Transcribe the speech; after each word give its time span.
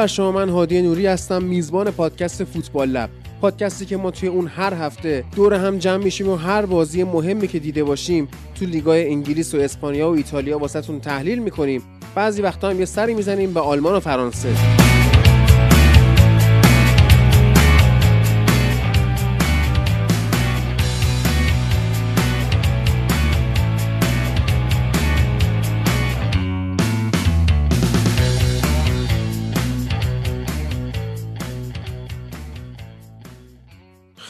بر 0.00 0.06
شما 0.06 0.32
من 0.32 0.48
هادی 0.48 0.82
نوری 0.82 1.06
هستم 1.06 1.42
میزبان 1.42 1.90
پادکست 1.90 2.44
فوتبال 2.44 2.88
لب. 2.88 3.10
پادکستی 3.40 3.86
که 3.86 3.96
ما 3.96 4.10
توی 4.10 4.28
اون 4.28 4.46
هر 4.46 4.74
هفته 4.74 5.24
دور 5.36 5.54
هم 5.54 5.78
جمع 5.78 6.04
میشیم 6.04 6.28
و 6.28 6.36
هر 6.36 6.66
بازی 6.66 7.04
مهمی 7.04 7.48
که 7.48 7.58
دیده 7.58 7.84
باشیم 7.84 8.28
تو 8.54 8.64
لیگای 8.64 9.08
انگلیس 9.08 9.54
و 9.54 9.58
اسپانیا 9.58 10.10
و 10.10 10.14
ایتالیا 10.14 10.58
واسهتون 10.58 11.00
تحلیل 11.00 11.38
می‌کنیم. 11.38 11.82
بعضی 12.14 12.42
وقتا 12.42 12.70
هم 12.70 12.78
یه 12.78 12.84
سری 12.84 13.14
می‌زنیم 13.14 13.54
به 13.54 13.60
آلمان 13.60 13.94
و 13.94 14.00
فرانسه. 14.00 14.48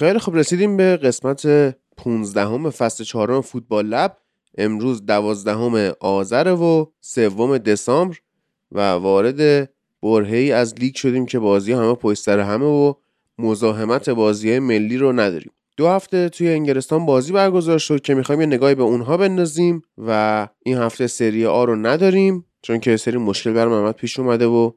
خیلی 0.01 0.19
خب 0.19 0.37
رسیدیم 0.37 0.77
به 0.77 0.97
قسمت 0.97 1.47
15 1.97 2.45
همه 2.47 2.71
فصل 2.71 3.05
چهارم 3.05 3.41
فوتبال 3.41 3.87
لب. 3.87 4.17
امروز 4.59 5.07
دوازدهم 5.07 5.93
آذر 6.01 6.53
و 6.53 6.93
سوم 7.01 7.59
دسامبر 7.59 8.17
و 8.73 8.81
وارد 8.81 9.71
برهه 10.03 10.37
ای 10.37 10.53
از 10.53 10.75
لیگ 10.75 10.95
شدیم 10.95 11.27
که 11.27 11.39
بازی 11.39 11.73
همه 11.73 11.95
پشت 11.95 12.29
همه 12.29 12.67
و 12.67 12.95
مزاحمت 13.39 14.11
بازی 14.11 14.59
ملی 14.59 14.97
رو 14.97 15.13
نداریم. 15.13 15.53
دو 15.77 15.89
هفته 15.89 16.29
توی 16.29 16.49
انگلستان 16.49 17.07
بازی 17.07 17.33
برگزار 17.33 17.79
شد 17.79 18.01
که 18.01 18.15
می‌خوایم 18.15 18.41
یه 18.41 18.47
نگاهی 18.47 18.75
به 18.75 18.83
اونها 18.83 19.17
بندازیم 19.17 19.83
و 19.99 20.49
این 20.63 20.79
هفته 20.79 21.07
سری 21.07 21.47
آ 21.47 21.65
رو 21.65 21.77
نداریم 21.77 22.45
چون 22.63 22.81
که 22.81 22.97
سری 22.97 23.17
مشکل 23.17 23.53
بر 23.53 23.69
محمد 23.69 23.95
پیش 23.95 24.19
اومده 24.19 24.47
و 24.47 24.71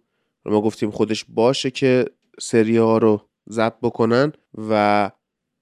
ما 0.46 0.62
گفتیم 0.62 0.92
خودش 0.92 1.26
باشه 1.30 1.72
که 1.72 2.06
سری 2.40 2.80
آ 2.80 2.98
رو 2.98 3.22
ضبط 3.50 3.76
بکنن 3.82 4.32
و 4.70 5.12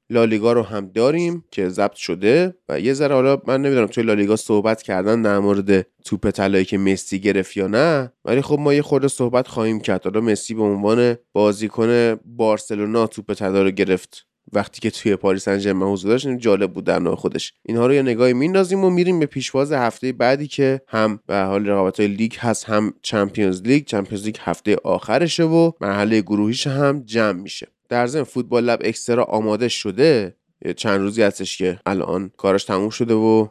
لالیگا 0.09 0.53
رو 0.53 0.63
هم 0.63 0.87
داریم 0.87 1.45
که 1.51 1.69
ضبط 1.69 1.95
شده 1.95 2.55
و 2.69 2.79
یه 2.79 2.93
ذره 2.93 3.15
حالا 3.15 3.41
من 3.47 3.61
نمی‌دونم 3.61 3.87
توی 3.87 4.03
لالیگا 4.03 4.35
صحبت 4.35 4.81
کردن 4.81 5.21
در 5.21 5.39
مورد 5.39 5.87
توپ 6.05 6.29
طلایی 6.29 6.65
که 6.65 6.77
مسی 6.77 7.19
گرفت 7.19 7.57
یا 7.57 7.67
نه 7.67 8.13
ولی 8.25 8.41
خب 8.41 8.59
ما 8.59 8.73
یه 8.73 8.81
خورده 8.81 9.07
صحبت 9.07 9.47
خواهیم 9.47 9.79
کرد. 9.79 10.03
حالا 10.03 10.21
مسی 10.21 10.53
به 10.53 10.63
عنوان 10.63 11.15
بازیکن 11.33 12.15
بارسلونا 12.25 13.07
توپ 13.07 13.33
طلا 13.33 13.63
رو 13.63 13.71
گرفت. 13.71 14.30
وقتی 14.53 14.81
که 14.81 14.91
توی 14.91 15.15
پاریس 15.15 15.49
سن 15.49 15.81
حضور 15.81 16.11
داشت 16.11 16.27
جالب 16.27 16.73
بود 16.73 16.83
در 16.83 16.99
نوع 16.99 17.15
خودش. 17.15 17.53
اینها 17.63 17.87
رو 17.87 17.93
یه 17.93 18.01
نگاهی 18.01 18.33
میندازیم 18.33 18.83
و 18.83 18.89
میریم 18.89 19.19
به 19.19 19.25
پیشواز 19.25 19.71
هفته 19.71 20.11
بعدی 20.11 20.47
که 20.47 20.81
هم 20.87 21.19
به 21.27 21.41
حال 21.41 21.67
رقابت 21.67 21.99
های 21.99 22.09
لیگ 22.09 22.35
هست 22.37 22.65
هم 22.65 22.93
Champions 23.01 23.61
League. 23.61 23.85
Champions 23.85 24.25
League 24.25 24.35
هفته 24.39 24.77
آخرشه 24.83 25.43
و 25.43 25.71
مرحله 25.81 26.21
گروهیش 26.21 26.67
هم 26.67 27.03
جمع 27.05 27.41
میشه. 27.41 27.67
در 27.89 28.07
ضمن 28.07 28.23
فوتبال 28.23 28.63
لب 28.63 28.79
extra 28.83 29.23
آماده 29.23 29.67
شده. 29.67 30.35
چند 30.75 31.01
روزی 31.01 31.21
هستش 31.21 31.57
که 31.57 31.79
الان 31.85 32.31
کارش 32.37 32.63
تموم 32.63 32.89
شده 32.89 33.13
و 33.13 33.47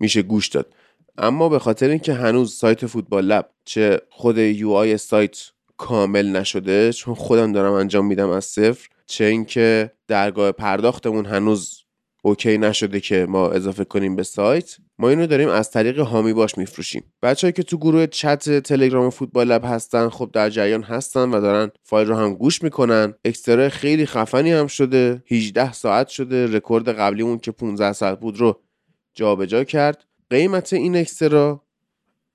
میشه 0.00 0.22
گوش 0.22 0.48
داد. 0.48 0.74
اما 1.18 1.48
به 1.48 1.58
خاطر 1.58 1.88
اینکه 1.88 2.14
هنوز 2.14 2.54
سایت 2.54 2.86
فوتبال 2.86 3.24
لب 3.24 3.50
چه 3.64 4.00
خود 4.10 4.38
UI 4.38 4.96
سایت 4.96 5.38
کامل 5.76 6.26
نشده 6.26 6.92
چون 6.92 7.14
خودم 7.14 7.52
دارم 7.52 7.72
انجام 7.72 8.06
میدم 8.06 8.28
از 8.28 8.44
صفر 8.44 8.88
چه 9.06 9.24
اینکه 9.24 9.92
درگاه 10.08 10.52
پرداختمون 10.52 11.26
هنوز 11.26 11.82
OK 12.24 12.58
نشده 12.58 13.00
که 13.00 13.26
ما 13.28 13.50
اضافه 13.50 13.84
کنیم 13.84 14.16
به 14.16 14.22
سایت 14.22 14.76
ما 14.98 15.08
اینو 15.08 15.26
داریم 15.26 15.48
از 15.48 15.70
طریق 15.70 15.98
هامی 16.00 16.32
باش 16.32 16.58
میفروشیم. 16.58 17.12
بچههایی 17.22 17.52
که 17.52 17.62
تو 17.62 17.78
گروه 17.78 18.06
چت 18.06 18.58
تلگرام 18.58 19.10
فوتبال 19.10 19.46
لب 19.46 19.64
هستن 19.64 20.08
خب 20.08 20.30
در 20.32 20.50
جریان 20.50 20.82
هستن 20.82 21.30
و 21.30 21.40
دارن 21.40 21.70
فایل 21.82 22.08
رو 22.08 22.16
هم 22.16 22.34
گوش 22.34 22.62
می‌کنن. 22.62 23.14
extra 23.24 23.68
خیلی 23.68 24.06
خفنی 24.06 24.52
هم 24.52 24.66
شده. 24.66 25.22
18 25.30 25.72
ساعت 25.72 26.08
شده. 26.08 26.46
رکورد 26.46 26.88
قبلیمون 26.88 27.38
که 27.38 27.52
15 27.52 27.92
ساعت 27.92 28.20
بود 28.20 28.40
رو 28.40 28.60
جابجا 29.14 29.64
کرد. 29.64 30.04
قیمت 30.30 30.72
این 30.72 30.96
extra 30.96 31.65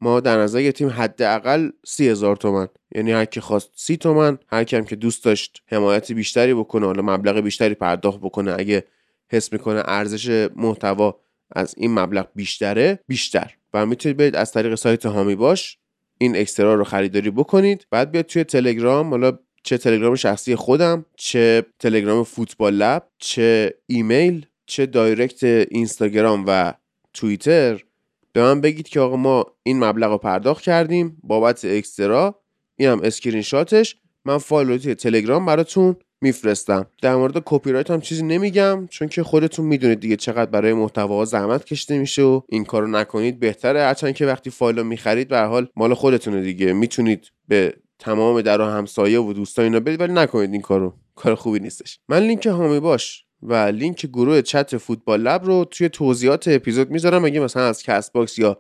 ما 0.02 0.20
در 0.20 0.38
نظر 0.38 0.62
گرفتیم 0.62 0.90
حداقل 0.90 1.70
سی 1.86 2.10
هزار 2.10 2.36
تومن. 2.36 2.68
یعنی 2.96 3.12
هر 3.12 3.26
کی 3.26 3.40
خواست 3.40 3.70
سی 3.76 3.98
تومن 3.98 4.38
هر 4.48 4.64
کی 4.64 4.84
که 4.84 4.96
دوست 4.96 5.24
داشت 5.24 5.62
حمایت 5.68 6.12
بیشتری 6.12 6.54
بکنه 6.54 6.86
حالا 6.86 7.02
مبلغ 7.02 7.40
بیشتری 7.40 7.74
پرداخت 7.74 8.20
بکنه. 8.20 8.56
اگه 8.60 8.84
حس 9.32 9.54
می‌کنه 9.54 9.84
ارزش 9.86 10.50
محتوا 10.56 11.20
از 11.52 11.76
این 11.78 11.94
مبلغ 11.94 12.28
بیشتره 12.36 13.00
بیشتر. 13.08 13.52
و 13.74 13.86
می‌تونید 13.86 14.18
برید 14.18 14.36
از 14.36 14.52
طریق 14.52 14.76
سایت 14.76 15.06
هامی 15.06 15.36
باش 15.36 15.78
این 16.18 16.38
extra 16.38 16.76
رو 16.76 16.84
خریداری 16.84 17.32
بکنید. 17.32 17.88
بعد 17.92 18.12
بیاید 18.12 18.26
توی 18.26 18.44
تلگرام 18.44 19.10
حالا 19.10 19.40
چه 19.64 19.78
تلگرام 19.78 20.16
شخصی 20.16 20.56
خودم 20.56 21.06
چه 21.16 21.66
تلگرام 21.80 22.24
فوتبال 22.24 22.74
لب 22.74 23.08
چه 23.18 23.76
ایمیل 23.88 24.46
چه 24.66 24.86
direct 24.86 25.44
اینستاگرام 25.44 26.44
و 26.48 26.74
توییتر. 27.14 27.84
به 28.34 28.42
من 28.42 28.62
بگید 28.62 28.88
که 28.88 29.00
آقا 29.00 29.16
ما 29.16 29.46
این 29.64 29.84
مبلغ 29.84 30.12
رو 30.12 30.18
پرداخت 30.18 30.64
کردیم 30.64 31.18
بابت 31.24 31.66
extra. 31.66 32.42
این 32.76 32.90
هم 32.90 33.00
اسکرین 33.04 33.42
شاتش 33.42 33.96
من 34.26 34.38
فایل 34.38 34.70
رو 34.70 34.78
تلگرام 34.78 35.46
براتون 35.46 35.96
میفرستم. 36.22 36.86
در 37.02 37.16
مورد 37.16 37.42
کپی 37.46 37.72
رایت 37.72 37.92
هم 37.92 38.02
چیزی 38.02 38.24
نمیگم 38.24 38.88
چون 38.90 39.08
که 39.08 39.24
خودتون 39.24 39.66
می‌دونید 39.66 40.00
دیگه 40.00 40.16
چقدر 40.16 40.52
برای 40.52 40.74
محتوا 40.74 41.26
زحمت 41.26 41.66
کشیده 41.66 42.00
میشه 42.00 42.22
و 42.22 42.42
این 42.50 42.66
کارو 42.66 42.88
نکنید 42.88 43.40
بهتره. 43.40 43.82
هرچند 43.82 44.16
که 44.16 44.26
وقتی 44.26 44.50
فایل 44.50 44.78
رو 44.78 44.84
می‌خرید 44.84 45.28
به 45.28 45.40
حال 45.40 45.68
مال 45.76 45.94
خودتونه 45.94 46.42
دیگه. 46.42 46.74
می‌تونید 46.74 47.32
به 47.48 47.74
تمام 48.00 48.42
در 48.42 48.62
و 48.62 48.66
همسایه 48.66 49.20
و 49.20 49.34
دوستان 49.34 49.66
اینا 49.66 49.80
بدید 49.80 50.02
ولی 50.02 50.14
نکنید 50.14 50.52
این 50.52 50.62
کارو. 50.62 50.94
کار 51.16 51.36
خوبی 51.36 51.60
نیستش. 51.60 52.00
من 52.10 52.20
لینک 52.24 52.46
هامی 52.46 52.80
باش. 52.80 53.26
و 53.44 53.54
لینک 53.54 54.06
گروه 54.06 54.42
چت 54.42 54.78
فوتبال 54.78 55.22
لب 55.22 55.46
رو 55.46 55.66
توی 55.66 55.90
توضیحات 55.90 56.48
اپیزود 56.48 56.92
می‌ذارم. 56.92 57.26
اگه 57.26 57.40
مثلا 57.40 57.68
از 57.68 57.84
کست 57.84 58.14
باکس 58.14 58.40
یا 58.40 58.58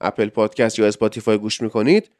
اپل 0.00 0.28
پادکست 0.28 0.78
یا 0.78 0.86
اسپاتیفای 0.86 1.38
گوش 1.38 1.60
می‌کنید 1.60 2.10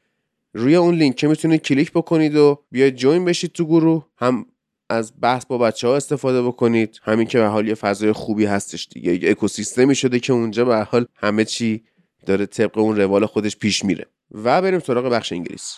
روی 0.53 0.75
اون 0.75 0.95
لینک 0.95 1.23
می‌تونید 1.23 1.61
کلیک 1.61 1.91
بکنید 1.91 2.35
و 2.35 2.63
بیاید 2.71 2.95
join 2.95 3.25
بشید 3.25 3.51
تو 3.51 3.65
گروه. 3.65 4.05
هم 4.17 4.45
از 4.89 5.13
بحث 5.21 5.45
با 5.45 5.57
بچه 5.57 5.87
ها 5.87 5.95
استفاده 5.95 6.41
بکنید. 6.41 6.99
همین 7.03 7.27
که 7.27 7.37
به 7.37 7.45
حال 7.45 7.67
یه 7.67 7.75
فضای 7.75 8.11
خوبی 8.11 8.45
هستش 8.45 8.87
دیگه. 8.91 9.23
یه 9.23 9.31
اکوسیستمی 9.31 9.95
شده 9.95 10.19
که 10.19 10.33
اونجا 10.33 10.65
به 10.65 10.83
حال 10.83 11.05
همه 11.15 11.45
چی 11.45 11.83
داره 12.25 12.45
طبق 12.45 12.77
اون 12.77 12.95
روال 12.95 13.25
خودش 13.25 13.57
پیش 13.57 13.85
میره. 13.85 14.05
و 14.31 14.61
بریم 14.61 14.79
سراغ 14.79 15.05
بخش 15.05 15.31
انگلیس. 15.31 15.77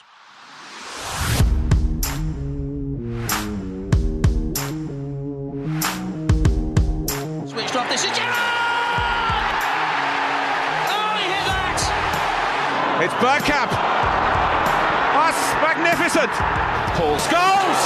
Bergkamp. 13.23 13.71
That's 15.15 15.39
magnificent. 15.63 16.27
Paul 16.99 17.15
Scholes. 17.23 17.79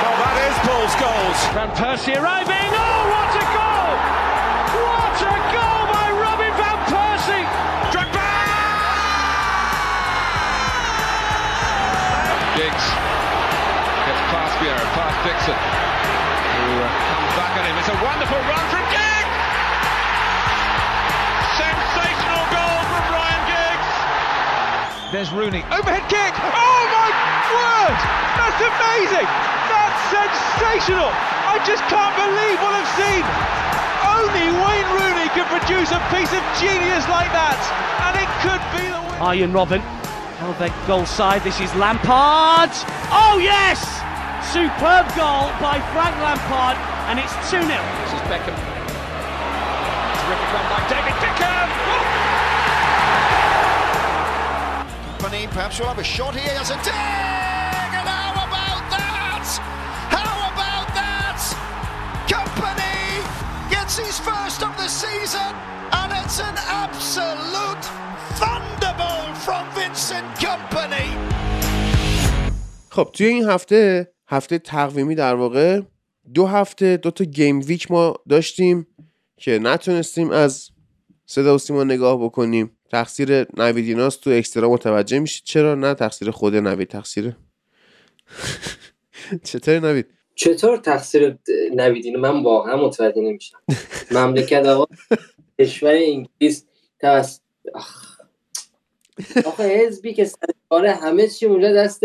Well, 0.00 0.16
that 0.16 0.36
is 0.48 0.56
Paul's 0.64 0.96
goals. 0.96 1.36
Van 1.52 1.68
Persie 1.76 2.16
arriving. 2.16 2.72
Oh, 2.72 3.04
what 3.12 3.36
a 3.36 3.44
goal! 3.52 3.92
What 4.80 5.20
a 5.28 5.36
goal 5.52 5.82
by 5.92 6.08
Robin 6.24 6.56
Van 6.56 6.80
Persie! 6.88 7.44
Drogba! 7.92 8.32
Giggs 12.56 12.86
gets 14.08 14.24
past 14.32 14.56
Vieira, 14.56 14.86
past 14.96 15.20
Dixon, 15.20 15.52
who 15.52 16.80
uh, 16.80 16.88
comes 16.88 17.32
back 17.36 17.52
at 17.60 17.68
him. 17.68 17.76
It's 17.76 17.92
a 17.92 17.98
wonderful 18.00 18.40
run 18.48 18.64
from 18.72 18.88
Giggs! 18.88 18.99
There's 25.10 25.34
Rooney. 25.34 25.66
Overhead 25.74 26.06
kick! 26.06 26.30
Oh 26.38 26.82
my 26.86 27.10
word! 27.50 27.98
That's 28.38 28.62
amazing! 28.62 29.26
That's 29.66 29.98
sensational! 30.06 31.10
I 31.50 31.58
just 31.66 31.82
can't 31.90 32.14
believe 32.14 32.58
what 32.62 32.78
I've 32.78 32.92
seen! 32.94 33.26
Only 34.06 34.54
Wayne 34.54 34.90
Rooney 35.02 35.26
can 35.34 35.50
produce 35.50 35.90
a 35.90 35.98
piece 36.14 36.30
of 36.30 36.38
genius 36.62 37.02
like 37.10 37.26
that! 37.34 37.58
And 38.06 38.22
it 38.22 38.30
could 38.38 38.62
be 38.70 38.86
the 38.86 39.02
win. 39.02 39.18
Arjen 39.18 39.50
Robben. 39.50 39.82
Oh, 40.46 40.54
their 40.62 40.70
goal 40.86 41.02
side. 41.02 41.42
This 41.42 41.58
is 41.58 41.74
Lampard. 41.74 42.70
Oh, 43.10 43.42
yes! 43.42 43.82
Superb 44.54 45.10
goal 45.18 45.50
by 45.58 45.82
Frank 45.90 46.14
Lampard. 46.22 46.78
And 47.10 47.18
it's 47.18 47.34
2 47.50 47.58
0. 47.58 47.66
This 47.66 48.14
is 48.14 48.22
Beckham. 48.30 48.54
Terrific 50.22 50.50
run 50.54 50.66
by 50.70 50.80
David 50.86 51.18
Beckham! 51.18 51.66
Oh! 51.66 52.39
Company 55.20 55.46
perhaps 55.48 55.78
will 55.78 55.86
have 55.86 55.98
a 55.98 56.04
shot 56.16 56.34
here 56.34 56.56
as 56.62 56.70
a 56.70 56.78
dig! 56.88 57.90
And 58.00 58.08
how 58.16 58.32
about 58.48 58.84
that? 58.96 59.44
How 60.16 60.34
about 60.52 60.88
that? 61.00 61.40
Company 62.36 63.00
gets 63.74 63.94
his 63.98 64.16
first 64.28 64.62
of 64.62 64.72
the 64.80 64.88
season, 64.88 65.52
and 66.00 66.08
it's 66.20 66.38
an 66.48 66.56
absolute 66.84 67.84
thunderbolt 68.40 69.36
from 69.46 69.64
Vincent 69.78 70.28
Company. 70.46 71.08
خب 72.90 73.10
توی 73.12 73.26
این 73.26 73.48
هفته 73.48 74.12
هفته 74.28 74.58
تقویمی 74.58 75.14
در 75.14 75.34
واقع 75.34 75.80
دو 76.34 76.46
هفته 76.46 76.96
دو 76.96 77.10
تا 77.10 77.24
گیم 77.24 77.60
ویک 77.66 77.90
ما 77.90 78.14
داشتیم 78.28 78.86
که 79.36 79.58
نتونستیم 79.58 80.30
از 80.30 80.70
صدا 81.26 81.54
و 81.54 81.58
سیما 81.58 81.84
نگاه 81.84 82.24
بکنیم 82.24 82.76
تقصیر 82.90 83.46
نویدیناس 83.56 84.16
تو 84.16 84.30
اکسترا 84.30 84.68
متوجه 84.70 85.18
میشید 85.18 85.42
چرا؟ 85.44 85.74
نه 85.74 85.94
تقصیر 85.94 86.30
خود 86.30 86.56
نوید 86.56 86.88
تقصیر 86.88 87.36
چطور 89.44 89.78
نوید؟ 89.78 90.06
چطور 90.34 90.76
تقصیر 90.76 91.38
نویدین 91.74 92.16
من 92.16 92.42
واقعا 92.42 92.76
متوجه 92.76 93.20
نمیشم. 93.22 93.58
مملکت 94.10 94.66
آقا 94.66 94.94
کشور 95.60 95.94
انگلیس 95.94 96.64
توسط 97.00 97.40
آخه 99.46 99.62
حزبی 99.62 100.14
که 100.14 100.24
سر 100.24 100.86
همه 100.86 101.28
چی 101.28 101.46
اونجا 101.46 101.72
دست 101.72 102.00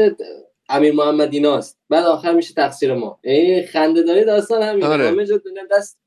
امیر 0.69 0.93
محمد 0.93 1.33
ایناست. 1.33 1.77
بعد 1.89 2.05
آخر 2.05 2.33
میشه 2.33 2.53
تقصیر 2.53 2.93
ما. 2.93 3.19
ای 3.23 3.65
خنده 3.65 4.01
داری 4.03 4.25
داستان 4.25 4.63
همین. 4.63 4.83
آره. 4.83 5.07
همه 5.07 5.25
جا 5.25 5.41
دست 5.71 5.97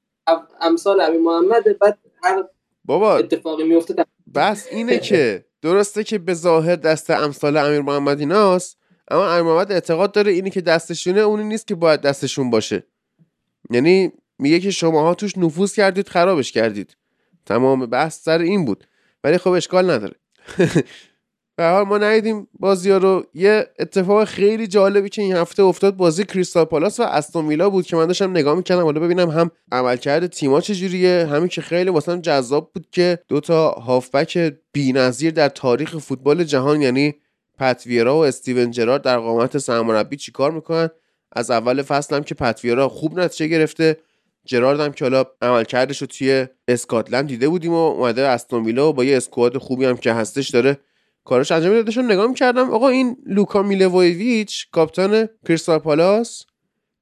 امثال 0.60 1.00
امیر 1.00 1.20
محمد 1.20 1.78
بعد 1.78 1.98
هر 2.22 2.44
بابا. 2.84 3.16
اتفاقی 3.16 3.64
میفته 3.64 3.94
بس 4.34 4.66
اینه 4.70 4.98
که 4.98 5.44
درسته 5.62 6.04
که 6.04 6.18
به 6.18 6.34
ظاهر 6.34 6.76
دست 6.76 7.10
امثال 7.10 7.56
امیر 7.56 7.80
محمد 7.80 8.20
ایناست 8.20 8.78
اما 9.10 9.32
امیر 9.32 9.42
محمد 9.42 9.72
اعتقاد 9.72 10.12
داره 10.12 10.32
اینی 10.32 10.50
که 10.50 10.60
دستشونه 10.60 11.20
اونی 11.20 11.44
نیست 11.44 11.66
که 11.66 11.74
باید 11.74 12.00
دستشون 12.00 12.50
باشه. 12.50 12.86
یعنی 13.70 14.12
میگه 14.38 14.60
که 14.60 14.70
شماها 14.70 15.14
توش 15.14 15.38
نفوذ 15.38 15.74
کردید 15.74 16.08
خرابش 16.08 16.52
کردید. 16.52 16.96
تمام 17.46 17.86
بحث 17.86 18.22
سر 18.22 18.38
این 18.38 18.64
بود. 18.64 18.84
ولی 19.24 19.38
خب 19.38 19.50
اشکال 19.50 19.90
نداره. 19.90 20.14
به 21.58 21.64
حال 21.64 21.84
ما 21.84 21.98
ندیدیم 21.98 22.48
بازی 22.60 22.90
ها 22.90 22.96
رو. 22.96 23.24
یه 23.34 23.66
اتفاق 23.78 24.24
خیلی 24.24 24.66
جالبی 24.66 25.08
که 25.08 25.22
این 25.22 25.36
هفته 25.36 25.62
افتاد 25.62 25.96
بازی 25.96 26.24
کریستال 26.24 26.64
پالاس 26.64 27.00
و 27.00 27.02
استون 27.02 27.48
ویلا 27.48 27.70
بود 27.70 27.86
که 27.86 27.96
من 27.96 28.06
داشتم 28.06 28.30
نگاه 28.30 28.56
می‌کردم. 28.56 28.82
حالا 28.82 29.00
ببینم 29.00 29.30
هم 29.30 29.50
عملکرد 29.72 30.26
تیما 30.26 30.60
چجوریه 30.60 31.26
همین 31.30 31.48
که 31.48 31.60
خیلی 31.60 31.90
واسم 31.90 32.20
جذاب 32.20 32.70
بود 32.74 32.86
که 32.92 33.18
دو 33.28 33.40
تا 33.40 33.70
هافبک 33.70 34.54
بی‌نظیر 34.72 35.30
در 35.30 35.48
تاریخ 35.48 35.98
فوتبال 35.98 36.44
جهان 36.44 36.82
یعنی 36.82 37.14
پتویرا 37.58 38.16
و 38.16 38.24
استیون 38.24 38.70
جرارد 38.70 39.02
در 39.02 39.18
قامت 39.18 39.58
سرمربی 39.58 40.16
چیکار 40.16 40.50
می‌کنن؟ 40.50 40.88
از 41.32 41.50
اول 41.50 41.82
فصل 41.82 42.16
هم 42.16 42.24
که 42.24 42.34
پتویرا 42.34 42.88
خوب 42.88 43.20
نتیجه 43.20 43.46
گرفته. 43.46 43.96
جرارد 44.44 44.80
هم 44.80 44.92
که 44.92 45.04
حالا 45.04 45.24
عملکردش 45.42 46.00
رو 46.00 46.06
توی 46.06 46.46
اسکاتلند 46.68 47.26
دیده 47.28 47.48
بودیم 47.48 47.72
و 47.72 47.76
اومده 47.76 48.28
استون 48.28 48.64
ویلا 48.64 48.88
و 48.88 48.92
با 48.92 49.04
یه 49.04 49.16
اسکواد 49.16 49.58
خوبی 49.58 49.84
هم 49.84 49.96
که 49.96 50.12
هستش 50.12 50.48
داره 50.48 50.78
کارش 51.28 51.52
انجام 51.52 51.70
میده 51.70 51.82
داشتم 51.82 52.12
نگاه 52.12 52.26
می‌کردم. 52.26 52.70
آقا 52.70 52.88
این 52.88 53.16
لوکا 53.26 53.62
میلوویچ 53.62 54.70
کاپیتان 54.70 55.28
کریستال 55.48 55.78
پالاس 55.78 56.44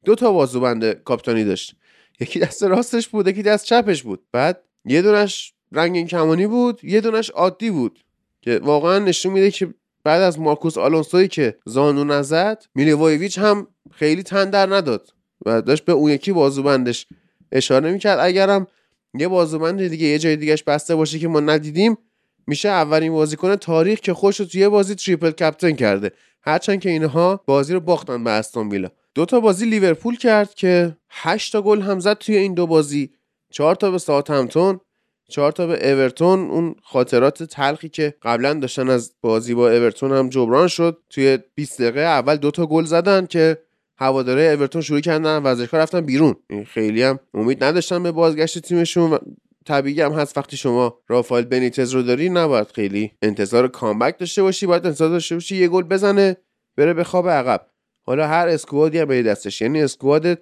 دو 0.04 0.14
تا 0.14 0.32
بازوبند 0.32 0.92
کاپیتانی 0.92 1.44
داشت. 1.44 1.74
یکی 2.20 2.38
دست 2.38 2.62
راستش 2.62 3.08
بود 3.08 3.28
یکی 3.28 3.42
دست 3.42 3.64
چپش 3.64 4.02
بود. 4.02 4.22
بعد 4.32 4.62
یه 4.84 5.02
دونش 5.02 5.54
رنگین 5.72 6.06
کمانی 6.06 6.46
بود 6.46 6.84
یه 6.84 7.00
دونش 7.00 7.30
عادی 7.30 7.70
بود 7.70 8.04
که 8.42 8.58
واقعا 8.58 8.98
نشون 8.98 9.32
میده 9.32 9.50
که 9.50 9.74
بعد 10.04 10.22
از 10.22 10.40
مارکوس 10.40 10.78
آلونسوی 10.78 11.28
که 11.28 11.58
زانو 11.64 12.04
نزد 12.04 12.64
میلوویچ 12.74 13.38
هم 13.38 13.66
خیلی 13.90 14.22
تن 14.22 14.50
در 14.50 14.74
نداد 14.74 15.08
و 15.46 15.62
داشت 15.62 15.84
به 15.84 15.92
اون 15.92 16.10
یکی 16.10 16.32
بازوبندش 16.32 17.06
اشاره 17.52 17.92
می‌کرد. 17.92 18.18
اگرم 18.20 18.66
یه 19.14 19.28
بازوبند 19.28 19.88
دیگه 19.88 20.06
یه 20.06 20.18
جای 20.18 20.36
دیگهش 20.36 20.62
بسته 20.62 20.94
باشه 20.94 21.18
که 21.18 21.28
ما 21.28 21.40
ندیدیم 21.40 21.98
میشه 22.46 22.68
اولین 22.68 23.12
بازیکن 23.12 23.56
تاریخ 23.56 24.00
که 24.00 24.14
خودش 24.14 24.36
توی 24.36 24.68
بازی 24.68 24.94
triple 24.94 25.30
captain 25.30 25.72
کرده. 25.72 26.12
هرچند 26.42 26.80
که 26.80 26.90
اینها 26.90 27.40
بازی 27.46 27.74
رو 27.74 27.80
باختن 27.80 28.24
به 28.24 28.30
استون 28.30 28.68
ویلا. 28.68 28.88
دو 29.14 29.24
تا 29.24 29.40
بازی 29.40 29.66
لیورپول 29.66 30.16
کرد 30.16 30.54
که 30.54 30.96
8 31.10 31.52
تا 31.52 31.62
گل 31.62 31.80
هم 31.80 32.00
زد 32.00 32.18
توی 32.18 32.36
این 32.36 32.54
دو 32.54 32.66
بازی. 32.66 33.10
4 33.50 33.74
تا 33.74 33.90
به 33.90 33.98
ساوثهمپتون 33.98 34.80
4 35.28 35.52
تا 35.52 35.66
به 35.66 35.92
اورتون 35.92 36.50
اون 36.50 36.74
خاطرات 36.82 37.42
تلخی 37.42 37.88
که 37.88 38.14
قبلا 38.22 38.54
داشتن 38.54 38.90
از 38.90 39.12
بازی 39.20 39.54
با 39.54 39.70
اورتون 39.70 40.12
هم 40.12 40.28
جبران 40.28 40.68
شد. 40.68 40.98
توی 41.10 41.38
20 41.54 41.82
دقیقه 41.82 42.00
اول 42.00 42.36
دو 42.36 42.50
تا 42.50 42.66
گل 42.66 42.84
زدن 42.84 43.26
که 43.26 43.58
هوادارای 43.98 44.42
اورتون 44.42 44.82
شروع 44.82 45.00
کردن 45.00 45.42
ورزشگاه 45.42 45.80
رفتن 45.80 46.00
بیرون. 46.00 46.36
این 46.50 46.64
خیلی 46.64 47.02
هم 47.02 47.18
امید 47.34 47.64
نداشتن 47.64 48.02
به 48.02 48.12
بازگشت 48.12 48.58
تیمشون 48.58 49.18
طبیعی 49.66 50.00
هم 50.00 50.12
هست. 50.12 50.38
وقتی 50.38 50.56
شما 50.56 50.98
رافائل 51.08 51.44
بنیتز 51.44 51.92
رو 51.92 52.02
داری 52.02 52.28
نباید 52.28 52.66
خیلی 52.66 53.12
انتظار 53.22 53.68
comeback 53.68 54.18
داشته 54.18 54.42
باشی. 54.42 54.66
باید 54.66 54.86
انتظار 54.86 55.08
داشته 55.08 55.34
باشی 55.34 55.56
یه 55.56 55.68
گل 55.68 55.82
بزنه 55.82 56.36
بره 56.76 56.94
بخوابه 56.94 57.28
عقب. 57.28 57.66
حالا 58.02 58.26
هر 58.26 58.48
squad 58.48 58.90
ی 58.90 58.98
هم 58.98 59.08
به 59.08 59.22
دستش. 59.22 59.60
یعنی 59.60 59.82
squad 59.82 60.38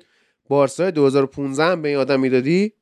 بارسا 0.49 0.91
2015 0.91 1.65
هم 1.65 1.83
به 1.83 1.89
این 1.89 1.99
آدم 1.99 2.21
می‌دادی. 2.21 2.73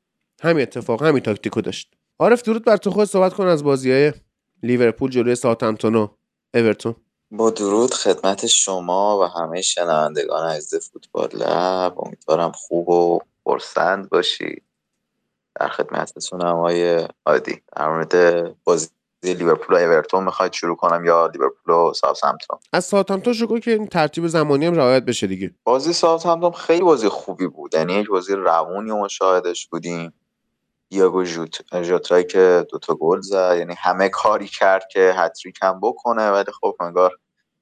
همین 0.41 0.61
اتفاق 0.61 1.03
همین 1.03 1.23
تاکتیکو 1.23 1.61
داشت. 1.61 1.93
عارف 2.19 2.41
درود 2.41 2.65
بر 2.65 2.77
تو. 2.77 2.91
خود 2.91 3.07
صحبت 3.07 3.33
کن 3.33 3.47
از 3.47 3.63
بازی 3.63 3.91
های 3.91 4.13
لیورپول 4.63 5.11
جلوی 5.11 5.35
ساوثهمپتون 5.35 5.95
و 5.95 6.07
اورتون. 6.53 6.95
با 7.31 7.49
درود 7.49 7.93
خدمت 7.93 8.47
شما 8.47 9.19
و 9.19 9.23
همه 9.23 9.61
شنوندگان 9.61 10.49
عزیز 10.49 10.89
فوتبال 10.89 11.29
لب. 11.33 11.99
امیدوارم 12.05 12.51
خوب 12.51 12.89
و 12.89 13.19
خرسند 13.43 14.09
باشید. 14.09 14.63
در 15.59 15.67
خدمتتون 15.67 16.41
آقای 16.41 17.07
عادی. 17.25 17.61
در 17.75 17.89
مورد 17.89 18.55
بازی 18.63 18.87
لیورپول 19.23 19.75
و 19.75 19.79
اورتون 19.79 20.23
می‌خواید 20.23 20.53
شروع 20.53 20.75
کنم 20.75 21.05
یا 21.05 21.27
لیورپول 21.27 21.75
و 21.75 21.93
ساوثهمپتون؟ 21.93 22.59
از 22.73 22.85
ساوثهمپتون 22.85 23.33
شروع 23.33 23.59
که 23.59 23.71
این 23.71 23.87
ترتیب 23.87 24.27
زمانی 24.27 24.65
هم 24.65 24.75
رعایت 24.75 25.03
بشه 25.03 25.27
دیگه. 25.27 25.55
بازی 25.63 25.93
ساوثهمپتون 25.93 26.51
خیلی 26.51 26.83
بازی 26.83 27.07
خوبی 27.07 27.47
بود. 27.47 27.73
یعنی 27.73 27.93
یک 27.93 28.07
بازی 28.07 28.33
روونی 28.33 28.91
و 28.91 28.97
مشاهدش 28.97 29.67
بودیم. 29.67 30.13
دیاگو 30.89 31.23
جوت 31.23 31.81
ژوتایی 31.81 32.23
که 32.25 32.65
دوتا 32.69 32.95
گل 32.95 33.21
زد. 33.21 33.55
یعنی 33.57 33.75
همه 33.77 34.09
کاری 34.09 34.47
کرد 34.47 34.87
که 34.91 35.13
هتریک 35.17 35.59
هم 35.61 35.79
بکنه 35.79 36.31
ولی 36.31 36.51
خب 36.61 36.75
انگار 36.79 37.11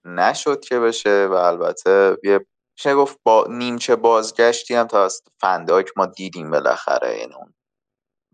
نشد 0.05 0.59
که 0.59 0.79
بشه 0.79 1.27
و 1.31 1.33
البته 1.33 2.17
یه 2.23 2.45
میشه 2.73 2.95
گفت 2.95 3.19
با 3.23 3.47
نیمچه 3.49 3.95
بازگشتی 3.95 4.75
هم 4.75 4.87
تا 4.87 5.05
از 5.05 5.21
فن‌دایک 5.37 5.89
ما 5.95 6.05
دیدیم 6.05 6.51
بالاخره. 6.51 7.19
یعنی 7.19 7.33
اون 7.33 7.53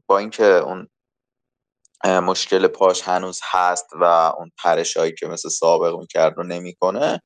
با 0.10 0.18
اینکه 0.18 0.46
اون 0.46 0.88
مشکل 2.06 2.68
پاش 2.68 3.02
هنوز 3.02 3.40
هست 3.44 3.86
و 4.02 4.04
اون 4.38 4.52
پرشایی 4.64 5.14
که 5.14 5.28
مثل 5.28 5.50
سابق 5.50 6.00
می‌کرد 6.00 6.38
رو 6.38 6.44
نمی‌کنه 6.44 7.22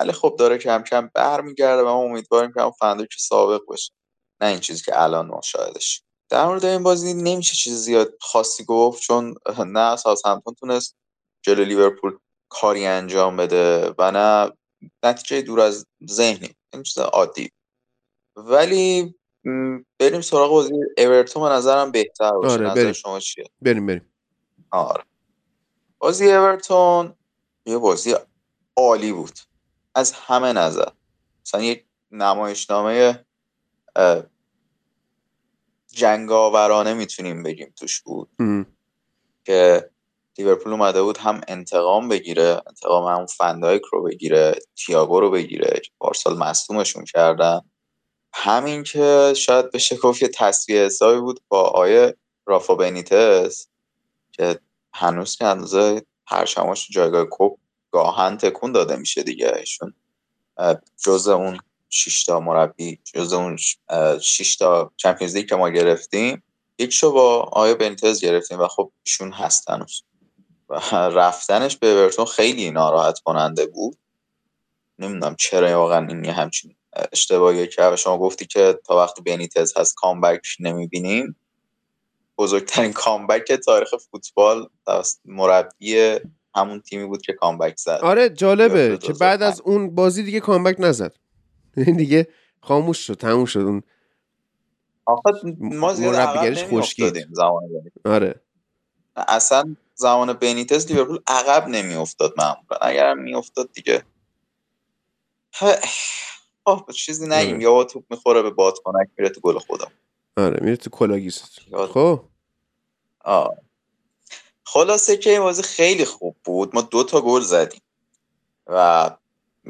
ولی 0.00 0.12
خب 0.12 0.36
داره 0.38 0.58
کم 0.58 0.82
کم 0.82 1.10
برمیگرده 1.14 1.82
و 1.82 1.86
ما 1.86 1.92
امیدواریم 1.92 2.52
که 2.52 2.62
اون 2.62 2.72
فنداک 2.80 3.08
سابق 3.18 3.60
باشه. 3.68 3.92
نه 4.40 4.48
این 4.48 4.60
چیزی 4.60 4.84
که 4.84 5.02
الان 5.02 5.26
ما 5.26 5.40
شاهدش 5.44 6.02
در 6.30 6.46
مورد 6.46 6.64
این 6.64 6.82
بازی 6.82 7.14
نمیشه 7.14 7.56
چیز 7.56 7.74
زیاد 7.74 8.14
خاصی 8.20 8.64
گفت 8.64 9.02
چون 9.02 9.34
نه 9.76 9.96
ساوثهمپتون 9.96 10.54
تونست 10.54 10.96
جلو 11.42 11.64
لیورپول 11.64 12.18
کاری 12.50 12.86
انجام 12.86 13.36
بده 13.36 13.94
و 13.98 14.10
نه 14.10 14.52
نتیجه 15.04 15.42
دور 15.42 15.60
از 15.60 15.86
ذهنی. 16.10 16.56
این 16.72 16.82
چیز 16.82 16.98
عادی. 16.98 17.50
ولی 18.36 19.14
بریم 19.98 20.20
سراغ 20.20 20.50
بازی 20.50 20.72
اورتون 20.98 21.42
به 21.42 21.48
نظرم 21.48 21.90
بهتر 21.90 22.30
باشه. 22.30 22.54
آره، 22.54 22.66
نظر 22.66 22.74
بریم. 22.74 22.92
شما 22.92 23.20
چیه؟ 23.20 23.44
بریم 23.62 23.86
بریم. 23.86 24.12
آره. 24.70 25.04
بازی 25.98 26.32
اورتون 26.32 27.14
یه 27.66 27.78
بازی 27.78 28.14
عالی 28.76 29.12
بود. 29.12 29.38
از 29.94 30.12
همه 30.12 30.52
نظر. 30.52 30.88
مثلا 31.46 31.62
یک 31.62 31.84
نمایشنامه 32.10 33.24
جنگاورانه 35.92 36.94
می‌تونیم 36.94 37.42
بگیم 37.42 37.72
توش 37.76 38.00
بود. 38.02 38.28
ام. 38.38 38.66
که 39.44 39.90
لیورپول 40.38 40.72
اومده 40.72 41.02
بود 41.02 41.18
هم 41.18 41.40
انتقام 41.48 42.08
بگیره 42.08 42.62
انتقام 42.66 43.12
همون 43.12 43.26
فندایک 43.26 43.82
رو 43.92 44.02
بگیره 44.02 44.54
تییاگو 44.76 45.20
رو 45.20 45.30
بگیره. 45.30 45.80
که 45.84 45.90
پارسال 45.98 46.38
مصدومشون 46.38 47.04
کردن. 47.04 47.60
همین 48.32 48.82
که 48.82 49.34
شاید 49.36 49.70
بشه 49.70 49.96
گفت 49.96 50.22
یه 50.22 50.28
تصویه 50.28 50.84
حسابی 50.84 51.20
بود 51.20 51.40
با 51.48 51.62
آیه 51.62 52.16
رافا 52.46 52.74
بنیتز 52.74 53.66
که 54.32 54.60
هنوز 54.94 55.36
که 55.36 55.44
اندازه 55.44 56.02
پرچماش 56.26 56.88
جایگاه 56.90 57.26
کپ 57.30 57.56
گاهن 57.90 58.36
تکون 58.36 58.72
داده 58.72 58.96
میشه 58.96 59.22
دیگه. 59.22 59.56
ایشون 59.56 59.94
جز 61.04 61.28
اون 61.28 61.58
شیشتا 61.88 62.40
مربی 62.40 63.00
جز 63.14 63.32
اون 63.32 63.56
شیشتا 64.20 64.92
چمپیونز 64.96 65.36
لیگ 65.36 65.48
که 65.48 65.56
ما 65.56 65.68
گرفتیم 65.68 66.42
یکیشو 66.78 67.12
با 67.12 67.40
آیه 67.40 67.74
بنیتز 67.74 68.20
گرفتیم 68.20 68.60
و 68.60 68.68
خب 68.68 68.92
ایشون 69.02 69.32
هست 69.32 69.70
هنوز. 69.70 70.02
و 70.68 70.74
رفتنش 70.92 71.76
به 71.76 71.86
اورتون 71.86 72.24
خیلی 72.24 72.70
ناراحت 72.70 73.18
کننده 73.18 73.66
بود. 73.66 73.96
نمی‌دونم 74.98 75.36
چرا 75.36 75.80
واقعا 75.80 76.06
این 76.06 76.24
همچین 76.24 76.74
اشتباهی 77.12 77.68
و 77.78 77.96
شما 77.96 78.18
گفتی 78.18 78.46
که 78.46 78.80
تا 78.86 78.96
وقتی 78.96 79.22
بنیتز 79.22 79.76
هست 79.76 79.94
کامبک 79.94 80.46
نمی‌بینیم. 80.60 81.36
بزرگترین 82.38 82.92
کامبک 82.92 83.52
تاریخ 83.52 83.88
فوتبال 84.10 84.68
توسط 84.86 85.18
مربی 85.24 86.18
همون 86.56 86.80
تیمی 86.80 87.06
بود 87.06 87.22
که 87.22 87.32
کامبک 87.32 87.76
زد. 87.78 88.00
آره 88.02 88.28
جالبه 88.28 88.98
که 88.98 89.12
بعد 89.12 89.42
از 89.42 89.60
اون 89.60 89.94
بازی 89.94 90.22
دیگه 90.22 90.40
کامبک 90.40 90.76
نزد. 90.78 91.14
یعنی 91.76 91.92
دیگه 91.92 92.28
خاموش 92.60 92.98
شد 92.98 93.14
تموم 93.14 93.44
شد. 93.44 93.60
اون 93.60 93.82
آخه 95.06 95.30
ما. 95.58 95.92
نمیافتادیم 95.92 97.28
زمان. 97.32 97.62
آره. 98.04 98.40
اصلا 99.16 99.76
زمان 99.94 100.32
بنیتز 100.32 100.92
لیورپول 100.92 101.18
عقب 101.26 101.68
نمیافتاد 101.68 102.34
معمولا. 102.38 102.78
اگر 102.80 103.14
میافتاد 103.14 103.72
دیگه. 103.72 104.02
آه 106.68 106.86
چیزی 106.94 107.26
نگیم. 107.26 107.54
آره. 107.54 107.62
یا 107.62 107.84
توپ 107.84 108.04
می‌خوره 108.10 108.42
به 108.42 108.50
بادکنک 108.50 109.08
میره 109.18 109.30
تو 109.30 109.40
گل 109.40 109.58
خودم 109.58 109.92
آره 110.36 110.58
میره 110.60 110.76
تو 110.76 110.90
کلاه‌گیس. 110.90 111.42
خب. 111.94 112.20
آه. 113.24 113.50
خلاصه 114.64 115.16
که 115.16 115.30
این 115.30 115.40
بازی 115.40 115.62
خیلی 115.62 116.04
خوب 116.04 116.36
بود. 116.44 116.74
ما 116.74 116.80
دو 116.80 117.04
تا 117.04 117.20
گل 117.20 117.40
زدیم. 117.40 117.80
و 118.66 119.10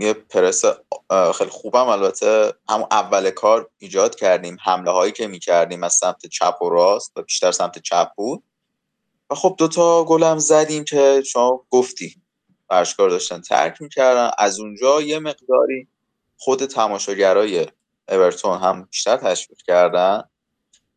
یه 0.00 0.12
پرس 0.12 0.64
خیلی 1.35 1.50
خوبم 1.50 1.87
البته. 1.87 2.52
همون 2.69 2.87
اول 2.90 3.31
کار 3.31 3.71
ایجاد 3.78 4.14
کردیم. 4.14 4.57
حمله 4.61 4.90
هایی 4.90 5.12
که 5.12 5.26
می‌کردیم 5.26 5.83
از 5.83 5.95
سمت 5.95 6.26
چپ 6.26 6.62
و 6.62 6.69
راست 6.69 7.12
و 7.17 7.23
بیشتر 7.23 7.52
سمت 7.52 7.78
چپ 7.78 8.09
بود. 8.17 8.43
و 9.31 9.35
خب 9.35 9.55
دو 9.59 9.69
تا 9.69 10.05
گل 10.05 10.23
هم 10.23 10.38
زدیم 10.38 10.85
که 10.85 11.23
شما 11.26 11.64
گفتی. 11.71 12.23
ورشکار 12.71 13.11
داشتن 13.11 13.40
ترک 13.40 13.83
می‌کردن. 13.83 14.31
از 14.38 14.61
اونجا 14.61 15.02
یه 15.02 15.19
مقداری 15.19 15.88
خود 16.38 16.66
تماشاگرای 16.66 17.66
اورتون 18.09 18.59
هم 18.59 18.85
بیشتر 18.85 19.16
تشویق 19.16 19.59
کردن. 19.66 20.23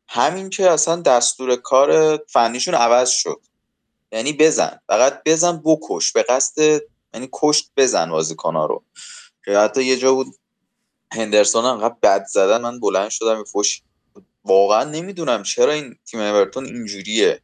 همین 0.07 0.49
که 0.49 0.69
اصلا 0.69 1.01
دستور 1.01 1.55
کار 1.55 2.17
فنیشون 2.17 2.73
عوض 2.73 3.09
شد. 3.09 3.41
یعنی 4.11 4.33
بزن 4.33 4.79
فقط 4.87 5.21
بزن 5.25 5.61
بکش 5.65 6.11
به 6.11 6.23
قصد 6.23 6.81
یعنی 7.13 7.29
کشت 7.33 7.71
بزن 7.77 8.09
بازیکن‌ها 8.09 8.65
رو. 8.65 8.83
که 9.45 9.57
حتی 9.57 9.83
یه 9.83 9.97
جا 9.97 10.13
بود 10.13 10.27
هندرسون 11.13 11.65
انقدر 11.65 11.95
بد 12.03 12.25
زدن 12.25 12.61
من 12.61 12.79
بلند 12.79 13.09
شدم 13.09 13.37
یه 13.37 13.43
فوش. 13.43 13.81
واقعا 14.43 14.83
نمی‌دونم 14.83 15.43
چرا 15.43 15.71
این 15.71 15.95
تیم 16.05 16.19
اورتون 16.19 16.65
اینجوریه. 16.65 17.41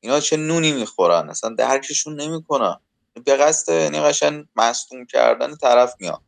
اینا 0.00 0.20
چه 0.20 0.36
نونی 0.36 0.72
می‌خورن؟ 0.72 1.30
اصلا 1.30 1.54
درکشون 1.54 2.20
نمی‌کنم 2.20 2.80
به 3.24 3.36
قصد 3.36 3.72
یعنی 3.72 4.00
قشنگ 4.00 4.44
مصدوم 4.56 5.06
کردن 5.06 5.56
طرف 5.56 5.94
میاد 6.00 6.20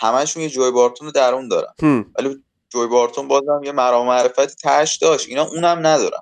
همشون 0.00 0.42
یه 0.42 0.48
جوی 0.48 0.70
بارتون 0.70 1.10
درون 1.10 1.48
دارن. 1.48 1.72
ولی 2.18 2.42
جوی 2.68 2.86
بارتون 2.86 3.28
بازم 3.28 3.60
یه 3.64 3.72
مرام 3.72 4.06
معرفتی 4.06 4.54
تش 4.62 4.96
داشت. 4.96 5.28
اینا 5.28 5.44
اونم 5.44 5.86
ندارن. 5.86 6.20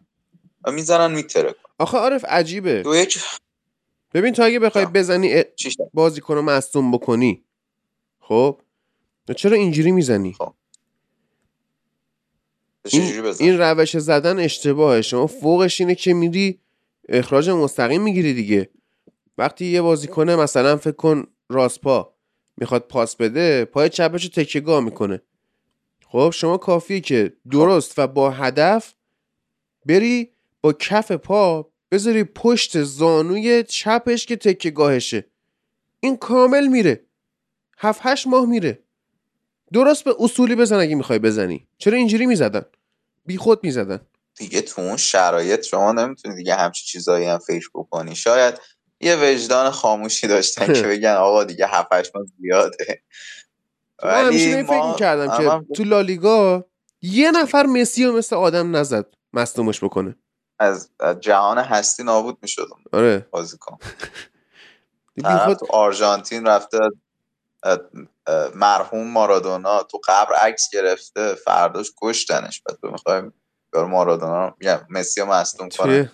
و 0.65 0.71
می‌زنن 0.71 1.15
میتره 1.15 1.55
آخه 1.79 1.99
عارف 1.99 2.25
عجیبه. 2.25 2.83
دو 2.83 2.95
یک. 2.95 3.19
ببین 4.15 4.33
تو 4.33 4.43
اگه 4.43 4.59
بخوای. 4.59 4.87
بزنی 4.87 5.45
بازیکن 5.95 6.35
رو 6.35 6.43
مصدوم 6.43 6.93
بکنی. 6.93 7.45
خب؟ 8.21 8.61
چرا 9.37 9.57
اینجوری 9.57 9.93
می‌زنی؟ 9.93 10.33
خب. 10.33 10.55
این, 12.85 13.35
این 13.39 13.59
روش 13.59 13.99
زدن 13.99 14.39
اشتباهه. 14.39 15.03
شما 15.03 15.27
فوقش 15.27 15.81
اینه 15.81 15.95
که 15.95 16.15
میری 16.15 16.61
اخراج 17.09 17.51
مستقیم 17.51 18.03
می‌گیری 18.03 18.35
دیگه. 18.35 18.71
وقتی 19.39 19.67
یه 19.67 19.83
بازیکن 19.83 20.31
مثلا 20.31 20.77
فکر 20.77 20.97
کن 20.97 21.27
راست 21.49 21.81
پا 21.81 22.15
می‌خواد 22.61 22.83
پاس 22.89 23.17
بده 23.17 23.65
پای 23.65 23.89
چپش 23.89 24.25
رو 24.25 24.31
تکیهگاه 24.31 24.81
می‌کنه. 24.81 25.23
خب 26.07 26.31
شما 26.35 26.57
کافیه 26.57 27.01
که 27.01 27.33
درست 27.51 27.99
و 27.99 28.07
با 28.07 28.31
هدف 28.31 28.95
بری 29.87 30.31
با 30.61 30.73
کف 30.73 31.13
پا 31.13 31.71
بذاری 31.93 32.25
پشت 32.25 32.83
زانوی 32.83 33.63
چپش 33.63 34.27
که 34.27 34.37
تکیهگاهشه 34.37 35.25
این 36.01 36.17
کامل 36.17 36.67
میره. 36.67 37.05
هفت 37.79 38.01
هشت 38.03 38.27
ماه 38.27 38.47
میره. 38.47 38.79
درست 39.73 40.05
به 40.05 40.15
اصولی 40.19 40.55
بزن 40.55 40.77
اگه 40.77 40.95
می‌خوای 40.95 41.19
بزنی. 41.19 41.67
چرا 41.79 41.97
اینجوری 41.97 42.27
می‌زدن؟ 42.27 42.65
بی 43.27 43.37
خود 43.37 43.65
می‌زدن. 43.65 44.01
دیگه 44.35 44.61
تو 44.61 44.83
اون 44.83 44.97
شرایط 44.97 45.63
شما 45.63 45.93
نمی‌تونی 45.93 46.35
دیگه 46.35 46.55
همچی 46.55 46.85
چیزایی 46.87 47.27
هم 47.27 47.39
فکر 47.39 47.69
بکنی. 47.75 48.17
شاید 48.17 48.61
یه 49.01 49.17
وجدان 49.17 49.71
خاموشی 49.71 50.27
داشتن 50.27 50.73
که 50.73 50.83
بگن 50.89 51.15
آقا 51.15 51.45
دیگه 51.45 51.67
هفت 51.67 51.89
هشت 51.93 52.17
ماه 52.17 52.25
زیاده. 52.41 53.03
من 54.05 54.25
همیشه 54.25 54.51
به 54.51 54.57
این 54.57 54.67
فکر 54.67 54.77
ما- 54.77 54.93
می‌کردم 54.93 55.37
که 55.39 55.43
من 55.43 55.65
تو 55.77 55.85
لالیگا 55.85 56.65
یه 57.03 57.31
نفر 57.31 57.67
مسی 57.67 58.05
رو 58.05 58.17
مثل 58.17 58.37
آدم 58.37 58.77
نزد 58.77 59.07
مصدومش 59.33 59.85
بکنه. 59.85 60.17
از 60.59 60.91
جهان 61.21 61.59
هستی 61.59 62.03
نابود 62.03 62.39
می‌شدم 62.43 62.77
آره. 62.93 63.27
بازیکن. 63.31 63.79
تو 65.61 65.67
آرژانتین 65.71 66.47
رفته 66.47 66.79
مرحوم 68.55 69.11
مارادونا 69.11 69.83
تو 69.83 70.01
قبر 70.09 70.35
عکس 70.35 70.71
گرفته 70.73 71.35
فرداش 71.35 71.93
کشتنش. 72.03 72.63
بعد 72.63 72.79
تو 72.81 72.91
می‌خوایم 72.91 73.33
مارادونا 73.75 74.57
مسی 74.91 75.21
رو 75.21 75.27
مصدوم 75.27 75.69
کنه. 75.69 76.13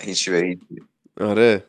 هیچی 0.00 0.30
به 0.30 0.36
هیچی. 0.38 0.82
آره. 1.20 1.64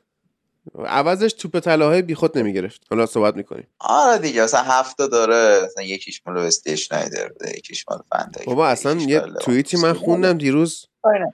عوضش 0.86 1.34
توپ 1.34 1.60
طلاهای 1.60 2.02
بی 2.02 2.16
خود 2.16 2.38
نمی‌گرفت. 2.38 2.82
حالا 2.90 3.06
صحبت 3.06 3.36
می‌کنیم. 3.36 3.68
آره 3.80 4.18
دیگه 4.18 4.44
مثلا 4.44 4.62
هفته 4.62 5.08
داره 5.08 5.66
مثلا 5.66 5.84
یکیش 5.84 6.22
مال 6.26 6.38
وستی 6.38 6.72
اشنایدر 6.72 7.28
بوده 7.30 7.58
یکیش 7.58 7.86
مال 7.90 8.00
فندک 8.12 8.46
بابا 8.46 8.68
اصلا 8.68 8.94
یه 9.02 9.22
توییتی 9.42 9.78
من 9.78 9.94
خوندم 9.94 10.38
دیروز 10.38 10.86
آره. 11.04 11.34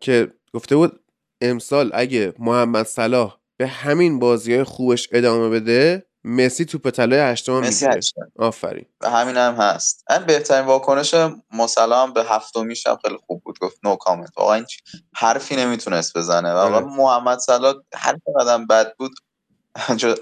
که 0.00 0.32
گفته 0.54 0.76
بود 0.76 1.00
امسال 1.40 1.90
اگه 1.94 2.32
محمد 2.38 2.86
صلاح 2.86 3.36
به 3.56 3.66
همین 3.66 4.18
بازی 4.18 4.54
های 4.54 4.64
خوبش 4.64 5.08
ادامه 5.12 5.48
بده 5.48 6.06
مسی 6.24 6.64
توپ 6.64 6.90
طلای 6.90 7.20
هشتم 7.20 7.52
مسی 7.60 7.86
هشتم. 7.86 8.32
آفرین. 8.38 8.86
و 9.00 9.10
همین 9.10 9.36
هم 9.36 9.54
هست. 9.54 10.04
من 10.10 10.24
بهترین 10.26 10.66
واکنش 10.66 11.14
مسلم 11.52 12.12
به 12.12 12.24
هفتمیش 12.24 12.86
هم 12.86 12.98
خیلی 13.02 13.16
خوب 13.26 13.42
بود. 13.44 13.58
گفت 13.58 13.78
نو 13.84 13.96
کامنت 13.96 14.30
واقعا 14.36 14.58
هیچ 14.58 14.82
حرفی 15.14 15.56
نمی‌تونست 15.56 16.18
بزنه. 16.18 16.52
و 16.52 16.56
آره. 16.56 16.72
واقعا 16.72 16.88
محمد 16.88 17.38
صلاح 17.38 17.74
هر 17.94 18.16
قدم 18.40 18.66
بد 18.66 18.96
بود 18.96 19.12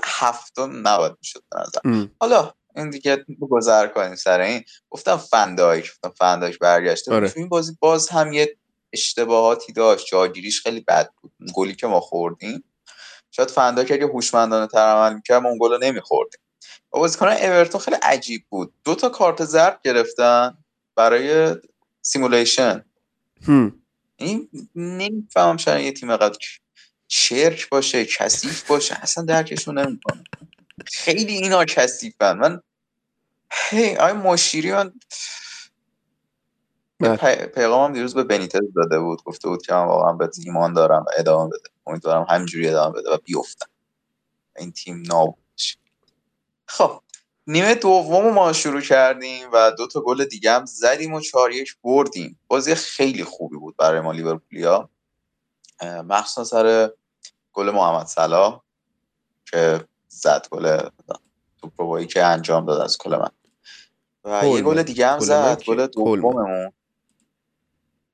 هفتم 0.05 0.88
نباید 0.88 1.12
می‌شد 1.19 1.43
به 1.50 1.61
نظر. 1.61 2.09
حالا 2.21 2.52
این 2.76 2.90
دیگه 2.90 3.25
گذر 3.50 3.87
کنیم 3.87 4.14
سر 4.14 4.40
این. 4.40 4.64
گفتم 4.90 5.17
فندایک 5.17 5.85
گفتم 5.90 6.11
فندایک 6.19 6.59
برگشته. 6.59 7.14
آره. 7.14 7.28
تو 7.28 7.40
این 7.40 7.49
بازی 7.49 7.76
باز 7.81 8.09
هم 8.09 8.33
یه 8.33 8.57
اشتباهاتی 8.93 9.73
داشت. 9.73 10.07
جاگیریش 10.07 10.62
خیلی 10.62 10.81
بد 10.81 11.11
بود. 11.23 11.33
گلی 11.55 11.75
که 11.75 11.87
ما 11.87 12.00
خوردیم 12.00 12.64
شاید 13.31 13.51
فندایک 13.51 13.93
اگه 13.93 14.07
هوشمندانه 14.07 14.67
تر 14.67 14.79
عمل 14.79 15.15
می‌کرد 15.15 15.43
ما 15.43 15.49
اون 15.49 15.59
گل 15.61 15.71
رو 15.71 15.79
نمیخوردیم 15.79 16.41
و 16.93 16.99
بازیکنان 16.99 17.33
اورتون 17.33 17.81
خیلی 17.81 17.97
عجیب 18.03 18.45
بود 18.49 18.75
دو 18.85 18.95
تا 18.95 19.09
کارت 19.09 19.45
زرد 19.45 19.81
گرفتن 19.85 20.59
برای 20.97 21.57
سیمولیشن. 22.03 22.85
این 24.17 24.49
نمی‌فهمم 24.75 25.57
چرا 25.57 25.81
یه 25.81 25.93
تیم 25.93 26.17
قد 26.17 26.37
چرک 27.09 27.69
باشه 27.69 28.05
کثیف 28.05 28.67
باشه 28.67 28.99
اصلا 29.03 29.25
درکشون 29.25 29.79
نمی‌کنه 29.79 30.25
خیلی 30.87 31.33
اینا 31.33 31.65
کثیفن 31.65 32.39
من 32.39 32.63
هی 33.71 33.97
آی 33.97 34.13
مشیری 34.13 34.73
من. 34.73 34.93
پی- 37.02 37.47
پیغامم 37.47 37.93
دیروز 37.93 38.14
به 38.14 38.25
بنیتز 38.25 38.75
داده 38.76 39.00
بود 39.00 39.23
گفته 39.23 39.49
بود 39.49 39.62
که 39.62 39.75
من 39.75 39.85
واقعا 39.85 40.12
به 40.12 40.31
ایمان 40.45 40.73
دارم 40.73 41.02
و 41.02 41.11
ادامه 41.19 41.49
بده 41.49 41.71
امیدوارم 41.87 42.26
همینجوری 42.28 42.69
ادامه 42.69 42.99
بده 43.00 43.11
و 43.11 43.19
بیفتن 43.25 43.67
این 44.59 44.73
تیم 44.73 45.02
نابود. 45.07 45.38
خب 46.67 47.00
نیمه 47.47 47.75
دوم 47.75 48.35
ما 48.35 48.52
شروع 48.52 48.81
کردیم 48.81 49.49
و 49.52 49.73
دو 49.78 49.87
تا 49.87 50.00
گل 50.00 50.25
دیگه 50.25 50.52
هم 50.52 50.67
زدیم 50.67 51.14
و 51.14 51.21
چهار 51.21 51.52
یک 51.52 51.76
بردیم 51.85 52.40
بازی 52.49 52.75
خیلی 52.75 53.25
خوبی 53.25 53.57
بود 53.57 53.76
برای 53.76 54.00
ما 54.00 54.12
لیورپولیا 54.12 54.90
مخصوصا 55.85 56.45
سر 56.45 56.93
گل 57.52 57.71
محمد 57.71 58.07
صلاح 58.07 58.62
که 59.50 59.85
زد 60.09 60.47
گل 60.50 60.88
توپروایی 61.61 62.07
که 62.07 62.25
انجام 62.25 62.67
داد 62.67 62.81
از 62.81 62.99
کل 62.99 63.17
من 63.17 63.31
و 64.25 64.47
یه. 64.47 64.62
گل 64.62 64.83
دیگه 64.83 65.07
هم 65.07 65.19
زد؟ 65.21 65.62
گل. 65.64 65.87
دوممون 65.87 66.73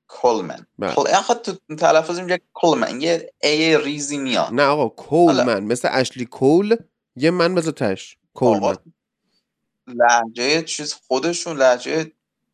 کولمن 0.07 0.65
بله. 0.79 0.95
کل... 0.95 1.07
آخه 1.07 1.33
تو 1.33 1.75
تلفظ 1.75 2.19
میگه 2.19 2.41
کولمن 2.53 3.01
یه 3.01 3.33
ای 3.43 3.77
ریزی 3.77 4.17
میاد. 4.17 4.53
نه 4.53 4.63
آقا 4.63 4.89
کولمن 4.89 5.63
مثل 5.63 5.89
اشلی 5.91 6.25
کول 6.25 6.75
یه 7.15 7.31
من 7.31 7.55
بذار 7.55 7.73
تش. 7.73 8.17
کولمن 8.33 8.75
لحجه 9.87 10.61
چیز 10.61 10.93
خودشون 10.93 11.57
لحجه 11.57 12.11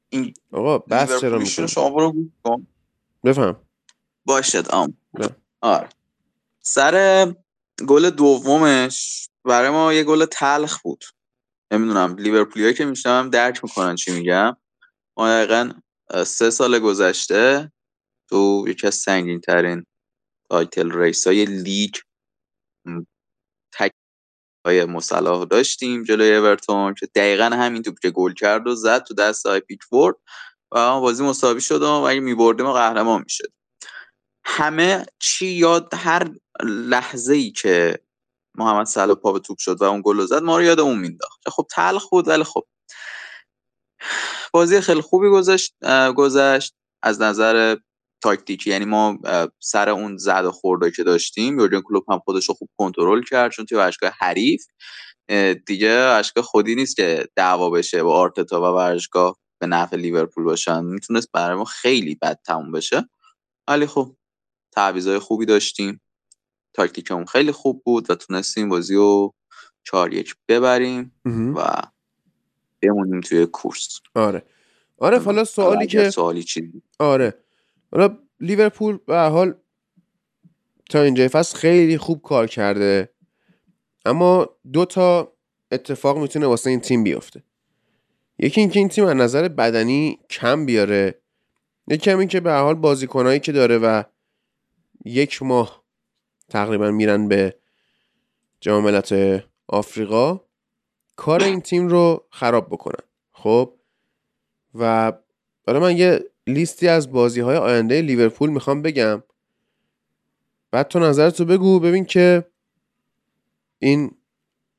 این 0.09 0.33
آقا 0.51 0.77
بس 0.77 1.19
چرا 1.21 1.37
می‌کنی 1.39 1.67
شما 1.67 1.89
برو 1.89 2.11
گوش 2.11 2.27
کن. 2.43 2.67
بفهم. 3.23 3.55
باشد 4.25 4.67
آم. 4.69 4.97
نه. 5.13 5.29
آره. 5.61 5.89
سر 6.61 7.35
گل 7.87 8.09
دومش 8.09 9.29
برای 9.45 9.69
ما 9.69 9.93
یه 9.93 10.03
گل 10.03 10.25
تلخ 10.25 10.81
بود. 10.81 11.03
نمی‌دونم 11.71 12.15
لیورپولی 12.15 12.73
که 12.73 12.85
میشنم 12.85 13.29
درک 13.29 13.63
می‌کنن 13.63 13.95
چی 13.95 14.11
میگم. 14.11 14.57
ما 15.17 15.29
دقیقا 15.29 15.71
سه 16.25 16.49
سال 16.49 16.79
گذشته 16.79 17.71
تو 18.29 18.65
یکی 18.67 18.87
از 18.87 18.95
سنگین 18.95 19.41
ترین 19.41 19.85
title 20.49 20.91
race 20.91 21.27
های 21.27 21.45
لیگ 21.45 21.95
تک 23.73 23.91
های 24.65 24.85
مصلاح 24.85 25.45
داشتیم 25.45 26.03
جلوی 26.03 26.35
اورتون 26.35 26.93
که 26.93 27.05
دقیقا 27.15 27.45
همین 27.45 27.81
توپ 27.83 27.99
که 27.99 28.09
گل 28.11 28.33
کرد 28.33 28.67
و 28.67 28.75
زد 28.75 29.03
تو 29.03 29.13
دست 29.13 29.45
های 29.45 29.59
پیکفورد 29.59 30.15
و 30.71 31.01
بازی 31.01 31.23
مساوی 31.23 31.61
شد 31.61 31.81
و 31.81 31.87
اگه 31.87 32.19
میبردیم 32.19 32.65
و 32.65 32.73
قهرمان 32.73 33.21
می‌شد. 33.23 33.51
همه 34.45 35.05
چی 35.19 35.47
یاد 35.47 35.93
هر 35.93 36.31
لحظه 36.63 37.33
ای 37.33 37.51
که 37.51 37.99
محمد 38.55 38.85
صلاح 38.85 39.15
پا 39.15 39.33
به 39.33 39.39
توپ 39.39 39.57
شد 39.59 39.81
و 39.81 39.83
اون 39.83 40.01
گل 40.05 40.25
زد 40.25 40.43
ما 40.43 40.57
رو 40.57 40.63
یاد 40.63 40.79
اون 40.79 40.99
مینداخت 40.99 41.49
خب 41.49 41.67
تلخ 41.71 42.09
بود 42.09 42.27
ولی 42.27 42.43
خب. 42.43 42.67
بازی 44.53 44.81
خیلی 44.81 45.01
خوبی 45.01 45.29
گذشت 45.29 45.75
گذشت 46.15 46.73
از 47.03 47.21
نظر 47.21 47.75
تاکتیکی. 48.23 48.69
یعنی 48.69 48.85
ما 48.85 49.19
سر 49.59 49.89
اون 49.89 50.17
زد 50.17 50.45
و 50.45 50.51
خورده 50.51 50.91
که 50.91 51.03
داشتیم 51.03 51.59
یورگن 51.59 51.81
کلوپ 51.81 52.11
هم 52.11 52.19
خودش 52.19 52.49
رو 52.49 52.55
خوب 52.55 52.69
کنترل 52.77 53.23
کرد 53.23 53.51
چون 53.51 53.65
توی 53.65 53.77
ورزشگاه 53.77 54.11
حریف 54.19 54.65
دیگه 55.65 56.07
ورزشگاه 56.07 56.43
خودی 56.43 56.75
نیست 56.75 56.95
که 56.95 57.27
دعوا 57.35 57.69
بشه 57.69 58.03
با 58.03 58.15
آرتتا 58.15 58.61
و 58.61 58.75
ورزشگاه 58.75 59.37
به 59.61 59.67
نفع 59.67 59.95
لیورپول 59.97 60.43
باشن. 60.43 60.85
می‌تونست 60.85 61.31
برای 61.33 61.57
ما 61.57 61.65
خیلی 61.65 62.15
بد 62.15 62.39
تموم 62.45 62.71
بشه. 62.71 63.09
ولی 63.67 63.85
خب 63.85 64.15
تعویضای 64.75 65.19
خوبی 65.19 65.45
داشتیم. 65.45 66.01
تاکتیکمون 66.75 67.25
خیلی 67.25 67.51
خوب 67.51 67.81
بود 67.85 68.09
و 68.09 68.15
تونستیم 68.15 68.69
بازی 68.69 68.95
رو 68.95 69.33
چهار 69.83 70.13
یک 70.13 70.35
ببریم 70.47 71.21
و 71.55 71.81
بمونیم 72.81 73.21
توی 73.21 73.45
کورس. 73.45 73.99
آره. 74.15 74.43
آره 74.97 75.19
حالا 75.19 75.43
سوالی 75.43 75.87
که 75.87 76.09
سوالی 76.09 76.43
چی 76.43 76.81
آره. 76.99 77.33
حالا 77.91 78.17
لیورپول 78.39 78.97
به 79.07 79.17
حال 79.17 79.53
تا 80.89 81.01
اینجای 81.01 81.27
فصل 81.27 81.57
خیلی 81.57 81.97
خوب 81.97 82.21
کار 82.21 82.47
کرده. 82.47 83.09
اما 84.05 84.49
دو 84.73 84.85
تا 84.85 85.33
اتفاق 85.71 86.17
می‌تونه 86.17 86.47
واسه 86.47 86.69
این 86.69 86.79
تیم 86.79 87.03
بیفته. 87.03 87.43
یکی 88.39 88.61
اینکه 88.61 88.79
این 88.79 88.89
تیم 88.89 89.05
از 89.05 89.15
نظر 89.15 89.47
بدنی 89.47 90.19
کم 90.29 90.65
بیاره. 90.65 91.21
یکی 91.87 92.11
همین 92.11 92.27
که 92.27 92.39
به 92.39 92.53
حال 92.53 92.75
بازیکنایی 92.75 93.39
که 93.39 93.51
داره 93.51 93.77
و 93.77 94.03
یک 95.05 95.43
ماه 95.43 95.83
تقریبا 96.49 96.91
میرن 96.91 97.27
به 97.27 97.55
جام 98.61 98.83
ملت 98.83 99.43
آفریقا. 99.67 100.41
کار 101.15 101.43
این 101.43 101.61
تیم 101.61 101.87
رو 101.87 102.25
خراب 102.29 102.67
بکنن. 102.67 103.05
خب؟ 103.31 103.73
و 104.75 105.13
حالا 105.67 105.79
من 105.79 105.97
یه 105.97 106.19
لیستی 106.47 106.87
از 106.87 107.11
بازی 107.11 107.41
های 107.41 107.57
آینده 107.57 108.01
لیورپول 108.01 108.49
می‌خوام 108.49 108.81
بگم. 108.81 109.23
بعد 110.71 110.87
تو 110.87 110.99
نظرتو 110.99 111.45
بگو 111.45 111.79
ببین 111.79 112.05
که 112.05 112.45
این 113.79 114.11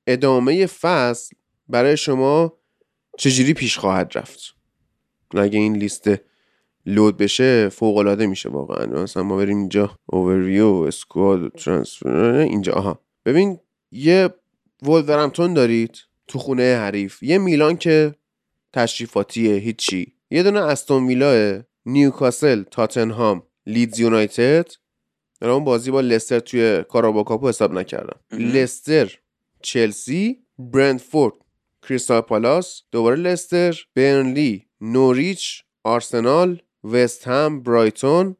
ادامه 0.06 0.66
فصل 0.66 1.36
برای 1.68 1.96
شما 1.96 2.52
چجوری 3.18 3.54
پیش 3.54 3.78
خواهد 3.78 4.18
رفت. 4.18 4.54
اگه 5.34 5.58
این 5.58 5.76
لیست 5.76 6.10
load 6.86 7.16
بشه 7.16 7.68
فوق 7.68 7.96
العاده 7.96 8.26
میشه 8.26 8.48
واقعا. 8.48 8.86
مثلا 8.86 9.22
ما 9.22 9.36
بریم 9.36 9.58
اینجا 9.58 9.98
overview 10.06 10.66
squad 10.66 11.52
transfer 11.52 12.34
اینجا 12.34 12.72
آها. 12.72 12.98
ببین 13.24 13.60
یه 13.92 14.34
ولورهمپتون 14.82 15.54
دارید. 15.54 15.98
تو 16.32 16.38
خونه 16.38 16.76
حریف. 16.76 17.22
یه 17.22 17.38
میلان 17.38 17.76
که 17.76 18.14
تشریفاتیه 18.72 19.54
هیچی. 19.54 20.12
یه 20.30 20.42
دونه 20.42 20.60
استون 20.60 21.06
ویلا 21.06 21.62
نیوکاسل 21.86 22.62
تاتنهام 22.62 23.42
لیدز 23.66 24.00
یونایتد. 24.00 24.66
اون 25.42 25.64
بازی 25.64 25.90
با 25.90 26.00
لستر 26.00 26.38
توی 26.38 26.84
کاراباکاپو 26.88 27.48
حساب 27.48 27.72
نکردم. 27.72 28.20
لستر 28.30 29.18
چلسی 29.62 30.38
برندفورد 30.58 31.34
کریستال 31.82 32.20
پالاس 32.20 32.82
دوباره 32.92 33.16
لستر 33.16 33.76
برنلی 33.94 34.66
نوریچ 34.80 35.62
آرسنال 35.84 36.62
وست 36.84 37.28
هم 37.28 37.62
برایتون 37.62 38.36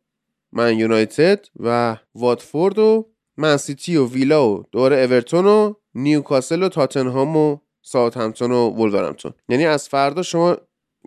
من 0.52 0.78
یونایتد 0.78 1.46
و 1.56 1.96
واتفورد 2.14 2.78
و 2.78 3.12
منسیتی 3.36 3.96
و 3.96 4.06
ویلا 4.06 4.50
و 4.50 4.62
دوباره 4.72 4.96
اورتون 4.96 5.46
و 5.46 5.74
نیوکاسل 5.94 6.62
و 6.62 6.68
تاتنهام 6.68 7.36
و 7.36 7.58
ساوتهمپتون 7.82 8.52
و 8.52 8.68
ولورهمپتون 8.70 9.32
یعنی 9.48 9.66
از 9.66 9.88
فردا 9.88 10.22
شما 10.22 10.56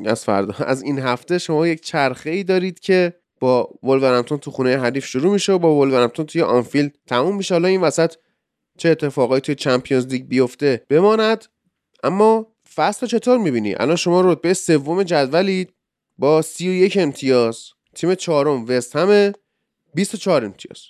از 0.06 0.26
فردا 0.26 0.66
از 0.66 0.82
این 0.84 1.00
هفته 1.00 1.38
شما 1.38 1.68
یک 1.68 1.82
چرخه 1.82 2.30
ای 2.30 2.44
دارید 2.44 2.80
که 2.80 3.14
با 3.40 3.70
ولورهمپتون 3.84 4.38
تو 4.38 4.52
خونه 4.52 4.78
حریف 4.78 5.06
شروع 5.06 5.34
میشه 5.34 5.54
و 5.54 5.60
با 5.60 5.76
ولورهمپتون 5.76 6.26
توی 6.26 6.42
آنفیلد 6.42 6.98
تموم 7.08 7.36
میشه. 7.36 7.56
حالا 7.56 7.68
این 7.68 7.82
وسط 7.82 8.14
چه 8.78 8.90
اتفاقایی 8.90 9.42
توی 9.42 9.56
چمپیونز 9.56 10.08
لیگ 10.08 10.28
بیفته 10.28 10.86
بماند. 10.90 11.46
اما 12.04 12.48
فصل 12.76 13.08
چطور 13.08 13.38
می‌بینی؟ 13.38 13.76
الان 13.76 13.96
شما 13.96 14.22
رتبه 14.22 14.54
سوم 14.54 15.04
جدولید 15.04 15.74
با 16.18 16.42
31 16.42 16.98
امتیاز. 16.98 17.64
تیم 17.96 18.16
چهارم 18.16 18.66
وست 18.68 18.96
همه 18.96 19.34
24 19.94 20.46
امتیاز. 20.46 20.82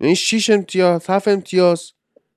یعنی 0.00 0.16
6 0.16 0.50
امتیاز 0.50 1.10
7 1.10 1.28
امتیاز 1.28 1.92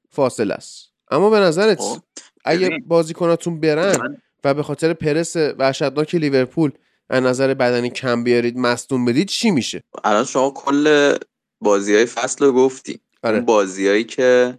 فاصله 0.09 0.53
است. 0.53 0.89
اما 1.11 1.29
به 1.29 1.39
نظرت 1.39 2.01
اگه 2.45 2.79
بازیکناتون 2.87 3.59
برن 3.59 4.17
و 4.43 4.53
به 4.53 4.63
خاطر 4.63 4.93
پرس 4.93 5.35
وحشتناک 5.35 6.15
لیورپول 6.15 6.71
از 7.09 7.23
نظر 7.23 7.53
بدنی 7.53 7.89
کم 7.89 8.23
بیارید 8.23 8.57
مصدوم 8.57 9.05
بدید 9.05 9.27
چی 9.27 9.51
میشه؟ 9.51 9.83
الان 10.03 10.25
شما 10.25 10.51
کل 10.51 11.15
بازی 11.61 11.95
های 11.95 12.05
فصل 12.05 12.45
رو 12.45 12.51
گفتی. 12.51 12.99
آره. 13.23 13.39
بازیایی 13.39 14.03
که 14.03 14.57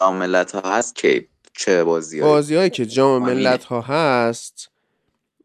جام 0.00 0.16
ملت 0.16 0.52
ها 0.52 0.60
هست 0.60 0.94
که 0.94 1.26
چه 1.56 1.84
بازی 1.84 2.20
بازیایی 2.20 2.70
که 2.70 2.86
جام 2.86 3.22
ملت 3.22 3.64
ها 3.64 3.80
هست 3.80 4.70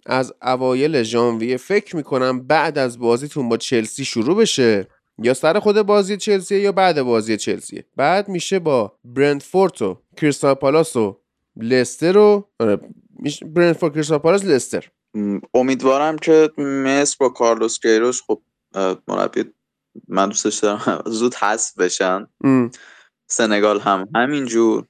از 0.06 0.34
اوایل 0.42 1.04
ژانویه 1.04 1.58
فکر 1.58 1.96
می‌کنم 1.96 2.48
بعد 2.48 2.78
از 2.78 3.00
بازیتون 3.00 3.50
با 3.50 3.58
چلسی 3.58 4.06
شروع 4.06 4.38
بشه. 4.38 4.88
یا 5.18 5.34
سر 5.34 5.60
خود 5.60 5.82
بازی 5.82 6.18
چلسی 6.18 6.56
یا 6.56 6.72
بعد 6.72 7.02
بازی 7.02 7.38
چلسی 7.38 7.84
بعد 7.96 8.30
میشه 8.30 8.60
با 8.60 8.94
برندفورد 9.06 9.82
و 9.82 10.02
کریستال 10.18 10.54
پالاس 10.54 10.96
و 10.96 11.20
لستر 11.58 12.18
و 12.18 12.50
آره، 12.60 12.80
برندفورد 13.46 13.94
کریستال 13.94 14.18
پالاس 14.18 14.46
لستر. 14.46 14.89
امیدوارم 15.54 16.18
که 16.18 16.50
مصر 16.58 17.16
با 17.20 17.30
کارلوس 17.30 17.80
کیروش 17.80 18.22
خب 18.22 18.42
مربی 19.08 19.44
من 20.08 20.28
دوستش 20.28 20.58
دارم 20.58 21.04
زود 21.06 21.36
حذف 21.36 21.78
بشن. 21.78 22.28
سنگال 23.28 23.80
هم 23.80 24.08
همینجور. 24.16 24.86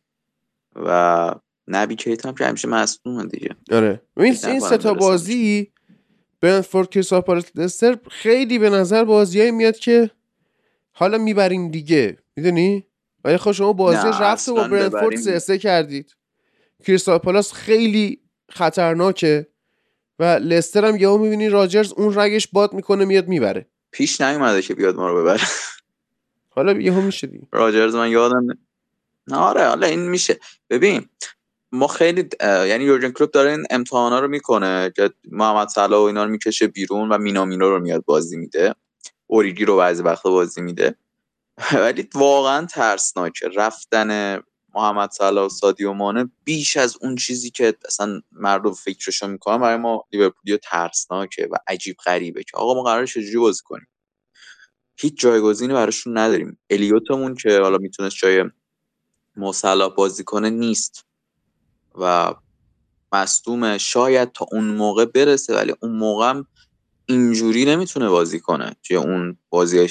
و 0.76 1.36
نبی 1.67 1.95
کیت 1.95 2.26
هم 2.26 2.36
که 2.36 2.45
همیشه 2.45 2.67
مصدومه 2.67 3.26
دیگه. 3.26 3.56
آره. 3.71 4.02
این 4.17 4.38
این 4.47 4.60
سه 4.60 4.78
تا 4.78 4.93
بازی 4.93 5.71
برنفورد 6.41 6.89
کریستال 6.89 7.21
پالاس 7.21 7.45
لستر 7.56 7.97
خیلی 8.12 8.60
به 8.60 8.69
نظر 8.69 9.04
بازیایی 9.04 9.52
میاد 9.52 9.78
که 9.78 10.10
حالا 10.91 11.17
می‌بریم 11.17 11.71
دیگه. 11.71 12.17
می‌دونی؟ 12.36 12.88
ولی 13.23 13.38
خب 13.38 13.52
شما 13.52 13.73
بازی 13.73 14.08
رفت 14.21 14.49
و 14.49 14.56
با 14.56 14.67
برنفورد 14.67 15.15
سه 15.15 15.39
سه 15.39 15.58
کردید. 15.58 16.15
کریستال 16.84 17.17
پالاس 17.17 17.54
خیلی 17.54 18.19
خطرناکه 18.50 19.48
و 20.19 20.24
لستر 20.24 20.86
هم 20.86 20.96
یهو 20.96 21.17
می‌بینی 21.17 21.50
راجرز 21.50 21.93
اون 21.93 22.19
رگش 22.19 22.48
باد 22.48 22.74
می‌کنه 22.74 23.06
میاد 23.06 23.28
می‌بره. 23.28 23.67
پیش 23.91 24.22
نیومده 24.22 24.62
که 24.62 24.74
بیاد 24.76 24.96
ما 24.96 25.08
رو 25.08 25.22
ببره. 25.22 25.41
حالا 26.50 26.74
یهو 26.74 27.02
میشه 27.02 27.28
دیگه. 27.28 27.48
راجرز 27.52 27.96
من 27.96 28.10
یادم 28.10 28.48
نه. 29.28 29.38
آره 29.38 29.67
حالا 29.67 29.88
این 29.88 30.10
میشه. 30.10 30.39
ببین 30.69 31.06
ما 31.72 31.88
خیلی 31.88 32.30
یعنی 32.41 32.84
یورگن 32.84 33.12
کلوپ 33.12 33.32
داره 33.32 33.52
این 33.52 33.65
امتحانا 33.69 34.19
رو 34.19 34.28
می‌کنه 34.28 34.91
که 34.96 35.10
محمد 35.32 35.67
صلاح 35.67 36.00
و 36.00 36.04
اینا 36.04 36.24
رو 36.24 36.30
می‌کشه 36.30 36.67
بیرون 36.67 37.10
و 37.10 37.17
مینامینو 37.17 37.69
رو 37.69 37.80
میاد 37.80 38.06
بازی 38.06 38.38
میده. 38.38 38.76
اوریگی 39.28 39.65
رو 39.65 39.78
بعضی 39.78 40.04
وقتا 40.04 40.30
بازی 40.30 40.62
میده. 40.62 40.96
ولی 41.84 42.10
واقعا 42.15 42.65
ترسناکه. 42.65 43.48
رفتن 43.56 44.39
محمد 44.75 45.12
صلاح 45.12 45.45
و 45.45 45.49
سادیو 45.49 45.93
مانه 45.93 46.29
بیش 46.43 46.77
از 46.77 46.97
اون 47.01 47.15
چیزی 47.15 47.49
که 47.49 47.73
اصلا 47.86 48.21
مردم 48.31 48.73
فکرشو 48.73 49.27
می‌کنن 49.27 49.57
برای 49.57 49.77
ما 49.77 50.05
لیورپولی 50.13 50.57
ترسناکه 50.57 51.47
و 51.51 51.55
عجیب 51.67 51.95
غریبه 52.05 52.43
که 52.43 52.57
آقا 52.57 52.73
ما 52.73 52.83
قرار 52.83 53.05
چجوری 53.05 53.38
بازی 53.38 53.62
کنیم. 53.65 53.88
هیچ 54.97 55.19
جایگزینی 55.19 55.73
براشون 55.73 56.17
نداریم. 56.17 56.59
الیوتمون 56.69 57.36
که 57.36 57.59
حالا 57.59 57.77
می‌تونست 57.77 58.15
جای 58.15 58.45
مصلا 59.38 59.89
بازی 59.89 60.23
کنه 60.23 60.49
نیست. 60.49 61.05
و 61.95 62.33
مصدوم 63.13 63.77
شاید 63.77 64.31
تا 64.31 64.45
اون 64.51 64.63
موقع 64.65 65.05
برسه 65.05 65.55
ولی 65.55 65.73
اون 65.81 65.91
موقع 65.91 66.29
هم 66.29 66.47
اینجوری 67.05 67.65
نمی‌تونه 67.65 68.09
بازی 68.09 68.39
کنه 68.39 68.75
توی 68.83 68.97
اون 68.97 69.38
بازی 69.49 69.89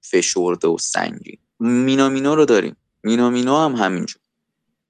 فشرده 0.00 0.68
و 0.68 0.78
سنگین. 0.78 1.38
مینامینو 1.60 2.34
رو 2.34 2.44
داریم. 2.44 2.76
مینامینو 3.02 3.56
هم 3.56 3.72
همینجور. 3.72 4.21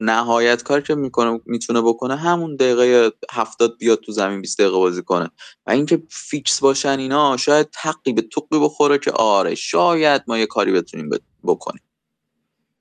نهایت 0.04 0.62
کار 0.62 0.80
که 0.80 0.94
می‌کنه 0.94 1.40
می‌تونه 1.46 1.82
بکنه 1.82 2.16
همون 2.16 2.56
دقیقه 2.56 3.12
هفتاد 3.30 3.78
بیاد 3.78 4.00
تو 4.00 4.12
زمین 4.12 4.40
20 4.40 4.58
دقیقه 4.58 4.76
بازی 4.76 5.02
کنه. 5.02 5.30
و 5.66 5.70
اینکه 5.70 6.02
فیکس 6.08 6.60
باشن 6.60 6.98
اینا 6.98 7.36
شاید 7.36 7.68
تقی 7.72 8.12
به 8.12 8.22
توقی 8.22 8.58
بخوره 8.58 8.98
که 8.98 9.10
آره 9.10 9.54
شاید 9.54 10.22
ما 10.26 10.38
یه 10.38 10.46
کاری 10.46 10.72
بتونیم 10.72 11.10
بکنیم. 11.44 11.82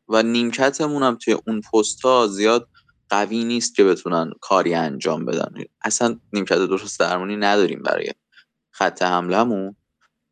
و 0.07 0.23
نیمکتمون 0.23 1.03
هم 1.03 1.15
توی 1.15 1.37
اون 1.47 1.61
پست 1.73 2.01
ها 2.01 2.27
زیاد 2.27 2.67
قوی 3.09 3.43
نیست 3.43 3.75
که 3.75 3.83
بتونن 3.83 4.31
کاری 4.41 4.73
انجام 4.73 5.25
بدن. 5.25 5.53
اصلا 5.81 6.19
نیمکت 6.33 6.57
درست 6.57 6.99
درمونی 6.99 7.35
نداریم 7.35 7.81
برای 7.83 8.11
خط 8.71 9.01
حملهمون. 9.01 9.75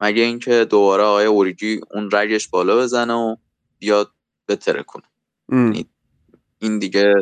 مگه 0.02 0.22
اینکه 0.22 0.66
دوباره 0.70 1.04
آقای 1.04 1.26
اوریجی 1.26 1.82
اون 1.92 2.10
رگش 2.14 2.48
بالا 2.48 2.78
بزنه 2.78 3.14
و 3.14 3.36
بیاد 3.80 4.12
بتره 4.48 4.84
کنه 4.84 5.04
این 6.60 6.80
دیگه 6.80 7.14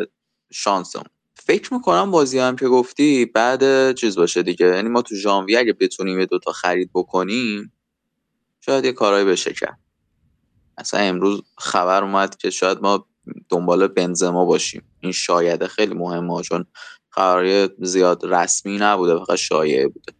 شانسمون 0.52 1.06
فکر 1.36 1.74
می‌کنم 1.74 2.12
بازی 2.12 2.40
هم 2.40 2.56
که 2.56 2.68
گفتی 2.68 3.26
بعد 3.26 3.96
چیز 3.96 4.16
باشه 4.16 4.44
دیگه. 4.44 4.66
یعنی 4.66 4.90
ما 4.90 5.02
تو 5.02 5.16
ژانویه 5.16 5.60
اگه 5.60 5.74
بتونیم 5.74 6.20
یه 6.20 6.26
دوتا 6.26 6.52
خرید 6.52 6.92
بکنیم 6.94 7.74
شاید 8.60 8.86
یه 8.86 8.92
کارهایی 8.92 9.26
بشه 9.26 9.54
کرد. 9.54 9.80
اصلا 10.78 11.00
امروز 11.00 11.42
خبر 11.58 12.04
اومد 12.04 12.38
که 12.38 12.50
شاید 12.50 12.82
ما 12.82 13.08
دنبال 13.50 13.88
بنزما 13.88 14.46
باشیم. 14.46 14.84
این 15.00 15.12
شایده 15.12 15.68
خیلی 15.68 15.94
مهمه 15.94 16.42
چون 16.42 16.66
قراری 17.12 17.70
زیاد 17.82 18.26
رسمی 18.26 18.78
نبوده 18.78 19.18
فقط 19.26 19.36
شایعه 19.36 19.88
بوده. 19.88 20.14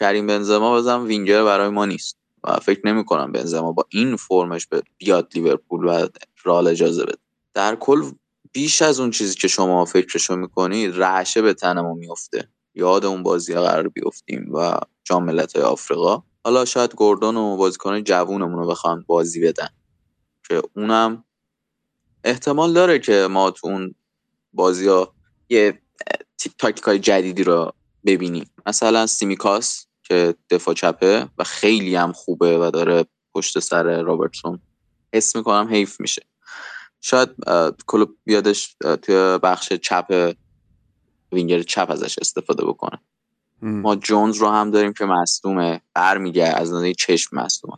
کریم 0.00 0.26
بنزما 0.26 0.76
بزن 0.76 1.00
وینگر 1.00 1.44
برای 1.44 1.68
ما 1.68 1.86
نیست. 1.86 2.18
و 2.44 2.52
فکر 2.56 2.80
نمی 2.84 3.04
کنم 3.04 3.32
بنزما 3.32 3.72
با 3.72 3.86
این 3.88 4.16
فرمش 4.16 4.68
بیاد 4.98 5.32
لیورپول 5.34 5.84
و 5.84 6.08
رال 6.44 6.66
اجازه 6.66 7.04
بده. 7.04 7.18
در 7.54 7.76
کل 7.76 8.02
بیش 8.52 8.82
از 8.82 9.00
اون 9.00 9.10
چیزی 9.10 9.34
که 9.34 9.48
شما 9.48 9.84
فکرشو 9.84 10.36
می‌کنید 10.36 10.94
رعشه 10.96 11.42
به 11.42 11.54
تنمون 11.54 11.98
میفته 11.98 12.48
یاد 12.74 13.04
اون 13.04 13.22
بازی 13.22 13.54
قرار 13.54 13.88
بیفتیم 13.88 14.50
و 14.54 14.78
جام 15.04 15.24
ملت 15.24 15.56
آفریقا. 15.56 16.22
حالا 16.44 16.64
شاید 16.64 16.94
گوردون 16.94 17.36
و 17.36 17.56
بازیکن 17.56 18.04
جوونمون 18.04 18.58
رو 18.58 18.68
بخوان 18.68 19.04
بازی 19.06 19.40
بدن. 19.40 19.68
که 20.48 20.62
اونم 20.76 21.24
احتمال 22.24 22.72
داره 22.72 22.98
که 22.98 23.26
ما 23.30 23.50
تو 23.50 23.66
اون 23.66 23.94
بازی 24.52 24.88
ها 24.88 25.14
یه 25.48 25.82
تاکتیک 26.58 26.84
های 26.84 26.98
جدیدی 26.98 27.44
رو 27.44 27.72
ببینیم. 28.06 28.50
مثلا 28.66 29.06
سیمیکاس 29.06 29.86
که 30.02 30.34
دفاع 30.50 30.74
چپه 30.74 31.28
و 31.38 31.44
خیلی 31.44 31.94
هم 31.96 32.12
خوبه 32.12 32.58
و 32.58 32.70
داره 32.70 33.06
پشت 33.34 33.58
سر 33.58 34.02
رابرتسون 34.02 34.60
حس 35.14 35.36
می‌کنم 35.36 35.68
حیف 35.70 36.00
میشه. 36.00 36.22
شاید 37.06 37.28
کلوب 37.86 38.16
بیادش 38.24 38.76
توی 39.02 39.38
بخش 39.42 39.72
چپ 39.72 40.34
وینگر 41.32 41.62
چپ 41.62 41.90
ازش 41.90 42.18
استفاده 42.18 42.64
بکنه. 42.64 42.98
ما 43.62 43.96
جونز 43.96 44.36
رو 44.36 44.48
هم 44.48 44.70
داریم 44.70 44.92
که 44.92 45.04
مصدومه 45.04 45.80
برمیگه 45.94 46.44
از 46.44 46.72
نظر 46.72 46.92
چشم 46.92 47.36
مصدومه. 47.36 47.76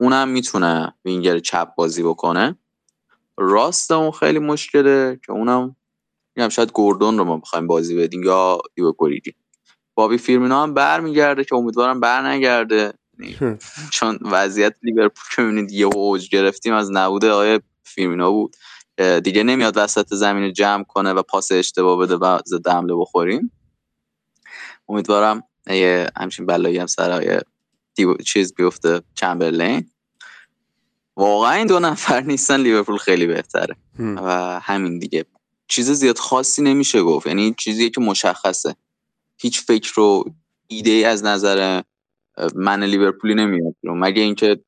اونم 0.00 0.28
می‌تونه 0.28 0.94
وینگر 1.04 1.38
چپ 1.38 1.74
بازی 1.74 2.02
بکنه. 2.02 2.56
راست 3.38 3.90
اون 3.90 4.10
خیلی 4.10 4.38
مشکله 4.38 5.20
که 5.26 5.32
اونم 5.32 5.76
میگم 6.36 6.48
شاید 6.48 6.72
گوردون 6.72 7.18
رو 7.18 7.24
ما 7.24 7.36
بخوایم 7.36 7.66
بازی 7.66 7.96
بدیم 7.96 8.22
یا 8.22 8.58
دیو 8.74 8.92
گوریجی 8.92 9.34
بابی 9.94 10.18
فیرمینا 10.18 10.62
هم 10.62 10.74
برمیگرده 10.74 11.44
که 11.44 11.54
امیدوارم 11.54 12.00
بر 12.00 12.26
نگرده 12.26 12.92
یعنی 13.18 13.58
چون 13.90 14.18
وضعیت 14.22 14.76
لیورپول 14.82 15.24
که 15.36 15.42
می‌بینید 15.42 15.72
یه 15.72 15.86
اوج 15.86 16.28
گرفتیم 16.28 16.74
از 16.74 16.90
نبوده 16.92 17.30
آقای 17.30 17.60
فیرمینا 17.90 18.30
بود. 18.30 18.56
دیگه 19.22 19.42
نمیاد 19.42 19.72
وسط 19.76 20.14
زمین 20.14 20.44
رو 20.44 20.50
جمع 20.50 20.84
کنه 20.84 21.12
و 21.12 21.22
پاس 21.22 21.52
اشتباه 21.52 21.98
بده 21.98 22.16
و 22.16 22.38
ضد 22.46 22.68
حمله 22.68 22.94
بخوریم. 22.94 23.52
امیدوارم 24.88 25.42
یه 25.66 26.10
همچین 26.16 26.46
بلایی 26.46 26.78
هم 26.78 26.86
سر 26.86 27.42
چیز 28.24 28.54
بیفته 28.54 29.02
چمبرلین. 29.14 29.90
واقعا 31.16 31.52
این 31.52 31.66
دو 31.66 31.80
نفر 31.80 32.20
نیستن 32.20 32.60
لیورپول 32.60 32.96
خیلی 32.96 33.26
بهتره. 33.26 33.76
و 33.98 34.60
همین 34.62 34.98
دیگه. 34.98 35.24
چیز 35.68 35.90
زیاد 35.90 36.18
خاصی 36.18 36.62
نمیشه 36.62 37.02
گفت. 37.02 37.26
یعنی 37.26 37.54
چیزی 37.58 37.90
که 37.90 38.00
مشخصه. 38.00 38.76
هیچ 39.38 39.60
فکر 39.60 40.00
و 40.00 40.24
ایده 40.66 40.90
ای 40.90 41.04
از 41.04 41.24
نظر 41.24 41.82
من 42.54 42.84
لیورپولی 42.84 43.34
نمیاد. 43.34 43.74
مگه 43.82 44.22
اینکه 44.22 44.60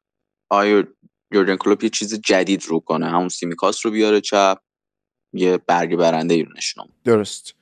آیا 0.49 0.85
یورگن 1.33 1.57
کلوپ 1.57 1.85
یه 1.85 1.91
چیز 1.91 2.21
جدید 2.21 2.65
رو 2.65 2.81
کنه 2.81 3.07
همون 3.11 3.29
سیمیکاس 3.29 3.87
رو 3.87 3.93
بیاره 3.93 4.21
چپ 4.21 4.59
یه 5.33 5.59
برگ 5.67 5.97
برنده 5.97 6.35
ای 6.35 6.43
رو 6.43 6.53
نشونم 6.57 6.89
درست. 7.05 7.55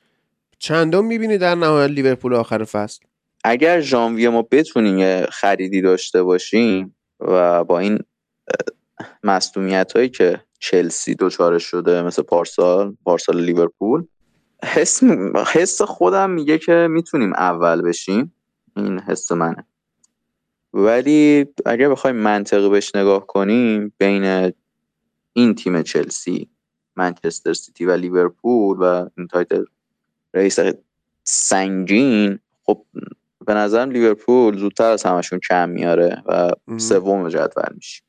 چندم 0.58 1.04
می‌بینی 1.04 1.38
در 1.38 1.54
نهایت 1.54 1.90
لیورپول 1.90 2.34
آخر 2.34 2.64
فصل؟ 2.64 3.04
اگر 3.44 3.80
ژانویه 3.80 4.28
ما 4.28 4.42
بتونیم 4.42 4.98
یه 4.98 5.26
خریدی 5.32 5.80
داشته 5.82 6.22
باشیم 6.22 6.96
و 7.20 7.64
با 7.64 7.78
این 7.78 7.98
مصدومیت 9.24 9.92
هایی 9.92 10.08
که 10.08 10.40
چلسی 10.58 11.14
دوچاره 11.14 11.58
شده 11.58 12.02
مثل 12.02 12.22
پارسال 12.22 12.96
پارسال 13.04 13.40
لیورپول 13.40 14.04
حس, 14.64 15.02
حس 15.54 15.82
خودم 15.82 16.30
میگه 16.30 16.58
که 16.58 16.86
می‌تونیم 16.90 17.32
اول 17.32 17.82
بشیم. 17.82 18.34
این 18.76 19.00
حس 19.00 19.32
منه. 19.32 19.66
ولی 20.72 21.46
اگر 21.66 21.88
بخوایم 21.88 22.16
منطقی 22.16 22.68
بهش 22.68 22.94
نگاه 22.94 23.26
کنیم 23.26 23.92
بین 23.98 24.52
این 25.32 25.54
تیم 25.54 25.82
چلسی 25.82 26.48
منچستر 26.96 27.52
سیتی 27.52 27.84
و 27.86 27.90
لیورپول 27.90 28.78
و 28.80 29.08
این 29.18 29.26
title 29.26 29.64
race 30.34 30.58
سنگین 31.24 32.38
خب 32.62 32.84
به 33.46 33.54
نظرم 33.54 33.90
لیورپول 33.90 34.58
زودتر 34.58 34.90
از 34.90 35.02
همشون 35.02 35.40
کم 35.48 35.68
میاره 35.68 36.22
و 36.26 36.50
سوم 36.78 37.28
جدول 37.28 37.74
میشه. 37.74 38.02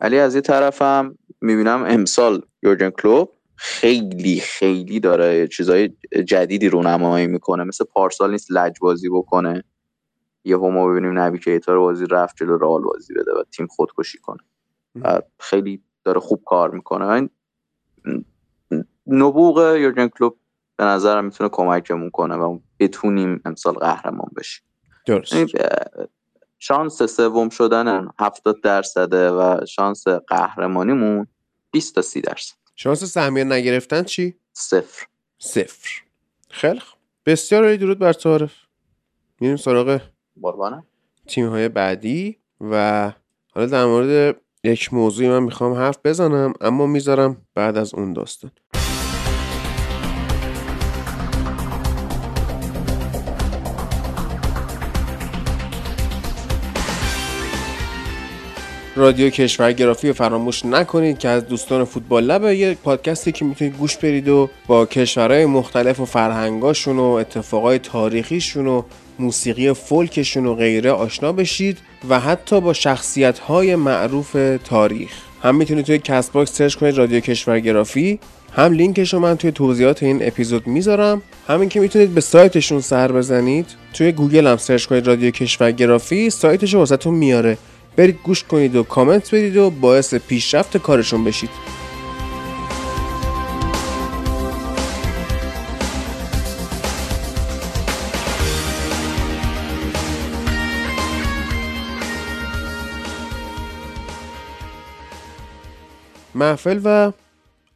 ولی 0.00 0.18
از 0.18 0.34
یه 0.34 0.40
طرفم 0.40 1.18
می‌بینم 1.40 1.84
امسال 1.84 2.42
یورگن 2.62 2.90
کلوب 2.90 3.32
خیلی 3.56 4.40
خیلی 4.40 5.00
داره 5.00 5.48
چیزای 5.48 5.90
جدیدی 6.26 6.68
رو 6.68 6.82
نمایی 6.82 7.26
می‌کنه. 7.26 7.64
مثل 7.64 7.84
پارسال 7.84 8.30
نیست 8.30 8.50
لجبازی 8.50 9.08
بکنه. 9.08 9.64
یه 10.48 10.56
ما 10.56 10.86
ببینیم 10.88 11.18
نبی 11.18 11.38
کیتا 11.38 11.78
بازی 11.78 12.06
رفت 12.10 12.36
جلو 12.36 12.58
رئال 12.58 12.82
بازی 12.82 13.14
بده 13.14 13.32
و 13.32 13.42
تیم 13.42 13.66
خودکشی 13.66 14.18
کنه. 14.18 14.42
و 15.02 15.20
خیلی 15.40 15.82
داره 16.04 16.20
خوب 16.20 16.42
کار 16.46 16.70
می‌کنه. 16.70 17.06
این 17.06 17.30
نبوغ 19.06 19.76
یورگن 19.76 20.08
کلوب 20.08 20.38
به 20.76 20.84
نظرم 20.84 21.24
می‌تونه 21.24 21.50
کمکمون 21.50 22.10
کنه 22.10 22.36
و 22.36 22.58
بتونیم 22.78 23.40
امسال 23.44 23.74
قهرمان 23.74 24.30
بشیم. 24.36 24.64
درست. 25.06 25.34
شانس 26.58 27.02
سوم 27.02 27.48
شدن 27.48 28.08
70 28.18 28.60
درصده 28.60 29.30
و 29.30 29.66
شانس 29.66 30.08
قهرمانیمون 30.08 31.26
20 31.70 31.94
تا 31.94 32.02
30 32.02 32.20
درصد. 32.20 32.56
شانس 32.74 33.04
سهمیه 33.04 33.44
نگرفتن 33.44 34.02
چی؟ 34.02 34.34
صفر. 34.52 35.06
صفر. 35.38 36.02
خیلی 36.50 36.80
خوب. 36.80 36.98
بسیار 37.26 37.64
عالی. 37.64 37.76
درود 37.76 37.98
بر 37.98 38.12
تعارف. 38.12 38.54
میریم 39.40 39.56
سراغ 39.56 40.00
قربانه 40.42 40.82
تیم 41.26 41.48
های 41.48 41.68
بعدی 41.68 42.38
و 42.60 43.12
حالا 43.54 43.66
در 43.66 43.84
مورد 43.84 44.36
یک 44.64 44.94
موضوعی 44.94 45.28
من 45.28 45.42
می‌خوام 45.42 45.72
حرف 45.72 45.98
بزنم 46.04 46.52
اما 46.60 46.86
می‌ذارم 46.86 47.36
بعد 47.54 47.76
از 47.76 47.94
اون 47.94 48.12
داستان. 48.12 48.50
رادیو 58.96 59.30
کشورگرافی 59.30 60.08
رو 60.08 60.14
فراموش 60.14 60.64
نکنید 60.64 61.18
که 61.18 61.28
از 61.28 61.46
دوستان 61.46 61.84
فوتبال 61.84 62.24
لبه 62.24 62.44
یه 62.44 62.74
پادکستی 62.74 63.32
که 63.32 63.44
می‌تونید 63.44 63.76
گوش 63.76 63.96
برید 63.96 64.28
و 64.28 64.48
با 64.66 64.86
کشورهای 64.86 65.46
مختلف 65.46 66.00
و 66.00 66.04
فرهنگاشون 66.04 66.98
و 66.98 67.02
اتفاقای 67.02 67.78
تاریخیشون 67.78 68.66
و 68.66 68.82
موسیقی 69.18 69.72
فولکشون 69.72 70.46
و 70.46 70.54
غیره 70.54 70.90
آشنا 70.90 71.32
بشید 71.32 71.78
و 72.08 72.20
حتی 72.20 72.60
با 72.60 72.72
شخصیت 72.72 73.38
های 73.38 73.76
معروف 73.76 74.36
تاریخ. 74.64 75.10
هم 75.42 75.54
می‌تونید 75.54 75.84
توی 75.84 75.98
کست 75.98 76.32
باکس 76.32 76.52
سرچ 76.52 76.74
کنید 76.74 76.98
رادیو 76.98 77.20
کشورگرافی 77.20 78.18
هم 78.52 78.72
لینکش 78.72 79.14
رو 79.14 79.20
من 79.20 79.36
توی 79.36 79.52
توضیحات 79.52 80.02
این 80.02 80.26
اپیزود 80.26 80.66
می‌ذارم. 80.66 81.22
همین 81.48 81.68
که 81.68 81.80
می‌تونید 81.80 82.14
به 82.14 82.20
سایتشون 82.20 82.80
سر 82.80 83.12
بزنید 83.12 83.66
توی 83.92 84.12
گوگل 84.12 84.46
هم 84.46 84.56
سرچ 84.56 84.86
کنید 84.86 85.06
رادیو 85.06 85.30
کشورگرافی 85.30 86.30
سایتش 86.30 86.74
رو 86.74 86.78
واسهتون 86.78 87.14
میاره. 87.14 87.58
برید 87.96 88.18
گوش 88.24 88.44
کنید 88.44 88.76
و 88.76 88.82
کامنت 88.82 89.34
بدید 89.34 89.56
و 89.56 89.70
باعث 89.70 90.14
پیشرفت 90.14 90.76
کارشون 90.76 91.24
بشید. 91.24 91.77
محفل 106.38 106.80
و 106.84 107.12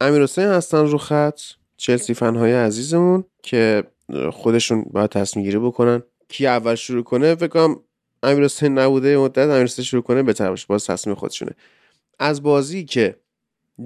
امیر 0.00 0.22
حسین 0.22 0.44
هستن 0.44 0.86
رو 0.86 0.98
خط. 0.98 1.40
چلسی 1.76 2.14
فنهای 2.14 2.52
عزیزمون 2.52 3.24
که 3.42 3.84
خودشون 4.32 4.84
باید 4.90 5.10
تصمیم 5.10 5.44
گیری 5.44 5.58
بکنن. 5.58 6.02
کی 6.28 6.46
اول 6.46 6.74
شروع 6.74 7.02
کنه؟ 7.02 7.34
فکر 7.34 7.48
کنم 7.48 7.80
امیر 8.22 8.44
حسین 8.44 8.78
نبوده 8.78 9.18
مدت 9.18 9.38
امیر 9.38 9.62
حسین 9.62 9.84
شروع 9.84 10.02
کنه 10.02 10.22
بهتر 10.22 10.50
باشه. 10.50 10.66
باز 10.68 10.86
تصمیم 10.86 11.16
خودشونه. 11.16 11.52
از 12.18 12.42
بازی 12.42 12.84
که 12.84 13.16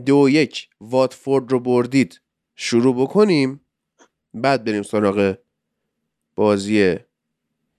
دو 0.07 0.29
یک 0.29 0.69
واتفورد 0.81 1.53
رو 1.53 1.61
بردید 1.61 2.21
شروع 2.55 3.03
بکنیم. 3.03 3.61
بعد 4.35 4.65
بریم 4.65 4.83
سراغ 4.83 5.37
بازی 6.35 6.97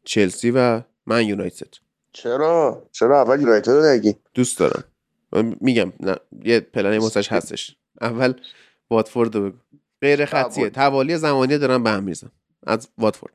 چلسی 0.04 0.52
و 0.52 0.82
من 1.06 1.26
یونایتد. 1.26 1.74
چرا؟ 2.14 2.84
چرا 2.92 3.22
اول 3.22 3.42
یونایتد 3.42 3.72
رو 3.72 3.86
نگی؟ 3.86 4.16
دوست 4.34 4.60
دارم. 4.60 4.84
من 5.32 5.56
میگم 5.62 5.94
نه 6.00 6.16
یه 6.44 6.60
پلنی 6.60 6.98
واسش 6.98 7.32
هستش. 7.32 7.76
اول 8.02 8.34
واتفورد 8.90 9.36
رو 9.36 9.50
بگو. 9.50 9.58
غیر 10.02 10.26
خطیه. 10.26 10.70
توالی 10.70 11.18
زمانی 11.18 11.58
دارم 11.58 11.84
به 11.84 11.90
هم 11.90 12.04
میزن 12.04 12.28
از 12.68 12.90
واتفورد. 12.98 13.34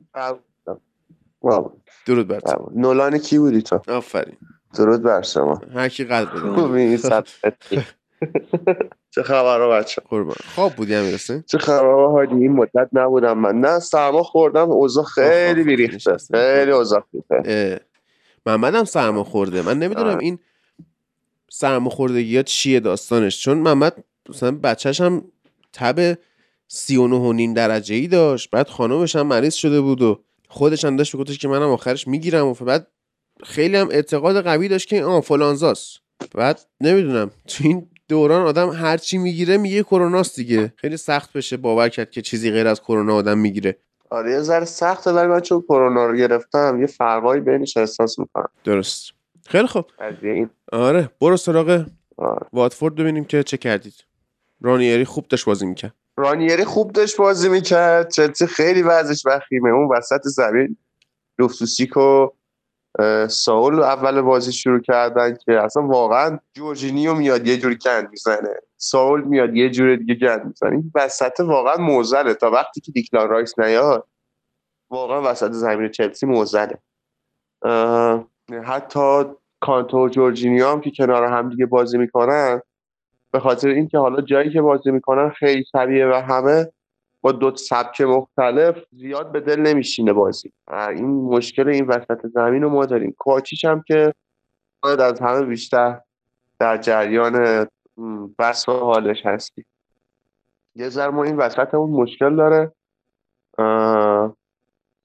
درود 2.05 2.27
بر. 2.27 2.41
نولان 2.75 3.17
کی 3.17 3.37
بودی 3.37 3.61
تو؟ 3.61 3.81
آفرین. 3.87 4.37
درود 4.77 5.01
بر 5.01 5.21
شما. 5.21 5.61
هر 5.73 5.89
کی 5.89 6.03
قلب 6.03 6.29
بده. 6.33 7.85
چه 9.11 9.23
خبر 9.23 9.67
بچه 9.67 10.01
قربان. 10.09 10.35
خواب 10.55 10.73
بودی 10.73 10.95
امیر 10.95 11.13
حسین؟ 11.13 11.43
چه 11.47 11.57
خبر 11.57 12.05
هادی 12.05 12.35
این 12.35 12.51
مدت 12.51 12.89
نبودم 12.93 13.37
من. 13.37 13.59
نه 13.59 13.79
سرما 13.79 14.23
خوردم 14.23 14.71
اوضاع 14.71 15.03
خیلی 15.03 15.63
بیریخته. 15.63 16.17
خیلی 16.31 16.71
اوضاع 16.71 17.03
خوبه. 17.11 17.81
محمد 18.45 18.75
هم 18.75 18.83
سرما 18.83 19.23
خورده. 19.23 19.61
من 19.61 19.79
نمی‌دونم. 19.79 20.17
این 20.17 20.39
سرما 21.55 21.89
خوردگی 21.89 22.37
ها 22.37 22.43
چیه 22.43 22.79
داستانش؟ 22.79 23.41
چون 23.41 23.57
محمد 23.57 24.03
مثلا 24.29 24.51
بچهش 24.51 25.01
هم 25.01 25.25
تب 25.73 26.17
سی 26.67 26.97
و 26.97 27.07
نه 27.07 27.15
و 27.15 27.33
نیم 27.33 27.53
درجه 27.53 27.95
ای 27.95 28.07
داشت. 28.07 28.49
بعد 28.49 28.67
خانمش 28.67 29.15
هم 29.15 29.27
مریض 29.27 29.53
شده 29.53 29.81
بود 29.81 30.01
و 30.01 30.23
خودش 30.49 30.85
هم 30.85 30.95
داشت 30.95 31.15
میگفتش 31.15 31.37
که 31.37 31.47
منم 31.47 31.69
آخرش 31.69 32.07
می‌گیرم 32.07 32.47
و 32.47 32.53
بعد 32.53 32.87
خیلی 33.43 33.77
هم 33.77 33.87
اعتقاد 33.91 34.43
قوی 34.43 34.67
داشت 34.67 34.87
که 34.87 35.03
آه 35.03 35.21
فلانزاست. 35.21 35.99
بعد 36.35 36.61
نمی‌دونم 36.81 37.31
تو 37.47 37.63
این 37.63 37.87
دوران 38.07 38.47
آدم 38.47 38.69
هر 38.69 38.97
چی 38.97 39.17
می‌گیره 39.17 39.57
میگه 39.57 39.83
کروناست 39.83 40.35
دیگه. 40.35 40.73
خیلی 40.75 40.97
سخت 40.97 41.33
بشه 41.33 41.57
باور 41.57 41.89
کرد 41.89 42.11
که 42.11 42.21
چیزی 42.21 42.51
غیر 42.51 42.67
از 42.67 42.81
کرونا 42.81 43.15
آدم 43.15 43.37
می‌گیره. 43.37 43.77
آره 44.09 44.31
یه 44.31 44.39
ذره 44.39 44.65
سخته 44.65 45.11
ولی 45.11 45.27
من 45.27 45.39
چون 45.39 45.61
کرونا 45.61 46.05
رو 46.05 46.17
گرفتم 46.17 46.77
یه 46.81 46.87
فرقایی 46.87 47.41
بینش 47.41 47.77
احساس 47.77 48.19
می‌کنم 48.19 48.49
درست. 48.63 49.11
خیلی 49.45 49.67
خوب. 49.67 49.85
این 50.23 50.49
آره 50.73 51.09
برو 51.21 51.37
سراغ 51.37 51.85
آره. 52.17 52.47
واتفورد 52.53 52.95
ببینیم 52.95 53.25
که 53.25 53.43
چه 53.43 53.57
کردید. 53.57 54.05
رانیری 54.61 55.05
خوب 55.05 55.27
داشت 55.27 55.45
بازی 55.45 55.65
می‌کرد. 55.65 55.93
رانیری 56.17 56.65
خوب 56.65 56.91
داشت 56.91 57.17
بازی 57.17 57.49
می‌کرد. 57.49 58.11
چلسی 58.11 58.47
خیلی 58.47 58.81
وضعش 58.81 59.25
وخیمه. 59.25 59.69
اون 59.69 59.97
وسط 59.97 60.21
زمین 60.23 60.77
لوفتوس‌چیک 61.39 61.97
و 61.97 62.27
ساول 63.27 63.83
اول 63.83 64.21
بازی 64.21 64.53
شروع 64.53 64.81
کردن 64.81 65.37
که 65.45 65.59
اصلا 65.61 65.83
واقعا 65.83 66.39
جورجینیو 66.53 67.13
میاد 67.13 67.47
یه 67.47 67.57
جوری 67.57 67.75
گند 67.75 68.09
می‌زنه. 68.09 68.53
ساول 68.77 69.21
میاد 69.21 69.55
یه 69.55 69.69
جوری 69.69 69.97
دیگه 69.97 70.15
گند 70.15 70.45
می‌زنه. 70.45 70.71
این 70.71 70.91
وسط 70.95 71.39
واقعا 71.39 71.77
معضله. 71.77 72.33
تا 72.33 72.51
وقتی 72.51 72.81
که 72.81 72.91
دیکلان 72.91 73.29
رایس 73.29 73.59
نیاد 73.59 74.07
واقعا 74.89 75.31
وسط 75.31 75.51
زمین 75.51 75.91
چلسی 75.91 76.25
موزله. 76.25 76.77
حتی 78.63 79.23
کانتو 79.63 80.05
و 80.05 80.09
جورجینیو 80.09 80.67
هم 80.67 80.81
که 80.81 80.91
کنار 80.91 81.23
هم 81.23 81.49
دیگه 81.49 81.65
بازی 81.65 81.97
می‌کنن 81.97 82.61
به 83.31 83.39
خاطر 83.39 83.67
اینکه 83.67 83.97
حالا 83.97 84.21
جایی 84.21 84.49
که 84.49 84.61
بازی 84.61 84.91
می‌کنن 84.91 85.29
خیلی 85.29 85.65
شبیه 85.71 86.07
و 86.07 86.13
همه 86.13 86.71
با 87.21 87.31
دو 87.31 87.55
سبک 87.55 88.01
مختلف 88.01 88.77
زیاد 88.91 89.31
به 89.31 89.39
دل 89.39 89.59
نمیشینه 89.59 90.13
بازی. 90.13 90.51
این 90.89 91.07
مشکل 91.07 91.67
این 91.67 91.87
وسط 91.87 92.27
زمین 92.27 92.63
رو 92.63 92.69
ما 92.69 92.85
داریم. 92.85 93.15
کوچیش 93.17 93.65
هم 93.65 93.83
که 93.87 94.13
باید 94.81 94.99
از 94.99 95.19
همه 95.19 95.45
بیشتر 95.45 96.01
در 96.59 96.77
جریان 96.77 97.67
بس 98.39 98.69
و 98.69 98.71
حالش 98.71 99.25
هستی 99.25 99.65
یه 100.75 100.89
ذره 100.89 101.11
ما 101.11 101.23
این 101.23 101.37
وسط 101.37 101.73
اون 101.75 101.89
مشکل 101.89 102.35
داره. 102.35 102.71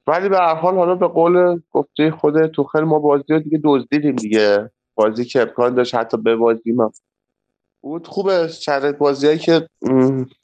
ولی 0.08 0.28
به 0.28 0.36
هر 0.36 0.54
حال 0.54 0.74
حالا 0.74 0.94
به 0.94 1.06
قول 1.08 1.60
گفته 1.70 2.10
خود 2.10 2.46
توخل 2.46 2.80
ما 2.80 2.98
بازی 2.98 3.24
رو 3.28 3.38
دیگه 3.38 3.60
دزدیدیم 3.64 4.16
دیگه. 4.16 4.70
بازی 4.94 5.24
که 5.24 5.40
امکان 5.40 5.74
داشت 5.74 5.94
حتی 5.94 6.16
به 6.16 6.36
بازی 6.36 6.72
ما 6.72 6.92
بود 7.80 8.06
خوبه 8.06 8.48
شرط 8.48 8.94
بازیایی 8.94 9.38
که 9.38 9.68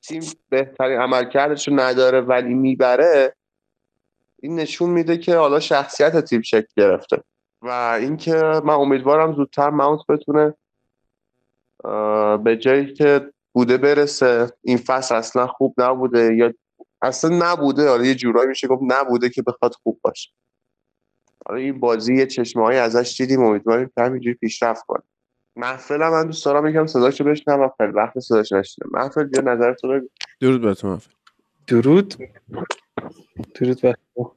تیم 0.03 0.23
بهترین 0.49 1.01
عملکردش 1.01 1.69
رو 1.69 1.81
نداره 1.81 2.21
ولی 2.21 2.55
می‌بره. 2.55 3.35
این 4.43 4.57
نشون 4.57 4.91
میده 4.91 5.19
که 5.19 5.37
حالا 5.37 5.61
شخصیت 5.61 6.25
تیم 6.25 6.43
شکل 6.43 6.69
گرفته. 6.77 7.23
و 7.63 7.69
اینکه 8.01 8.35
من 8.65 8.75
امیدوارم 8.75 9.35
زودتر 9.35 9.71
ماونت 9.71 10.01
بتونه 10.09 10.55
به 12.45 12.57
جایی 12.57 12.95
که 12.95 13.31
بوده 13.53 13.77
برسه. 13.77 14.53
این 14.63 14.77
فصل 14.77 15.15
اصلا 15.15 15.47
خوب 15.47 15.75
نبوده. 15.79 16.35
یا 16.35 16.53
اصلا 17.05 17.53
نبوده. 17.53 17.89
حالا 17.89 18.05
یه 18.05 18.15
جورایی 18.15 18.49
میشه 18.49 18.69
گفت 18.69 18.83
نبوده 18.87 19.31
که 19.31 19.43
بخواد 19.43 19.75
خوب 19.75 20.01
باشه. 20.03 20.31
حالا 21.47 21.61
این 21.61 21.81
بازی 21.81 22.15
یه 22.15 22.27
چشمه 22.27 22.75
ازش 22.75 23.17
دیدیم. 23.21 23.43
امیدواریم 23.43 23.91
که 23.95 24.03
همینجوری 24.03 24.35
پیشرفت 24.35 24.87
کنه. 24.87 25.03
محفل 25.57 26.03
هم 26.03 26.13
من 26.13 26.27
دوست 26.27 26.45
دارم 26.45 26.67
یکم 26.67 26.87
صداشو 26.87 27.25
بشنوم. 27.25 27.71
خیلی 27.79 27.93
وقت 27.93 28.19
صداش 28.19 28.53
نشنیدم 28.53 28.91
محفل 28.99 29.25
بیا 29.25 29.41
نظرتو 29.41 29.89
بگو. 29.89 30.09
درود 30.41 30.63
بر 30.63 30.75
تو 30.75 30.87
محمد. 30.87 31.03
درود. 31.67 32.15
درود 33.55 33.81
بر 33.81 33.95
شما. 34.15 34.37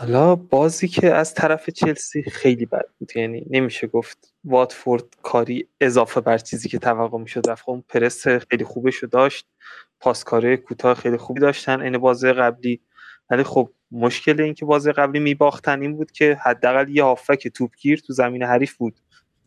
حالا 0.00 0.36
بازی 0.36 0.88
که 0.88 1.14
از 1.14 1.34
طرف 1.34 1.70
چلسی 1.70 2.22
خیلی 2.22 2.66
بد 2.66 2.86
بود. 2.98 3.16
یعنی 3.16 3.46
نمیشه 3.50 3.86
گفت 3.86 4.34
واتفورد 4.44 5.04
کاری 5.22 5.68
اضافه 5.80 6.20
بر 6.20 6.38
چیزی 6.38 6.68
که 6.68 6.78
توقع 6.78 7.18
می‌شد 7.18 7.48
رفت. 7.48 7.62
خب 7.62 7.70
اون 7.70 7.84
پرس 7.88 8.28
خیلی 8.28 8.64
خوبش 8.64 8.94
رو 8.94 9.08
داشت. 9.08 9.46
پاسکاره 10.00 10.56
کوتاه 10.56 10.94
خیلی 10.94 11.16
خوبی 11.16 11.40
داشتن 11.40 11.80
این 11.80 11.98
بازی 11.98 12.32
قبلی. 12.32 12.80
ولی 13.30 13.42
خب 13.42 13.70
مشکل 13.92 14.40
این 14.40 14.54
که 14.54 14.64
بازی 14.64 14.92
قبلی 14.92 15.20
میباختن 15.20 15.82
این 15.82 15.96
بود 15.96 16.12
که 16.12 16.38
حداقل 16.44 16.88
یه 16.88 17.04
هافک 17.04 17.48
توپگیر 17.48 17.98
تو 17.98 18.12
زمین 18.12 18.42
حریف 18.42 18.76
بود 18.76 19.00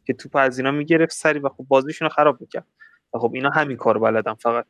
که 0.06 0.14
توپ 0.14 0.36
از 0.36 0.58
اینا 0.58 0.72
می‌گرفت 0.72 1.14
سری 1.14 1.40
و 1.40 1.50
خب 1.50 1.66
بازیشون 1.68 2.06
رو 2.06 2.14
خراب 2.14 2.42
می‌کرد. 2.42 2.68
و 3.14 3.20
خب 3.20 3.32
اینا 3.34 3.50
همین 3.50 3.78
کار 3.78 4.00
بلدن 4.00 4.34
فقط. 4.34 4.66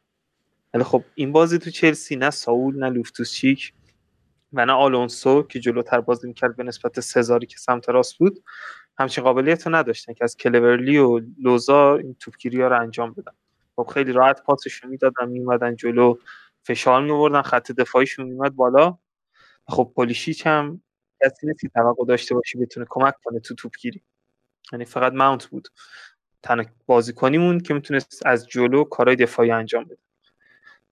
ولی 0.73 0.83
خب 0.83 1.03
این 1.15 1.31
بازی 1.31 1.59
تو 1.59 1.69
چلسی 1.69 2.15
نه 2.15 2.29
ساول 2.29 2.75
نه 2.75 2.89
لوفتوسچیک. 2.89 3.73
و 4.53 4.65
نه 4.65 4.73
آلونسو 4.73 5.43
که 5.43 5.59
جلوتر 5.59 6.01
بازی 6.01 6.27
می‌کرد 6.27 6.55
به 6.55 6.63
نسبت 6.63 6.99
سزاری 6.99 7.47
که 7.47 7.57
سمت 7.57 7.89
راست 7.89 8.17
بود 8.17 8.43
همچین 8.97 9.23
قابلیت 9.23 9.67
رو 9.67 9.75
نداشتن 9.75 10.13
که 10.13 10.23
از 10.23 10.37
کلورلی 10.37 10.97
و 10.97 11.21
لوزا 11.39 11.95
این 11.95 12.15
توپگیری 12.19 12.61
ها 12.61 12.67
رو 12.67 12.81
انجام 12.81 13.13
بدن. 13.13 13.31
خب 13.75 13.89
خیلی 13.93 14.11
راحت 14.11 14.43
پاسشون 14.43 14.89
می‌دادن 14.89 15.29
میومدن 15.29 15.75
جلو 15.75 16.15
فشار 16.63 17.01
میوردن 17.01 17.41
خط 17.41 17.71
دفاعیشون 17.71 18.25
میومد 18.25 18.55
بالا. 18.55 18.97
خب 19.67 19.91
پولیشیچ 19.95 20.47
هم 20.47 20.81
کسی 21.23 21.47
نیست 21.47 21.65
توقع 21.73 22.05
داشته 22.05 22.35
باشی 22.35 22.57
بتونه 22.57 22.85
کمک 22.89 23.13
کنه 23.23 23.39
تو 23.39 23.55
توپگیری. 23.55 24.03
یعنی 24.71 24.85
فقط 24.85 25.13
ماونت 25.13 25.45
بود. 25.45 25.67
تنها 26.43 26.65
بازیکنیمون 26.85 27.59
که 27.59 27.73
می‌تونست 27.73 28.25
از 28.25 28.47
جلو 28.47 28.83
کارهای 28.83 29.15
دفاعی 29.15 29.51
انجام 29.51 29.83
بده. 29.83 29.97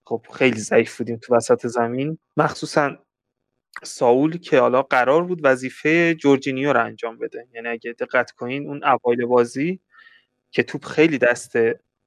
خب 0.05 0.25
خیلی 0.33 0.59
ضعیف 0.59 0.97
بودیم 0.97 1.17
تو 1.17 1.35
وسط 1.35 1.67
زمین. 1.67 2.17
مخصوصا 2.37 2.97
ساول 3.83 4.37
که 4.37 4.59
حالا 4.59 4.81
قرار 4.81 5.23
بود 5.23 5.39
وظیفه 5.43 6.15
جورجینیو 6.15 6.73
رو 6.73 6.85
انجام 6.85 7.17
بده. 7.17 7.47
یعنی 7.53 7.67
اگه 7.67 7.93
دقت 7.93 8.31
کنین 8.31 8.67
اون 8.67 8.83
اوایل 8.83 9.25
بازی 9.25 9.79
که 10.51 10.63
توپ 10.63 10.85
خیلی 10.85 11.17
دست 11.17 11.53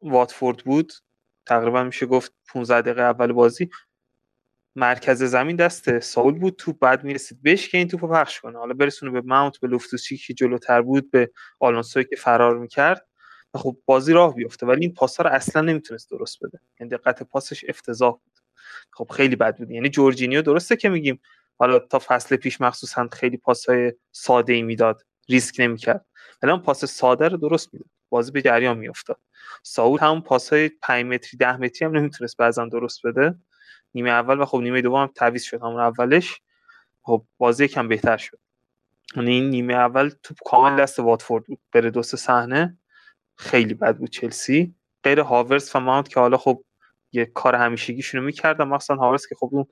واتفورد 0.03 0.57
بود 0.59 0.93
تقریبا 1.47 1.85
میشه 1.85 2.07
گفت 2.07 2.33
15 2.49 2.81
دقیقه 2.83 3.03
اول 3.03 3.33
بازی 3.33 3.71
مرکز 4.77 5.23
زمین 5.23 5.57
دست 5.57 5.99
ساول 5.99 6.33
بود. 6.33 6.57
توپ 6.57 6.79
بعد 6.79 7.05
می‌رسید 7.05 7.43
بهش 7.43 7.69
که 7.69 7.79
این 7.79 7.89
توپ 7.89 8.05
رو 8.05 8.13
پخش 8.13 8.41
کنه. 8.41 8.59
حالا 8.59 8.75
برسونه 8.75 9.13
به 9.13 9.21
ماونت 9.21 9.61
به 9.61 9.69
لوفتوسی 9.69 10.17
که 10.17 10.35
جلوتر 10.35 10.83
بود 10.83 11.11
به 11.11 11.31
آلونسوی 11.61 12.05
که 12.05 12.17
فرار 12.17 12.59
می‌کرد. 12.59 13.07
و 13.55 13.59
خب 13.59 13.77
بازی 13.87 14.13
راه 14.13 14.35
بیفته 14.35 14.67
ولی 14.67 14.81
این 14.81 14.95
پاسا 14.95 15.23
رو 15.23 15.31
اصلا 15.31 15.63
نمی‌تونست 15.63 16.11
درست 16.11 16.45
بده. 16.45 16.61
یعنی 16.81 16.91
دقت 16.91 17.23
پاسش 17.23 17.65
افتضاح 17.69 18.13
بود. 18.13 18.39
خب 18.91 19.11
خیلی 19.17 19.37
بد 19.37 19.59
بود. 19.59 19.71
یعنی 19.71 19.89
جورجینیو 19.89 20.43
درسته 20.43 20.77
که 20.77 20.89
میگیم 20.89 21.21
حالا 21.59 21.79
تا 21.79 21.99
فصل 22.07 22.37
پیش 22.37 22.61
مخصوصا 22.61 23.09
خیلی 23.13 23.37
پاسهای 23.37 23.93
ساده 24.13 24.53
ای 24.53 24.63
می‌داد 24.63 25.03
ریسک 25.29 25.55
نمی‌کرد. 25.59 26.07
ولی 26.43 26.53
اون 26.53 26.63
پاس 26.63 26.85
ساده 26.85 27.29
رو 27.29 27.37
درست 27.37 27.75
می‌داد. 27.75 27.91
بازی 28.09 28.33
به 28.33 28.43
جریان 28.43 28.79
میافتاد. 28.79 29.21
ساول 29.63 29.99
همون 30.01 30.21
پاسهای 30.21 30.69
5 30.69 31.07
متری 31.07 31.39
10 31.39 31.57
متری 31.57 31.87
هم 31.87 31.97
نمی‌تونست 31.97 32.37
بعضا 32.37 32.67
درست 32.67 33.07
بده. 33.07 33.35
نیمه 33.95 34.11
اول 34.11 34.41
و 34.41 34.45
خب 34.45 34.59
نیمه 34.59 34.83
دوم 34.83 35.03
هم 35.03 35.11
تعویض 35.15 35.43
شد. 35.43 35.63
همون 35.63 35.81
اولش 35.81 36.41
خب 37.03 37.25
بازی 37.39 37.69
کم 37.69 37.89
بهتر 37.89 38.17
شد. 38.17 38.39
یعنی 39.17 39.31
این 39.31 39.51
نیمه 39.51 39.75
اول 39.75 40.11
توپ 40.23 40.37
کامل 40.45 40.83
دست 40.83 40.99
واتفورد 40.99 41.45
بود. 41.45 41.59
بره 41.73 41.91
دو 41.91 42.03
سه 42.03 42.17
صحنه. 42.17 42.79
خیلی 43.37 43.75
بد 43.75 43.97
بود 43.97 44.11
چلسی. 44.11 44.75
غیر 45.05 45.21
هاورس 45.21 45.77
و 45.77 45.81
ماونت 45.81 46.09
که 46.09 46.21
حالا 46.21 46.37
خب 46.37 46.65
یه 47.13 47.27
کار 47.27 47.55
همیشگیشونو 47.55 48.25
می‌کردن. 48.25 48.65
مخصوصا 48.65 48.95
هاورس 48.95 49.27
که 49.27 49.35
خب 49.35 49.49
اون 49.53 49.67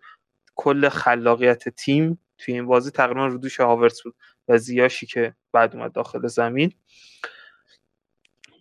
کل 0.55 0.89
خلاقیت 0.89 1.69
تیم 1.69 2.19
توی 2.39 2.55
این 2.55 2.67
بازی 2.67 2.91
تقریبا 2.91 3.27
رو 3.27 3.39
دوش 3.39 3.61
هاورس 3.61 4.03
بود 4.03 4.15
و 4.49 4.59
زیاشی 4.59 5.07
که 5.07 5.35
بعد 5.53 5.77
اومد 5.77 5.93
داخل 5.93 6.27
زمین. 6.27 6.73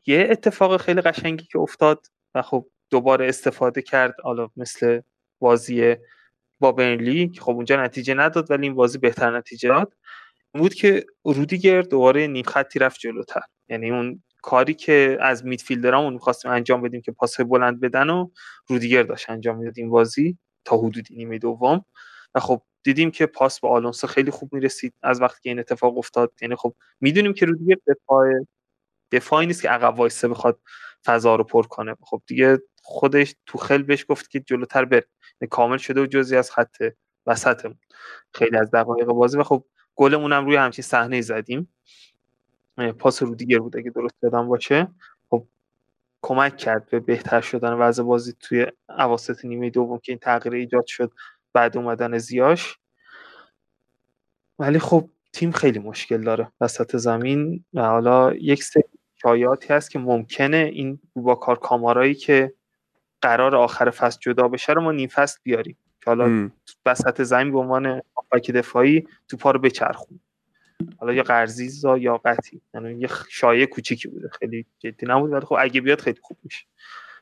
یه 0.06 0.27
اتفاق 0.32 0.82
خیلی 0.82 1.01
قشنگی 1.01 1.45
که 1.45 1.60
افتاد 1.60 2.08
و 2.36 2.41
خب 2.41 2.67
دوباره 2.89 3.30
استفاده 3.30 3.82
کرد 3.82 4.15
حالا 4.23 4.49
مثل 4.58 5.01
بازی 5.39 5.95
با 6.60 6.71
برنلی 6.71 7.30
که 7.30 7.41
خب 7.41 7.51
اونجا 7.51 7.84
نتیجه 7.84 8.13
نداد 8.13 8.51
ولی 8.51 8.63
این 8.63 8.75
بازی 8.75 8.97
بهتر 8.97 9.38
نتیجه 9.38 9.69
داد. 9.69 9.93
بود 10.54 10.73
که 10.73 11.06
رودیگر 11.25 11.82
دوباره 11.82 12.27
نیم 12.27 12.43
خطی 12.43 12.80
رفت 12.80 12.99
جلوتر. 12.99 13.41
یعنی 13.69 13.91
اون 13.91 14.23
کاری 14.41 14.73
که 14.73 15.17
از 15.21 15.45
میدفیلدرامون 15.45 16.13
می‌خواستیم 16.13 16.51
انجام 16.51 16.82
بدیم 16.82 17.01
که 17.01 17.12
پاس 17.12 17.41
بلند 17.41 17.80
بدن 17.80 18.10
و 18.10 18.30
رودیگر 18.67 19.04
داشت 19.04 19.30
انجام 19.30 19.58
می‌داد 19.58 19.73
این 19.77 19.89
بازی. 19.89 20.38
تا 20.65 20.78
حدودی 20.78 21.15
نیمه 21.15 21.38
دوم. 21.38 21.86
و 22.36 22.39
خب 22.39 22.62
دیدیم 22.84 23.12
که 23.12 23.26
پاس 23.26 23.60
به 23.60 23.67
آلونسو 23.67 24.08
خیلی 24.08 24.32
خوب 24.32 24.54
می‌رسید 24.54 24.93
از 25.02 25.21
وقتی 25.21 25.39
که 25.43 25.50
این 25.50 25.60
اتفاق 25.60 25.97
افتاد. 25.97 26.34
یعنی 26.41 26.56
خب 26.56 26.76
می‌دونیم 27.02 27.34
که 27.34 27.45
رودیگر 27.45 27.76
دفاع 27.88 28.28
دفاعی 29.12 29.47
نیست 29.47 29.62
که 29.62 29.69
عقب 29.69 30.00
وایسه 30.00 30.28
بخواد 30.28 30.60
فضا 31.06 31.36
رو 31.36 31.43
پر 31.43 31.67
کنه. 31.67 31.95
خب 32.02 32.21
دیگه 32.28 32.60
خودش 32.84 33.36
تو 33.45 33.58
خل 33.58 33.82
بهش 33.84 34.06
گفت 34.10 34.30
که 34.30 34.39
جلوتر 34.39 34.86
بر 34.86 35.04
یعنی 35.41 35.50
کامل 35.50 35.78
شده 35.78 36.02
و 36.02 36.06
جزی 36.06 36.38
از 36.38 36.52
خط 36.52 36.76
وسطمون. 37.26 37.80
خیلی 38.34 38.58
از 38.58 38.71
دقایق 38.71 39.08
بازی. 39.08 39.38
و 39.38 39.43
خب 39.43 39.65
گلمون 39.95 40.34
هم 40.34 40.45
روی 40.45 40.56
همچین 40.56 40.84
صحنه 40.84 41.21
زدیم. 41.21 41.74
پاس 43.00 43.24
رو 43.24 43.36
دیگر 43.36 43.60
بود 43.60 43.78
اگه 43.78 43.91
درست 43.91 44.15
یادم 44.24 44.47
باشه. 44.47 44.88
کمک 46.21 46.57
کرد 46.57 46.89
به 46.89 46.99
بهتر 46.99 47.41
شدن 47.41 47.73
وضع 47.73 48.03
بازی 48.03 48.34
توی 48.39 48.67
اواسط 48.89 49.45
نیمه 49.45 49.69
دوم 49.69 49.99
که 49.99 50.12
این 50.12 50.19
تغییر 50.19 50.55
ایجاد 50.55 50.86
شد 50.86 51.12
بعد 51.53 51.77
اومدن 51.77 52.17
زیاش. 52.17 52.77
ولی 54.60 54.79
خب 54.79 55.10
تیم 55.34 55.51
خیلی 55.51 55.79
مشکل 55.79 56.21
داره 56.21 56.51
وسط 56.62 56.95
زمین 56.95 57.65
و 57.73 57.81
حالا 57.81 58.34
یک 58.34 58.63
سری 58.63 58.84
شایعاتی 59.21 59.73
هست 59.73 59.91
که 59.91 59.99
ممکنه 59.99 60.57
این 60.73 60.99
با 61.15 61.36
کامارایی 61.36 62.15
که 62.15 62.53
قرار 63.21 63.55
آخر 63.55 63.89
فصل 63.89 64.19
جدا 64.21 64.47
بشه 64.47 64.73
رو 64.73 64.81
ما 64.81 64.91
نیم 64.91 65.10
فصل 65.10 65.39
بیاریم. 65.43 65.77
که 66.01 66.10
حالا 66.10 66.49
وسط 66.86 67.21
زمین 67.21 67.51
به 67.51 67.60
عنوان 67.60 68.01
آفک 68.15 68.51
دفاعی 68.51 69.07
تو 69.27 69.38
پا 69.38 69.51
رو 69.51 69.60
بچرخون 69.60 70.19
حالا 71.00 71.13
یا 71.13 71.24
قرضیزا 71.24 71.98
یا 71.98 72.17
قطی 72.17 72.62
یعنی 72.74 73.00
یه 73.00 73.10
شایعه 73.30 73.65
کوچیکی 73.65 74.08
بوده. 74.08 74.30
خیلی 74.30 74.65
جدی 74.80 75.06
نبود 75.06 75.32
ولی 75.32 75.46
خب 75.46 75.56
اگه 75.60 75.82
بیاد 75.82 76.02
خیلی 76.02 76.20
خوب 76.22 76.38
میشه. 76.44 76.65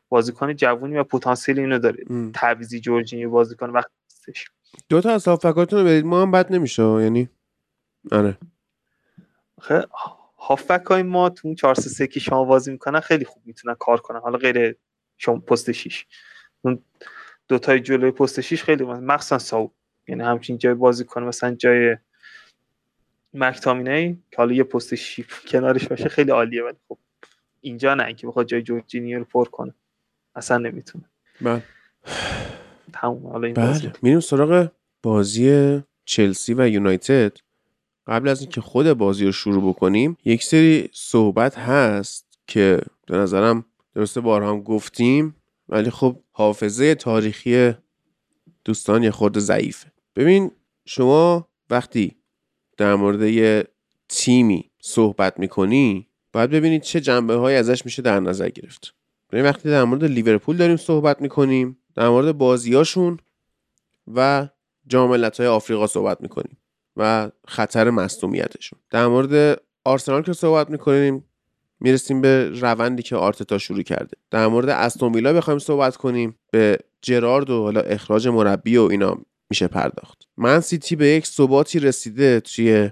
بازیکن 0.10 0.54
جوونی 0.54 0.98
و 0.98 1.04
پتانسیل 1.04 1.60
اینو 1.60 1.80
داره. 1.80 2.06
تعویزی 2.34 2.80
جورجینی 2.80 3.28
بازیکن 3.28 3.70
وقتی 3.70 3.94
هستش 4.12 4.46
دو 4.90 5.02
تا 5.02 5.10
از 5.12 5.28
هافبکاتون 5.28 5.80
رو 5.80 5.86
برید 5.86 6.06
ما 6.06 6.22
هم 6.22 6.32
بد 6.32 6.54
نمیشه 6.54 6.84
یعنی؟ 6.84 7.30
آره. 8.12 8.38
هافبک 10.38 10.86
های 10.86 11.04
ما 11.04 11.30
تو 11.30 11.48
اون 11.48 11.56
4 11.56 11.76
3 11.76 12.08
که 12.08 12.20
شما 12.20 12.46
بازی 12.46 12.72
می‌کنن 12.72 13.00
خیلی 13.00 13.26
خوب 13.26 13.44
می‌تونن 13.46 13.76
کار 13.80 14.00
کنن. 14.00 14.20
حالا 14.20 14.38
غیر 14.38 14.76
شما 15.18 15.40
پست 15.40 15.72
6 15.72 16.06
اون 16.62 16.84
دو 17.48 17.60
تای 17.60 17.80
جلوی 17.80 18.12
پست 18.12 18.42
6 18.42 18.64
خیلی 18.64 18.84
مخصوصا 18.84 19.38
ساو. 19.38 19.74
یعنی 20.08 20.24
همچین 20.24 20.58
جای 20.58 20.74
بازی 20.74 21.06
کنه 21.06 21.26
مثلا 21.26 21.56
جای 21.56 21.98
مکتامینه 23.34 24.18
که 24.32 24.38
حالا 24.38 24.54
یه 24.54 24.64
پست 24.64 24.96
شیف 24.96 25.46
کنارش 25.46 25.88
باشه 25.88 26.10
خیلی 26.10 26.32
عالیه 26.32 26.64
ولی 26.64 26.78
خب 26.90 26.98
اینجا 27.62 27.96
نه 27.96 28.14
که 28.14 28.28
بخواد 28.28 28.48
جای 28.48 28.62
جورجینیو 28.62 29.20
رو 29.20 29.26
پر 29.26 29.46
کنه. 29.46 29.74
اصلا 30.36 30.58
نمی‌تونه. 30.58 31.06
بله. 31.42 31.64
تموم 32.94 33.28
حالا 33.28 33.48
این 33.48 33.54
بله. 33.54 33.94
میریم 34.02 34.20
سراغ 34.20 34.72
بازی 35.04 35.80
چلسی 36.06 36.54
و 36.54 36.70
یونایتد. 36.70 37.38
قبل 38.08 38.28
از 38.28 38.42
اینکه 38.42 38.62
خود 38.62 38.94
بازی 38.94 39.26
رو 39.26 39.32
شروع 39.32 39.70
بکنیم 39.70 40.18
یک 40.26 40.44
سری 40.44 40.90
صحبت 40.94 41.58
هست 41.58 42.40
که 42.48 42.82
به 43.08 43.18
نظرم 43.18 43.66
درسته 43.96 44.22
بارها 44.22 44.50
هم 44.50 44.62
گفتیم 44.62 45.36
ولی 45.70 45.90
خب 45.90 46.20
حافظه 46.32 46.96
تاریخی 46.96 47.74
دوستان 48.66 49.04
یه 49.04 49.12
خورده 49.12 49.40
ضعیفه. 49.40 49.92
ببین 50.16 50.52
شما 50.86 51.48
وقتی 51.70 52.16
در 52.80 52.96
مورد 52.96 53.22
یه 53.22 53.64
تیمی 54.10 54.72
صحبت 54.82 55.40
می‌کنی 55.40 56.08
باید 56.34 56.50
ببینید 56.50 56.82
چه 56.82 57.02
جنبه 57.02 57.36
های 57.36 57.56
ازش 57.56 57.86
میشه 57.86 58.02
در 58.02 58.20
نظر 58.20 58.50
گرفت. 58.50 58.94
ببین 59.32 59.46
وقتی 59.46 59.70
در 59.70 59.84
مورد 59.84 60.04
لیورپول 60.04 60.58
داریم 60.58 60.78
صحبت 60.78 61.22
می‌کنیم 61.22 61.78
در 61.96 62.10
مورد 62.10 62.38
بازیاشون 62.38 63.18
و 64.16 64.48
جام 64.88 65.24
های 65.40 65.48
آفریقا 65.48 65.88
صحبت 65.88 66.22
می‌کنیم 66.22 66.58
و 66.98 67.32
خطر 67.48 67.90
مصدومیتشون. 67.90 68.80
در 68.90 69.08
مورد 69.08 69.62
آرسنال 69.84 70.22
که 70.22 70.34
صحبت 70.34 70.70
می‌کنیم 70.70 71.26
می‌رسیم 71.80 72.22
به 72.22 72.50
روندی 72.50 73.04
که 73.04 73.16
آرتتا 73.16 73.58
شروع 73.58 73.82
کرده. 73.82 74.18
در 74.32 74.48
مورد 74.48 74.70
استون 74.70 75.14
ویلا 75.14 75.34
بخوایم 75.34 75.60
صحبت 75.60 75.96
کنیم 75.96 76.40
به 76.52 76.80
جرارد 77.02 77.50
و 77.50 77.64
حالا 77.64 77.82
اخراج 77.82 78.28
مربی 78.28 78.78
و 78.78 78.82
اینا. 78.82 79.18
میشه 79.50 79.68
پرداخت. 79.68 80.28
من 80.38 80.60
سیتی 80.60 80.96
به 80.96 81.08
یک 81.08 81.28
ثباتی 81.28 81.80
رسیده 81.80 82.40
توی 82.40 82.90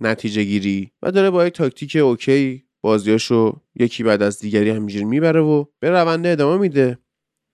نتیجه 0.00 0.44
گیری 0.44 0.92
و 1.02 1.10
داره 1.10 1.30
با 1.30 1.46
یک 1.46 1.54
تاکتیک 1.54 1.96
okay 1.96 2.64
بازیاشو 2.80 3.60
یکی 3.74 4.02
بعد 4.02 4.22
از 4.22 4.38
دیگری 4.38 4.70
همینجوری 4.70 5.04
می‌بره 5.04 5.40
و 5.40 5.64
به 5.80 5.90
رونده 5.90 6.28
ادامه 6.28 6.60
میده. 6.60 6.98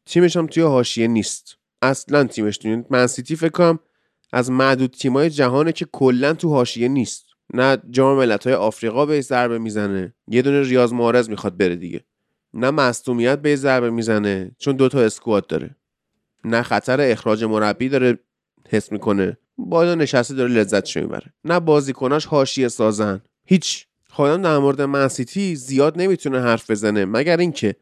تیمش 0.07 0.37
هم 0.37 0.47
توی 0.47 0.63
حاشیه 0.63 1.09
نیست. 1.09 1.57
اصلا 1.83 2.25
تیمش 2.25 2.59
توی 2.59 2.85
من 2.91 3.07
سیتی 3.07 3.37
فکر 3.37 3.51
کنم 3.51 3.79
از 4.33 4.51
معدود 4.51 4.91
تیمای 4.91 5.31
جهانه 5.31 5.73
که 5.73 5.87
کلا 5.93 6.35
تو 6.35 6.49
حاشیه 6.49 6.89
نیست. 6.89 7.27
نه 7.55 7.79
جام 7.91 8.19
ملت‌های 8.19 8.55
آفریقا 8.55 9.07
به 9.07 9.21
ضربه 9.21 9.59
می‌زنه. 9.59 10.15
یه 10.29 10.43
دونه 10.43 10.63
ریاض 10.63 10.93
محرز 10.93 11.29
می‌خواد 11.29 11.57
بره 11.57 11.77
دیگه. 11.77 12.05
نه 12.55 12.71
مصدومیت 12.71 13.39
به 13.39 13.57
ضربه 13.57 13.91
می‌زنه 13.91 14.51
چون 14.59 14.77
دوتا 14.77 15.01
squad 15.01 15.47
داره. 15.47 15.77
نه 16.45 16.63
خطر 16.63 17.01
اخراج 17.01 17.45
مربی 17.45 17.89
داره. 17.89 18.19
حس 18.71 18.93
می‌کنه. 18.93 19.37
بالا 19.59 19.95
نشسته 19.95 20.35
داره 20.35 20.51
لذتش 20.51 20.97
می‌بره. 20.97 21.35
نه 21.45 21.61
بازیکناش 21.61 22.27
حاشیه 22.27 22.69
سازن. 22.69 23.21
هیچ. 23.45 23.87
خودم 24.11 24.43
در 24.43 24.59
مورد 24.59 24.83
منسیتی 24.83 25.57
زیاد 25.57 26.01
نمی‌تونه 26.01 26.41
حرف 26.41 26.71
بزنه. 26.71 27.05
مگر 27.05 27.37
اینکه 27.37 27.77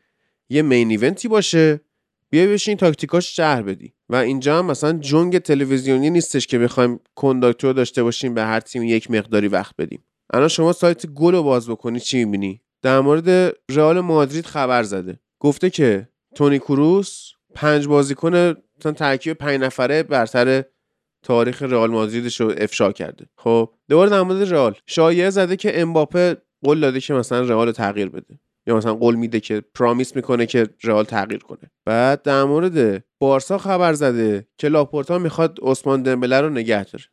یه 0.49 0.63
مین 0.63 0.91
ایونتی 0.91 1.29
باشه. 1.29 1.81
بیا 2.31 2.47
بشین 2.47 2.77
تاکتیکاش 2.77 3.37
شهر 3.37 3.63
بدی. 3.63 3.93
و 4.09 4.17
اینجا 4.17 4.59
هم 4.59 4.67
مثلا 4.67 4.93
جنگ 4.93 5.39
تلویزیونی 5.39 6.11
نیستش 6.11 6.47
که 6.47 6.59
بخوایم 6.59 7.01
کنداکتور 7.15 7.73
داشته 7.73 8.03
باشیم 8.03 8.35
به 8.35 8.43
هر 8.43 8.61
تیم 8.61 8.83
یک 8.83 9.11
مقداری 9.11 9.49
وقت 9.49 9.75
بدیم. 9.79 10.05
الان 10.33 10.49
شما 10.49 10.73
سایت 10.73 11.07
گل 11.07 11.35
رو 11.35 11.43
باز 11.43 11.69
بکنی 11.71 12.01
چی 12.01 12.25
می‌بینی؟ 12.25 12.61
در 12.83 13.01
مورد 13.01 13.57
رئال 13.71 14.01
مادرید 14.01 14.47
خبر 14.47 14.83
زده. 14.83 15.21
گفته 15.41 15.71
که 15.71 16.09
تونی 16.35 16.59
کروس 16.59 17.31
پنج 17.55 17.87
بازیکن 17.87 18.55
مثلا 18.79 18.93
ترکیب 18.93 19.33
پنج 19.33 19.61
نفره 19.61 20.03
برتر 20.03 20.65
تاریخ 21.25 21.63
رئال 21.63 21.91
مادریدش 21.91 22.41
رو 22.41 22.55
افشا 22.59 22.93
کرده. 22.93 23.27
خب 23.37 23.71
دوباره 23.89 24.11
در 24.11 24.23
مورد 24.23 24.53
رئال. 24.53 24.75
شایعه 24.87 25.31
زده 25.31 25.57
که 25.57 25.81
امباپه 25.81 26.37
قول 26.65 26.81
داده 26.81 27.01
که 27.01 27.15
مثلا 27.15 27.41
رئال 27.41 27.73
تغییر 27.73 28.09
بده. 28.09 28.39
یا 28.67 28.77
مثلا 28.77 28.95
قول 28.95 29.15
میده 29.15 29.41
که 29.41 29.63
promise 29.75 30.17
می‌کنه 30.17 30.47
که 30.47 30.69
رئال 30.85 31.05
تغییر 31.05 31.41
کنه. 31.41 31.71
بعد 31.85 32.23
در 32.23 32.45
مورد 32.45 33.05
بارسا 33.19 33.59
خبر 33.59 33.93
زده 33.93 34.47
که 34.59 34.69
لاپورتا 34.69 35.19
می‌خواد 35.19 35.59
عثمان 35.63 36.03
دمبله 36.03 36.41
رو 36.41 36.49
نگه 36.51 36.85
داره. 36.85 37.05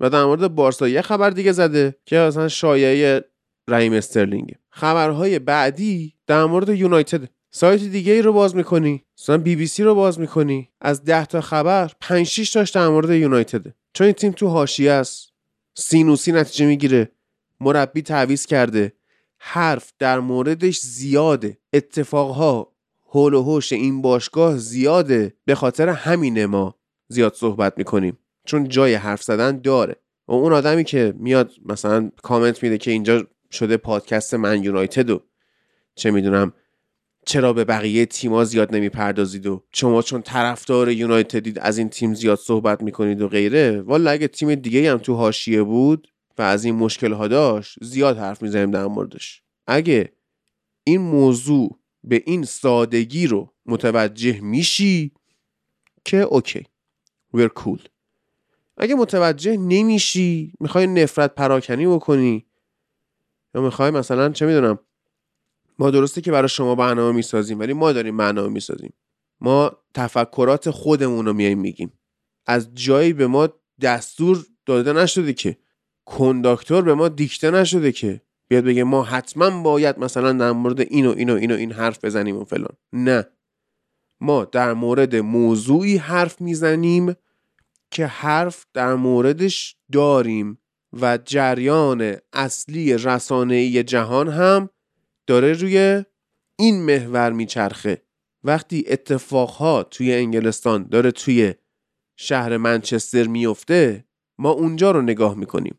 و 0.00 0.10
در 0.10 0.24
مورد 0.24 0.54
بارسا 0.54 0.88
یه 0.88 1.02
خبر 1.02 1.30
دیگه 1.30 1.52
زده 1.52 1.96
که 2.06 2.16
مثلا 2.16 2.48
شایعه 2.48 3.24
رحیم 3.68 3.92
استرلینگ 3.92 4.54
خبرهای 4.70 5.38
بعدی 5.38 6.14
در 6.26 6.44
مورد 6.44 6.68
یونایتد. 6.68 7.28
سایت 7.50 7.80
دیگه 7.80 8.12
ای 8.12 8.22
رو 8.22 8.32
باز 8.32 8.56
می‌کنی؟ 8.56 9.04
مثلا 9.18 9.38
بی 9.38 9.56
بی 9.56 9.66
سی 9.66 9.82
رو 9.82 9.94
باز 9.94 10.20
می‌کنی؟ 10.20 10.68
از 10.80 11.04
10 11.04 11.26
تا 11.26 11.40
خبر 11.40 11.92
5 12.00 12.26
6 12.26 12.52
تاش 12.52 12.70
در 12.70 12.88
مورد 12.88 13.10
یونایتد. 13.10 13.74
چون 13.92 14.04
این 14.04 14.14
تیم 14.14 14.32
تو 14.32 14.48
حاشیه 14.48 14.92
است. 14.92 15.32
سینوسی 15.74 16.32
نتیجه 16.32 16.66
می‌گیره. 16.66 17.12
مربی 17.60 18.02
تعویض 18.02 18.46
کرده. 18.46 18.92
حرف 19.38 19.92
در 19.98 20.20
موردش 20.20 20.80
زیاده. 20.80 21.58
اتفاقها 21.72 22.72
هول 23.08 23.34
و 23.34 23.42
هوش 23.42 23.72
این 23.72 24.02
باشگاه 24.02 24.56
زیاده. 24.56 25.34
به 25.44 25.54
خاطر 25.54 25.88
همین 25.88 26.44
ما 26.44 26.74
زیاد 27.08 27.34
صحبت 27.34 27.78
می‌کنیم. 27.78 28.18
چون 28.44 28.68
جای 28.68 28.94
حرف 28.94 29.22
زدن 29.22 29.60
داره. 29.60 29.96
و 30.28 30.32
اون 30.32 30.52
آدمی 30.52 30.84
که 30.84 31.14
میاد 31.16 31.52
مثلا 31.64 32.10
کامنت 32.22 32.62
میده 32.62 32.78
که 32.78 32.90
اینجا 32.90 33.26
شده 33.50 33.76
پادکست 33.76 34.34
من 34.34 34.64
یونایتد 34.64 35.10
و 35.10 35.22
چه 35.94 36.10
می‌دونم 36.10 36.52
چرا 37.30 37.52
به 37.52 37.64
بقیه 37.64 38.06
تیما 38.06 38.44
زیاد 38.44 38.74
نمی‌پردازید 38.74 39.46
و 39.46 39.62
شما 39.72 40.02
چون 40.02 40.22
طرفدار 40.22 40.90
یونایتدید 40.90 41.58
از 41.58 41.78
این 41.78 41.88
تیم 41.88 42.14
زیاد 42.14 42.38
صحبت 42.38 42.82
می‌کنید 42.82 43.20
و 43.20 43.28
غیره؟ 43.28 43.80
والا 43.80 44.10
اگه 44.10 44.28
تیم 44.28 44.54
دیگه 44.54 44.92
هم 44.92 44.98
تو 44.98 45.14
حاشیه 45.14 45.62
بود 45.62 46.08
و 46.38 46.42
از 46.42 46.64
این 46.64 46.74
مشکل 46.74 47.12
ها 47.12 47.28
داشت 47.28 47.78
زیاد 47.82 48.18
حرف 48.18 48.42
می‌زنیم 48.42 48.70
در 48.70 48.86
موردش. 48.86 49.42
اگه 49.66 50.12
این 50.84 51.00
موضوع 51.00 51.78
به 52.04 52.22
این 52.26 52.44
سادگی 52.44 53.26
رو 53.26 53.52
متوجه 53.66 54.40
میشی 54.40 55.12
که 56.04 56.16
اوکی. 56.16 56.66
We're 57.36 57.60
cool. 57.60 57.80
اگه 58.76 58.94
متوجه 58.94 59.56
نمیشی 59.56 60.52
می‌خوای 60.60 60.86
نفرت 60.86 61.34
پراکنی 61.34 61.86
بکنی. 61.86 62.46
یا 63.54 63.62
می‌خوای 63.62 63.90
مثلا 63.90 64.28
چه 64.28 64.46
می‌دونم 64.46 64.78
ما 65.80 65.90
درسته 65.90 66.20
که 66.20 66.32
برای 66.32 66.48
شما 66.48 66.74
برنامه 66.74 67.16
می‌سازیم 67.16 67.58
ولی 67.58 67.72
ما 67.72 67.92
داریم 67.92 68.16
برنامه 68.16 68.48
می‌سازیم. 68.48 68.92
ما 69.40 69.76
تفکرات 69.94 70.70
خودمون 70.70 71.26
رو 71.26 71.32
میایم 71.32 71.58
میگیم. 71.58 71.92
از 72.46 72.74
جایی 72.74 73.12
به 73.12 73.26
ما 73.26 73.48
دستور 73.80 74.46
داده 74.66 74.92
نشده 74.92 75.32
که 75.32 75.56
کنداکتور 76.06 76.82
به 76.82 76.94
ما 76.94 77.08
دیکته 77.08 77.50
نشده 77.50 77.92
که 77.92 78.20
بیاد 78.48 78.64
بگه 78.64 78.84
ما 78.84 79.02
حتما 79.02 79.62
باید 79.62 79.98
مثلا 79.98 80.32
در 80.32 80.52
مورد 80.52 80.80
این 80.80 81.06
و 81.06 81.14
این 81.16 81.30
و 81.30 81.34
این 81.34 81.52
و 81.52 81.54
این 81.54 81.72
حرف 81.72 82.04
بزنیم 82.04 82.36
و 82.36 82.44
فلان. 82.44 82.76
نه. 82.92 83.26
ما 84.20 84.44
در 84.44 84.72
مورد 84.72 85.16
موضوعی 85.16 85.96
حرف 85.96 86.40
می‌زنیم 86.40 87.14
که 87.90 88.06
حرف 88.06 88.66
در 88.74 88.94
موردش 88.94 89.76
داریم 89.92 90.58
و 91.00 91.18
جریان 91.24 92.16
اصلی 92.32 92.96
رسانه‌ای 92.96 93.82
جهان 93.82 94.28
هم 94.28 94.70
داره 95.30 95.52
روی 95.52 96.04
این 96.56 96.82
محور 96.82 97.32
میچرخه. 97.32 98.02
وقتی 98.44 98.84
اتفاقها 98.88 99.82
توی 99.82 100.14
انگلستان 100.14 100.88
داره 100.88 101.10
توی 101.10 101.54
شهر 102.16 102.56
منچستر 102.56 103.26
میفته 103.26 104.04
ما 104.38 104.50
اونجا 104.50 104.90
رو 104.90 105.02
نگاه 105.02 105.34
می‌کنیم. 105.34 105.78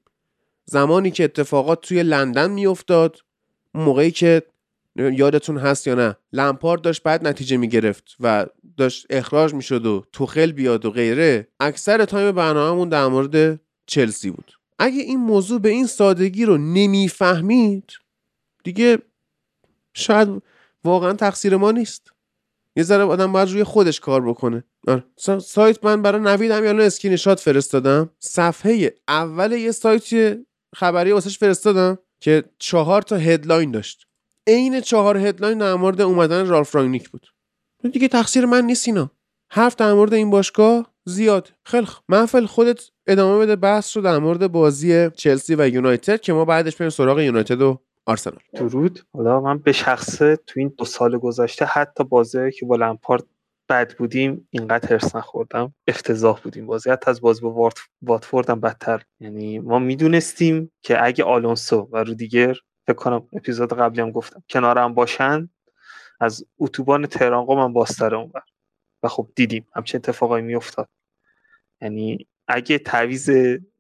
زمانی 0.66 1.12
که 1.12 1.24
اتفاقات 1.24 1.82
توی 1.82 2.04
لندن 2.04 2.52
میافتاد 2.52 3.18
موقعی 3.74 4.12
که 4.12 4.44
یادتون 4.96 5.58
هست 5.58 5.88
یا 5.88 5.96
نه 5.96 6.18
لمپارد 6.34 6.82
داشت 6.82 7.04
بعد 7.04 7.28
نتیجه 7.28 7.58
می‌گرفت 7.58 8.16
و 8.20 8.46
داشت 8.78 9.06
اخراج 9.10 9.54
می‌شد 9.54 9.86
و 9.86 10.06
توخل 10.12 10.52
بیاد 10.52 10.86
و 10.86 10.92
غیره 10.92 11.48
اکثر 11.60 12.06
تایم 12.06 12.32
برنامهمون 12.32 12.90
در 12.90 13.08
مورد 13.08 13.60
چلسی 13.86 14.30
بود. 14.32 14.52
اگه 14.80 15.02
این 15.02 15.20
موضوع 15.20 15.60
به 15.60 15.70
این 15.70 15.88
سادگی 15.88 16.46
رو 16.46 16.58
نمی‌فهمید 16.58 17.92
دیگه 18.64 18.98
شاید 19.94 20.42
واقعا 20.84 21.14
تقصیر 21.14 21.58
ما 21.58 21.72
نیست. 21.72 22.12
یه 22.76 22.84
ذره 22.84 23.04
آدم 23.04 23.32
باید 23.32 23.50
روی 23.50 23.64
خودش 23.64 24.00
کار 24.00 24.22
بکنه. 24.22 24.64
آره. 24.88 25.04
سایت 25.40 25.86
من 25.86 26.02
برای 26.02 26.22
نوید 26.22 26.52
هم 26.52 26.64
یالو 26.64 26.84
اسکرین 26.84 27.16
شات 27.16 27.40
فرستادم. 27.40 28.10
صفحه 28.20 28.96
اول 29.08 29.52
یه 29.52 29.72
سایت 29.72 30.38
خبری 30.76 31.12
واسش 31.12 31.38
فرستادم 31.38 31.98
که 32.20 32.44
چهار 32.60 33.02
تا 33.02 33.16
headline 33.16 33.72
داشت. 33.72 34.08
عین 34.48 34.82
چهار 34.82 35.18
headline 35.18 35.58
در 35.58 35.74
مورد 35.74 36.02
اومدن 36.02 36.48
رالف 36.48 36.76
رانگنیک 36.76 37.10
بود. 37.10 37.28
دیگه 37.94 38.08
تقصیر 38.08 38.46
من 38.46 38.66
نیست 38.66 38.88
اینا. 38.88 39.12
حرف 39.52 39.76
در 39.76 39.94
مورد 39.94 40.14
این 40.14 40.30
باشگاه 40.30 40.94
زیاد. 41.06 41.52
خیلی 41.66 41.88
محفل 42.10 42.46
خودت 42.46 42.90
ادامه 43.08 43.40
بده. 43.40 43.56
بحث 43.56 43.98
رو 43.98 44.04
در 44.04 44.18
مورد 44.18 44.52
بازی 44.52 45.10
چلسی 45.10 45.56
و 45.56 45.68
یونایتد 45.68 46.22
که 46.22 46.34
ما 46.34 46.46
بعدش 46.46 46.76
بریم 46.76 46.90
سراغ 46.90 47.20
یونایتد 47.20 47.62
و 47.62 47.82
آرسنال. 48.06 48.40
درود 48.54 49.00
حالا 49.14 49.42
من 49.42 49.58
به 49.58 49.72
شخصه 49.72 50.36
تو 50.36 50.60
این 50.60 50.74
دو 50.78 50.86
سال 50.86 51.18
گذشته 51.18 51.66
حتی 51.66 52.04
بازی 52.04 52.52
که 52.52 52.66
با 52.66 52.76
لمپارد 52.76 53.24
بد 53.70 53.98
بودیم 53.98 54.48
اینقدر 54.50 54.94
هرس 54.94 55.16
نخوردم. 55.16 55.74
افتضاح 55.88 56.42
بودیم 56.42 56.66
بازی. 56.66 56.90
حتی 56.90 57.10
از 57.10 57.22
بازی 57.22 57.42
با 57.42 57.72
واتفورد 58.02 58.50
هم 58.50 58.60
بدتر. 58.60 59.04
یعنی 59.20 59.60
ما 59.60 59.80
می‌دونستیم 59.80 60.72
که 60.82 61.06
اگه 61.06 61.24
آلونسو 61.24 61.90
و 61.92 61.98
رودیگر 61.98 62.56
فکر 62.88 62.96
کنم 62.96 63.28
اپیزود 63.34 63.74
قبلی 63.74 64.02
هم 64.02 64.12
گفتم 64.12 64.44
کنارم 64.50 64.94
باشن 64.94 65.50
از 66.20 66.46
اتوبان 66.60 67.06
تهران 67.06 67.46
قم 67.46 67.74
باستره 67.74 68.18
اونور. 68.18 68.42
و 69.04 69.08
خب 69.08 69.30
دیدیم. 69.36 69.68
همچه 69.76 69.96
اتفاقایی 69.96 70.44
میافتاد. 70.44 70.90
یعنی 71.82 72.28
اگه 72.48 72.78
تعویز 72.78 73.30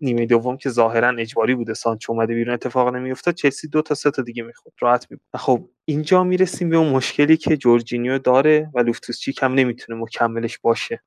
نیمه 0.01 0.25
دوم 0.25 0.57
که 0.57 0.69
ظاهرا 0.69 1.09
اجباری 1.19 1.55
بوده 1.55 1.73
سانچو 1.73 2.13
اومده 2.13 2.33
بیرون 2.33 2.53
اتفاق 2.53 2.95
نمیافتاد 2.95 3.33
چلسی 3.33 3.67
دو 3.67 3.81
تا 3.81 3.95
سه 3.95 4.11
تا 4.11 4.21
دیگه 4.21 4.43
می‌خورد. 4.43 4.75
راحت 4.81 5.07
می 5.11 5.17
خب 5.35 5.69
اینجا 5.85 6.23
می‌رسیم 6.23 6.69
به 6.69 6.77
اون 6.77 6.89
مشکلی 6.89 7.37
که 7.37 7.57
جورجینیو 7.57 8.17
داره 8.19 8.69
و 8.73 8.79
لوفتوس 8.79 9.19
چیک 9.19 9.43
هم 9.43 9.53
نمی‌تونه 9.53 9.99
مکملش 10.01 10.59
باشه 10.59 11.03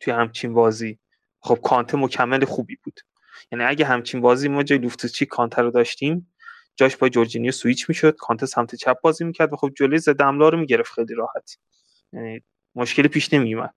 توی 0.00 0.12
همچین 0.12 0.54
بازی. 0.54 0.98
خب 1.40 1.58
کانته 1.64 1.96
مکمل 1.98 2.44
خوبی 2.44 2.76
بود. 2.84 3.00
یعنی 3.52 3.64
اگه 3.64 3.84
همچین 3.84 4.20
بازی 4.20 4.48
ما 4.48 4.62
جای 4.62 4.78
لوفتوس 4.78 5.12
چیک 5.12 5.28
کانته 5.28 5.62
رو 5.62 5.70
داشتیم 5.70 6.32
جاش 6.76 6.96
با 6.96 7.08
جورجینیو 7.08 7.52
سویچ 7.52 7.88
می‌شد 7.88 8.16
کانته 8.18 8.46
سمت 8.46 8.74
چپ 8.74 9.00
بازی 9.00 9.24
می‌کرد 9.24 9.52
و 9.52 9.56
خب 9.56 9.70
جلوی 9.76 9.98
ضد 9.98 10.22
حمله 10.22 10.50
رو 10.50 10.58
می‌گرفت 10.58 10.92
خیلی 10.92 11.14
راحت. 11.14 11.58
یعنی 12.12 12.42
مشکلی 12.74 13.08
پیش 13.08 13.32
نمیومد 13.34 13.74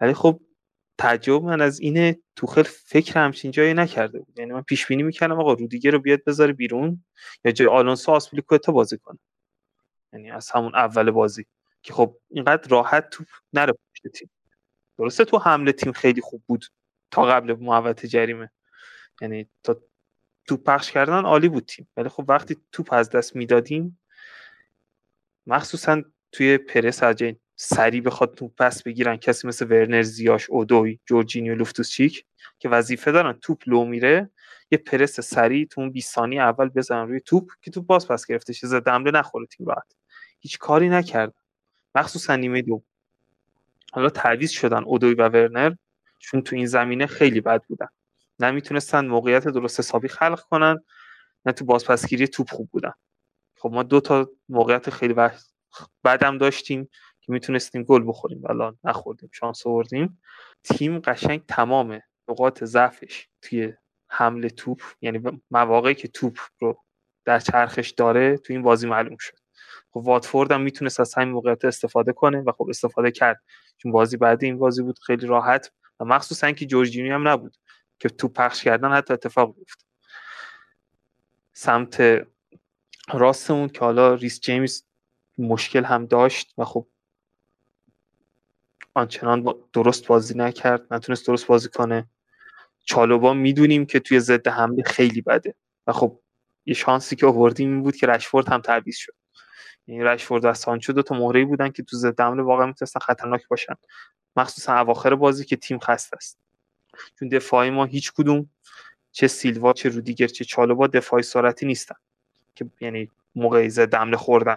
ولی 0.00 0.14
خب 0.14 0.40
تعجب 0.98 1.42
من 1.42 1.60
از 1.60 1.80
اینه 1.80 2.18
توخل 2.36 2.62
فکر 2.62 3.18
همچین 3.18 3.50
جایی 3.50 3.74
نکرده 3.74 4.18
بود. 4.18 4.38
یعنی 4.38 4.52
من 4.52 4.62
پیش 4.62 4.86
بینی 4.86 5.02
می‌کردم 5.02 5.40
آقا 5.40 5.52
رودیگر 5.52 5.90
رو 5.90 5.98
بیاد 5.98 6.24
بذاره 6.24 6.52
بیرون 6.52 7.04
یا 7.44 7.52
جای 7.52 7.68
آلونسو 7.68 8.12
آسپلیکوتا 8.12 8.72
بازی 8.72 8.98
کنه. 8.98 9.18
یعنی 10.12 10.30
از 10.30 10.50
همون 10.50 10.74
اول 10.74 11.10
بازی 11.10 11.46
که 11.82 11.92
خب 11.92 12.16
اینقدر 12.30 12.68
راحت 12.68 13.10
توپ 13.10 13.26
نره 13.52 13.72
پشت 13.72 14.08
تیم. 14.14 14.30
درسته 14.98 15.24
تو 15.24 15.38
حمله 15.38 15.72
تیم 15.72 15.92
خیلی 15.92 16.20
خوب 16.20 16.42
بود 16.46 16.64
تا 17.10 17.22
قبل 17.22 17.52
محوت 17.52 18.06
جریمه. 18.06 18.50
یعنی 19.20 19.48
تا 19.62 19.80
توپ 20.46 20.64
پخش 20.64 20.92
کردن 20.92 21.24
عالی 21.24 21.48
بود 21.48 21.64
تیم. 21.64 21.88
ولی 21.96 22.08
خب 22.08 22.24
وقتی 22.28 22.56
توپ 22.72 22.92
از 22.92 23.10
دست 23.10 23.36
می‌دادیم 23.36 24.00
مخصوصا 25.46 26.02
توی 26.32 26.58
پرس 26.58 27.02
از 27.02 27.16
سری 27.64 28.00
بخواد 28.00 28.34
توپ 28.34 28.54
پس 28.56 28.82
بگیرن. 28.82 29.16
کسی 29.16 29.48
مثل 29.48 29.66
ورنر 29.66 30.02
زیاش 30.02 30.50
اودوی 30.50 30.98
جورجینیو 31.06 31.64
چیک 31.64 32.24
که 32.58 32.68
وظیفه 32.68 33.12
دارن 33.12 33.32
توپ 33.32 33.62
لو 33.66 33.84
میره. 33.84 34.30
یه 34.70 34.78
پرس 34.78 35.20
سری 35.20 35.66
تو 35.66 35.80
اون 35.80 35.90
20 35.90 36.14
ثانیه 36.14 36.42
اول 36.42 36.68
بزنن 36.68 37.08
روی 37.08 37.20
توپ 37.20 37.50
که 37.62 37.70
توپ 37.70 37.86
باز 37.86 38.08
پس 38.08 38.26
گرفته 38.26 38.52
شه 38.52 38.66
زد 38.66 38.88
حمله 38.88 39.10
نخوره 39.10 39.46
تیم 39.46 39.66
راحت 39.66 39.94
هیچ 40.40 40.58
کاری 40.58 40.88
نکرد. 40.88 41.34
مخصوصا 41.94 42.36
نیمه 42.36 42.62
دو 42.62 42.82
حالا 43.92 44.08
تعویض 44.08 44.50
شدن 44.50 44.82
اودوی 44.84 45.14
و 45.14 45.28
ورنر 45.28 45.74
چون 46.18 46.42
تو 46.42 46.56
این 46.56 46.66
زمینه 46.66 47.06
خیلی 47.06 47.40
بد 47.40 47.62
بودن. 47.62 47.88
نمی‌تونستن 48.38 49.06
موقعیت 49.06 49.48
درست 49.48 49.78
حسابی 49.80 50.08
خلق 50.08 50.40
کنن 50.40 50.84
نه 51.46 51.52
تو 51.52 51.64
بازپسگیری 51.64 52.28
توپ 52.28 52.50
خوب 52.50 52.68
بودن. 52.70 52.92
خب 53.56 53.70
ما 53.72 53.82
دو 53.82 54.00
تا 54.00 54.30
موقعیت 54.48 54.90
خیلی 54.90 55.14
بعدم 56.02 56.38
داشتیم. 56.38 56.88
که 57.22 57.32
می‌تونستیم 57.32 57.82
گل 57.82 58.04
بخوریم 58.06 58.42
ولی 58.42 58.76
نخوردیم 58.84 59.30
شانس 59.32 59.66
آوردیم. 59.66 60.22
تیم 60.62 60.98
قشنگ 60.98 61.46
تمام 61.46 62.00
نقاط 62.28 62.64
ضعفش 62.64 63.28
توی 63.42 63.72
حمله 64.08 64.48
توپ 64.48 64.82
یعنی 65.00 65.20
مواقعی 65.50 65.94
که 65.94 66.08
توپ 66.08 66.38
رو 66.58 66.82
در 67.24 67.38
چرخش 67.38 67.90
داره 67.90 68.36
تو 68.36 68.52
این 68.52 68.62
بازی 68.62 68.88
معلوم 68.88 69.16
شد. 69.20 69.38
خب 69.90 69.96
واتفورد 69.96 70.52
هم 70.52 70.60
می‌تونست 70.60 71.00
از 71.00 71.14
همین 71.14 71.34
موقعیت 71.34 71.64
استفاده 71.64 72.12
کنه 72.12 72.40
و 72.40 72.52
خب 72.52 72.66
استفاده 72.68 73.10
کرد. 73.10 73.42
چون 73.76 73.92
بازی 73.92 74.16
بعدی 74.16 74.46
این 74.46 74.58
بازی 74.58 74.82
بود 74.82 74.98
خیلی 74.98 75.26
راحت 75.26 75.72
و 76.00 76.04
مخصوصا 76.04 76.52
که 76.52 76.66
جورجینی 76.66 77.10
هم 77.10 77.28
نبود 77.28 77.56
که 77.98 78.08
توپ 78.08 78.32
پخش 78.32 78.64
کردن 78.64 78.92
حتی 78.92 79.14
اتفاق 79.14 79.54
بیفته 79.54 79.84
سمت 81.52 82.26
راستمون 83.12 83.68
که 83.68 83.80
حالا 83.80 84.14
ریس 84.14 84.40
جیمز 84.40 84.82
مشکل 85.38 85.84
هم 85.84 86.06
داشت 86.06 86.54
و 86.58 86.64
خب 86.64 86.86
آنچنان 88.94 89.54
درست 89.72 90.06
بازی 90.06 90.34
نکرد 90.34 90.86
نتونست 90.90 91.26
درست 91.26 91.46
بازی 91.46 91.68
کنه. 91.68 92.06
چالوبا 92.84 93.34
می‌دونیم 93.34 93.86
که 93.86 94.00
توی 94.00 94.20
ضد 94.20 94.48
حمله 94.48 94.82
خیلی 94.82 95.20
بده. 95.20 95.54
و 95.86 95.92
خب 95.92 96.18
یه 96.66 96.74
شانسی 96.74 97.16
که 97.16 97.26
آوردیم 97.26 97.72
این 97.72 97.82
بود 97.82 97.96
که 97.96 98.06
رشفورد 98.06 98.48
هم 98.48 98.60
تعویض 98.60 98.96
شد. 98.96 99.14
یعنی 99.86 100.04
رشفورد 100.04 100.44
و 100.44 100.54
سانچو 100.54 100.92
دو 100.92 101.02
تا 101.02 101.14
مهره 101.14 101.44
بودن 101.44 101.68
که 101.68 101.82
تو 101.82 101.96
ضد 101.96 102.20
حمله 102.20 102.42
واقعا 102.42 102.66
می‌تونستن 102.66 103.00
خطرناک 103.00 103.48
باشن. 103.48 103.74
مخصوصا 104.36 104.78
اواخر 104.78 105.14
بازی 105.14 105.44
که 105.44 105.56
تیم 105.56 105.78
خسته 105.78 106.16
است. 106.16 106.38
چون 107.18 107.28
دفاعی 107.28 107.70
ما 107.70 107.84
هیچ 107.84 108.12
کدوم 108.12 108.50
چه 109.12 109.28
سیلوا 109.28 109.72
چه 109.72 109.88
رودیگر 109.88 110.26
چه 110.26 110.44
چالوبا 110.44 110.86
دفاعی 110.86 111.22
سرعتی 111.22 111.66
نیستن. 111.66 111.96
که 112.54 112.66
یعنی 112.80 113.10
موقعی 113.34 113.70
ضد 113.70 113.94
حمله 113.94 114.16
خوردن. 114.16 114.56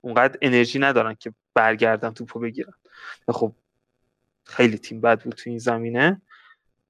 اونقدر 0.00 0.38
انرژی 0.42 0.78
ندارن 0.78 1.14
که 1.14 1.32
برگردن 1.54 2.10
توپو 2.10 2.40
بگیرن. 2.40 2.72
خب 3.28 3.52
خیلی 4.44 4.78
تیم 4.78 5.00
بد 5.00 5.22
بود 5.22 5.34
تو 5.34 5.50
این 5.50 5.58
زمینه. 5.58 6.22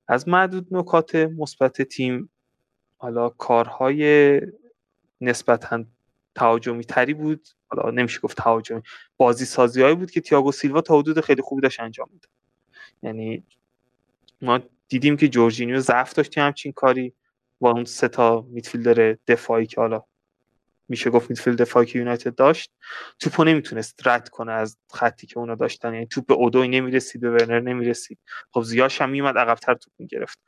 از 0.09 0.29
معدود 0.29 0.67
نکات 0.71 1.15
مثبت 1.15 1.83
تیم 1.83 2.31
حالا 2.97 3.29
کارهای 3.29 4.41
نسبتا 5.21 5.85
تهاجمی 6.35 6.85
تری 6.85 7.15
بود. 7.15 7.49
حالا 7.69 7.91
نمیشه 7.91 8.21
گفت 8.21 8.37
تهاجمی 8.37 8.83
بازی 9.17 9.45
سازی 9.45 9.95
بود 9.95 10.11
که 10.11 10.21
تییاگو 10.21 10.53
سیلوا 10.53 10.81
تا 10.81 10.99
حدود 10.99 11.21
خیلی 11.21 11.43
خوبی 11.43 11.63
داشت 11.63 11.81
انجام 11.81 12.09
میده 12.13 12.29
یعنی 13.03 13.45
ما 14.43 14.61
دیدیم 14.89 15.17
که 15.17 15.29
جورجینیو 15.29 15.81
ضعف 15.81 16.13
داشت 16.13 16.39
همچین 16.39 16.73
کاری 16.73 17.15
با 17.61 17.71
اون 17.71 17.85
سه 17.85 18.09
تا 18.09 18.47
میدفیلدر 18.49 19.17
دفاعی 19.27 19.67
که 19.67 19.81
حالا 19.81 20.05
میشه 20.89 21.11
گفت 21.11 21.31
میدفیلد 21.31 21.59
دفاعی 21.63 21.87
که 21.87 21.99
یونایتد 21.99 22.35
داشت 22.35 22.73
توپو 23.19 23.45
نمی‌تونست 23.45 24.07
رد 24.07 24.29
کنه 24.29 24.53
از 24.53 24.79
خطی 24.93 25.27
که 25.27 25.39
اونا 25.39 25.55
داشتن. 25.55 25.95
یعنی 25.95 26.07
توپ 26.07 26.27
به 26.27 26.35
اودوی 26.35 26.69
نمی‌رسید 26.69 27.21
به 27.21 27.31
ورنر 27.31 27.61
نمی‌رسید. 27.61 28.19
خب 28.51 28.63
زیاش 28.63 29.01
هم 29.01 29.11
میومد 29.11 29.39
عقبتر 29.39 29.75
توپ 29.75 29.93
می‌گرفت. 29.99 30.39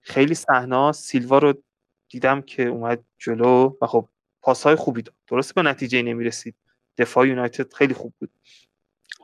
خیلی 0.00 0.34
صحنه 0.34 0.92
سیلوا 0.92 1.38
رو 1.38 1.62
دیدم 2.08 2.42
که 2.42 2.62
اومد 2.62 3.04
جلو 3.18 3.76
و 3.82 3.86
خب 3.86 4.08
پاسهای 4.42 4.76
خوبی 4.76 5.02
داد. 5.02 5.14
درسته 5.28 5.54
به 5.54 5.62
نتیجه 5.62 6.02
نمی‌رسید. 6.02 6.56
دفاع 6.98 7.28
یونایتد 7.28 7.74
خیلی 7.74 7.94
خوب 7.94 8.14
بود. 8.18 8.30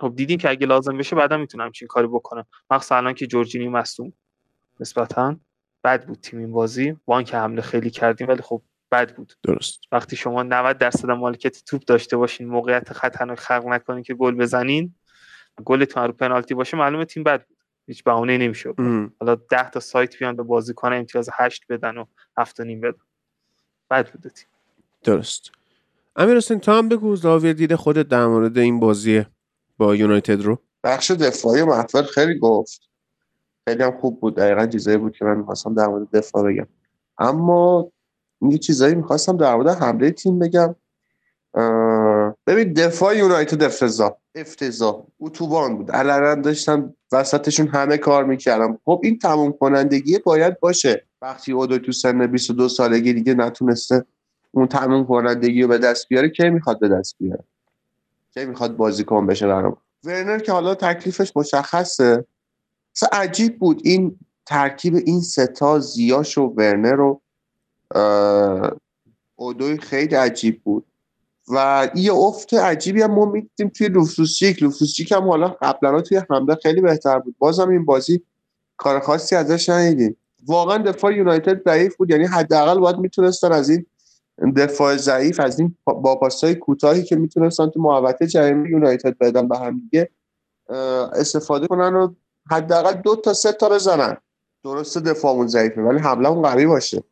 خب 0.01 0.13
دیدیم 0.17 0.39
که 0.39 0.51
اگه 0.51 0.67
لازم 0.67 0.99
بشه 0.99 1.17
بعدا 1.17 1.37
می‌تونه 1.37 1.65
همچین 1.65 1.89
کاری 1.89 2.07
بکنه. 2.07 2.45
مخصوصا 2.71 2.97
الان 2.97 3.15
که 3.15 3.27
جورجینی 3.27 3.69
مصدوم. 3.69 4.13
نسبتا 4.81 5.37
بد 5.85 6.07
بود 6.07 6.21
تیم 6.21 6.39
این 6.39 6.53
بازی. 6.53 6.97
بانک 7.07 7.35
حمله 7.35 7.63
خیلی 7.63 7.91
کردیم 7.91 8.29
ولی 8.29 8.43
خب 8.43 8.63
بد 8.93 9.15
بود. 9.15 9.33
درست. 9.43 9.81
وقتی 9.93 10.17
شما 10.17 10.43
90 10.43 10.79
درصد 10.79 11.11
مالکیت 11.11 11.65
توپ 11.65 11.85
داشته 11.85 12.17
باشین 12.17 12.49
موقعیت 12.49 12.93
خطرناک 12.93 13.39
خلق 13.39 13.67
نکنین 13.67 14.03
که 14.03 14.15
گل 14.15 14.35
بزنین 14.35 14.95
گلتون 15.65 16.03
رو 16.03 16.13
پنالتی 16.13 16.55
باشه 16.55 16.77
معلومه 16.77 17.05
تیم 17.05 17.23
بد 17.23 17.47
بود. 17.47 17.57
هیچ 17.87 18.05
بهونه 18.05 18.39
نمیشه. 18.39 18.75
حالا 19.21 19.35
10 19.35 19.71
تا 19.71 19.81
سایت 19.81 20.19
بیان 20.19 20.37
به 20.37 20.43
بازیکن 20.43 20.93
امتیاز 20.93 21.31
8 21.33 21.67
بدن 21.69 21.99
و 21.99 22.05
7 22.37 22.61
و 22.61 22.65
نیم 22.65 22.81
بدن. 22.81 22.99
بد 23.91 24.11
بود 24.13 24.33
تیم. 24.33 24.49
درست. 25.03 25.51
امیر 26.17 26.37
حسین 26.37 26.61
تو 26.61 26.73
هم 26.73 26.89
بگو 26.89 27.17
زاویه 27.17 27.53
دید 27.53 27.75
خودت 27.75 28.09
در 28.09 28.27
مورد 28.27 28.59
این 28.59 28.81
بازی 28.81 29.25
با 29.79 29.95
یونایتد 29.95 30.43
رو. 30.43 30.59
بخش 30.85 31.11
دفاعی 31.11 31.63
محفل 31.63 32.03
خیلی 32.03 32.39
گفت. 32.39 32.89
خیلی 33.69 33.83
هم 33.83 34.01
خوب 34.01 34.21
بود. 34.21 34.37
دقیقا 34.37 34.67
چیزایی 34.67 34.97
بود 34.97 35.17
که 35.17 35.25
من 35.25 35.37
می‌خواستم 35.37 35.75
در 35.75 35.87
مورد 35.87 36.11
دفاع 36.17 36.53
بگم. 36.53 36.67
اما 37.19 37.93
یه 38.41 38.59
چیزایی 38.59 38.95
می‌خواستم 38.95 39.37
در 39.37 39.55
مورد 39.55 39.69
حمله 39.69 40.11
تیم 40.11 40.39
بگم. 40.39 40.75
ببین 42.47 42.73
دفاع 42.73 43.17
یونایتد 43.17 43.63
افتضاح. 43.63 44.13
افتضاح. 44.35 45.03
اتوبان 45.21 45.77
بود. 45.77 45.91
علنا 45.91 46.35
داشتن 46.35 46.95
وسطشون 47.13 47.69
همه 47.69 47.97
کار 47.97 48.25
می‌کردم 48.25 48.79
خب 48.85 49.01
این 49.05 49.19
تموم 49.19 49.53
کنندگی 49.53 50.19
باید 50.19 50.61
باشه. 50.61 51.07
وقتی 51.23 51.53
اودو 51.53 51.79
تو 51.79 51.93
سن 51.93 52.27
22 52.27 52.69
سالگی 52.69 53.13
دیگه 53.13 53.35
نتونسته 53.35 54.05
اون 54.51 54.67
تموم 54.67 55.07
کنندگی 55.07 55.63
رو 55.63 55.69
به 55.69 55.79
دست 55.79 56.09
بیاره 56.09 56.29
کی 56.29 56.51
می‌خواد 56.51 56.81
به 56.81 56.89
دست 56.89 57.17
بیاره؟ 57.19 57.45
کی 58.35 58.45
می‌خواد 58.45 58.77
بازیکن 58.77 59.27
بشه 59.27 59.47
برام؟ 59.47 59.77
ورنر 60.05 60.39
که 60.39 60.53
حالا 60.53 60.75
تکلیفش 60.75 61.33
مشخصه. 61.37 62.25
اصلا 62.97 63.09
عجیب 63.13 63.59
بود 63.59 63.81
این 63.85 64.19
ترکیب 64.47 64.95
این 64.95 65.21
ستا 65.21 65.79
زیاش 65.79 66.39
و 66.39 66.43
ورنر 66.57 67.01
و 67.01 67.11
اه، 67.11 67.21
اودوی 69.37 69.79
خیلی 69.79 70.15
عجیب 70.15 70.63
بود. 70.65 70.85
و 71.53 71.89
یه 71.95 72.13
افت 72.15 72.55
عجیبی 72.55 73.03
هم 73.03 73.15
ما 73.15 73.25
می‌دیدیم 73.25 73.69
توی 73.69 73.89
لوفسوسچیک 73.89 74.63
لوفسوسچیک 74.63 75.13
هم 75.13 75.29
حالا 75.29 75.49
قبلا 75.49 76.01
توی 76.01 76.21
حمله 76.31 76.55
خیلی 76.55 76.81
بهتر 76.81 77.19
بود. 77.19 77.35
بازم 77.39 77.69
این 77.71 77.85
بازی 77.85 78.23
کار 78.77 79.01
خاصی 79.01 79.37
ازش 79.37 79.69
ندیدیم. 79.69 80.17
واقعا 80.47 80.79
دفاع 80.79 81.15
یونایتد 81.15 81.65
ضعیف 81.65 81.97
بود. 81.97 82.11
یعنی 82.11 82.25
حداقل 82.25 82.79
باید 82.79 82.97
می‌تونستن 82.97 83.53
از 83.53 83.71
این 83.71 83.87
دفاع 84.57 84.97
ضعیف 84.97 85.41
از 85.41 85.61
این 85.61 85.77
با 85.85 86.29
کوتاهی 86.61 87.03
که 87.03 87.17
می‌تونستن 87.17 87.71
تو 87.71 87.81
محوطه 87.81 88.27
جریمه 88.27 88.71
یونایتد 88.71 89.19
بدن 89.19 89.49
به 89.49 89.59
هم 89.59 89.79
دیگه 89.79 90.11
استفاده 91.13 91.67
کنن 91.67 91.95
و 91.95 92.15
حداقل 92.51 92.93
دو 92.93 93.17
تا 93.17 93.33
سه 93.33 93.53
تا 93.53 93.69
بزنن. 93.69 94.17
درسته 94.65 95.01
دفاعمون 95.01 95.47
ضعیفه 95.47 95.81
ولی 95.81 95.99
حملمون 95.99 96.43
قوی 96.43 96.67
باشه. 96.67 97.03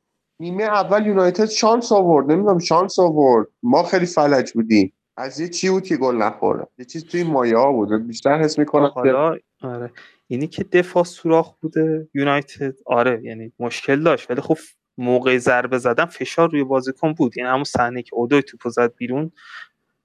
نیمه 0.41 0.63
اول 0.63 1.07
یونایتد 1.07 1.45
شانس 1.45 1.93
آورد. 1.93 2.33
نمی‌دونم 2.33 2.59
شانس 2.59 2.99
آورد. 2.99 3.47
ما 3.63 3.83
خیلی 3.83 4.07
فلج 4.07 4.53
بودیم. 4.53 4.93
از 5.17 5.41
یه 5.41 5.49
چی 5.49 5.71
بود 5.71 5.85
که 5.85 5.97
گل 5.97 6.17
نخورد 6.17 6.69
یه 6.79 6.85
چیز 6.85 7.05
توی 7.05 7.25
مایه 7.25 7.57
ها 7.57 7.73
بود. 7.73 8.07
بیشتر 8.07 8.39
حس 8.39 8.59
می‌کنم 8.59 8.87
حالا 8.87 9.39
آره. 9.63 9.93
اینی 10.29 10.47
که 10.47 10.65
دفاع 10.65 11.05
سوراخ 11.05 11.55
بوده 11.61 12.09
یونایتد. 12.15 12.75
آره 12.87 13.21
یعنی 13.25 13.53
مشکل 13.59 14.03
داشت. 14.03 14.31
ولی 14.31 14.41
خب 14.41 14.59
موقع 14.99 15.39
ضربه 15.39 15.79
زدن 15.79 16.05
فشار 16.05 16.51
روی 16.51 16.65
بازیکن 16.65 17.13
بود. 17.13 17.37
یعنی 17.39 17.51
همون 17.51 17.65
صحنه 17.65 18.03
که 18.03 18.15
اودوی 18.15 18.43
توپو 18.43 18.71
زد 18.71 18.95
بیرون 18.97 19.33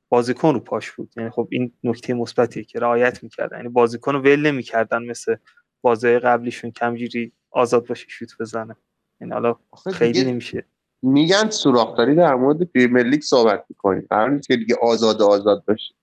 بازیکن 0.10 0.54
رو 0.54 0.60
پاش 0.60 0.92
بود. 0.92 1.14
یعنی 1.18 1.30
خب 1.30 1.48
این 1.52 1.72
نکته 1.84 2.14
مثبتیه 2.14 2.64
که 2.64 2.80
رعایت 2.80 3.24
می‌کردن. 3.24 3.58
یعنی 3.58 3.70
بازیکن 3.70 4.14
رو 4.14 4.20
ول 4.20 4.48
نمی‌کردن 4.52 5.04
مثل 5.04 5.36
بازی 5.82 6.20
قبلیشون 6.20 6.72
کمجوری 6.72 7.32
آزاد 7.52 7.88
باشه 7.88 8.06
شوت 8.10 8.30
بزنه. 8.40 8.76
یعنی 9.22 9.34
حالا 9.34 9.56
خیلی 9.94 10.24
نمیشه. 10.24 10.66
میگن 11.02 11.50
سوراخداری 11.50 12.16
در 12.16 12.36
مورد 12.36 12.64
پریمیر 12.64 13.04
لیگ 13.04 13.22
صحبت 13.22 13.66
می‌کنیم 13.70 14.08
قرار 14.10 14.30
نیست 14.30 14.48
که 14.48 14.58
دیگه 14.58 14.76
آزاد 14.82 15.22
آزاد 15.22 15.64
باشه. 15.68 15.94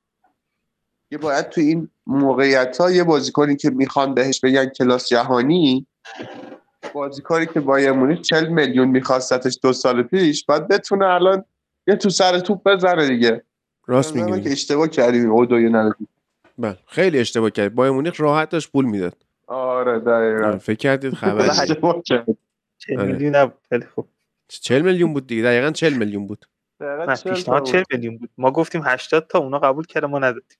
یه 1.10 1.18
باید 1.18 1.48
تو 1.48 1.60
این 1.60 1.90
موقعیت 2.06 2.78
ها 2.80 2.90
یه 2.90 3.04
بازیکنی 3.04 3.56
که 3.56 3.70
می‌خوان 3.70 4.14
بهش 4.14 4.40
بگن 4.40 4.66
کلاس 4.66 5.08
جهانی 5.08 5.86
بازیکنی 6.94 7.46
که 7.46 7.60
بایر 7.60 7.92
مونیخ 7.92 8.20
40 8.20 8.48
میلیون 8.48 8.88
میخواستش 8.88 9.58
دو 9.62 9.72
سال 9.72 10.02
پیش 10.02 10.44
باید 10.44 10.68
بتونه 10.68 11.06
الان 11.06 11.44
یه 11.86 11.96
تو 11.96 12.10
سر 12.10 12.38
توپ 12.38 12.68
بزنه 12.68 13.08
دیگه. 13.08 13.42
راست 13.86 14.16
میگی. 14.16 14.40
که 14.40 14.52
اشتباه 14.52 14.88
کردیم 14.88 15.30
اودوی 15.30 15.68
ندادیم 15.68 16.08
بله 16.58 16.78
خیلی 16.86 17.18
اشتباه 17.18 17.50
کرد 17.50 17.74
بایر 17.74 17.92
مونیخ 17.92 18.20
راحت 18.20 18.48
داشت 18.48 18.72
پول 18.72 18.84
می‌داد. 18.84 19.14
آره 19.46 19.98
دقیقا. 19.98 20.58
فکر 20.58 20.76
کردید 20.76 21.14
کرد 22.04 22.26
40 22.88 23.00
آره. 23.00 23.12
میلیون 23.12 23.36
نبود 23.36 23.84
خب 23.96 24.06
40 24.48 24.82
میلیون 24.82 25.12
بود 25.12 25.26
دیگه 25.26 25.42
دقیقا 25.42 25.70
40 25.70 25.92
میلیون 25.92 26.26
بود. 26.26 26.46
دقیقاً 26.80 27.04
نه 27.04 27.16
چل 27.16 27.22
تا 27.22 27.34
پیشنهاد 27.34 27.62
بود. 27.62 27.72
40 27.72 27.82
میلیون 27.92 28.18
بود. 28.18 28.30
ما 28.38 28.50
گفتیم 28.50 28.82
80 28.84 29.26
تا 29.26 29.38
اونا 29.38 29.58
قبول 29.58 29.84
کرده 29.84 30.06
ما 30.06 30.18
ندادیم. 30.18 30.58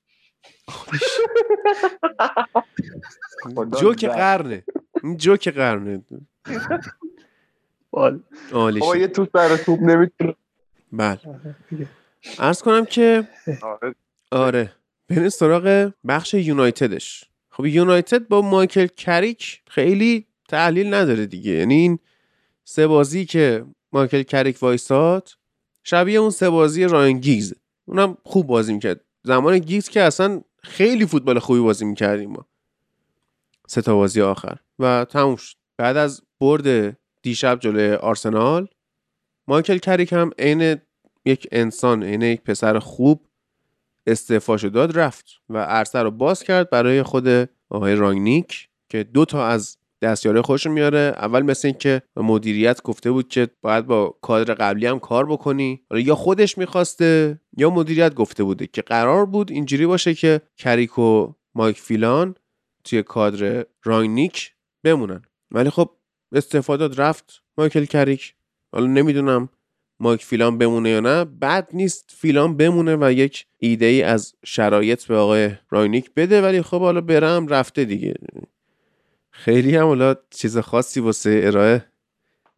جوک. 3.81 4.05
قرنه. 4.05 4.65
این 5.03 5.17
جوک 5.17 5.49
قرنه. 5.49 6.03
عالی. 8.53 8.81
یه 8.99 9.09
تو 9.09 9.27
سر 9.33 9.57
توپ 9.57 9.81
نمی‌تونه. 9.81 10.35
بله. 10.93 11.19
عرض 12.39 12.63
کنم 12.63 12.85
که 12.85 13.29
آره. 13.63 13.95
آره. 14.31 14.73
بریم 15.09 15.29
سراغ 15.29 15.93
بخش 16.09 16.35
یونایتدش. 16.35 17.25
خب 17.51 17.67
یونایتد 17.67 18.29
با 18.29 18.43
مایکل 18.43 18.87
کریک 18.87 19.63
خیلی 19.69 20.27
تحلیل 20.49 20.95
نداره 20.95 21.27
دیگه. 21.27 21.53
یعنی 21.53 21.75
این 21.75 21.99
سه 22.71 22.87
بازی 22.87 23.25
که 23.25 23.65
مایکل 23.93 24.23
کریک 24.23 24.63
وایساد 24.63 25.31
شبیه 25.85 26.19
اون 26.19 26.31
سه 26.31 26.51
بازی 26.51 26.85
راین 26.85 27.19
گیگز. 27.19 27.55
اونم 27.85 28.17
خوب 28.25 28.47
بازی 28.47 28.73
می‌کرد. 28.73 29.01
زمان 29.23 29.59
گیگز 29.59 29.89
که 29.89 30.03
اصلا 30.03 30.43
خیلی 30.63 31.07
فوتبال 31.07 31.39
خوبی 31.39 31.61
بازی 31.61 31.85
می‌کردیم 31.85 32.31
ما. 32.31 32.47
سه 33.67 33.83
تا 33.83 33.95
بازی 33.97 34.21
آخر. 34.21 34.59
و 34.79 35.07
تموم 35.11 35.37
شد. 35.37 35.57
بعد 35.77 35.97
از 35.97 36.23
برد 36.41 36.97
دیشب 37.23 37.59
جلوی 37.61 37.95
آرسنال 37.95 38.69
مایکل 39.49 39.79
کریک 39.79 40.13
هم 40.13 40.31
عین 40.39 40.77
یک 41.25 41.49
انسان 41.53 42.03
عین 42.03 42.23
یک 42.23 42.43
پسر 42.43 42.79
خوب 42.79 43.27
استعفاشو 44.07 44.69
داد 44.69 44.99
رفت. 44.99 45.27
و 45.49 45.59
عرصه 45.59 45.99
رو 45.99 46.11
باز 46.11 46.43
کرد 46.43 46.71
برای 46.71 47.03
خود 47.03 47.29
آقای 47.69 47.95
رانگنیک 47.95 48.69
که 48.89 49.05
دو 49.05 49.25
تا 49.25 49.47
از 49.47 49.79
دستیاره 50.03 50.43
خوش 50.43 50.67
میاره. 50.67 51.15
اول 51.17 51.43
مثل 51.43 51.69
این 51.69 51.77
که 51.79 52.03
مدیریت 52.17 52.83
گفته 52.83 53.11
بود 53.11 53.29
که 53.29 53.49
باید 53.63 53.87
با 53.87 54.19
کادر 54.23 54.55
قبلی 54.55 54.87
هم 54.87 54.99
کار 54.99 55.27
بکنی. 55.27 55.83
حالا 55.91 56.03
یا 56.03 56.15
خودش 56.15 56.59
می‌خواسته 56.59 57.41
یا 57.57 57.71
مدیریت 57.71 58.15
گفته 58.15 58.45
بوده 58.45 58.67
که 58.67 58.83
قرار 58.83 59.27
بود 59.27 59.51
اینجوری 59.51 59.87
باشه 59.87 60.15
که 60.15 60.41
کریک 60.57 60.99
و 60.99 61.33
مایک 61.55 61.81
فیلان 61.81 62.35
توی 62.85 63.03
کادر 63.03 63.67
رانگنیک 63.85 64.53
بمونن. 64.85 65.23
ولی 65.51 65.71
خب 65.71 65.91
استفاده 66.33 67.03
رفت 67.03 67.43
مایکل 67.59 67.85
کریک. 67.85 68.35
حالا 68.73 68.87
نمی‌دونم 68.87 69.49
مایک 70.01 70.25
فیلان 70.25 70.59
بمونه 70.59 70.91
یا 70.91 71.01
نه. 71.01 71.25
بد 71.25 71.69
نیست 71.73 72.11
فیلان 72.17 72.57
بمونه 72.57 72.97
و 73.01 73.13
یک 73.13 73.47
ایده 73.59 73.87
ای 73.87 74.03
از 74.03 74.35
شرایط 74.45 75.05
به 75.05 75.17
آقای 75.17 75.51
راینیک 75.71 76.11
بده 76.17 76.43
ولی 76.43 76.63
خب 76.63 76.81
حالا 76.81 77.01
برم 77.01 77.47
رفته 77.47 77.85
دیگه. 77.85 78.15
خیلی 79.39 79.77
هم 79.77 79.87
حالا 79.87 80.15
چیز 80.31 80.59
خاصی 80.59 81.01
واسه 81.01 81.41
ارائه 81.45 81.85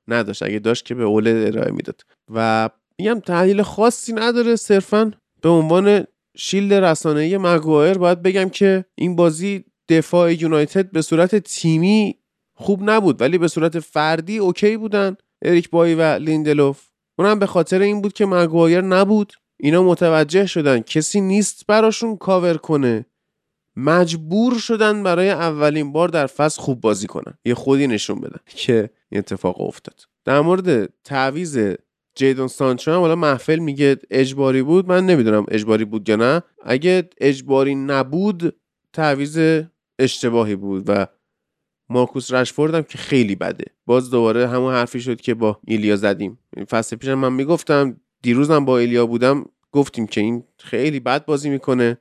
نداشت. 0.08 0.42
اگه 0.42 0.58
داشت 0.58 0.84
که 0.84 0.94
به 0.94 1.04
اول 1.04 1.28
ارائه 1.46 1.72
می‌داد. 1.72 2.00
و 2.34 2.70
میگم 2.98 3.20
تحلیل 3.20 3.62
خاصی 3.62 4.12
نداره. 4.12 4.56
صرفا 4.56 5.12
به 5.42 5.48
عنوان 5.48 6.04
shield 6.36 6.74
رسانه‌ای 6.74 7.38
مگوایر 7.38 7.98
باید 7.98 8.22
بگم 8.22 8.48
که 8.48 8.84
این 8.94 9.16
بازی 9.16 9.64
دفاع 9.88 10.34
یونایتد 10.34 10.90
به 10.90 11.02
صورت 11.02 11.34
تیمی 11.34 12.18
خوب 12.54 12.90
نبود. 12.90 13.20
ولی 13.20 13.38
به 13.38 13.48
صورت 13.48 13.80
فردی 13.80 14.38
okay 14.38 14.76
بودن. 14.76 15.16
اریک 15.42 15.70
بای 15.70 15.94
و 15.94 16.02
لیندلوف. 16.02 16.88
اونم 17.18 17.38
به 17.38 17.46
خاطر 17.46 17.80
این 17.80 18.02
بود 18.02 18.12
که 18.12 18.26
مگوایر 18.26 18.80
نبود. 18.80 19.32
اینا 19.60 19.82
متوجه 19.82 20.46
شدن. 20.46 20.80
کسی 20.80 21.20
نیست 21.20 21.66
براشون 21.66 22.16
کاور 22.16 22.56
کنه. 22.56 23.06
مجبور 23.76 24.58
شدن 24.58 25.02
برای 25.02 25.30
اولین 25.30 25.92
بار 25.92 26.08
در 26.08 26.26
فصل 26.26 26.62
خوب 26.62 26.80
بازی 26.80 27.06
کنن. 27.06 27.34
یه 27.44 27.54
خودی 27.54 27.86
نشون 27.86 28.20
بدن 28.20 28.40
که 28.46 28.90
این 29.08 29.18
اتفاق 29.18 29.60
افتاد. 29.60 30.00
در 30.24 30.40
مورد 30.40 30.92
تعویض 31.04 31.58
جیدون 32.14 32.48
سانچو 32.48 32.90
هم 32.90 33.00
حالا 33.00 33.16
محفل 33.16 33.58
میگه 33.58 33.96
اجباری 34.10 34.62
بود. 34.62 34.88
من 34.88 35.06
نمی‌دونم 35.06 35.46
اجباری 35.48 35.84
بود 35.84 36.08
یا 36.08 36.16
نه. 36.16 36.42
اگه 36.64 37.08
اجباری 37.20 37.74
نبود 37.74 38.56
تعویز 38.92 39.38
اشتباهی 39.98 40.56
بود 40.56 40.84
و 40.86 41.06
مارکوس 41.88 42.32
رشفورد 42.32 42.74
هم 42.74 42.82
که 42.82 42.98
خیلی 42.98 43.34
بده. 43.34 43.64
باز 43.86 44.10
دوباره 44.10 44.48
همون 44.48 44.74
حرفی 44.74 45.00
شد 45.00 45.20
که 45.20 45.34
با 45.34 45.60
ایلیا 45.66 45.96
زدیم. 45.96 46.38
فصل 46.68 46.96
پیشم 46.96 47.14
من 47.14 47.32
می‌گفتم 47.32 48.00
دیروز 48.22 48.50
هم 48.50 48.64
با 48.64 48.78
ایلیا 48.78 49.06
بودم 49.06 49.44
گفتیم 49.72 50.06
که 50.06 50.20
این 50.20 50.44
خیلی 50.58 51.00
بد 51.00 51.24
بازی 51.24 51.50
می‌کنه. 51.50 51.98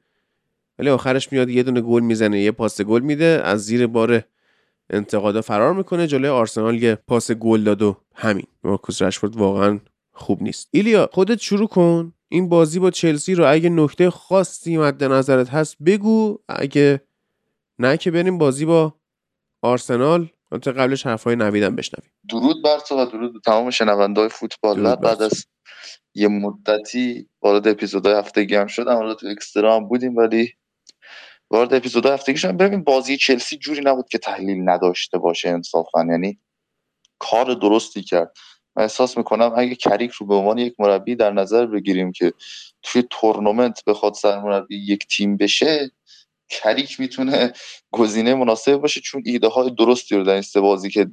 ولی 0.80 0.89
آخرش 0.89 1.32
میاد 1.32 1.49
یه 1.49 1.63
دونه 1.63 1.82
گل 1.82 2.01
می‌زنه 2.01 2.39
یه 2.39 2.51
پاس 2.51 2.82
گل 2.82 3.01
میده 3.01 3.41
از 3.43 3.65
زیر 3.65 3.88
بار 3.88 4.23
انتقادا 4.89 5.41
فرار 5.41 5.73
می‌کنه 5.73 6.07
جلوی 6.07 6.30
آرسنال 6.30 6.84
یه 6.84 6.95
پاس 6.95 7.32
گل 7.32 7.63
داد 7.63 7.82
و 7.82 7.97
همین. 8.15 8.45
مارکوس 8.63 9.01
رشفورد 9.01 9.36
واقعا 9.36 9.80
خوب 10.11 10.43
نیست. 10.43 10.67
ایلیا 10.71 11.09
خودت 11.13 11.39
شروع 11.39 11.67
کن. 11.67 12.13
این 12.30 12.49
بازی 12.49 12.80
با 12.80 12.91
چلسی 12.91 13.36
رو 13.36 13.51
اگه 13.51 13.69
نکته 13.69 14.09
خاصی 14.09 14.77
مد 14.77 15.03
نظرت 15.03 15.49
هست 15.49 15.77
بگو. 15.86 16.39
اگه 16.49 17.01
نه 17.80 17.97
که 17.97 18.11
بریم 18.11 18.38
بازی 18.38 18.65
با 18.65 18.93
آرسنال. 19.61 20.27
تا 20.61 20.71
قبلش 20.71 21.05
حرفای 21.05 21.36
نویدم 21.36 21.75
بشنویم. 21.75 22.11
درود 22.30 22.63
بر 22.63 22.80
تو 22.80 22.95
و 22.95 23.05
درود 23.05 23.34
به 23.34 23.39
تمام 23.45 23.69
شنوندههای 23.69 24.30
فوتبال. 24.30 24.95
بعد. 24.95 25.21
از 25.21 25.45
یه 26.15 26.27
مدتی 26.27 27.27
وارد 27.41 27.67
اپیزودهای 27.67 28.15
هفتگی 28.15 28.55
هم 28.55 28.67
شدم. 28.67 28.95
حالا 28.95 29.13
تو 29.13 29.27
اکسترا 29.27 29.75
هم 29.75 29.88
بودیم 29.88 30.15
ولی 30.15 30.53
وارد 31.52 31.74
اپیزودهای 31.74 32.14
هفتگی 32.14 32.38
شدم. 32.38 32.58
ببین 32.58 32.84
بازی 32.84 33.18
چلسی 33.18 33.58
جوری 33.58 33.82
نبود 33.82 34.10
که 34.10 34.18
تحلیل 34.18 34.70
نداشته 34.70 35.18
باشه 35.18 35.50
انصافا. 35.50 36.06
یعنی 36.06 36.39
کار 37.20 37.54
درستی 37.54 38.04
کرد. 38.04 38.38
من 38.76 38.84
احساس 38.84 39.18
می‌کنم 39.18 39.54
اگه 39.58 39.76
کریک 39.76 40.12
رو 40.12 40.26
به 40.26 40.36
عنوان 40.36 40.58
یک 40.58 40.76
مربی 40.80 41.16
در 41.16 41.32
نظر 41.32 41.66
بگیریم 41.66 42.12
که 42.12 42.34
توی 42.82 43.04
تورنمنت 43.10 43.86
بخواد 43.86 44.14
سرمربی 44.14 44.78
یک 44.78 45.08
تیم 45.08 45.38
بشه 45.38 45.91
کریک 46.50 47.00
می‌تونه 47.00 47.54
گزینه 47.91 48.34
مناسب 48.34 48.76
باشه. 48.76 49.02
چون 49.02 49.24
ایده 49.26 49.47
های 49.47 49.70
درستی 49.70 50.16
رو 50.16 50.24
در 50.24 50.34
این 50.34 50.41
سه 50.41 50.60
بازی 50.60 50.89
که 50.89 51.12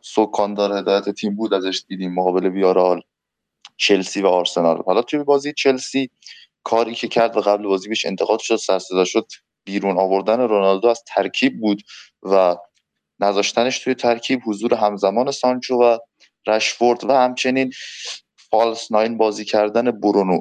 سکاندار 0.00 0.78
هدایت 0.78 1.08
تیم 1.10 1.36
بود 1.36 1.54
ازش 1.54 1.84
دیدیم 1.88 2.14
مقابل 2.14 2.46
ویارال 2.46 3.02
چلسی 3.76 4.22
و 4.22 4.26
آرسنال. 4.26 4.82
حالا 4.86 5.02
توی 5.02 5.24
بازی 5.24 5.52
چلسی 5.52 6.10
کاری 6.64 6.94
که 6.94 7.08
کرد 7.08 7.36
و 7.36 7.40
قبل 7.40 7.66
بازی 7.66 7.88
بهش 7.88 8.06
انتقاد 8.06 8.38
شد 8.38 8.56
سرصدا 8.56 9.04
شد 9.04 9.26
بیرون 9.64 9.98
آوردن 9.98 10.40
رونالدو 10.40 10.88
از 10.88 11.02
ترکیب 11.06 11.60
بود 11.60 11.82
و 12.22 12.56
نذاشتنش 13.20 13.78
توی 13.78 13.94
ترکیب 13.94 14.40
حضور 14.46 14.74
همزمان 14.74 15.30
سانچو 15.30 15.74
و 15.74 15.98
رشفورد 16.46 17.04
و 17.04 17.12
همچنین 17.12 17.72
فالس 18.50 18.92
ناین 18.92 19.18
بازی 19.18 19.44
کردن 19.44 19.90
برونو. 19.90 20.40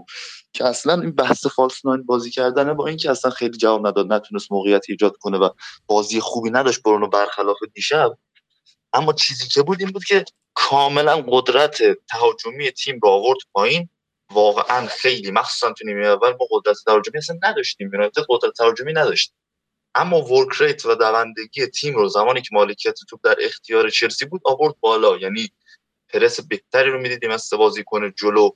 که 0.53 0.65
اصلا 0.65 1.01
این 1.01 1.11
بحث 1.11 1.47
فالس 1.47 1.85
ناین 1.85 2.03
بازی 2.03 2.31
کردن 2.31 2.73
با 2.73 2.87
اینکه 2.87 3.11
اصلا 3.11 3.31
خیلی 3.31 3.57
جواب 3.57 3.87
نداد 3.87 4.13
نتونست 4.13 4.51
موقعیت 4.51 4.85
ایجاد 4.89 5.17
کنه 5.17 5.37
و 5.37 5.49
بازی 5.85 6.19
خوبی 6.19 6.49
نداشت 6.49 6.83
برونو 6.83 7.07
برخلاف 7.07 7.57
دیشب. 7.73 8.17
اما 8.93 9.13
چیزی 9.13 9.47
که 9.47 9.61
بود 9.63 9.81
این 9.81 9.89
بود 9.89 10.03
که 10.05 10.25
کاملا 10.53 11.21
قدرت 11.27 11.77
تهاجمی 12.09 12.71
تیم 12.71 12.99
رو 13.03 13.09
آورد 13.09 13.39
پایین. 13.53 13.89
واقعا 14.33 14.87
خیلی 14.87 15.31
مخصوصا 15.31 15.73
تو 15.73 15.85
نیمه 15.85 16.07
اول 16.07 16.29
ما 16.29 16.47
قدرت 16.51 16.77
تهاجمی 16.85 17.17
اصلا 17.17 17.37
نداشتیم 17.43 17.93
یونایتد 17.93 18.21
قدرت 18.29 18.53
تهاجمی 18.53 18.93
نداشت. 18.93 19.33
اما 19.95 20.21
work 20.21 20.61
rate 20.61 20.85
و 20.85 20.95
دوندگی 20.95 21.67
تیم 21.67 21.95
رو 21.95 22.09
زمانی 22.09 22.41
که 22.41 22.49
مالکیت 22.51 22.95
توپ 23.09 23.19
در 23.23 23.35
اختیار 23.41 23.89
چلسی 23.89 24.25
بود 24.25 24.41
آورد 24.45 24.75
بالا. 24.79 25.17
یعنی 25.17 25.49
پرس 26.09 26.39
بهتری 26.39 26.89
رو 26.89 27.01
می‌دیدیم 27.01 27.31
از 27.31 27.49
بازیکن 27.57 28.11
جلو. 28.11 28.49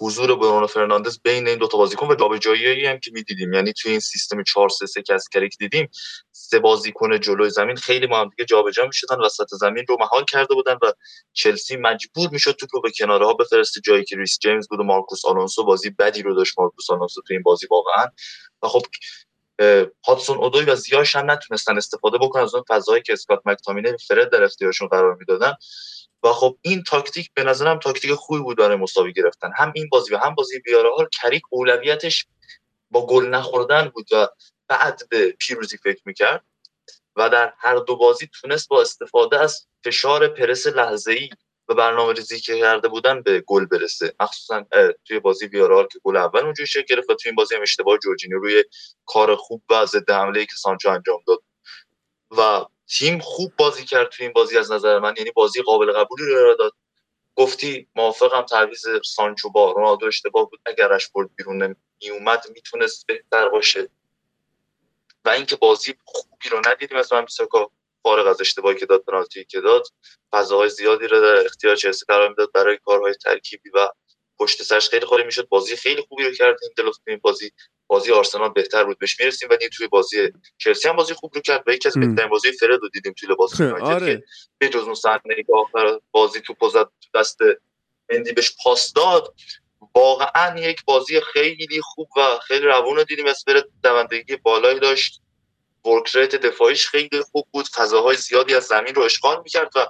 حضور 0.00 0.36
برونو 0.36 0.66
فرناندز 0.66 1.18
بین 1.24 1.48
این 1.48 1.58
دو 1.58 1.68
تا 1.68 1.78
بازیکن 1.78 2.06
و 2.06 2.14
جابجایی 2.14 2.86
هم 2.86 2.98
که 2.98 3.10
می‌دیدیم. 3.14 3.52
یعنی 3.52 3.72
توی 3.72 3.90
این 3.90 4.00
سیستم 4.00 4.42
4 4.42 4.68
3 4.68 4.86
3 4.86 5.02
که 5.02 5.14
از 5.14 5.28
دیدیم 5.58 5.88
سه 6.32 6.58
بازیکن 6.58 7.20
جلوی 7.20 7.50
زمین 7.50 7.76
خیلی 7.76 8.06
با 8.06 8.20
هم 8.20 8.28
دیگه 8.28 8.44
جابجا 8.44 8.86
می‌شدن 8.86 9.16
وسط 9.20 9.46
زمین 9.50 9.84
رو 9.88 9.96
مهار 10.00 10.24
کرده 10.24 10.54
بودن 10.54 10.74
و 10.82 10.92
چلسی 11.32 11.76
مجبور 11.76 12.30
می‌شد 12.30 12.52
توپ 12.52 12.68
رو 12.72 12.80
به 12.80 12.90
کناره 12.90 13.26
ها 13.26 13.32
بفرسته 13.32 13.80
جایی 13.84 14.04
که 14.04 14.16
ریس 14.16 14.38
جیمز 14.38 14.68
بود 14.68 14.80
و 14.80 14.82
مارکوس 14.82 15.24
آلونسو 15.24 15.64
بازی 15.64 15.90
بدی 15.90 16.22
رو 16.22 16.34
داشت. 16.34 16.58
مارکوس 16.58 16.90
آلونسو 16.90 17.22
تو 17.22 17.34
این 17.34 17.42
بازی 17.42 17.66
واقعا. 17.70 18.06
و 18.62 18.68
خب 18.68 18.82
هاتسون 20.06 20.36
اودوی 20.38 20.64
و 20.64 20.76
زیاش 20.76 21.16
هم 21.16 21.30
نتونستن 21.30 21.76
استفاده 21.76 22.18
بکنن 22.18 22.42
از 22.42 22.54
اون 22.54 22.64
فضایی 22.68 23.02
که 23.02 23.12
اسکات 23.12 23.40
مکتامینه 23.44 23.96
فرد 24.08 24.32
در 24.32 24.44
اختیارشون 24.44 24.88
قرار 24.88 25.14
می‌دادن. 25.14 25.52
و 26.22 26.32
خب 26.32 26.58
این 26.62 26.82
تاکتیک 26.82 27.30
به 27.34 27.44
نظرم 27.44 27.78
تاکتیک 27.78 28.12
خوبی 28.12 28.40
بود 28.40 28.58
برای 28.58 28.76
مساوی 28.76 29.12
گرفتن. 29.12 29.50
هم 29.56 29.72
این 29.74 29.88
بازی 29.88 30.14
و 30.14 30.18
هم 30.18 30.34
بازی 30.34 30.58
بیارال 30.58 31.08
کریک 31.22 31.42
اولویتش 31.50 32.26
با 32.90 33.06
گل 33.06 33.26
نخوردن 33.26 33.88
بود 33.88 34.12
و 34.12 34.28
بعد 34.68 35.02
به 35.10 35.32
پیروزی 35.32 35.76
فکر 35.76 36.02
می‌کرد 36.04 36.44
و 37.16 37.28
در 37.28 37.52
هر 37.58 37.76
دو 37.76 37.96
بازی 37.96 38.28
تونست 38.40 38.68
با 38.68 38.80
استفاده 38.80 39.40
از 39.40 39.66
فشار 39.84 40.28
پرس 40.28 40.66
لحظه‌ای 40.66 41.30
و 41.68 41.74
برنامه 41.74 42.12
ریزی 42.12 42.40
که 42.40 42.60
کرده 42.60 42.88
بودن 42.88 43.22
به 43.22 43.40
گل 43.40 43.66
برسه. 43.66 44.14
مخصوصا 44.20 44.64
توی 45.04 45.20
بازی 45.20 45.48
بیارال 45.48 45.86
که 45.92 45.98
گل 46.04 46.16
اول 46.16 46.40
اونجوری 46.40 46.66
شکل 46.66 46.84
گرفت 46.88 47.10
و 47.10 47.14
توی 47.14 47.30
این 47.30 47.36
بازی 47.36 47.54
هم 47.54 47.62
اشتباه 47.62 47.98
جورجینیو 47.98 48.38
روی 48.38 48.64
کار 49.06 49.36
خوب 49.36 49.62
و 49.70 49.86
ضد 49.86 50.10
حمله 50.10 50.44
که 50.44 50.52
سانچو 50.56 50.90
انجام 50.90 51.20
داد 51.26 51.38
و 52.38 52.66
تیم 52.88 53.18
خوب 53.18 53.52
بازی 53.56 53.84
کرد 53.84 54.08
توی 54.08 54.26
این 54.26 54.32
بازی 54.32 54.58
از 54.58 54.72
نظر 54.72 54.98
من. 54.98 55.14
یعنی 55.16 55.30
بازی 55.30 55.62
قابل 55.62 55.92
قبولی 55.92 56.26
رو 56.26 56.38
ارائه 56.38 56.56
داد. 56.56 56.72
گفتی 57.34 57.88
موافقم 57.96 58.42
تعویض 58.42 58.86
سانچو 59.04 59.50
با 59.50 59.72
رونالدو 59.72 60.06
اشتباه 60.06 60.50
بود. 60.50 60.60
اگر 60.66 60.88
رشفورد 60.88 61.30
بیرون 61.36 61.76
میومد 62.02 62.44
می‌تونست 62.54 63.06
بهتر 63.06 63.48
باشه. 63.48 63.88
و 65.24 65.28
اینکه 65.28 65.56
بازی 65.56 65.94
خوبی 66.04 66.48
رو 66.48 66.62
ندیدیم 66.66 66.98
از 66.98 67.12
بیساکا 67.12 67.70
فارغ 68.02 68.26
از 68.26 68.40
اشتباهی 68.40 68.76
که 68.76 68.86
داد 68.86 69.02
پنالتی 69.02 69.44
که 69.44 69.60
داد 69.60 69.86
فضاهای 70.32 70.68
زیادی 70.68 71.06
رو 71.06 71.20
در 71.20 71.44
اختیار 71.44 71.76
چلسی 71.76 72.04
قرار 72.08 72.28
می‌داد 72.28 72.52
برای 72.52 72.78
کارهای 72.84 73.14
ترکیبی 73.14 73.70
و 73.70 73.88
پشت 74.38 74.62
سرش 74.62 74.88
خیلی 74.88 75.06
خالی 75.06 75.24
می‌شد. 75.24 75.48
بازی 75.48 75.76
خیلی 75.76 76.02
خوبی 76.08 76.24
رو 76.24 76.32
کرد 76.32 76.58
این 76.62 76.72
دلوف 76.76 76.96
این 77.06 77.20
بازی 77.22 77.50
بازی 77.86 78.12
آرسنال 78.12 78.48
بهتر 78.48 78.84
بود. 78.84 78.98
بهش 78.98 79.20
می‌رسیم 79.20 79.48
ولی 79.50 79.68
توی 79.68 79.86
بازی 79.86 80.32
چلسی 80.58 80.88
هم 80.88 80.96
بازی 80.96 81.14
خوب 81.14 81.34
رو 81.34 81.40
کرد 81.40 81.62
و 81.66 81.72
یکی 81.72 81.88
از. 81.88 81.94
بهترین 81.94 82.28
بازی 82.28 82.52
فرد 82.52 82.80
رو 82.82 82.88
دیدیم 82.88 83.12
توی 83.12 83.28
لباس 83.28 83.52
یونایتد 83.60 83.86
آره 83.86 84.16
که 84.16 84.24
به 84.58 84.68
جز 84.68 84.82
اون 84.82 84.94
صحنه 84.94 85.34
که 85.46 85.52
آخر 85.54 86.00
بازی 86.10 86.40
تو 86.40 86.68
زد 86.68 86.84
تو 86.84 87.18
دست 87.20 87.38
مندی 88.10 88.32
بهش 88.32 88.56
پاس 88.64 88.92
داد. 88.92 89.34
واقعا 89.94 90.58
یک 90.60 90.84
بازی 90.84 91.20
خیلی 91.20 91.80
خوب 91.82 92.08
و 92.16 92.38
خیلی 92.46 92.66
روون 92.66 92.96
رو 92.96 93.04
دیدیم. 93.04 93.26
اسپرت 93.26 93.64
دوندگی 93.82 94.36
بالایی 94.36 94.80
داشت. 94.80 95.20
ورک 95.84 96.16
ریت 96.16 96.36
دفاعیش 96.36 96.86
خیلی 96.86 97.20
خوب 97.32 97.46
بود. 97.50 97.68
فضاهای 97.74 98.16
زیادی 98.16 98.54
از 98.54 98.64
زمین 98.64 98.94
رو 98.94 99.02
اشغال 99.02 99.42
می‌کرد 99.42 99.70
و 99.76 99.86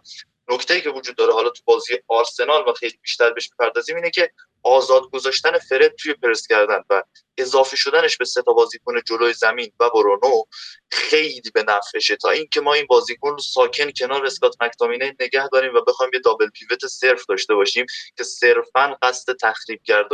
نکته 0.49 0.81
که 0.81 0.91
وجود 0.91 1.17
داره 1.17 1.33
حالا 1.33 1.51
تو 1.51 1.63
بازی 1.65 1.99
آرسنال 2.09 2.69
و 2.69 2.73
خیلی 2.73 2.99
بیشتر 3.03 3.31
بهش 3.31 3.51
می‌پردازیم 3.53 3.97
اینه 3.97 4.11
که 4.11 4.31
آزاد 4.63 5.03
گذاشتن 5.13 5.59
فرد 5.59 5.95
توی 5.97 6.15
پرس 6.15 6.47
کردن 6.47 6.83
و 6.91 7.03
اضافه 7.39 7.77
شدنش 7.77 8.17
به 8.17 8.25
سه 8.25 8.43
تا 8.43 8.53
بازیکن 8.53 9.01
جلوی 9.07 9.33
زمین 9.33 9.73
و 9.81 9.91
برونو 9.91 10.43
خیلی 10.91 11.51
به 11.55 11.65
نفعشه. 11.69 12.17
تا 12.17 12.31
اینکه 12.31 12.61
ما 12.61 12.75
این 12.75 12.87
بازیکن 12.87 13.31
رو 13.31 13.39
ساکن 13.39 13.91
کنار 13.91 14.27
اسکات 14.27 14.57
مکتامینه 14.63 15.17
نگه 15.21 15.49
داریم 15.49 15.75
و 15.75 15.81
بخوایم 15.81 16.11
یه 16.15 16.21
دابل 16.21 16.49
پیوت 16.49 16.87
صرف 16.87 17.27
داشته 17.29 17.55
باشیم 17.55 17.87
که 18.17 18.25
صرفا 18.25 18.97
قصد 19.03 19.37
تخریب 19.43 19.81
کرد 19.85 20.07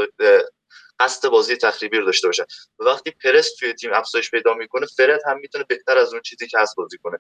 قصد 1.01 1.29
بازی 1.29 1.57
تخریبی 1.57 1.99
رو 1.99 2.05
داشته 2.05 2.29
باشه 2.29 2.47
و 2.79 2.85
وقتی 2.85 3.11
پرس 3.11 3.55
توی 3.59 3.73
تیم 3.73 3.91
افزایش 3.95 4.31
پیدا 4.31 4.55
می‌کنه 4.55 4.87
فرد 4.87 5.21
هم 5.27 5.39
می‌تونه 5.39 5.65
بهتر 5.69 5.99
از 5.99 6.13
اون 6.13 6.23
چیزی 6.23 6.47
که 6.47 6.59
هست 6.59 6.77
بازی 6.77 6.99
کنه. 6.99 7.19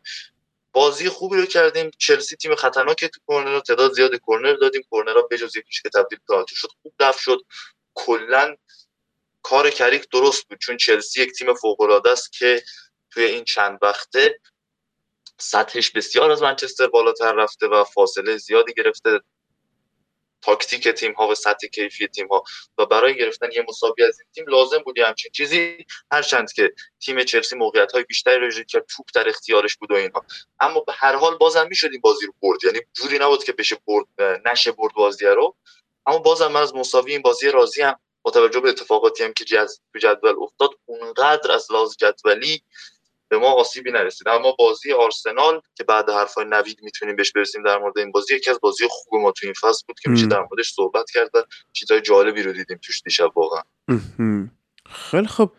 بازی 0.72 1.08
خوبی 1.08 1.36
رو 1.36 1.46
کردیم. 1.46 1.90
چلسی 1.98 2.36
تیم 2.36 2.54
خطرناکی 2.54 3.08
تو 3.08 3.20
کورنر 3.26 3.60
تعداد 3.60 3.92
زیاد 3.92 4.16
کورنر 4.16 4.54
دادیم. 4.54 4.82
کورنرها 4.90 5.22
بجز 5.30 5.56
یکیش 5.56 5.82
که 5.82 5.88
تبدیل 5.88 6.18
پنالتی 6.28 6.56
شد 6.56 6.68
خوب 6.82 6.94
دفع 7.00 7.20
شد. 7.20 7.38
کلا 7.94 8.56
کار 9.42 9.70
کریک 9.70 10.08
درست 10.12 10.48
بود 10.48 10.58
چون 10.58 10.76
چلسی 10.76 11.22
یک 11.22 11.32
تیم 11.32 11.54
فوق 11.54 11.80
العاده 11.80 12.10
است 12.10 12.32
که 12.32 12.62
توی 13.10 13.24
این 13.24 13.44
چند 13.44 13.78
وقته 13.82 14.40
سطحش 15.38 15.90
بسیار 15.90 16.30
از 16.30 16.42
منچستر 16.42 16.86
بالاتر 16.86 17.32
رفته 17.32 17.66
و 17.66 17.84
فاصله 17.84 18.36
زیادی 18.36 18.74
گرفته. 18.74 19.20
تاکتیک 20.42 20.88
تیم 20.88 21.12
ها 21.12 21.28
و 21.28 21.34
سطح 21.34 21.66
کیفی 21.66 22.06
تیم 22.06 22.28
ها 22.28 22.44
و 22.78 22.86
برای 22.86 23.16
گرفتن 23.16 23.52
یه 23.52 23.64
مساوی 23.68 24.04
از 24.04 24.20
این 24.20 24.28
تیم 24.34 24.44
لازم 24.48 24.78
بود 24.78 24.98
همچین 24.98 25.32
چیزی 25.32 25.86
هرچند 26.12 26.52
که 26.52 26.72
تیم 27.00 27.24
چلسی 27.24 27.56
موقعیت 27.56 27.92
های 27.92 28.04
بیشتری 28.04 28.38
رو 28.38 28.44
ایجاد 28.44 28.66
کرد 28.66 28.86
توپ 28.96 29.06
در 29.14 29.28
اختیارش 29.28 29.76
بود 29.76 29.90
و 29.90 29.94
اینها. 29.94 30.24
اما 30.60 30.80
به 30.80 30.92
هر 30.92 31.16
حال 31.16 31.36
بازم 31.36 31.66
می‌شد 31.68 31.88
این 31.92 32.00
بازی 32.00 32.26
رو 32.26 32.34
برد. 32.42 32.64
یعنی 32.64 32.78
جوری 32.92 33.18
نبود 33.18 33.44
که 33.44 33.52
بشه 33.52 33.76
برد 33.86 34.06
نشه 34.46 34.72
برد 34.72 34.94
بازی 34.94 35.24
رو. 35.24 35.56
اما 36.06 36.18
بازم 36.18 36.46
من 36.46 36.60
از 36.60 36.74
مساوی 36.74 37.12
این 37.12 37.22
بازی 37.22 37.50
راضی 37.50 37.82
هم 37.82 37.98
با 38.22 38.30
توجه 38.30 38.60
به 38.60 38.68
اتفاقاتی 38.68 39.24
هم 39.24 39.32
که 39.32 39.44
جز... 39.44 39.80
جدول 40.00 40.34
افتاد 40.42 40.70
اونقدر 40.86 41.52
از 41.52 41.72
لحاظ 41.72 41.96
جدولی 41.96 42.62
به 43.32 43.38
ما 43.38 43.50
آسیبی 43.50 43.90
نرسید. 43.90 44.28
اما 44.28 44.52
بازی 44.58 44.92
آرسنال 44.92 45.60
که 45.74 45.84
بعد 45.84 46.10
حرفای 46.10 46.44
نوید 46.48 46.78
می‌تونیم 46.82 47.16
بهش 47.16 47.32
برسیم 47.32 47.62
در 47.62 47.78
مورد 47.78 47.98
این 47.98 48.12
بازی 48.12 48.36
یکی 48.36 48.50
از 48.50 48.58
بازی 48.62 48.84
خوب 48.90 49.20
ما 49.20 49.32
تو 49.32 49.46
این 49.46 49.54
فصل 49.60 49.84
بود 49.88 50.00
که 50.00 50.10
میشه 50.10 50.26
در 50.26 50.40
موردش 50.40 50.72
صحبت 50.72 51.10
کرد 51.10 51.30
و 51.34 51.44
چیزای 51.72 52.00
جالبی 52.00 52.42
رو 52.42 52.52
دیدیم 52.52 52.78
توش 52.82 53.02
دیشب 53.02 53.28
واقعا. 53.34 53.62
خیلی 54.86 55.26
خب 55.26 55.50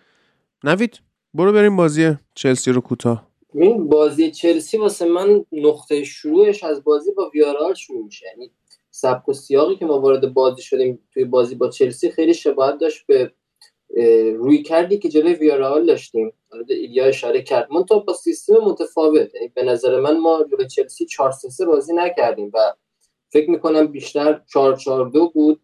نوید 0.63 0.99
برو 1.34 1.51
بریم 1.53 1.76
بازی 1.76 2.17
چلسی 2.36 2.71
رو 2.71 2.82
کوتاه. 2.82 3.28
این 3.53 3.89
بازی 3.89 4.32
چلسی 4.32 4.78
واسه 4.78 5.05
من 5.05 5.45
نقطه 5.51 6.03
شروعش 6.03 6.63
از 6.63 6.84
بازی 6.84 7.11
با 7.11 7.30
ویارال 7.30 7.74
شروع 7.74 8.05
میشه. 8.05 8.26
یعنی 8.26 8.51
سبک 8.91 9.30
و 9.30 9.34
سیاقی 9.34 9.76
که 9.76 9.86
ما 9.86 9.99
وارد 9.99 10.34
بازی 10.34 10.61
شدیم 10.61 10.99
توی 11.13 11.26
بازی 11.26 11.55
با 11.55 11.69
چلسی 11.69 12.11
خیلی 12.11 12.34
شباهت 12.34 12.78
داشت 12.78 13.05
به 13.07 13.34
روی 14.37 14.63
کردی 14.63 14.97
که 14.97 15.09
جلوی 15.09 15.33
ویارال 15.33 15.85
داشتیم. 15.85 16.33
ایلیا 16.69 17.05
اشاره 17.05 17.41
کرد. 17.41 17.67
من 17.71 17.83
تا 17.83 17.99
با 17.99 18.13
سیستم 18.13 18.53
متفاوت 18.53 19.35
یعنی 19.35 19.47
به 19.47 19.63
نظر 19.63 19.99
من 19.99 20.19
ما 20.19 20.45
جلوی 20.51 20.67
چلسی 20.67 21.05
4 21.05 21.31
3 21.31 21.65
بازی 21.65 21.93
نکردیم 21.93 22.51
و 22.53 22.73
فکر 23.29 23.49
می‌کنم 23.49 23.87
بیشتر 23.87 24.41
4 24.53 24.75
4 24.75 25.09
2 25.09 25.29
بود. 25.29 25.61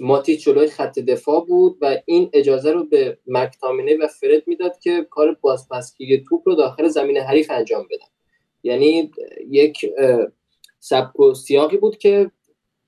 ماتی 0.00 0.36
جلوی 0.36 0.66
خط 0.66 0.98
دفاع 0.98 1.44
بود 1.44 1.78
و 1.80 1.96
این 2.06 2.30
اجازه 2.32 2.72
رو 2.72 2.84
به 2.84 3.18
مکتامینه 3.26 3.96
و 3.96 4.06
فرد 4.06 4.42
می‌داد 4.46 4.78
که 4.78 5.06
کار 5.10 5.36
بازپسگیری 5.40 6.24
توپ 6.28 6.48
رو 6.48 6.54
داخل 6.54 6.88
زمین 6.88 7.16
حریف 7.16 7.50
انجام 7.50 7.82
بدن. 7.90 8.06
یعنی 8.62 9.10
یک 9.50 9.86
سبک 10.80 11.20
و 11.20 11.34
سیاقی 11.34 11.76
بود 11.76 11.98
که 11.98 12.30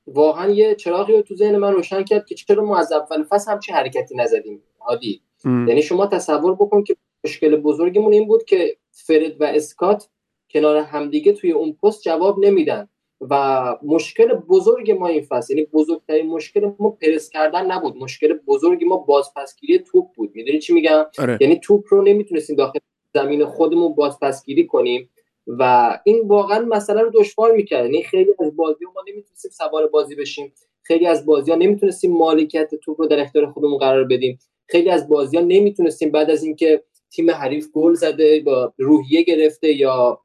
واقعا 0.07 0.50
یه 0.50 0.74
چراغی 0.74 1.12
رو 1.12 1.22
تو 1.22 1.34
ذهن 1.34 1.57
من 1.57 1.72
روشن 1.72 2.02
کرد 2.02 2.26
که 2.26 2.34
چرا 2.34 2.64
ما 2.64 2.78
از 2.78 2.92
اول 2.92 3.24
فصل 3.24 3.52
همچین 3.52 3.74
حرکتی 3.74 4.16
نزدیم. 4.16 4.62
عادی. 4.80 5.22
یعنی 5.44 5.82
شما 5.82 6.07
تصور 6.07 6.54
بکن 6.54 6.84
که 6.84 6.96
مشکل 7.24 7.57
بزرگمون 7.57 8.12
این 8.12 8.26
بود 8.26 8.44
که 8.44 8.76
فرد 8.90 9.40
و 9.40 9.44
اسکات 9.44 10.09
کنار 10.50 10.76
همدیگه 10.76 11.32
توی 11.32 11.52
اون 11.52 11.72
پست 11.72 12.02
جواب 12.02 12.38
نمیدن 12.38 12.88
و 13.20 13.76
مشکل 13.82 14.34
بزرگ 14.34 14.90
ما 14.90 15.07
این 15.07 15.22
فصل 15.22 15.54
یعنی 15.54 15.66
بزرگترین 15.72 16.26
مشکل 16.26 16.70
ما 16.78 16.90
پرس 16.90 17.30
کردن 17.30 17.72
نبود. 17.72 17.96
مشکل 17.96 18.38
بزرگ 18.46 18.84
ما 18.84 18.96
بازپسگیری 18.96 19.78
توپ 19.78 20.07
بود. 20.14 20.30
می‌دونی 20.34 20.59
چی 20.59 20.72
میگم؟ 20.72 21.04
آره. 21.18 21.38
یعنی 21.40 21.57
توپ 21.57 21.84
رو 21.88 22.02
نمی‌تونستیم 22.02 22.57
داخل 22.57 22.78
زمین 23.14 23.44
خودمون 23.44 23.94
بازپسگیری 23.94 24.66
کنیم. 24.66 25.11
و 25.47 25.92
این 26.05 26.28
واقعا 26.28 26.64
مسئله 26.64 27.01
رو 27.01 27.11
دشوار 27.14 27.53
می‌کرد. 27.53 27.84
یعنی 27.84 28.03
خیلی 28.03 28.34
از 28.38 28.57
بازی 28.57 28.84
ما 28.84 29.03
نمی‌تونستیم 29.09 29.51
سوار 29.51 29.86
بازی 29.86 30.14
بشیم. 30.14 30.53
خیلی 30.82 31.07
از 31.07 31.26
بازی 31.26 31.51
ها 31.51 31.57
نمی‌تونستیم 31.57 32.12
مالکیت 32.12 32.74
توپ 32.74 33.01
رو 33.01 33.07
در 33.07 33.20
اختیار 33.20 33.53
خودمون 33.53 33.78
قرار 33.78 34.05
بدیم. 34.05 34.38
خیلی 34.68 34.90
از 34.90 35.09
بازی 35.09 35.36
ها 35.36 35.42
نمی‌تونستیم 35.42 36.11
بعد 36.11 36.30
از 36.30 36.44
اینکه 36.44 36.82
تیم 37.11 37.30
حریف 37.30 37.70
گل 37.72 37.94
زده 37.94 38.40
با 38.40 38.72
روحیه 38.78 39.22
گرفته 39.22 39.72
یا 39.72 40.20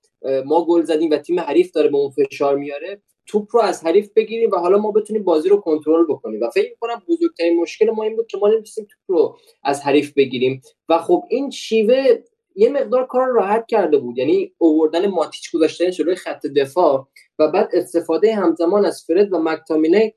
ما 0.45 0.65
گل 0.65 0.84
زدیم 0.84 1.09
و 1.09 1.17
تیم 1.17 1.39
حریف 1.39 1.72
داره 1.72 1.89
به 1.89 1.97
اون 1.97 2.09
فشار 2.09 2.55
میاره 2.57 3.01
توپ 3.28 3.47
رو 3.51 3.61
از 3.61 3.86
حریف 3.86 4.09
بگیریم 4.15 4.51
و 4.51 4.55
حالا 4.55 4.78
ما 4.78 4.91
بتونیم 4.91 5.24
بازی 5.24 5.49
رو 5.49 5.57
کنترل 5.57 6.05
بکنیم. 6.09 6.41
و 6.41 6.49
فکر 6.49 6.76
کنم 6.80 7.01
بزرگترین 7.09 7.61
مشکل 7.61 7.89
ما 7.89 8.03
این 8.03 8.15
بود 8.15 8.28
که 8.28 8.38
ما 8.38 8.47
نمی‌تونستیم 8.47 8.88
توپ 8.89 9.17
رو 9.17 9.38
از 9.63 9.82
حریف 9.82 10.13
بگیریم. 10.13 10.61
و 10.89 10.97
خب 10.97 11.24
این 11.30 11.49
شیوه 11.49 12.17
یه 12.56 12.70
مقدار 12.70 13.08
کار 13.08 13.28
راحت 13.28 13.66
کرده 13.68 13.97
بود. 13.97 14.18
یعنی 14.18 14.54
اووردن 14.58 15.08
ماتیچ 15.08 15.52
گذاشتن 15.56 15.89
جلوی 15.89 16.16
خط 16.16 16.45
دفاع 16.45 17.08
و 17.39 17.47
بعد 17.47 17.70
استفاده 17.74 18.36
همزمان 18.36 18.86
از 18.86 19.04
فرد 19.08 19.34
و 19.34 19.39
مکتامینه 19.39 20.14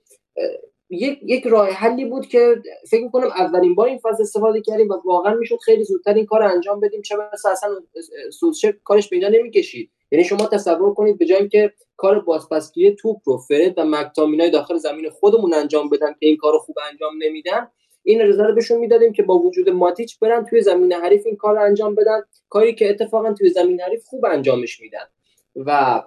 یک 0.90 1.18
یک 1.22 1.46
راه 1.46 1.68
حلی 1.68 2.04
بود 2.04 2.26
که 2.26 2.62
فکر 2.90 3.08
کنم 3.08 3.26
اولین 3.26 3.74
بار 3.74 3.88
این 3.88 3.98
فاز 3.98 4.20
استفاده 4.20 4.60
کردیم 4.60 4.88
و 4.88 4.94
واقعا 5.04 5.34
می‌شد 5.34 5.58
خیلی 5.64 5.84
زودتر 5.84 6.14
این 6.14 6.26
کار 6.26 6.42
انجام 6.42 6.80
بدیم. 6.80 7.02
چه 7.02 7.16
مثلا 7.32 7.52
اصلا 7.52 7.70
سولشر 8.30 8.74
کارش 8.84 9.08
به 9.08 9.28
نمی‌کشید. 9.28 9.90
یعنی 10.10 10.24
شما 10.24 10.46
تصور 10.46 10.94
کنید 10.94 11.18
به 11.18 11.26
جای 11.26 11.48
که 11.48 11.72
کار 11.96 12.20
بازپسگیری 12.20 12.96
توپ 12.96 13.16
رو 13.24 13.38
فرد 13.38 13.78
و 13.78 13.84
مکتامینای 13.84 14.50
داخل 14.50 14.76
زمین 14.76 15.10
خودمون 15.10 15.54
انجام 15.54 15.88
بدن 15.88 16.12
که 16.12 16.26
این 16.26 16.36
کارو 16.36 16.58
خوب 16.58 16.76
انجام 16.90 17.12
نمیدن 17.18 17.68
این 18.04 18.20
رضا 18.20 18.44
رو 18.44 18.54
بهشون 18.54 18.78
می‌دادیم 18.78 19.12
که 19.12 19.22
با 19.22 19.38
وجود 19.38 19.70
ماتیچ 19.70 20.18
برن 20.18 20.44
توی 20.44 20.62
زمین 20.62 20.92
حریف 20.92 21.26
این 21.26 21.36
کار 21.36 21.54
رو 21.54 21.62
انجام 21.62 21.94
بدن. 21.94 22.20
کاری 22.48 22.74
که 22.74 22.90
اتفاقا 22.90 23.32
توی 23.32 23.50
زمین 23.50 23.80
حریف 23.80 24.04
خوب 24.04 24.24
انجامش 24.24 24.80
میدن. 24.80 25.04
و 25.56 26.02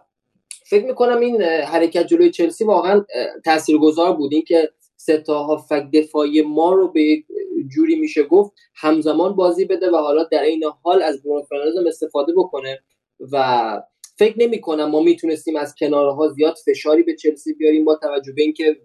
فکر 0.65 0.85
می‌کنم 0.85 1.19
این 1.19 1.41
حرکت 1.41 2.07
جلوی 2.07 2.31
چلسی 2.31 2.63
واقعا 2.65 3.05
تاثیرگذار 3.45 4.13
بود. 4.13 4.33
این 4.33 4.41
که 4.41 4.69
ستا 4.97 5.57
فک 5.57 5.91
دفاعی 5.93 6.41
ما 6.41 6.73
رو 6.73 6.91
به 6.91 7.23
جوری 7.75 7.95
میشه 7.95 8.23
گفت 8.23 8.51
همزمان 8.75 9.35
بازی 9.35 9.65
بده 9.65 9.91
و 9.91 9.95
حالا 9.95 10.23
در 10.23 10.41
این 10.41 10.63
حال 10.83 11.01
از 11.01 11.23
برونو 11.23 11.87
استفاده 11.87 12.33
بکنه. 12.33 12.79
و 13.31 13.81
فکر 14.17 14.39
نمی 14.39 14.61
کنم 14.61 14.85
ما 14.85 15.01
می‌تونستیم 15.01 15.55
از 15.55 15.75
کنارها 15.75 16.27
زیاد 16.27 16.55
فشاری 16.65 17.03
به 17.03 17.15
چلسی 17.15 17.53
بیاریم 17.53 17.85
با 17.85 17.95
توجه 17.95 18.33
به 18.33 18.41
اینکه 18.41 18.77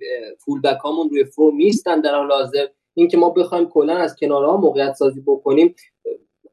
فول 0.44 0.60
بک 0.60 0.78
هامون 0.78 1.10
روی 1.10 1.24
فرم 1.24 1.56
نیستن 1.56 2.00
در 2.00 2.14
حال 2.14 2.32
حاضر. 2.32 2.66
اینکه 2.94 3.16
ما 3.16 3.30
بخوایم 3.30 3.68
کلا 3.68 3.96
از 3.96 4.16
کنارها 4.16 4.56
موقعیت 4.56 4.94
سازی 4.94 5.20
بکنیم 5.20 5.74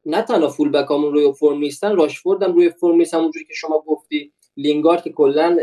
نه 0.05 0.21
تنها 0.21 0.49
فول 0.49 0.69
بک 0.69 0.87
هامون 0.87 1.13
روی 1.13 1.33
فرم 1.33 1.57
نیستن 1.57 1.95
راشفورد 1.95 2.43
هم 2.43 2.53
روی 2.53 2.69
فرم 2.69 2.95
نیست 2.95 3.13
همونجوری 3.13 3.45
که 3.45 3.53
شما 3.53 3.83
گفتی. 3.87 4.33
لینگارد 4.57 5.03
که 5.03 5.09
کلا 5.09 5.57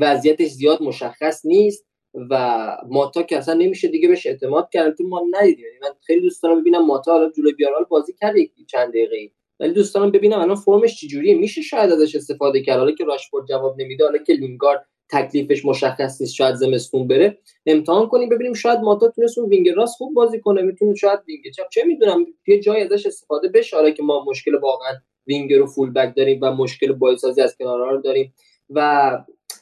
وضعیتش 0.00 0.48
زیاد 0.48 0.82
مشخص 0.82 1.46
نیست 1.46 1.86
و 2.30 2.66
ماتا 2.88 3.22
که 3.22 3.38
اصلا 3.38 3.54
نمیشه 3.54 3.88
دیگه 3.88 4.08
بهش 4.08 4.26
اعتماد 4.26 4.68
کرد 4.72 4.96
تو 4.96 5.04
ما 5.08 5.22
ندیدیم. 5.30 5.64
یعنی 5.64 5.78
من 5.82 5.88
خیلی 6.06 6.20
دوست 6.20 6.42
دارم 6.42 6.60
ببینم 6.60 6.86
ماتا 6.86 7.12
حالا 7.12 7.30
جلوی 7.30 7.52
ویارئال 7.52 7.84
بازی 7.84 8.12
کرده 8.20 8.48
چند 8.66 8.88
دقیقه 8.88 9.30
ولی 9.60 9.72
دوست 9.72 9.94
دارم 9.94 10.10
ببینم 10.10 10.38
الان 10.38 10.56
فرمش 10.56 11.00
چجوریه؟ 11.00 11.34
میشه 11.38 11.62
شاید 11.62 11.90
ازش 11.90 12.16
استفاده 12.16 12.62
کرد؟ 12.62 12.78
حالا 12.78 12.92
که 12.92 13.04
راشفورد 13.04 13.46
جواب 13.48 13.80
نمیده 13.80 14.04
حالا 14.04 14.18
که 14.18 14.32
لینگارد 14.32 14.86
تکلیفش 15.10 15.64
مشخص 15.64 16.20
نیست 16.20 16.34
شاید 16.34 16.54
زمستون 16.54 17.08
بره. 17.08 17.38
امتحان 17.66 18.08
کنیم 18.08 18.28
ببینیم 18.28 18.54
شاید 18.54 18.78
ماتا 18.78 19.08
تونست 19.08 19.38
اون 19.38 19.48
وینگ 19.48 19.68
راست 19.68 19.96
خوب 19.96 20.14
بازی 20.14 20.40
کنه. 20.40 20.62
می‌تونه 20.62 20.94
شاید 20.94 21.20
وینگ 21.28 21.42
چپ 21.56 21.68
چه 21.68 21.84
می‌دونم 21.84 22.26
یه 22.46 22.60
جای 22.60 22.82
ازش 22.82 23.06
استفاده 23.06 23.48
بشه 23.48 23.92
که 23.92 24.02
ما 24.02 24.24
مشکل 24.24 24.54
واقعا 24.54 24.92
وینگر 25.26 25.62
و 25.62 25.66
فول 25.66 25.92
بک 25.92 26.16
داریم 26.16 26.38
و 26.42 26.50
مشکل 26.50 26.92
بازسازی 26.92 27.40
از 27.40 27.56
کنارها 27.56 27.90
رو 27.90 28.00
داریم. 28.00 28.34
و 28.70 29.10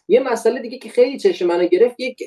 یه 0.09 0.21
مسئله 0.21 0.61
دیگه 0.61 0.79
که 0.79 0.89
خیلی 0.89 1.19
چشم 1.19 1.47
منو 1.47 1.67
گرفت 1.67 2.01
یک 2.01 2.19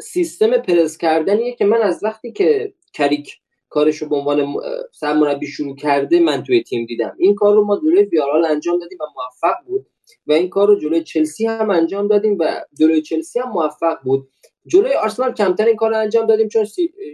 سیستم 0.00 0.58
پرس 0.58 0.98
کردنیه 0.98 1.54
که 1.54 1.64
من 1.64 1.82
از 1.82 2.00
وقتی 2.02 2.32
که 2.32 2.74
کریک 2.94 3.36
کارش 3.68 3.96
رو 3.96 4.08
به 4.08 4.16
عنوان 4.16 4.54
سرمربی 4.92 5.46
شروع 5.46 5.76
کرده 5.76 6.20
من 6.20 6.42
توی 6.42 6.62
تیم 6.62 6.86
دیدم. 6.86 7.16
این 7.18 7.34
کار 7.34 7.54
رو 7.54 7.64
ما 7.64 7.80
جلوی 7.80 8.02
ویارال 8.02 8.44
انجام 8.44 8.78
دادیم 8.78 8.98
و 9.00 9.04
موفق 9.16 9.56
بود. 9.66 9.86
و 10.26 10.32
این 10.32 10.48
کار 10.48 10.68
رو 10.68 10.78
جلوی 10.78 11.02
چلسی 11.02 11.46
هم 11.46 11.70
انجام 11.70 12.08
دادیم 12.08 12.36
و 12.40 12.64
جلوی 12.78 13.02
چلسی 13.02 13.40
هم 13.40 13.48
موفق 13.48 13.98
بود. 14.04 14.28
جلوی 14.66 14.94
آرسنال 14.94 15.32
کمتر 15.32 15.66
این 15.66 15.76
کار 15.76 15.90
رو 15.90 15.98
انجام 15.98 16.26
دادیم 16.26 16.48
چون 16.48 16.64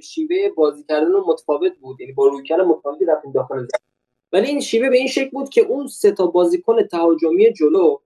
شیوه 0.03 0.49
بازی 0.57 0.85
کردن 0.89 1.11
متفاوت 1.27 1.73
بود. 1.81 2.01
یعنی 2.01 2.13
با 2.13 2.27
رویکرد 2.27 2.61
متفاوتی 2.61 3.05
رفتیم 3.05 3.33
داخل 3.33 3.67
ولی 4.33 4.47
این 4.49 4.61
شیوه 4.61 4.91
به 4.91 4.97
این 4.97 5.09
شکل 5.09 5.31
بود 5.31 5.49
که 5.49 5.61
اون 5.61 5.87
سه 5.87 6.13
تا 6.13 6.27
بازیکن 6.27 6.83
تهاجمی 6.83 7.53
جلو 7.53 7.99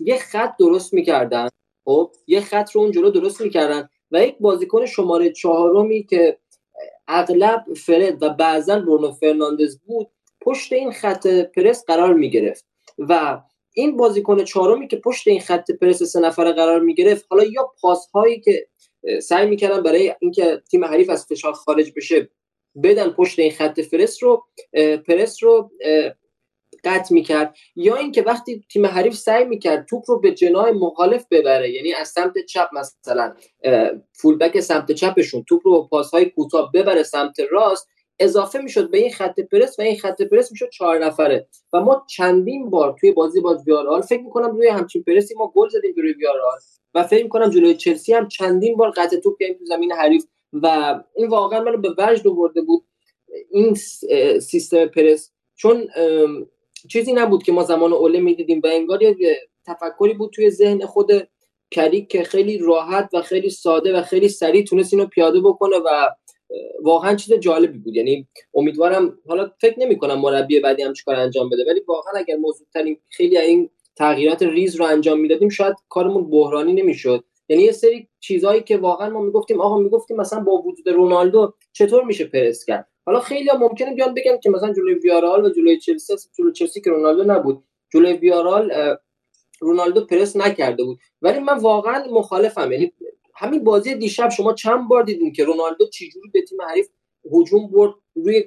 یه 0.00 0.18
خط 0.18 0.56
درست 0.58 0.94
می‌کردن. 0.94 1.48
خب 1.84 2.10
یه 2.26 2.40
خط 2.40 2.70
رو 2.70 2.80
اون 2.80 2.90
جلو 2.90 3.10
درست 3.10 3.40
می‌کردن 3.40 3.88
و 4.10 4.22
یک 4.22 4.36
بازیکن 4.40 4.86
شماره 4.86 5.32
چهارمی 5.32 6.04
که 6.04 6.38
اغلب 7.08 7.64
فرد 7.74 8.22
و 8.22 8.28
بعضا 8.28 8.78
برونو 8.78 9.12
فرناندز 9.12 9.78
بود 9.78 10.08
پشت 10.40 10.72
این 10.72 10.92
خط 10.92 11.26
پرس 11.26 11.84
قرار 11.84 12.14
می‌گرفت. 12.14 12.66
و 12.98 13.40
این 13.74 13.96
بازیکن 13.96 14.44
چهارمی 14.44 14.88
که 14.88 14.96
پشت 14.96 15.28
این 15.28 15.40
خط 15.40 15.70
پرس 15.70 16.02
سه 16.02 16.20
نفره 16.20 16.52
قرار 16.52 16.80
می‌گرفت 16.80 17.26
حالا 17.30 17.44
یا 17.44 17.72
پاس 17.80 18.10
هایی 18.14 18.40
که 18.40 18.68
سعی 19.22 19.46
می‌کردن 19.46 19.82
برای 19.82 20.14
اینکه 20.20 20.62
تیم 20.70 20.84
حریف 20.84 21.10
از 21.10 21.26
فشار 21.26 21.52
خارج 21.52 21.92
بشه 21.96 22.28
بدن 22.82 23.10
پشت 23.10 23.38
این 23.38 23.50
خط 23.50 23.80
فرس 23.80 24.22
رو 24.22 24.44
پرس 25.08 25.42
رو 25.42 25.70
قطع 26.84 27.14
می‌کرد. 27.14 27.56
یا 27.76 27.96
اینکه 27.96 28.22
وقتی 28.22 28.64
تیم 28.72 28.86
حریف 28.86 29.14
سعی 29.14 29.44
می‌کرد 29.44 29.86
توپ 29.86 30.10
رو 30.10 30.20
به 30.20 30.32
جناه 30.32 30.70
مخالف 30.70 31.26
ببره 31.30 31.70
یعنی 31.70 31.94
از 31.94 32.08
سمت 32.08 32.38
چپ 32.48 32.68
مثلا 32.72 33.34
فولبک 34.12 34.60
سمت 34.60 34.92
چپشون 34.92 35.44
توپ 35.48 35.60
رو 35.64 35.72
با 35.72 35.86
پاسهای 35.86 36.24
کوتاه 36.24 36.70
ببره 36.74 37.02
سمت 37.02 37.36
راست 37.50 37.88
اضافه 38.22 38.58
می‌شد 38.58 38.90
به 38.90 38.98
این 38.98 39.10
خط 39.10 39.40
پرس 39.40 39.78
و 39.78 39.82
این 39.82 39.96
خط 39.96 40.22
پرس 40.22 40.52
می‌شد 40.52 40.68
چهار 40.70 41.04
نفره. 41.04 41.48
و 41.72 41.80
ما 41.80 42.06
چندین 42.08 42.70
بار 42.70 42.96
توی 43.00 43.12
بازی 43.12 43.40
با 43.40 43.58
ویارال 43.66 44.00
فکر 44.00 44.22
می‌کنم 44.22 44.56
روی 44.56 44.68
همچین 44.68 45.02
پرسی 45.02 45.34
ما 45.34 45.52
گل 45.56 45.68
زدیم 45.68 45.94
روی 45.96 46.12
ویارال 46.12 46.58
و 46.94 47.02
فکر 47.02 47.22
می‌کنم 47.22 47.50
جلوی 47.50 47.74
چلسی 47.74 48.12
هم 48.12 48.28
چندین 48.28 48.76
بار 48.76 48.90
قطع 48.90 49.16
توپ 49.16 49.38
کردیم 49.40 49.58
تو 49.58 49.64
زمین 49.64 49.92
حریف. 49.92 50.24
و 50.52 50.98
این 51.16 51.28
واقعا 51.28 51.60
منو 51.60 51.76
به 51.76 51.94
وجد 51.98 52.28
آورده 52.28 52.62
بود 52.62 52.84
این 53.50 53.74
سیستم 54.40 54.86
پرس. 54.86 55.30
چون 55.54 55.88
چیزی 56.90 57.12
نبود 57.12 57.42
که 57.42 57.52
ما 57.52 57.62
زمان 57.62 57.92
اوله 57.92 58.20
می‌دیدیم 58.20 58.60
و 58.64 58.66
انگار 58.66 59.02
یه 59.02 59.16
تفکری 59.66 60.14
بود 60.14 60.30
توی 60.30 60.50
ذهن 60.50 60.86
خود 60.86 61.10
کریک 61.70 62.08
که 62.08 62.22
خیلی 62.22 62.58
راحت 62.58 63.10
و 63.12 63.22
خیلی 63.22 63.50
ساده 63.50 63.98
و 63.98 64.02
خیلی 64.02 64.28
سریع 64.28 64.64
تونست 64.64 64.94
اینو 64.94 65.06
پیاده 65.06 65.40
بکنه 65.40 65.76
و 65.76 66.08
واقعا 66.82 67.14
چیز 67.14 67.34
جالبی 67.34 67.78
بود. 67.78 67.96
یعنی 67.96 68.28
امیدوارم 68.54 69.18
حالا 69.28 69.50
فکر 69.60 69.80
نمی 69.80 69.98
کنم 69.98 70.20
مربی 70.20 70.60
بعدی 70.60 70.82
هم 70.82 70.92
چیکار 70.92 71.14
انجام 71.14 71.48
بده 71.50 71.64
ولی 71.66 71.80
واقعا 71.88 72.12
اگر 72.16 72.36
ما 72.36 72.50
زودتر 72.50 72.84
خیلی 73.10 73.38
این 73.38 73.70
تغییرات 73.96 74.42
ریز 74.42 74.76
رو 74.76 74.84
انجام 74.84 75.20
می‌دادیم 75.20 75.48
شاید 75.48 75.74
کارمون 75.88 76.30
بحرانی 76.30 76.72
نمی‌شد. 76.72 77.24
یعنی 77.48 77.62
یه 77.62 77.72
سری 77.72 78.08
چیزهایی 78.20 78.62
که 78.62 78.76
واقعا 78.76 79.10
ما 79.10 79.20
می‌گفتیم 79.20 79.60
آقا 79.60 79.78
می‌گفتیم 79.78 80.16
مثلا 80.16 80.40
با 80.40 80.62
وجود 80.62 80.88
رونالدو 80.88 81.52
چطور 81.72 82.04
میشه 82.04 82.24
پرس 82.24 82.64
کرد؟ 82.64 82.88
حالا 83.06 83.20
خیلی 83.20 83.48
هم 83.48 83.58
ممکنه 83.58 83.94
بیان 83.94 84.14
بگن 84.14 84.38
که 84.42 84.50
مثلا 84.50 84.72
جلوی 84.72 84.94
ویارال 84.94 85.44
و 85.44 85.50
جلوی 85.50 85.78
چلسی 85.78 86.14
جلوی 86.38 86.52
چلسی 86.52 86.80
که 86.80 86.90
رونالدو 86.90 87.24
نبود 87.24 87.64
جلوی 87.92 88.12
ویارال 88.12 88.72
رونالدو 89.60 90.06
پرس 90.06 90.36
نکرده 90.36 90.84
بود. 90.84 90.98
ولی 91.22 91.38
من 91.38 91.58
واقعا 91.58 92.04
مخالفم. 92.10 92.72
یعنی 92.72 92.92
همین 93.42 93.64
بازی 93.64 93.94
دیشب 93.94 94.28
شما 94.28 94.52
چند 94.52 94.88
بار 94.88 95.02
دیدین 95.02 95.32
که 95.32 95.44
رونالدو 95.44 95.86
چجوری 95.86 96.30
به 96.32 96.42
تیم 96.42 96.62
حریف 96.62 96.88
هجوم 97.32 97.66
برد 97.66 97.94
روی 98.14 98.44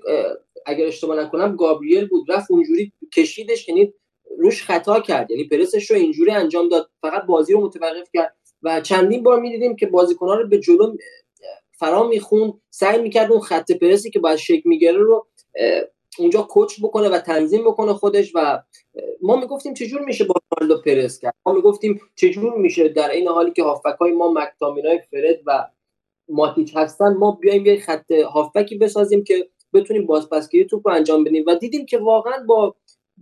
اگر 0.65 0.85
اشتباه 0.85 1.19
نکنم 1.19 1.55
گابریل 1.55 2.07
بود 2.07 2.31
رفت 2.31 2.51
اونجوری 2.51 2.91
کشیدش 3.15 3.69
یعنی 3.69 3.93
روش 4.37 4.63
خطا 4.63 4.99
کرد. 4.99 5.31
یعنی 5.31 5.43
پرسش 5.43 5.91
رو 5.91 5.97
اینجوری 5.97 6.31
انجام 6.31 6.69
داد. 6.69 6.89
فقط 7.01 7.25
بازی 7.25 7.53
رو 7.53 7.61
متوقف 7.61 8.09
کرد. 8.13 8.35
و 8.63 8.81
چندین 8.81 9.23
بار 9.23 9.39
می‌دیدیم 9.39 9.75
که 9.75 9.87
بازیکن‌ها 9.87 10.35
رو 10.35 10.47
به 10.47 10.59
جلو 10.59 10.95
فرا 11.79 12.07
می‌خوند 12.07 12.53
سعی 12.69 13.01
می‌کرد 13.01 13.31
اون 13.31 13.41
خط 13.41 13.71
پرسی 13.71 14.09
که 14.09 14.19
باید 14.19 14.37
شکل 14.37 14.69
می‌گیره 14.69 14.97
رو 14.97 15.27
اونجا 16.19 16.41
کوچ 16.41 16.81
بکنه 16.81 17.09
و 17.09 17.19
تنظیم 17.19 17.63
بکنه 17.63 17.93
خودش 17.93 18.31
و 18.35 18.61
ما 19.21 19.35
می‌گفتیم 19.35 19.73
چجور 19.73 20.01
میشه 20.01 20.23
با 20.23 20.33
رونالدو 20.65 20.81
پرس 20.81 21.19
کرد. 21.19 21.33
ما 21.45 21.53
می‌گفتیم 21.53 22.01
چجور 22.15 22.57
میشه 22.57 22.87
در 22.87 23.11
این 23.11 23.27
حالی 23.27 23.51
که 23.51 23.63
هافبک 23.63 23.95
های 24.01 24.11
ما 24.11 24.31
مکتامینای 24.31 24.99
فرد 25.11 25.41
و 25.45 25.67
ماتیچ 26.29 26.75
هستن 26.75 27.13
ما 27.13 27.31
بیایم 27.31 27.65
یه 27.65 27.79
خط 27.79 28.11
هافبکی 28.11 28.77
بسازیم 28.77 29.23
که 29.23 29.49
بتونیم 29.73 30.05
بازپسگیری 30.05 30.65
توپ 30.65 30.87
رو 30.87 30.93
انجام 30.93 31.23
بدیم. 31.23 31.43
و 31.47 31.55
دیدیم 31.55 31.85
که 31.85 31.97
واقعا 31.97 32.43
با 32.47 32.75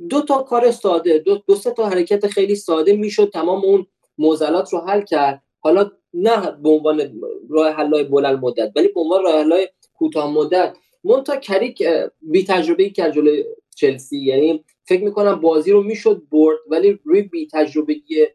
دو 0.09 0.21
تا 0.21 0.43
کار 0.43 0.71
ساده 0.71 1.17
دو, 1.17 1.37
دو 1.47 1.55
سه 1.55 1.71
تا 1.71 1.85
حرکت 1.85 2.27
خیلی 2.27 2.55
ساده 2.55 2.95
می‌شد 2.95 3.29
تمام 3.29 3.65
اون 3.65 3.87
معضلات 4.17 4.73
رو 4.73 4.79
حل 4.79 5.01
کرد. 5.01 5.41
حالا 5.59 5.91
نه 6.13 6.51
به 6.51 6.69
عنوان 6.69 7.21
راه 7.49 7.69
حلای 7.69 8.03
بلند 8.03 8.39
مدت 8.39 8.71
ولی 8.75 8.87
به 8.87 8.99
عنوان 8.99 9.23
راه 9.23 9.39
حلای 9.39 9.67
کوتاه 9.93 10.33
مدت. 10.33 10.77
مونتا 11.03 11.35
کریک 11.35 11.83
بی 12.21 12.43
تجربه 12.43 12.89
کرد 12.89 13.13
جلوی 13.13 13.45
چلسی. 13.75 14.17
یعنی 14.17 14.65
فکر 14.87 15.03
می‌کنم 15.03 15.41
بازی 15.41 15.71
رو 15.71 15.83
می‌شد 15.83 16.23
برد 16.31 16.57
ولی 16.67 16.99
روی 17.03 17.21
بی 17.21 17.47
تجربگی 17.53 18.27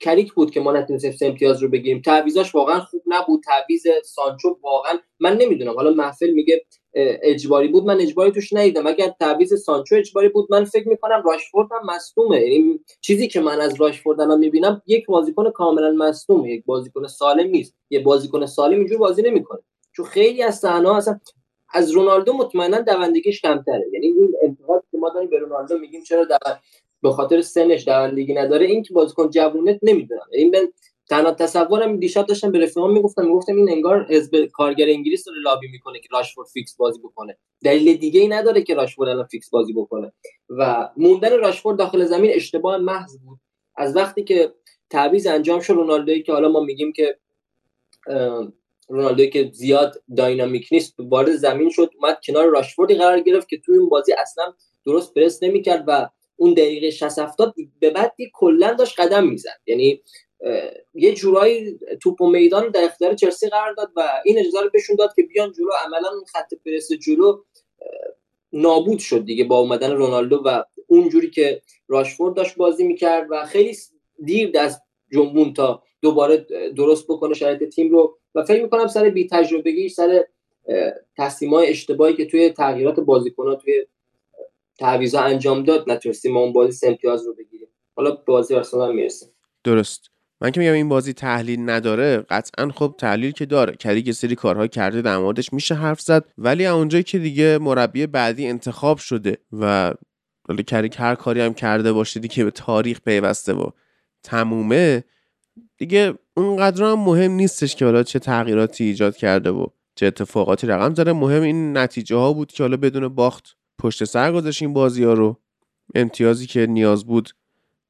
کریک 0.00 0.32
بود 0.32 0.50
که 0.50 0.60
ما 0.60 0.72
نتونستیم 0.72 1.14
امتیاز 1.20 1.62
رو 1.62 1.68
بگیریم. 1.68 2.02
تعویزاش 2.02 2.54
واقعا 2.54 2.80
خوب 2.80 3.02
نبود. 3.06 3.42
تعویز 3.42 3.86
سانچو 4.04 4.58
واقعا 4.62 4.98
من 5.20 5.36
نمی‌دونم. 5.36 5.74
حالا 5.74 5.90
محفل 5.90 6.30
میگه 6.30 6.64
اجباری 7.22 7.68
بود. 7.68 7.84
من 7.84 8.00
اجباری 8.00 8.32
توش 8.32 8.52
ندیدم 8.52 8.86
اگر 8.86 9.12
تعویز 9.20 9.54
سانچو 9.54 9.94
اجباری 9.94 10.28
بود 10.28 10.46
من 10.50 10.64
فکر 10.64 10.88
می‌کنم 10.88 11.22
راشفورد 11.26 11.68
هم 11.72 11.94
مصدومه. 11.94 12.40
یعنی 12.40 12.80
چیزی 13.00 13.28
که 13.28 13.40
من 13.40 13.60
از 13.60 13.80
راشفورد 13.80 14.20
الان 14.20 14.38
می‌بینم 14.38 14.82
یک 14.86 15.06
بازیکن 15.06 15.50
کاملا 15.50 15.92
مصدومه. 15.92 16.50
یک 16.50 16.64
بازیکن 16.64 17.06
سالم 17.06 17.50
نیست. 17.50 17.74
یه 17.90 18.00
بازیکن 18.00 18.46
سالم 18.46 18.78
اینجور 18.78 18.98
بازی 18.98 19.22
نمی‌کنه. 19.22 19.60
چون 19.92 20.06
خیلی 20.06 20.42
از 20.42 20.58
صحنه 20.58 20.96
اصلا 20.96 21.20
از 21.74 21.90
رونالدو 21.90 22.32
مطمئنا 22.32 22.80
دوندگیش 22.80 23.40
کمتره. 23.40 23.84
یعنی 23.92 24.06
این 24.06 24.34
انتقاد 24.42 24.84
که 24.90 24.98
ما 24.98 25.10
داریم 25.10 25.30
به 25.30 25.38
رونالدو 25.38 25.78
میگیم 25.78 26.02
چرا 26.02 26.24
دو... 26.24 26.36
به 27.02 27.10
خاطر 27.10 27.40
سنش 27.40 27.88
دوندگی 27.88 28.34
نداره 28.34 28.66
این 28.66 28.82
که 28.82 28.94
بازیکن 28.94 29.30
جوونت 29.30 29.78
نمی‌دونم. 29.82 30.26
این 30.32 30.56
من 30.56 30.68
تنها 31.08 31.32
تصورم 31.32 31.96
دیشب 31.96 32.26
داشتم 32.26 32.52
به 32.52 32.58
رفیقام 32.58 32.92
می‌گفتم 32.92 33.24
می‌گفتم 33.24 33.56
این 33.56 33.70
انگار 33.70 34.06
حزب 34.08 34.46
کارگر 34.46 34.88
انگلیس 34.88 35.28
رو 35.28 35.34
لابی 35.34 35.68
می‌کنه 35.68 35.98
که 36.00 36.08
راشفورد 36.12 36.48
فیکس 36.48 36.76
بازی 36.76 37.00
بکنه. 37.00 37.36
دلیل 37.64 37.96
دیگه 37.96 38.20
ای 38.20 38.28
نداره 38.28 38.62
که 38.62 38.74
راشفورد 38.74 39.08
الان 39.08 39.24
فیکس 39.24 39.50
بازی 39.50 39.72
بکنه. 39.72 40.12
و 40.48 40.88
موندن 40.96 41.38
راشفورد 41.38 41.78
داخل 41.78 42.04
زمین 42.04 42.30
اشتباه 42.34 42.76
محض 42.76 43.18
بود. 43.18 43.38
از 43.76 43.96
وقتی 43.96 44.24
که 44.24 44.52
تعویض 44.90 45.26
انجام 45.26 45.60
شد 45.60 45.72
رونالدوی 45.72 46.22
که 46.22 46.32
حالا 46.32 46.48
ما 46.48 46.60
میگیم 46.60 46.92
که 46.92 47.18
رونالدوی 48.88 49.30
که 49.30 49.50
زیاد 49.52 50.02
داینامیک 50.16 50.68
نیست 50.72 50.94
وارد 50.98 51.36
زمین 51.36 51.70
شد 51.70 51.90
اومد 52.00 52.18
کنار 52.26 52.46
راشفوردی 52.46 52.94
قرار 52.94 53.20
گرفت 53.20 53.48
که 53.48 53.58
توی 53.58 53.78
این 53.78 53.88
بازی 53.88 54.12
اصلا 54.12 54.54
درست 54.86 55.14
پرس 55.14 55.42
نمی‌کرد 55.42 55.84
و 55.86 56.08
اون 56.36 56.52
دقیقه 56.54 56.90
60 56.90 57.18
70 57.18 57.54
به 57.80 57.90
بعد 57.90 58.14
کلا 58.32 58.72
داشت 58.72 59.00
قدم 59.00 59.26
می‌زد. 59.26 59.60
یعنی 59.66 60.02
یه 60.94 61.14
جورایی 61.14 61.78
توپ 62.02 62.20
و 62.20 62.26
میدان 62.26 62.70
در 62.70 62.84
اختیار 62.84 63.14
چلسی 63.14 63.48
قرار 63.48 63.72
داد 63.72 63.90
و 63.96 64.08
این 64.24 64.38
اجازه 64.38 64.60
رو 64.60 64.70
بهشون 64.72 64.96
داد 64.96 65.14
که 65.16 65.22
بیان 65.22 65.52
جلو. 65.52 65.70
عملا 65.86 66.10
خط 66.32 66.54
پرس 66.64 66.92
جلو 66.92 67.42
نابود 68.52 68.98
شد 68.98 69.24
دیگه 69.24 69.44
با 69.44 69.58
اومدن 69.58 69.92
رونالدو 69.92 70.42
و 70.44 70.62
اونجوری 70.86 71.30
که 71.30 71.62
راشفورد 71.88 72.34
داشت 72.34 72.56
بازی 72.56 72.84
می‌کرد 72.84 73.26
و 73.30 73.44
خیلی 73.46 73.76
دیر 74.24 74.50
دست 74.50 74.80
جنبون 75.12 75.52
تا 75.52 75.82
دوباره 76.02 76.46
درست 76.76 77.06
بکنه 77.08 77.34
شرایط 77.34 77.64
تیم 77.64 77.90
رو 77.90 78.18
و 78.34 78.44
فکر 78.44 78.62
می‌کنم 78.62 78.86
سر 78.86 79.10
بی 79.10 79.28
تجربگی 79.28 79.88
سر 79.88 80.24
تصمیم 81.16 81.54
های 81.54 81.68
اشتباهی 81.68 82.14
که 82.14 82.26
توی 82.26 82.50
تغییرات 82.50 83.00
بازیکن 83.00 83.56
توی 83.56 83.86
تعویضا 84.78 85.20
انجام 85.20 85.62
داد 85.62 85.90
نتونستیم 85.90 86.32
ما 86.32 86.40
اون 86.40 86.52
بازی 86.52 86.86
امتیاز 86.86 87.26
رو 87.26 87.34
بگیریم. 87.34 87.68
حالا 87.96 88.10
بازی 88.26 88.54
آرسنال 88.54 88.94
می‌رسیم 88.94 89.28
درست. 89.64 90.10
من 90.40 90.50
که 90.50 90.60
میگم 90.60 90.72
این 90.72 90.88
بازی 90.88 91.12
تحلیل 91.12 91.70
نداره 91.70 92.16
قطعا 92.16 92.68
خب 92.68 92.94
تحلیل 92.98 93.30
که 93.30 93.46
داره. 93.46 93.76
کریک 93.76 94.10
سری 94.10 94.34
کارها 94.34 94.66
کرده 94.66 95.02
در 95.02 95.18
موردش 95.18 95.52
میشه 95.52 95.74
حرف 95.74 96.00
زد 96.00 96.24
ولی 96.38 96.66
اونجایی 96.66 97.04
که 97.04 97.18
دیگه 97.18 97.58
مربی 97.58 98.06
بعدی 98.06 98.46
انتخاب 98.46 98.98
شده 98.98 99.38
و 99.52 99.94
ولی 100.48 100.62
کریک 100.62 100.96
هر 100.98 101.14
کاری 101.14 101.40
هم 101.40 101.54
کرده 101.54 101.92
باشه 101.92 102.20
دیگه 102.20 102.44
به 102.44 102.50
تاریخ 102.50 103.00
پیوسته 103.00 103.52
و 103.52 103.70
تمومه 104.22 105.04
دیگه 105.84 106.14
اونقدر 106.36 106.84
هم 106.84 106.98
مهم 106.98 107.32
نیستش 107.32 107.76
که 107.76 107.84
حالا 107.84 108.02
چه 108.02 108.18
تغییراتی 108.18 108.84
ایجاد 108.84 109.16
کرده 109.16 109.50
و 109.50 109.66
چه 109.94 110.06
اتفاقاتی 110.06 110.66
رقم 110.66 110.94
زده. 110.94 111.12
مهم 111.12 111.42
این 111.42 111.76
نتیجه 111.76 112.16
ها 112.16 112.32
بود 112.32 112.52
که 112.52 112.62
حالا 112.62 112.76
بدون 112.76 113.08
باخت 113.08 113.56
پشت 113.78 114.04
سر 114.04 114.32
گذاشت 114.32 114.62
این 114.62 114.72
بازی 114.72 115.04
ها 115.04 115.12
رو. 115.12 115.40
امتیازی 115.94 116.46
که 116.46 116.66
نیاز 116.66 117.04
بود 117.04 117.30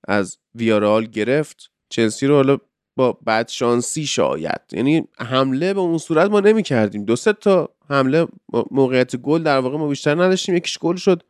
از 0.09 0.39
ویارال 0.55 1.07
گرفت. 1.07 1.71
چلسی 1.89 2.27
رو 2.27 2.35
حالا 2.35 2.59
با 2.97 3.19
بد 3.27 3.49
شانسی 3.49 4.07
شاید. 4.07 4.61
یعنی 4.73 5.09
حمله 5.19 5.75
به 5.75 5.81
اون 5.81 5.99
صورت 5.99 6.31
ما 6.31 6.41
نمی 6.41 6.63
کردیم 6.63 7.05
دو 7.05 7.17
سه 7.17 7.33
تا 7.33 7.69
حمله 7.91 8.27
موقعیت 8.71 9.17
گل 9.17 9.43
در 9.43 9.59
واقع 9.59 9.77
ما 9.77 9.89
بیشتر 9.89 10.15
نداشتیم. 10.15 10.57
یکیش 10.57 10.79
گل 10.79 10.97
شد. 10.97 11.23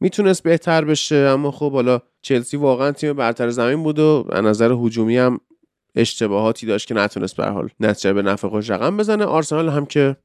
می‌تونست 0.00 0.42
بهتر 0.42 0.84
بشه 0.84 1.16
اما 1.16 1.50
خب 1.50 1.72
حالا 1.72 2.00
چلسی 2.22 2.56
واقعا 2.56 2.92
تیم 2.92 3.12
برتر 3.12 3.50
زمین 3.50 3.82
بود 3.82 3.98
و 3.98 4.26
از 4.32 4.44
نظر 4.44 4.72
هجومی 4.72 5.16
هم 5.16 5.40
اشتباهاتی 5.94 6.66
داشت 6.66 6.88
که 6.88 6.94
نتونست 6.94 7.36
به 7.36 7.46
حال 7.46 7.68
نتیجه 7.80 8.12
به 8.12 8.22
نفع 8.22 8.48
خودش 8.48 8.70
رقم 8.70 8.96
بزنه. 8.96 9.24
آرسنال 9.24 9.68
هم 9.68 9.86
که 9.86 10.16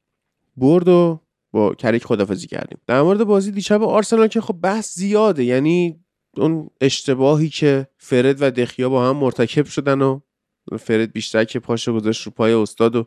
برد 0.57 0.88
و 0.88 1.22
با 1.51 1.74
کریک 1.74 2.03
خدافزی 2.03 2.47
کردیم. 2.47 2.78
در 2.88 3.01
مورد 3.01 3.24
بازی 3.24 3.51
دیشب 3.51 3.84
آرسنال 3.84 4.28
که 4.28 4.41
خب 4.41 4.53
بحث 4.53 4.95
زیاده. 4.95 5.43
یعنی 5.43 5.99
اون 6.38 6.70
اشتباهی 6.82 7.49
که 7.49 7.88
فرد 7.97 8.41
و 8.41 8.51
دخیا 8.51 8.89
با 8.89 9.09
هم 9.09 9.17
مرتکب 9.17 9.65
شدن 9.65 10.01
و 10.01 10.20
فرد 10.80 11.11
بیشتر 11.13 11.43
که 11.43 11.59
پاشو 11.59 11.93
گذاشت 11.93 12.26
رو 12.26 12.32
پای 12.32 12.53
استاد 12.53 12.95
و 12.95 13.05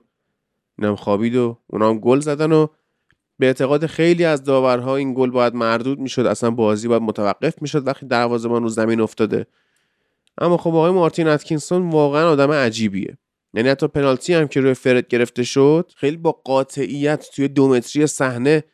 اینم 0.78 0.96
خوابید 0.96 1.36
و 1.36 1.58
اونا 1.66 1.88
هم 1.88 1.98
گل 1.98 2.20
زدن 2.20 2.52
و 2.52 2.66
به 3.38 3.46
اعتقاد 3.46 3.86
خیلی 3.86 4.24
از 4.24 4.44
داورها 4.44 4.96
این 4.96 5.14
گل 5.14 5.30
باید 5.30 5.54
مردود 5.54 5.98
می‌شد. 5.98 6.26
اصلا 6.26 6.50
بازی 6.50 6.88
باید 6.88 7.02
متوقف 7.02 7.62
می‌شد. 7.62 7.86
وقتی 7.86 8.06
دروازه‌بان 8.06 8.62
رو 8.62 8.68
زمین 8.68 9.00
افتاده 9.00 9.46
اما 10.38 10.56
خب 10.56 10.70
آقای 10.70 10.90
مارتین 10.90 11.28
اتکینسون 11.28 11.90
واقعا 11.90 12.28
آدم 12.28 12.52
عجیبیه. 12.52 13.18
یعنی 13.54 13.68
حتی 13.68 13.88
پنالتی 13.88 14.34
هم 14.34 14.48
که 14.48 14.60
روی 14.60 14.74
فرد 14.74 15.08
گرفته 15.08 15.42
شد 15.42 15.92
خیلی 15.96 16.16
با 16.16 16.32
قاطعیت 16.32 17.30
توی 17.34 17.48
دو 17.48 17.68
متری 17.68 18.06
صحنه 18.06 18.64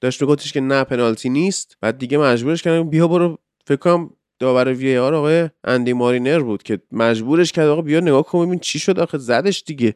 داشت 0.00 0.22
میگفتش 0.22 0.52
که 0.52 0.60
نه 0.60 0.84
پنالتی 0.84 1.28
نیست. 1.28 1.76
بعد 1.80 1.98
دیگه 1.98 2.18
مجبورش 2.18 2.62
کردن 2.62 2.90
بیا 2.90 3.08
برو. 3.08 3.38
فکر 3.66 3.76
کنم 3.76 4.10
داور 4.38 4.72
وی 4.72 4.96
آر 4.96 5.14
آقای 5.14 5.50
اندی 5.64 5.92
مارینر 5.92 6.38
بود 6.38 6.62
که 6.62 6.80
مجبورش 6.92 7.52
کرد 7.52 7.66
آقا 7.68 7.82
بیا 7.82 8.00
نگاه 8.00 8.22
کن 8.22 8.46
ببین 8.46 8.58
چی 8.58 8.78
شد. 8.78 8.98
آخه 8.98 9.18
زدش 9.18 9.62
دیگه 9.66 9.94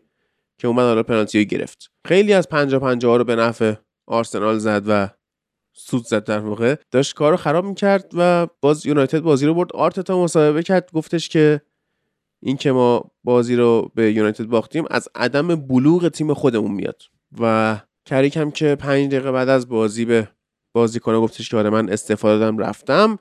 که 0.58 0.68
اومد 0.68 0.84
حالا 0.84 1.02
پنالتی 1.02 1.46
گرفت. 1.46 1.90
خیلی 2.06 2.32
از 2.32 2.48
پنجا 2.48 2.80
پنجا 2.80 3.10
ها 3.10 3.16
رو 3.16 3.24
به 3.24 3.36
نفع 3.36 3.74
آرسنال 4.06 4.58
زد 4.58 4.82
و 4.86 5.08
سود 5.76 6.06
زد 6.06 6.24
در 6.24 6.38
واقع. 6.38 6.76
داشت 6.90 7.14
کارو 7.14 7.36
خراب 7.36 7.64
می‌کرد 7.64 8.12
و 8.14 8.46
باز 8.60 8.86
یونایتد 8.86 9.20
بازی 9.20 9.46
رو 9.46 9.54
برد. 9.54 9.72
آرتتا 9.72 10.22
مصاحبه 10.22 10.62
کرد. 10.62 10.90
گفتش 10.92 11.28
که 11.28 11.60
این 12.42 12.56
که 12.56 12.72
ما 12.72 13.10
بازی 13.24 13.56
رو 13.56 13.90
به 13.94 14.12
یونایتد 14.12 14.44
باختیم 14.44 14.84
از 14.90 15.08
عدم 15.14 15.56
بلوغ 15.56 16.08
تیم 16.08 16.34
خودمون 16.34 16.70
میاد. 16.70 17.02
و 17.40 17.76
کریک 18.06 18.36
هم 18.36 18.50
که 18.50 18.74
پنج 18.74 19.06
دقیقه 19.06 19.32
بعد 19.32 19.48
از 19.48 19.68
بازی 19.68 20.04
به 20.04 20.28
بازی 20.74 21.00
کنه 21.00 21.18
گفتش 21.18 21.48
که 21.48 21.56
آره 21.56 21.70
من 21.70 21.88
استفاده 21.88 22.38
دادم 22.38 22.58
رفتم. 22.58 23.18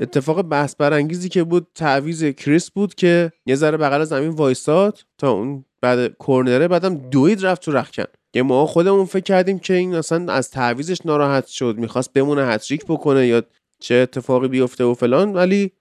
اتفاق 0.00 0.42
بحث 0.42 0.76
برانگیزی 0.76 1.28
که 1.28 1.44
بود 1.44 1.66
تعویز 1.74 2.24
کریس 2.24 2.70
بود 2.70 2.94
که 2.94 3.32
یه 3.46 3.54
ذره 3.54 3.76
بغل 3.76 4.04
زمین 4.04 4.30
وایساد 4.30 4.98
تا 5.18 5.30
اون 5.30 5.64
بعد 5.80 6.16
کرنره 6.26 6.68
بعدم 6.68 6.94
دوید 6.94 7.46
رفت 7.46 7.62
تو 7.62 7.72
رخکن. 7.72 8.04
که 8.34 8.42
ما 8.42 8.66
خودمون 8.66 9.04
فکر 9.04 9.22
کردیم 9.22 9.58
که 9.58 9.74
این 9.74 9.94
اصلا 9.94 10.32
از 10.32 10.50
تعویزش 10.50 11.06
ناراحت 11.06 11.46
شد 11.46 11.76
می‌خواست 11.78 12.12
بمونه 12.12 12.46
هتریک 12.46 12.84
بکنه 12.84 13.26
یا 13.26 13.42
چه 13.80 13.94
اتفاقی 13.94 14.48
بیفته 14.48 14.84
و 14.84 14.94
فلان. 14.94 15.32
ولی 15.32 15.72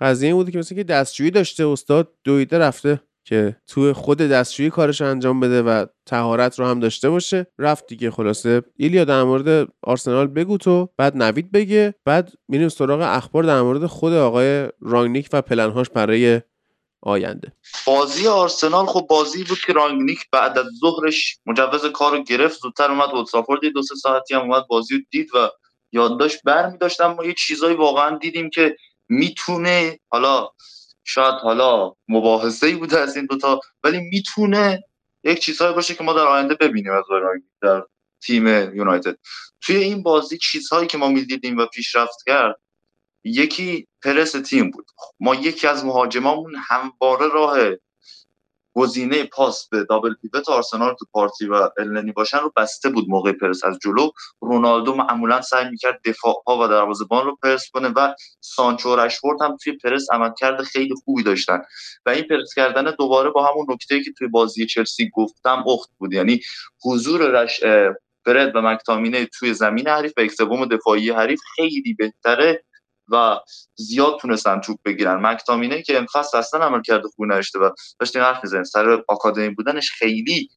قضیه 0.00 0.26
این 0.26 0.36
بوده 0.36 0.52
که 0.52 0.58
مثلا 0.58 0.76
که 0.76 0.84
دستشویی 0.84 1.30
داشته 1.30 1.66
استاد 1.66 2.12
دویده 2.24 2.58
رفته 2.58 3.00
که 3.24 3.56
تو 3.66 3.92
خود 3.92 4.18
دستشویی 4.18 4.70
کارش 4.70 5.00
انجام 5.00 5.40
بده 5.40 5.62
و 5.62 5.86
تهارت 6.06 6.58
رو 6.58 6.66
هم 6.66 6.80
داشته 6.80 7.10
باشه. 7.10 7.46
رفت 7.58 7.86
دیگه 7.86 8.10
خلاصه. 8.10 8.62
ایلیا 8.76 9.04
در 9.04 9.22
مورد 9.22 9.68
آرسنال 9.82 10.26
بگو 10.26 10.58
تو 10.58 10.88
بعد 10.98 11.16
نوید 11.16 11.52
بگه 11.52 11.94
بعد 12.04 12.32
میریم 12.48 12.68
سراغ 12.68 13.00
اخبار 13.00 13.42
در 13.42 13.62
مورد 13.62 13.86
خود 13.86 14.12
آقای 14.12 14.68
رانگنیک 14.80 15.28
و 15.32 15.42
پلنهاش 15.42 15.90
برای 15.90 16.40
آینده. 17.02 17.52
بازی 17.86 18.28
آرسنال 18.28 18.86
خب 18.86 19.06
بازی 19.10 19.44
بود 19.44 19.58
که 19.58 19.72
رانگنیک 19.72 20.30
بعد 20.32 20.58
از 20.58 20.66
ظهرش 20.80 21.38
مجوز 21.46 21.86
کار 21.86 22.16
رو 22.16 22.22
گرفت 22.22 22.60
زودتر 22.60 22.90
اومد 22.90 23.10
اولترافورد 23.10 23.64
دو 23.64 23.82
سه 23.82 23.94
ساعتی 23.94 24.34
هم 24.34 24.40
اومد 24.40 24.66
بازی 24.68 24.94
رو 24.94 25.00
دید 25.10 25.34
و 25.34 25.50
یادداشت 25.92 26.42
بر 26.42 26.70
می 26.70 26.78
داشتم 26.78 27.06
ما 27.06 27.24
یه 27.24 27.34
چیزایی 27.34 27.76
واقعا 27.76 28.18
دیدیم 28.18 28.50
که 28.50 28.76
می‌تونه 29.08 29.98
حالا 30.08 30.48
شاید 31.04 31.34
حالا 31.34 31.92
مباحثه 32.08 32.66
ای 32.66 32.74
بوده 32.74 32.98
از 32.98 33.16
این 33.16 33.26
دوتا 33.26 33.60
ولی 33.84 34.00
می‌تونه 34.00 34.84
یک 35.24 35.38
چیزهایی 35.38 35.74
باشه 35.74 35.94
که 35.94 36.04
ما 36.04 36.12
در 36.12 36.26
آینده 36.26 36.54
ببینیم 36.54 36.92
از 36.92 37.04
در 37.62 37.82
تیم 38.22 38.46
یونایتد. 38.76 39.16
توی 39.60 39.76
این 39.76 40.02
بازی 40.02 40.38
چیزهایی 40.38 40.86
که 40.86 40.98
ما 40.98 41.08
می‌دیدیم 41.08 41.58
و 41.58 41.66
پیشرفت 41.66 42.18
کرد 42.26 42.60
یکی 43.24 43.86
پرس 44.04 44.32
تیم 44.32 44.70
بود. 44.70 44.86
ما 45.20 45.34
یکی 45.34 45.66
از 45.66 45.84
مهاجمامون 45.84 46.54
همواره 46.68 47.28
راه 47.28 47.58
گزینه 48.74 49.24
پاس 49.24 49.68
به 49.68 49.84
دابل 49.84 50.14
پیوت 50.14 50.48
آرسنال 50.48 50.94
تو 50.98 51.06
پارتی 51.12 51.46
و 51.46 51.68
النی 51.78 52.12
باشن 52.12 52.38
رو 52.38 52.52
بسته 52.56 52.88
بود 52.88 53.04
موقع 53.08 53.32
پرس 53.32 53.64
از 53.64 53.78
جلو. 53.82 54.10
رونالدو 54.40 54.94
معمولا 54.94 55.40
سعی 55.40 55.70
می‌کرد 55.70 56.00
دفاع 56.04 56.42
ها 56.46 56.58
و 56.58 56.68
دروازه‌بان 56.68 57.24
رو 57.24 57.36
پرس 57.42 57.70
کنه 57.72 57.88
و 57.88 58.14
سانچو 58.40 58.96
و 58.96 59.08
هم 59.40 59.56
توی 59.64 59.72
پرس 59.72 60.06
عملکرد 60.12 60.62
خیلی 60.62 60.94
خوبی 61.04 61.22
داشتن. 61.22 61.62
و 62.06 62.10
این 62.10 62.24
پرس 62.24 62.54
کردن 62.56 62.94
دوباره 62.98 63.30
با 63.30 63.46
همون 63.46 63.66
نکته 63.68 64.02
که 64.02 64.12
توی 64.18 64.28
بازی 64.28 64.66
چلسی 64.66 65.10
گفتم 65.14 65.64
اخت 65.68 65.90
بود. 65.98 66.12
یعنی 66.12 66.40
حضور 66.84 67.42
رش 67.42 67.60
فرد 68.24 68.56
و 68.56 68.60
مکتامینه 68.60 69.26
توی 69.26 69.54
زمین 69.54 69.88
حریف 69.88 70.12
و 70.16 70.20
یک 70.20 70.32
دفاعی 70.70 71.10
حریف 71.10 71.40
خیلی 71.56 71.94
بهتره 71.94 72.64
و 73.10 73.40
زیاد 73.74 74.18
تونستن 74.20 74.60
توپ 74.60 74.78
بگیرن. 74.84 75.26
مکتامینه 75.26 75.82
که 75.82 75.98
امفصل 75.98 76.38
اصلا 76.38 76.66
عمل 76.66 76.82
کرده 76.82 77.08
خوب 77.08 77.26
نشته 77.26 77.58
و 77.58 77.70
داشتیم 77.98 78.22
حرف 78.22 78.44
می‌زنیم. 78.44 78.64
سر 78.64 79.02
آکادمی 79.08 79.48
بودنش 79.48 79.90
خیلی 79.90 80.50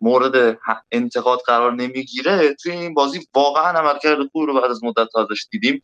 مورد 0.00 0.58
انتقاد 0.92 1.40
قرار 1.46 1.72
نمی‌گیره. 1.72 2.54
توی 2.62 2.72
این 2.72 2.94
بازی 2.94 3.26
واقعا 3.34 3.78
عمل 3.78 3.98
کرده 3.98 4.22
خوب 4.32 4.46
رو 4.46 4.60
بعد 4.60 4.70
از 4.70 4.84
مدت 4.84 5.16
ازش 5.16 5.46
دیدیم. 5.50 5.80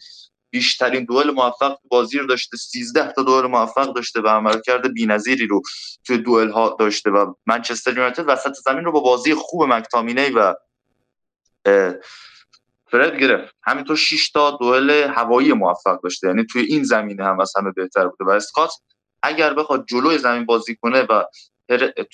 بیشترین 0.50 1.04
دوئل 1.04 1.30
موفق 1.30 1.76
بازی 1.88 2.18
رو 2.18 2.26
داشته 2.26 2.56
13 2.56 3.12
تا 3.12 3.22
دوئل 3.22 3.46
موفق 3.46 3.94
داشته 3.94 4.20
و 4.20 4.28
عمل 4.28 4.60
کرده. 4.66 4.88
بی‌نظیری 4.88 5.46
رو 5.46 5.62
توی 6.04 6.18
دوئل 6.18 6.50
ها 6.50 6.76
داشته 6.78 7.10
و 7.10 7.34
منچستر 7.46 7.90
یونایتد 7.90 8.24
وسط 8.26 8.52
زمین 8.64 8.84
رو 8.84 8.92
با 8.92 9.00
بازی 9.00 9.34
خوب 9.34 9.62
مکتامینه 9.62 10.30
و 10.30 10.54
فرد 12.90 13.20
گرفت. 13.20 13.54
همینطور 13.62 13.96
6 13.96 14.30
تا 14.30 14.50
دوئل 14.50 14.90
هوایی 14.90 15.52
موفق 15.52 16.02
داشته. 16.02 16.26
یعنی 16.26 16.44
توی 16.44 16.62
این 16.62 16.84
زمینه 16.84 17.24
هم 17.24 17.40
از 17.40 17.52
همه 17.56 17.70
بهتر 17.70 18.08
بوده. 18.08 18.24
و 18.24 18.30
اسکات 18.30 18.72
اگر 19.22 19.54
بخواد 19.54 19.86
جلوی 19.86 20.18
زمین 20.18 20.46
بازی 20.46 20.76
کنه 20.76 21.02
و 21.02 21.24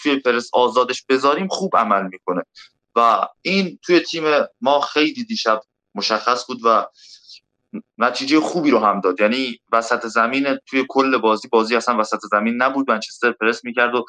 توی 0.03 0.17
پرس 0.17 0.51
آزادش 0.53 1.05
بذاریم 1.09 1.49
خوب 1.49 1.77
عمل 1.77 2.03
می‌کنه. 2.03 2.43
و 2.97 3.29
این 3.43 3.79
توی 3.83 4.01
تیم 4.01 4.25
ما 4.61 4.81
خیلی 4.81 5.25
دیشب 5.25 5.61
مشخص 5.95 6.47
بود 6.47 6.61
و 6.65 6.87
نتیجه 7.99 8.41
خوبی 8.41 8.71
رو 8.71 8.79
هم 8.79 9.01
داد. 9.01 9.21
یعنی 9.21 9.61
وسط 9.73 10.07
زمین 10.07 10.59
توی 10.67 10.85
کل 10.89 11.19
بازی 11.19 11.49
بازی 11.49 11.77
اصلا 11.77 12.01
وسط 12.01 12.21
زمین 12.31 12.63
نبود. 12.63 12.91
منچستر 12.91 13.33
پرس 13.33 13.65
می‌کرد 13.65 13.95
و 13.95 14.05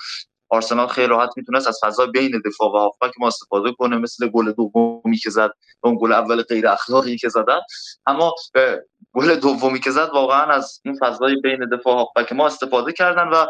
آرسنال 0.49 0.87
خیلی 0.87 1.07
راحت 1.07 1.29
می‌تونست 1.35 1.67
از 1.67 1.79
فضا 1.83 2.05
بین 2.05 2.41
دفاع 2.45 2.69
و 2.69 2.77
هافبک 2.77 3.13
ما 3.19 3.27
استفاده 3.27 3.71
کنه 3.71 3.97
مثل 3.97 4.27
گل 4.27 4.51
دومی 4.51 5.17
که 5.17 5.29
زد 5.29 5.51
اون 5.83 5.97
گل 6.01 6.13
اول 6.13 6.41
غیر 6.41 6.67
اخلاقی 6.67 7.17
که 7.17 7.29
زدن. 7.29 7.59
اما 8.05 8.35
گل 9.13 9.35
دومی 9.35 9.79
که 9.79 9.91
زد 9.91 10.09
واقعا 10.13 10.43
از 10.43 10.81
این 10.85 10.97
فضای 11.01 11.35
بین 11.35 11.69
دفاع 11.71 11.95
و 11.95 11.97
هافبک 11.97 12.33
ما 12.33 12.45
استفاده 12.45 12.93
کردن 12.93 13.27
و 13.27 13.45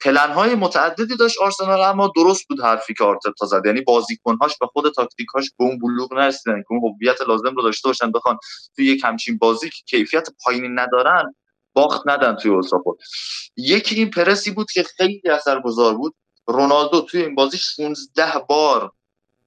پلن 0.00 0.30
های 0.30 0.54
متعددی 0.54 1.16
داشت 1.16 1.38
آرسنال 1.42 1.80
اما 1.80 2.12
درست 2.16 2.48
بود 2.48 2.60
حرفی 2.60 2.94
که 2.94 3.04
آرتتا 3.04 3.46
زد. 3.46 3.62
یعنی 3.66 3.80
بازیکنهاش 3.80 4.58
به 4.60 4.66
خود 4.66 4.92
تاکتیکاش 4.94 5.50
به 5.58 5.64
اون 5.64 5.78
بلوغ 5.78 6.14
نرسیدن 6.14 6.60
که 6.62 6.66
اون 6.70 6.80
هویت 6.80 7.20
لازم 7.20 7.54
رو 7.54 7.62
داشته 7.62 7.88
باشن 7.88 8.12
بخوان 8.12 8.38
توی 8.76 8.86
یک 8.86 9.04
همچین 9.04 9.38
بازی 9.38 9.70
که 9.70 9.76
کیفیت 9.86 10.28
پایینی 10.44 10.68
ندارن 10.68 11.34
باخت 11.78 12.02
ندن 12.08 12.36
توی 12.36 12.50
اولترافورد 12.50 12.98
یکی 13.56 13.94
این 13.94 14.10
پرسی 14.10 14.50
بود 14.50 14.70
که 14.70 14.82
خیلی 14.82 15.28
اثرگذار 15.30 15.94
بود. 15.94 16.14
رونالدو 16.46 17.00
توی 17.00 17.22
این 17.22 17.34
بازی 17.34 17.58
16 17.58 18.24
بار 18.48 18.92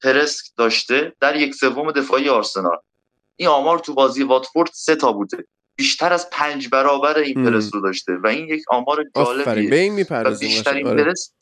پرس 0.03 0.53
داشته 0.57 1.13
در 1.19 1.35
یک 1.35 1.55
سوم 1.55 1.91
دفاعی 1.91 2.29
آرسنال. 2.29 2.77
این 3.35 3.49
آمار 3.49 3.79
تو 3.79 3.93
بازی 3.93 4.23
واتفورد 4.23 4.69
سه 4.73 4.95
تا 4.95 5.11
بوده. 5.11 5.47
بیشتر 5.75 6.13
از 6.13 6.29
پنج 6.29 6.69
برابر 6.69 7.17
این 7.17 7.45
پرس 7.45 7.69
رو 7.73 7.81
داشته 7.81 8.17
و 8.23 8.27
این 8.27 8.47
یک 8.47 8.63
آمار 8.69 9.05
جالبیه. 9.15 9.45
و 10.09 10.39
بیشترین 10.39 10.87
آره. 10.87 11.03
پرس 11.03 11.33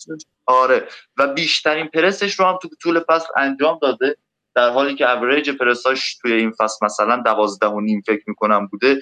آره. 0.45 0.87
و 1.17 1.27
بیشترین 1.27 1.87
پرسش 1.87 2.39
رو 2.39 2.45
هم 2.45 2.57
تو 2.61 2.69
طول 2.81 2.99
فصل 3.09 3.27
انجام 3.37 3.79
داده 3.81 4.15
در 4.55 4.69
حالی 4.69 4.95
که 4.95 5.09
اوریج 5.11 5.49
پرساش 5.49 6.17
توی 6.17 6.33
این 6.33 6.51
فصل 6.51 6.85
مثلا 6.85 7.21
دوازده 7.25 7.67
و 7.67 7.79
نیم 7.79 8.03
فکر 8.07 8.23
می‌کنم 8.27 8.67
بوده 8.67 9.01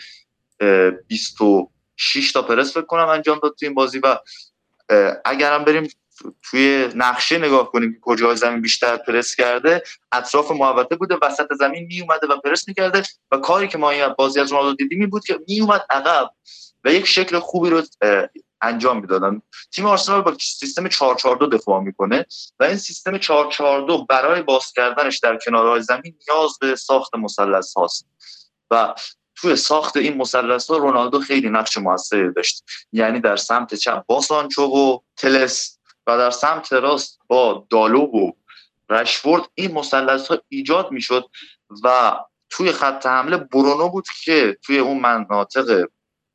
26 1.98 2.32
تا 2.32 2.42
پرس 2.42 2.74
فکر 2.74 2.86
کنم 2.86 3.08
انجام 3.08 3.40
داد 3.40 3.56
تو 3.60 3.66
این 3.66 3.76
بازی 3.76 4.00
و 4.00 4.18
اگرم 5.26 5.64
بریم 5.64 5.90
توی 6.44 6.90
نقشه 6.96 7.38
نگاه 7.38 7.72
کنیم 7.72 7.94
که 7.94 8.00
کجا 8.02 8.36
زمین 8.36 8.62
بیشتر 8.62 8.98
پرس 8.98 9.36
کرده 9.36 9.84
اطراف 10.12 10.52
محوطه 10.52 10.96
بوده 10.96 11.18
وسط 11.22 11.54
زمین 11.60 11.86
می 11.86 12.02
اومده 12.02 12.28
و 12.28 12.38
پرس 12.38 12.68
می‌کرده 12.68 13.04
و 13.32 13.38
کاری 13.38 13.68
که 13.68 13.78
ما 13.78 13.90
این 13.90 14.08
بازی 14.18 14.40
از 14.40 14.52
رونالدو 14.52 14.76
دیدیم 14.76 15.00
این 15.00 15.10
بود 15.10 15.26
که 15.26 15.40
می 15.48 15.60
اومد 15.60 15.86
عقب 15.90 16.30
و 16.84 16.94
یک 16.94 17.06
شکل 17.06 17.40
خوبی 17.40 17.70
رو 17.70 17.82
انجام 18.62 19.02
می‌دادن. 19.02 19.42
تیم 19.72 19.86
آرسنال 19.86 20.22
با 20.22 20.38
سیستم 20.40 20.88
442 20.88 21.58
دفاع 21.58 21.82
می‌کنه 21.82 22.26
و 22.60 22.64
این 22.64 22.78
سیستم 22.78 23.18
442 23.18 24.06
برای 24.06 24.42
باز 24.42 24.72
کردنش 24.72 25.20
در 25.20 25.38
کنارهای 25.46 25.82
زمین 25.82 26.16
نیاز 26.30 26.60
به 26.62 26.76
ساخت 26.76 27.16
مثلث 27.16 27.74
هاست. 27.74 28.08
و 28.72 28.96
توی 29.42 29.56
ساخت 29.56 29.98
این 29.98 30.18
مثلث 30.18 30.72
رونالدو 30.72 31.20
خیلی 31.20 31.50
نقش 31.50 31.78
موثری 31.78 32.34
داشت. 32.34 32.64
یعنی 32.92 33.20
در 33.20 33.36
سمت 33.36 33.76
چپ 33.76 34.04
با 34.06 34.22
سانچو 34.22 34.64
و 34.64 35.00
تلس 35.18 35.80
و 36.08 36.18
در 36.18 36.32
سمت 36.32 36.74
راست 36.74 37.20
با 37.28 37.68
دالو 37.70 38.02
و 38.02 38.32
رشفورد 38.90 39.44
این 39.56 39.72
مثلث 39.72 40.32
ایجاد 40.50 40.92
می‌شد 40.92 41.30
و 41.84 42.18
توی 42.50 42.72
خط 42.72 43.06
حمله 43.06 43.38
برونو 43.38 43.90
بود 43.90 44.06
که 44.24 44.58
توی 44.64 44.80
اون 44.80 45.00
مناطق 45.00 45.88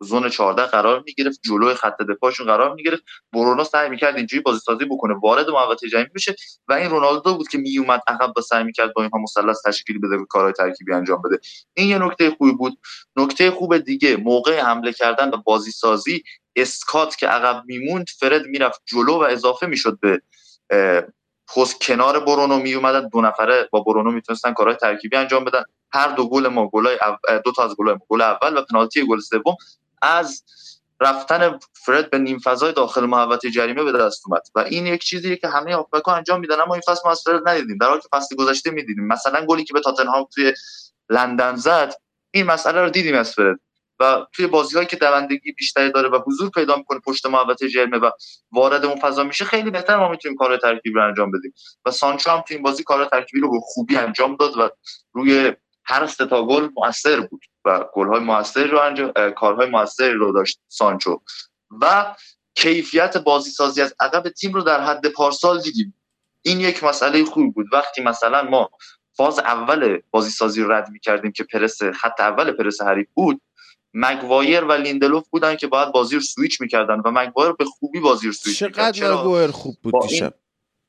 زون 0.03 0.29
14 0.29 0.67
قرار 0.67 1.03
می‌گرفت 1.07 1.41
جلوی 1.45 1.75
خط 1.75 2.03
دفاعشون 2.03 2.47
قرار 2.47 2.75
می‌گرفت. 2.75 3.03
برونو 3.33 3.65
سعی 3.65 3.89
می‌کرد 3.89 4.17
اینجوری 4.17 4.43
بازی 4.43 4.59
سازی 4.59 4.85
بکنه. 4.85 5.15
وارد 5.23 5.51
محوطه 5.51 5.89
جمعی 5.89 6.07
بشه 6.15 6.37
و 6.69 6.73
این 6.73 6.91
رونالدو 6.91 7.35
بود 7.35 7.49
که 7.49 7.59
میومد 7.59 8.01
عقب 8.07 8.33
با 8.33 8.43
سعی 8.43 8.65
می‌کرد 8.65 8.93
با 8.95 9.03
اینها 9.03 9.19
مثلث 9.19 9.63
تشکیل 9.67 9.99
بده 9.99 10.17
و 10.17 10.25
کارهای 10.25 10.53
ترکیبی 10.53 10.93
انجام 10.93 11.23
بده. 11.23 11.39
این 11.75 11.89
یه 11.89 11.99
نکته 11.99 12.31
خوبی 12.31 12.53
بود. 12.53 12.79
نکته 13.17 13.51
خوب 13.51 13.79
دیگه 13.79 14.17
موقع 14.17 14.61
حمله 14.61 14.93
کردن 14.93 15.29
و 15.29 15.37
بازی 15.37 15.71
سازی 15.71 16.23
اسکات 16.57 17.17
که 17.17 17.27
عقب 17.27 17.63
میموند 17.67 18.07
فرد 18.19 18.47
می‌رفت 18.47 18.83
جلو 18.87 19.13
و 19.13 19.23
اضافه 19.23 19.67
می‌شد 19.67 19.99
به 20.01 20.23
پست 21.57 21.81
کنار 21.83 22.21
برونو 22.21 22.59
می 22.59 22.75
اومدن 22.75 23.09
دو 23.09 23.21
نفره 23.21 23.69
با 23.73 23.81
برونو 23.81 24.11
می‌تونستن 24.11 24.53
کارهای 24.53 24.77
ترکیبی 24.77 25.17
انجام 25.17 25.45
بدن. 25.45 25.63
هر 25.95 26.09
دو 26.09 26.29
گل 26.29 26.49
ما 26.49 26.69
گلای 26.69 26.99
دو 27.45 27.53
تا 27.53 27.65
از 27.65 27.77
گلای 27.77 27.97
گل 28.09 28.21
اول 28.21 28.59
و 28.59 28.63
پنالتی 28.63 29.07
گل 29.07 29.21
سوم 29.21 29.57
از 30.03 30.45
رفتن 31.01 31.59
فرد 31.73 32.11
به 32.11 32.19
نیم 32.19 32.39
فضای 32.39 32.73
داخل 32.73 33.07
محوطه 33.07 33.51
جریمه 33.51 33.85
به 33.85 33.93
دست 33.93 34.23
اومد. 34.27 34.43
و 34.55 34.59
این 34.59 34.87
یک 34.87 35.03
چیزیه 35.03 35.37
که 35.37 35.49
همه 35.49 35.75
هافبک‌ها 35.75 36.17
انجام 36.17 36.41
میدن 36.41 36.61
اما 36.61 36.75
این 36.75 36.83
فصل 36.87 37.01
ما 37.05 37.11
از 37.11 37.23
فرد 37.25 37.49
ندیدیم. 37.49 37.79
در 37.79 37.89
حالی 37.89 38.01
که 38.01 38.09
فصل 38.13 38.37
گذشته 38.37 38.71
می‌دیدیم. 38.71 39.07
مثلا 39.07 39.47
گلی 39.47 39.65
که 39.65 39.75
به 39.75 39.81
تاتنهام 39.81 40.27
توی 40.35 40.53
لندن 41.11 41.57
زد 41.57 41.95
این 42.31 42.47
مسئله 42.47 42.83
رو 42.83 42.91
دیدیم 42.91 43.15
از 43.15 43.35
فرد. 43.35 43.61
و 44.01 44.27
توی 44.33 44.47
بازی 44.47 44.87
که 44.87 44.97
دوندگی 44.97 45.53
بیشتری 45.53 45.93
داره 45.93 46.09
و 46.09 46.19
حضور 46.27 46.51
پیدا 46.51 46.77
می‌کنه 46.77 47.01
پشت 47.01 47.27
محوطه 47.27 47.69
جرمه 47.69 47.99
و 47.99 48.11
وارد 48.53 48.85
اون 48.85 49.01
فضا 49.01 49.25
میشه 49.25 49.45
خیلی 49.45 49.71
بهتر 49.71 49.97
ما 49.97 50.09
می‌تونیم 50.09 50.37
کار 50.37 50.57
ترکیبی 50.57 50.95
رو 50.95 51.09
انجام 51.09 51.31
بدیم. 51.31 51.55
و 51.85 51.91
سانچو 51.91 52.31
هم 52.31 52.41
توی 52.41 52.57
این 52.57 52.63
بازی 52.63 52.83
کار 52.83 53.05
ترکیبی 53.05 53.41
رو 53.41 53.51
به 53.51 53.59
خوبی 53.63 53.97
انجام 53.97 54.37
داد 54.37 54.59
و 54.59 54.71
روی 55.13 55.53
هر 55.85 56.07
سه 56.07 56.27
تا 56.27 56.47
گل 56.47 56.69
موثر 56.77 57.21
بود. 57.21 57.43
و 57.65 57.85
گل‌های 57.93 58.21
موثر 58.21 58.67
رو 58.67 58.79
انجام 58.79 59.13
کارهای 59.31 59.71
موثری 59.71 60.13
رو 60.13 60.33
داشت 60.33 60.61
سانچو. 60.69 61.21
و 61.81 62.15
کیفیت 62.55 63.17
بازی 63.17 63.51
سازی 63.51 63.83
از 63.83 63.95
عقب 64.01 64.29
تیم 64.29 64.53
رو 64.53 64.63
در 64.63 64.81
حد 64.81 65.07
پارسال 65.09 65.61
دیدیم. 65.61 65.95
این 66.43 66.61
یک 66.61 66.85
مسئله 66.85 67.25
خوب 67.25 67.55
بود. 67.55 67.67
وقتی 67.73 68.03
مثلا 68.03 68.43
ما 68.43 68.71
فاز 69.17 69.39
اول 69.39 69.99
بازی 70.11 70.31
سازی 70.31 70.63
رو 70.63 70.73
رد 70.73 70.89
می 70.91 71.01
کردیم 71.01 71.33
که 71.33 71.45
پرس 71.45 71.83
خط 71.83 72.21
اول 72.21 72.53
پرس 72.53 72.83
حریف 72.83 73.09
بود 73.15 73.41
مگوایر 73.95 74.65
و 74.65 74.73
لیندلوف 74.73 75.29
بودن 75.29 75.57
که 75.57 75.67
باید 75.67 75.93
بازی 75.93 76.15
رو 76.15 76.21
سویچ 76.21 76.61
می‌کردن 76.61 77.01
و 77.01 77.11
مگوایر 77.11 77.53
به 77.53 77.65
خوبی 77.65 78.01
بازی 78.01 78.27
رو 78.27 78.33
سویچ 78.33 78.59
چقدر 78.59 79.13
مگوایر 79.13 79.51
خوب 79.51 79.77
بود 79.83 79.95
دیشب. 80.03 80.35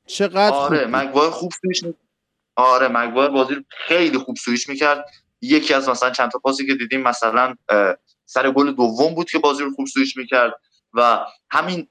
چقدر 0.06 0.54
آره 0.54 0.84
خوب 0.84 0.96
مگوایر 0.96 1.30
خوب 1.30 1.52
سویچ. 1.62 1.84
آره 2.56 2.88
مگوایر 2.88 3.30
بازی 3.30 3.54
رو 3.54 3.62
خیلی 3.68 4.18
خوب 4.18 4.36
سویچ 4.36 4.68
می‌کرد. 4.68 5.04
یکی 5.44 5.74
از 5.74 5.88
مثلا 5.88 6.10
چند 6.10 6.30
تا 6.30 6.38
پاسی 6.38 6.66
که 6.66 6.74
دیدیم 6.74 7.02
مثلا 7.02 7.54
سر 8.26 8.50
گل 8.50 8.72
دوم 8.72 9.14
بود 9.14 9.30
که 9.30 9.38
بازی 9.38 9.62
رو 9.62 9.70
خوب 9.74 9.86
سویچ 9.86 10.16
می‌کرد 10.16 10.54
و 10.92 11.26
همین 11.50 11.86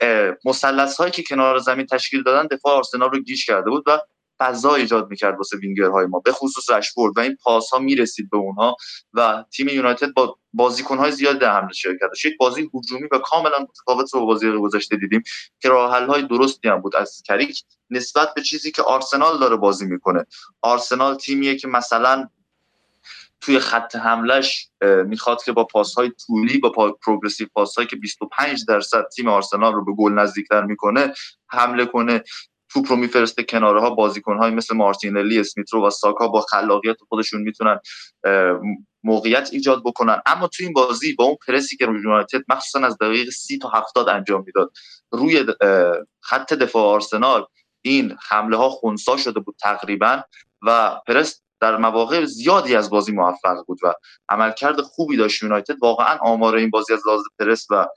مثلث 0.45 0.97
هایی 0.97 1.11
که 1.11 1.23
کنار 1.29 1.57
زمین 1.57 1.85
تشکیل 1.85 2.23
دادن 2.23 2.47
دفاع 2.47 2.73
آرسنال 2.73 3.11
رو 3.11 3.19
گیج 3.19 3.45
کرده 3.45 3.69
بود 3.69 3.83
و 3.87 3.99
فضا 4.39 4.75
ایجاد 4.75 5.09
می‌کرد 5.09 5.37
واسه 5.37 5.57
وینگرهای 5.57 6.05
ما 6.05 6.19
به 6.19 6.31
خصوص 6.31 6.69
رشفورد 6.69 7.17
و 7.17 7.19
این 7.19 7.37
پاس 7.43 7.69
ها 7.69 7.79
می‌رسید 7.79 8.29
به 8.29 8.37
اونها 8.37 8.75
و 9.13 9.45
تیم 9.51 9.67
یونایتد 9.67 10.13
با 10.13 10.37
بازیکن 10.53 10.97
های 10.97 11.11
زیاد 11.11 11.39
در 11.39 11.59
حمله 11.59 11.73
شرکت 11.73 12.07
داشت. 12.07 12.25
یک 12.25 12.37
بازی 12.37 12.69
هجومی 12.73 13.07
و 13.11 13.17
کاملا 13.17 13.59
متفاوت 13.59 14.11
با 14.13 14.25
بازی 14.25 14.51
گذشته 14.51 14.95
دیدیم 14.95 15.23
که 15.59 15.69
راه 15.69 16.05
های 16.05 16.21
درستی 16.21 16.67
هم 16.67 16.81
بود 16.81 16.95
از 16.95 17.21
کریک 17.25 17.63
نسبت 17.89 18.33
به 18.33 18.41
چیزی 18.41 18.71
که 18.71 18.81
آرسنال 18.81 19.39
داره 19.39 19.55
بازی 19.55 19.85
می‌کنه. 19.85 20.25
آرسنال 20.61 21.15
تیمیه 21.15 21.55
که 21.55 21.67
مثلا 21.67 22.29
توی 23.43 23.59
خط 23.59 23.95
حملش 23.95 24.69
می‌خواد 25.05 25.43
که 25.43 25.51
با 25.51 25.63
پاس 25.63 25.93
های 25.95 26.11
طولی 26.27 26.57
با 26.57 26.95
پروگرسیو 27.05 27.47
پاس 27.53 27.79
که 27.79 27.95
25 27.95 28.65
درصد 28.67 29.07
تیم 29.15 29.27
آرسنال 29.27 29.73
رو 29.73 29.85
به 29.85 29.91
گل 29.93 30.13
نزدیکتر 30.13 30.63
می‌کنه 30.63 31.13
حمله 31.49 31.85
کنه. 31.85 32.23
توپ 32.69 32.89
رو 32.89 32.95
میفرسته 32.95 33.43
کناره 33.43 33.81
ها 33.81 33.89
بازیکن 33.89 34.37
های 34.37 34.51
مثل 34.51 34.75
مارتینلی 34.75 35.39
اسمیترو 35.39 35.87
و 35.87 35.89
ساکا 35.89 36.27
با 36.27 36.41
خلاقیت 36.41 36.97
خودشون 37.09 37.41
می‌تونن 37.41 37.79
موقعیت 39.03 39.49
ایجاد 39.51 39.83
بکنن. 39.85 40.21
اما 40.25 40.47
تو 40.47 40.63
این 40.63 40.73
بازی 40.73 41.13
با 41.13 41.23
اون 41.23 41.37
پرسی 41.47 41.77
که 41.77 41.85
یونایتد 41.85 42.41
مخصوصا 42.49 42.87
از 42.87 42.97
دقیقه 42.97 43.31
30 43.31 43.57
تا 43.57 43.69
70 43.69 44.09
انجام 44.09 44.43
می‌داد 44.45 44.71
روی 45.11 45.45
خط 46.21 46.53
دفاع 46.53 46.83
آرسنال 46.83 47.45
این 47.81 48.17
حمله 48.29 48.57
ها 48.57 48.69
خونسا 48.69 49.17
شده 49.17 49.39
بود 49.39 49.55
تقریبا 49.61 50.21
و 50.61 50.99
پرس 51.07 51.42
در 51.63 51.77
مواقع 51.77 52.25
زیادی 52.25 52.75
از 52.75 52.89
بازی 52.89 53.11
موفق 53.11 53.65
بود 53.67 53.79
و 53.83 53.93
عملکرد 54.29 54.81
خوبی 54.81 55.17
داشت 55.17 55.43
یونایتد. 55.43 55.75
واقعا 55.81 56.17
آمار 56.17 56.55
این 56.55 56.69
بازی 56.69 56.93
از 56.93 56.99
لحاظ 57.07 57.21
پرس 57.39 57.67
و 57.69 57.87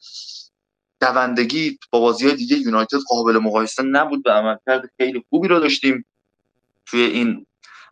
دوندگی 1.01 1.79
با 1.91 2.01
بازی 2.01 2.27
های 2.27 2.37
دیگه 2.37 2.57
یونایتد 2.57 2.99
قابل 3.09 3.39
مقایسه 3.39 3.83
نبود 3.83 4.27
و 4.27 4.31
عملکرد 4.31 4.91
خیلی 4.97 5.25
خوبی 5.29 5.49
رو 5.49 5.61
داشتیم 5.61 6.07
توی 6.87 7.01
این 7.01 7.47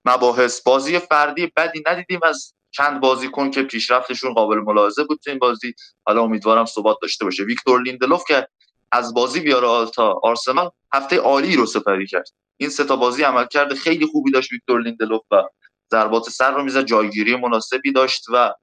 مباحث. 0.04 0.62
بازی 0.62 0.98
فردی 0.98 1.52
بدی 1.56 1.82
ندیدیم 1.86 2.20
از 2.22 2.54
چند 2.70 3.00
بازیکن 3.00 3.50
که 3.50 3.62
پیشرفتشون 3.62 4.34
قابل 4.34 4.56
ملاحظه 4.56 5.04
بود 5.04 5.20
تو 5.24 5.30
این 5.30 5.38
بازی. 5.38 5.74
حالا 6.06 6.22
امیدوارم 6.22 6.64
ثبات 6.64 6.96
داشته 7.02 7.24
باشه. 7.24 7.42
ویکتور 7.42 7.82
لیندلوف 7.82 8.24
که 8.28 8.48
از 8.92 9.14
بازی 9.14 9.40
بیاره 9.40 9.66
آلتا 9.66 10.20
آرسنال 10.22 10.70
هفته 10.92 11.16
عالی 11.16 11.56
رو 11.56 11.66
سپری 11.66 12.06
کرد. 12.06 12.28
این 12.56 12.70
سه 12.70 12.84
تا 12.84 12.96
بازی 12.96 13.22
عملکرد 13.22 13.74
خیلی 13.74 14.06
خوبی 14.06 14.30
داشت 14.30 14.52
ویکتور 14.52 14.82
لیندلوف 14.82 15.22
و 15.30 15.42
ضربات 15.90 16.30
سر 16.30 16.54
رو 16.54 16.62
می‌زد 16.62 16.84
جایگیری 16.84 17.36
مناسبی 17.36 17.92
داشت 17.92 18.24
و 18.32 18.54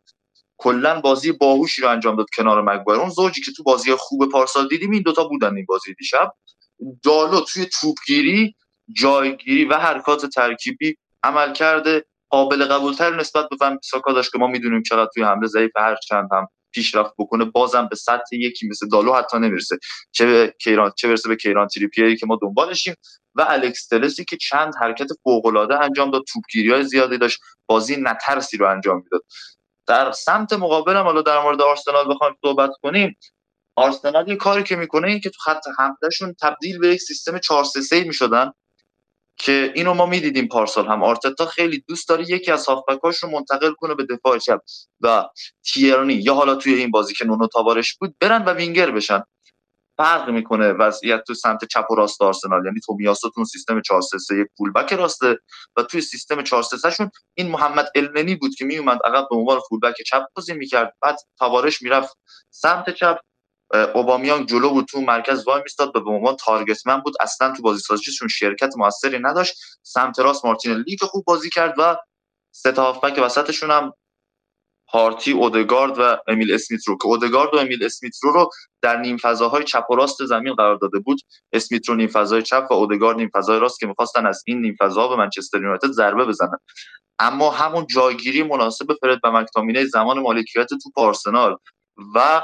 کلا 0.58 1.02
بازی 1.02 1.32
باهوشی 1.32 1.82
رو 1.82 1.90
انجام 1.90 2.16
داد 2.16 2.28
کنار 2.38 2.62
مگوایر 2.62 3.02
اون 3.02 3.10
زوجی 3.10 3.42
که 3.42 3.52
تو 3.52 3.64
بازی 3.64 3.96
خوب 3.96 4.32
پارسال 4.32 4.68
دیدیم 4.68 4.92
این 4.92 5.02
دوتا 5.02 5.24
بودن 5.24 5.56
این 5.56 5.66
بازی 5.66 5.94
دیشب. 5.94 6.34
دالو 7.04 7.42
توی 7.42 7.66
توپگیری 7.66 8.56
جایگیری 8.96 9.66
و 9.66 9.74
حرکات 9.74 10.26
ترکیبی 10.26 10.98
عمل 11.24 11.54
کرده. 11.54 12.06
قابل 12.30 12.66
قبولتر 12.66 13.16
نسبت 13.16 13.50
به 13.50 13.80
ساکا 13.84 14.14
داشت 14.14 14.32
که 14.32 14.38
ما 14.38 14.48
می‌دونیم 14.48 14.84
چقدر 14.84 15.10
توی 15.14 15.24
حمله 15.24 15.48
ضعیف 15.48 15.72
هر 15.78 15.96
چند 15.96 16.30
هم 16.32 16.48
پیشرفت 16.72 17.14
بکنه 17.18 17.46
بازم 17.46 17.88
به 17.88 17.96
سطح 17.96 18.36
یکی 18.36 18.68
مثل 18.68 18.88
دالو 18.88 19.14
حتی 19.14 19.38
نمی‌رسه. 19.38 19.78
چه 20.12 20.26
به 20.26 20.56
کیران 20.62 20.92
چه 20.98 21.08
برسه 21.08 21.30
به 21.30 21.36
کیران 21.36 21.68
تریپیری 21.68 22.18
که 22.18 22.26
ما 22.26 22.40
دنبالشیم 22.42 22.96
و 23.36 23.46
الکس 23.50 23.88
تلسی 23.88 24.26
که 24.26 24.38
چند 24.38 24.74
حرکت 24.82 25.08
فوق 25.24 25.46
العاده 25.46 25.80
انجام 25.84 26.12
داد 26.12 26.24
توپگیری 26.34 26.72
های 26.72 26.84
زیادی 26.84 27.18
داشت 27.18 27.40
بازی 27.70 27.96
نترسی 28.00 28.58
رو 28.58 28.70
انجام 28.72 28.98
می‌داد. 29.04 29.22
در 29.88 30.12
سمت 30.12 30.54
مقابلم 30.54 31.04
حالا 31.04 31.22
در 31.22 31.44
مورد 31.44 31.62
آرسنال 31.62 32.14
بخوایم 32.14 32.36
صحبت 32.46 32.72
کنیم. 32.84 33.18
آرسنال 33.76 34.30
یه 34.30 34.36
کاری 34.36 34.64
که 34.64 34.76
می‌کنه 34.76 35.08
این 35.08 35.20
که 35.20 35.30
تو 35.30 35.40
خط 35.40 35.62
حملهشون 35.78 36.36
تبدیل 36.42 36.80
به 36.80 36.88
یک 36.88 37.02
سیستم 37.02 37.38
4 37.38 37.64
3 37.64 37.82
3 37.82 38.04
می‌شدن. 38.04 38.52
که 39.42 39.72
اینو 39.76 39.94
ما 39.94 40.06
می‌دیدیم 40.06 40.48
پارسال 40.48 40.88
هم. 40.88 41.04
آرتتا 41.04 41.46
خیلی 41.46 41.84
دوست 41.88 42.10
داره 42.10 42.32
یکی 42.32 42.52
از 42.52 42.66
هافبکاش 42.66 43.18
رو 43.24 43.30
منتقل 43.30 43.74
کنه 43.74 43.96
به 43.96 44.06
دفاع 44.06 44.38
چپ 44.38 44.60
و 45.02 45.26
تیرنی 45.74 46.14
یا 46.14 46.34
حالا 46.34 46.56
توی 46.56 46.74
این 46.74 46.92
بازی 46.92 47.14
که 47.14 47.26
نونو 47.26 47.48
تاوارش 47.48 47.98
بود 47.98 48.16
برن 48.20 48.44
و 48.46 48.54
وینگر 48.54 48.92
بشن. 48.92 49.24
فرق 49.98 50.30
می‌کنه 50.30 50.74
وضعیت 50.74 51.24
تو 51.28 51.34
سمت 51.34 51.66
چپ 51.66 51.92
و 51.92 51.96
راست 51.96 52.22
آرسنال. 52.22 52.66
یعنی 52.66 52.80
تو 53.36 53.46
سیستم 53.46 53.82
4 53.82 54.02
3 54.02 54.18
3 54.18 54.36
یک 54.38 54.48
فولبک 54.58 54.94
راسته 54.94 55.40
و 55.78 55.84
توی 55.84 56.02
سیستم 56.02 56.44
4 56.44 56.64
3 56.64 56.92
شون 56.92 57.12
این 57.34 57.48
محمد 57.48 57.92
النی 57.96 58.36
بود 58.36 58.56
که 58.56 58.66
میومد 58.66 59.00
عقب 59.06 59.28
به 59.30 59.36
عنوان 59.36 59.60
فولبک 59.70 59.96
چپ 60.08 60.24
بازی 60.36 60.54
می‌کرد. 60.54 60.94
بعد 61.02 61.18
تاوارش 61.40 61.82
می‌رفت 61.82 62.18
سمت 62.50 62.90
چپ. 62.90 63.20
اوبامیان 63.74 64.46
جلو 64.46 64.70
بود 64.70 64.86
تو 64.86 65.02
مرکز 65.02 65.48
وای 65.48 65.62
میستاد 65.62 65.94
به 65.94 66.10
عنوان 66.10 66.36
تارگتمن 66.36 67.00
بود. 67.00 67.14
اصلا 67.20 67.54
تو 67.54 67.62
بازی 67.62 67.80
سازیشون 67.80 68.28
شرکت 68.28 68.74
موثری 68.78 69.20
نداشت. 69.20 69.54
سمت 69.84 70.20
راست 70.20 70.46
مارتینلی 70.46 70.96
که 70.96 71.06
خوب 71.06 71.24
بازی 71.26 71.50
کرد 71.50 71.76
و 71.78 71.98
سه 72.52 72.72
تا 72.72 73.02
وسطشون 73.18 73.72
هم 73.72 73.94
هارتی 74.94 75.32
اودگارد 75.32 76.00
و 76.00 76.18
امیل 76.28 76.54
اسمیترو 76.54 76.98
که 76.98 77.06
اودگارد 77.06 77.54
و 77.54 77.58
امیل 77.58 77.86
اسمیترو 77.86 78.32
رو 78.32 78.50
در 78.82 78.98
نیم 78.98 79.18
فضاهای 79.18 79.64
چپ 79.64 79.92
و 79.92 79.96
راست 79.96 80.26
زمین 80.26 80.54
قرار 80.54 80.76
داده 80.76 81.00
بود. 81.00 81.22
اسمیترو 81.54 81.96
نیم 81.96 82.08
فضای 82.08 82.42
چپ 82.42 82.68
و 82.72 82.74
اودگارد 82.74 83.18
نیم 83.18 83.30
فضای 83.34 83.60
راست 83.60 83.80
که 83.80 83.88
می‌خواستن 83.88 84.26
از 84.26 84.44
این 84.48 84.62
نیم 84.62 84.76
فضا 84.80 85.08
به 85.08 85.16
منچستر 85.16 85.58
یونایتد 85.58 85.92
ضربه 85.92 86.26
بزنن. 86.26 86.58
اما 87.20 87.52
همون 87.52 87.88
جایگیری 87.88 88.44
مناسب 88.44 88.94
فرد 89.02 89.20
و 89.24 89.32
مکتامینه 89.32 89.86
زمان 89.86 90.20
مالکیت 90.20 90.68
تو 90.68 90.92
آرسنال 90.96 91.58
و 92.16 92.42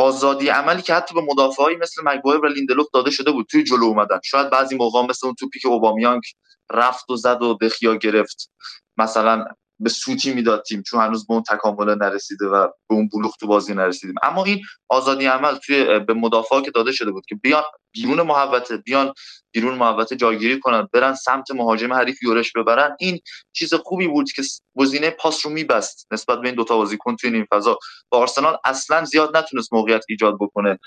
آزادی 0.00 0.48
عملی 0.48 0.82
که 0.82 0.94
حتی 0.94 1.14
به 1.14 1.20
مدافعایی 1.20 1.76
مثل 1.76 2.02
مگوایر 2.04 2.40
و 2.40 2.46
لیندلوف 2.46 2.86
داده 2.94 3.10
شده 3.10 3.30
بود 3.30 3.46
توی 3.50 3.64
جلو 3.64 3.84
اومدن. 3.84 4.20
شاید 4.24 4.50
بعضی 4.50 4.76
موقع 4.76 5.02
مثل 5.02 5.26
اون 5.26 5.34
توپی 5.34 5.58
که 5.58 5.68
اوبامیانگ 5.68 6.22
رفت 6.70 7.10
و 7.10 7.16
زد 7.16 7.42
و 7.42 7.58
دخیا 7.62 7.94
گرفت. 7.94 8.50
مثلا 8.96 9.44
به 9.80 9.90
سوتی 9.90 10.32
می‌داد 10.32 10.62
تیم 10.62 10.82
چون 10.82 11.00
هنوز 11.00 11.26
به 11.26 11.34
اون 11.34 11.42
تکامل 11.42 11.94
نرسیده 11.94 12.46
و 12.46 12.66
به 12.88 12.94
اون 12.94 13.08
بلوغ 13.08 13.36
تو 13.40 13.46
بازی 13.46 13.74
نرسیدیم. 13.74 14.14
اما 14.22 14.44
این 14.44 14.60
آزادی 14.88 15.26
عمل 15.26 15.56
توی 15.56 15.98
به 15.98 16.14
مدافعا 16.14 16.60
که 16.60 16.70
داده 16.70 16.92
شده 16.92 17.10
بود 17.10 17.24
که 17.28 17.34
بیان 17.34 17.62
بیرون 17.92 18.22
محوطه 18.22 18.76
بیان 18.76 19.12
بیرون 19.52 19.74
محوطه 19.74 20.16
جایگیری 20.16 20.60
کنن 20.60 20.88
برن 20.92 21.14
سمت 21.14 21.50
مهاجم 21.50 21.92
حریف 21.92 22.22
یورش 22.22 22.52
ببرن 22.52 22.96
این 23.00 23.20
چیز 23.52 23.74
خوبی 23.74 24.08
بود 24.08 24.32
که 24.32 24.42
گزینه 24.78 25.10
پاس 25.10 25.46
رو 25.46 25.52
میبست 25.52 26.06
نسبت 26.12 26.40
به 26.40 26.46
این 26.46 26.54
دوتا 26.54 26.76
بازیکن 26.76 27.16
توی 27.16 27.34
این 27.34 27.46
فضا. 27.52 27.78
با 28.10 28.18
آرسنال 28.18 28.56
اصلا 28.64 29.04
زیاد 29.04 29.36
نتونست 29.36 29.72
موقعیت 29.72 30.04
ایجاد 30.08 30.34
بکنه. 30.40 30.78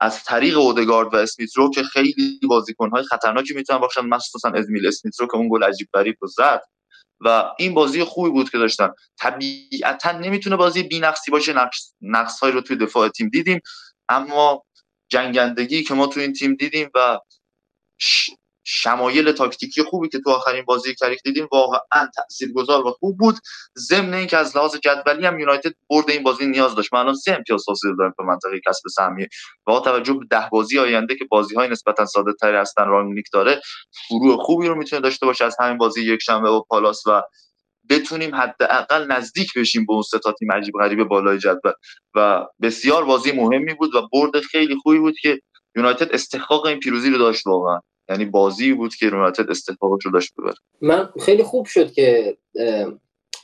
از 0.00 0.24
طریق 0.24 0.58
اودگارد 0.58 1.14
و 1.14 1.16
اسمیترو 1.16 1.70
که 1.70 1.82
خیلی 1.82 2.40
بازیکن‌های 2.48 3.02
خطرناکی 3.02 3.54
می‌تونن 3.54 3.78
باشن 3.78 4.00
مخصوصا 4.00 4.48
ازمیل 4.48 4.86
اسمیترو 4.86 5.26
که 5.26 5.36
اون 5.36 5.48
گل 5.48 5.62
عجیب 5.62 5.88
غریب 5.94 6.16
زد. 6.36 6.62
و 7.20 7.44
این 7.58 7.74
بازی 7.74 8.04
خوبی 8.04 8.30
بود 8.30 8.50
که 8.50 8.58
داشتن. 8.58 8.88
طبیعتا 9.20 10.12
نمی‌تونه 10.12 10.56
بازی 10.56 10.82
بی‌نقصی 10.82 11.30
باشه 11.30 11.52
نقص 11.52 11.92
نقص 12.00 12.44
رو 12.44 12.60
توی 12.60 12.76
دفاع 12.76 13.08
تیم 13.08 13.28
دیدیم. 13.28 13.60
اما 14.08 14.64
جنگندگی 15.08 15.82
که 15.82 15.94
ما 15.94 16.06
توی 16.06 16.22
این 16.22 16.32
تیم 16.32 16.54
دیدیم 16.54 16.90
و 16.94 17.18
شمایل 18.66 19.32
تاکتیکی 19.32 19.82
خوبی 19.82 20.08
که 20.08 20.18
تو 20.18 20.30
آخرین 20.30 20.64
بازی 20.64 20.94
کریک 20.94 21.22
دیدیم 21.24 21.48
واقعا 21.52 22.08
تاثیرگذار 22.16 22.86
و 22.86 22.90
خوب 22.90 23.18
بود. 23.18 23.34
ضمن 23.78 24.14
اینکه 24.14 24.36
از 24.36 24.56
لحاظ 24.56 24.76
جدولی 24.76 25.26
هم 25.26 25.38
یونایتد 25.38 25.72
برد 25.90 26.10
این 26.10 26.22
بازی 26.22 26.46
نیاز 26.46 26.74
داشت. 26.74 26.94
ما 26.94 27.00
الان 27.00 27.14
سه 27.14 27.32
امتیاز 27.32 27.64
حاصل 27.68 27.96
داریم 27.98 28.14
به 28.18 28.24
منطقه 28.24 28.60
کسب 28.68 28.88
سهمیه. 28.88 29.28
و 29.66 29.72
با 29.72 29.80
توجه 29.80 30.12
به 30.12 30.26
ده 30.30 30.48
بازی 30.52 30.78
آینده 30.78 31.14
که 31.16 31.24
بازی 31.30 31.54
های 31.54 31.68
نسبتا 31.68 32.06
ساده 32.06 32.32
تری 32.40 32.56
هستن 32.56 32.88
رانگنیک 32.88 33.26
داره 33.32 33.60
شروع 34.08 34.36
خوبی 34.42 34.68
رو 34.68 34.74
می‌تونه 34.74 35.02
داشته 35.02 35.26
باشه 35.26 35.44
از 35.44 35.56
همین 35.60 35.78
بازی 35.78 36.02
یک 36.02 36.22
شنبه 36.22 36.50
و 36.50 36.62
پالاس 36.68 37.06
و 37.06 37.22
بتونیم 37.90 38.34
حداقل 38.34 39.06
نزدیک 39.12 39.48
بشیم 39.56 39.86
به 39.86 39.92
اون 39.92 40.02
سه 40.02 40.18
تا 40.18 40.32
تیم 40.32 40.52
عجیب 40.52 40.74
غریب 40.80 41.04
بالای 41.04 41.38
جدول. 41.38 41.72
و 42.14 42.46
بسیار 42.62 43.04
بازی 43.04 43.32
مهمی 43.32 43.74
بود 43.74 43.94
و 43.94 44.08
برد 44.12 44.40
خیلی 44.40 44.76
خوبی 44.82 44.98
بود 44.98 45.14
که 45.22 45.40
یونایتد 45.76 46.12
استحقاق 46.12 46.66
این 46.66 46.80
پیروزی 46.80 47.10
رو 47.10 47.18
داشت 47.18 47.46
واقعا. 47.46 47.80
یعنی 48.08 48.24
بازی 48.24 48.72
بود 48.72 48.94
که 48.94 49.06
یونایتد 49.06 49.50
استحقاقش 49.50 50.04
رو 50.04 50.12
داشت 50.12 50.34
ببره 50.38 50.54
من 50.80 51.08
خیلی 51.20 51.42
خوب 51.42 51.66
شد 51.66 51.92
که 51.92 52.36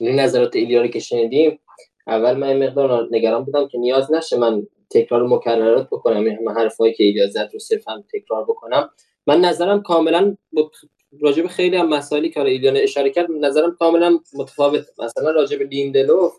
این 0.00 0.20
نظرات 0.20 0.56
ایلیا 0.56 0.86
که 0.86 0.98
شنیدیم 0.98 1.58
اول 2.06 2.36
من 2.36 2.66
مقدار 2.66 3.08
نگران 3.10 3.44
بودم 3.44 3.68
که 3.68 3.78
نیاز 3.78 4.12
نشه 4.12 4.38
من 4.38 4.66
تکرار 4.90 5.26
مکررات 5.26 5.86
بکنم 5.86 6.26
یعنی 6.26 6.44
من 6.44 6.54
حرفایی 6.54 6.94
که 6.94 7.04
ایلیا 7.04 7.26
زد 7.26 7.50
رو 7.52 7.58
صرفا 7.58 8.04
تکرار 8.12 8.44
بکنم. 8.44 8.90
من 9.26 9.40
نظرم 9.40 9.82
کاملا 9.82 10.36
راجب 11.20 11.46
خیلی 11.46 11.76
هم 11.76 11.88
مسائلی 11.88 12.30
که 12.30 12.40
ایلیان 12.40 12.76
اشاره 12.76 13.10
کرد 13.10 13.26
نظرم 13.40 13.76
کاملا 13.78 14.18
متفاوت 14.34 14.86
مثلا 14.98 15.30
راجب 15.30 15.62
لیندلوف 15.62 16.32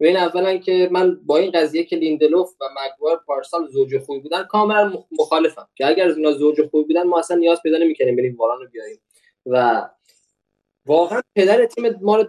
ببین 0.00 0.16
اولا 0.16 0.56
که 0.56 0.88
من 0.92 1.20
با 1.26 1.36
این 1.36 1.50
قضیه 1.50 1.84
که 1.84 1.96
لیندلوف 1.96 2.50
و 2.60 2.64
مگوایر 2.64 3.18
پارسال 3.26 3.68
زوج 3.68 3.98
خوبی 3.98 4.20
بودن 4.20 4.42
کاملا 4.42 4.92
مخالفم 5.18 5.68
که 5.74 5.86
اگر 5.86 6.08
از 6.08 6.16
اینا 6.16 6.32
زوج 6.32 6.56
خوبی 6.70 6.84
بودن 6.84 7.02
ما 7.02 7.18
اصلا 7.18 7.36
نیاز 7.36 7.62
پیدا 7.62 7.78
نمی‌کردیم 7.78 8.16
بریم 8.16 8.36
واران 8.36 8.60
رو 8.60 8.68
بیاریم. 8.72 9.00
و 9.46 9.88
واقعا 10.86 11.20
پدر 11.36 11.66
تیم 11.66 11.84
ما 12.02 12.16
رو 12.16 12.24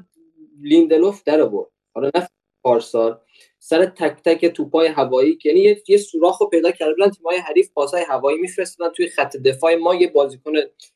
لیندلوف 0.61 1.23
در 1.23 1.41
آورد. 1.41 1.69
حالا 1.93 2.11
نه 2.15 2.27
پارسال 2.63 3.19
سر 3.59 3.85
تک 3.85 4.23
تک 4.25 4.45
توپای 4.45 4.87
هوایی 4.87 5.37
یعنی 5.45 5.59
یه, 5.59 5.83
یه 5.87 5.97
سوراخ 5.97 6.41
رو 6.41 6.47
پیدا 6.47 6.71
کرده 6.71 6.93
بودن 6.93 7.09
تیم‌های 7.11 7.37
حریف 7.37 7.71
پاسای 7.73 8.03
هوایی 8.07 8.37
میفرستادن 8.37 8.93
توی 8.93 9.07
خط 9.07 9.37
دفاع 9.37 9.75
ما 9.75 9.95
یه 9.95 10.07
بازیکن 10.07 10.51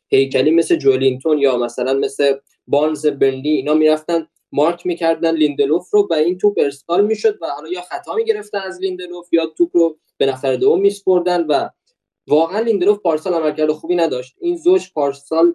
هیکلی 0.07 0.51
مثل 0.51 0.75
جولینتون 0.75 1.37
یا 1.37 1.57
مثلا 1.57 1.93
مثل 1.93 2.35
بارنز 2.67 3.05
برنلی 3.05 3.49
اینا 3.49 3.73
می‌رفتن 3.73 4.27
مارک 4.55 4.85
می‌کردن 4.85 5.35
لیندلوف 5.35 5.89
رو 5.91 6.07
و 6.09 6.13
این 6.13 6.37
توپ 6.37 6.53
ارسال 6.57 7.05
می‌شد 7.05 7.37
و 7.41 7.45
حالا 7.47 7.69
یا 7.69 7.81
خطا 7.81 8.15
می‌گرفتن 8.15 8.59
از 8.59 8.81
لیندلوف 8.81 9.33
یا 9.33 9.45
توپ 9.57 9.69
رو 9.73 9.97
به 10.17 10.25
نفر 10.25 10.55
دوم 10.55 10.81
میسپردن 10.81 11.45
و 11.49 11.69
واقعا 12.27 12.59
لیندلوف 12.59 12.99
پارسال 12.99 13.33
عملکرد 13.33 13.71
خوبی 13.71 13.95
نداشت. 13.95 14.35
این 14.39 14.57
زوج 14.57 14.93
پارسال 14.93 15.53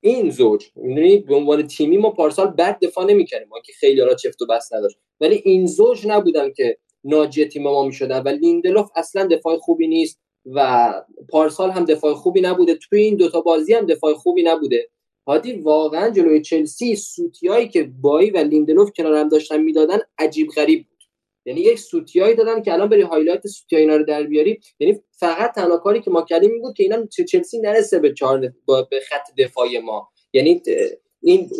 این 0.00 0.30
زوج 0.30 0.66
می‌دونی 0.76 1.16
به 1.18 1.34
عنوان 1.34 1.66
تیمی 1.66 1.96
ما 1.96 2.10
پارسال 2.10 2.46
بد 2.46 2.78
دفاع 2.82 3.04
نمی‌کردیم 3.04 3.48
ما 3.48 3.60
که 3.60 3.72
خیلی 3.72 4.00
را 4.00 4.14
چفت 4.14 4.42
و 4.42 4.46
بس 4.46 4.72
نداشت. 4.72 4.96
ولی 5.20 5.42
این 5.44 5.66
زوج 5.66 6.06
نبودن 6.06 6.52
که 6.52 6.78
ناجی 7.04 7.44
تیم 7.44 7.62
ما 7.62 7.84
می‌شدن 7.84 8.22
و 8.22 8.28
لیندلوف 8.28 8.90
اصلا 8.96 9.26
دفاع 9.26 9.56
خوبی 9.56 9.88
نیست 9.88 10.20
و 10.46 10.92
پارسال 11.28 11.70
هم 11.70 11.84
دفاع 11.84 12.14
خوبی 12.14 12.40
نبوده. 12.40 12.74
توی 12.74 13.02
این 13.02 13.16
دوتا 13.16 13.40
بازی 13.40 13.74
هم 13.74 13.86
دفاع 13.86 14.14
خوبی 14.14 14.42
نبوده. 14.42 14.88
هادی 15.26 15.52
واقعا 15.52 16.10
جلوی 16.10 16.40
چلسی 16.40 16.96
سوتیایی 16.96 17.68
که 17.68 17.90
بایی 18.00 18.30
و 18.30 18.38
لیندلوف 18.38 18.90
کنار 18.96 19.14
هم 19.14 19.28
داشتن 19.28 19.62
می‌دادن 19.62 19.98
عجیب 20.18 20.48
غریب 20.48 20.86
بود. 20.88 21.04
یعنی 21.44 21.60
یک 21.60 21.78
سوتیایی 21.78 22.34
دادن 22.34 22.62
که 22.62 22.72
الان 22.72 22.88
بری 22.88 23.02
highlight 23.02 23.46
سوتیای 23.46 23.82
اینا 23.82 23.96
رو 23.96 24.04
در 24.04 24.22
بیاری. 24.22 24.60
یعنی 24.78 25.00
فقط 25.10 25.54
تنها 25.54 25.76
کاری 25.76 26.00
که 26.00 26.10
ما 26.10 26.22
کردیم 26.22 26.60
بود 26.60 26.74
که 26.74 26.82
اینا 26.82 27.06
چلسی 27.06 27.60
نرسه 27.60 27.98
به 27.98 28.14
چهار 28.14 28.52
به 28.66 29.00
خط 29.08 29.34
دفاعی 29.38 29.78
ما. 29.78 30.08
یعنی 30.32 30.62
این 31.22 31.50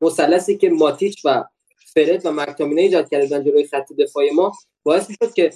مثلثی 0.00 0.56
که 0.56 0.70
ماتیچ 0.70 1.22
و 1.24 1.44
فرد 1.94 2.26
و 2.26 2.32
مکتامینه 2.32 2.82
ایجاد 2.82 3.08
کردن 3.10 3.44
جلوی 3.44 3.64
خط 3.64 3.92
دفاعی 3.92 4.30
ما 4.30 4.52
باعث 4.82 5.10
می‌شد 5.10 5.34
که 5.34 5.50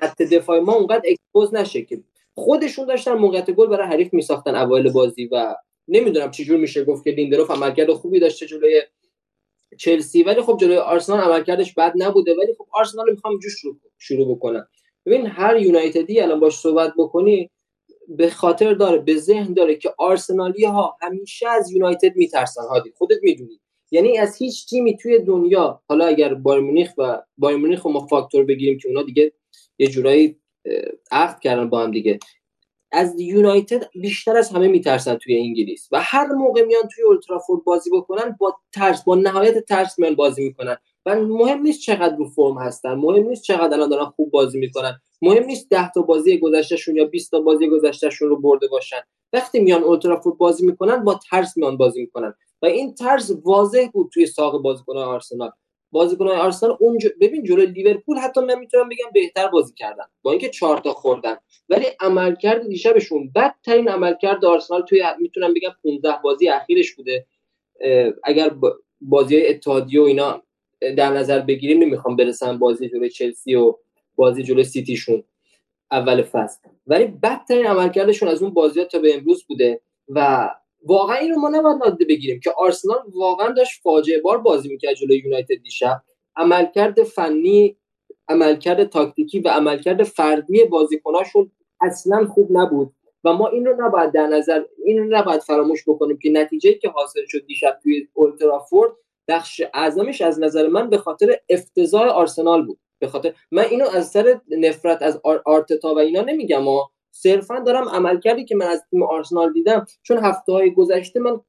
خط 0.00 0.22
دفاعی 0.22 0.60
ما 0.60 0.74
اونقدر 0.74 1.02
expose 1.04 1.54
نشه 1.54 1.82
که 1.82 2.00
خودشون 2.34 2.86
داشتن 2.86 3.12
موقعیت 3.12 3.50
گل 3.50 3.66
برای 3.66 3.86
حریف 3.86 4.14
میساختن 4.14 4.54
اوایل 4.54 4.92
بازی 4.92 5.26
و 5.32 5.54
نمی‌دونم 5.88 6.30
چجور 6.30 6.56
میشه 6.56 6.84
گفت 6.84 7.04
که 7.04 7.10
لیندلوف 7.10 7.50
عملکرد 7.50 7.92
خوبی 7.92 8.20
داشته 8.20 8.46
جلوی 8.46 8.82
چلسی 9.78 10.22
ولی 10.22 10.42
خب 10.42 10.58
جلوی 10.60 10.76
آرسنال 10.76 11.20
عملکردش 11.20 11.74
بد 11.74 11.92
نبوده. 11.96 12.34
ولی 12.34 12.54
خب 12.54 12.66
آرسنال 12.72 13.10
می‌خوام 13.10 13.38
جوش 13.38 13.60
شروع 13.60 13.76
شروع 13.98 14.36
بکنم. 14.36 14.68
ببین 15.06 15.26
هر 15.26 15.56
یونایتدی 15.56 16.20
الان 16.20 16.40
باش 16.40 16.58
صحبت 16.58 16.92
بکنی 16.98 17.50
به 18.08 18.30
خاطر 18.30 18.74
داره 18.74 18.98
به 18.98 19.16
ذهن 19.16 19.54
داره 19.54 19.74
که 19.74 19.94
آرسنالی 19.98 20.64
ها 20.64 20.96
همیشه 21.02 21.48
از 21.48 21.70
یونایتد 21.70 22.16
میترسن. 22.16 22.62
هادی 22.62 22.90
خودت 22.96 23.18
می‌دونی. 23.22 23.60
یعنی 23.90 24.18
از 24.18 24.36
هیچ 24.36 24.68
تیمی 24.68 24.96
توی 24.96 25.18
دنیا 25.18 25.82
حالا 25.88 26.06
اگر 26.06 26.34
بایر 26.34 26.60
مونیخ 26.60 26.90
و 26.98 27.22
بایر 27.38 27.56
مونیخ 27.56 27.86
ما 27.86 28.06
فاکتور 28.06 28.44
بگیریم 28.44 28.78
که 28.78 28.88
اونا 28.88 29.02
دیگه 29.02 29.32
یه 29.78 29.86
جورایی 29.86 30.36
عقد 31.12 31.40
کردن 31.40 31.68
با 31.68 31.82
هم 31.82 31.90
دیگه. 31.90 32.18
از 32.92 33.20
یونایتد 33.20 33.90
بیشتر 34.00 34.36
از 34.36 34.50
همه 34.50 34.68
میترسن 34.68 35.14
توی 35.14 35.36
انگلیس 35.36 35.88
و 35.92 36.00
هر 36.02 36.26
موقع 36.26 36.62
میان 36.62 36.82
توی 36.94 37.04
اولترافورد 37.04 37.64
بازی 37.64 37.90
بکنن 37.90 38.36
با 38.40 38.56
ترس 38.72 39.04
با 39.04 39.14
نهایت 39.14 39.64
ترس 39.64 39.98
میان 39.98 40.14
بازی 40.14 40.44
می‌کنن. 40.44 40.76
و 41.06 41.20
مهم 41.20 41.62
نیست 41.62 41.80
چقدر 41.80 42.16
رو 42.16 42.28
فرم 42.28 42.58
هستن 42.58 42.94
مهم 42.94 43.28
نیست 43.28 43.42
چقدر 43.42 43.74
الان 43.74 43.88
دارن 43.88 44.04
خوب 44.04 44.30
بازی 44.30 44.58
می‌کنن 44.58 45.00
مهم 45.22 45.44
نیست 45.44 45.68
10 45.70 45.90
تا 45.90 46.02
بازی 46.02 46.38
گذشتهشون 46.38 46.96
یا 46.96 47.04
20 47.04 47.30
تا 47.30 47.40
بازی 47.40 47.68
گذشتهشون 47.68 48.28
رو 48.28 48.40
برده 48.40 48.68
باشن. 48.68 49.00
وقتی 49.32 49.60
میان 49.60 49.82
اولترافورد 49.82 50.38
بازی 50.38 50.66
می‌کنن 50.66 51.04
با 51.04 51.20
ترس 51.30 51.56
میان 51.56 51.76
بازی 51.76 52.00
می‌کنن. 52.00 52.34
و 52.62 52.66
این 52.66 52.94
ترس 52.94 53.30
واضح 53.44 53.86
بود 53.92 54.10
توی 54.14 54.26
ساق 54.26 54.62
بازیکنان 54.62 55.08
آرسنال. 55.08 55.50
بازیکنان 55.90 56.38
آرسنال 56.38 56.76
اونجا 56.80 57.10
ببین 57.20 57.44
جلوی 57.44 57.66
لیورپول 57.66 58.18
حتی 58.18 58.40
من 58.40 58.58
می‌تونم 58.58 58.88
بگم 58.88 59.10
بهتر 59.14 59.48
بازی 59.48 59.74
کردن. 59.74 60.04
با 60.22 60.30
اینکه 60.30 60.48
چهار 60.48 60.78
تا 60.78 60.92
خوردن. 60.92 61.36
ولی 61.68 61.86
عملکرد 62.00 62.68
دیشبشون 62.68 63.32
بدترین 63.34 63.88
عملکرد 63.88 64.44
آرسنال 64.44 64.82
توی 64.82 65.04
می‌تونم 65.20 65.54
بگم 65.54 65.70
15 65.84 66.10
بازی 66.24 66.48
اخیرش 66.48 66.94
بوده. 66.94 67.26
اگر 68.24 68.50
بازی 69.00 69.46
اتحادیه 69.46 70.00
و 70.00 70.04
اینا 70.04 70.42
در 70.96 71.10
نظر 71.10 71.40
بگیریم 71.40 71.82
نمی‌خوام 71.82 72.16
برسم 72.16 72.58
بازی 72.58 72.88
جلوی 72.88 73.10
چلسی 73.10 73.54
و 73.54 73.74
بازی 74.16 74.42
جلوی 74.42 74.64
سیتیشون. 74.64 75.24
اول 75.90 76.22
فصل. 76.22 76.68
ولی 76.86 77.04
بدترین 77.04 77.66
عملکردشون 77.66 78.28
از 78.28 78.42
اون 78.42 78.54
بازی 78.54 78.84
تا 78.84 78.98
به 78.98 79.14
امروز 79.14 79.44
بوده 79.48 79.80
و 80.08 80.50
واقعا 80.84 81.16
اینو 81.16 81.40
ما 81.40 81.48
نباید 81.48 81.76
نادیده 81.76 82.14
بگیریم 82.14 82.40
که 82.40 82.50
آرسنال 82.58 82.98
واقعا 83.14 83.52
داشت 83.52 83.82
فاجعه 83.82 84.20
بار 84.20 84.38
بازی 84.38 84.68
می‌کرد 84.68 84.94
جلوی 84.94 85.18
یونایتد 85.18 85.62
دیشب. 85.62 86.02
عملکرد 86.36 87.02
فنی 87.02 87.76
عملکرد 88.28 88.84
تاکتیکی 88.84 89.40
و 89.40 89.48
عملکرد 89.48 90.02
فردی 90.02 90.64
بازیکناشون 90.64 91.50
اصلا 91.80 92.26
خوب 92.26 92.48
نبود. 92.50 92.92
و 93.24 93.32
ما 93.32 93.48
این 93.48 93.66
رو 93.66 93.86
نباید 93.86 94.12
در 94.12 94.26
نظر 94.26 94.62
این 94.84 94.98
رو 94.98 95.04
نباید 95.04 95.40
فراموش 95.40 95.84
بکنیم 95.86 96.18
که 96.18 96.30
نتیجه 96.30 96.74
که 96.74 96.88
حاصل 96.88 97.20
شد 97.28 97.46
دیشب 97.46 97.78
توی 97.82 98.08
اولترافورد 98.14 98.92
بخش 99.28 99.62
اعظمش 99.74 100.20
از 100.20 100.40
نظر 100.40 100.68
من 100.68 100.90
به 100.90 100.98
خاطر 100.98 101.40
افتضاح 101.48 102.02
آرسنال 102.02 102.66
بود. 102.66 102.78
به 102.98 103.06
خاطر 103.06 103.34
من 103.50 103.64
اینو 103.64 103.88
از 103.88 104.10
سر 104.10 104.40
نفرت 104.48 105.02
از 105.02 105.20
آرتتا 105.46 105.94
و 105.94 105.98
اینا 105.98 106.20
نمیگم 106.20 106.68
صرفا 107.10 107.58
دارم 107.58 107.88
عملکردی 107.88 108.44
که 108.44 108.56
من 108.56 108.66
از 108.66 108.82
تیم 108.90 109.02
آرسنال 109.02 109.52
دیدم 109.52 109.86
چون 110.02 110.18
هفته 110.18 110.52
های 110.52 110.74
گذشته 110.74 111.20
من 111.20 111.40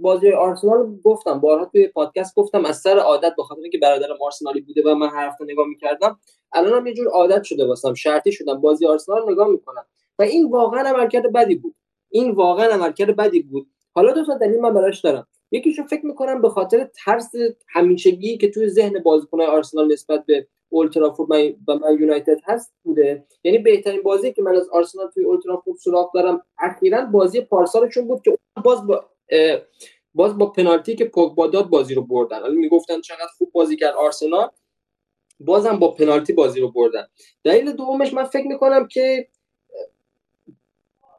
بازی 0.00 0.32
آرسنال 0.32 0.98
گفتم 1.04 1.40
بارها 1.40 1.64
توی 1.64 1.88
پادکست 1.88 2.34
گفتم 2.34 2.64
از 2.64 2.76
سر 2.76 2.98
عادت 2.98 3.34
به 3.36 3.42
خاطر 3.42 3.60
اینکه 3.62 3.78
برادرم 3.78 4.16
آرسنالی 4.20 4.60
بوده 4.60 4.82
و 4.86 4.94
من 4.94 5.08
هر 5.08 5.28
هفته 5.28 5.44
نگاه 5.44 5.66
می‌کردم 5.66 6.18
الانم 6.52 6.86
یه 6.86 6.94
جور 6.94 7.08
عادت 7.08 7.42
شده 7.42 7.66
واسم 7.66 7.94
شرطی 7.94 8.32
شدم 8.32 8.60
بازی 8.60 8.86
آرسنال 8.86 9.32
نگاه 9.32 9.48
می‌کنم. 9.48 9.86
و 10.18 10.22
این 10.22 10.50
واقعا 10.50 10.88
عملکرد 10.88 11.32
بدی 11.32 11.54
بود. 11.54 11.74
این 12.10 12.30
واقعا 12.30 12.66
عملکرد 12.66 13.16
بدی 13.16 13.42
بود. 13.42 13.66
حالا 13.94 14.12
دو 14.12 14.24
تا 14.24 14.34
دلیل 14.34 14.60
من 14.60 14.74
براش 14.74 15.00
دارم. 15.00 15.26
یکیشو 15.50 15.82
فکر 15.82 16.06
می‌کنم 16.06 16.42
به 16.42 16.48
خاطر 16.48 16.90
ترس 17.04 17.30
همیشگی 17.68 18.38
که 18.38 18.50
توی 18.50 18.68
ذهن 18.68 19.02
بازیکن‌های 19.02 19.48
آرسنال 19.48 19.92
نسبت 19.92 20.26
به 20.26 20.46
اولترافورد 20.68 21.30
و 21.68 21.74
من 21.74 21.98
یونایتد 22.00 22.40
هست 22.44 22.74
بوده. 22.82 23.26
یعنی 23.44 23.58
بهترین 23.58 24.02
بازی 24.02 24.32
که 24.32 24.42
من 24.42 24.56
از 24.56 24.68
آرسنال 24.68 25.10
توی 25.10 25.24
اولترافورد 25.24 25.78
سراغ 25.78 26.14
دارم. 26.14 26.42
اخیرا 26.58 27.04
بازی 27.04 27.40
پارسالشون 27.40 28.08
بود 28.08 28.22
که 28.22 28.38
باز 28.64 28.86
با 28.86 29.04
باز 30.14 30.38
با 30.38 30.46
پنالتی 30.46 30.96
که 30.96 31.04
پوگبا 31.04 31.46
داد 31.46 31.68
بازی 31.70 31.94
رو 31.94 32.02
بردن. 32.02 32.40
حالا 32.40 32.54
می‌گفتن 32.54 33.00
چقدر 33.00 33.28
خوب 33.38 33.52
بازی 33.52 33.76
کرد 33.76 33.94
آرسنال 33.94 34.50
بازم 35.40 35.76
با 35.76 35.90
پنالتی 35.90 36.32
بازی 36.32 36.60
رو 36.60 36.72
بردن. 36.72 37.06
دلیل 37.44 37.72
دومش 37.72 38.14
من 38.14 38.24
فکر 38.24 38.46
می‌کنم 38.46 38.88
که 38.88 39.28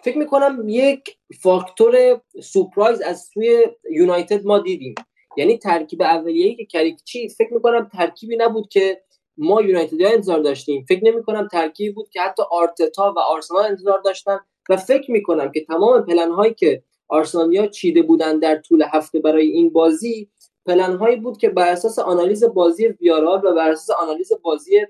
فکر 0.03 0.17
می‌کنم 0.17 0.63
یک 0.67 1.17
فاکتور 1.41 2.21
سورپرایز 2.43 3.01
از 3.01 3.30
سوی 3.34 3.65
یونایتد 3.91 4.45
ما 4.45 4.59
دیدیم. 4.59 4.95
یعنی 5.38 5.57
ترکیب 5.57 6.01
اولیه‌ای 6.01 6.55
که 6.55 6.65
کریکچی 6.65 7.30
فکر 7.30 7.53
می‌کنم 7.53 7.89
ترکیبی 7.93 8.38
نبود 8.38 8.69
که 8.69 9.01
ما 9.40 9.61
یونایتد 9.61 10.02
انتظار 10.02 10.40
داشتیم. 10.40 10.86
فکر 10.90 11.03
نمی 11.03 11.24
کنم 11.24 11.48
ترکیب 11.48 11.95
بود 11.95 12.10
که 12.10 12.22
حتی 12.22 12.44
آرتتا 12.52 13.14
و 13.16 13.20
آرسنال 13.20 13.66
انتظار 13.66 14.02
داشتن 14.02 14.40
و 14.70 14.78
فکر 14.78 15.11
می 15.11 15.24
کنم 15.24 15.52
که 15.52 15.66
تمام 15.66 16.06
پلن 16.06 16.32
هایی 16.32 16.53
که 16.53 16.84
آرسنالیا 17.07 17.68
چیده 17.68 18.02
بودن 18.02 18.40
در 18.40 18.56
طول 18.56 18.84
هفته 18.94 19.20
برای 19.20 19.48
این 19.48 19.70
بازی 19.70 20.30
پلن 20.66 20.98
هایی 20.98 21.16
بود 21.16 21.38
که 21.38 21.49
بر 21.49 21.68
اساس 21.68 21.99
آنالیز 21.99 22.44
بازی 22.44 22.88
ویارال 22.88 23.45
و 23.45 23.56
بر 23.56 23.72
اساس 23.72 23.90
آنالیز 23.90 24.32
بازی 24.41 24.86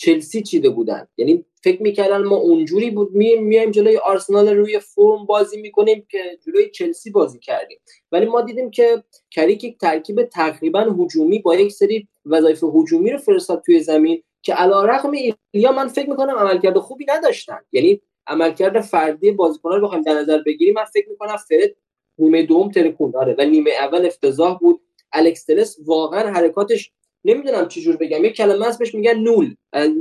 چلسی 0.00 0.42
چیده 0.42 0.70
بودن. 0.70 1.08
یعنی 1.16 1.44
فکر 1.64 1.82
می‌کردن 1.82 2.22
ما 2.22 2.36
اونجوری 2.36 2.90
بود 2.90 3.10
میایم 3.14 3.44
میایم 3.44 3.70
جلوی 3.70 3.96
آرسنال 3.96 4.48
روی 4.48 4.78
فرم 4.78 5.26
بازی 5.26 5.60
می‌کنیم 5.60 6.06
که 6.10 6.38
جلوی 6.46 6.70
چلسی 6.70 7.10
بازی 7.10 7.38
کردیم. 7.38 7.78
ولی 8.12 8.26
ما 8.26 8.40
دیدیم 8.40 8.70
که 8.70 9.04
کریک 9.30 9.64
یک 9.64 9.78
ترکیب 9.78 10.22
تقریبا 10.22 10.80
هجومی 10.80 11.38
با 11.38 11.54
یک 11.54 11.72
سری 11.72 12.08
وظایف 12.26 12.64
هجومی 12.64 13.10
رو 13.10 13.18
فرستاد 13.18 13.62
توی 13.66 13.80
زمین 13.80 14.22
که 14.42 14.54
علی 14.54 14.72
رغم 14.88 15.10
ایلیا 15.52 15.72
من 15.72 15.88
فکر 15.88 16.10
می‌کنم 16.10 16.36
عملکرد 16.38 16.78
خوبی 16.78 17.06
نداشتن. 17.08 17.58
یعنی 17.72 18.00
عملکرد 18.26 18.80
فردی 18.80 19.30
بازیکنان 19.30 19.80
رو 19.80 19.86
بخوایم 19.86 20.02
در 20.02 20.14
نظر 20.14 20.38
بگیریم 20.46 20.74
من 20.74 20.84
فکر 20.84 21.08
می‌کنم 21.08 21.36
فرد 21.36 21.76
نیمه 22.18 22.42
دوم 22.42 22.70
ترکون. 22.70 23.10
داره 23.10 23.36
و 23.38 23.44
نیمه 23.44 23.70
اول 23.70 24.06
افتضاح 24.06 24.58
بود. 24.58 24.80
الکس 25.12 25.76
واقعا 25.86 26.30
حرکاتش 26.30 26.92
نمی‌دونم 27.24 27.68
چجور 27.68 27.96
بگم. 27.96 28.24
یه 28.24 28.30
کلمه 28.30 28.66
هست 28.66 28.78
بهش 28.78 28.94
میگن 28.94 29.18
نول. 29.18 29.54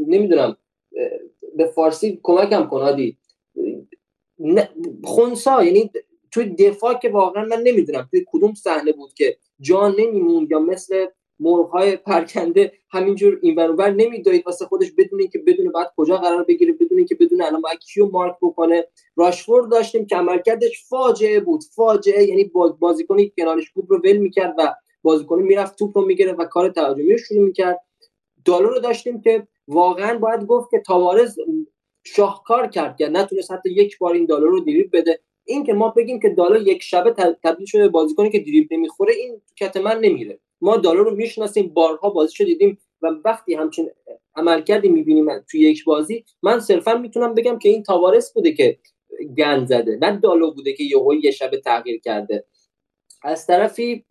نمی‌دونم. 0.07 0.57
به 1.55 1.65
فارسی 1.65 2.19
کمکم 2.23 2.67
کنادی 2.67 3.17
خونسا 5.03 5.63
یعنی 5.63 5.91
توی 6.31 6.45
دفاع 6.45 6.93
که 6.93 7.09
واقعا 7.09 7.45
من 7.45 7.61
نمی‌دونم. 7.63 8.07
توی 8.11 8.25
کدوم 8.27 8.53
صحنه 8.53 8.91
بود 8.91 9.13
که 9.13 9.37
جان 9.59 9.95
نمیمون 9.99 10.47
یا 10.51 10.59
مثل 10.59 11.05
مرغ‌های 11.39 11.97
پرکنده 11.97 12.71
همینجور 12.91 13.39
این 13.41 13.55
ور 13.55 13.91
نمیدوید 13.91 14.45
واسه 14.45 14.65
خودش 14.65 14.91
بدونه 14.97 15.27
که 15.27 15.39
بدونه 15.39 15.69
بعد 15.69 15.91
کجا 15.97 16.17
قرار 16.17 16.43
بگیره 16.43 16.73
بدونه 16.73 17.05
که 17.05 17.15
بدونه 17.15 17.45
الان 17.45 17.61
باید 17.61 17.79
کیو 17.79 18.09
مارک 18.09 18.35
بکنه. 18.41 18.87
راشفورد 19.15 19.71
داشتیم 19.71 20.05
که 20.05 20.15
عملکردش 20.15 20.83
فاجعه 20.89 21.39
بود. 21.39 21.61
فاجعه 21.75 22.23
یعنی 22.23 22.51
بازیکنی 22.79 23.33
کنارش 23.37 23.71
بود 23.71 23.85
رو 23.89 24.01
ول 24.03 24.17
می‌کرد 24.17 24.55
و 24.57 24.73
بازیکنی 25.01 25.43
می‌رفت 25.43 25.79
توپ 25.79 25.97
رو 25.97 26.05
می‌گیره 26.05 26.33
و 26.33 26.45
کار 26.45 26.69
تهاجمی 26.69 27.11
رو 27.11 27.17
شروع 27.17 27.43
می‌کرد. 27.43 27.79
دالو 28.45 28.69
رو 28.69 28.79
داشتیم 28.79 29.21
که 29.21 29.47
واقعا 29.67 30.17
باید 30.17 30.45
گفت 30.45 30.71
که 30.71 30.79
تاوارز 30.79 31.39
شاهکار 32.03 32.67
کرد 32.67 32.97
که 32.97 33.07
نتونست 33.07 33.51
حتی 33.51 33.69
یک 33.69 33.97
بار 33.97 34.13
این 34.13 34.25
دالو 34.25 34.47
رو 34.47 34.59
دیریب 34.59 34.89
بده. 34.93 35.19
این 35.45 35.63
که 35.63 35.73
ما 35.73 35.89
بگیم 35.89 36.19
که 36.19 36.29
دالو 36.29 36.67
یک 36.67 36.83
شبه 36.83 37.11
تبدیل 37.43 37.65
شده 37.65 37.87
بازیکنی 37.87 38.29
که 38.29 38.39
دریبل 38.39 38.75
نمی‌خوره 38.75 39.13
این 39.13 39.41
کت 39.59 39.77
من 39.77 39.99
نمیره. 39.99 40.39
ما 40.61 40.77
دالو 40.77 41.03
رو 41.03 41.15
می‌شناسیم 41.15 41.67
بارها 41.67 42.09
بازیشو 42.09 42.43
دیدیم 42.43 42.77
و 43.01 43.07
وقتی 43.25 43.53
همچین 43.53 43.89
عملکردی 44.35 44.89
می‌بینیم 44.89 45.39
توی 45.39 45.59
یک 45.59 45.83
بازی. 45.83 46.25
من 46.41 46.59
صرفا 46.59 46.93
می‌تونم 46.93 47.33
بگم 47.33 47.59
که 47.59 47.69
این 47.69 47.83
تاوارس 47.83 48.33
بوده 48.33 48.51
که 48.51 48.77
گند 49.37 49.67
زده 49.67 49.97
نه 50.01 50.19
دالو 50.19 50.53
بوده 50.53 50.73
که 50.73 50.83
یهو 50.83 51.13
یه 51.13 51.31
شب 51.31 51.51
تغییر 51.55 51.99
کرده. 51.99 52.45
از 53.23 53.47
طرفی 53.47 54.05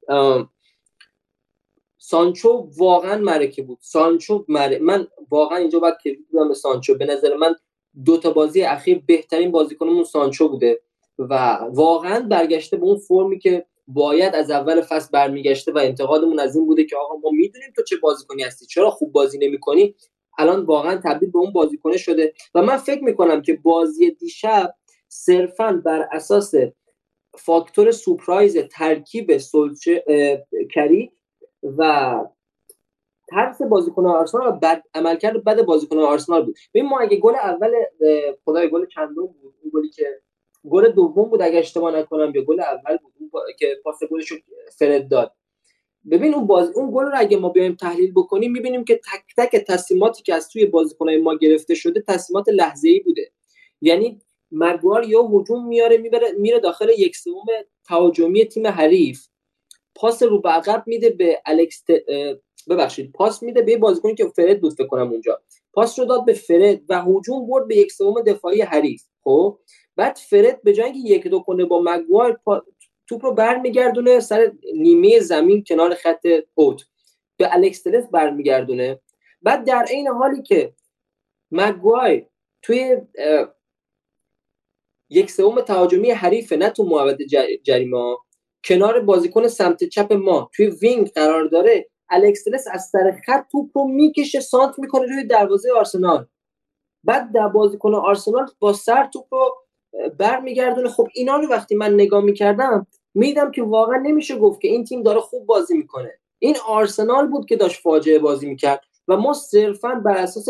سانچو 1.98 2.68
واقعا 2.78 3.18
مرکه 3.18 3.62
بود. 3.62 3.78
سانچو 3.80 4.44
مره 4.48 4.78
من 4.78 5.06
واقعا 5.30 5.58
اینجا 5.58 5.78
باید 5.78 5.94
کردیت 6.04 6.26
بدم 6.32 6.48
به 6.48 6.54
سانچو 6.54 6.94
به 6.94 7.06
نظر 7.06 7.36
من 7.36 7.54
دو 8.04 8.16
تا 8.16 8.30
بازی 8.30 8.62
اخیر 8.62 9.02
بهترین 9.06 9.50
بازیکنمون 9.50 10.04
سانچو 10.04 10.48
بوده 10.48 10.80
و 11.18 11.58
واقعا 11.70 12.20
برگشته 12.20 12.76
به 12.76 12.86
اون 12.86 12.98
فرمی 12.98 13.38
که 13.38 13.66
باید 13.88 14.34
از 14.34 14.50
اول 14.50 14.80
فصل 14.80 15.08
برمیگشته 15.12 15.72
و 15.72 15.78
انتقادمون 15.78 16.38
از 16.38 16.56
این 16.56 16.66
بوده 16.66 16.84
که 16.84 16.96
آقا 16.96 17.16
ما 17.16 17.30
می‌دونیم 17.30 17.72
تو 17.76 17.82
چه 17.82 17.96
بازیکنی 17.96 18.42
هستی 18.42 18.66
چرا 18.66 18.90
خوب 18.90 19.12
بازی 19.12 19.38
نمی‌کنی؟ 19.38 19.94
الان 20.38 20.64
واقعا 20.64 21.00
تبدیل 21.04 21.30
به 21.30 21.38
اون 21.38 21.52
بازیکنه 21.52 21.96
شده 21.96 22.32
و 22.54 22.62
من 22.62 22.76
فکر 22.76 23.04
می‌کنم 23.04 23.42
که 23.42 23.54
بازی 23.54 24.10
دیشب 24.10 24.74
صرفا 25.08 25.82
بر 25.84 26.08
اساس 26.12 26.54
فاکتور 27.38 27.90
سورپرایز 27.90 28.56
ترکیب 28.58 29.38
سولچه 29.38 30.04
کری 30.74 31.12
و 31.62 32.20
ترس 33.28 33.62
بازیکن 33.62 34.06
آرسنال 34.06 34.58
بد 34.62 34.82
عملکرد 34.94 35.44
بد 35.44 35.62
بازیکن 35.62 35.98
آرسنال 35.98 36.44
بود. 36.44 36.56
ببین 36.74 36.88
ما 36.88 36.98
اگه 36.98 37.16
گل 37.16 37.34
اول 37.34 37.72
خدای 38.44 38.70
گل 38.70 38.86
چندم 38.86 39.14
بود؟ 39.14 39.54
اون 39.62 39.70
گلی 39.74 39.88
که 39.88 40.20
گل 40.70 40.88
دوم 40.88 41.30
بود 41.30 41.42
اگه 41.42 41.58
اشتباه 41.58 41.96
نکنم 41.96 42.32
یا 42.34 42.42
گل 42.42 42.60
اول 42.60 42.96
بود 42.96 43.12
اون 43.20 43.30
که 43.58 43.80
پاس 43.84 43.98
گلش 44.10 44.32
فرد 44.78 45.08
داد. 45.08 45.32
ببین 46.10 46.34
اون 46.34 46.46
باز 46.46 46.72
اون 46.74 46.90
گل 46.94 47.04
رو 47.04 47.12
اگه 47.14 47.36
ما 47.36 47.48
بیایم 47.48 47.74
تحلیل 47.74 48.12
بکنیم 48.12 48.52
می‌بینیم 48.52 48.84
که 48.84 48.96
تک 48.96 49.34
تک 49.36 49.64
تصمیماتی 49.64 50.22
که 50.22 50.34
از 50.34 50.48
توی 50.48 50.66
بازیکنای 50.66 51.16
ما 51.16 51.34
گرفته 51.36 51.74
شده 51.74 52.04
تصمیمات 52.08 52.48
لحظه‌ای 52.48 53.00
بوده. 53.00 53.30
یعنی 53.80 54.20
مگوار 54.52 55.04
یا 55.04 55.22
هجوم 55.22 55.66
میاره 55.68 55.96
می‌بره 55.98 56.32
میره 56.32 56.60
داخل 56.60 56.88
یک 56.98 57.16
سوم 57.16 57.46
تهاجمی 57.84 58.44
تیم 58.44 58.66
حریف. 58.66 59.26
پاس 59.98 60.22
رو 60.22 60.40
به 60.40 60.48
عقب 60.48 60.84
میده 60.86 61.10
به 61.10 61.42
الکس 61.46 61.84
ببخشید 62.70 63.12
پاس 63.12 63.42
میده 63.42 63.62
به 63.62 63.76
بازیکنی 63.76 64.14
که 64.14 64.26
فرد 64.36 64.60
بود 64.60 64.86
کنم 64.90 65.10
اونجا. 65.10 65.40
پاس 65.72 65.98
رو 65.98 66.04
داد 66.04 66.24
به 66.24 66.32
فرد 66.32 66.80
و 66.88 67.02
هجوم 67.02 67.46
برد 67.46 67.68
به 67.68 67.76
یک 67.76 67.92
سوم 67.92 68.22
دفاعی 68.22 68.62
حریف 68.62 69.02
خب؟ 69.24 69.58
بعد 69.96 70.16
فرد 70.16 70.62
به 70.62 70.72
جای 70.72 70.92
یک 70.96 71.26
دو 71.26 71.40
کنه 71.40 71.64
با 71.64 71.82
مگوایر 71.84 72.34
پا... 72.34 72.62
توپ 73.08 73.24
رو 73.24 73.34
برمیگردونه 73.34 74.20
سر 74.20 74.52
نیمه 74.74 75.20
زمین 75.20 75.64
کنار 75.68 75.94
خط 75.94 76.26
اوت. 76.54 76.82
به 77.36 77.54
الکس 77.54 77.82
تلس 77.82 78.04
برمیگردونه. 78.12 79.00
بعد 79.42 79.66
در 79.66 79.84
عین 79.90 80.08
حالی 80.08 80.42
که 80.42 80.74
مگوایر 81.50 82.26
توی 82.62 82.96
یک 85.10 85.30
سوم 85.30 85.60
تهاجمی 85.60 86.10
حریف 86.10 86.52
نه 86.52 86.70
تو 86.70 86.84
محوطه 86.84 87.24
جریمه 87.62 88.16
کنار 88.64 89.00
بازیکن 89.00 89.48
سمت 89.48 89.84
چپ 89.84 90.12
ما. 90.12 90.50
توی 90.54 90.66
وینگ 90.66 91.10
قرار 91.10 91.44
داره 91.44 91.88
الکس 92.10 92.41
تلس 92.41 92.64
از 92.70 92.88
سر 92.92 93.20
خط 93.26 93.44
توپ 93.52 93.78
رو 93.78 93.84
می‌کشه 93.84 94.40
سانتر 94.40 94.78
می‌کنه 94.78 95.06
روی 95.06 95.24
دروازه 95.24 95.72
آرسنال. 95.72 96.26
بعد 97.04 97.32
در 97.32 97.48
بازیکن 97.48 97.94
آرسنال 97.94 98.46
با 98.58 98.72
سر 98.72 99.08
توپ 99.12 99.34
رو 99.34 99.56
برمیگردونه. 100.18 100.88
خب 100.88 101.08
اینا 101.14 101.36
رو 101.36 101.48
وقتی 101.48 101.74
من 101.74 101.94
نگاه 101.94 102.24
می‌کردم 102.24 102.86
می‌دیدم 103.14 103.50
که 103.50 103.62
واقعا 103.62 103.96
نمیشه 103.96 104.38
گفت 104.38 104.60
که 104.60 104.68
این 104.68 104.84
تیم 104.84 105.02
داره 105.02 105.20
خوب 105.20 105.46
بازی 105.46 105.76
می‌کنه. 105.76 106.18
این 106.38 106.56
آرسنال 106.68 107.26
بود 107.26 107.46
که 107.46 107.56
داشت 107.56 107.80
فاجعه 107.80 108.18
بازی 108.18 108.48
می‌کرد 108.48 108.80
و 109.08 109.16
ما 109.16 109.32
صرفا 109.32 109.94
بر 109.94 110.16
اساس 110.16 110.48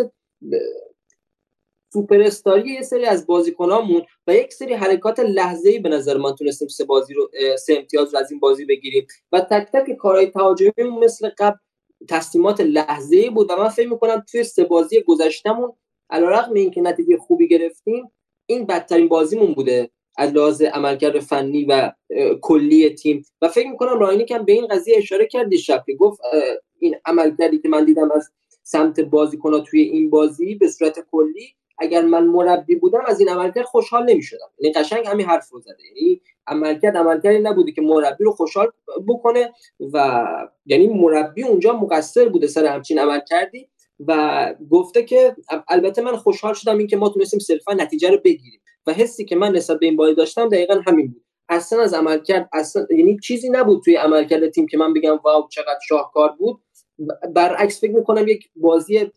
سوپر 1.93 2.23
استاری 2.23 2.71
یه 2.71 2.83
سری 2.83 3.05
از 3.05 3.27
بازیکنامون 3.27 4.03
و 4.27 4.35
یک 4.35 4.53
سری 4.53 4.75
حرکات 4.75 5.21
لحظه‌ای 5.21 5.79
به 5.79 5.89
نظر 5.89 6.17
من 6.17 6.35
تونستیم 6.35 6.69
سه 6.69 6.85
بازی 6.85 7.15
رو 7.15 7.31
سه 7.59 7.75
امتیاز 7.77 8.15
رو 8.15 8.21
از 8.21 8.31
این 8.31 8.41
بازی 8.41 8.65
بگیریم. 8.65 9.07
و 9.33 9.41
تک 9.41 9.69
تک 9.73 9.93
کارهای 9.97 10.27
تهاجمی 10.27 10.73
مثل 11.03 11.31
قبل 11.39 11.57
تصمیمات 12.09 12.61
لحظه‌ای 12.61 13.31
بود 13.31 13.51
و 13.51 13.57
من 13.57 13.69
فکر 13.69 13.89
می‌کنم 13.89 14.25
توی 14.31 14.45
سه 14.45 14.65
بازی 14.65 15.03
گذشتهمون 15.03 15.73
علیرغم 16.11 16.53
اینکه 16.55 16.81
نتیجه 16.81 17.17
خوبی 17.17 17.49
گرفتیم 17.49 18.13
این 18.47 18.67
بدترین 18.67 19.09
بازیمون 19.09 19.55
بوده 19.55 19.91
از 20.19 20.33
لحاظ 20.33 20.63
عملکرد 20.63 21.21
فنی 21.21 21.65
و 21.65 21.93
کلی 22.41 22.91
تیم. 22.91 23.25
و 23.43 23.49
فکر 23.49 23.69
می‌کنم 23.69 23.99
راینیک 23.99 24.31
هم 24.31 24.45
به 24.45 24.53
این 24.53 24.67
قضیه 24.67 24.97
اشاره 24.97 25.27
کرد 25.27 25.49
دیشب 25.49 25.85
که 25.87 25.95
گفت 25.95 26.21
این 26.79 26.97
عملکردی 27.05 27.59
که 27.59 27.69
من 27.69 27.85
دیدم 27.85 28.11
از 28.11 28.31
سمت 28.63 29.01
بازیکن‌ها 29.01 29.61
توی 29.61 29.81
این 29.81 30.11
بازی 30.11 30.55
به 30.55 30.69
صورت 30.69 30.99
کلی 31.11 31.55
اگر 31.79 32.03
من 32.03 32.27
مربی 32.27 32.75
بودم 32.75 33.03
از 33.07 33.21
این 33.21 33.29
عملکرد 33.29 33.65
خوشحال 33.65 34.11
نمی‌شدم. 34.11 34.51
یعنی 34.59 34.75
قشنگ 34.75 35.07
همین 35.07 35.27
حرف 35.27 35.51
رو 35.51 35.61
زده. 35.61 35.77
یعنی 35.87 36.21
عملکرد 36.47 36.97
عملکردی 36.97 37.39
نبوده 37.39 37.73
که 37.73 37.83
مربی 37.83 38.25
رو 38.25 38.33
خوشحال 38.33 38.73
بکنه 39.09 39.53
و 39.93 40.27
یعنی 40.67 40.89
مربی 40.89 41.43
اونجا 41.43 41.73
مقصر 41.73 42.29
بوده 42.29 42.47
سر 42.47 42.67
همچین 42.67 42.99
عمل 42.99 43.21
کردی 43.29 43.69
و 44.07 44.55
گفته 44.71 45.03
که 45.03 45.37
البته 45.69 46.03
من 46.03 46.17
خوشحال 46.17 46.55
شدم 46.55 46.79
اینکه 46.79 46.97
ما 46.97 47.09
تونستیم 47.09 47.41
صرفا 47.41 47.73
نتیجه 47.73 48.11
رو 48.11 48.19
بگیریم. 48.25 48.61
و 48.87 48.93
حسی 48.93 49.25
که 49.25 49.37
من 49.37 49.53
نسبت 49.53 49.79
به 49.79 49.87
این 49.87 49.97
بازی 49.97 50.15
داشتم 50.15 50.49
دقیقا 50.49 50.81
همین 50.87 51.07
بود. 51.07 51.25
اصلا 51.49 51.83
از 51.83 51.95
عملکرد 51.95 52.49
اصلا 52.53 52.87
یعنی 52.91 53.19
چیزی 53.19 53.51
نبود 53.51 53.83
توی 53.85 53.97
عملکرد 53.97 54.49
تیم 54.49 54.67
که 54.67 54.79
من 54.79 54.95
بگم 54.95 55.21
واو 55.25 55.49
چقدر 55.49 55.79
شاهکار 55.89 56.33
بود. 56.39 56.61
برعکس 57.35 57.81
فکر 57.81 57.93
می‌کنم 57.93 58.29
یک 58.29 58.49
بازی 58.57 59.13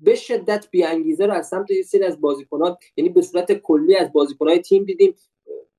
به 0.00 0.14
شدت 0.14 0.68
انگیزه 0.74 1.26
رو 1.26 1.32
از 1.32 1.48
سمت 1.48 1.70
یه 1.70 1.82
سری 1.82 2.04
از 2.04 2.20
بازیکنان 2.20 2.76
یعنی 2.96 3.10
به 3.10 3.22
صورت 3.22 3.52
کلی 3.52 3.96
از 3.96 4.12
بازیکنهای 4.12 4.58
تیم 4.58 4.84
دیدیم. 4.84 5.14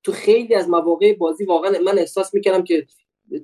تو 0.02 0.12
خیلی 0.12 0.54
از 0.54 0.68
مواقع 0.68 1.12
بازی 1.12 1.44
واقعا 1.44 1.78
من 1.84 1.98
احساس 1.98 2.34
می‌کردم 2.34 2.64
که 2.64 2.86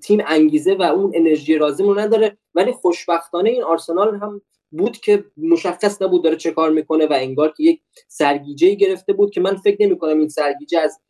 تیم 0.03 0.23
انگیزه 0.27 0.75
و 0.75 0.83
اون 0.83 1.13
انرژی 1.15 1.55
رو 1.59 1.99
نداره 1.99 2.39
ولی 2.55 2.73
خوشبختانه 2.73 3.51
این 3.51 3.63
آرسنال 3.63 4.17
هم 4.17 4.43
بود 4.71 4.97
که 4.97 5.25
مشخص 5.37 6.03
نبود 6.03 6.25
داره 6.25 6.37
چه 6.37 6.51
کار 6.51 6.71
می‌کنه 6.71 7.07
و 7.07 7.13
انگار 7.13 7.53
که 7.57 7.63
یک 7.63 7.81
سرگیجه 8.09 8.75
گرفته 8.75 9.13
بود 9.13 9.31
که 9.31 9.41
من 9.41 9.57
فکر 9.57 9.87
نمی 9.87 9.99
کنم 9.99 10.19
این 10.19 10.29
سرگیجه 10.29 10.79
از 10.79 11.01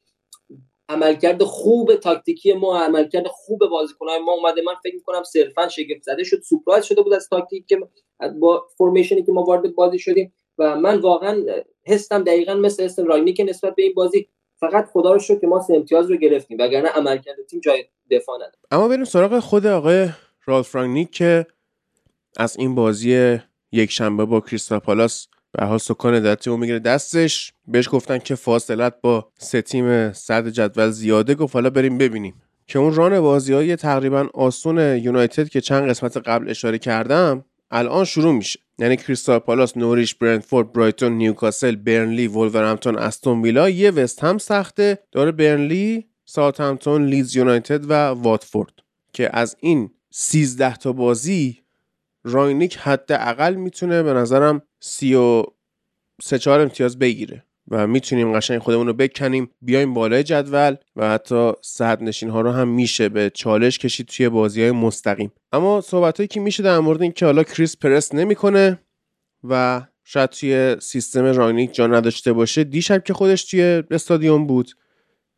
عملکرد 0.88 1.42
خوب 1.42 1.94
تاکتیکی 1.94 2.52
ما 2.52 2.78
عملکرد 2.78 3.26
خوب 3.26 3.66
بازیکنهای 3.70 4.18
ما 4.18 4.32
اومده. 4.32 4.62
من 4.62 4.74
فکر 4.82 4.94
می‌کنم 4.94 5.22
صرفا 5.22 5.68
شگفت 5.68 6.02
زده 6.02 6.24
شد 6.24 6.42
سورپرایز 6.42 6.84
شده 6.84 7.02
بود 7.02 7.14
از 7.14 7.28
تاکتیک 7.28 7.66
که 7.66 7.78
با 8.40 8.66
فرمیشنی 8.78 9.22
که 9.22 9.32
ما 9.32 9.42
وارد 9.42 9.74
بازی 9.74 9.98
شدیم 9.98 10.32
و 10.58 10.76
من 10.76 11.00
واقعا 11.00 11.42
حسم 11.86 12.24
دقیقا 12.24 12.54
مثل 12.54 12.82
اسم 12.82 13.06
راینی 13.06 13.32
که 13.32 13.44
نسبت 13.44 13.74
به 13.74 13.82
این 13.82 13.94
بازی 13.94 14.28
فقط 14.60 14.86
خدا 14.92 15.12
رو 15.12 15.18
شکر 15.18 15.38
که 15.38 15.46
ما 15.46 15.60
سه 15.60 15.74
امتیاز 15.74 16.10
رو 16.10 16.16
گرفتیم 16.16 16.56
وگرنه 16.60 16.88
عملکرد 16.88 17.36
تیم 17.50 17.60
جای 17.60 17.84
دفاع 18.10 18.36
نداره. 18.36 18.58
اما 18.70 18.88
بریم 18.88 19.04
سراغ 19.04 19.38
خود 19.38 19.66
آقای 19.66 20.08
رالف 20.46 20.74
رانگنیک 20.74 21.10
که 21.10 21.46
از 22.36 22.56
این 22.58 22.74
بازی 22.74 23.38
یک 23.72 23.90
شنبه 23.90 24.24
با 24.24 24.40
کریستال 24.40 24.78
پالاس 24.78 25.26
به 25.52 25.66
حال 25.66 25.78
سکان 25.78 26.20
دتی 26.20 26.56
می‌گیره. 26.56 26.78
دستش 26.78 27.52
بهش 27.68 27.88
گفتن 27.92 28.18
که 28.18 28.34
فاصلت 28.34 28.94
با 29.00 29.28
سه 29.38 29.62
تیم 29.62 30.12
صد 30.12 30.48
جدول 30.48 30.90
زیاده. 30.90 31.34
گفت 31.34 31.54
حالا 31.54 31.70
بریم 31.70 31.98
ببینیم. 31.98 32.42
که 32.66 32.78
اون 32.78 32.94
ران 32.94 33.20
بازی 33.20 33.52
های 33.52 33.76
تقریبا 33.76 34.28
آسون 34.34 34.78
یونایتد 34.78 35.48
که 35.48 35.60
چند 35.60 35.88
قسمت 35.88 36.16
قبل 36.16 36.50
اشاره 36.50 36.78
کردم 36.78 37.44
الان 37.70 38.04
شروع 38.04 38.32
میشه. 38.32 38.60
یعنی 38.78 38.96
کریستال 38.96 39.38
پالاس 39.38 39.76
نوریچ 39.76 40.14
برنتفورد 40.14 40.72
برایتون 40.72 41.12
نیوکاسل 41.12 41.76
برنلی 41.76 42.26
ولورهمپتون 42.26 42.98
استون 42.98 43.42
ویلا 43.42 43.70
یه 43.70 43.90
وست 43.90 44.24
هم 44.24 44.38
سخته. 44.38 44.98
داره 45.12 45.32
برنلی 45.32 46.06
ساوثهمپتون 46.24 47.06
لیدز 47.06 47.36
یونایتد 47.36 47.90
و 47.90 47.92
واتفورد 48.08 48.72
که 49.12 49.30
از 49.32 49.56
این 49.60 49.90
13 50.10 50.76
تا 50.76 50.92
بازی 50.92 51.62
رانگنیک 52.24 52.76
حداقل 52.76 53.54
می‌تونه 53.54 54.02
به 54.02 54.12
نظرم 54.12 54.62
33 54.80 56.38
4 56.38 56.60
امتیاز 56.60 56.98
بگیره. 56.98 57.44
و 57.70 57.86
می‌تونیم 57.86 58.32
قشنگ 58.32 58.58
خودمون 58.58 58.86
رو 58.86 58.92
بکنیم. 58.92 59.50
بیایم 59.62 59.94
بالای 59.94 60.22
جدول 60.22 60.76
و 60.96 61.10
حتی 61.10 61.52
صدرنشین 61.62 62.30
ها 62.30 62.40
رو 62.40 62.50
هم 62.50 62.68
میشه 62.68 63.08
به 63.08 63.30
چالش 63.34 63.78
کشید 63.78 64.06
توی 64.06 64.28
بازی 64.28 64.62
های 64.62 64.70
مستقیم. 64.70 65.32
اما 65.52 65.80
صحبت 65.80 66.16
هایی 66.16 66.28
که 66.28 66.40
میشه 66.40 66.62
در 66.62 66.78
مورد 66.78 67.02
اینکه 67.02 67.26
حالا 67.26 67.42
کریس 67.42 67.76
پرس 67.76 68.14
نمی‌کنه 68.14 68.78
و 69.44 69.82
شاید 70.04 70.30
توی 70.30 70.76
سیستم 70.80 71.24
رانیک 71.24 71.74
جا 71.74 71.86
نداشته 71.86 72.32
باشه 72.32 72.64
دیشب 72.64 73.04
که 73.04 73.14
خودش 73.14 73.44
توی 73.44 73.82
استادیوم 73.90 74.46
بود 74.46 74.70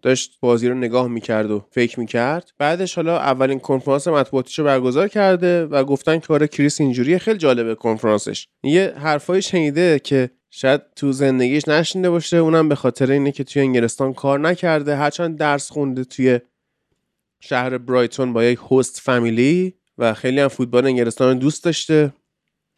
داشت 0.02 0.38
بازی 0.40 0.68
رو 0.68 0.74
نگاه 0.74 1.08
می‌کرد 1.08 1.50
و 1.50 1.64
فکر 1.70 2.00
می‌کرد. 2.00 2.50
بعدش 2.58 2.94
حالا 2.94 3.18
اولین 3.18 3.58
کنفرانس 3.58 4.08
مطبوعاتیش 4.08 4.58
رو 4.58 4.64
برگزار 4.64 5.08
کرده 5.08 5.66
و 5.66 5.84
گفتن 5.84 6.18
که 6.18 6.32
آره 6.32 6.48
کریس 6.48 6.80
اینجوری 6.80 7.18
خیلی 7.18 7.38
جالبه 7.38 7.74
کنفرانسش. 7.74 8.48
یه 8.64 8.94
حرفای 8.96 9.42
شنیده 9.42 9.98
که 9.98 10.30
شاید 10.54 10.80
تو 10.96 11.12
زندگیش 11.12 11.68
نشینده 11.68 12.10
باشه. 12.10 12.36
اونم 12.36 12.68
به 12.68 12.74
خاطر 12.74 13.10
اینه 13.10 13.32
که 13.32 13.44
توی 13.44 13.62
انگلستان 13.62 14.12
کار 14.12 14.40
نکرده. 14.40 14.96
هرچند 14.96 15.38
درس 15.38 15.70
خونده 15.70 16.04
توی 16.04 16.40
شهر 17.40 17.78
برایتون 17.78 18.32
با 18.32 18.44
یک 18.44 18.58
هست 18.70 19.00
فامیلی 19.00 19.74
و 19.98 20.14
خیلی 20.14 20.40
هم 20.40 20.48
فوتبال 20.48 20.86
انگلستان 20.86 21.28
رو 21.28 21.34
دوست 21.34 21.64
داشته. 21.64 22.12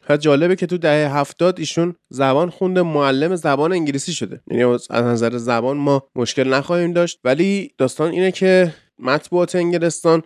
و 0.09 0.17
جالبه 0.17 0.55
که 0.55 0.65
تو 0.65 0.77
دهه 0.77 1.17
هفتاد 1.17 1.59
ایشون 1.59 1.95
زبان 2.09 2.49
خونده. 2.49 2.81
معلم 2.81 3.35
زبان 3.35 3.71
انگلیسی 3.71 4.13
شده. 4.13 4.41
یعنی 4.47 4.63
از 4.63 4.91
نظر 4.91 5.37
زبان 5.37 5.77
ما 5.77 6.07
مشکل 6.15 6.53
نخواهیم 6.53 6.93
داشت. 6.93 7.19
ولی 7.23 7.71
داستان 7.77 8.11
اینه 8.11 8.31
که 8.31 8.73
مطبوعات 8.99 9.55
انگلستان 9.55 10.23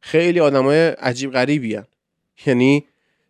خیلی 0.00 0.40
آدمای 0.40 0.88
عجیب 0.88 1.32
غریبی 1.32 1.74
هن. 1.74 1.86
یعنی 2.46 2.84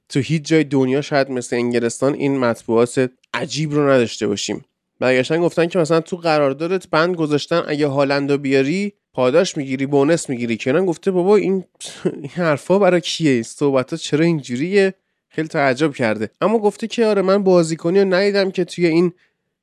تو 0.08 0.20
هیچ 0.20 0.42
جای 0.42 0.64
دنیا 0.64 1.00
شاید 1.00 1.30
مثل 1.30 1.56
انگلستان 1.56 2.14
این 2.14 2.38
مطبوعات 2.38 3.10
عجیب 3.34 3.72
رو 3.72 3.90
نداشته 3.90 4.26
باشیم. 4.26 4.64
برگشتن 5.00 5.40
گفتن 5.40 5.66
که 5.66 5.78
مثلا 5.78 6.00
تو 6.00 6.16
قراردادت 6.16 6.88
بند 6.88 7.16
گذاشتن 7.16 7.62
اگه 7.66 7.86
هالندو 7.86 8.38
بیاری 8.38 8.92
پاداش 9.12 9.56
می‌گیری 9.56 9.86
بونس 9.86 10.28
می‌گیری. 10.28 10.56
کنان 10.56 10.86
گفته 10.86 11.10
بابا 11.10 11.36
این 11.36 11.64
این 12.04 12.30
حرفا 12.34 12.78
برای 12.78 13.00
کیه؟ 13.00 13.42
صحبت 13.42 13.94
چرا 13.94 14.24
اینجوریه؟ 14.24 14.94
خیلی 15.28 15.48
تعجب 15.48 15.94
کرده. 15.94 16.30
اما 16.40 16.58
گفته 16.58 16.86
که 16.86 17.06
آره 17.06 17.22
من 17.22 17.42
بازیکنی 17.42 17.98
رو 18.00 18.14
ندیدم 18.14 18.50
که 18.50 18.64
توی 18.64 18.86
این 18.86 19.12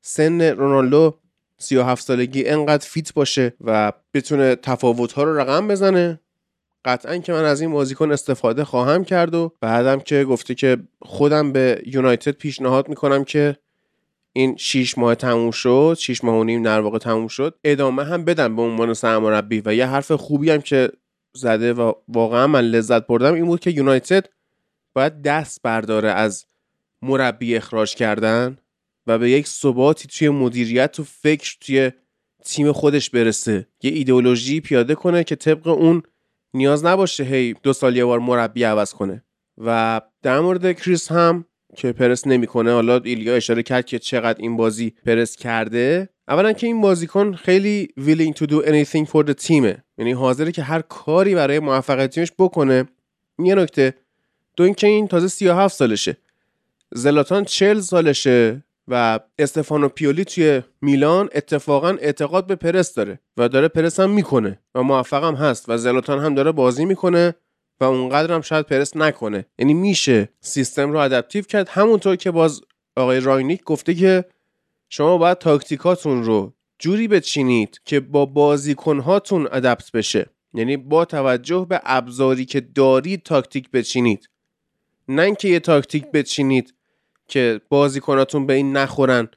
سن 0.01 0.41
رونالدو 0.41 1.15
37 1.57 2.05
سالگی 2.05 2.45
انقدر 2.45 2.87
فیت 2.87 3.13
باشه 3.13 3.53
و 3.61 3.93
بتونه 4.13 4.55
تفاوت 4.55 5.11
ها 5.11 5.23
رو 5.23 5.39
رقم 5.39 5.67
بزنه. 5.67 6.19
قطعا 6.89 7.17
که 7.17 7.33
من 7.33 7.45
از 7.45 7.61
این 7.61 7.71
بازیکن 7.71 8.11
استفاده 8.11 8.63
خواهم 8.63 9.03
کرد 9.03 9.35
و 9.35 9.53
بعدم 9.61 9.99
که 9.99 10.23
گفته 10.23 10.55
که 10.55 10.77
خودم 11.01 11.51
به 11.51 11.83
یونایتد 11.85 12.31
پیشنهاد 12.31 12.89
می‌کنم 12.89 13.23
که 13.23 13.57
این 14.33 14.55
6 14.57 14.97
ماه 14.97 15.15
تموم 15.15 15.51
شد 15.51 15.95
6 15.99 16.23
ماه 16.23 16.39
و 16.39 16.43
نیم 16.43 16.63
در 16.63 16.79
واقع 16.79 16.97
تموم 16.97 17.27
شد 17.27 17.59
ادامه 17.63 18.03
هم 18.03 18.25
بدم 18.25 18.55
به 18.55 18.61
عنوان 18.61 18.93
سرمربی 18.93 19.61
و 19.65 19.75
یه 19.75 19.85
حرف 19.85 20.11
خوبی 20.11 20.49
هم 20.49 20.61
که 20.61 20.91
زده 21.33 21.73
و 21.73 21.93
واقعا 22.07 22.47
من 22.47 22.61
لذت 22.61 23.07
بردم 23.07 23.33
این 23.33 23.45
بود 23.45 23.59
که 23.59 23.69
یونایتد 23.69 24.25
باید 24.93 25.21
دست 25.21 25.61
برداره 25.61 26.09
از 26.09 26.45
مربی 27.01 27.55
اخراج 27.55 27.95
کردن 27.95 28.57
و 29.07 29.17
به 29.17 29.29
یک 29.29 29.47
ثباتی 29.47 30.07
توی 30.07 30.29
مدیریت 30.29 30.99
و 30.99 31.03
فکر 31.03 31.57
توی 31.61 31.91
تیم 32.45 32.71
خودش 32.71 33.09
برسه 33.09 33.67
یه 33.83 33.91
ایدئولوژی 33.91 34.61
پیاده 34.61 34.95
کنه 34.95 35.23
که 35.23 35.35
طبق 35.35 35.67
اون 35.67 36.03
نیاز 36.53 36.85
نباشه 36.85 37.23
هی 37.23 37.53
دو 37.63 37.73
سال 37.73 37.97
یه 37.97 38.05
بار 38.05 38.19
مربی 38.19 38.63
عوض 38.63 38.93
کنه. 38.93 39.23
و 39.57 40.01
در 40.21 40.39
مورد 40.39 40.71
کریس 40.71 41.11
هم 41.11 41.45
که 41.75 41.91
پرس 41.91 42.27
نمی‌کنه 42.27 42.71
حالا 42.71 42.97
ایلیا 43.03 43.35
اشاره 43.35 43.63
کرد 43.63 43.85
که 43.85 43.99
چقدر 43.99 44.41
این 44.41 44.57
بازی 44.57 44.93
پرس 45.05 45.35
کرده. 45.35 46.09
اولا 46.27 46.53
که 46.53 46.67
این 46.67 46.81
بازیکن 46.81 47.33
خیلی 47.33 47.87
willing 47.99 48.39
to 48.39 48.45
do 48.45 48.65
anything 48.65 49.05
for 49.11 49.25
the 49.25 49.47
team 49.47 49.77
یعنی 49.97 50.11
حاضره 50.11 50.51
که 50.51 50.63
هر 50.63 50.81
کاری 50.81 51.35
برای 51.35 51.59
موفقیت 51.59 52.09
تیمش 52.09 52.31
بکنه. 52.39 52.85
یه 53.39 53.55
نکته 53.55 53.93
دو 54.57 54.63
اینکه 54.63 54.87
این 54.87 55.07
تازه 55.07 55.27
37 55.27 55.75
سالشه. 55.75 56.17
زلاتان 56.91 57.43
40 57.43 57.79
سالشه. 57.79 58.63
و 58.89 59.19
استفانو 59.39 59.89
پیولی 59.89 60.25
توی 60.25 60.61
میلان 60.81 61.29
اتفاقا 61.35 61.89
اعتقاد 61.89 62.47
به 62.47 62.55
پرس 62.55 62.93
داره 62.93 63.19
و 63.37 63.49
داره 63.49 63.67
پرس 63.67 63.99
هم 63.99 64.09
می‌کنه 64.09 64.59
و 64.75 64.83
موفق 64.83 65.23
هم 65.23 65.35
هست 65.35 65.69
و 65.69 65.77
زلاتان 65.77 66.19
هم 66.19 66.35
داره 66.35 66.51
بازی 66.51 66.85
می‌کنه 66.85 67.35
و 67.79 67.83
اونقدر 67.83 68.33
هم 68.33 68.41
شاید 68.41 68.65
پرس 68.65 68.97
نکنه. 68.97 69.45
یعنی 69.59 69.73
میشه 69.73 70.29
سیستم 70.41 70.91
رو 70.91 70.97
adaptive 70.99 71.43
کرد. 71.43 71.69
همونطور 71.69 72.15
که 72.15 72.31
باز 72.31 72.61
آقای 72.95 73.19
رانگنیک 73.19 73.63
گفته 73.63 73.93
که 73.93 74.25
شما 74.89 75.17
باید 75.17 75.37
تاکتیکاتون 75.37 76.23
رو 76.23 76.53
جوری 76.79 77.07
بچینید 77.07 77.81
که 77.85 77.99
با 77.99 78.25
بازیکنهاتون 78.25 79.47
adapt 79.51 79.91
بشه. 79.91 80.29
یعنی 80.53 80.77
با 80.77 81.05
توجه 81.05 81.65
به 81.69 81.81
ابزاری 81.83 82.45
که 82.45 82.61
دارید 82.61 83.23
تاکتیک 83.23 83.71
بچینید. 83.71 84.29
نه 85.07 85.21
اینکه 85.21 85.47
یه 85.47 85.59
تاکتیک 85.59 86.11
بچینید 86.11 86.73
که 87.29 87.61
بازیکناتون 87.69 88.45
به 88.45 88.53
این 88.53 88.77
نخورن. 88.77 89.27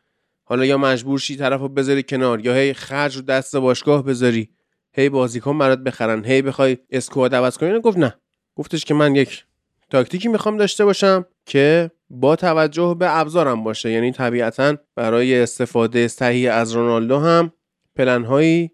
حالا 0.45 0.65
یا 0.65 0.79
مجبور 0.79 1.19
شی 1.19 1.37
طرفو 1.37 1.69
بذاری 1.69 2.03
کنار 2.03 2.47
یا 2.47 2.55
هی 2.55 2.75
خرج 2.75 3.17
رو 3.17 3.23
دست 3.23 3.57
باشگاه 3.57 4.05
بذاری. 4.05 4.49
هی 4.93 5.09
بازیکن 5.09 5.59
برات 5.59 5.79
بخرن 5.79 6.25
هی 6.25 6.43
بخوای 6.43 6.79
اسکواد 6.91 7.35
عوض 7.35 7.59
کنی. 7.59 7.81
گفت 7.81 7.99
نه. 7.99 8.15
گفتش 8.57 8.85
که 8.85 8.95
من 8.95 9.15
یک 9.15 9.45
تاکتیکی 9.91 10.29
می‌خوام 10.29 10.57
داشته 10.57 10.85
باشم 10.85 11.27
که 11.47 11.91
با 12.11 12.37
توجه 12.37 12.97
به 12.99 13.19
ابزارم 13.19 13.65
باشه. 13.65 13.91
یعنی 13.91 14.13
طبیعتا 14.13 14.77
برای 14.97 15.41
استفاده 15.41 16.09
صحیح 16.09 16.55
از 16.55 16.73
رونالدو 16.73 17.19
هم 17.19 17.53
پلنهایی 17.97 18.71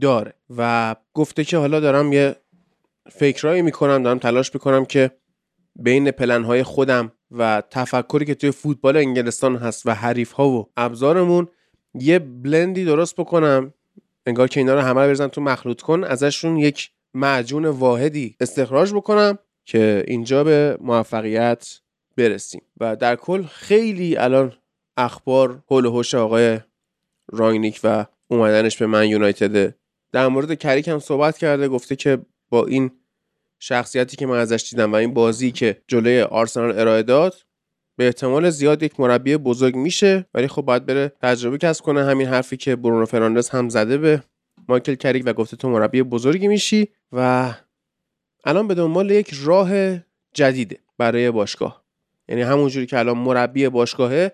داره. 0.00 0.32
و 0.56 0.96
گفته 1.14 1.44
که 1.44 1.56
حالا 1.56 1.80
دارم 1.80 2.12
یه 2.12 2.36
فکرایی 3.10 3.62
می‌کنم 3.62 4.02
دارم 4.02 4.18
تلاش 4.18 4.54
می‌کنم 4.54 4.84
که 4.84 5.10
بین 5.76 6.10
پلنهای 6.10 6.62
خودم 6.62 7.12
و 7.30 7.62
تفکری 7.70 8.24
که 8.24 8.34
توی 8.34 8.50
فوتبال 8.50 8.96
انگلستان 8.96 9.56
هست 9.56 9.86
و 9.86 9.90
حریف 9.90 10.32
ها 10.32 10.48
و 10.48 10.70
ابزارمون 10.76 11.48
یه 11.94 12.18
بلندی 12.18 12.84
درست 12.84 13.16
بکنم. 13.16 13.74
انگار 14.26 14.48
که 14.48 14.60
اینا 14.60 14.74
رو 14.74 14.80
همه 14.80 14.94
بریزم 14.94 15.28
تو 15.28 15.40
مخلوط 15.40 15.80
کن 15.80 16.04
ازشون 16.04 16.56
یک 16.56 16.90
معجون 17.14 17.66
واحدی 17.66 18.36
استخراج 18.40 18.94
بکنم 18.94 19.38
که 19.64 20.04
اینجا 20.08 20.44
به 20.44 20.78
موفقیت 20.80 21.80
برسیم. 22.16 22.62
و 22.80 22.96
در 22.96 23.16
کل 23.16 23.42
خیلی 23.42 24.16
الان 24.16 24.52
اخبار 24.96 25.62
حول 25.66 25.84
و 25.84 25.90
حوش 25.90 26.14
آقای 26.14 26.60
راینیک 27.32 27.80
و 27.84 28.06
اومدنش 28.28 28.76
به 28.76 28.86
من 28.86 29.08
یونایتد. 29.08 29.74
در 30.12 30.28
مورد 30.28 30.54
کریک 30.54 30.88
هم 30.88 30.98
صحبت 30.98 31.38
کرده 31.38 31.68
گفته 31.68 31.96
که 31.96 32.18
با 32.50 32.66
این 32.66 32.90
شخصیتی 33.58 34.16
که 34.16 34.26
من 34.26 34.38
ازش 34.38 34.68
دیدم 34.70 34.92
و 34.92 34.94
این 34.94 35.14
بازی 35.14 35.50
که 35.50 35.82
جلوی 35.88 36.20
آرسنال 36.20 36.78
ارائه 36.78 37.02
داد 37.02 37.34
به 37.96 38.06
احتمال 38.06 38.50
زیاد 38.50 38.82
یک 38.82 39.00
مربی 39.00 39.36
بزرگ 39.36 39.76
میشه. 39.76 40.26
ولی 40.34 40.48
خب 40.48 40.62
باید 40.62 40.86
بره 40.86 41.12
تجربه 41.22 41.58
کسب 41.58 41.84
کنه. 41.84 42.04
همین 42.04 42.26
حرفی 42.26 42.56
که 42.56 42.76
برونو 42.76 43.06
فرناندز 43.06 43.48
هم 43.48 43.68
زده 43.68 43.98
به 43.98 44.22
مایکل 44.68 44.94
کریک 44.94 45.22
و 45.26 45.32
گفته 45.32 45.56
تو 45.56 45.68
مربی 45.68 46.02
بزرگی 46.02 46.48
میشی 46.48 46.88
و 47.12 47.52
الان 48.44 48.68
به 48.68 48.74
دنبال 48.74 49.10
یک 49.10 49.30
راه 49.42 49.98
جدیده 50.34 50.78
برای 50.98 51.30
باشگاه. 51.30 51.84
یعنی 52.28 52.42
همونجوری 52.42 52.86
که 52.86 52.98
الان 52.98 53.18
مربی 53.18 53.68
باشگاهه 53.68 54.32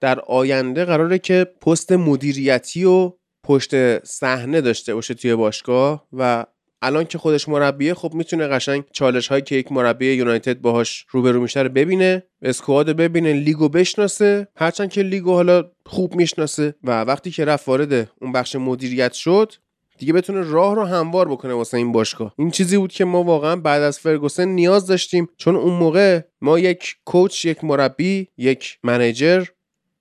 در 0.00 0.20
آینده 0.20 0.84
قراره 0.84 1.18
که 1.18 1.44
پست 1.60 1.92
مدیریتی 1.92 2.84
و 2.84 3.12
پشت 3.44 4.04
صحنه 4.04 4.60
داشته 4.60 4.94
باشه 4.94 5.14
توی 5.14 5.34
باشگاه 5.34 6.06
و 6.12 6.46
الان 6.86 7.04
که 7.04 7.18
خودش 7.18 7.48
مربیه 7.48 7.94
خب 7.94 8.14
می‌تونه 8.14 8.46
قشنگ 8.46 8.84
چالش 8.92 9.28
هایی 9.28 9.42
که 9.42 9.54
یک 9.54 9.72
مربی 9.72 10.12
یونایتد 10.12 10.60
باهاش 10.60 11.06
روبرو 11.10 11.40
میشه 11.40 11.62
رو 11.62 11.68
ببینه 11.68 12.22
اسکواد 12.42 12.90
ببینه 12.90 13.32
لیگو 13.32 13.68
بشناسه. 13.68 14.48
هرچند 14.56 14.90
که 14.90 15.02
لیگو 15.02 15.32
حالا 15.32 15.70
خوب 15.86 16.14
می‌شناسه 16.14 16.74
و 16.84 17.00
وقتی 17.04 17.30
که 17.30 17.44
رفت 17.44 17.68
وارد 17.68 18.10
اون 18.20 18.32
بخش 18.32 18.56
مدیریت 18.56 19.12
شد 19.12 19.52
دیگه 19.98 20.12
بتونه 20.12 20.40
راه 20.40 20.74
رو 20.74 20.84
هموار 20.84 21.28
بکنه 21.28 21.54
واسه 21.54 21.76
این 21.76 21.92
باشگاه. 21.92 22.34
این 22.38 22.50
چیزی 22.50 22.76
بود 22.76 22.92
که 22.92 23.04
ما 23.04 23.22
واقعا 23.22 23.56
بعد 23.56 23.82
از 23.82 23.98
فرگوسن 23.98 24.48
نیاز 24.48 24.86
داشتیم 24.86 25.28
چون 25.36 25.56
اون 25.56 25.72
موقع 25.72 26.20
ما 26.40 26.58
یک 26.58 26.96
کوچ 27.04 27.44
یک 27.44 27.64
مربی 27.64 28.28
یک 28.36 28.78
منیجر 28.82 29.44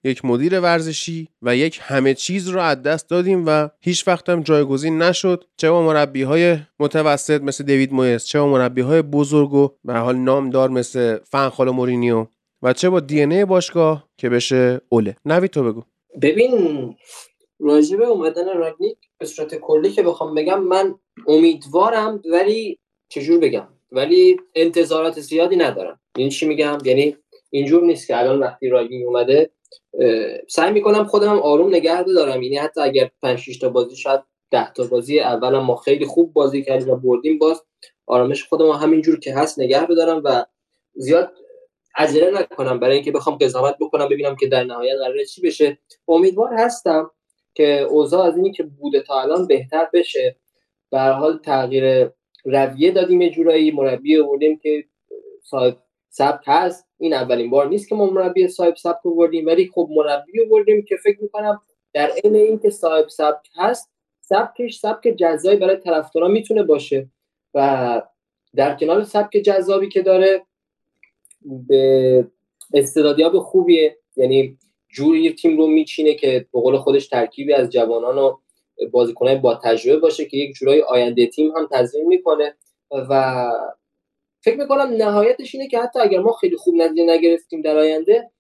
یک 0.03 0.25
مدیر 0.25 0.59
ورزشی 0.59 1.27
و 1.41 1.55
یک 1.55 1.79
همه 1.81 2.13
چیز 2.13 2.49
رو 2.49 2.61
از 2.61 2.81
دست 2.81 3.09
دادیم 3.09 3.43
و 3.47 3.69
هیچ 3.81 4.07
وقت 4.07 4.29
هم 4.29 4.43
جایگزین 4.43 5.01
نشد. 5.01 5.43
چه 5.57 5.71
با 5.71 5.81
مربی 5.81 6.21
های 6.21 6.57
متوسط 6.79 7.41
مثل 7.41 7.63
دیوید 7.63 7.93
مویس 7.93 8.25
چه 8.25 8.39
با 8.39 8.47
مربی 8.47 8.81
های 8.81 9.01
بزرگ 9.01 9.53
و 9.53 9.69
به 9.83 9.93
حال 9.93 10.15
نامدار 10.15 10.69
مثل 10.69 11.17
فنخال 11.17 11.69
مورینیو 11.69 12.25
و 12.61 12.73
چه 12.73 12.89
با 12.89 12.99
دی 12.99 13.21
ای 13.21 13.45
باشگاه 13.45 14.09
که 14.17 14.29
بشه 14.29 14.81
اوله. 14.89 15.15
نوید 15.25 15.51
تو 15.51 15.63
بگو. 15.63 15.83
ببین 16.21 16.95
راجب 17.59 18.01
اومدن 18.01 18.57
راگنیک 18.57 18.97
به 19.17 19.25
صورت 19.25 19.55
کلی 19.55 19.91
که 19.91 20.03
بخوام 20.03 20.35
بگم 20.35 20.63
من 20.63 20.95
امیدوارم 21.27 22.21
ولی 22.31 22.79
چجور 23.09 23.39
بگم؟ 23.39 23.67
ولی 23.91 24.37
انتظارات 24.55 25.19
زیادی 25.19 25.55
ندارم. 25.55 25.99
این 26.15 26.29
چی 26.29 26.47
میگم؟ 26.47 26.77
یعنی 26.85 27.17
اینجور 27.49 27.83
نیست 27.83 28.07
که 28.07 28.19
الان 28.19 28.39
وقتی 28.39 28.69
راگنیک 28.69 29.07
اومده 29.07 29.49
سعی 30.47 30.71
می‌کنم 30.71 31.03
خودم 31.03 31.39
آروم 31.39 31.75
نگه 31.75 32.03
دارم. 32.03 32.41
یعنی 32.41 32.57
حتی 32.57 32.81
اگر 32.81 33.09
5 33.21 33.39
6 33.39 33.57
تا 33.57 33.69
بازی 33.69 33.95
شاید 33.95 34.21
10 34.51 34.73
تا 34.73 34.83
بازی 34.83 35.19
اول 35.19 35.59
ما 35.59 35.75
خیلی 35.75 36.05
خوب 36.05 36.33
بازی 36.33 36.63
کردیم 36.63 36.89
و 36.89 36.95
بردیم 36.95 37.39
باز 37.39 37.63
آرامش 38.07 38.43
خودم 38.43 38.69
همینجور 38.69 39.19
که 39.19 39.35
هست 39.35 39.59
نگه 39.59 39.85
بدارم 39.85 40.21
و 40.25 40.45
زیاد 40.93 41.31
عجله 41.95 42.31
نکنم 42.31 42.79
برای 42.79 42.95
اینکه 42.95 43.11
بخوام 43.11 43.37
قضاوت 43.37 43.75
بکنم 43.79 44.09
ببینم 44.09 44.35
که 44.35 44.47
در 44.47 44.63
نهایت 44.63 44.97
قراره 44.97 45.25
چی 45.25 45.41
بشه. 45.41 45.77
امیدوار 46.07 46.53
هستم 46.53 47.11
که 47.53 47.81
اوضاع 47.81 48.25
از 48.25 48.37
اینی 48.37 48.51
که 48.51 48.63
بوده 48.63 49.01
تا 49.01 49.21
الان 49.21 49.47
بهتر 49.47 49.89
بشه. 49.93 50.35
به 50.91 50.99
حال 50.99 51.37
تغییر 51.37 52.11
رویه 52.45 52.91
دادیم 52.91 53.21
یه 53.21 53.29
جورایی 53.29 53.71
مربی 53.71 54.19
آوردیم 54.21 54.59
که 54.59 54.85
صاحب 55.43 55.77
سبک 56.09 56.43
هست. 56.45 56.87
این 57.03 57.13
اولین 57.13 57.49
بار 57.49 57.67
نیست 57.67 57.89
که 57.89 57.95
ما 57.95 58.05
مربی 58.05 58.47
صاحب 58.47 58.75
سبک 58.75 59.05
آوردیم 59.05 59.45
ولی 59.45 59.71
خب 59.73 59.89
مربی 59.91 60.45
آوردیم 60.45 60.85
که 60.85 60.95
فکر 61.03 61.21
می‌کنم 61.21 61.61
در 61.93 62.11
عین 62.23 62.35
اینکه 62.35 62.69
صاحب 62.69 63.07
سبک 63.07 63.49
هست 63.55 63.91
سبکش 64.21 64.77
سبک 64.77 65.07
جذابی 65.07 65.55
برای 65.55 65.77
طرفدارا 65.77 66.27
می‌تونه 66.27 66.63
باشه 66.63 67.09
و 67.53 68.01
در 68.55 68.75
کنار 68.75 69.03
سبک 69.03 69.37
جذابی 69.37 69.89
که 69.89 70.01
داره 70.01 70.41
به 71.67 72.27
استعدادیاب 72.73 73.39
خوبیه. 73.39 73.97
یعنی 74.15 74.57
جوری 74.89 75.33
تیم 75.33 75.57
رو 75.57 75.67
میچینه 75.67 76.13
که 76.13 76.45
به 76.53 76.61
قول 76.61 76.77
خودش 76.77 77.07
ترکیبی 77.07 77.53
از 77.53 77.69
جوانان 77.69 78.17
و 78.17 78.37
بازیکنان 78.91 79.41
با 79.41 79.55
تجربه 79.55 79.99
باشه 79.99 80.25
که 80.25 80.37
یک 80.37 80.55
جورای 80.55 80.81
آینده 80.81 81.27
تیم 81.27 81.51
هم 81.57 81.67
تضمین 81.71 82.07
می‌کنه 82.07 82.55
و 82.91 83.45
فکر 84.43 84.57
می‌کنم 84.57 84.93
نهایتش 84.97 85.55
اینه 85.55 85.67
که 85.67 85.79
حتی 85.79 85.99
اگر 85.99 86.19
ما 86.19 86.31
خیلی 86.31 86.57
خوب 86.57 86.75
نتیجه 86.75 87.03
نگرفتیم 87.03 87.61
در 87.61 87.77
آینده 87.77 88.31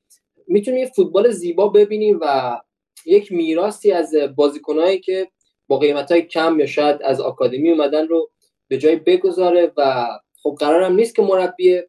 می‌تونیم 0.47 0.79
یه 0.79 0.91
فوتبال 0.95 1.31
زیبا 1.31 1.67
ببینیم 1.67 2.19
و 2.21 2.59
یک 3.05 3.31
میراثی 3.31 3.91
از 3.91 4.15
بازیکنهایی 4.35 4.99
که 4.99 5.27
با 5.67 5.77
قیمت 5.77 6.13
کم 6.13 6.59
یا 6.59 6.65
شاید 6.65 7.03
از 7.03 7.21
آکادمی 7.21 7.71
اومدن 7.71 8.07
رو 8.07 8.31
به 8.67 8.77
جای 8.77 8.95
بگذاره 8.95 9.71
و 9.77 10.07
خب 10.43 10.55
قرارم 10.59 10.95
نیست 10.95 11.15
که 11.15 11.21
مربی 11.21 11.81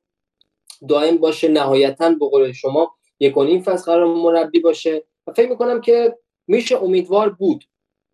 دائم 0.89 1.17
باشه 1.17 1.49
نهایتا 1.49 2.11
به 2.11 2.27
قول 2.27 2.53
شما 2.53 2.95
یک 3.21 3.37
و 3.37 3.45
نیم 3.45 3.63
فصل 3.63 3.93
قرار 3.93 4.07
مربی 4.07 4.61
باشه. 4.61 5.05
و 5.27 5.33
فکر 5.33 5.49
می‌کنم 5.49 5.81
که 5.81 6.19
میشه 6.47 6.83
امیدوار 6.83 7.31
بود. 7.31 7.65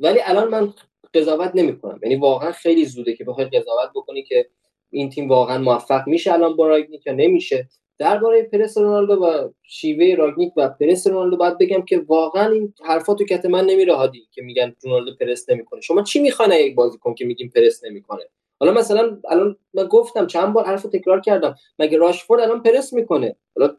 ولی 0.01 0.18
الان 0.24 0.48
من 0.48 0.74
قضاوت 1.14 1.51
نمی‌کنم. 1.55 2.01
یعنی 2.02 2.16
واقعا 2.16 2.52
خیلی 2.52 2.85
زوده 2.85 3.16
که 3.16 3.24
بخوای 3.24 3.47
قضاوت 3.47 3.90
بکنی 3.94 4.22
که 4.22 4.51
این 4.90 5.10
تیم 5.10 5.28
واقعا 5.28 5.58
موفق 5.58 6.08
میشه. 6.08 6.32
الان 6.32 6.56
با 6.56 6.68
راگنیک 6.68 7.06
یا 7.06 7.12
نمیشه. 7.12 7.68
درباره 7.98 8.42
پرس 8.42 8.78
رونالدو 8.78 9.12
و 9.12 9.48
شیوه 9.62 10.14
راگنیک 10.14 10.52
و 10.56 10.68
پرس 10.68 11.06
رونالدو 11.06 11.36
باید 11.36 11.58
بگم 11.58 11.82
که 11.82 11.98
واقعا 11.98 12.52
این 12.52 12.74
حرفا 12.84 13.14
تو 13.14 13.24
کت 13.24 13.44
من 13.44 13.66
نمیره 13.66 13.94
هادی 13.94 14.28
که 14.32 14.42
میگن 14.42 14.74
رونالدو 14.82 15.14
پرس 15.20 15.50
نمی‌کنه. 15.50 15.80
شما 15.80 16.02
چی 16.02 16.20
می‌خواین 16.20 16.52
یک 16.52 16.74
بازیکن 16.74 17.14
که 17.14 17.24
میگیم 17.24 17.52
پرس 17.54 17.84
نمی‌کنه؟ 17.84 18.24
حالا 18.60 18.72
مثلا 18.72 19.18
الان 19.28 19.56
من 19.74 19.84
گفتم 19.84 20.26
چند 20.26 20.52
بار 20.52 20.64
حرفو 20.64 20.88
تکرار 20.88 21.20
کردم. 21.20 21.54
مگه 21.78 21.98
راشفورد 21.98 22.40
الان 22.40 22.62
پرس 22.62 22.92
می‌کنه؟ 22.92 23.36
حالا 23.56 23.76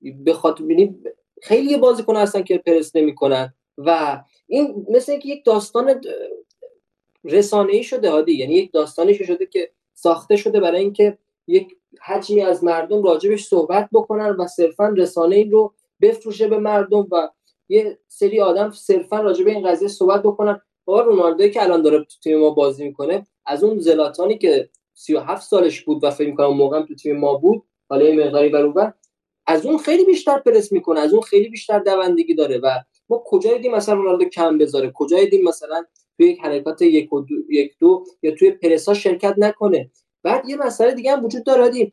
به 0.00 0.32
خاطر 0.32 0.64
خیلی 1.42 1.76
بازیکن 1.76 2.16
هستن 2.16 2.42
که 2.42 2.58
پرس 2.58 2.96
نمی‌کنن. 2.96 3.54
و 3.78 4.20
این 4.46 4.86
مثل 4.90 5.12
اینکه 5.12 5.28
یک 5.28 5.44
داستان 5.44 6.00
رسانه 7.24 7.72
ای 7.72 7.82
شده 7.82 8.10
هادی. 8.10 8.32
یعنی 8.32 8.54
یک 8.54 8.72
داستانی 8.72 9.14
شده 9.14 9.46
که 9.46 9.70
ساخته 10.02 10.36
شده 10.36 10.60
برای 10.60 10.80
اینکه 10.80 11.18
یک 11.46 11.76
حجمی 12.02 12.40
از 12.40 12.64
مردم 12.64 13.02
راجبش 13.02 13.44
صحبت 13.44 13.88
بکنن 13.92 14.30
و 14.30 14.46
صرفا 14.46 14.88
رسانه 14.88 15.36
ای 15.36 15.44
رو 15.44 15.74
بفروشه 16.00 16.48
به 16.48 16.58
مردم 16.58 17.06
و 17.12 17.28
یه 17.68 17.98
سری 18.08 18.40
آدم 18.40 18.70
صرفا 18.70 19.20
راجب 19.20 19.46
این 19.46 19.68
قضیه 19.68 19.88
صحبت 19.88 20.22
بکنن. 20.22 20.60
با 20.84 21.00
رونالدوی 21.00 21.50
که 21.50 21.62
الان 21.62 21.82
داره 21.82 21.98
تو 21.98 22.20
تیم 22.22 22.40
ما 22.40 22.50
بازی 22.50 22.84
می‌کنه 22.84 23.26
از 23.46 23.64
اون 23.64 23.78
زلاتانی 23.78 24.38
که 24.38 24.70
37 24.94 25.42
سالش 25.48 25.80
بود 25.80 26.04
و 26.04 26.10
فکر 26.10 26.30
می‌کنم 26.30 26.56
موقع 26.56 26.82
تو 26.82 26.94
تیم 26.94 27.16
ما 27.16 27.34
بود 27.34 27.62
حالا 27.88 28.04
یه 28.04 28.24
مقداری 28.24 28.48
برابر 28.48 28.92
از 29.46 29.66
اون 29.66 29.78
خیلی 29.78 30.04
بیشتر 30.04 30.38
پرس 30.38 30.72
می‌کنه 30.72 31.00
از 31.00 31.12
اون 31.12 31.22
خیلی 31.22 31.48
بیشتر 31.48 31.78
دوندگی 31.78 32.34
داره 32.34 32.58
و 32.58 32.78
ما 33.08 33.22
کجا 33.26 33.52
دیدیم 33.52 33.74
مثلا 33.74 33.94
رونالدو 33.94 34.24
کم 34.24 34.58
بذاره 34.58 34.92
کجا 34.94 35.18
دیدیم 35.18 35.44
مثلا 35.44 35.84
توی 36.16 36.28
یک 36.28 36.40
حرکات 36.40 36.82
یک 36.82 37.10
دو, 37.10 37.24
یک 37.50 37.72
دو 37.78 38.04
یا 38.22 38.34
توی 38.34 38.50
پرسا 38.50 38.94
شرکت 38.94 39.34
نکنه. 39.38 39.90
بعد 40.22 40.48
یه 40.48 40.56
مسئله 40.56 40.94
دیگه 40.94 41.12
هم 41.12 41.24
وجود 41.24 41.44
داره 41.44 41.92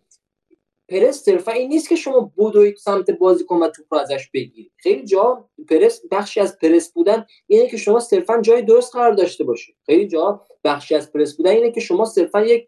پرس 0.90 1.24
صرفا 1.24 1.52
این 1.52 1.70
نیست 1.70 1.90
که 1.90 1.96
شما 1.96 2.32
بدوید 2.38 2.76
سمت 2.76 3.12
بازیکن 3.12 3.56
و 3.56 3.68
توپ 3.68 3.94
رو 3.94 4.00
ازش 4.00 4.30
بگیرید 4.34 4.72
خیلی 4.78 5.06
جا 5.06 5.50
پرس 5.70 6.02
بخشی 6.12 6.40
از 6.40 6.58
پرس 6.58 6.94
بودن 6.94 7.26
اینه 7.48 7.68
که 7.68 7.78
شما 7.78 8.00
صرفا 8.00 8.42
جای 8.42 8.62
درست 8.62 8.96
قرار 8.96 9.12
داشته 9.12 9.44
باشید. 9.44 9.76
خیلی 9.86 10.08
جا 10.08 10.42
بخشی 10.64 10.96
از 10.96 11.12
پرس 11.12 11.38
بودن 11.38 11.52
اینه 11.52 11.72
که 11.72 11.80
شما 11.80 12.06
صرفا 12.06 12.46
یک 12.46 12.68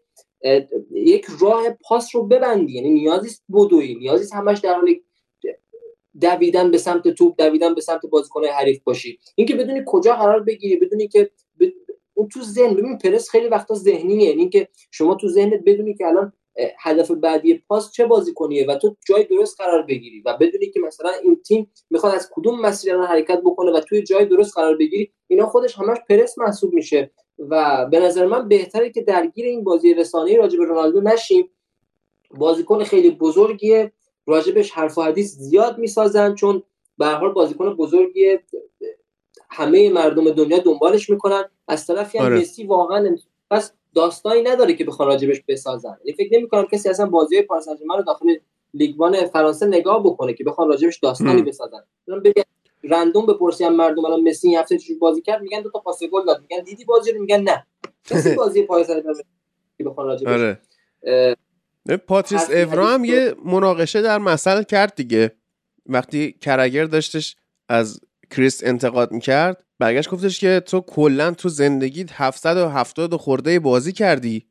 یک 0.90 1.26
راه 1.40 1.70
پاس 1.70 2.14
رو 2.14 2.26
ببندی. 2.26 2.72
یعنی 2.72 2.90
نیازی 2.90 3.36
بدوی 3.52 3.94
نیازی 3.94 4.34
همش 4.34 4.58
در 4.58 4.74
حال 4.74 4.94
دویدن 6.20 6.70
به 6.70 6.78
سمت 6.78 7.08
توپ 7.08 7.34
دویدن 7.38 7.74
به 7.74 7.80
سمت 7.80 8.06
بازیکن 8.06 8.44
حریف 8.44 8.82
باشی. 8.82 9.18
اینکه 9.34 9.54
بدونی 9.54 9.82
کجا 9.86 10.16
قرار 10.16 10.40
بگیری 10.40 10.76
بدونی 10.76 11.08
که 11.08 11.30
اون 12.14 12.28
تو 12.28 12.42
ذهن 12.42 12.74
ببین 12.74 12.98
پرس 12.98 13.30
خیلی 13.30 13.48
وقتا 13.48 13.74
ذهنیه. 13.74 14.28
یعنی 14.28 14.40
اینکه 14.40 14.68
شما 14.90 15.14
تو 15.14 15.28
ذهنت 15.28 15.60
بدونی 15.66 15.94
که 15.94 16.06
الان 16.06 16.32
هدف 16.80 17.10
بعدی 17.10 17.54
پاس 17.54 17.92
چه 17.92 18.06
بازیکنیه 18.06 18.66
و 18.66 18.74
تو 18.76 18.96
جای 19.08 19.24
درست 19.24 19.60
قرار 19.60 19.82
بگیری 19.82 20.20
و 20.20 20.36
بدونی 20.40 20.70
که 20.70 20.80
مثلا 20.80 21.10
این 21.22 21.36
تیم 21.36 21.70
می‌خواد 21.90 22.14
از 22.14 22.30
کدوم 22.32 22.60
مسیر 22.60 22.94
الان 22.94 23.06
حرکت 23.06 23.40
بکنه 23.44 23.72
و 23.72 23.80
توی 23.80 24.02
جای 24.02 24.24
درست 24.24 24.54
قرار 24.54 24.76
بگیری. 24.76 25.12
اینا 25.28 25.46
خودش 25.46 25.78
همش 25.78 25.98
پرس 26.08 26.38
محسوب 26.38 26.72
میشه 26.74 27.10
و 27.38 27.86
به 27.90 28.00
نظر 28.00 28.26
من 28.26 28.48
بهتره 28.48 28.90
که 28.90 29.02
درگیر 29.02 29.46
این 29.46 29.64
بازی 29.64 29.94
رسانه‌ای 29.94 30.36
راجع 30.36 30.58
به 30.58 30.64
رونالدو 30.64 31.00
نشیم. 31.00 31.50
بازیکن 32.30 32.84
خیلی 32.84 33.10
بزرگیه. 33.10 33.92
راجبش 34.26 34.70
حرف 34.70 34.98
و 34.98 35.02
حدیث 35.02 35.34
زیاد 35.34 35.78
می‌سازن 35.78 36.34
چون 36.34 36.62
به 36.98 37.06
حال 37.06 37.32
بازیکن 37.32 37.74
بزرگی 37.74 38.38
همه 39.50 39.90
مردم 39.90 40.30
دنیا 40.30 40.58
دنبالش 40.58 41.10
می‌کنن. 41.10 41.44
از 41.68 41.86
طرفی 41.86 42.18
هم 42.18 42.24
آره. 42.24 42.40
مسی 42.40 42.64
واقعا 42.64 43.16
پس 43.50 43.72
داستانی 43.94 44.42
نداره 44.42 44.74
که 44.74 44.84
بخوان 44.84 45.08
راجبش 45.08 45.42
بسازن. 45.48 45.96
یعنی 46.04 46.16
فکر 46.16 46.38
نمی‌کنم 46.38 46.66
کسی 46.66 46.88
اصلا 46.88 47.06
بازی 47.06 47.42
پاریس 47.42 47.68
رو 47.68 48.02
داخل 48.06 48.26
لیگ 48.74 48.94
فرانسه 49.32 49.66
نگاه 49.66 50.02
بکنه 50.02 50.34
که 50.34 50.44
بخوان 50.44 50.68
راجبش 50.68 50.98
داستانی 50.98 51.42
بسازن. 51.42 51.80
بگن 52.24 52.42
random 52.84 53.26
بپرسی 53.26 53.64
هم 53.64 53.76
مردم 53.76 54.04
الان 54.04 54.28
مسی 54.28 54.48
این 54.48 54.58
هفته 54.58 54.78
چجوری 54.78 54.98
بازی 54.98 55.22
کرد 55.22 55.42
میگن 55.42 55.60
دو 55.60 55.70
تا 55.70 55.78
پاس 55.78 56.02
گل 56.12 56.24
داد. 56.26 56.40
میگن 56.40 56.62
دیدی 56.64 56.84
بازی 56.84 57.12
رو؟ 57.12 57.20
میگن 57.20 57.40
نه. 57.40 57.66
کسی 58.04 58.34
بازی 58.34 58.62
پاریس 58.62 58.86
که 59.78 59.84
بخوان 59.84 60.06
راجبش 60.06 60.28
آره. 60.28 60.60
پاتریس 62.06 62.50
اورا 62.50 62.88
هم 62.88 63.04
یه 63.04 63.34
مناقشه 63.44 64.02
در 64.02 64.18
مسئله 64.18 64.64
کرد 64.64 64.94
دیگه. 64.94 65.32
وقتی 65.86 66.32
کرگر 66.32 66.84
داشتش 66.84 67.36
از 67.68 68.00
کریس 68.30 68.60
انتقاد 68.64 69.12
می‌کرد 69.12 69.64
برگشت 69.78 70.10
گفتش 70.10 70.40
که 70.40 70.62
تو 70.66 70.80
کلا 70.80 71.30
تو 71.30 71.48
زندگیت 71.48 72.08
770 72.12 73.16
خورده 73.16 73.58
بازی 73.60 73.92
کردی. 73.92 74.46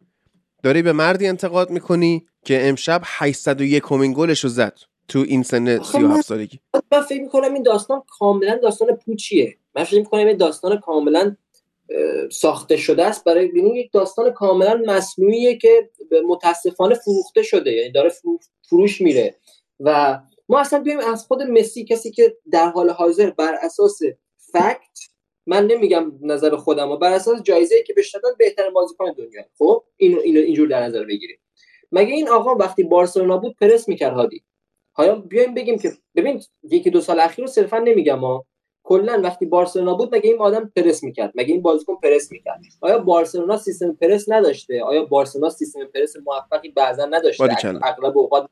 داری 0.63 0.81
به 0.81 0.91
مردی 0.91 1.27
انتقاد 1.27 1.69
می‌کنی 1.69 2.25
که 2.45 2.69
امشب 2.69 3.01
801 3.03 3.83
امین 3.83 4.13
گلش 4.13 4.39
رو 4.39 4.49
زد 4.49 4.79
تو 5.07 5.19
این 5.19 5.43
سن 5.43 5.83
37 5.83 6.21
سالگی. 6.21 6.59
من 6.91 7.01
فکر 7.01 7.21
می‌کنم 7.21 7.53
این 7.53 7.63
داستان 7.63 8.01
کاملا 8.19 8.59
داستان 8.63 8.95
پوچیه. 9.05 9.57
من 9.75 9.83
فکر 9.83 9.99
می‌کنم 9.99 10.27
این 10.27 10.37
داستان 10.37 10.79
کاملا 10.79 11.35
ساخته 12.31 12.77
شده 12.77 13.05
است 13.05 13.23
برای 13.23 13.47
ببینید 13.47 13.75
یک 13.75 13.91
داستان 13.91 14.31
کاملا 14.31 14.81
مصنوعیه 14.85 15.57
که 15.57 15.89
متاسفانه 16.27 16.95
فروخته 16.95 17.43
شده 17.43 17.71
یعنی 17.71 17.91
داره 17.91 18.11
فروش 18.61 19.01
میره. 19.01 19.35
و 19.79 20.19
ما 20.49 20.59
اصلا 20.59 20.79
بیایم 20.79 20.99
از 20.99 21.25
خود 21.25 21.41
مسی 21.41 21.85
کسی 21.85 22.11
که 22.11 22.37
در 22.51 22.69
حال 22.69 22.89
حاضر 22.89 23.29
بر 23.29 23.57
اساس 23.61 23.99
فکت 24.37 24.99
من 25.45 25.67
نمیگم 25.67 26.11
نظر 26.21 26.55
خودم 26.55 26.91
و 26.91 26.97
بر 26.97 27.13
اساس 27.13 27.41
جایزه 27.41 27.83
که 27.83 27.93
بهش 27.93 28.15
دادن 28.15 28.29
بهترین 28.37 28.73
بازیکن 28.73 29.11
دنیا. 29.11 29.43
خب؟ 29.57 29.83
اینو 29.97 30.19
اینو 30.19 30.39
اینجور 30.39 30.67
در 30.67 30.83
نظر 30.83 31.03
بگیریم. 31.03 31.37
مگه 31.91 32.13
این 32.13 32.29
آقا 32.29 32.55
وقتی 32.55 32.83
بارسلونا 32.83 33.37
بود 33.37 33.55
پرس 33.61 33.87
می‌کرد 33.87 34.13
هادی؟ 34.13 34.43
حالا 34.91 35.15
بیایم 35.15 35.53
بگیم 35.53 35.79
که 35.79 35.91
ببین 36.15 36.41
یکی 36.63 36.89
دو 36.89 37.01
سال 37.01 37.19
اخیر 37.19 37.45
رو 37.45 37.51
صرفا 37.51 37.79
نمیگم 37.79 38.19
ما 38.19 38.45
کلا 38.83 39.21
وقتی 39.23 39.45
بارسلونا 39.45 39.93
بود 39.93 40.15
مگه 40.15 40.29
این 40.29 40.39
آدم 40.39 40.71
پرس 40.75 41.03
می‌کرد؟ 41.03 41.31
مگه 41.35 41.53
این 41.53 41.61
بازیکن 41.61 41.95
پرس 42.03 42.31
می‌کرد؟ 42.31 42.59
آیا 42.81 42.99
بارسلونا 42.99 43.57
سیستم 43.57 43.93
پرس 43.93 44.25
نداشته؟ 44.27 44.83
آیا 44.83 45.05
بارسلونا 45.05 45.49
سیستم 45.49 45.85
پرس 45.85 46.13
موفقی 46.25 46.69
بعضا 46.69 47.05
نداشته؟ 47.05 47.43
اغلب 47.83 48.17
اوقات 48.17 48.49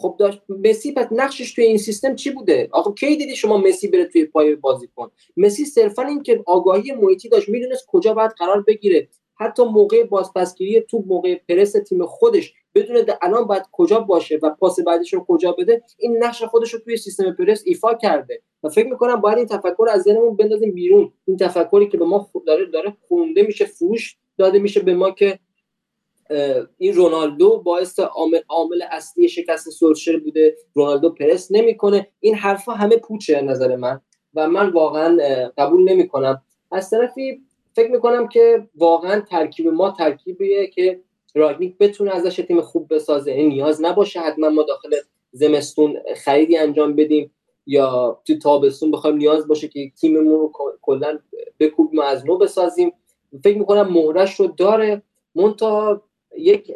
خب 0.00 0.16
داشت 0.18 0.42
مسی 0.48 0.92
پس 0.92 1.06
نقشش 1.10 1.54
توی 1.54 1.64
این 1.64 1.78
سیستم 1.78 2.14
چی 2.14 2.30
بوده؟ 2.30 2.68
آقا 2.72 2.92
کی 2.92 3.16
دیدی 3.16 3.36
شما 3.36 3.58
مسی 3.58 3.88
بره 3.88 4.04
توی 4.04 4.24
پای 4.24 4.54
بازیکن؟ 4.54 5.10
مسی 5.36 5.64
صرفا 5.64 6.02
این 6.02 6.22
که 6.22 6.42
آگاهی 6.46 6.92
محیطی 6.92 7.28
داشت 7.28 7.48
می‌دونست 7.48 7.86
کجا 7.86 8.14
باید 8.14 8.30
قرار 8.38 8.62
بگیره. 8.62 9.08
حتی 9.40 9.64
موقع 9.64 10.04
بازپسگیری 10.04 10.80
توپ 10.80 11.04
موقع 11.06 11.34
پرس 11.48 11.72
تیم 11.72 12.06
خودش 12.06 12.54
بدون 12.74 12.96
الان 13.22 13.46
باید 13.46 13.62
کجا 13.72 14.00
باشه 14.00 14.38
و 14.42 14.50
پاس 14.50 14.80
بعدش 14.80 15.14
رو 15.14 15.24
کجا 15.28 15.52
بده 15.52 15.82
این 15.98 16.24
نقش 16.24 16.42
خودش 16.42 16.74
رو 16.74 16.80
توی 16.80 16.96
سیستم 16.96 17.32
پرس 17.32 17.62
ایفا 17.66 17.94
کرده. 17.94 18.42
و 18.62 18.68
فکر 18.68 18.88
می‌کنم 18.88 19.16
باید 19.20 19.38
این 19.38 19.46
تفکر 19.46 19.86
از 19.90 20.02
ذهنمون 20.02 20.36
بندازیم 20.36 20.74
بیرون. 20.74 21.12
این 21.26 21.36
تفکری 21.36 21.88
که 21.88 21.98
به 21.98 22.04
ما 22.04 22.30
داره 22.46 22.66
داره 22.66 22.96
خونده 23.08 23.42
میشه 23.42 23.64
فروش 23.64 24.16
داده 24.38 24.58
میشه 24.58 24.80
به 24.80 24.94
ما 24.94 25.10
که 25.10 25.38
این 26.78 26.94
رونالدو 26.94 27.62
باعث 27.64 27.98
عامل 27.98 28.40
عامل 28.48 28.82
اصلی 28.90 29.28
شکست 29.28 29.70
سولشر 29.70 30.18
بوده. 30.18 30.56
رونالدو 30.74 31.10
پرس 31.10 31.48
نمی‌کنه. 31.50 32.08
این 32.20 32.34
حرفا 32.34 32.72
همه 32.72 32.96
پوچه 32.96 33.40
نظر 33.40 33.76
من. 33.76 34.00
و 34.34 34.48
من 34.48 34.70
واقعا 34.70 35.18
قبول 35.58 35.90
نمی‌کنم. 35.90 36.42
از 36.72 36.90
طرفی 36.90 37.42
فکر 37.78 37.90
می‌کنم 37.90 38.28
که 38.28 38.68
واقعا 38.74 39.20
ترکیب 39.20 39.68
ما 39.68 39.90
ترکیبیه 39.90 40.66
که 40.66 41.00
راگنیک 41.34 41.78
بتونه 41.78 42.16
ازش 42.16 42.36
تیم 42.36 42.60
خوب 42.60 42.94
بسازه. 42.94 43.32
این 43.32 43.48
نیاز 43.48 43.84
نباشه 43.84 44.20
حتما 44.20 44.48
ما 44.48 44.62
داخل 44.62 44.90
زمستون 45.32 45.98
خریدی 46.16 46.56
انجام 46.56 46.96
بدیم 46.96 47.30
یا 47.66 48.20
تو 48.26 48.38
تابستون 48.38 48.90
بخوایم 48.90 49.16
نیاز 49.16 49.48
باشه 49.48 49.68
که 49.68 49.92
تیممون 50.00 50.40
رو 50.40 50.52
کلا 50.82 51.18
بکوبیم 51.60 52.00
از 52.00 52.26
نو 52.26 52.38
بسازیم. 52.38 52.92
فکر 53.44 53.58
می‌کنم 53.58 53.92
مهرش 53.92 54.40
رو 54.40 54.46
داره. 54.46 55.02
مونتا 55.34 56.02
یک 56.38 56.72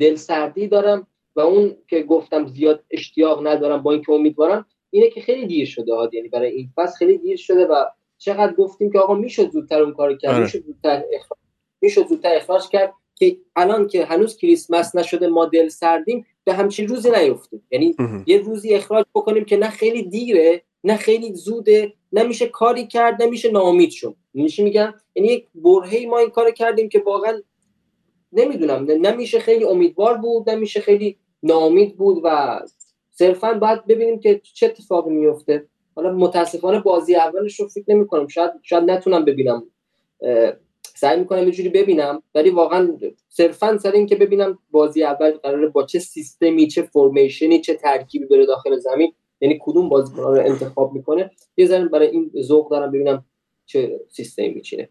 دلسردی 0.00 0.68
دارم 0.68 1.06
و 1.36 1.40
اون 1.40 1.76
که 1.88 2.02
گفتم 2.02 2.46
زیاد 2.46 2.84
اشتیاق 2.90 3.46
ندارم 3.46 3.82
با 3.82 3.92
اینکه 3.92 4.12
امیدوارم 4.12 4.66
اینه 4.90 5.10
که 5.10 5.20
خیلی 5.20 5.46
دیر 5.46 5.66
شده 5.66 5.94
ها 5.94 6.10
یعنی 6.12 6.28
برای 6.28 6.50
این 6.52 6.68
فصل 6.76 6.96
خیلی 6.96 7.18
دیر 7.18 7.36
شده 7.36 7.66
و 7.66 7.84
چقدر 8.18 8.52
گفتیم 8.52 8.92
که 8.92 8.98
آقا 8.98 9.14
می‌شد 9.14 9.50
زودتر 9.50 9.82
اون 9.82 9.94
کار 9.94 10.16
کرد 10.16 10.34
آره. 10.34 10.42
می‌شد 10.42 10.64
زودتر 10.64 11.02
اخراج 11.14 11.38
می‌شد 11.80 12.06
زودتر 12.06 12.36
اخراج 12.36 12.68
کرد 12.68 12.92
که 13.14 13.36
الان 13.56 13.86
که 13.86 14.04
هنوز 14.04 14.36
کریسمس 14.36 14.94
نشده 14.94 15.28
ما 15.28 15.46
دل 15.46 15.68
سردیم 15.68 16.26
به 16.44 16.52
همچین 16.52 16.88
روزی 16.88 17.10
نیفتیم. 17.10 17.62
یعنی 17.70 17.96
یه 18.26 18.38
روزی 18.38 18.74
اخراج 18.74 19.04
بکنیم 19.14 19.44
که 19.44 19.56
نه 19.56 19.70
خیلی 19.70 20.02
دیره 20.02 20.62
نه 20.84 20.96
خیلی 20.96 21.34
زوده 21.34 21.92
نمیشه 22.12 22.46
کاری 22.46 22.86
کرد 22.86 23.22
نمیشه 23.22 23.50
ناامید 23.50 23.90
شد. 23.90 24.16
میشه 24.34 24.62
میگم؟ 24.62 24.94
یعنی 25.14 25.28
یک 25.28 25.46
برهی 25.54 26.06
ما 26.06 26.18
این 26.18 26.30
کار 26.30 26.50
کردیم 26.50 26.88
که 26.88 26.98
واقعا 26.98 27.42
نمی‌دونم 28.32 28.86
نمیشه 28.90 29.38
خیلی 29.38 29.64
امیدوار 29.64 30.16
بود 30.16 30.50
نمیشه 30.50 30.80
خیلی 30.80 31.18
ناامید 31.42 31.96
بود 31.96 32.20
و 32.24 32.60
صرفا 33.10 33.54
باید 33.54 33.86
ببینیم 33.86 34.20
که 34.20 34.40
چه 34.54 34.66
اتفاقی 34.66 35.10
میفته 35.10 35.66
حالا 35.96 36.12
متاسفانه 36.12 36.80
بازی 36.80 37.14
اولش 37.14 37.60
رو 37.60 37.68
فکر 37.68 37.84
نمی 37.88 38.06
کنم 38.06 38.26
شاید 38.26 38.50
شاید 38.62 38.90
نتونم 38.90 39.24
ببینم. 39.24 39.62
سعی 40.82 41.18
می‌کنم 41.18 41.44
یه 41.44 41.50
جوری 41.50 41.68
ببینم. 41.68 42.22
ولی 42.34 42.50
واقعا 42.50 42.96
صرفا 43.28 43.78
سر 43.78 43.90
این 43.90 44.06
که 44.06 44.16
ببینم 44.16 44.58
بازی 44.70 45.04
اول 45.04 45.30
قراره 45.30 45.68
با 45.68 45.82
چه 45.82 45.98
سیستمی 45.98 46.66
چه 46.66 46.82
فرمیشنی 46.82 47.60
چه 47.60 47.74
ترکیبی 47.74 48.26
بره 48.26 48.46
داخل 48.46 48.78
زمین 48.78 49.12
یعنی 49.40 49.58
کدوم 49.60 49.88
بازیکن 49.88 50.22
رو 50.22 50.28
انتخاب 50.28 50.92
می‌کنه. 50.92 51.30
یه 51.56 51.66
ذره 51.66 51.88
برای 51.88 52.08
این 52.08 52.30
ذوق 52.42 52.70
دارم 52.70 52.92
ببینم 52.92 53.24
چه 53.66 54.00
سیستمی 54.08 54.48
میچینه. 54.48 54.88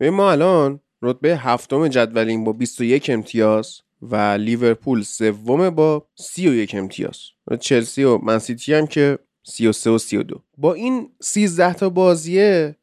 ما 0.00 0.30
الان 0.30 0.80
رتبه 1.02 1.36
هفتم 1.36 1.88
جدولیم 1.88 2.44
با 2.44 2.52
21 2.52 3.10
امتیاز 3.10 3.80
و 4.02 4.16
لیورپول 4.16 5.02
سوم 5.02 5.70
با 5.70 6.06
31 6.14 6.74
امتیاز. 6.74 7.18
چلسی 7.60 8.04
و 8.04 8.18
منسیتی 8.18 8.74
هم 8.74 8.86
که 8.86 9.18
33 9.48 9.90
و 9.90 9.98
32 9.98 10.40
با 10.58 10.74
این 10.74 11.10
13 11.20 11.74
تا 11.74 11.88
بازیه 11.88 12.76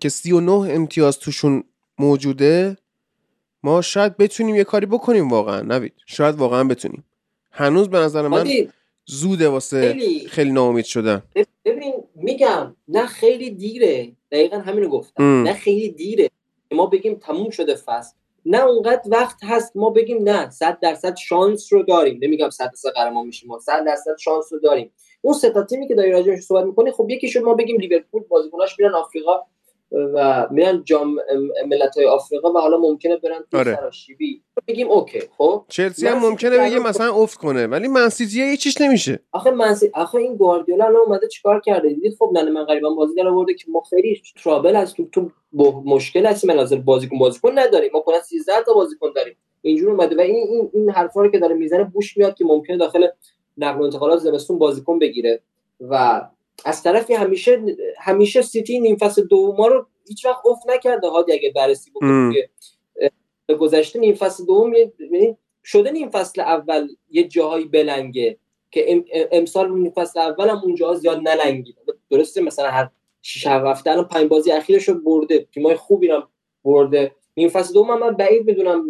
که 0.00 0.08
39 0.08 0.52
امتیاز 0.52 1.18
توشون 1.18 1.64
موجوده 1.98 2.76
ما 3.62 3.82
شاید 3.82 4.16
بتونیم 4.16 4.56
یه 4.56 4.64
کاری 4.64 4.86
بکنیم 4.86 5.28
واقعا 5.28 5.60
نوید. 5.60 5.92
شاید 6.06 6.34
واقعا 6.34 6.64
بتونیم. 6.64 7.04
هنوز 7.50 7.88
به 7.88 7.98
نظر 7.98 8.28
من 8.28 8.48
زوده 9.06 9.48
واسه 9.48 9.92
خیلی, 9.92 10.28
خیلی 10.28 10.52
ناامید 10.52 10.84
شدن. 10.84 11.22
ببین 11.64 11.92
میگم 12.14 12.76
نه 12.88 13.06
خیلی 13.06 13.50
دیره. 13.50 14.12
دقیقا 14.32 14.58
همینو 14.58 14.88
گفتم. 14.88 15.42
نه 15.42 15.52
خیلی 15.52 15.88
دیره 15.88 16.30
ما 16.72 16.86
بگیم 16.86 17.14
تموم 17.14 17.50
شده 17.50 17.74
فصل. 17.74 18.14
نه 18.46 18.64
اونقدر 18.64 19.02
وقت 19.06 19.44
هست 19.44 19.76
ما 19.76 19.90
بگیم 19.90 20.22
نه 20.22 20.50
صد 20.50 20.78
درصد 20.80 21.16
شانس 21.16 21.72
رو 21.72 21.82
داریم. 21.82 22.18
نمیگم 22.22 22.50
صد 22.50 22.70
درصد 22.70 22.88
قهرمان 22.94 23.26
میشیم 23.26 23.48
ما 23.48 23.58
صد 23.58 23.84
درصد 23.86 24.16
شانس 24.18 24.52
رو 24.52 24.58
داریم. 24.58 24.90
اون 25.20 25.34
سه 25.34 25.50
تا 25.50 25.62
تیمی 25.62 25.88
که 25.88 25.94
داری 25.94 26.12
راجعش 26.12 26.40
صحبت 26.40 26.64
می‌کنی 26.64 26.92
خب 26.92 27.10
یکی 27.10 27.28
شد 27.28 27.42
ما 27.42 27.54
بگیم 27.54 27.76
لیورپول 27.76 28.22
بازیکناش 28.28 28.78
میرن 28.78 28.94
آفریقا 28.94 29.40
و 29.92 30.48
میرن 30.50 30.82
جام 30.84 31.16
ملت 31.68 31.96
های 31.96 32.06
آفریقا 32.06 32.52
و 32.52 32.58
حالا 32.58 32.78
ممکنه 32.78 33.16
برن 33.16 33.44
تو 33.50 33.58
آره. 33.58 33.76
سراشیبی. 33.76 34.42
بگیم 34.68 34.90
اوکی 34.90 35.20
خب؟ 35.38 35.64
چلسی 35.68 36.06
هم 36.06 36.18
ممکنه 36.18 36.58
بگه 36.58 36.78
مثلا 36.78 37.14
افت 37.14 37.38
کنه 37.38 37.66
ولی 37.66 37.88
منسیتی 37.88 38.50
یه 38.50 38.56
چیش 38.56 38.80
نمیشه. 38.80 39.20
آخه 39.32 39.50
منسی 39.50 39.90
آخه 39.94 40.18
این 40.18 40.36
گواردیولا 40.36 40.84
الان 40.84 41.02
اومده 41.06 41.28
چیکار 41.28 41.60
کرده؟ 41.60 41.88
دیدید 41.88 42.16
خب 42.18 42.30
نه 42.32 42.50
من 42.50 42.64
غریبا 42.64 42.90
بازی 42.90 43.14
در 43.14 43.28
آورده 43.28 43.54
که 43.54 43.64
ما 43.68 43.80
خیلی 43.90 44.22
ترابل 44.44 44.76
از 44.76 44.94
تو 44.94 45.08
تو 45.12 45.30
مشکل 45.84 46.26
هستیم 46.26 46.50
لازم 46.50 46.80
بازیکن 46.80 47.18
بازیکن 47.18 47.58
نداریم. 47.58 47.90
ما 47.94 48.00
کلا 48.00 48.20
13 48.20 48.52
تا 48.66 48.72
بازیکن 48.72 49.12
داریم. 49.16 49.36
اینجوری 49.62 49.90
اومده 49.90 50.16
و 50.16 50.20
این 50.20 50.48
این, 50.48 50.70
این 50.72 50.90
حرفا 50.90 51.22
رو 51.22 51.30
که 51.30 51.38
داره 51.38 51.54
می‌زنه 51.54 51.84
بوش 51.84 52.16
میاد 52.16 52.34
که 52.34 52.44
ممکنه 52.44 52.76
داخل 52.76 53.06
نقل 53.56 53.80
و 53.80 53.82
انتقالات 53.82 54.18
زمستون 54.18 54.58
بازیکن 54.58 54.98
بگیره. 54.98 55.40
و 55.80 56.22
از 56.64 56.82
طرفی 56.82 57.14
همیشه 57.14 57.62
همیشه 57.98 58.42
سیتی 58.42 58.80
نیم 58.80 58.96
فصل 58.96 59.26
دوم 59.26 59.56
رو 59.56 59.86
هیچ 60.08 60.26
وقت 60.26 60.46
افت 60.46 60.70
نکرده 60.70 61.08
ها 61.08 61.18
اگه 61.18 61.52
بررسی 61.56 61.90
بکنیم. 61.90 62.34
گذشته 63.58 63.98
نیم 63.98 64.14
فصل 64.14 64.44
دوم 64.44 64.72
یعنی 64.74 65.36
شده 65.64 65.90
نیم 65.90 66.10
فصل 66.10 66.40
اول 66.40 66.88
یه 67.10 67.28
جاهایی 67.28 67.64
بلنگه 67.64 68.36
که 68.70 69.04
امسال 69.32 69.72
نیم 69.72 69.90
فصل 69.90 70.20
اول 70.20 70.48
هم 70.48 70.60
اونجا 70.64 70.94
زیاد 70.94 71.28
نلنگید. 71.28 71.76
درسته 72.10 72.40
مثلا 72.40 72.70
هر 72.70 72.90
شش 73.22 73.46
هفته 73.46 73.90
الان 73.90 74.04
پنج 74.04 74.28
بازی 74.28 74.52
اخیرش 74.52 74.88
رو 74.88 74.94
برده. 74.94 75.46
تیمای 75.54 75.74
خوبی 75.74 76.08
رو 76.08 76.22
برده. 76.64 77.14
نیم 77.36 77.48
فصل 77.48 77.74
دوم 77.74 77.90
هم 77.90 77.98
من 77.98 78.10
بعید 78.10 78.46
بدونم 78.46 78.84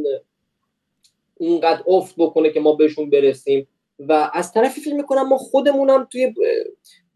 اونقدر 1.34 1.82
افت 1.86 2.14
بکنه 2.18 2.50
که 2.50 2.60
ما 2.60 2.72
بهشون 2.72 3.10
برسیم. 3.10 3.66
و 4.08 4.30
از 4.34 4.52
طرفی 4.52 4.80
فکر 4.80 4.94
می‌کنم 4.94 5.28
ما 5.28 5.38
خودمونم 5.38 6.08
توی 6.12 6.34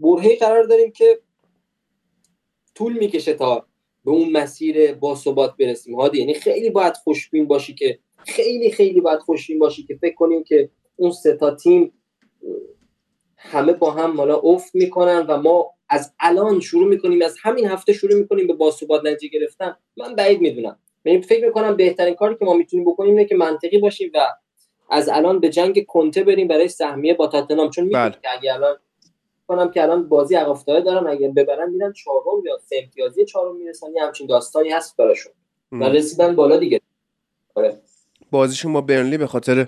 برهه 0.01 0.37
قرار 0.37 0.65
داریم 0.65 0.93
که 0.93 1.21
طول 2.75 2.99
می‌کشه 2.99 3.35
تا 3.35 3.67
به 4.05 4.11
اون 4.11 4.33
مسیر 4.33 4.95
با 4.95 5.15
ثبات 5.15 5.57
برسیم. 5.57 5.95
هادی 5.95 6.19
یعنی 6.19 6.35
خیلی 6.35 6.71
باید 6.71 6.95
خوشبین 6.95 7.47
باشی 7.47 7.75
که 7.75 7.99
خیلی 8.19 8.71
خیلی 8.71 9.01
باید 9.01 9.19
خوشبین 9.19 9.59
باشی 9.59 9.83
که 9.83 9.95
فکر 9.95 10.15
کنیم 10.15 10.45
که 10.45 10.71
اون 10.97 11.11
سه 11.11 11.37
تا 11.37 11.55
تیم 11.55 11.93
همه 13.37 13.73
با 13.73 13.91
هم 13.91 14.17
حالا 14.17 14.37
افت 14.37 14.75
می‌کنن 14.75 15.27
و 15.29 15.37
ما 15.37 15.71
از 15.89 16.15
الان 16.21 16.61
شروع 16.61 16.89
می‌کنیم 16.89 17.23
از 17.23 17.37
همین 17.43 17.67
هفته 17.67 17.93
شروع 17.93 18.15
می‌کنیم 18.15 18.47
به 18.47 18.53
باثبات 18.53 19.05
نتیجه 19.05 19.39
گرفتن. 19.39 19.77
من 19.97 20.15
بعید 20.15 20.41
می‌دونم. 20.41 20.79
یعنی 21.05 21.23
فکر 21.23 21.47
می‌کنم 21.47 21.77
بهترین 21.77 22.15
کاری 22.15 22.37
که 22.39 22.45
ما 22.45 22.55
می‌تونیم 22.55 22.85
بکنیم 22.85 23.11
اینه 23.11 23.29
که 23.29 23.37
منطقی 23.37 23.79
باشیم 23.79 24.11
و 24.15 24.27
از 24.95 25.09
الان 25.09 25.41
به 25.41 25.49
جنگ 25.49 25.87
کنته 25.87 26.25
بریم 26.25 26.49
برای 26.49 26.69
سهمیه 26.69 27.15
با 27.15 27.27
تاتنهام 27.27 27.71
چون 27.71 27.85
می‌دونیم 27.85 28.09
بله. 28.09 28.19
که 28.23 28.29
اگه 28.39 28.55
الان 28.55 28.77
کنم 29.49 29.71
که 29.71 29.83
الان 29.83 30.09
بازی 30.09 30.35
عقب 30.35 30.49
افتاده 30.49 30.81
دارن 30.81 31.07
اگر 31.07 31.29
ببرن 31.29 31.71
میرن 31.71 31.93
چهارم 31.93 32.47
یا 32.47 32.59
سه 32.59 32.81
امتیازی 32.83 33.25
چهارم 33.25 33.57
می‌رسن. 33.57 33.87
یه 33.95 34.03
همچین 34.03 34.27
داستانی 34.27 34.71
هست 34.71 34.97
براشون. 34.97 35.33
و 35.73 35.85
رسیدن 35.85 36.37
بالا 36.37 36.57
دیگه. 36.57 36.81
آره. 37.55 37.79
بازیشون 38.31 38.73
با 38.73 38.81
برنلی 38.81 39.19
به 39.19 39.27
خاطر 39.27 39.67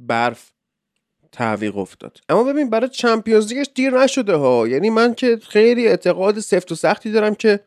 برف 0.00 0.52
تعویق 1.32 1.78
افتاد. 1.78 2.18
اما 2.28 2.44
ببین 2.44 2.70
برای 2.70 2.88
چمپیونز 2.88 3.52
لیگش 3.52 3.70
دیر 3.74 3.90
نشده 3.90 4.34
ها. 4.34 4.68
یعنی 4.68 4.90
من 4.90 5.14
که 5.14 5.36
خیلی 5.36 5.88
اعتقاد 5.88 6.38
سفت 6.38 6.72
و 6.72 6.74
سختی 6.74 7.12
دارم 7.12 7.34
که 7.34 7.60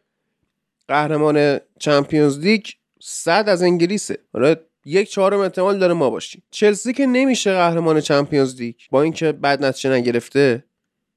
قهرمان 0.87 1.59
Champions 1.79 2.39
League 2.39 2.65
صد 3.01 3.45
از 3.47 3.63
انگلیسه. 3.63 4.17
حالا 4.33 4.55
یک 4.85 5.09
چهارم 5.09 5.39
احتمال 5.39 5.79
داره 5.79 5.93
ما 5.93 6.09
باشیم. 6.09 6.43
چلسی 6.51 6.93
که 6.93 7.05
نمیشه 7.05 7.51
قهرمان 7.53 8.01
Champions 8.01 8.61
League 8.61 8.75
با 8.91 9.01
اینکه 9.01 9.31
بعد 9.31 9.65
نتیجه 9.65 9.89
نگرفته 9.89 10.63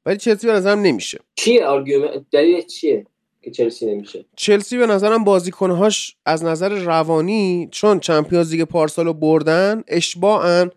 ولی 0.06 0.16
چلسی 0.16 0.47
به 0.47 0.52
نظرم 0.52 0.80
نمیشه. 0.80 1.18
چیه 1.34 1.66
argument 1.66 2.24
دلیل 2.30 2.62
چیه 2.62 3.06
که 3.43 3.51
چلسی 3.51 3.86
نمیشه؟ 3.86 4.24
چلسی 4.36 4.78
به 4.78 4.86
نظرم 4.86 5.24
بازیکنهاش 5.24 6.16
از 6.26 6.44
نظر 6.44 6.68
روانی 6.68 7.68
چون 7.72 8.01
Champions 8.01 8.53
League 8.53 8.62
پارسالو 8.62 9.12
بردن 9.12 9.82
اشباعن 9.88 10.70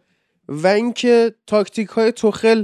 و 0.47 0.67
اینکه 0.67 1.35
تاکتیک 1.47 1.87
های 1.87 2.11
توخل 2.11 2.63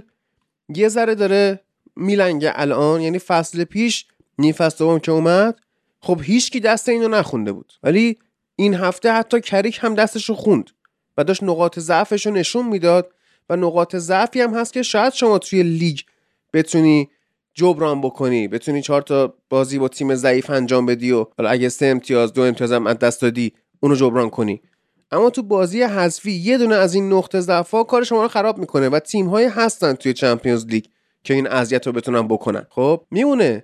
یه 0.75 0.87
ذره 0.87 1.15
داره 1.15 1.59
میلنگه 1.95 2.51
الان. 2.55 3.01
یعنی 3.01 3.19
فصل 3.19 3.63
پیش 3.63 4.05
نی 4.39 4.53
فصل 4.53 4.99
که 4.99 5.11
اومد 5.11 5.59
خب 5.99 6.19
هیچکی 6.23 6.59
دست 6.59 6.89
اینو 6.89 7.07
نخونده 7.07 7.51
بود. 7.51 7.73
ولی 7.83 8.17
این 8.55 8.73
هفته 8.73 9.11
حتی 9.11 9.41
کریک 9.41 9.79
هم 9.81 9.95
دستش 9.95 10.29
رو 10.29 10.35
خوند 10.35 10.69
و 11.17 11.23
داشت 11.23 11.43
نقاط 11.43 11.79
ضعفش 11.79 12.25
رو 12.25 12.33
نشون 12.33 12.67
می‌داد 12.67 13.11
و 13.49 13.55
نقاط 13.55 13.95
ضعفی 13.95 14.41
هم 14.41 14.53
هست 14.53 14.73
که 14.73 14.83
شاید 14.83 15.13
شما 15.13 15.37
توی 15.37 15.63
لیگ 15.63 15.99
بتونی 16.53 17.09
جبران 17.53 18.01
بکنی 18.01 18.47
بتونی 18.47 18.81
چهار 18.81 19.01
تا 19.01 19.33
بازی 19.49 19.79
با 19.79 19.87
تیم 19.87 20.15
ضعیف 20.15 20.49
انجام 20.49 20.85
بدی 20.85 21.11
و 21.11 21.25
حالا 21.37 21.49
اگه 21.49 21.69
سه 21.69 21.85
امتیاز 21.85 22.33
دو 22.33 22.41
امتیاز 22.41 22.71
هم 22.71 22.87
از 22.87 22.99
دست 22.99 23.21
دادی 23.21 23.53
اونو 23.79 23.95
جبران 23.95 24.29
کنی. 24.29 24.61
اما 25.11 25.29
تو 25.29 25.43
بازی 25.43 25.81
حذفی 25.81 26.31
یه 26.31 26.57
دونه 26.57 26.75
از 26.75 26.93
این 26.93 27.13
نقطه 27.13 27.39
ضعفا 27.39 27.83
کار 27.83 28.03
شما 28.03 28.21
رو 28.21 28.27
خراب 28.27 28.57
می‌کنه 28.57 28.89
و 28.89 28.99
تیم 28.99 29.27
های 29.27 29.45
هستن 29.45 29.93
توی 29.93 30.13
چمپیونز 30.13 30.65
لیگ 30.65 30.85
که 31.23 31.33
این 31.33 31.47
اذیت 31.47 31.87
رو 31.87 31.93
بتونن 31.93 32.27
بکنن. 32.27 32.67
خب 32.69 33.05
میمونه. 33.11 33.63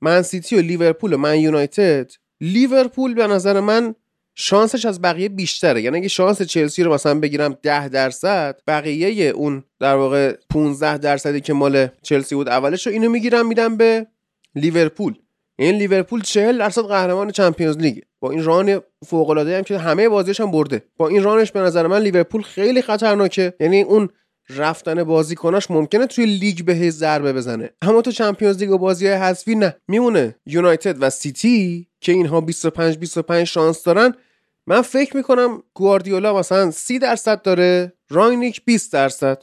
من 0.00 0.22
سیتی 0.22 0.56
و 0.56 0.60
لیورپول 0.60 1.12
و 1.12 1.16
من 1.16 1.40
یونایتد. 1.40 2.10
لیورپول 2.40 3.14
به 3.14 3.26
نظر 3.26 3.60
من 3.60 3.94
شانسش 4.40 4.84
از 4.84 5.02
بقیه 5.02 5.28
بیشتره. 5.28 5.82
یعنی 5.82 5.96
اگه 5.96 6.08
شانس 6.08 6.42
چلسی 6.42 6.82
رو 6.82 6.94
مثلا 6.94 7.20
بگیرم 7.20 7.58
10 7.62 7.88
درصد 7.88 8.60
بقیه 8.66 9.24
اون 9.24 9.64
در 9.80 9.94
واقع 9.94 10.36
15 10.50 10.98
درصدی 10.98 11.40
که 11.40 11.52
مال 11.52 11.88
چلسی 12.02 12.34
بود 12.34 12.48
اولش 12.48 12.86
رو 12.86 12.92
اینو 12.92 13.10
می‌گیرم 13.10 13.48
میدم 13.48 13.76
به 13.76 14.06
لیورپول. 14.54 15.14
این 15.56 15.74
لیورپول 15.74 16.22
40 16.22 16.58
درصد 16.58 16.82
قهرمان 16.82 17.30
Champions 17.30 17.76
League 17.76 17.98
با 18.20 18.30
این 18.30 18.44
run 18.44 18.80
فوق 19.06 19.30
العاده 19.30 19.56
هم 19.56 19.62
که 19.62 19.78
همه 19.78 20.08
بازیش 20.08 20.40
هم 20.40 20.50
برده. 20.50 20.82
با 20.96 21.08
این 21.08 21.22
run 21.22 21.40
ش 21.40 21.52
به 21.52 21.60
نظر 21.60 21.86
من 21.86 22.02
لیورپول 22.02 22.42
خیلی 22.42 22.82
خطرناکه. 22.82 23.54
یعنی 23.60 23.82
اون 23.82 24.08
رفتن 24.50 25.04
بازیکناش 25.04 25.70
ممکنه 25.70 26.06
توی 26.06 26.26
لیگ 26.26 26.64
به 26.64 26.90
ضربه 26.90 27.32
بزنه. 27.32 27.70
اما 27.82 28.02
تو 28.02 28.12
Champions 28.12 28.58
League 28.58 28.70
و 28.70 28.78
بازی 28.78 29.08
حذفی 29.08 29.54
نه. 29.54 29.76
میمونه 29.88 30.36
یونایتد 30.46 30.96
و 31.00 31.10
سیتی 31.10 31.88
که 32.00 32.12
اینها 32.12 32.40
25 32.40 32.98
25 32.98 33.46
شانس 33.46 33.82
دارن. 33.82 34.14
من 34.68 34.82
فکر 34.82 35.16
می‌کنم 35.16 35.62
گواردیولا 35.74 36.38
مثلا 36.38 36.70
30 36.70 36.98
درصد 36.98 37.42
داره 37.42 37.92
رانگنیک 38.10 38.64
20 38.64 38.92
درصد. 38.92 39.42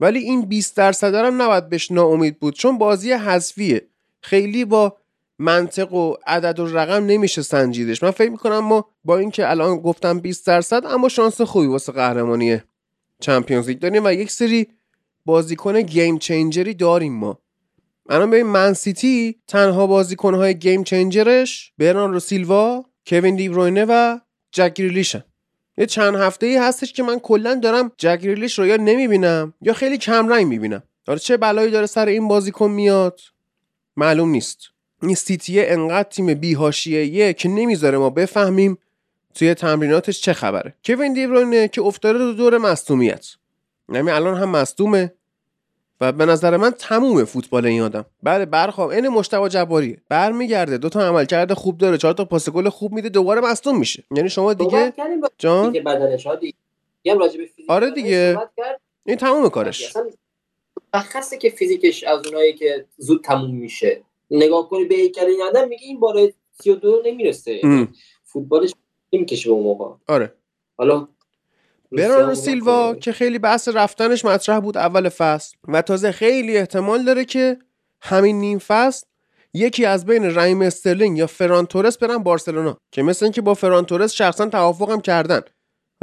ولی 0.00 0.18
این 0.18 0.42
20 0.42 0.76
درصد 0.76 1.14
هم 1.14 1.42
نباید 1.42 1.68
بهش 1.68 1.90
ناامید 1.90 2.38
بود 2.38 2.54
چون 2.54 2.78
بازی 2.78 3.12
حذفیه. 3.12 3.88
خیلی 4.20 4.64
با 4.64 4.96
منطق 5.38 5.92
و 5.92 6.14
عدد 6.26 6.60
و 6.60 6.66
رقم 6.66 7.06
نمیشه 7.06 7.42
سنجیدش. 7.42 8.02
من 8.02 8.10
فکر 8.10 8.30
می‌کنم 8.30 8.58
ما 8.58 8.88
با 9.04 9.18
اینکه 9.18 9.50
الان 9.50 9.76
گفتم 9.76 10.18
20 10.18 10.46
درصد 10.46 10.86
اما 10.86 11.08
شانس 11.08 11.40
خوبی 11.40 11.66
واسه 11.66 11.92
قهرمانی 11.92 12.60
Champions 13.20 13.68
League 13.68 13.78
داریم 13.78 14.04
و 14.04 14.12
یک 14.12 14.30
سری 14.30 14.68
بازیکن 15.24 15.82
game 15.82 16.18
changer 16.18 16.67
ی 16.67 16.74
داریم 16.74 17.14
ما. 17.14 17.38
الان 18.08 18.30
ببین 18.30 18.46
من 18.46 18.72
سیتی 18.72 19.40
تنها 19.48 19.86
بازیکنهای 19.86 20.58
game 20.58 20.84
changer 20.84 21.52
ش 21.52 21.72
برناردو 21.78 22.20
سیلوا 22.20 22.84
کوین 23.06 23.36
دیبروینه 23.36 23.86
و 23.88 24.18
جک 24.52 24.74
گریلیشن 24.74 25.24
یه 25.78 25.86
چند 25.86 26.14
هفته 26.14 26.46
ای 26.46 26.56
هستش 26.56 26.92
که 26.92 27.02
من 27.02 27.18
کلا 27.18 27.54
دارم 27.54 27.92
جک 27.96 28.20
گریلیش 28.20 28.58
رو 28.58 28.66
یا 28.66 28.76
نمی‌بینم 28.76 29.54
یا 29.62 29.72
خیلی 29.72 29.98
کم 29.98 30.28
رنگ 30.28 30.46
می‌بینم. 30.46 30.82
داره 31.04 31.18
چه 31.18 31.36
بلایی 31.36 31.70
داره 31.70 31.86
سر 31.86 32.06
این 32.06 32.28
بازیکن 32.28 32.70
میاد؟ 32.70 33.20
معلوم 33.96 34.28
نیست. 34.28 34.58
این 35.02 35.14
سیتیه 35.14 35.64
انقدر 35.68 36.08
تیم 36.08 36.34
بی‌حاشیه 36.34 37.32
که 37.32 37.48
نمی‌ذاره 37.48 37.98
ما 37.98 38.10
بفهمیم 38.10 38.78
توی 39.34 39.54
تمریناتش 39.54 40.20
چه 40.20 40.32
خبره. 40.32 40.74
کوین 40.84 41.12
دیبروینه 41.12 41.68
که 41.68 41.82
افتاده 41.82 42.18
دو 42.18 42.32
دور 42.32 42.58
مصدومیت. 42.58 43.26
یعنی 43.92 44.10
الان 44.10 44.36
هم 44.36 44.48
مصدومه. 44.48 45.12
و 46.00 46.12
به 46.12 46.26
نظر 46.26 46.56
من 46.56 46.70
تموم 46.70 47.24
فوتبال 47.24 47.66
این 47.66 47.82
آدم. 47.82 48.04
بله 48.22 48.46
برخواب 48.46 48.90
این 48.90 49.08
مشتبه 49.08 49.48
جباریه. 49.48 50.02
برمیگرده. 50.08 50.78
دو 50.78 50.88
تا 50.88 51.08
عملکرد 51.08 51.52
خوب 51.52 51.78
داره. 51.78 51.98
چهار 51.98 52.14
تا 52.14 52.24
پاس 52.24 52.48
گل 52.48 52.68
خوب 52.68 52.92
میده. 52.92 53.08
دوباره 53.08 53.40
مصدوم 53.40 53.78
میشه. 53.78 54.04
یعنی 54.16 54.28
شما 54.28 54.54
دیگه 54.54 54.92
جان؟ 55.38 55.76
آره 57.68 57.90
دیگه. 57.90 58.38
این 59.04 59.16
تموم 59.16 59.48
کارش. 59.48 59.96
مشخصه 60.94 61.38
که 61.38 61.50
فیزیکش 61.50 62.04
از 62.04 62.26
اونایی 62.26 62.52
که 62.54 62.86
زود 62.96 63.24
تموم 63.24 63.54
میشه. 63.54 64.02
نگاه 64.30 64.68
کنی 64.68 64.84
به 64.84 64.94
هیکل 64.94 65.26
این 65.26 65.42
آدم 65.42 65.68
میگه 65.68 65.86
این 65.86 66.00
بالای 66.00 66.32
32 66.62 67.02
نمی‌رسه. 67.06 67.60
فوتبالش 68.24 68.72
نمی‌کشه 69.12 69.48
به 69.48 69.54
اون 69.54 69.62
موقع. 69.62 69.94
آره. 70.06 70.32
حالا 70.76 71.08
برناردو 71.92 72.34
سیلوا 72.34 72.94
که 72.94 73.12
خیلی 73.12 73.38
بحث 73.38 73.68
رفتنش 73.68 74.24
مطرح 74.24 74.60
بود 74.60 74.76
اول 74.76 75.08
فصل 75.08 75.56
و 75.68 75.82
تازه 75.82 76.12
خیلی 76.12 76.56
احتمال 76.56 77.04
داره 77.04 77.24
که 77.24 77.58
همین 78.00 78.40
نیم 78.40 78.58
فصل 78.58 79.06
یکی 79.54 79.84
از 79.84 80.06
بین 80.06 80.34
رحیم 80.34 80.62
استرلینگ 80.62 81.18
یا 81.18 81.26
فران 81.26 81.66
تورس 81.66 81.98
برن 81.98 82.18
بارسلونا 82.18 82.76
که 82.92 83.02
مثل 83.02 83.24
اینکه 83.24 83.40
با 83.40 83.54
فران 83.54 83.84
تورس 83.84 84.12
شخصا 84.12 84.46
توافقم 84.46 85.00
کردن. 85.00 85.40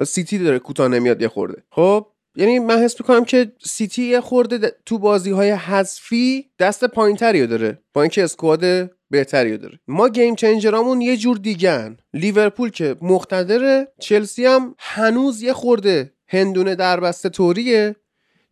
سیتی 0.06 0.38
داره 0.38 0.60
کوتاه 0.60 0.88
نمیاد 0.88 1.22
یه 1.22 1.28
خورده. 1.28 1.64
خب؟ 1.72 2.08
یعنی 2.36 2.60
من 2.60 2.84
حس 2.84 3.02
می‌کنم 3.02 3.26
که 3.26 3.52
سیتی 3.66 4.04
یه 4.04 4.22
خورده 4.22 4.76
تو 4.86 5.00
بازی 5.00 5.32
های 5.32 5.52
حذفی 5.52 6.50
دست 6.60 6.86
پایینتری 6.86 7.48
داره. 7.48 7.80
با 7.94 8.02
اینکه 8.02 8.24
squad 8.24 8.92
بهتری 9.10 9.58
داره. 9.58 9.80
ما 9.88 10.10
game 10.10 10.36
changer 10.36 10.82
امون 10.82 11.02
یه 11.02 11.18
جور 11.18 11.38
دیگن 11.38 11.98
لیورپول 12.14 12.70
که 12.70 12.96
مقتدره 13.02 13.88
چلسی 14.00 14.46
هم 14.46 14.76
هنوز 14.80 15.42
یه 15.42 15.54
خورده 15.54 16.14
هندونه 16.28 16.76
در 16.76 17.00
بسته 17.00 17.30
طوریه. 17.30 17.96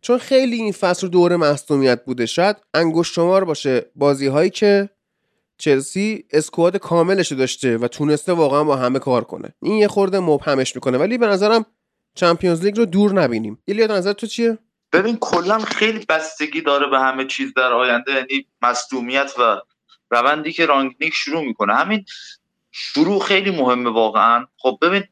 چون 0.00 0.18
خیلی 0.18 0.56
این 0.56 0.72
فصل 0.72 1.08
دور 1.08 1.36
مصدومیت 1.36 2.04
بوده. 2.04 2.26
شاید 2.26 2.56
انگشت 2.74 3.12
شمار 3.12 3.44
باشه 3.44 3.86
بازی 3.96 4.26
هایی 4.26 4.50
که 4.50 4.88
چلسی 5.58 6.24
اسکواد 6.30 6.76
کاملش 6.76 7.32
داشته 7.32 7.78
و 7.78 7.88
تونسته 7.88 8.32
واقعا 8.32 8.64
با 8.64 8.76
همه 8.76 8.98
کار 8.98 9.24
کنه. 9.24 9.54
این 9.62 9.74
یه 9.74 9.88
خورده 9.88 10.20
مبهمش 10.20 10.74
می‌کنه. 10.74 10.98
ولی 10.98 11.18
به 11.18 11.26
نظرم 11.26 11.66
چمپیونز 12.14 12.64
لیگ 12.64 12.78
رو 12.78 12.86
دور 12.86 13.12
نبینیم. 13.12 13.62
ایلیا 13.64 13.86
نظر 13.86 14.12
تو 14.12 14.26
چیه؟ 14.26 14.58
ببین 14.92 15.16
کلا 15.16 15.58
خیلی 15.58 16.04
بستگی 16.08 16.60
داره 16.60 16.86
به 16.86 17.00
همه 17.00 17.24
چیز 17.24 17.54
در 17.54 17.72
آینده 17.72 18.12
یعنی 18.12 18.46
مصدومیت 18.62 19.32
و 19.38 19.60
روندی 20.10 20.52
که 20.52 20.66
رانگنیک 20.66 21.14
شروع 21.14 21.44
می‌کنه. 21.44 21.74
همین 21.74 22.04
شروع 22.72 23.20
خیلی 23.20 23.50
مهمه 23.50 23.90
واقعا. 23.90 24.46
خب 24.58 24.78
ببین 24.82 25.04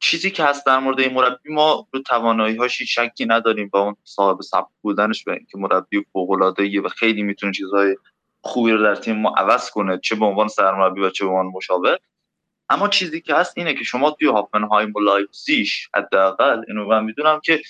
چیزی 0.00 0.30
که 0.30 0.44
هست 0.44 0.66
در 0.66 0.78
مورد 0.78 1.00
این 1.00 1.14
مربی 1.14 1.52
ما 1.52 1.88
رو 1.92 2.02
توانایی 2.02 2.56
هاش 2.56 2.82
شکی 2.82 3.26
نداریم 3.26 3.68
با 3.68 3.80
اون 3.80 3.96
صاحب 4.04 4.40
سبک 4.40 4.68
بودنش 4.80 5.24
به 5.24 5.32
اینکه 5.32 5.58
مربی 5.58 6.04
فوق 6.12 6.30
العاده 6.30 6.80
و 6.80 6.88
خیلی 6.88 7.22
می‌تونه 7.22 7.52
چیزهای 7.52 7.96
خوبی 8.40 8.72
رو 8.72 8.82
در 8.82 8.94
تیم 8.94 9.16
ما 9.16 9.34
عوض 9.36 9.70
کنه 9.70 10.00
چه 10.04 10.14
به 10.14 10.24
عنوان 10.24 10.48
سرمربی 10.48 11.00
و 11.00 11.10
چه 11.10 11.24
به 11.24 11.30
عنوان 11.30 11.46
مشاور. 11.46 11.98
اما 12.70 12.88
چیزی 12.88 13.20
که 13.20 13.34
هست 13.34 13.52
اینه 13.56 13.74
که 13.74 13.84
شما 13.84 14.10
توی 14.10 14.28
هافنهایم 14.28 14.92
و 14.94 15.00
لایپزیش 15.00 15.88
حداقل 15.94 16.62
اینو 16.68 16.86
من 16.86 17.04
می‌دونم 17.04 17.40
که 17.44 17.62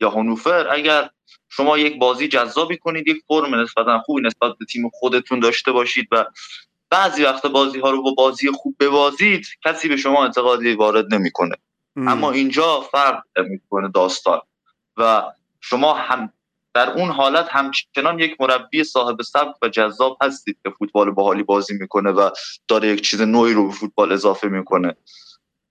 یا 0.00 0.10
هنوفر 0.10 0.68
اگر 0.70 1.10
شما 1.48 1.78
یک 1.78 1.98
بازی 1.98 2.28
جذابی 2.28 2.76
کنید 2.76 3.08
یک 3.08 3.22
فرم 3.28 3.54
نسبتا 3.54 3.98
خوبی 3.98 4.22
نسبت 4.22 4.58
به 4.58 4.64
تیم 4.64 4.90
خودتون 4.94 5.40
داشته 5.40 5.72
باشید 5.72 6.08
و 6.12 6.24
بعضی 6.90 7.24
وقت 7.24 7.46
بازی 7.46 7.80
ها 7.80 7.90
رو 7.90 8.02
با 8.02 8.10
بازی 8.10 8.50
خوب 8.50 8.76
ببازید 8.80 9.46
کسی 9.64 9.88
به 9.88 9.96
شما 9.96 10.24
انتقادی 10.24 10.74
وارد 10.74 11.14
نمی‌کنه. 11.14 11.56
اما 11.96 12.30
اینجا 12.30 12.80
فرق 12.80 13.22
می‌کنه 13.38 13.88
داستان. 13.88 14.40
و 14.96 15.22
شما 15.60 15.94
هم 15.94 16.32
در 16.78 16.90
اون 16.90 17.10
حالت 17.10 17.48
همچنان 17.50 18.18
یک 18.18 18.36
مربی 18.40 18.84
صاحب 18.84 19.22
سبک 19.22 19.54
و 19.62 19.68
جذاب 19.68 20.18
هستید 20.20 20.58
که 20.64 20.70
فوتبال 20.70 21.10
باحالی 21.10 21.42
بازی 21.42 21.74
می‌کنه 21.74 22.10
و 22.10 22.30
داره 22.68 22.88
یک 22.88 23.00
چیز 23.00 23.20
نوعی 23.20 23.52
رو 23.52 23.66
به 23.68 23.74
فوتبال 23.74 24.12
اضافه 24.12 24.48
می‌کنه. 24.48 24.96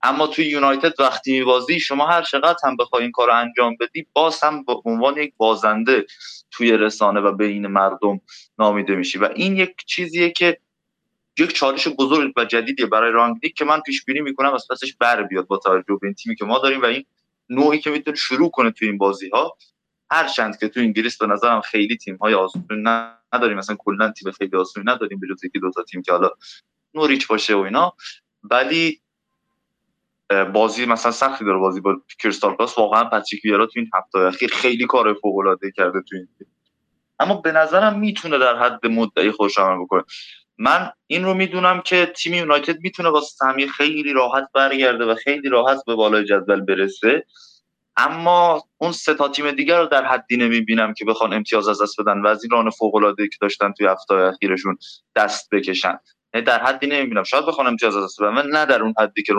اما 0.02 0.26
توی 0.26 0.46
یونایتد 0.46 1.00
وقتی 1.00 1.38
میبازی 1.38 1.80
شما 1.80 2.06
هر 2.06 2.22
چقدر 2.22 2.56
هم 2.64 2.76
بخوای 2.76 3.02
این 3.02 3.12
کار 3.12 3.30
انجام 3.30 3.76
بدی 3.80 4.06
باز 4.12 4.42
هم 4.42 4.64
به 4.64 4.74
عنوان 4.84 5.16
یک 5.16 5.34
بازنده 5.36 6.06
توی 6.50 6.72
رسانه 6.72 7.20
و 7.20 7.32
بین 7.32 7.66
مردم 7.66 8.20
نامیده 8.58 8.94
میشی. 8.94 9.18
و 9.18 9.28
این 9.34 9.56
یک 9.56 9.74
چیزیه 9.86 10.30
که 10.30 10.58
یک 11.38 11.52
چالش 11.52 11.88
بزرگ 11.88 12.32
و 12.36 12.44
جدیدیه 12.44 12.86
برای 12.86 13.12
رانگنیک 13.12 13.54
که 13.54 13.64
من 13.64 13.80
پیش 13.80 14.04
بینی 14.04 14.20
می‌کنم 14.20 14.54
از 14.54 14.66
پسش 14.70 14.96
بر 14.96 15.22
بیاد 15.22 15.46
با 15.46 15.56
توجه 15.56 15.98
به 16.00 16.06
این 16.06 16.14
تیمی 16.14 16.36
که 16.36 16.44
ما 16.44 16.58
داریم 16.58 16.82
و 16.82 16.84
این 16.84 17.04
نوعی 17.48 17.78
که 17.78 17.90
می‌تونه 17.90 18.16
شروع 18.16 18.50
کنه 18.50 18.70
توی 18.70 18.88
این 18.88 18.98
بازی 18.98 19.28
ها 19.28 19.56
هرچند 20.10 20.58
که 20.58 20.68
تو 20.68 20.80
انگلیس 20.80 21.18
به 21.18 21.26
نظرم 21.26 21.60
خیلی 21.60 21.96
تیم 21.96 22.16
های 22.16 22.34
آسون 22.34 22.88
نداریم. 23.32 23.58
مثلا 23.58 23.76
کلا 23.78 24.12
تیم 24.12 24.32
خیلی 24.32 24.56
آسونی 24.56 24.86
نداریم 24.86 25.20
به 25.20 25.26
جز 25.26 25.44
یکی 25.44 25.58
دو 25.58 25.70
تا 25.70 25.82
تیم 25.82 26.02
که 26.02 26.12
حالا 26.12 26.30
نوریچ 26.94 27.26
باشه 27.26 27.54
و 27.54 27.58
اینا. 27.58 27.92
ولی 28.42 29.00
بازی 30.52 30.86
مثلا 30.86 31.12
سختی 31.12 31.44
داره 31.44 31.58
بازی 31.58 31.80
با 31.80 31.96
کریستال 32.18 32.54
پالاس 32.54 32.78
واقعا 32.78 33.04
پاتریک 33.04 33.44
ویرا 33.44 33.66
تو 33.66 33.72
این 33.76 33.90
هفته 33.94 34.18
اخیر 34.18 34.50
خیلی 34.54 34.86
کار 34.86 35.14
فوق 35.14 35.38
العاده 35.38 35.70
کرده 35.70 36.02
تو 36.08 36.16
این 36.16 36.28
اما 37.20 37.34
به 37.34 37.52
نظرم 37.52 37.98
می‌تونه 37.98 38.38
در 38.38 38.56
حد 38.58 38.86
مدعی 38.86 39.30
خوش 39.30 39.58
عمل 39.58 39.84
بکنه. 39.84 40.02
من 40.58 40.92
این 41.06 41.24
رو 41.24 41.34
می‌دونم 41.34 41.80
که 41.80 42.12
تیم 42.16 42.34
یونایتد 42.34 42.80
می‌تونه 42.80 43.10
با 43.10 43.20
سهمیه 43.20 43.68
خیلی 43.68 44.12
راحت 44.12 44.48
برگرده 44.54 45.04
و 45.04 45.14
خیلی 45.14 45.48
راحت 45.48 45.78
به 45.86 45.94
بالای 45.94 46.24
جدول 46.24 46.60
برسه. 46.60 47.26
اما 48.00 48.62
اون 48.78 48.92
سه 48.92 49.14
تا 49.14 49.28
تیم 49.28 49.50
دیگر 49.50 49.78
رو 49.78 49.86
در 49.86 50.04
حدی 50.04 50.36
نمی‌بینم 50.36 50.94
که 50.94 51.04
بخوان 51.04 51.32
امتیاز 51.32 51.68
از 51.68 51.82
دست 51.82 52.00
بدن 52.00 52.20
و 52.22 52.26
از 52.26 52.44
این 52.44 52.50
ران 52.50 52.70
فوق 52.70 52.94
العاده 52.94 53.28
که 53.28 53.36
داشتن 53.40 53.72
توی 53.72 53.86
هفته 53.86 54.14
اخیرشون 54.14 54.78
دست 55.16 55.48
بکشن. 55.52 55.98
در 56.32 56.64
حدی 56.64 56.86
نمی‌بینم. 56.86 57.22
شاید 57.22 57.46
بخوان 57.46 57.66
امتیاز 57.66 57.96
از 57.96 58.04
دست 58.04 58.22
بدن 58.22 58.46
نه 58.46 58.66
در 58.66 58.82
اون 58.82 58.94
حدی 58.98 59.22
که 59.22 59.34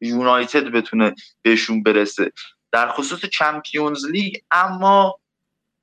یونایتد 0.00 0.64
بتونه 0.64 1.14
بهشون 1.42 1.82
برسه. 1.82 2.32
در 2.72 2.88
خصوص 2.88 3.24
Champions 3.26 4.06
League 4.06 4.34
اما 4.50 5.18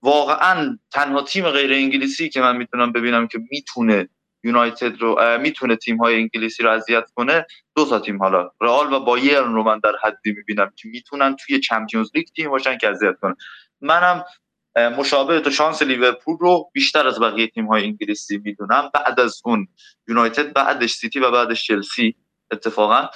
واقعا 0.02 0.80
تنها 0.92 1.22
تیم 1.22 1.50
غیر 1.50 1.74
انگلیسی 1.74 2.30
که 2.30 2.42
من 2.42 2.58
می‌تونم 2.58 2.92
ببینم 2.92 3.28
که 3.28 3.40
می‌تونه 3.52 4.10
یونایتد 4.46 5.02
رو 5.02 5.38
می‌تونه 5.42 5.76
تیم 5.76 5.98
های 5.98 6.16
انگلیسی 6.16 6.64
رو 6.64 6.70
اذیت 6.70 7.12
کنه 7.16 7.46
دو 7.76 7.86
تا 7.86 8.00
تیم 8.00 8.20
حالا 8.20 8.52
رئال 8.62 8.94
و 8.94 9.00
بایرن 9.00 9.54
رو 9.54 9.64
من 9.64 9.80
در 9.80 9.94
حدی 10.04 10.32
می‌بینم 10.32 10.72
که 10.76 10.88
می‌تونن 10.90 11.36
توی 11.36 11.60
Champions 11.60 12.10
League 12.16 12.28
تیم 12.36 12.50
باشن 12.50 12.78
که 12.78 12.90
اذیت 12.90 13.16
کنه 13.22 13.36
منم 13.82 14.26
مشابه 14.98 15.40
تو 15.40 15.52
شانس 15.52 15.82
لیورپول 15.82 16.38
رو 16.40 16.70
بیشتر 16.74 17.08
از 17.08 17.20
بقیه 17.20 17.48
تیم 17.48 17.68
های 17.68 17.84
انگلیسی 17.84 18.42
می‌دونم. 18.44 18.92
بعد 18.94 19.20
از 19.20 19.42
اون 19.46 19.68
یونایتد 20.08 20.54
بعدش 20.54 20.94
سیتی 20.94 21.20
و 21.20 21.32
بعدش 21.32 21.68
چلسی 21.68 22.16
اتفاقا. 22.52 23.08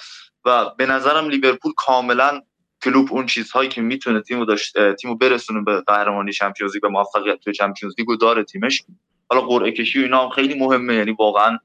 و 0.46 0.70
به 0.78 0.86
نظرم 0.86 1.30
لیورپول 1.30 1.74
کاملا 1.78 2.42
کلوب 2.84 3.14
اون 3.14 3.26
چیزهایی 3.26 3.70
که 3.70 3.82
می‌تونه 3.82 4.22
تیمو 4.22 4.46
داشت 4.46 4.94
تیمو 4.96 5.16
برسونه 5.16 5.62
به 5.62 5.82
قهرمانی 5.82 6.32
Champions 6.32 6.74
League 6.74 6.86
و 6.86 6.90
موفقیت 6.90 7.40
تو 7.40 7.52
Champions 7.52 7.96
League 7.98 8.08
داره 8.22 8.44
تیمش. 8.44 8.84
حالا 9.30 9.42
قرعه 9.42 9.72
کشی 9.72 10.00
و 10.00 10.04
اینا 10.04 10.24
هم 10.24 10.30
خیلی 10.30 10.60
مهمه. 10.60 10.96
یعنی 10.96 11.12
واقعا 11.12 11.60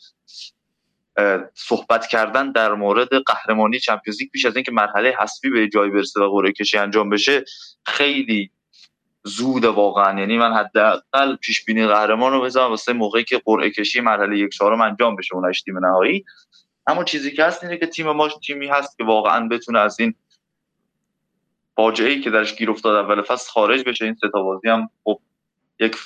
صحبت 1.54 2.06
کردن 2.06 2.52
در 2.52 2.74
مورد 2.74 3.08
قهرمانی 3.26 3.78
Champions 3.78 4.20
League 4.20 4.30
پیش 4.30 4.44
از 4.44 4.56
اینکه 4.56 4.72
مرحله 4.72 5.14
حذفی 5.20 5.50
به 5.50 5.68
جایی 5.68 5.90
برسه 5.90 6.20
و 6.20 6.30
قرعه 6.30 6.52
کشی 6.52 6.78
انجام 6.78 7.10
بشه 7.10 7.44
خیلی 7.86 8.50
زود 9.24 9.64
واقعا. 9.64 10.20
یعنی 10.20 10.38
من 10.38 10.52
حداقل 10.52 11.36
پیش 11.36 11.64
بینی 11.64 11.86
قهرمان 11.86 12.32
رو 12.32 12.40
بزنم 12.40 12.68
واسه 12.68 12.92
موقعی 12.92 13.24
که 13.24 13.42
قرعه 13.44 13.70
کشی 13.70 14.00
مرحله 14.00 14.38
یک 14.38 14.52
چهارم 14.52 14.80
انجام 14.80 15.16
بشه 15.16 15.34
اون 15.34 15.52
تیم 15.52 15.86
نهایی. 15.86 16.24
اما 16.86 17.04
چیزی 17.04 17.30
که 17.30 17.44
هست 17.44 17.64
اینه 17.64 17.76
که 17.76 17.86
تیم 17.86 18.10
ما 18.10 18.28
تیمی 18.28 18.66
هست 18.66 18.98
که 18.98 19.04
واقعا 19.04 19.48
بتونه 19.48 19.78
از 19.78 20.00
این 20.00 20.14
فاجعه 21.76 22.10
ای 22.10 22.20
که 22.20 22.30
درش 22.30 22.56
گیر 22.56 22.70
افتاد 22.70 23.04
اول 23.04 23.22
فصل 23.22 23.50
خارج 23.50 23.84
بشه. 23.84 24.04
این 24.04 24.14
سه 24.14 24.28
بازی 24.28 24.68
هم 24.68 24.90
خب 25.04 25.20
یک 25.80 25.96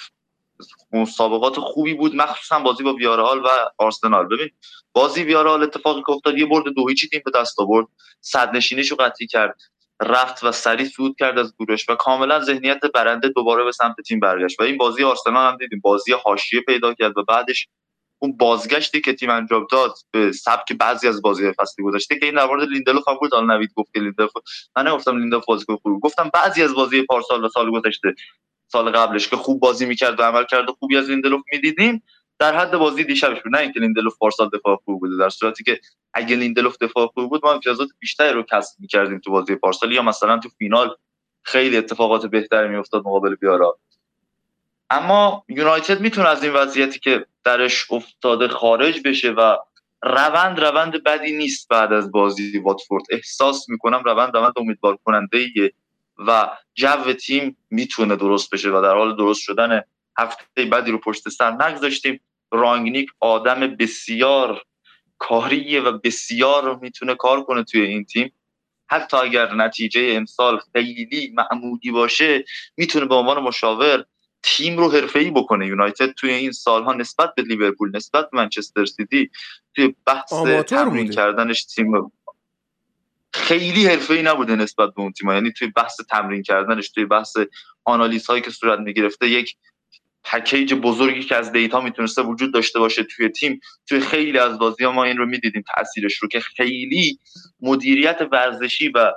مسابقات 0.93 1.61
خوبی 1.61 1.95
بود 1.95 2.15
مخصوصا 2.15 2.61
بازی 2.61 2.83
با 2.83 2.95
ویارال 2.95 3.39
و 3.39 3.49
آرسنال. 3.79 4.27
ببین 4.27 4.51
بازی 4.93 5.23
ویارال 5.23 5.63
اتفاقی 5.63 6.03
که 6.07 6.11
افتاد 6.11 6.39
یه 6.39 6.47
برد 6.47 6.65
دو 6.65 6.89
هیچی 6.89 7.09
تیم 7.09 7.23
به 7.25 7.31
دست 7.41 7.61
آورد. 7.61 7.87
صد 8.21 8.57
نشینیشو 8.57 8.97
قطعی 8.97 9.27
کرد. 9.27 9.61
رفت 10.03 10.45
و 10.45 10.53
سریع 10.53 10.87
صعود 10.87 11.17
کرد 11.19 11.39
از 11.39 11.55
گروش 11.59 11.89
و 11.89 11.95
کاملا 11.95 12.41
ذهنیت 12.41 12.81
برنده 12.95 13.29
دوباره 13.29 13.65
به 13.65 13.73
سمت 13.73 14.01
تیم 14.09 14.21
برگشت. 14.21 14.61
و 14.61 14.63
این 14.63 14.77
بازی 14.77 15.05
آرسنال 15.05 15.53
هم 15.53 15.59
دیدیم. 15.59 15.81
بازی 15.81 16.13
حاشیه 16.25 16.61
پیدا 16.61 16.95
کرد 16.95 17.19
و 17.19 17.25
بعدش 17.25 17.69
اون 18.19 18.37
بازگشتی 18.37 19.01
که 19.01 19.13
تیم 19.13 19.31
انجام 19.31 19.67
داد 19.71 19.95
به 20.11 20.33
سبک 20.33 20.73
بعضی 20.73 21.09
از 21.09 21.23
بازی 21.23 21.53
فصل 21.53 21.85
گذشته 21.85 22.19
که 22.19 22.27
این 22.27 22.35
در 22.35 22.47
مورد 22.47 22.69
لیندلوف 22.69 23.09
هم 23.09 23.15
بود. 23.15 23.35
حالا 23.35 23.57
نوید 23.57 23.71
گفت 23.77 23.97
لیندلوف 23.97 24.31
من 24.77 24.89
نگفتم 24.89 25.19
لیندلوف 25.19 25.45
بازیکن 25.45 25.77
گفتم 26.03 26.31
بعضی 26.35 26.63
از 26.63 26.75
بازی 26.75 27.03
پارسال 27.03 27.45
و 27.45 27.49
سال 27.49 27.71
گذشته 27.71 28.15
سال 28.69 28.91
قبلش 28.91 29.29
که 29.29 29.37
خوب 29.37 29.61
بازی 29.61 29.87
می‌کرد 29.87 30.21
و 30.21 30.23
عملکرد 30.23 30.73
خوبی 30.79 30.97
از 30.97 31.11
لیندلوف 31.11 31.43
می‌دیدیم 31.53 32.03
در 32.39 32.57
حد 32.57 32.77
بازی 32.77 33.05
دیشبش 33.05 33.43
بود. 33.43 33.53
نه 33.53 33.59
اینکه 33.59 33.81
لیندلوف 33.81 34.19
پارسال 34.19 34.49
دفاع 34.49 34.77
خوب 34.85 35.01
بوده 35.01 35.17
در 35.17 35.29
صورتی 35.29 35.65
که 35.65 35.81
اگه 36.15 36.37
لیندلوف 36.37 36.77
دفاع 36.81 37.07
خوب 37.07 37.29
بود 37.29 37.41
ما 37.45 37.53
امتیازات 37.53 37.89
بیشتری 37.99 38.33
رو 38.33 38.43
کسب 38.43 38.81
می‌کردیم 38.81 39.19
تو 39.19 39.31
بازی 39.31 39.55
پارسال. 39.55 39.93
یا 39.93 40.03
مثلا 40.03 40.39
تو 40.39 40.49
فینال 40.59 40.97
خیلی 41.43 41.77
اتفاقات 41.77 42.27
بهتری 42.27 42.69
میافتاد 42.69 43.01
مقابل 43.07 43.35
ویارئال. 43.35 43.79
اما 44.91 45.45
یونایتد 45.49 46.01
می‌تونه 46.01 46.29
از 46.29 46.45
این 46.45 46.53
وضعیتی 46.53 47.01
که 47.01 47.27
درش 47.45 47.87
افتاده 47.91 48.49
خارج 48.49 49.01
بشه 49.05 49.31
و 49.31 49.57
روند 50.03 50.61
روند 50.61 51.03
بدی 51.05 51.37
نیست 51.37 51.69
بعد 51.69 51.93
از 51.93 52.13
بازی 52.13 52.59
واتفورد. 52.59 53.05
احساس 53.11 53.69
می‌کنم 53.69 54.03
روند 54.05 54.37
روند 54.37 54.53
امیدوار 54.57 54.99
کننده 55.05 55.47
و 56.19 56.51
جو 56.75 57.13
تیم 57.13 57.57
می‌تونه 57.71 58.17
درست 58.17 58.51
بشه 58.51 58.71
و 58.71 58.83
در 58.83 58.95
حال 58.95 59.17
درست 59.17 59.41
شدن 59.41 59.83
هفته 60.19 60.65
بعدی 60.65 60.91
رو 60.91 60.99
پشت 60.99 61.29
سر 61.29 61.51
نگذاشتیم. 61.51 62.21
رانگنیک 62.53 63.11
آدم 63.21 63.61
بسیار 63.61 64.63
کاریه 65.19 65.81
و 65.81 65.99
بسیار 65.99 66.79
می‌تونه 66.79 67.15
کار 67.15 67.43
کنه 67.43 67.65
توی 67.65 67.81
این 67.81 68.05
تیم. 68.05 68.33
حتی 68.91 69.17
اگر 69.17 69.55
نتیجه 69.55 70.01
امسال 70.15 70.61
خیلی 70.73 71.35
معمولی 71.35 71.91
باشه 71.91 72.45
می‌تونه 72.77 73.07
به 73.07 73.15
عنوان 73.15 73.43
مشاور 73.43 74.05
تیم 74.43 74.79
رو 74.79 74.91
حرفه‌ای 74.91 75.31
بکنه. 75.31 75.67
یونایتد 75.67 76.13
توی 76.13 76.31
این 76.31 76.53
سالها 76.53 76.93
نسبت 76.93 77.35
به 77.35 77.43
لیورپول 77.43 77.97
نسبت 77.97 78.31
به 78.31 78.39
منچستر 78.39 78.85
سیتی 78.85 79.31
توی 79.75 79.95
بحث 80.07 80.33
تمرین 80.67 81.11
کردنش 81.11 81.65
تیم 81.65 82.13
خیلی 83.39 83.87
حرفه‌ای 83.87 84.23
نبوده 84.23 84.57
نسبت 84.57 84.95
به 84.95 85.01
اون 85.01 85.13
تیم 85.13 85.31
یعنی 85.31 85.53
توی 85.53 85.69
بحث 85.69 86.01
تمرین 86.11 86.43
کردنش 86.43 86.89
توی 86.89 87.05
بحث 87.05 87.37
آنالیز 87.85 88.27
هایی 88.27 88.43
که 88.43 88.51
صورت 88.51 88.79
می‌گرفته 88.79 89.29
یک 89.29 89.57
پکیج 90.25 90.75
بزرگی 90.75 91.23
که 91.23 91.37
از 91.37 91.53
data 91.53 91.81
می‌تونسته 91.81 92.23
وجود 92.23 92.55
داشته 92.55 92.79
باشه 92.79 93.05
توی 93.05 93.29
تیم. 93.29 93.61
توی 93.89 94.01
خیلی 94.01 94.39
از 94.39 94.59
بازی 94.59 94.85
ها 94.85 94.93
ما 94.93 95.05
این 95.05 95.17
رو 95.17 95.27
می‌دیدیم 95.27 95.65
تاثیرش 95.77 96.17
رو 96.17 96.29
که 96.29 96.41
خیلی 96.41 97.19
مدیریت 97.61 98.29
ورزشی 98.33 98.89
و 98.89 99.13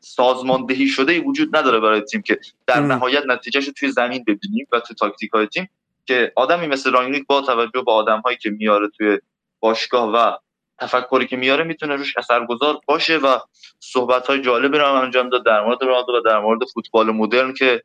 سازماندهی 0.00 0.88
شده 0.88 1.12
ای 1.12 1.18
وجود 1.18 1.56
نداره 1.56 1.80
برای 1.80 2.00
تیم 2.00 2.22
که 2.22 2.38
در 2.66 2.80
نهایت 2.80 3.22
نتیجهش 3.26 3.66
رو 3.66 3.72
توی 3.72 3.90
زمین 3.90 4.24
ببینیم 4.26 4.66
و 4.72 4.80
توی 4.80 4.96
تاکتیک 4.96 5.30
های 5.30 5.46
تیم. 5.46 5.68
که 6.06 6.32
آدمی 6.36 6.66
مثل 6.66 6.92
رانگنیک 6.92 7.26
با 7.26 7.40
توجه 7.40 7.82
به 7.86 7.92
آدم 7.92 8.20
هایی 8.20 8.36
که 8.36 8.50
میاره 8.50 8.88
توی 8.88 9.18
باشگاه 9.60 10.10
و 10.14 10.32
تفکری 10.80 11.26
که 11.26 11.36
میاره 11.36 11.64
می‌تونه 11.64 11.96
روش 11.96 12.18
اثرگذار 12.18 12.80
باشه 12.86 13.16
و 13.16 13.38
صحبت 13.80 14.26
های 14.26 14.42
جالبی 14.42 14.78
رو 14.78 14.86
هم 14.86 14.94
انجام 14.94 15.28
داد 15.28 15.44
در 15.44 15.64
مورد 15.64 15.82
رونالدو 15.82 16.12
و 16.12 16.20
در 16.20 16.40
مورد 16.40 16.60
فوتبال 16.74 17.10
مدرن 17.10 17.54
که 17.54 17.82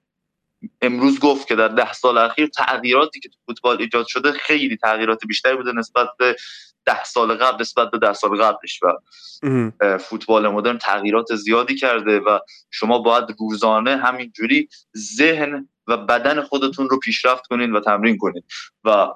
امروز 0.81 1.19
گفت 1.19 1.47
که 1.47 1.55
در 1.55 1.67
ده 1.67 1.93
سال 1.93 2.17
اخیر 2.17 2.47
تغییراتی 2.47 3.19
که 3.19 3.29
تو 3.29 3.37
فوتبال 3.45 3.81
ایجاد 3.81 4.07
شده 4.07 4.31
خیلی 4.31 4.77
تغییرات 4.77 5.25
بیشتری 5.27 5.55
بوده 5.55 5.71
نسبت 5.71 6.07
به 6.19 6.35
ده 6.85 7.03
سال 7.03 7.35
قبل 7.35 7.61
نسبت 7.61 7.91
به 7.91 7.97
ده 7.97 8.13
سال 8.13 8.41
قبلش 8.41 8.79
و 8.83 9.97
فوتبال 9.97 10.47
مدرن 10.47 10.77
تغییرات 10.77 11.35
زیادی 11.35 11.75
کرده 11.75 12.19
و 12.19 12.39
شما 12.71 12.99
باید 12.99 13.25
روزانه 13.39 13.97
همینجوری 13.97 14.69
ذهن 14.97 15.69
و 15.87 15.97
بدن 15.97 16.41
خودتون 16.41 16.89
رو 16.89 16.99
پیشرفت 16.99 17.47
کنین 17.47 17.73
و 17.73 17.79
تمرین 17.79 18.17
کنین. 18.17 18.43
و 18.83 19.07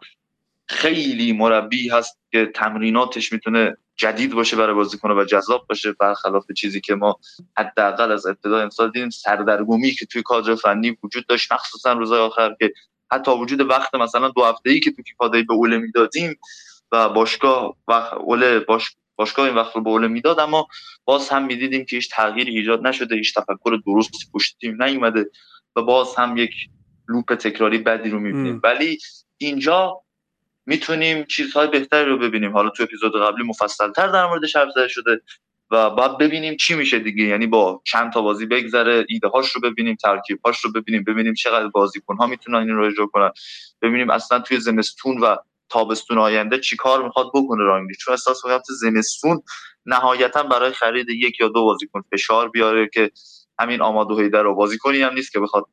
خیلی 0.70 1.34
مربی 1.34 1.90
هست 1.90 2.20
که 2.32 2.52
تمریناتش 2.56 3.34
می‌تونه 3.34 3.78
جدید 3.96 4.34
باشه 4.34 4.58
برای 4.58 4.76
بازیکن 4.76 5.12
و 5.12 5.26
جذاب 5.26 5.66
باشه 5.70 5.92
برخلاف 5.92 6.52
چیزی 6.52 6.82
که 6.82 6.96
ما 6.96 7.20
حداقل 7.58 8.12
از 8.12 8.26
ابتدا 8.26 8.60
امسال 8.60 8.92
دیدیم 8.92 9.10
سردرگمی 9.10 9.92
که 9.92 10.06
توی 10.06 10.22
کادر 10.22 10.56
فنی 10.56 10.98
وجود 11.04 11.28
داشت 11.28 11.52
مخصوصا 11.52 11.94
روزهای 11.94 12.20
آخر 12.20 12.56
که 12.60 12.74
حتی 13.12 13.32
وجود 13.32 13.62
وقت 13.62 13.96
مثلا 13.96 14.30
دو 14.30 14.44
هفته 14.44 14.70
ای 14.70 14.80
که 14.80 14.92
توی 14.92 15.04
کادر 15.18 15.42
به 15.42 15.54
اوله 15.54 15.78
می‌دادیم 15.78 16.40
و 16.92 17.10
باشگاه 17.10 17.78
و 17.88 17.92
اوله 17.92 18.60
باش 18.60 18.96
باشگاه 19.16 19.46
این 19.46 19.56
وقت 19.56 19.76
رو 19.76 19.82
به 19.82 19.90
اوله 19.90 20.08
می‌داد 20.08 20.40
اما 20.40 20.68
باز 21.06 21.30
هم 21.30 21.46
می‌دیدیم 21.46 21.86
که 21.86 21.96
هیچ 21.96 22.10
تغییری 22.12 22.58
ایجاد 22.58 22.88
نشده 22.88 23.16
هیچ 23.16 23.34
تفکر 23.34 23.80
درستی 23.86 24.18
پشت 24.34 24.58
تیم 24.62 24.84
نیومده 24.84 25.30
و 25.76 25.82
باز 25.82 26.16
هم 26.16 26.38
یک 26.38 26.52
لوپ 27.10 27.36
تکراری 27.36 27.78
بدی 27.78 28.10
رو 28.10 28.20
می‌بینیم. 28.20 28.62
ولی 28.64 28.98
اینجا 29.38 30.02
می‌تونیم 30.68 31.24
چیزهای 31.24 31.68
بهتری 31.68 32.06
رو 32.06 32.18
ببینیم. 32.18 32.54
حالا 32.54 32.70
تو 32.70 32.84
اپیزود 32.84 33.22
قبلی 33.22 33.44
مفصلتر 33.44 34.08
در 34.08 34.26
موردش 34.26 34.56
حرف 34.56 34.70
زده 34.76 34.88
شده 34.88 35.22
و 35.72 35.90
بعد 35.90 36.18
ببینیم 36.18 36.56
چی 36.56 36.76
میشه 36.76 37.00
دیگه. 37.00 37.24
یعنی 37.24 37.48
با 37.48 37.82
چند 37.86 38.14
تا 38.14 38.22
بازی 38.22 38.46
بگذره 38.46 39.06
ایده 39.10 39.28
هاش 39.28 39.52
رو 39.52 39.62
ببینیم 39.62 39.96
ترکیب 39.96 40.40
هاش 40.46 40.60
رو 40.60 40.72
ببینیم 40.72 41.04
ببینیم 41.04 41.34
چقدر 41.34 41.68
بازیکن 41.68 42.18
ها 42.18 42.28
می‌تونن 42.28 42.58
این 42.58 42.70
رو 42.70 42.86
اجرا 42.86 43.08
کنن. 43.08 43.32
ببینیم 43.82 44.10
اصلا 44.10 44.40
توی 44.40 44.60
زمستون 44.60 45.20
و 45.20 45.36
تابستون 45.70 46.18
آینده 46.18 46.60
چی 46.60 46.76
کار 46.76 47.04
می‌خواد 47.04 47.28
بکنه 47.34 47.64
رانگلی 47.64 47.96
چون 47.96 48.12
احساس 48.12 48.46
می‌کنم 48.46 48.62
زمستون 48.68 49.42
نهایتا 49.86 50.44
برای 50.44 50.72
خرید 50.72 51.10
یک 51.10 51.40
یا 51.40 51.48
دو 51.48 51.64
بازیکن 51.64 52.04
فشار 52.12 52.50
بیاره 52.50 52.90
که 52.94 53.12
همین 53.60 53.82
آمادو 53.82 54.20
هیدر 54.20 54.44
رو 54.44 54.56
بازیکنی 54.56 55.02
هم 55.02 55.14
نیست 55.14 55.32
که 55.32 55.40
بخواد 55.40 55.66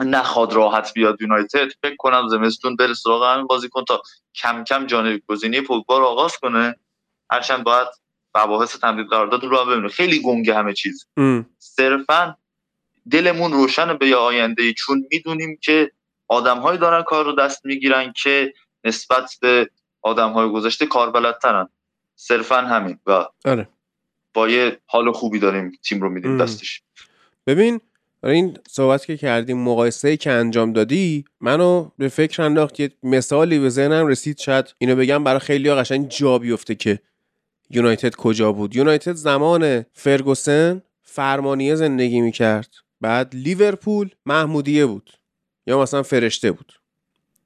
نخواد 0.00 0.52
راحت 0.52 0.92
بیاد 0.94 1.22
یونایتد 1.22 1.68
فکر 1.82 1.96
کنم 1.98 2.28
زمستون 2.28 2.76
بره 2.76 2.94
سراغ 2.94 3.24
همین 3.24 3.46
بازیکن 3.46 3.84
تا 3.84 4.02
کم 4.34 4.64
کم 4.64 4.86
جانب 4.86 5.22
گزینی 5.26 5.60
پوگبا 5.60 5.98
رو 5.98 6.04
آغاز 6.04 6.36
کنه. 6.36 6.76
هرچند 7.30 7.64
باید 7.64 7.88
مباحث 8.36 8.76
تمدید 8.76 9.06
قرارداد 9.06 9.44
رو 9.44 9.64
ببینه. 9.64 9.88
خیلی 9.88 10.22
گنگه 10.22 10.54
همه 10.54 10.72
چیز. 10.72 11.06
صرفا 11.58 12.36
دلمون 13.10 13.52
روشن 13.52 13.96
به 13.98 14.06
یه 14.06 14.16
آینده 14.16 14.72
چون 14.72 15.06
می‌دونیم 15.10 15.58
که 15.62 15.92
آدمهایی 16.28 16.78
دارن 16.78 17.02
کار 17.02 17.24
رو 17.24 17.32
دست 17.32 17.66
می‌گیرن 17.66 18.12
که 18.12 18.54
نسبت 18.84 19.36
به 19.40 19.70
آدمهای 20.02 20.48
گذشته 20.48 20.86
کار 20.86 21.10
بلدترن. 21.10 21.68
صرفا 22.16 22.56
همین. 22.56 22.98
و 23.06 23.26
آره. 23.44 23.68
با 24.34 24.48
یه 24.48 24.80
حال 24.86 25.12
خوبی 25.12 25.38
داریم 25.38 25.78
تیم 25.82 26.00
رو 26.00 26.10
میدیم 26.10 26.38
دستش. 26.38 26.82
ببین 27.46 27.80
این 28.28 28.58
صحبت 28.68 29.06
که 29.06 29.16
کردیم 29.16 29.58
مقایسه 29.58 30.16
که 30.16 30.30
انجام 30.30 30.72
دادی 30.72 31.24
منو 31.40 31.90
به 31.98 32.08
فکر 32.08 32.42
انداخت 32.42 32.80
یه 32.80 32.90
مثالی 33.02 33.58
به 33.58 33.68
ذهنم 33.68 34.06
رسید 34.06 34.38
شاید 34.38 34.74
اینو 34.78 34.96
بگم 34.96 35.24
برای 35.24 35.38
خیلی 35.40 35.74
قشنگ 35.74 36.08
جا 36.08 36.38
بیفته 36.38 36.74
که 36.74 36.98
یونایتد 37.70 38.14
کجا 38.14 38.52
بود. 38.52 38.76
یونایتد 38.76 39.14
زمان 39.14 39.84
فرگوسن 39.92 40.82
فرمانیه 41.02 41.74
زندگی 41.74 42.20
می‌کرد. 42.20 42.74
بعد 43.00 43.34
لیورپول 43.34 44.10
محمودیه 44.26 44.86
بود 44.86 45.10
یا 45.66 45.82
مثلا 45.82 46.02
فرشته 46.02 46.52
بود. 46.52 46.72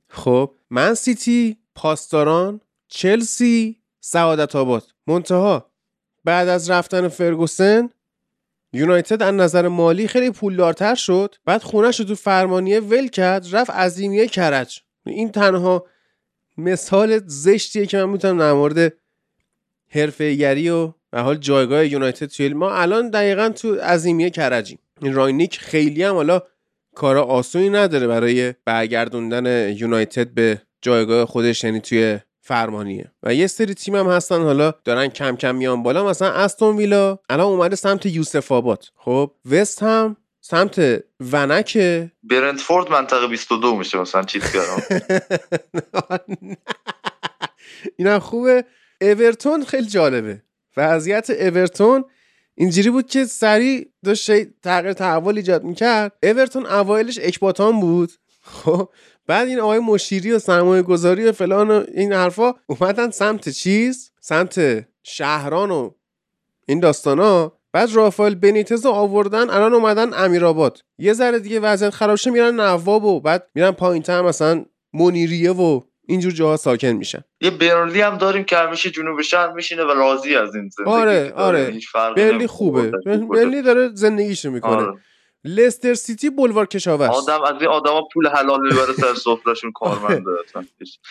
خب 0.09 0.55
من 0.71 0.95
سیتی 0.95 1.57
پاسداران 1.75 2.61
چلسی 2.89 3.77
سعادت 4.01 4.57
آباد. 4.57 4.85
منتها 5.07 5.71
بعد 6.25 6.49
از 6.49 6.71
رفتن 6.71 7.09
فرگوسن 7.09 7.91
یونایتد 8.73 9.23
از 9.23 9.35
نظر 9.35 9.69
مالی 9.69 10.09
خیلی 10.09 10.31
پولدارتر 10.31 10.95
شد. 10.95 11.35
بعد 11.45 11.63
خونش 11.63 12.01
رو 12.01 12.07
تو 12.07 12.15
فرمانیه 12.15 12.81
ول 12.81 13.09
کرد 13.09 13.47
رفت 13.53 13.71
عظیمیه 13.71 14.27
کرج. 14.27 14.81
این 15.07 15.33
تنها 15.33 15.87
مثال 16.59 17.21
زشتیه 17.27 17.87
که 17.87 17.97
من 17.97 18.09
می‌تونم 18.09 18.39
در 18.39 18.53
مورد 18.53 18.93
حرفه‌گری 19.89 20.69
و 20.69 20.93
به 21.11 21.21
حال 21.21 21.37
جایگاه 21.37 21.87
یونایتد 21.87 22.27
توی 22.27 22.49
ما 22.49 22.75
الان 22.75 23.11
دقیقا 23.11 23.49
تو 23.49 23.75
عظیمیه 23.75 24.31
کرجیم. 24.31 24.79
این 25.03 25.15
رانگنیک 25.15 25.59
خیلی 25.59 26.03
هم 26.03 26.15
حالا 26.15 26.43
کارا 26.95 27.25
آسونی 27.25 27.71
نداره 27.71 28.07
برای 28.07 28.55
برگردوندن 28.65 29.73
یونایتد 29.77 30.29
به 30.29 30.63
جایگاه 30.83 31.27
خودش 31.27 31.65
یعنی 31.65 31.81
توی 31.81 32.19
فرمانیه. 32.49 33.13
و 33.23 33.35
یه 33.35 33.47
سری 33.47 33.75
تیم 33.75 33.97
هم 33.97 34.07
هستن 34.07 34.43
حالا 34.43 34.75
دارن 34.85 35.09
کم 35.09 35.37
کم 35.37 35.55
میان 35.55 35.83
بالا. 35.83 36.05
مثلا 36.05 36.29
استون 36.33 36.77
ویلا 36.77 37.19
الان 37.29 37.47
اومده 37.47 37.77
سمت 37.77 38.07
یوسف 38.07 38.53
آباد. 38.53 38.85
خب 38.97 39.31
وست 39.51 39.83
هم 39.83 40.17
سمت 40.41 41.05
ونک 41.21 41.79
برنتفورد 42.23 42.91
منطقه 42.91 43.27
22 43.27 43.77
میشه 43.77 43.99
مثلا 43.99 44.23
چیز 44.23 44.43
کردم 44.53 44.83
اینم 47.99 48.19
خوبه. 48.19 48.65
اورتون 49.01 49.65
خیلی 49.65 49.87
جالبه. 49.87 50.43
وضعیت 50.77 51.31
اورتون 51.31 52.05
اینجوری 52.55 52.91
بود 52.91 53.07
که 53.07 53.25
سریع 53.25 53.89
داشت 54.05 54.61
تغییر 54.63 54.93
تحول 54.93 55.37
ایجاد 55.37 55.65
می‌کرد. 55.65 56.13
اورتون 56.23 56.67
اوایلش 56.67 57.19
اکباتان 57.23 57.81
بود. 57.81 58.13
خب 58.43 58.91
بعد 59.29 59.49
این 59.49 59.61
آقای 59.61 59.79
مشیری 59.79 60.33
و 60.33 60.39
سرمایه 60.39 60.83
گذاری 60.83 61.27
و 61.27 61.33
فلان 61.33 61.71
و 61.71 61.85
این 61.95 62.13
حرفا 62.13 62.55
اومدن 62.67 63.11
سمت 63.11 63.49
چیز؟ 63.49 64.13
سمت 64.21 64.85
شهران 65.03 65.71
و 65.71 65.91
این 66.67 66.81
داستانا؟ 66.81 67.53
بعد 67.73 67.93
رافائل 67.93 68.35
بنیتز 68.35 68.87
رو 68.87 68.91
آوردن 68.93 69.51
الان 69.51 69.75
اومدن 69.75 70.15
امیرآباد 70.15 70.85
یه 70.99 71.13
ذره 71.13 71.39
دیگه 71.39 71.61
وضعیت 71.61 71.95
خراب 71.95 72.17
شه 72.17 72.31
میرن 72.31 72.61
نواب 72.61 73.05
و 73.05 73.21
بعد 73.21 73.47
میرن 73.55 73.71
پایینتر 73.71 74.23
مثلا 74.23 74.65
منیریه 74.93 75.53
و 75.53 75.81
اینجور 76.07 76.33
جاها 76.33 76.57
ساکن 76.57 76.89
میشن. 76.89 77.25
یه 77.41 77.51
برلی 77.51 78.01
هم 78.01 78.19
داریم 78.19 78.45
که 78.45 78.57
همیشه 78.57 78.91
جنوب 78.91 79.21
شهر 79.21 79.53
میشینه 79.53 79.85
و 79.85 79.89
راضی 79.91 80.37
از 80.37 80.55
این 80.55 80.69
زندگی 80.69 80.91
آره. 80.93 81.33
آره. 81.37 81.81
برلی. 82.17 82.47
خوبه. 82.47 82.91
کجا- 82.91 83.29
برلی 83.29 83.63
داره 83.63 83.91
زندگیشو 83.95 84.51
می‌کنه. 84.51 84.73
آره. 84.73 84.93
لستر 85.45 85.95
سیتی 85.95 86.31
بلوار 86.31 86.67
کشاورز. 86.67 87.11
آدم 87.11 87.43
از 87.43 87.61
این 87.61 87.71
آدما 87.71 88.09
پول 88.13 88.29
حلال 88.29 88.61
می‌بره 88.61 88.93
سر 88.93 89.15
سفرهشون 89.15 89.73
کارمنده. 89.73 90.31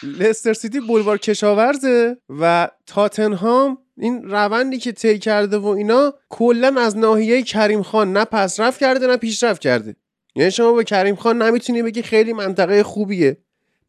لستر 0.20 0.54
سیتی 0.54 0.80
بلوار 0.80 1.18
کشاورزه 1.18 2.18
و 2.30 2.70
تاتنهام 2.86 3.78
این 3.98 4.24
روندی 4.30 4.78
که 4.78 4.92
طی 4.92 5.20
کرده 5.20 5.58
و 5.58 5.68
اینا 5.68 6.14
کلا 6.30 6.82
از 6.82 6.98
ناحیه 6.98 7.44
کریم 7.44 7.82
خان 7.82 8.14
نه 8.14 8.26
پسرفت 8.26 8.80
کرده 8.80 9.08
نه 9.08 9.18
پیشرفت 9.18 9.62
کرده. 9.62 9.96
یعنی 10.36 10.52
شما 10.52 10.74
به 10.74 10.84
کریم 10.84 11.16
خان 11.16 11.42
نمی‌تونی 11.42 11.84
بگی 11.84 12.02
خیلی 12.02 12.34
منطقه 12.34 12.84
خوبیه. 12.84 13.38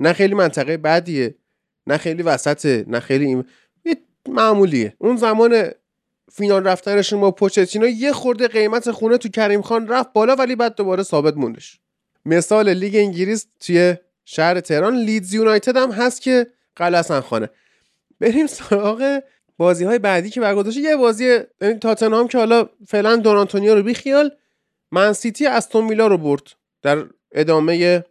نه 0.00 0.12
خیلی 0.12 0.34
منطقه 0.34 0.76
بدیه. 0.76 1.34
نه 1.86 1.96
خیلی 1.96 2.22
وسطه. 2.22 2.84
نه 2.88 3.00
خیلی 3.00 3.24
این 3.24 3.44
یه 3.84 3.96
معمولیه. 4.28 4.96
اون 4.98 5.16
زمان 5.16 5.70
فینال 6.32 6.64
رفتنشون 6.64 7.20
با 7.20 7.30
پوچتینو 7.30 7.88
یه 7.88 8.12
خورده 8.12 8.48
قیمت 8.48 8.90
خونه 8.90 9.18
تو 9.18 9.28
کریم 9.28 9.62
خان 9.62 9.88
رفت 9.88 10.12
بالا 10.12 10.34
ولی 10.34 10.56
بعد 10.56 10.74
دوباره 10.74 11.02
ثابت 11.02 11.36
موندش. 11.36 11.80
مثال 12.24 12.74
لیگ 12.74 12.96
انگلیس 12.96 13.46
توی 13.60 13.94
شهر 14.24 14.60
تهران 14.60 14.96
لیدز 14.96 15.34
یونایتد 15.34 15.76
هم 15.76 15.90
هست 15.90 16.22
که 16.22 16.46
قلعه 16.76 17.01
حسن 17.01 17.20
خانه. 17.20 17.48
بریم 18.20 18.46
سراغ 18.46 19.20
بازی 19.56 19.84
های 19.84 19.98
بعدی 19.98 20.30
که 20.30 20.40
برگزار. 20.40 20.72
یه 20.72 20.96
بازی 20.96 21.38
تاتنهام 21.80 22.28
که 22.28 22.38
حالا 22.38 22.68
فعلا 22.86 23.16
دون 23.16 23.36
آنتونیو 23.36 23.74
رو 23.74 23.82
بیخیال 23.82 24.30
من 24.92 25.12
سیتی 25.12 25.46
استون 25.46 25.88
ویلا 25.88 26.06
رو 26.06 26.18
برد 26.18 26.42
در 26.82 27.04
ادامه 27.32 28.04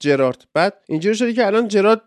جرارد. 0.00 0.44
بعد 0.54 0.74
اینجوری 0.88 1.14
شده 1.14 1.32
که 1.32 1.46
الان 1.46 1.68
جرارد 1.68 2.00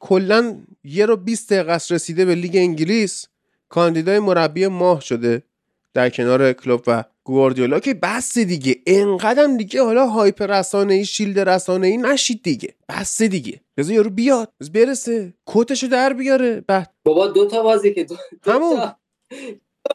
کلا 0.00 0.62
یه 0.84 1.06
رو 1.06 1.16
20 1.16 1.52
دقیقه 1.52 1.72
رسیده 1.72 2.24
به 2.24 2.34
لیگ 2.34 2.56
انگلیس. 2.56 3.26
کاندیدای 3.72 4.18
مربی 4.18 4.66
ماه 4.66 5.00
شده 5.00 5.42
در 5.94 6.10
کنار 6.10 6.52
کلوب 6.52 6.82
و 6.86 7.04
گواردیولا 7.24 7.80
که 7.80 7.94
بس 7.94 8.38
دیگه 8.38 8.76
انقدرم 8.86 9.56
دیگه 9.56 9.82
حالا 9.82 10.06
hype 10.06 10.42
رسانه 10.42 10.94
ای 10.94 11.04
shield 11.04 11.38
رسانه 11.38 11.86
ای 11.86 11.96
نشید 11.96 12.42
دیگه 12.42 12.74
بس 12.88 13.22
دیگه. 13.22 13.60
بذار 13.76 13.94
یارو 13.94 14.10
بیاد 14.10 14.52
برسه 14.74 15.34
کتشو 15.46 15.86
در 15.86 16.12
بیاره. 16.12 16.64
بعد 16.68 16.90
بابا 17.04 17.26
دو 17.26 17.46
تا 17.46 17.62
بازی 17.62 17.94
که 17.94 18.04
دو, 18.04 18.16
دو 18.42 18.52
همون. 18.52 18.76
تا 18.76 18.96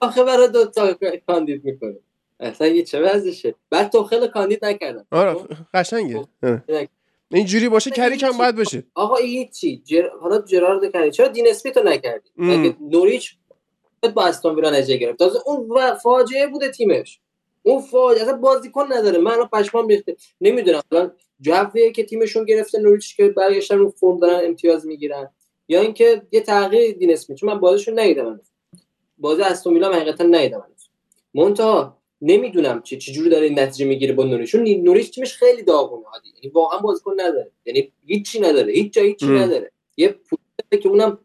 آخه 0.02 0.24
برای 0.24 0.48
دو 0.48 0.66
تا 0.66 0.98
کاندید 1.28 1.66
می‌کنه. 1.66 1.96
اصلا 2.40 2.68
یه 2.68 2.84
چه 2.84 3.02
وضعشه. 3.02 3.56
بعد 3.70 3.90
تو 3.92 4.04
خیلی 4.04 4.28
کاندید 4.28 4.66
نکردم 4.66 5.06
آره 5.12 5.36
قشنگه. 5.74 6.28
آره. 6.44 6.90
اینجوری 7.32 7.70
باشه 7.70 7.92
کریک 7.92 8.24
هم 8.24 8.38
باید 8.38 8.56
بشه. 8.56 8.84
آقا 8.94 9.16
هیچی 9.16 9.82
جر... 9.86 10.10
حالا 10.22 10.42
جرارد 10.42 10.92
کردی 10.94 11.12
چرا 11.12 11.28
دین 11.28 11.48
اسمیتو 11.50 11.84
نکردی. 11.84 12.30
مگه 12.38 12.76
نوریچ 12.82 13.37
با 14.16 14.26
استون 14.26 14.56
ویلا 14.56 14.70
نتیجه 14.70 14.98
گرفت. 14.98 15.20
تازه 15.20 15.40
اون 15.46 15.94
فاجعه 15.94 16.48
بوده 16.48 16.72
تیمش. 16.72 17.20
اون 17.64 17.82
فاجعه 17.82 18.24
اصلا 18.24 18.38
بازیکن 18.38 18.94
نداره. 18.94 19.18
من 19.18 19.32
الان 19.32 19.50
پشمام 19.54 19.88
ریخته. 19.88 20.16
نمی‌دونم. 20.42 20.82
الان 20.92 21.12
جویه 21.42 21.92
که 21.92 22.04
تیمشون 22.04 22.46
گرفته 22.46 22.80
نوریچ 22.80 23.16
که 23.16 23.30
برگشتن 23.30 23.78
رو 23.78 23.90
فرم 23.90 24.18
دارن 24.18 24.46
امتیاز 24.46 24.86
می‌گیرن. 24.86 25.30
یا 25.68 25.82
اینکه 25.82 26.22
یه 26.32 26.42
تغییر 26.42 26.98
دین 26.98 27.12
اسمیت 27.12 27.40
چون 27.40 27.50
من 27.50 27.60
بازیشون 27.60 28.00
ندیدم. 28.00 28.42
بازی 29.18 29.42
استون 29.42 29.74
ویلا 29.74 29.90
من 29.90 29.96
حقیقتا 29.96 30.24
ندیدم. 30.24 30.64
منتها 31.34 31.98
نمی‌دونم 32.22 32.82
چه 32.82 32.98
چجوری 32.98 33.30
داره 33.30 33.46
این 33.46 33.60
نتیجه 33.60 33.86
می‌گیره 33.86 34.14
با 34.14 34.24
نوریچ 34.24 34.52
چون 34.52 34.68
نوریچ 34.68 35.12
تیمش 35.12 35.34
خیلی 35.34 35.64
داغونه 35.64 36.06
عادی. 36.14 36.30
یعنی 36.36 36.54
واقعا 36.54 36.80
بازیکن 36.80 37.14
نداره. 37.14 37.52
یعنی 37.66 37.92
هیچی 38.06 38.40
نداره. 38.40 38.74
هیچ 38.74 38.94
جا 38.94 39.02
هیچی. 39.02 39.26
نداره. 39.26 39.72
یه 39.98 40.08
پوکه 40.08 40.84
که 40.84 40.90
اونم 40.90 41.20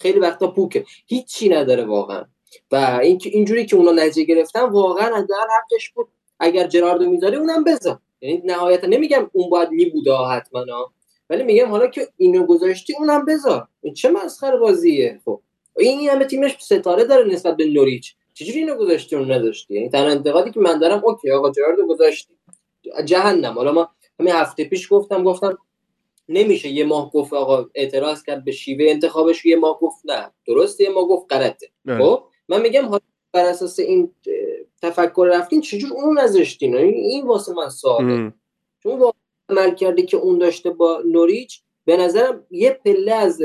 خیلی 0.00 0.18
وقتا 0.18 0.46
پوکه. 0.46 0.84
هیچی 1.06 1.48
نداره 1.48 1.84
واقعا. 1.84 2.24
و 2.72 2.98
این 3.02 3.20
اینجوری 3.24 3.66
که 3.66 3.76
اونا 3.76 3.92
نتیجه 3.92 4.34
گرفتن 4.34 4.60
واقعا 4.60 5.06
حداقل 5.06 5.46
حقش 5.58 5.90
بود. 5.90 6.08
اگر 6.40 6.66
جراردو 6.66 7.10
می‌ذاری 7.10 7.36
اونم 7.36 7.64
بذار 7.64 7.98
یعنی 8.20 8.42
نهایتا 8.44 8.86
نمیگم 8.86 9.30
اون 9.32 9.50
باید 9.50 9.70
میبوده 9.70 10.12
حتما. 10.30 10.64
ولی 11.30 11.42
میگم 11.42 11.68
حالا 11.68 11.86
که 11.86 12.08
اینو 12.16 12.46
گذاشتی 12.46 12.94
اونم 12.98 13.24
بذار. 13.24 13.68
این 13.82 13.94
چه 13.94 14.10
مسخره 14.10 14.56
بازیه؟ 14.56 15.20
خب. 15.24 15.40
این 15.78 16.10
همه 16.10 16.24
تیمش 16.24 16.56
ستاره 16.60 17.04
داره 17.04 17.24
نسبت 17.24 17.56
به 17.56 17.66
نوریچ. 17.66 18.14
چجوری 18.34 18.58
اینو 18.58 18.74
گذاشتی 18.74 19.16
اون 19.16 19.32
نداشتی؟ 19.32 19.74
یعنی 19.74 19.88
تنها 19.88 20.10
انتقادی 20.10 20.50
که 20.50 20.60
من 20.60 20.78
دارم 20.78 21.04
اوکی 21.04 21.30
آقا 21.30 21.50
جراردو 21.50 21.86
گذاشتی. 21.86 22.34
جهنم. 23.04 23.54
حالا 23.54 23.72
ما 23.72 23.88
همین 24.20 24.32
هفته 24.32 24.64
پیش 24.64 24.92
گفتم 24.92 25.24
گفتم 25.24 25.58
نمیشه 26.28 26.68
یه 26.68 26.84
ماه 26.84 27.10
گفت 27.10 27.32
آقا 27.32 27.66
اعتراض 27.74 28.22
کرد 28.22 28.44
به 28.44 28.52
شیوه 28.52 28.90
انتخابش 28.90 29.46
یه 29.46 29.56
ماه 29.56 29.78
گفت 29.80 29.98
نه. 30.04 30.32
درسته 30.46 30.84
یه 30.84 30.90
ماه 30.90 31.08
گفت 31.08 31.32
غلطه. 31.32 31.70
آره. 31.88 31.98
خب؟ 31.98 32.24
من 32.48 32.62
میگم 32.62 32.84
حالا 32.84 33.00
بر 33.32 33.44
اساس 33.44 33.78
این 33.78 34.14
تفکر 34.82 35.28
رفتین 35.32 35.60
چجور 35.60 35.92
اونو 35.92 36.20
نذاشتین؟ 36.20 36.76
این, 36.76 36.94
این 36.94 37.26
واسه 37.26 37.52
من 37.52 37.68
سواله. 37.68 38.32
چون 38.82 38.98
واقعا 38.98 39.20
عمل 39.48 39.74
کرده 39.74 40.02
که 40.02 40.16
اون 40.16 40.38
داشته 40.38 40.70
با 40.70 41.02
نوریچ 41.06 41.60
به 41.84 41.96
نظرم 41.96 42.46
یه 42.50 42.70
پله 42.84 43.12
از 43.12 43.42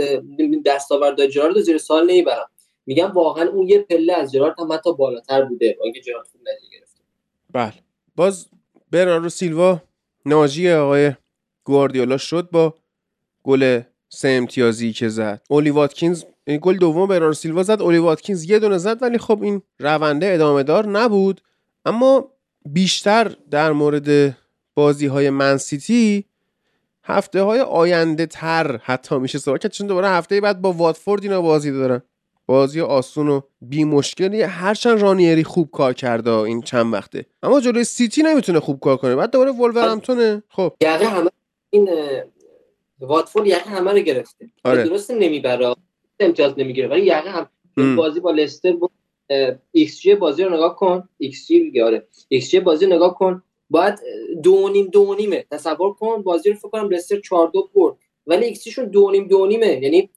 دستاورد 0.66 1.28
جرارد 1.28 1.62
زیر 1.62 1.78
سوال 1.78 2.04
نمی‌برم. 2.04 2.50
میگم 2.86 3.12
واقعا 3.12 3.50
اون 3.50 3.68
یه 3.70 3.80
پله 3.80 4.14
از 4.14 4.32
جرارد 4.32 4.60
هم 4.60 4.72
حتی 4.72 4.94
بالاتر 4.94 5.46
بوده. 5.46 5.78
اینکه 5.84 6.02
جرارد 6.02 6.28
خوب 6.32 6.42
نتیجه 6.42 6.78
گرفته. 6.80 7.04
بله. 7.54 7.74
باز 8.16 8.48
برناردو 8.92 9.30
سیلوا 9.30 9.82
ناجی 10.26 10.72
آقای 10.72 11.12
گواردیولا 11.64 12.18
شد 12.18 12.50
با 12.52 12.76
گل 13.44 13.82
سه 14.10 14.30
امتیازی 14.30 14.94
که 14.94 15.10
زد. 15.10 15.42
اولی 15.50 15.70
واتکینز 15.70 16.24
این 16.48 16.60
گل 16.62 16.78
دوم 16.78 17.08
برناردو 17.08 17.34
سیلوا 17.34 17.64
زد. 17.64 17.82
اولی 17.82 17.98
واتکینز 17.98 18.50
یه 18.50 18.60
دونه 18.60 18.78
زد 18.78 19.02
ولی 19.02 19.18
خب 19.18 19.40
این 19.44 19.62
رونده 19.80 20.34
ادامه 20.34 20.64
دار 20.64 20.88
نبود. 20.88 21.42
اما 21.86 22.32
بیشتر 22.66 23.36
در 23.52 23.72
مورد 23.72 24.38
بازی 24.76 25.06
های 25.06 25.30
منسیتی 25.30 26.26
هفته 27.04 27.42
های 27.42 27.60
آینده 27.60 28.26
تر 28.26 28.78
حتی 28.78 29.18
میشه 29.18 29.40
صحبت 29.40 29.62
کرد. 29.62 29.72
چون 29.72 29.88
دوباره 29.88 30.10
هفته 30.10 30.42
بعد 30.42 30.62
با 30.62 30.72
واتفورد 30.72 31.24
اینا 31.24 31.42
بازی 31.42 31.72
دارن. 31.72 32.02
بازی 32.46 32.82
آسون 32.82 33.28
و 33.28 33.42
بی 33.62 33.84
مشکلی 33.84 34.42
هرچند 34.42 35.02
رانیری 35.02 35.44
خوب 35.44 35.72
کار 35.72 35.94
کرده 35.94 36.32
این 36.32 36.62
چند 36.62 36.94
وقته. 36.94 37.26
اما 37.44 37.62
جلوی 37.62 37.84
سیتی 37.84 38.24
نمی‌تونه 38.24 38.60
خوب 38.60 38.80
کار 38.80 38.98
کنه. 38.98 39.16
بعد 39.16 39.32
دوباره 39.32 39.52
ولورهمپتونه 39.52 40.44
خب. 40.50 40.74
یقه 40.82 41.06
همه 41.06 41.30
این 41.74 41.90
واتفورد 43.00 43.48
یقه 43.48 43.70
همه 43.70 43.92
رو 43.92 44.00
گرفته. 44.00 44.50
آره. 44.64 44.84
درست 44.84 45.12
نمی‌بره. 45.12 45.76
امتیاز 46.20 46.54
نمی‌گیره. 46.58 46.88
ولی 46.88 47.02
یقه 47.02 47.30
هم 47.30 47.50
ام. 47.78 47.96
بازی 47.96 48.20
با 48.20 48.32
لستر 48.32 48.72
بود 48.72 48.92
ایکس 49.72 50.00
جی 50.00 50.16
بازی 50.16 50.44
رو 50.44 50.54
نگاه 50.54 50.76
کن. 50.76 51.10
ایکس 51.18 51.48
جی 51.48 51.82
آره. 51.82 52.08
ایکس 52.28 52.50
جی 52.50 52.60
بازی 52.60 52.86
رو 52.86 52.94
نگاه 52.96 53.18
کن. 53.18 53.44
باید 53.70 54.00
دو 54.44 54.70
نیم 54.70 54.86
دو 54.86 55.16
نیمه 55.16 55.46
تصور 55.52 55.94
کن. 55.94 56.22
بازی 56.22 56.50
رو 56.50 56.56
فکر 56.56 56.70
کنم 56.70 56.90
لستر 56.90 57.20
4 57.20 57.48
دو 57.48 57.70
برد. 57.76 57.96
ولی 58.28 58.46
ایکسیشون 58.46 58.86
دو 58.86 59.02
و 59.02 59.12
نیم 59.12 59.28
دو 59.28 59.46
نیمه. 59.46 59.80
یعنی 59.82 60.10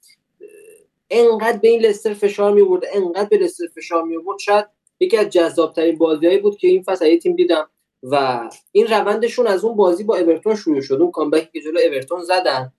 انقدر 1.09 1.57
به 1.57 1.67
این 1.67 1.81
لستر 1.81 2.13
فشار 2.13 2.53
می 2.53 2.61
انقدر 2.93 3.29
به 3.29 3.37
لستر 3.37 3.67
فشار 3.75 4.03
می 4.03 4.15
شاید 4.39 4.65
یکی 4.99 5.17
از 5.17 5.29
جذاب 5.29 5.73
ترین 5.73 5.97
بازیایی 5.97 6.37
بود 6.37 6.57
که 6.57 6.67
این 6.67 6.83
فصل 6.83 7.17
تیم 7.17 7.35
دیدم. 7.35 7.69
و 8.03 8.49
این 8.71 8.87
روندشون 8.87 9.47
از 9.47 9.63
اون 9.65 9.75
بازی 9.75 10.03
با 10.03 10.17
اورتون 10.17 10.55
شروع 10.55 10.81
شد. 10.81 11.01
اون 11.01 11.11
comeback 11.11 11.45
ی 11.45 11.49
که 11.53 11.61
جلو 11.61 11.79
اورتون 11.85 12.21
زدن. 12.23 12.73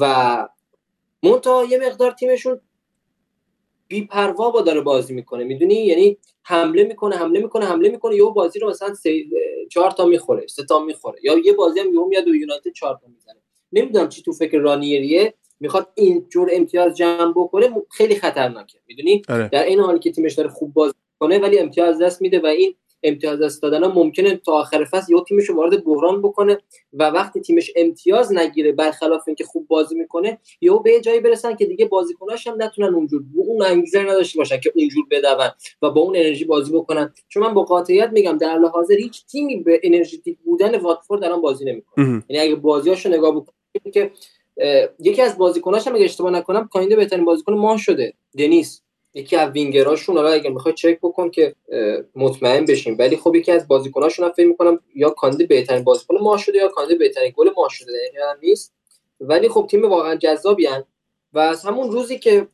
و 0.00 0.48
منتها 1.22 1.64
یه 1.64 1.78
مقدار 1.78 2.10
تیمشون 2.10 2.60
بیپروا 3.88 4.50
با 4.50 4.60
داره 4.60 4.80
بازی 4.80 5.14
می‌کنه. 5.14 5.44
می‌دونی؟ 5.44 5.74
یعنی 5.74 6.18
حمله 6.42 6.84
می‌کنه 6.84 7.16
حمله 7.16 7.40
می‌کنه 7.40 7.66
حمله 7.66 7.88
می‌کنه. 7.88 8.16
یه 8.16 8.24
بازی 8.24 8.58
رو 8.58 8.70
مثلا 8.70 8.94
سه 8.94 9.24
چهار 9.70 9.90
تا 9.90 10.04
می‌خوره 10.04 10.46
سه 10.46 10.64
تا 10.64 10.78
می‌خوره. 10.84 11.18
یا 11.22 11.38
یه 11.44 11.52
بازی 11.52 11.80
هم 11.80 11.92
یهو 11.92 12.06
میاد 12.06 12.28
و 12.28 12.34
یونایتد 12.34 12.72
چهار 12.72 12.98
تا 13.02 13.06
می‌زنه. 13.08 13.40
نمی‌دونم 13.72 14.08
چی 14.08 14.22
تو 14.22 14.32
فکر 14.32 14.58
رانیریه. 14.58 15.34
می‌خواد 15.60 15.88
این 15.94 16.26
جور 16.28 16.48
امتیاز 16.52 16.96
جمع 16.96 17.32
بکنه 17.36 17.82
خیلی 17.90 18.14
خطرناکه. 18.14 18.78
می‌دونی؟ 18.86 19.22
آره. 19.28 19.48
در 19.52 19.64
این 19.64 19.80
حالی 19.80 19.98
که 19.98 20.12
تیمش 20.12 20.34
داره 20.34 20.48
خوب 20.48 20.74
بازی 20.74 20.94
کنه 21.18 21.38
ولی 21.38 21.58
امتیاز 21.58 22.02
دست 22.02 22.22
میده 22.22 22.40
و 22.40 22.46
این 22.46 22.74
امتیاز 23.04 23.40
دست 23.40 23.62
دادن 23.62 23.86
ممکنه 23.86 24.36
تا 24.36 24.52
آخر 24.52 24.84
فصل 24.84 25.12
یا 25.12 25.24
تیمش 25.28 25.44
رو 25.44 25.56
وارد 25.56 25.84
بحران 25.84 26.22
بکنه 26.22 26.58
و 26.92 27.10
وقتی 27.10 27.40
تیمش 27.40 27.70
امتیاز 27.76 28.32
نگیره 28.32 28.72
برخلاف 28.72 29.22
اینکه 29.26 29.44
خوب 29.44 29.66
بازی 29.68 29.94
می‌کنه 29.94 30.38
یا 30.60 30.76
به 30.76 31.00
جایی 31.00 31.20
برسن 31.20 31.56
که 31.56 31.66
دیگه 31.66 31.86
بازیکناش 31.86 32.46
هم 32.46 32.62
نتونن 32.62 32.94
اونجور 32.94 33.22
اون 33.34 33.62
انگیزه 33.62 34.02
نداشته 34.02 34.38
باشن 34.38 34.60
که 34.60 34.72
اونجور 34.74 35.04
بدون 35.10 35.50
و 35.82 35.90
با 35.90 36.00
اون 36.00 36.16
انرژی 36.16 36.44
بازی 36.44 36.72
بکنن. 36.72 37.14
چون 37.28 37.42
من 37.42 37.54
با 37.54 37.62
قاطعیت 37.62 38.10
میگم 38.12 38.38
در 38.38 38.50
حال 38.50 38.64
حاضر 38.64 38.94
هیچ 38.94 39.26
تیمی 39.26 39.56
به 39.56 39.80
انرژیتیک 39.82 40.38
بودن 40.44 40.78
واتفورد 40.78 41.24
الان 41.24 41.40
بازی 41.40 41.64
نمی‌کنه. 41.64 42.24
یعنی 42.28 42.46
اگه 42.46 42.54
بازیاشو 42.54 43.08
نگاه 43.08 43.30
بکنید 43.30 43.94
که 43.94 44.10
یکی 44.98 45.22
از 45.22 45.38
بازیکناش 45.38 45.86
هم 45.86 45.94
اگه 45.94 46.04
اشتباه 46.04 46.30
نکنم 46.30 46.68
کاینده 46.72 46.96
بهترین 46.96 47.24
بازیکن 47.24 47.54
ماه 47.54 47.78
شده 47.78 48.14
دنیس. 48.38 48.83
یکی 49.14 49.36
از 49.36 49.50
وینگراشون 49.50 50.16
حالا 50.16 50.28
اگه 50.28 50.50
می‌خوای 50.50 50.74
چک 50.74 50.98
بکن 51.02 51.30
که 51.30 51.54
مطمئن 52.14 52.64
بشیم. 52.64 52.96
ولی 52.98 53.16
خب 53.16 53.34
یکی 53.34 53.52
از 53.52 53.68
بازیکناشون 53.68 54.24
هم 54.24 54.32
فکر 54.32 54.46
می‌کنم 54.46 54.80
یا 54.94 55.10
کاندید 55.10 55.48
بهترین 55.48 55.84
بازیکن 55.84 56.16
ما 56.20 56.36
شده 56.36 56.58
یا 56.58 56.68
کاندید 56.68 56.98
بهترین 56.98 57.32
گل 57.36 57.50
ما 57.56 57.68
شده 57.68 57.92
یعنی 58.14 58.48
نیست. 58.48 58.74
ولی 59.20 59.48
خب 59.48 59.66
تیم 59.70 59.84
واقعا 59.84 60.16
جذابی 60.16 60.66
هن. 60.66 60.84
و 61.32 61.38
از 61.38 61.64
همون 61.64 61.90
روزی 61.90 62.18
که 62.18 62.48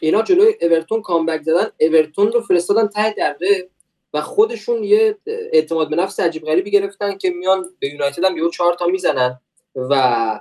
اینا 0.00 0.22
جلوی 0.22 0.54
اورتون 0.60 1.02
کامبک 1.02 1.42
زدن 1.42 1.70
اورتون 1.80 2.32
رو 2.32 2.40
فرستادن 2.40 2.86
ته 2.86 3.10
دره 3.10 3.68
و 4.14 4.20
خودشون 4.20 4.84
یه 4.84 5.18
اعتماد 5.26 5.90
به 5.90 5.96
نفس 5.96 6.20
عجیب 6.20 6.44
غریبی 6.44 6.70
گرفتن 6.70 7.18
که 7.18 7.30
میان 7.30 7.64
به 7.78 7.88
یونایتد 7.88 8.24
هم 8.24 8.36
یهو 8.36 8.50
4 8.50 8.74
تا 8.74 8.86
می‌زنن 8.86 9.40
و 9.76 10.40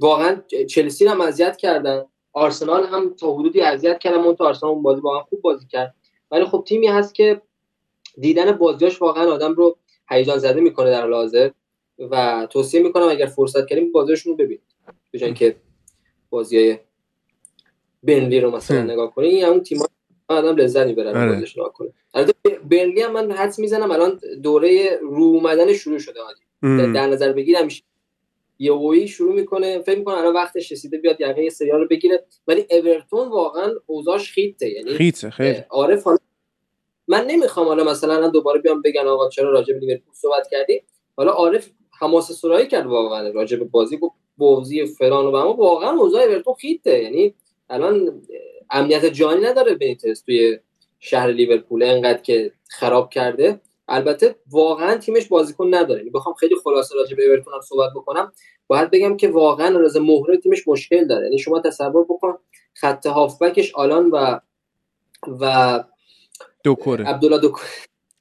واقعا 0.00 0.42
چلسی 0.68 1.06
هم 1.06 1.20
اذیت 1.20 1.56
کردن. 1.56 2.04
آرسنال 2.32 2.86
هم 2.86 3.14
تا 3.14 3.34
حدودی 3.34 3.60
اذیت 3.60 3.98
کردن 3.98 4.18
اون 4.18 4.36
آرسنال 4.38 4.72
اون 4.72 4.82
بازی 4.82 5.00
واقعا 5.00 5.22
خوب 5.22 5.40
بازی 5.40 5.66
کرد. 5.66 5.94
ولی 6.30 6.44
خب 6.44 6.64
تیمی 6.66 6.86
هست 6.86 7.14
که 7.14 7.42
دیدن 8.18 8.52
بازیاش 8.52 9.02
واقعا 9.02 9.32
آدم 9.32 9.54
رو 9.54 9.78
هیجان 10.10 10.38
زده 10.38 10.60
می‌کنه 10.60 10.90
در 10.90 11.10
حاضر 11.10 11.50
و 11.98 12.46
توصیه 12.50 12.82
می‌کنم 12.82 13.08
اگر 13.08 13.26
فرصت 13.26 13.66
کردیم 13.66 13.92
بازیشون 13.92 14.32
رو 14.32 14.36
ببینید 14.36 14.62
به 15.10 15.32
که 15.32 15.56
بازیای 16.30 16.78
بنلی 18.02 18.40
رو 18.40 18.50
مثلا 18.50 18.82
نگاه 18.82 19.14
کنید 19.14 19.34
این 19.34 19.44
اون 19.44 19.60
تیم 19.60 19.78
آدم 20.28 20.56
لذت 20.56 20.86
می‌بره. 20.86 21.28
بازیش 21.28 21.58
نگاه 21.58 21.72
کنه 21.72 21.92
البته 22.14 22.58
بنلی 22.70 23.02
هم 23.02 23.12
من 23.12 23.32
حدس 23.32 23.58
می‌زنم 23.58 23.90
الان 23.90 24.20
دوره 24.42 24.98
رو 25.02 25.22
اومدن 25.22 25.72
شروع 25.72 25.98
شده. 25.98 26.20
عادی 26.20 26.92
در 26.92 27.06
نظر 27.06 27.32
بگیرم 27.32 27.68
یهویی 28.58 29.08
شروع 29.08 29.34
می‌کنه 29.34 29.78
فکر 29.78 29.98
می‌کنه 29.98 30.18
الان 30.18 30.34
وقتش 30.34 30.72
رسیده 30.72 30.98
بیاد 30.98 31.20
یقه 31.20 31.50
سریال 31.50 31.80
رو 31.80 31.88
بگیره. 31.88 32.24
ولی 32.48 32.66
اورتون 32.70 33.28
واقعا 33.28 33.74
اوضاعش 33.86 34.32
خیته 34.32 34.70
یعنی 34.70 34.90
خیته 34.90 35.30
خیلی 35.30 35.58
عارف 35.70 36.04
حالا 36.04 36.18
من 37.08 37.26
نمی‌خوام 37.26 37.66
حالا 37.66 37.84
مثلا 37.84 38.28
دوباره 38.28 38.60
بیام 38.60 38.82
بگن 38.82 39.06
آقا 39.06 39.28
چرا 39.28 39.50
راجع 39.50 39.74
به 39.74 39.80
لیورپول 39.80 40.14
صحبت 40.14 40.48
کردی. 40.50 40.82
حالا 41.16 41.32
عارف 41.32 41.70
حماسه 42.00 42.34
سرایی 42.34 42.66
کرد 42.66 42.86
واقعا 42.86 43.28
راجع 43.28 43.56
به 43.56 43.64
بازی 43.64 43.96
گفت 43.96 44.14
بازی 44.38 44.86
فران 44.86 45.26
و 45.26 45.34
اما 45.34 45.52
واقعا 45.52 45.90
اوضاع 45.90 46.22
اورتون 46.22 46.54
خیته 46.54 47.02
یعنی 47.02 47.34
الان 47.70 48.22
امنیت 48.70 49.06
جانی 49.06 49.42
نداره 49.42 49.74
بنیتس 49.74 50.20
توی 50.20 50.58
شهر 51.00 51.28
لیورپول 51.28 51.82
انقدر 51.82 52.22
که 52.22 52.52
خراب 52.68 53.10
کرده. 53.10 53.60
البته 53.88 54.36
واقعا 54.50 54.96
تیمش 54.96 55.26
بازیکن 55.26 55.74
نداره. 55.74 56.00
یعنی 56.00 56.10
بخوام 56.10 56.34
خیلی 56.34 56.56
خلاصه 56.64 56.94
راجع 56.96 57.16
به 57.16 57.26
اورتون 57.26 57.54
هم 57.54 57.60
صحبت 57.60 57.90
بکنم. 57.94 58.32
باید 58.66 58.90
بگم 58.90 59.16
که 59.16 59.28
واقعا 59.28 59.78
راز 59.78 59.96
مهره 59.96 60.36
تیمش 60.36 60.68
مشکل 60.68 61.06
داره. 61.06 61.24
یعنی 61.24 61.38
شما 61.38 61.60
تصور 61.60 62.04
بکن 62.04 62.38
خط 62.74 63.06
هافبکش 63.06 63.74
آلان 63.74 64.10
و 64.10 64.38
و 65.40 65.84
دوکوره. 66.64 67.04
عبدالله 67.04 67.38
دوکوره 67.38 67.68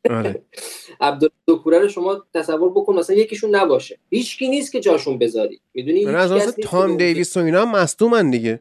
آره. 0.09 0.41
عبدالله 1.01 1.35
دوکوره 1.47 1.79
رو 1.79 1.87
شما 1.87 2.23
تصور 2.33 2.69
بکن 2.69 2.95
مثلا 2.95 3.15
یکیشون 3.15 3.55
نباشه. 3.55 3.99
هیچکی 4.09 4.49
نیست 4.49 4.71
که 4.71 4.79
جاشون 4.79 5.17
بذاری. 5.17 5.61
می‌دونی؟ 5.73 6.05
از 6.05 6.31
اصلا 6.31 6.51
تام 6.51 6.97
دیویس 6.97 7.37
و 7.37 7.39
اینا 7.39 7.65
مصدومن 7.65 8.29
دیگه. 8.29 8.59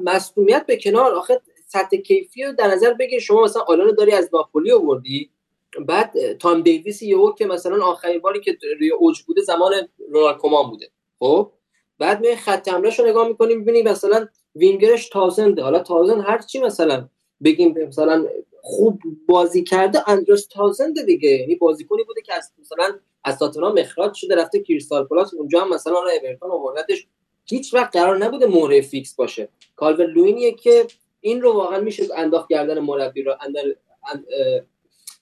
مصدومیت 0.00 0.64
به 0.66 0.76
کنار. 0.76 1.14
آخه 1.14 1.40
سطح 1.66 1.96
کیفی 1.96 2.44
رو 2.44 2.52
در 2.52 2.68
نظر 2.68 2.94
بگیر. 2.94 3.20
شما 3.20 3.42
مثلا 3.42 3.62
آلان 3.62 3.94
داری 3.94 4.12
از 4.12 4.30
ناپولی 4.32 4.72
آوردی. 4.72 5.30
بعد 5.78 6.32
تام 6.32 6.62
دیویس 6.62 7.02
یهو 7.02 7.32
که 7.32 7.46
مثلا 7.46 7.84
آخرین 7.84 8.20
باری 8.20 8.40
که 8.40 8.58
روی 8.80 8.90
اوج 8.90 9.22
بوده 9.22 9.42
زمان 9.42 9.72
رونالد 10.08 10.36
کومان 10.36 10.70
بوده. 10.70 10.90
خب؟ 11.18 11.52
بعد 11.98 12.20
می 12.20 12.36
خط 12.36 12.68
حمله 12.68 12.96
رو 12.96 13.06
نگاه 13.06 13.28
می‌کنیم 13.28 13.58
می‌بینیم 13.58 13.88
مثلا 13.88 14.28
وینگرش 14.54 15.08
تازنده. 15.08 15.62
حالا 15.62 15.78
تاونزند 15.78 16.20
هر 16.20 16.38
چی 16.38 16.60
مثلا 16.60 17.08
بگیم 17.44 17.78
مثلا 17.88 18.26
خوب 18.62 19.02
بازی 19.28 19.64
کرده 19.64 20.10
اندروس 20.10 20.46
تاونزنده 20.46 21.02
دیگه. 21.02 21.28
یعنی 21.28 21.54
بازیکنی 21.54 22.04
بوده 22.04 22.22
که 22.22 22.34
از 22.34 22.52
مثلا 22.60 22.98
از 23.24 23.38
تاتنهام 23.38 23.78
اخراج 23.78 24.14
شده 24.14 24.36
رفته 24.36 24.60
کریستال 24.62 25.04
پالاس 25.04 25.34
اونجا 25.34 25.60
هم 25.60 25.68
مثلا 25.68 25.96
اون 25.96 26.06
اورتون 26.22 26.50
آوردتش 26.50 27.06
هیچ 27.44 27.74
وقت 27.74 27.96
قرار 27.96 28.18
نبوده 28.18 28.46
مهره 28.46 28.80
فیکس 28.80 29.14
باشه. 29.14 29.48
کالورت 29.76 30.06
لوینیه 30.06 30.52
که 30.52 30.86
این 31.20 31.42
رو 31.42 31.52
واقعا 31.52 31.80
میشه 31.80 32.04
انداخت 32.16 32.48
گردن 32.48 32.78
مربی 32.78 33.22
رو 33.22 33.34
اندر 33.40 33.62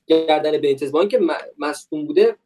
گردن 0.08 0.58
بنیتز 0.58 0.92
با 0.92 1.00
اینکه 1.00 1.20
مصدوم 1.58 2.04
بوده 2.06 2.36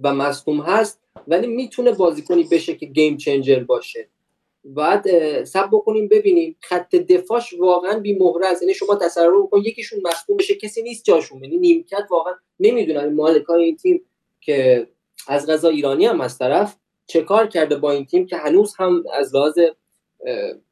و 0.00 0.14
مصدوم 0.14 0.60
هست 0.60 1.00
ولی 1.28 1.46
می‌تونه 1.46 1.92
بازیکنی 1.92 2.44
بشه 2.44 2.74
که 2.74 2.86
گیم 2.86 3.16
چنجر 3.16 3.64
باشه. 3.64 4.08
بعد 4.64 5.04
سب 5.44 5.68
بکنیم 5.72 6.08
ببینیم. 6.08 6.56
خط 6.60 6.94
دفاعش 6.94 7.54
واقعا 7.54 7.98
بی 7.98 8.14
مهره 8.14 8.46
است. 8.46 8.62
یعنی 8.62 8.74
شما 8.74 8.94
تصور 8.94 9.42
بکن 9.42 9.60
یکیشون 9.60 10.00
مصدوم 10.04 10.36
بشه 10.36 10.54
کسی 10.54 10.82
نیست 10.82 11.04
جاشون. 11.04 11.44
یعنی 11.44 11.58
نیمکت 11.58 12.06
واقعا 12.10 12.32
نمی‌دونن 12.60 13.14
مالکای 13.14 13.64
این 13.64 13.76
تیم 13.76 14.04
که 14.40 14.88
از 15.28 15.46
غذا 15.46 15.68
ایرانی 15.68 16.06
هم 16.06 16.20
از 16.20 16.38
طرف 16.38 16.76
چه 17.06 17.22
کار 17.22 17.46
کرده 17.46 17.76
با 17.76 17.92
این 17.92 18.06
تیم 18.06 18.26
که 18.26 18.36
هنوز 18.36 18.74
هم 18.78 19.04
از 19.14 19.34
لحاظ 19.34 19.58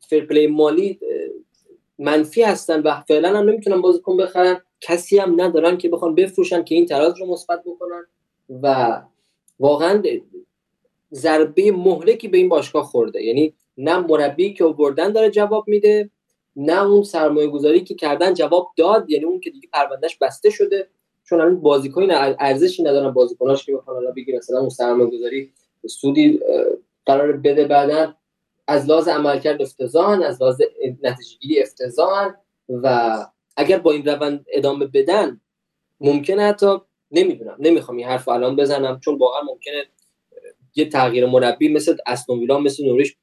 فرپلی 0.08 0.46
مالی 0.46 1.00
منفی 1.98 2.42
هستن 2.42 2.80
و 2.80 3.00
فعلا 3.00 3.38
هم 3.38 3.48
نمی‌تونن 3.48 3.80
بازیکن 3.80 4.16
بخرن. 4.16 4.60
کسی 4.80 5.18
هم 5.18 5.40
ندارن 5.40 5.76
که 5.76 5.88
بخوان 5.88 6.14
بفروشن 6.14 6.64
که 6.64 6.74
این 6.74 6.86
تراز 6.86 7.20
رو 7.20 7.26
مثبت 7.26 7.62
بکنن 7.66 8.06
و 8.62 8.96
واقعا 9.60 10.02
ضربه 11.12 11.72
مهلکی 11.72 12.28
به 12.28 12.38
این 12.38 12.48
باشگاه 12.48 12.84
خورده. 12.84 13.22
یعنی 13.22 13.54
نه 13.78 13.98
مربی 13.98 14.54
که 14.54 14.64
بردن 14.64 15.12
داره 15.12 15.30
جواب 15.30 15.64
میده 15.68 16.10
نه 16.56 16.82
اون 16.82 17.02
سرمایه 17.02 17.48
گذاری 17.48 17.80
که 17.80 17.94
کردن 17.94 18.34
جواب 18.34 18.72
داد 18.76 19.10
یعنی 19.10 19.24
اون 19.24 19.40
که 19.40 19.50
دیگه 19.50 19.68
پروندهش 19.72 20.16
بسته 20.16 20.50
شده. 20.50 20.88
چون 21.24 21.40
الان 21.40 21.60
بازیکن 21.60 22.10
ارزشی 22.10 22.82
ندارن 22.82 23.10
بازیکناش 23.10 23.66
که 23.66 23.76
بخوان 23.76 23.96
حالا 23.96 24.10
بگی 24.10 24.36
مثلا 24.36 24.60
اون 24.60 24.68
سرمایه 24.68 25.10
گذاری 25.10 25.52
سودی 25.86 26.40
قرار 27.06 27.32
بده 27.32 27.64
بعدا 27.64 28.14
از 28.66 28.86
لحاظ 28.90 29.08
عملکرد 29.08 29.62
افتضاحن 29.62 30.22
از 30.22 30.42
لحاظ 30.42 30.60
نتیجهگیری 31.02 31.62
افتضاحن 31.62 32.34
و 32.68 33.18
اگر 33.56 33.78
با 33.78 33.92
این 33.92 34.04
روند 34.04 34.46
ادامه 34.52 34.86
بدن 34.86 35.40
ممکنه 36.00 36.42
حتی 36.42 36.76
نمی‌دونم 37.10 37.56
نمی‌خوام 37.58 37.98
این 37.98 38.06
حرف 38.06 38.28
الان 38.28 38.56
بزنم 38.56 39.00
چون 39.00 39.18
واقعا 39.18 39.40
ممکنه 39.42 39.84
یه 40.74 40.84
تغییر 40.84 41.26
مربی 41.26 41.68
مثل 41.68 41.96
استون 42.06 42.38
ویلا 42.38 42.58
مثل 42.58 42.84
نوریش 42.84 43.16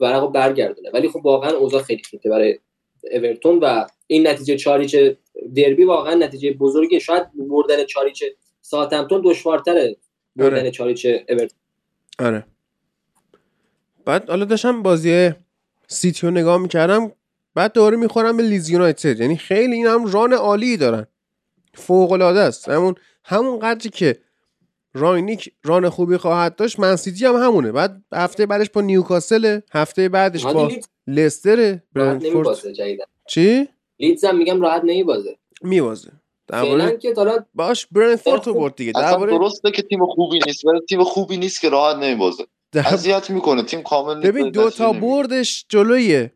برای 0.00 0.28
برگردونه. 0.28 0.90
ولی 0.90 1.08
خب 1.08 1.26
واقعا 1.26 1.50
اوضاع 1.50 1.82
خیلی 1.82 2.02
خیته 2.02 2.30
برای 2.30 2.58
اورتون 3.12 3.58
و 3.58 3.86
این 4.06 4.28
نتیجه 4.28 4.56
چاریچ 4.56 4.96
دربی 5.54 5.84
واقعا 5.84 6.14
نتیجه 6.14 6.52
بزرگی 6.52 7.00
شاید 7.00 7.22
بردن 7.48 7.84
چاریچ 7.84 8.24
ساعتمتون 8.60 9.22
دشوارتره 9.24 9.96
بردن 10.36 10.58
آره. 10.58 10.70
چاریچ 10.70 11.06
اورتون. 11.06 11.58
آره. 12.18 12.46
بعد 14.04 14.30
حالا 14.30 14.44
داشتم 14.44 14.82
بازی 14.82 15.30
سیتی 15.86 16.26
رو 16.26 16.32
نگاه 16.32 16.58
می‌کردم 16.58 17.12
بعد 17.56 17.72
دوباره 17.72 17.96
می‌خورم 17.96 18.36
به 18.36 18.42
لیدز 18.42 18.70
یونایتد. 18.70 19.20
یعنی 19.20 19.36
خیلی 19.36 19.74
این 19.74 19.86
هم 19.86 20.06
run 20.06 20.32
عالی 20.32 20.76
دارن. 20.76 21.06
فوق 21.74 22.12
العاده 22.12 22.40
است. 22.40 22.68
همون 22.68 22.94
همون 23.24 23.58
قدری 23.58 23.90
که 23.90 24.18
رانگنیک 24.94 25.52
run 25.64 25.88
خوبی 25.88 26.16
خواهد 26.16 26.56
داشت 26.56 26.80
منسیتی 26.80 27.24
هم 27.24 27.36
همونه. 27.36 27.72
بعد 27.72 28.02
هفته 28.12 28.46
بعدش 28.46 28.70
با 28.70 28.80
نیوکاسل 28.80 29.60
هفته 29.72 30.08
بعدش 30.08 30.46
با 30.46 30.70
لستر 31.06 31.80
جدیدن 32.72 33.04
چی؟ 33.28 33.68
لیدز 33.98 34.24
هم 34.24 34.38
میگم 34.38 34.60
راحت 34.60 34.82
نمیبازه. 34.84 35.36
میبازه 35.62 36.12
فعلا 36.48 36.76
درباره 36.78 36.98
که 36.98 37.14
حالا 37.16 37.44
باش 37.54 37.86
برنتفورد 37.86 38.42
تو 38.42 38.54
برد 38.54 38.74
دیگه. 38.74 38.92
اصلا 38.96 39.10
درباره 39.10 39.38
درسته 39.38 39.70
که 39.70 39.82
تیم 39.82 40.06
خوبی 40.06 40.40
نیست 40.46 40.64
ولی 40.64 40.80
تیم 40.88 41.04
خوبی 41.04 41.36
نیست 41.36 41.60
که 41.60 41.68
راحت 41.68 41.96
نمیبازه. 41.96 42.46
اذیت 42.74 43.30
می‌کنه 43.30 43.62
تیم 43.62 43.82
کامل 43.82 44.20
ببین 44.20 44.50
دو 44.50 44.70
تا. 44.70 44.92
بردش 44.92 45.66
جلوی 45.68 46.28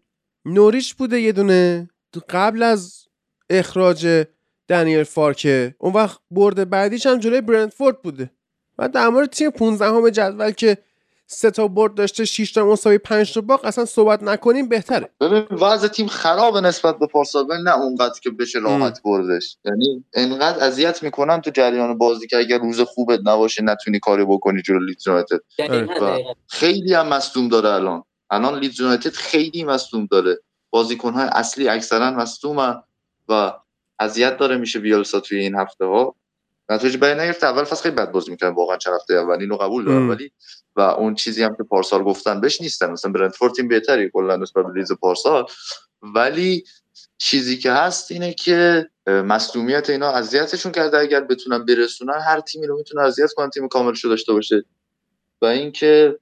نوریچ 0.45 0.95
بوده 0.95 1.21
یه 1.21 1.33
دونه 1.33 1.91
تو 2.13 2.21
قبل 2.29 2.63
از 2.63 3.07
اخراج 3.51 4.25
دنیل 4.69 5.03
فارکه. 5.03 5.75
اون 5.79 5.93
وقت 5.93 6.19
برد 6.31 6.71
بعدیش 6.71 7.07
هم 7.07 7.19
جلوی 7.19 7.41
برنتفورد 7.41 8.03
بوده. 8.03 8.31
و 8.79 8.89
در 8.89 9.09
مورد 9.09 9.31
تیم 9.31 9.51
15 9.51 9.85
همه 9.85 10.11
جدول 10.11 10.51
که 10.51 10.79
سه 11.27 11.51
تا 11.51 11.69
برد 11.69 11.95
داشته 11.95 12.25
6 12.25 12.53
تا 12.53 12.67
مساوی 12.67 12.99
5 12.99 13.35
تا 13.35 13.41
باخت 13.41 13.65
اصلا 13.65 13.85
صحبت 13.85 14.23
نکنیم 14.23 14.69
بهتره. 14.69 15.11
ببین 15.21 15.45
وضع 15.51 15.89
تیم 15.89 16.07
خرابه 16.07 16.61
نسبت 16.61 16.99
به 16.99 17.07
پارسال 17.07 17.47
ولی 17.51 17.63
نه 17.63 17.77
اونقدر 17.77 18.21
که 18.23 18.31
بشه 18.31 18.59
راحت 18.59 19.03
بردش. 19.03 19.57
یعنی 19.65 20.05
انقدر 20.15 20.65
اذیت 20.65 21.03
می‌کنن 21.03 21.41
تو 21.41 21.51
جریان 21.51 21.99
بازی 21.99 22.27
که 22.27 22.37
اگر 22.37 22.59
روز 22.59 22.81
خوبت 22.81 23.21
نباشه 23.25 23.63
نتونی 23.63 23.99
کاری 23.99 24.25
بکنی 24.25 24.63
جلو 24.63 24.79
لیدز 24.79 25.09
دقیقاً. 25.59 26.19
خیلی 26.49 26.95
هم 26.95 27.09
مصدوم 27.09 27.49
داره 27.49 27.69
الان. 27.69 28.03
الان 28.31 28.59
لیدز 28.59 28.81
یونایتد 28.81 29.13
خیلی 29.13 29.65
مصدوم 29.65 30.07
داره. 30.07 30.39
بازیکن‌های 30.71 31.29
اصلی 31.33 31.69
اکثرا 31.69 32.11
مصدومن 32.11 32.83
و 33.29 33.53
اذیت 33.99 34.37
داره 34.37 34.57
میشه 34.57 34.79
بیالسا 34.79 35.21
توی 35.21 35.39
این 35.39 35.55
هفته 35.55 35.85
ها 35.85 36.15
نتیجه 36.69 36.99
برای 36.99 37.15
نگرفت 37.15 37.45
اول 37.45 37.65
فصل 37.65 37.83
خیلی 37.83 37.95
بد 37.95 38.11
بازی 38.11 38.31
می‌کنن 38.31 38.51
واقعا 38.51 38.77
چند 38.77 38.95
هفته 38.95 39.15
اول. 39.15 39.41
اینو 39.41 39.57
قبول 39.57 39.85
دارم. 39.85 40.11
ولی 40.11 40.33
و 40.77 40.81
اون 40.81 41.15
چیزی 41.15 41.43
هم 41.43 41.57
که 41.57 41.63
پارسال 41.63 42.03
گفتن 42.03 42.41
بهش 42.41 42.61
نیستن. 42.61 42.91
مثلا 42.91 43.13
برنتفورد 43.13 43.55
تیم 43.55 43.69
بهتری 43.69 44.11
کلا 44.11 44.37
نسبت 44.37 44.67
به 44.67 44.73
لیز 44.73 44.93
پارسال. 44.93 45.47
ولی 46.03 46.65
چیزی 47.19 47.59
که 47.59 47.73
هست 47.73 48.13
اینه 48.13 48.35
که 48.35 48.91
مصدومیت 49.07 49.91
اینا 49.91 50.11
اذیتشون 50.11 50.73
کرده. 50.73 50.99
اگر 50.99 51.21
بتونن 51.21 51.65
برسونن 51.65 52.21
هر 52.27 52.41
تیمی 52.41 52.67
رو 52.67 52.77
می‌تونه 52.77 53.05
اذیت 53.05 53.33
کنن 53.33 53.51
تیم 53.51 53.69
کاملش 53.69 54.05
رو 54.05 54.11
داشته 54.11 54.33
باشه. 54.33 54.65
و 55.43 55.47
اینکه 55.47 56.19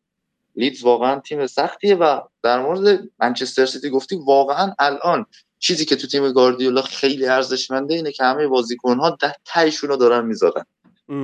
لیدز 0.58 0.82
واقعا 0.82 1.20
تیم 1.20 1.46
سختیه 1.46 1.94
و 1.94 2.20
در 2.42 2.62
مورد 2.62 3.00
منچستر 3.18 3.66
سیتی 3.66 3.90
گفتی 3.90 4.18
واقعا 4.26 4.72
الان 4.78 5.26
چیزی 5.58 5.84
که 5.84 5.96
تو 5.96 6.06
تیم 6.06 6.32
گاردیولا 6.32 6.82
خیلی 6.82 7.26
ارزشمنده 7.26 7.94
اینه 7.94 8.12
که 8.12 8.24
همه 8.24 8.46
بازیکن‌ها 8.46 9.10
ده 9.10 9.34
تهشون 9.44 9.90
رو 9.90 9.96
دارن 9.96 10.26
می‌ذارن. 10.26 10.64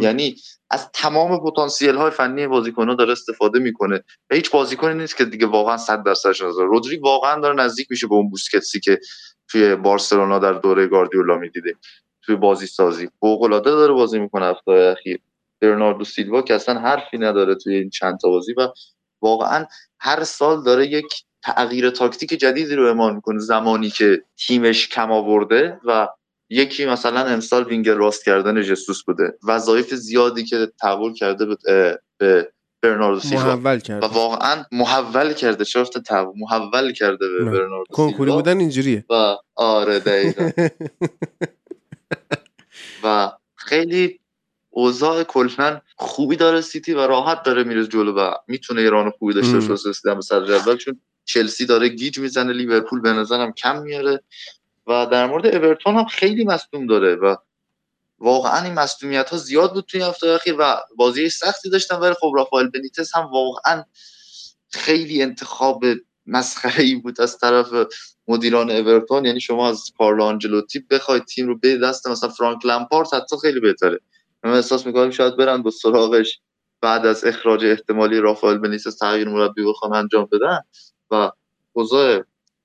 یعنی 0.03 0.37
از 0.71 0.91
تمام 0.93 1.51
پتانسیل 1.51 1.95
های 1.95 2.11
فنی 2.11 2.47
بازیکن 2.47 2.89
ها 2.89 2.95
داره 2.95 3.13
استفاده 3.13 3.59
می‌کنه. 3.59 4.05
و 4.31 4.35
هیچ 4.35 4.51
بازیکنی 4.51 4.95
نیست 4.95 5.17
که 5.17 5.25
دیگه 5.25 5.47
واقعا 5.47 5.77
100 5.77 6.03
درصدش 6.03 6.43
نذاره. 6.43 6.69
رودری 6.69 6.97
واقعا 6.97 7.41
داره 7.41 7.55
نزدیک 7.55 7.87
میشه 7.91 8.07
به 8.07 8.15
اون 8.15 8.31
بوسکتسی 8.31 8.81
که 8.81 9.01
توی 9.49 9.77
بارسلونا 9.77 10.39
در 10.39 10.53
دوره 10.53 10.87
گاردیولا 10.87 11.37
می‌دیده. 11.37 11.75
توی 12.23 12.37
بازی 12.37 12.67
سازی 12.67 13.09
فوق 13.21 13.43
العاده 13.43 13.71
داره 13.71 13.93
بازی 13.93 14.19
می‌کنه 14.19 14.47
هفته 14.47 14.73
اخیر. 14.73 15.21
برناردو 15.61 16.05
سیلوا 16.05 16.43
که 16.43 16.55
اصلا 16.55 16.81
حرفی 16.81 17.19
نداره 17.19 17.55
توی 17.55 17.75
این 17.75 17.91
چند 17.91 18.19
تا 18.19 18.29
بازی 18.29 18.53
و 18.53 18.69
واقعا 19.25 19.67
هر 19.99 20.25
سال 20.25 20.63
داره 20.63 20.87
یک 20.87 21.25
تغییر 21.43 21.91
تاکتیک 21.91 22.31
جدیدی 22.31 22.75
رو 22.75 22.87
اعمال 22.87 23.15
می‌کنه 23.15 23.39
زمانی 23.39 23.91
که 23.91 24.23
تیمش 24.37 24.89
کم 24.89 25.13
آورده 25.13 25.81
و 25.85 26.09
یکی 26.51 26.87
مثلا 26.87 27.21
امسال 27.25 27.65
وینگر 27.65 27.95
راست 27.95 28.25
کردن 28.25 28.63
جسوس 28.63 29.03
بوده. 29.03 29.39
وظایف 29.49 29.95
زیادی 29.95 30.45
که 30.45 30.73
تحول 30.81 31.15
کرده 31.15 31.47
به, 32.19 32.53
برناردو 32.83 33.21
سیلوا. 33.21 33.57
محول 33.57 33.77
و 33.77 33.79
کرد 33.79 34.05
واقعا 34.05 34.65
محول 34.73 35.33
کرده. 35.33 35.65
چرا 35.65 35.85
تحول 35.85 36.33
محول 36.37 36.93
کرده 36.93 37.29
به. 37.29 37.45
برناردو 37.45 37.95
کنکوری 37.95 38.33
بودن 38.33 38.59
اینجوریه. 38.59 39.05
و 39.11 39.37
آره 39.57 39.99
دقیقا. 39.99 40.51
و 43.05 43.33
خیلی 43.57 44.21
اوضاع 44.77 45.23
کلا 45.23 45.81
خوبی 45.97 46.37
داره 46.37 46.61
سیتی 46.61 46.93
و 46.93 47.07
راحت 47.07 47.43
داره 47.43 47.65
میره 47.65 47.87
جلو 47.87 48.13
و 48.13 48.35
می‌تونه 48.49 48.81
ایران 48.81 49.11
خوبی 49.11 49.35
داشته 49.35 49.59
باشه 49.59 49.89
رسیدن 49.89 50.15
به 50.15 50.21
صدر 50.21 50.59
جدول. 50.59 50.77
چون 50.77 51.01
چلسی 51.25 51.67
داره 51.67 51.89
گیج 51.89 52.19
می‌زنه 52.19 52.53
لیورپول 52.53 53.01
به 53.01 53.13
نظرم 53.13 53.53
کم 53.53 53.83
میاره 53.83 54.23
و 54.87 55.07
در 55.07 55.27
مورد 55.27 55.47
اورتون 55.47 55.95
هم 55.95 56.05
خیلی 56.05 56.45
مصدوم 56.45 56.87
داره 56.87 57.15
و 57.15 57.37
واقعا 58.19 58.65
این 58.65 58.75
مصدومیت 58.75 59.31
ها 59.31 59.37
زیاد 59.37 59.73
بود 59.73 59.85
توی 59.85 60.03
هفته 60.03 60.29
اخیر 60.29 60.55
و 60.59 60.77
بازی 60.97 61.29
سختی 61.29 61.71
داشتن 61.71 61.97
ولی 61.97 62.15
خب 62.21 62.33
رافائل 62.37 62.69
بنیتس 62.69 63.17
هم 63.17 63.27
واقعا 63.33 63.85
خیلی 64.71 65.23
انتخاب 65.23 65.85
مسخره 66.27 66.85
ای 66.85 66.95
بود 66.95 67.21
از 67.21 67.39
طرف 67.39 67.67
مدیران 68.29 68.71
اورتون. 68.71 69.25
یعنی 69.25 69.41
شما 69.41 69.69
از 69.69 69.85
کارلو 69.99 70.25
آنجلوتی 70.25 70.81
بخواید 70.91 71.25
تیم 71.25 71.47
رو 71.47 71.59
به 71.59 71.79
دست 71.79 72.07
مثلا 72.07 72.29
فرانک 72.29 72.67
لمپارت 72.67 73.15
حتی 73.15 73.37
خیلی 73.43 73.61
بهتره. 73.61 74.01
من 74.45 74.51
احساس 74.51 74.87
می‌کنم 74.87 75.11
شاید 75.11 75.37
برن 75.37 75.63
با 75.63 75.71
سراغش 75.71 76.41
بعد 76.83 77.07
از 77.07 77.25
اخراج 77.25 77.65
احتمالی 77.65 78.21
رافائل 78.21 78.59
بنیتس 78.59 78.97
تغییر 78.97 79.29
مربی 79.29 79.65
بخوان 79.65 79.95
انجام 79.95 80.29
بدن 80.33 80.61
و 81.11 81.31
اوضاع 81.73 82.23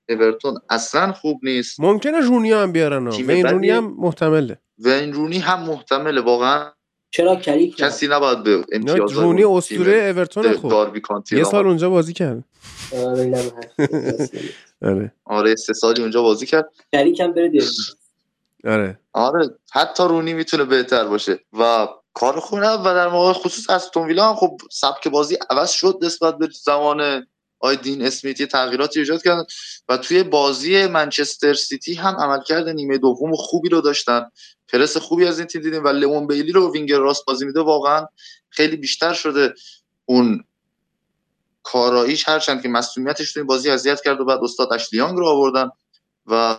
اورتون 0.08 0.58
اصلا 0.70 1.12
خوب 1.12 1.40
نیست 1.42 1.80
ممکنه 1.80 2.20
رونی 2.20 2.52
هم 2.52 2.72
بیارن 2.72 3.06
ها. 3.06 3.10
تیم 3.10 3.28
و 3.28 3.30
این 3.30 3.46
رونی. 3.46 3.70
هم 3.70 3.94
محتمله 3.98 4.58
وین 4.78 5.12
رونی 5.12 5.38
هم 5.38 5.62
محتمله 5.62 6.20
واقعا 6.20 6.72
چرا 7.10 7.36
کلیک 7.36 7.80
نه؟ 7.80 7.86
کسی 7.86 8.08
نباید 8.08 8.42
به 8.42 8.56
نه، 8.56 8.64
امتیاز 8.72 9.12
رونی 9.12 9.44
اسطوره 9.44 9.92
اورتون 9.92 10.52
خوب 10.52 10.70
داربی 10.70 11.00
کانتی 11.00 11.36
یه. 11.36 11.44
سال 11.44 11.66
اونجا 11.66 11.90
بازی 11.90 12.12
کرد 12.12 12.44
آره،. 13.06 13.52
آره 14.82 15.12
آره 15.24 15.56
سه 15.56 15.72
سالی 15.72 16.02
اونجا 16.02 16.22
بازی 16.22 16.46
کرد 16.46 16.70
کلیک 16.92 17.20
هم 17.20 17.32
بره. 17.32 17.50
آره. 18.64 19.00
آره 19.12 19.58
حتی 19.72 20.02
رونی 20.02 20.32
می‌تونه 20.32 20.64
بهتر 20.64 21.04
باشه 21.04 21.38
و 21.58 21.88
کار 22.14 22.40
خونه 22.40 22.68
و 22.68 22.84
در 22.84 23.08
موقع 23.08 23.32
خصوص 23.32 23.70
از 23.70 23.90
ویلا 23.96 24.28
هم 24.28 24.34
خب 24.34 24.56
سبک 24.70 25.08
بازی 25.08 25.38
عوض 25.50 25.70
شد 25.70 25.98
نسبت 26.02 26.38
به 26.38 26.48
زمان 26.64 27.26
دین 27.60 28.02
اسمیت 28.02 28.40
یه 28.40 28.46
تغییراتی 28.46 29.00
ایجاد 29.00 29.22
کردن 29.22 29.44
و 29.88 29.96
توی 29.96 30.22
بازی 30.22 30.86
منچستر 30.86 31.54
سیتی 31.54 31.94
هم 31.94 32.16
عملکرد 32.16 32.68
نیمه 32.68 32.98
دوم 32.98 33.34
خوبی 33.34 33.68
رو 33.68 33.80
داشتن. 33.80 34.30
پرس 34.68 34.96
خوبی 34.96 35.26
از 35.26 35.38
این 35.38 35.48
تیم 35.48 35.62
دیدیم 35.62 35.84
و 35.84 35.88
لئون 35.88 36.26
بیلی 36.26 36.52
رو 36.52 36.72
وینگر 36.72 36.98
راست 36.98 37.24
بازی 37.26 37.44
میده 37.46 37.60
واقعا 37.60 38.06
خیلی 38.48 38.76
بیشتر 38.76 39.12
شده. 39.12 39.54
اون 40.04 40.44
کاراییش 41.62 42.28
هرچند 42.28 42.62
که 42.62 42.68
مسئولیتش 42.68 43.32
توی 43.32 43.42
بازی 43.42 43.70
اذیت 43.70 44.00
کرد 44.00 44.20
و 44.20 44.24
بعد 44.24 44.40
استاد 44.42 44.72
اشلیانگ 44.72 45.18
رو 45.18 45.26
آوردن 45.26 45.70
و 46.26 46.56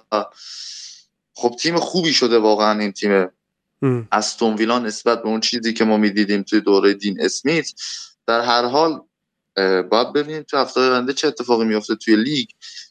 خب 1.34 1.56
تیم 1.60 1.80
خوبی 1.80 2.14
شده 2.14 2.38
واقعا 2.38 2.80
این 2.80 2.92
تیم. 2.92 3.28
استون 4.12 4.56
ویلا 4.56 4.80
نسبت 4.80 5.24
به 5.24 5.30
اون 5.30 5.40
چیزی 5.40 5.74
که 5.74 5.84
ما 5.84 5.98
می‌دیدیم 5.98 6.42
توی 6.42 6.62
دوره 6.62 6.94
دین 6.94 7.22
اسمیت 7.22 7.74
در 8.28 8.42
هر 8.42 8.66
حال 8.66 9.02
باید 9.90 10.14
ببینیم 10.14 10.44
تو 10.44 10.58
هفته 10.58 10.82
آینده 10.82 11.14
چه 11.14 11.28
اتفاقی 11.28 11.66
میفته 11.66 11.96
توی 11.96 12.16
لیگ. 12.16 12.48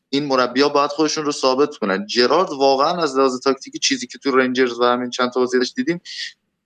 این 0.08 0.24
مربی‌ها 0.24 0.68
باید 0.68 0.90
خودشون 0.90 1.24
رو 1.24 1.32
ثابت 1.32 1.76
کنن. 1.76 2.06
جرارد 2.06 2.50
واقعا 2.50 3.02
از 3.02 3.16
لحاظ 3.16 3.40
تاکتیکی 3.40 3.78
چیزی 3.78 4.06
که 4.06 4.18
تو 4.18 4.36
رنجرز 4.36 4.80
و 4.80 4.84
همین 4.84 5.10
چند 5.10 5.30
تا 5.30 5.40
بازی 5.40 5.58
دیدیم 5.76 6.00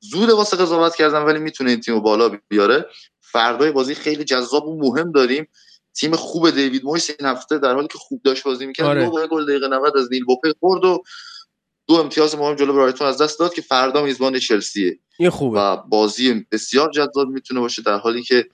زود 0.01 0.31
واسه 0.31 0.57
قضاوت 0.57 0.95
کردن 0.95 1.23
ولی 1.23 1.39
می‌تونه 1.39 1.71
این 1.71 1.81
تیم 1.81 1.95
رو 1.95 2.01
بالا 2.01 2.39
بیاره. 2.49 2.87
فردای 3.21 3.73
بازی 3.73 3.95
خیلی 3.95 4.25
جذاب 4.25 4.69
و 4.69 4.81
مهم 4.81 5.13
داریم. 5.13 5.49
تیم 5.95 6.17
خوب 6.17 6.51
دیوید 6.51 6.85
مویس 6.85 7.11
این 7.19 7.29
هفته 7.29 7.59
در 7.59 7.75
حالی 7.75 7.89
که 7.89 7.99
خوب 7.99 8.21
داشت 8.25 8.45
بازی 8.45 8.67
می‌کرد. 8.67 8.87
آره. 8.87 9.27
گل 9.27 9.45
دقیقه 9.47 9.69
90 9.69 9.97
از 9.97 10.09
نیل 10.13 10.25
بوپه 10.25 10.55
خورد 10.61 10.85
و 10.85 11.03
دو 11.87 11.95
امتیاز 11.95 12.37
مهم 12.37 12.55
جلو 12.55 12.73
برایتون 12.73 13.07
از 13.07 13.23
دست 13.23 13.39
داد 13.39 13.55
که 13.55 13.63
فردا 13.63 14.03
میزبان 14.03 14.39
چلسیه. 14.39 14.99
این 15.19 15.31
خوبه. 15.31 15.61
و 15.61 15.77
بازی 15.77 16.47
بسیار 16.53 16.91
جذاب 16.91 17.29
می‌تونه 17.29 17.61
باشه 17.61 17.83
در 17.83 17.99
حالی 17.99 18.23
که 18.23 18.47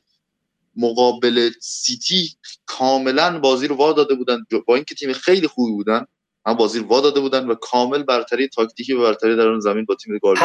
مقابل 0.77 1.51
سیتی 1.61 2.31
کاملا 2.67 3.39
بازی 3.39 3.67
رو 3.67 3.77
وا 3.77 3.93
داده 3.93 4.15
بودن. 4.15 4.45
با 4.67 4.75
اینکه 4.75 4.95
تیم 4.95 5.13
خیلی 5.13 5.47
خوبی 5.47 5.73
بودن 5.73 6.07
هم 6.47 6.55
بازی 6.55 6.79
رو 6.79 6.87
وا 6.87 7.01
داده 7.01 7.21
بودن 7.21 7.47
و 7.47 7.55
کامل 7.55 8.03
برتری 8.03 8.49
تاکتیکی 8.49 8.93
و 8.93 9.03
برتری 9.03 9.37
در 9.37 9.49
اون 9.49 9.61
زمین 9.61 9.85
با 9.85 9.95
تیم 9.95 10.19
بود. 10.23 10.39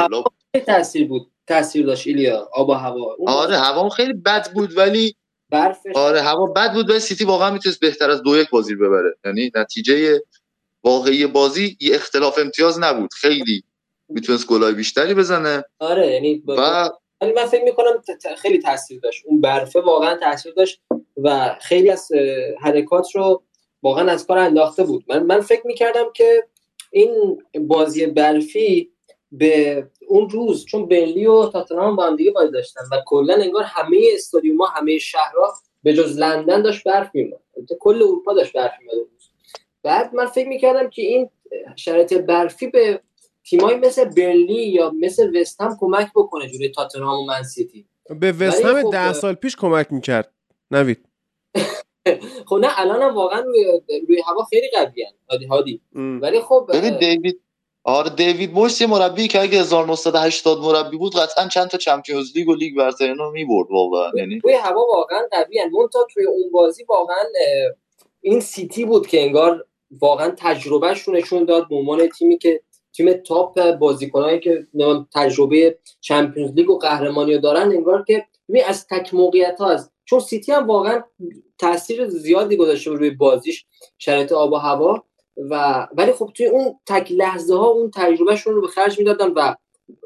چه 0.56 0.62
تاثیر 0.62 1.08
بود. 1.08 1.32
تاثیر 1.48 1.86
داشت 1.86 2.08
ایلیا. 2.08 2.50
آب 2.54 2.70
و 2.70 2.74
هوا. 2.74 3.16
آره 3.28 3.58
هوا 3.58 3.90
خیلی 3.90 4.14
بد 4.14 4.54
بود 4.54 4.78
ولی 4.78 5.16
برفش 5.50 5.92
آره 5.96 6.22
هوا 6.22 6.46
بد 6.46 6.74
بود 6.74 6.90
ولی 6.90 7.00
سیتی 7.00 7.26
واقعا 7.26 7.52
می‌تونست 7.52 7.80
بهتر 7.80 8.10
از 8.10 8.24
دو 8.24 8.38
یک 8.38 8.50
بازی 8.50 8.74
رو 8.74 8.88
ببره. 8.88 9.18
یعنی 9.26 9.52
نتیجه 9.56 10.22
واقعی 10.86 11.28
بازی 11.28 11.78
یه 11.82 11.96
اختلاف 11.96 12.40
امتیاز 12.40 12.80
نبود. 12.80 13.14
خیلی 13.14 13.64
می‌تونست 14.10 14.48
گلای 14.48 14.74
بیشتری 14.74 15.14
بزنه. 15.14 15.64
آره 15.80 16.08
یعنی 16.08 16.36
با- 16.36 16.56
و 16.58 16.90
ولی 17.22 17.34
من 17.34 17.46
فکر 17.46 17.64
می‌کنم 17.64 18.04
خیلی 18.38 18.60
تاثیر 18.60 19.00
داشت. 19.00 19.24
اون 19.26 19.42
برفه 19.42 19.82
واقعا 19.82 20.16
تاثیر 20.16 20.54
داشت 20.54 20.82
و 21.24 21.56
خیلی 21.62 21.90
از 21.90 22.10
حرکات 22.62 23.16
رو 23.16 23.44
واقعا 23.84 24.12
از 24.12 24.28
کار 24.28 24.38
انداخته 24.38 24.84
بود. 24.84 25.06
من 25.08 25.24
من 25.24 25.42
فکر 25.42 25.68
می‌کردم 25.68 26.06
که 26.16 26.44
این 26.92 27.44
بازی 27.68 28.06
برفی 28.06 28.92
به 29.32 29.88
اون 30.08 30.30
روز 30.30 30.66
چون 30.66 30.88
برلی 30.88 31.26
و 31.26 31.46
تاتنهام 31.46 31.96
با 31.96 32.06
هم 32.08 32.16
دیگه 32.16 32.32
بازی 32.32 32.52
داشتن 32.52 32.82
و 32.92 33.02
کلا 33.06 33.34
انگار 33.34 33.64
همه 33.64 33.98
استادیوم 34.14 34.58
همه 34.76 34.98
شهرها 34.98 35.54
به 35.84 35.94
جز 35.94 36.18
لندن 36.18 36.62
داشت 36.62 36.84
برف 36.84 37.10
میومد 37.14 37.40
کل 37.80 37.96
اروپا 37.96 38.34
داشت 38.34 38.54
برف 38.54 38.72
میومد 38.80 39.08
بعد 39.86 40.16
من 40.16 40.26
فکر 40.26 40.48
می‌کردم 40.48 40.90
که 40.90 41.02
این 41.02 41.30
شرایط 41.76 42.14
برفی 42.14 42.68
به 42.68 43.02
تیمایی 43.44 43.78
مثل 43.78 44.06
برلی 44.06 44.68
یا 44.68 44.92
مثل 45.00 45.42
وستهم 45.42 45.78
کمک 45.80 46.08
بکنه 46.16 46.48
جوری 46.48 46.70
تاتنهام 46.70 47.20
و 47.20 47.26
منسیتی 47.26 47.86
به 48.20 48.32
وستهم 48.32 48.84
خب 48.84 48.92
ده 48.92 49.14
سال 49.14 49.34
پیش 49.34 49.56
کمک 49.56 49.88
می‌کرد. 49.92 50.32
نوید. 50.72 51.06
خب 52.50 52.56
نه 52.56 52.80
الان 52.80 53.02
هم 53.02 53.16
واقعا 53.16 53.40
روی, 53.40 53.82
روی 54.08 54.22
هوا 54.28 54.44
خیلی 54.44 54.70
قوی 54.74 55.06
هادی 55.30 55.46
هادی. 55.46 55.82
ولی 55.96 56.42
خب 56.42 56.70
ببین 56.74 56.98
دیوید 56.98 57.42
آره 57.84 58.10
دیوید 58.10 58.54
مویس 58.54 58.82
یه 58.82 58.88
مربی 58.88 59.28
که 59.28 59.42
اگه 59.42 59.60
1980 59.60 60.60
مربی 60.60 60.98
بود 60.98 61.16
قطعا 61.16 61.48
چند 61.48 61.68
تا 61.68 61.78
Champions 61.78 62.38
League 62.38 62.50
و 62.50 62.56
لیگ 62.56 62.78
برتر 62.78 63.06
اینا 63.06 63.30
می‌برد 63.30 63.68
واقعا 63.72 64.12
یعنی 64.16 64.40
روی 64.40 64.54
هوا 64.54 64.86
واقعا 64.96 65.22
قوی 65.32 65.60
ان 65.60 65.72
تا 65.94 66.08
توی 66.14 66.26
اون 66.26 66.52
بازی 66.52 66.84
واقعا 66.84 67.24
این 68.22 68.40
سیتی 68.40 68.86
بود 68.86 69.08
که 69.08 69.22
انگار 69.22 69.66
واقعا 70.02 70.34
تجربهش 70.38 71.02
رو 71.02 71.14
نشون 71.14 71.46
داد 71.46 71.70
به 71.70 71.76
عنوان 71.76 72.08
تیمی 72.08 72.38
که 72.38 72.62
تیم 72.94 73.14
top 73.14 73.72
بازیکنایی 73.72 74.40
که 74.40 74.68
تجربه 75.14 75.80
Champions 76.02 76.52
League 76.52 76.70
و 76.70 76.78
قهرمانی 76.78 77.38
دارن 77.38 77.62
انگار 77.62 78.04
که 78.04 78.26
از 78.66 78.88
تک 78.88 79.14
موقعیت 79.14 79.60
ها 79.60 79.70
از 79.70 79.92
چون 80.06 80.20
سیتی 80.20 80.52
هم 80.52 80.68
واقعا 80.68 81.04
تاثیر 81.58 82.08
زیادی 82.08 82.58
گذاشته 82.58 82.92
روی 82.92 83.10
بازیش 83.10 83.66
شرایط 83.98 84.32
آب 84.32 84.52
و 84.52 84.56
هوا 84.56 85.04
و 85.38 85.88
ولی 85.98 86.12
خب 86.12 86.32
توی 86.36 86.46
اون 86.46 86.80
تک 86.86 87.12
لحظه 87.12 87.56
ها 87.56 87.68
اون 87.68 87.92
تجربهشون 87.96 88.54
رو 88.54 88.62
به 88.62 88.68
خرج 88.68 89.00
می‌دادن 89.00 89.32
و 89.32 89.56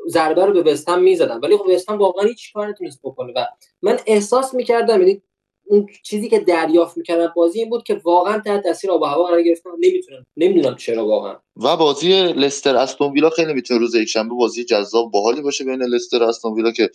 ضربه 0.08 0.46
رو 0.46 0.54
به 0.54 0.72
وستهم 0.72 1.02
می‌زدن. 1.02 1.40
ولی 1.40 1.58
خب 1.58 1.66
وستهم 1.68 1.98
واقعا 1.98 2.28
هیچ 2.28 2.54
کار 2.54 2.68
نتونست 2.68 3.00
بکنه 3.04 3.34
و 3.36 3.46
من 3.82 4.00
احساس 4.08 4.54
می‌کردم 4.54 5.00
یعنی 5.00 5.22
اون 5.70 5.88
چیزی 6.04 6.30
که 6.30 6.40
دریافت 6.40 6.98
می‌کردن 6.98 7.28
بازی 7.36 7.60
این 7.60 7.70
بود 7.70 7.84
که 7.84 8.02
واقعا 8.04 8.40
تحت 8.40 8.64
تاثیر 8.64 8.92
آب 8.92 9.02
و 9.02 9.06
هوا 9.06 9.24
قرار 9.24 9.44
گرفتن. 9.44 9.70
نمی‌تونن 9.80 10.26
نمی‌دونم 10.38 10.76
چرا 10.76 11.08
واقعا. 11.08 11.36
و 11.56 11.78
بازی 11.78 12.14
لستر 12.24 12.76
استون 12.76 13.12
ویلا 13.12 13.30
خیلی 13.30 13.54
می‌تونه 13.54 13.80
روز 13.80 13.96
یکشنبه 13.96 14.36
بازی 14.36 14.64
جذاب 14.64 15.12
باحالی 15.12 15.42
باشه 15.42 15.64
بین 15.64 15.84
لستر 15.84 16.24
استون 16.24 16.54
ویلا 16.54 16.72
که 16.72 16.90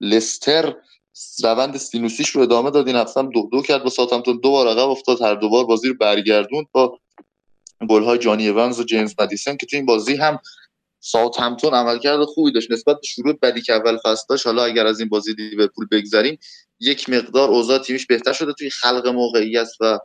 لستر 0.00 0.74
روند 1.42 1.76
سینوسیش 1.76 2.28
رو 2.28 2.42
ادامه 2.42 2.70
داد. 2.70 2.86
این 2.86 2.96
هفته 2.96 3.22
دو 3.22 3.48
دو 3.52 3.62
کرد 3.62 3.84
با 3.84 3.90
ساتمتون 3.90 4.40
دو 4.42 4.50
بار 4.50 4.68
عقب 4.68 4.88
افتاد 4.88 5.22
هر 5.22 5.34
دو 5.34 5.48
بار 5.48 5.64
بازی 5.64 5.88
رو 5.88 5.94
برگردوند 6.00 6.66
با 6.72 6.98
گل 7.88 8.02
های 8.02 8.18
جانی 8.18 8.48
اونز 8.48 8.80
و 8.80 8.84
جیمز 8.84 9.14
مدیسن 9.20 9.56
که 9.56 9.66
تو 9.66 9.76
این 9.76 9.86
بازی 9.86 10.16
هم 10.16 10.38
ساوت 11.00 11.40
همتون 11.40 11.74
عملکرد 11.74 12.24
خوبی 12.24 12.52
داشت. 12.52 12.70
نسبت 12.70 12.96
به 12.96 13.06
شروع 13.06 13.32
بدی 13.42 13.62
که 13.62 13.72
اول 13.72 13.98
فصل 14.04 14.24
داشت 14.28 14.46
حالا 14.46 14.64
اگر 14.64 14.86
از 14.86 15.00
این 15.00 15.08
بازی 15.08 15.32
لیورپول 15.32 15.86
بگذریم 15.90 16.38
یک 16.80 17.08
مقدار 17.10 17.48
اوضاع 17.48 17.78
تیمش 17.78 18.06
بهتر 18.06 18.32
شده. 18.32 18.52
توی 18.52 18.70
خلق 18.70 19.06
موقعیت 19.06 19.68
و 19.80 19.98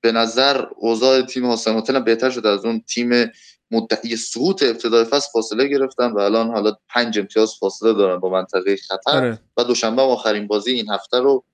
به 0.00 0.12
نظر 0.12 0.66
اوضاع 0.76 1.22
تیم 1.22 1.50
حسن 1.50 2.04
بهتر 2.04 2.30
شده. 2.30 2.48
از 2.48 2.64
اون 2.64 2.80
تیم 2.80 3.30
مدعی 3.70 4.16
سقوط 4.16 4.62
ابتدای 4.62 5.04
فصل 5.04 5.28
فاصله 5.32 5.68
گرفتن 5.68 6.10
و 6.12 6.18
الان 6.18 6.50
حالا 6.50 6.76
پنج 6.88 7.18
امتیاز 7.18 7.54
فاصله 7.60 7.92
دارن 7.92 8.20
با 8.20 8.28
منطقه 8.28 8.76
خطر. 8.76 9.16
آره. 9.16 9.38
و 9.56 9.64
دوشنبه 9.64 10.02
آخرین 10.02 10.46
بازی 10.46 10.72
این 10.72 10.90
هفته 10.90 11.18
رو 11.18 11.44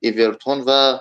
ایورتون 0.00 0.64
و 0.66 0.98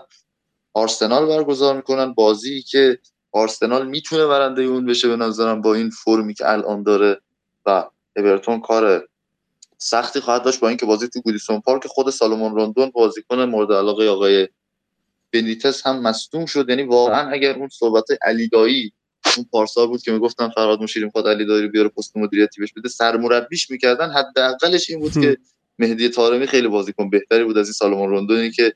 آرسنال 0.73 1.25
برگزار 1.25 1.75
می‌کنن. 1.75 2.13
بازی 2.13 2.61
که 2.61 2.99
آرسنال 3.31 3.87
می‌تونه 3.87 4.25
برنده 4.25 4.61
اون 4.61 4.85
بشه 4.85 5.07
به 5.07 5.15
نظرم 5.15 5.61
با 5.61 5.73
این 5.73 5.89
فرمی 5.89 6.33
که 6.33 6.49
الان 6.49 6.83
داره 6.83 7.21
و 7.65 7.89
اورتون 8.15 8.59
کار 8.59 9.07
سختی 9.77 10.19
خواهد 10.19 10.43
داشت 10.43 10.59
با 10.59 10.67
اینکه 10.67 10.85
بازی 10.85 11.07
تو 11.07 11.21
گودیسون 11.21 11.61
پارک 11.61 11.87
خود 11.87 12.09
سالمون 12.09 12.55
روندون 12.55 12.89
بازیکن 12.89 13.41
مورد 13.41 13.71
علاقه 13.71 14.07
آقای 14.07 14.47
بنیتس 15.33 15.87
هم 15.87 16.01
مصدوم 16.01 16.45
شد. 16.45 16.69
یعنی 16.69 16.83
واقعا 16.83 17.29
اگر 17.29 17.55
اون 17.55 17.69
صحبت 17.69 18.05
علی 18.21 18.47
دایی 18.47 18.93
اون 19.37 19.45
پارسال 19.51 19.87
بود 19.87 20.01
که 20.01 20.11
می‌گفتن 20.11 20.49
فرهاد 20.49 20.81
مشیری 20.81 21.05
می‌خواد 21.05 21.27
علی 21.27 21.45
دایی 21.45 21.63
رو 21.63 21.69
بیاره 21.69 21.89
پست 21.89 22.17
مدیریتی 22.17 22.61
بهش 22.61 22.73
بده 22.73 22.89
سرمربیش 22.89 23.71
می‌کردن. 23.71 24.09
حداقلش 24.09 24.89
این 24.89 24.99
بود 24.99 25.13
که 25.13 25.37
مهدی 25.79 26.09
طارمی 26.09 26.47
خیلی 26.47 26.67
بازیکن 26.67 27.09
بهتری 27.09 27.43
بود 27.43 27.57
از 27.57 27.67
این 27.67 27.73
سالمون 27.73 28.09
روندونی 28.09 28.51
که 28.51 28.73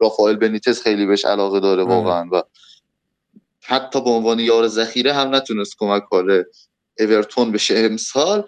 رافائل 0.00 0.36
بنیتس 0.36 0.82
خیلی 0.82 1.06
بهش 1.06 1.24
علاقه 1.24 1.60
داره 1.60 1.84
واقعا 1.84 2.28
و 2.32 2.42
حتی 3.68 4.00
به 4.00 4.10
عنوان 4.10 4.40
یار 4.40 4.68
ذخیره 4.68 5.12
هم 5.12 5.34
نتونست 5.34 5.76
کمک 5.78 6.04
کنه 6.04 6.44
اورتون 6.98 7.52
بشه. 7.52 7.74
امسال 7.78 8.46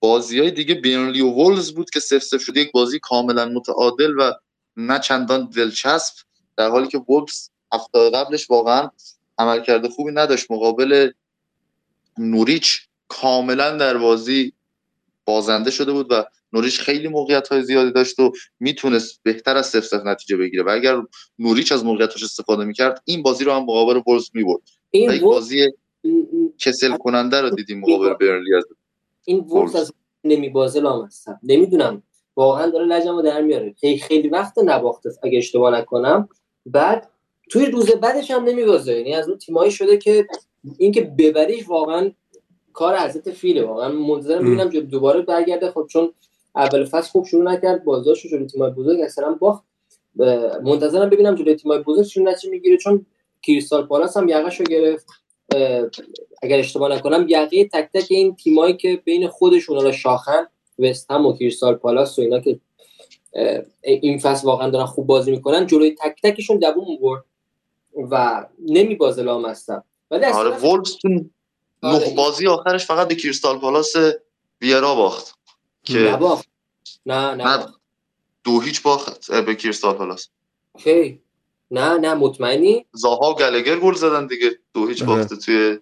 بازی 0.00 0.40
های 0.40 0.50
دیگه 0.50 0.74
بینلی 0.74 1.20
و 1.20 1.30
وولز 1.30 1.72
بود 1.72 1.90
که 1.90 2.00
سف 2.00 2.22
سف 2.22 2.42
شده. 2.42 2.60
یک 2.60 2.72
بازی 2.72 2.98
کاملا 2.98 3.46
متعادل 3.46 4.14
و 4.18 4.32
نه 4.76 4.98
چندان 4.98 5.50
دلچسب 5.50 6.14
در 6.56 6.70
حالی 6.70 6.88
که 6.88 6.98
وولز 6.98 7.48
هفته 7.72 8.10
قبلش 8.10 8.50
واقعا 8.50 8.90
عملکرد 9.38 9.88
خوبی 9.88 10.12
نداشت. 10.12 10.50
مقابل 10.50 11.10
نوریچ 12.18 12.88
کاملا 13.08 13.76
در 13.76 13.96
بازی 13.98 14.52
بازنده 15.24 15.70
شده 15.70 15.92
بود 15.92 16.12
و 16.12 16.24
نوریچ 16.56 16.80
خیلی 16.80 17.08
موقعیت 17.08 17.48
های 17.48 17.62
زیادی 17.62 17.92
داشت 17.92 18.20
و 18.20 18.32
می‌تونست 18.60 19.20
بهتر 19.22 19.56
از 19.56 19.66
سف 19.66 19.94
نتیجه 19.94 20.36
بگیره. 20.36 20.62
و 20.62 20.68
اگر 20.68 21.02
نوریچ 21.38 21.72
از 21.72 21.84
موقعیتش 21.84 22.22
استفاده 22.22 22.64
می‌کرد 22.64 23.02
این 23.04 23.22
بازی 23.22 23.44
رو 23.44 23.52
هم 23.52 23.62
مقابل 23.62 24.00
ورز 24.06 24.30
می‌برد. 24.34 24.62
این 24.90 25.20
بازی 25.20 25.72
کسل 26.58 26.96
کننده 26.96 27.40
رو 27.40 27.50
دیدیم 27.50 27.80
مقابل 27.80 28.14
برنلی 28.14 28.54
از 28.54 28.64
این 29.24 29.38
ورز 29.38 29.76
از 29.76 29.92
نمیبازه 30.24 30.80
لامستم 30.80 31.40
نمی‌دونم. 31.42 32.02
واقعا 32.36 32.70
داره 32.70 32.84
لجمو 32.84 33.22
در 33.22 33.40
میاره. 33.40 33.74
خیلی 33.80 33.98
خیلی 33.98 34.28
وقت 34.28 34.58
نباخته 34.58 35.10
اگه 35.22 35.38
اشتباه 35.38 35.78
نکنم. 35.78 36.28
بعد 36.66 37.10
توی 37.50 37.66
روز 37.66 37.90
بعدش 37.90 38.30
هم 38.30 38.44
نمیبازه. 38.44 38.92
یعنی 38.92 39.14
از 39.14 39.28
اون 39.28 39.38
تیمایی 39.38 39.70
شده 39.70 39.96
که 39.96 40.26
اینکه 40.78 41.02
ببریش 41.02 41.68
واقعا 41.68 42.12
کار 42.72 42.98
حضرت 42.98 43.30
فیله. 43.30 43.64
واقعا 43.64 43.92
منتظرم 43.92 44.44
ببینم 44.44 44.68
دوباره 44.68 45.22
برگرده. 45.22 45.70
خب 45.70 45.86
چون 45.90 46.12
اول 46.56 46.84
فصل 46.84 47.08
خوب 47.08 47.26
شروع 47.26 47.42
نکرد 47.42 47.84
بازداشت 47.84 48.26
جلوی 48.26 48.46
تیمای 48.46 48.70
بزرگ 48.70 49.00
اصلا 49.00 49.32
باخت. 49.40 49.64
منتظرم 50.62 51.10
ببینم 51.10 51.34
جلوی 51.34 51.54
تیمای 51.54 51.78
بزرگ 51.78 52.06
چون 52.06 52.28
نتیجه 52.28 52.50
می‌گیره 52.50 52.76
چون 52.76 53.06
کریستال 53.42 53.86
پالاس 53.86 54.16
هم 54.16 54.28
یقهشو 54.28 54.64
گرفت. 54.64 55.06
اگر 56.42 56.58
اشتباه 56.58 56.92
نکنم 56.92 57.26
یقه 57.28 57.64
تک 57.64 57.90
تک 57.94 58.06
این 58.10 58.36
تیمایی 58.36 58.76
که 58.76 59.02
بین 59.04 59.28
خودشون 59.28 59.76
حالا 59.76 59.92
شاخن 59.92 60.46
وست 60.78 61.10
هم 61.10 61.26
و 61.26 61.32
کریستال 61.32 61.74
پالاس 61.74 62.18
و 62.18 62.22
اینا 62.22 62.40
که 62.40 62.60
این 63.82 64.18
فصل 64.18 64.46
واقعا 64.46 64.70
دارن 64.70 64.86
خوب 64.86 65.06
بازی 65.06 65.30
می‌کنن 65.30 65.66
جلوی 65.66 65.90
تک 65.90 66.22
تکشون 66.22 66.58
دووم 66.58 66.96
برد 67.02 67.24
و 68.10 68.46
نمیبازه 68.58 69.22
لامصب. 69.22 69.82
ولی 70.10 70.24
آره 70.24 70.50
وولفز 70.50 70.96
آره. 71.82 72.14
بازی 72.16 72.46
آخرش 72.46 72.86
فقط 72.86 73.08
به 73.08 73.14
کریستال 73.14 73.58
پالاس 73.58 73.92
ویرا 74.60 74.94
باخت. 74.94 75.35
که 75.86 75.98
نباخت 75.98 76.48
نه 77.06 77.34
نه 77.34 77.66
دو 78.44 78.60
هیچ 78.60 78.82
باخت 78.82 79.32
به 79.32 79.54
کریستال 79.54 79.94
پالاس 79.94 80.28
اوکی. 80.72 81.22
نه 81.70 81.98
نه 81.98 82.14
مطمئنی؟ 82.14 82.86
زاها 82.92 83.30
و 83.30 83.34
گالاگر 83.34 83.78
گل 83.78 83.94
زدن 83.94 84.26
دیگه. 84.26 84.58
دو 84.74 84.86
هیچ 84.86 85.04
باخته 85.04 85.36
توی 85.36 85.78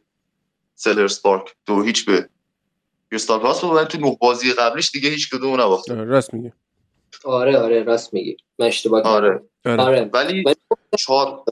سلهرست 0.74 1.22
پارک. 1.22 1.56
دو 1.66 1.82
هیچ 1.82 2.05
به 2.05 2.28
کریستال 3.10 3.39
پالاس 3.39 3.64
بود 3.64 3.85
تو 3.85 3.98
نه 3.98 4.16
بازی 4.20 4.52
قبلش 4.52 4.90
دیگه 4.90 5.09
هیچ 5.10 5.31
کدوم 5.31 5.60
نباخت. 5.60 5.90
راست 5.90 6.35
میگی. 6.35 6.52
آره 7.24 7.59
آره 7.59 7.82
راست 7.82 8.14
میگی. 8.14 8.36
من 8.59 8.66
اشتباه 8.66 9.02
آره. 9.02 9.43
آره. 9.64 9.82
آره. 9.82 10.10
ولی 10.12 10.44
چهار 10.98 11.44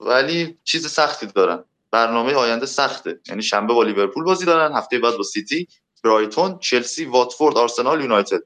ولی 0.00 0.58
چیز 0.64 0.86
سختی 0.86 1.26
دارن. 1.26 1.64
برنامه 1.90 2.34
آینده 2.34 2.66
سخته. 2.66 3.20
یعنی 3.28 3.42
شنبه 3.42 3.74
با 3.74 3.82
لیورپول 3.82 4.24
بازی 4.24 4.44
دارن 4.44 4.76
هفته 4.76 4.98
بعد 4.98 5.16
با 5.16 5.22
سیتی. 5.22 5.68
برایتون 6.04 6.58
چلسی 6.58 7.04
واتفورد 7.04 7.56
آرسنال 7.56 8.00
یونایتد. 8.00 8.40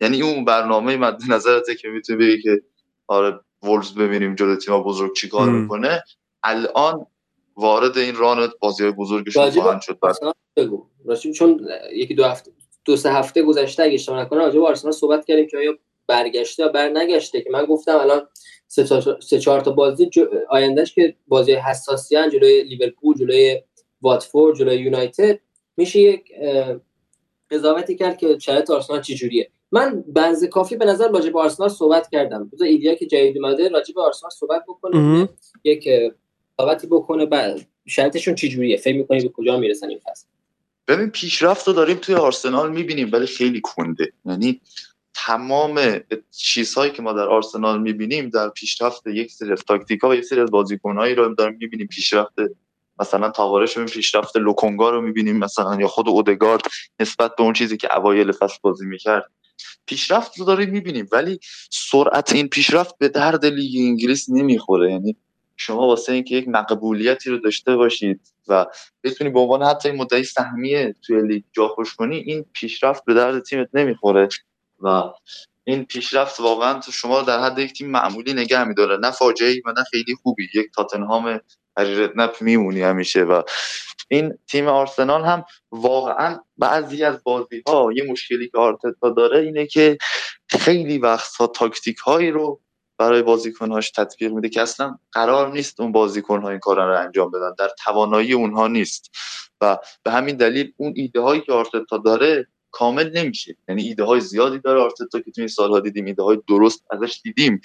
یعنی 0.00 0.22
اون 0.22 0.44
برنامه 0.44 0.96
مد 0.96 1.22
نظرته 1.28 1.74
که 1.74 1.88
می‌تونی 1.88 2.18
بگی 2.18 2.42
که 2.42 2.62
آره 3.06 3.40
وولز 3.62 3.94
ببینیم 3.94 4.34
جلوی 4.34 4.56
تیم 4.56 4.82
بزرگ 4.82 5.14
چیکار 5.14 5.48
می‌کنه. 5.48 6.02
الان 6.42 7.06
وارد 7.56 7.98
این 7.98 8.16
ران 8.16 8.48
بازی 8.60 8.82
های 8.82 8.92
بزرگشون 8.92 9.50
خواهند 9.50 9.80
شد. 9.80 9.98
بگو 10.56 10.86
چون 11.34 11.68
یکی 11.92 12.14
دو 12.14 12.24
هفته 12.24 12.50
دو 12.84 12.96
سه 12.96 13.12
هفته 13.12 13.42
گذشته 13.42 13.82
اگه 13.82 13.94
اشتباه 13.94 14.20
نکنم 14.20 14.38
راجع 14.38 14.58
به 14.58 14.66
آرسنال 14.66 14.92
صحبت 14.92 15.24
کردیم 15.24 15.46
که 15.46 15.58
آیا 15.58 15.78
برگشته 16.06 16.62
یا 16.62 16.68
بر 16.68 16.88
نگشته 16.88 17.42
که 17.42 17.50
من 17.50 17.64
گفتم 17.64 17.96
الان 17.96 18.28
سه 19.20 19.40
چهار 19.40 19.60
تا 19.60 19.70
بازی 19.70 20.10
آیندهش 20.48 20.94
که 20.94 21.16
بازی 21.28 21.52
حساسی 21.52 22.16
جلوی 22.32 22.62
لیورپول 22.62 23.16
جلوی 23.18 23.62
واتفورد 24.02 24.56
جلوی 24.56 24.76
یونایتد 24.76 25.38
میشه 25.76 26.00
یک 26.00 26.32
قضاوتی 27.50 27.96
کرد 27.96 28.18
که 28.18 28.38
شرایط 28.38 28.70
آرسنال 28.70 29.00
چجوریه. 29.00 29.50
من 29.72 30.04
بنز 30.06 30.44
کافی 30.44 30.76
به 30.76 30.84
نظر 30.84 31.10
راجع 31.10 31.30
به 31.30 31.40
آرسنال 31.40 31.68
صحبت 31.68 32.08
کردم. 32.10 32.48
بذار 32.52 32.68
ایدیا 32.68 32.94
که 32.94 33.06
جدید 33.06 33.38
اومده 33.38 33.68
راجع 33.68 33.94
به 33.94 34.02
آرسنال 34.02 34.30
صحبت 34.30 34.64
بکنه. 34.68 35.28
یک 35.64 35.88
قضاوتی 36.58 36.86
بکنه. 36.86 37.26
بعد 37.26 37.66
شرایطشون 37.86 38.34
چجوریه؟ 38.34 38.76
فکر 38.76 38.96
می‌کنی 38.96 39.20
به 39.20 39.28
کجا 39.28 39.56
می‌رسن 39.56 39.88
این 39.88 39.98
فصل؟ 39.98 40.26
ببین 40.88 41.10
پیشرفت 41.10 41.68
رو 41.68 41.74
داریم 41.74 41.96
توی 41.96 42.14
آرسنال 42.14 42.72
می‌بینیم 42.72 43.10
ولی 43.12 43.26
خیلی 43.26 43.60
کنده. 43.60 44.12
یعنی 44.24 44.60
تمام 45.14 46.00
چیزهایی 46.30 46.92
که 46.92 47.02
ما 47.02 47.12
در 47.12 47.28
آرسنال 47.28 47.82
می‌بینیم 47.82 48.28
در 48.28 48.48
پیشرفت 48.48 49.06
یک 49.06 49.32
سری 49.32 49.52
از 49.52 49.64
تاکتیک 49.64 50.00
ها 50.00 50.08
و 50.08 50.14
یک 50.14 50.24
سری 50.24 50.40
از 50.40 50.50
بازیکنهایی 50.50 51.14
رو 51.14 51.34
داریم 51.34 51.58
می‌بینیم. 51.60 51.86
پیشرفت 51.86 52.34
مثلا 53.00 53.30
تاوارش 53.30 53.76
رو 53.76 53.86
پیشرفت 53.86 54.36
لوکونگا 54.36 54.90
رو 54.90 55.00
می‌بینیم 55.00 55.36
مثلا 55.36 55.76
یا 55.80 55.88
خود 55.88 56.08
اودگارد 56.08 56.62
نسبت 57.00 57.36
به 57.36 57.42
اون 57.42 57.52
چیزی 57.52 57.76
که 57.76 57.96
اوایل 57.96 58.32
فصل 58.32 58.58
بازی 58.62 58.86
می‌کرد. 58.86 59.30
پیشرفت 59.86 60.38
رو 60.38 60.44
داریم 60.44 60.70
می‌بینیم 60.70 61.08
ولی 61.12 61.38
سرعت 61.70 62.32
این 62.32 62.48
پیشرفت 62.48 62.98
به 62.98 63.08
درد 63.08 63.46
لیگ 63.46 63.88
انگلیس 63.88 64.30
نمی‌خوره. 64.30 64.92
یعنی 64.92 65.16
شما 65.56 65.86
واسه 65.86 66.12
اینکه 66.12 66.36
یک 66.36 66.48
مقبولیتی 66.48 67.30
رو 67.30 67.38
داشته 67.38 67.76
باشید 67.76 68.20
و 68.48 68.66
بتونی 69.04 69.30
به 69.30 69.40
عنوان 69.40 69.62
حتی 69.62 69.88
این 69.88 69.98
مدعی 69.98 70.24
سهمیه 70.24 70.94
توی 71.02 71.22
لیگ 71.22 71.42
جا 71.52 71.68
خوش 71.68 71.94
کنی 71.94 72.16
این 72.16 72.44
پیشرفت 72.52 73.04
به 73.04 73.14
درد 73.14 73.42
تیمت 73.42 73.68
نمی‌خوره. 73.74 74.28
و 74.80 75.02
این 75.64 75.84
پیشرفت 75.84 76.40
واقعا 76.40 76.80
تو 76.80 76.92
شما 76.92 77.22
در 77.22 77.40
حد 77.40 77.58
یک 77.58 77.72
تیم 77.72 77.90
معمولی 77.90 78.32
نگه 78.32 78.64
میداره. 78.64 78.96
نه 78.96 79.10
فاجعه 79.10 79.62
و 79.66 79.72
نه 79.72 79.84
خیلی 79.90 80.14
خوبی. 80.22 80.48
یک 80.54 80.66
تاتنهام 80.74 81.40
نپ 82.16 82.36
میمونی 82.40 82.82
همیشه 82.82 83.22
و 83.22 83.42
این 84.08 84.38
تیم 84.46 84.68
آرسنال 84.68 85.24
هم 85.24 85.44
واقعا 85.70 86.38
بعضی 86.58 87.04
از 87.04 87.24
بازی 87.24 87.62
ها 87.66 87.90
یه 87.96 88.04
مشکلی 88.10 88.48
که 88.48 88.58
آرتتا 88.58 89.10
داره 89.10 89.40
اینه 89.40 89.66
که 89.66 89.98
خیلی 90.48 90.98
وقتها 90.98 91.46
تاکتیک 91.46 91.96
هایی 91.96 92.30
رو 92.30 92.60
برای 92.98 93.22
بازیکنهاش 93.22 93.90
تطبیق 93.90 94.32
میده 94.32 94.48
که 94.48 94.62
اصلا 94.62 94.98
قرار 95.12 95.52
نیست 95.52 95.80
اون 95.80 95.92
بازیکنها 95.92 96.50
این 96.50 96.58
کارا 96.58 96.90
رو 96.92 97.00
انجام 97.00 97.30
بدن. 97.30 97.54
در 97.58 97.70
توانایی 97.84 98.32
اونها 98.32 98.68
نیست 98.68 99.10
و 99.60 99.78
به 100.02 100.10
همین 100.10 100.36
دلیل 100.36 100.72
اون 100.76 100.92
ایده 100.96 101.20
هایی 101.20 101.40
که 101.40 101.52
آرتتا 101.52 101.98
داره 101.98 102.46
کامل 102.70 103.18
نمیشه. 103.18 103.56
یعنی 103.68 103.82
ایده 103.82 104.04
های 104.04 104.20
زیادی 104.20 104.58
داره 104.58 104.80
آرتتا 104.80 105.20
که 105.20 105.30
توی 105.30 105.48
سالها 105.48 105.80
دیدیم 105.80 106.04
ایده 106.04 106.22
های 106.22 106.38
درست 106.48 106.84
ازش 106.90 107.20
دیدیم. 107.24 107.60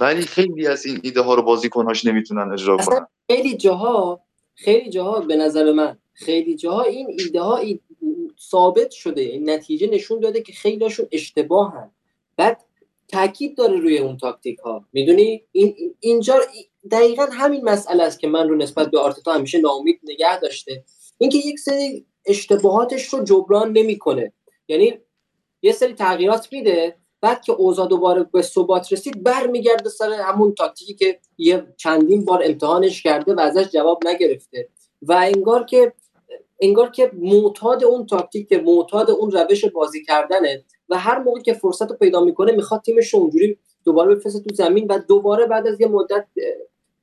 ولی 0.00 0.22
خیلی 0.22 0.66
از 0.66 0.86
این 0.86 1.00
ایده 1.02 1.20
ها 1.20 1.34
رو 1.34 1.42
بازیکنهاش 1.42 2.04
نمی‌تونن 2.04 2.52
اجرا 2.52 2.76
کنن. 2.76 3.06
خیلی 3.30 3.56
جاها 3.56 4.20
خیلی 4.54 4.90
جاها 4.90 5.20
به 5.20 5.36
نظر 5.36 5.72
من 5.72 5.98
خیلی 6.12 6.56
جاها 6.56 6.82
این 6.82 7.06
ایده 7.18 7.40
ها 7.40 7.60
ثابت 8.40 8.90
شده 8.90 9.20
این 9.20 9.50
نتیجه 9.50 9.86
نشون 9.86 10.20
داده 10.20 10.42
که 10.42 10.52
خیلیشون 10.52 11.06
اشتباهن. 11.12 11.90
بعد 12.36 12.64
تاکید 13.08 13.56
داره 13.56 13.80
روی 13.80 13.98
اون 13.98 14.16
تاکتیک 14.16 14.58
ها 14.58 14.84
می‌دونی؟ 14.92 15.42
این 15.52 15.74
اینجا 16.00 16.40
دقیقا 16.90 17.26
همین 17.32 17.64
مسئله 17.64 18.02
است 18.02 18.20
که 18.20 18.28
من 18.28 18.48
رو 18.48 18.56
نسبت 18.56 18.90
به 18.90 18.98
آرتتا 18.98 19.32
همیشه 19.32 19.58
ناامید 19.58 20.00
نگه 20.04 20.40
داشته. 20.40 20.84
اینکه 21.18 21.38
یک 21.38 21.58
سری 21.58 22.06
اشتباهاتش 22.26 23.04
رو 23.06 23.24
جبران 23.24 23.72
نمی‌کنه. 23.72 24.32
یعنی 24.68 24.98
یه 25.62 25.72
سری 25.72 25.94
تغییرات 25.94 26.52
میده 26.52 26.96
بعد 27.22 27.42
که 27.42 27.52
اوضاع 27.52 27.88
دوباره 27.88 28.24
به 28.32 28.42
ثبات 28.42 28.92
رسید 28.92 29.22
برمیگرده 29.22 29.88
سر 29.88 30.12
همون 30.12 30.54
تاکتیکی 30.54 30.94
که 30.94 31.18
یه 31.38 31.66
چندین 31.76 32.24
بار 32.24 32.42
امتحانش 32.44 33.02
کرده 33.02 33.34
و 33.34 33.40
ازش 33.40 33.68
جواب 33.68 34.00
نگرفته. 34.06 34.68
و 35.02 35.12
انگار 35.12 35.64
که 35.64 35.92
انگار 36.60 36.90
که 36.90 37.10
معتاد 37.14 37.84
اون 37.84 38.06
تاکتیک 38.06 38.52
معتاد 38.52 39.10
اون 39.10 39.30
روش 39.30 39.64
بازی 39.64 40.04
کردنه 40.04 40.64
و 40.88 40.98
هر 40.98 41.18
موقع 41.18 41.40
که 41.40 41.52
فرصت 41.52 41.90
رو 41.90 41.96
پیدا 41.96 42.24
می‌کنه 42.24 42.52
می‌خواد 42.52 42.82
تیمش 42.82 43.14
اونجوری 43.14 43.58
دوباره 43.84 44.14
بفرسته 44.14 44.40
تو 44.40 44.54
زمین 44.54 44.86
و 44.86 44.98
دوباره 44.98 45.46
بعد 45.46 45.66
از 45.66 45.80
یه 45.80 45.86
مدت 45.86 46.26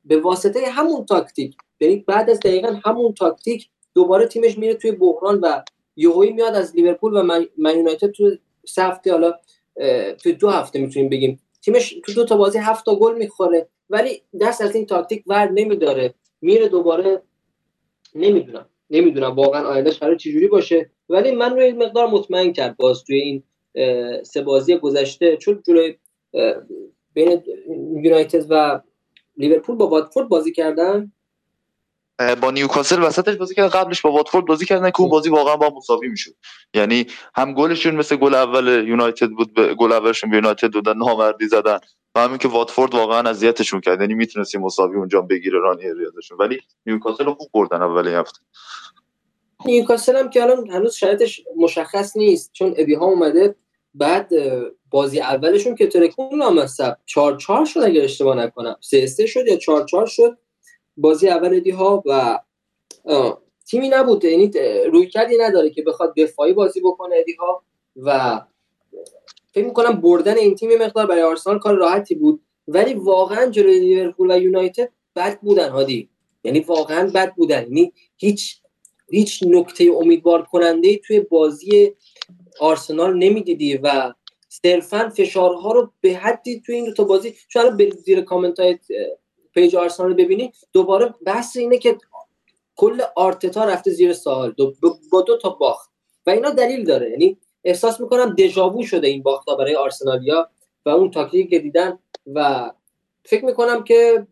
به 0.05 0.19
واسطه 0.19 0.59
همون 0.59 1.05
تاکتیک 1.05 1.55
یعنی 1.79 2.03
بعد 2.07 2.29
از 2.29 2.39
دقیقا 2.39 2.79
همون 2.85 3.13
تاکتیک 3.13 3.69
دوباره 3.93 4.27
تیمش 4.27 4.57
میره 4.57 4.73
توی 4.73 4.91
بحران 4.91 5.39
و 5.39 5.61
یهویی 5.95 6.31
میاد 6.31 6.55
از 6.55 6.75
لیورپول 6.75 7.17
و 7.17 7.23
من‌یونایتد 7.57 8.11
تو 8.11 8.31
سه 8.65 9.11
حالا 9.11 9.33
تو 10.23 10.31
دو 10.31 10.49
هفته 10.49 10.79
می‌تونیم 10.79 11.09
بگیم. 11.09 11.41
تیمش 11.61 11.95
تو 12.05 12.13
دو 12.13 12.25
تا 12.25 12.37
بازی 12.37 12.59
هفت 12.59 12.85
تا 12.85 12.95
گل 12.95 13.17
می‌خوره 13.17 13.67
ولی 13.89 14.21
دست 14.41 14.61
از 14.61 14.75
این 14.75 14.85
تاکتیک 14.85 15.23
ور 15.27 15.49
نمیداره. 15.51 16.13
میره 16.41 16.67
دوباره 16.67 17.21
نمی‌دونم 18.15 18.69
نمی‌دونم 18.89 19.35
واقعا 19.35 19.67
آیندهش 19.67 19.97
قرار 19.97 20.15
چجوری 20.15 20.47
باشه. 20.47 20.91
ولی 21.09 21.31
من 21.31 21.55
روی 21.55 21.63
این 21.63 21.83
مقدار 21.83 22.07
مطمئن 22.07 22.53
کرد 22.53 22.77
باز 22.77 23.03
توی 23.03 23.17
این 23.19 23.43
سه 24.23 24.41
بازی 24.41 24.77
گذشته 24.77 25.37
چون 25.37 25.63
جلوی 25.67 25.95
بین 27.13 27.43
یونایتد 28.03 28.45
و 28.49 28.81
لیورپول 29.37 29.75
با 29.75 29.87
واتفورد 29.87 30.29
بازی 30.29 30.51
کردن. 30.51 31.11
با 32.41 32.51
نیوکاسل 32.51 33.03
وسطش 33.03 33.35
بازی 33.35 33.55
کردن 33.55 33.69
قبلش 33.69 34.01
با 34.01 34.11
واتفورد 34.11 34.45
بازی 34.45 34.65
کردن 34.65 34.89
که 34.89 35.01
اون 35.01 35.09
بازی 35.09 35.29
واقعا 35.29 35.55
با 35.55 35.73
مساوی 35.77 36.07
می‌شد. 36.07 36.31
یعنی 36.73 37.07
هم 37.35 37.53
گلشون 37.53 37.95
مثل 37.95 38.15
گل 38.15 38.35
اول 38.35 38.87
یونایتد 38.87 39.29
بود 39.29 39.53
به 39.53 39.73
گل 39.75 39.91
اولشون 39.91 40.29
به 40.29 40.35
یونایتد 40.35 40.71
دادن 40.73 40.97
نامردی 40.97 41.47
زدن. 41.47 41.79
و 42.15 42.19
همین 42.19 42.37
که 42.37 42.47
واتفورد 42.47 42.95
واقعا 42.95 43.29
اذیتشون 43.29 43.81
کرد. 43.81 44.01
یعنی 44.01 44.13
می‌تونست 44.13 44.55
مساوی 44.55 44.97
اونجا 44.97 45.21
بگیره 45.21 45.59
رانی 45.59 45.83
ریاضشون 45.93 46.37
ولی 46.37 46.59
نیوکاسل 46.85 47.25
رو 47.25 47.33
خوب 47.33 47.49
بردن 47.53 47.81
اول 47.81 48.07
هفته. 48.07 48.39
نیوکاسل 49.65 50.15
هم 50.15 50.29
که 50.29 50.43
الان 50.43 50.69
هنوز 50.69 50.95
شرایطش 50.95 51.41
مشخص 51.57 52.17
نیست. 52.17 52.51
چون 52.53 52.73
ابی 52.77 52.93
ها 52.93 53.05
اومده 53.05 53.55
بعد 53.93 54.31
بازی 54.91 55.19
اولشون 55.19 55.75
که 55.75 55.87
ترکون 55.87 56.39
لامصب 56.39 56.97
4 57.05 57.37
4 57.37 57.65
شد 57.65 57.79
اگر 57.79 58.03
اشتباه 58.03 58.35
نکنم. 58.37 58.75
3 58.81 59.07
3 59.07 59.25
شد 59.25 59.47
یا 59.47 59.57
4 59.57 59.85
4 59.85 60.05
شد؟ 60.05 60.37
بازی 60.99 61.27
اول 61.27 61.55
ادی 61.55 61.71
ها 61.71 62.03
و 62.05 62.39
تیمی 63.65 63.89
نبود 63.89 64.25
یعنی 64.25 64.51
روی 64.91 65.07
کردی 65.07 65.37
نداره 65.37 65.69
که 65.69 65.81
بخواد 65.81 66.13
دفاعی 66.17 66.53
بازی 66.53 66.81
بکنه 66.81 67.15
ادی 67.15 67.33
ها 67.33 67.63
و 67.95 68.41
فکر 69.53 69.65
می‌کنم 69.65 70.01
بردن 70.01 70.37
این 70.37 70.55
تیم 70.55 70.69
مقدار 70.83 71.05
برای 71.05 71.21
آرسنال 71.21 71.59
کار 71.59 71.75
راحتی 71.75 72.15
بود. 72.15 72.41
ولی 72.67 72.93
واقعا 72.93 73.45
جلوی 73.45 73.79
لیورپول 73.79 74.31
و 74.31 74.39
یونایتد 74.39 74.89
بد 75.15 75.39
بودن 75.39 75.69
هادی. 75.69 76.09
یعنی 76.43 76.59
واقعا 76.59 77.11
بد 77.15 77.33
بودن. 77.35 77.63
یعنی 77.63 77.93
هیچ 78.17 78.61
هیچ 79.09 79.43
نکته 79.47 79.91
امیدوار 80.01 80.41
کننده 80.41 80.97
توی 80.97 81.19
بازی 81.19 81.95
آرسنال 82.59 83.17
نمی‌دیدی 83.17 83.77
و 83.77 84.13
صرفا 84.49 85.09
فشارها 85.09 85.71
رو 85.71 85.91
به 86.01 86.13
حدی 86.13 86.61
توی 86.65 86.75
این 86.75 86.85
دو 86.85 86.93
تا 86.93 87.03
بازی 87.03 87.33
چون 87.47 87.77
به 87.77 87.89
زیر 87.89 88.21
کامنت 88.21 88.59
های 88.59 88.79
page 89.53 89.75
آرسنال 89.75 90.09
رو 90.09 90.15
ببینی 90.15 90.51
دوباره 90.73 91.13
بحث 91.25 91.57
اینه 91.57 91.77
که 91.77 91.97
کل 92.75 93.01
آرتتا 93.15 93.65
رفته 93.65 93.91
زیر 93.91 94.13
سوال 94.13 94.55
با 95.11 95.21
دو 95.21 95.37
تا 95.37 95.49
باخت. 95.49 95.89
و 96.27 96.29
اینا 96.29 96.49
دلیل 96.49 96.85
داره. 96.85 97.09
یعنی 97.09 97.37
احساس 97.63 98.01
می‌کنم 98.01 98.35
دژاوو 98.35 98.83
شده 98.83 99.07
این 99.07 99.23
باخت 99.23 99.47
برای 99.59 99.75
آرسنالیا 99.75 100.49
و 100.85 100.89
اون 100.89 101.11
تاکتیکی 101.11 101.49
که 101.49 101.59
دیدن 101.59 101.99
و 102.33 102.71
فکر 103.25 103.45
می‌کنم 103.45 103.83
که 103.83 104.27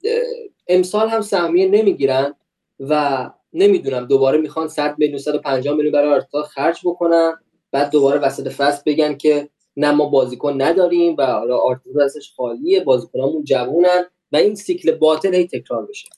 امسال 0.67 1.09
هم 1.09 1.21
سهمیه 1.21 1.67
نمی‌گیرن 1.67 2.35
و 2.79 3.29
نمی‌دونم 3.53 4.05
دوباره 4.05 4.37
می‌خوان 4.37 4.67
100 4.67 4.95
میلیون 4.97 5.17
150 5.17 5.75
میلیون 5.75 5.93
برای 5.93 6.13
آرتتا 6.13 6.43
خرج 6.43 6.79
بکنن. 6.85 7.33
بعد 7.71 7.91
دوباره 7.91 8.19
وسط 8.19 8.49
فصل 8.49 8.81
بگن 8.85 9.17
که 9.17 9.49
نه 9.77 9.91
ما 9.91 10.05
بازیکن 10.05 10.61
نداریم 10.61 11.15
و 11.17 11.25
حالا 11.25 11.57
آرتتا 11.57 12.03
ازش 12.03 12.31
خالیه 12.37 12.83
بازیکنامون 12.83 13.43
جوونن. 13.43 14.05
و 14.31 14.37
این 14.37 14.55
سیکل 14.55 14.91
باطل 14.91 15.33
هی 15.33 15.47
تکرار 15.47 15.85
بشه. 15.85 16.09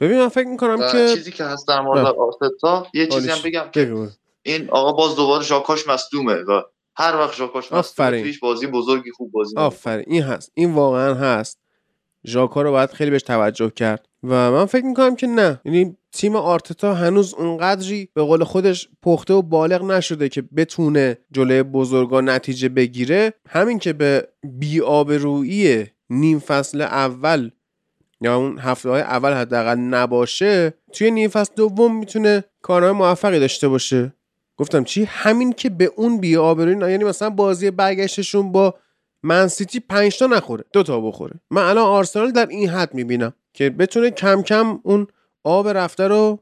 ببین 0.00 0.18
من 0.18 0.28
فکر 0.28 0.48
می‌کنم 0.48 0.92
که 0.92 1.08
چیزی 1.14 1.32
که 1.32 1.44
هست 1.44 1.68
در 1.68 1.80
مورد 1.80 2.06
آرتتا 2.06 2.86
یه 2.94 3.06
چیزی 3.06 3.30
هم 3.30 3.38
بگم 3.44 4.10
این 4.42 4.70
آقا 4.70 4.92
باز 4.92 5.16
دوباره 5.16 5.44
ژاکاش 5.44 5.88
مصدومه 5.88 6.34
و 6.34 6.62
هر 6.96 7.16
وقت 7.16 7.36
ژاکاش 7.36 7.72
مصدومه 7.72 8.20
تویش 8.22 8.38
بازی 8.38 8.66
بزرگی 8.66 9.10
خوب 9.10 9.32
بازی 9.32 9.56
آفرین. 9.56 10.04
این 10.08 10.22
هست. 10.22 10.52
این 10.54 10.74
واقعا 10.74 11.14
هست. 11.14 11.58
ژاکا 12.26 12.62
رو 12.62 12.70
باید 12.70 12.90
خیلی 12.90 13.10
بهش 13.10 13.22
توجه 13.22 13.70
کرد. 13.70 14.08
و 14.22 14.50
من 14.50 14.64
فکر 14.64 14.84
می‌کنم 14.84 15.16
که 15.16 15.26
نه. 15.26 15.60
یعنی 15.64 15.96
تیم 16.12 16.36
آرتتا 16.36 16.94
هنوز 16.94 17.34
اونقدری 17.34 18.08
به 18.14 18.22
قول 18.22 18.44
خودش 18.44 18.88
پخته 19.02 19.34
و 19.34 19.42
بالغ 19.42 19.82
نشده 19.82 20.28
که 20.28 20.42
بتونه 20.56 21.18
جلوی 21.32 21.62
بزرگا 21.62 22.20
نتیجه 22.20 22.68
بگیره. 22.68 23.32
همین 23.48 23.78
که 23.78 23.92
به 23.92 24.28
بی‌آبرویی 24.44 25.86
نیم 26.14 26.38
فصل 26.38 26.80
اول 26.80 27.50
یا 28.20 28.36
اون 28.36 28.58
هفته 28.58 28.88
های 28.88 29.02
اول 29.02 29.32
حداقل 29.32 29.78
نباشه 29.78 30.74
توی 30.92 31.10
نیم 31.10 31.28
فصل 31.28 31.52
دوم 31.56 31.96
می‌تونه 31.98 32.44
کارهای 32.62 32.92
موفقی 32.92 33.40
داشته 33.40 33.68
باشه. 33.68 34.12
گفتم 34.56 34.84
چی؟ 34.84 35.04
همین 35.04 35.52
که 35.52 35.70
به 35.70 35.92
اون 35.96 36.18
بی‌آبرویی 36.18 36.90
یعنی 36.90 37.04
مثلا 37.04 37.30
بازی 37.30 37.70
برگشتشون 37.70 38.52
با 38.52 38.74
من 39.22 39.48
سیتی 39.48 39.80
5 39.80 40.18
تا 40.18 40.26
نخوره 40.26 40.64
دو 40.72 40.82
تا 40.82 41.00
بخوره. 41.00 41.34
من 41.50 41.62
الان 41.62 41.84
آرسنال 41.84 42.30
در 42.30 42.46
این 42.46 42.68
حد 42.68 42.94
می‌بینم 42.94 43.32
که 43.52 43.70
بتونه 43.70 44.10
کم 44.10 44.42
کم 44.42 44.80
اون 44.82 45.06
آب 45.44 45.68
رفته 45.68 46.08
رو 46.08 46.38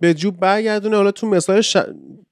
به 0.00 0.14
جوب 0.14 0.40
برگردونه. 0.40 0.96
حالا 0.96 1.10
تو 1.10 1.26
مثال 1.26 1.60
ش... 1.60 1.76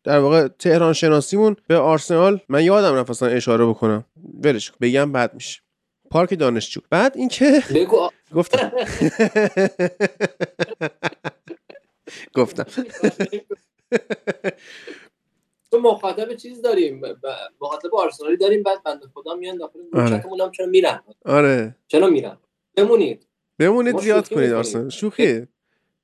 در 0.04 0.18
واقع 0.18 0.48
تهران 0.48 0.92
شناسیمون 0.92 1.56
به 1.66 1.76
آرسنال 1.76 2.40
من 2.48 2.64
یادم 2.64 2.94
رفت 2.94 3.22
اشاره 3.22 3.66
بکنم. 3.66 4.04
ولش 4.44 4.72
بگم 4.80 5.12
بد 5.12 5.34
میشه. 5.34 5.61
پارک 6.12 6.38
دانشجو. 6.38 6.80
بعد 6.90 7.16
اینکه 7.16 7.62
بگو. 7.74 8.08
گفتم. 8.34 8.72
گفتم. 12.34 12.66
مخاطب 15.82 16.34
چیز 16.34 16.62
داریم. 16.62 17.02
مخاطب 17.60 17.94
آرسنالی 17.94 18.36
داریم 18.36 18.62
بعد 18.62 18.82
بنده 18.82 19.06
خدا 19.14 19.34
میان 19.34 19.56
داخل 19.56 19.78
آره. 19.92 20.22
هم 20.40 20.50
چرا 20.50 20.66
میرن؟ 20.66 21.02
آره. 21.24 21.76
چرا 21.88 22.06
میرن؟ 22.06 22.38
بمونید. 22.76 23.26
بمونید 23.58 23.98
زیاد 23.98 24.28
کنید. 24.28 24.52
آرسنال. 24.52 24.88
شوخی. 24.88 25.46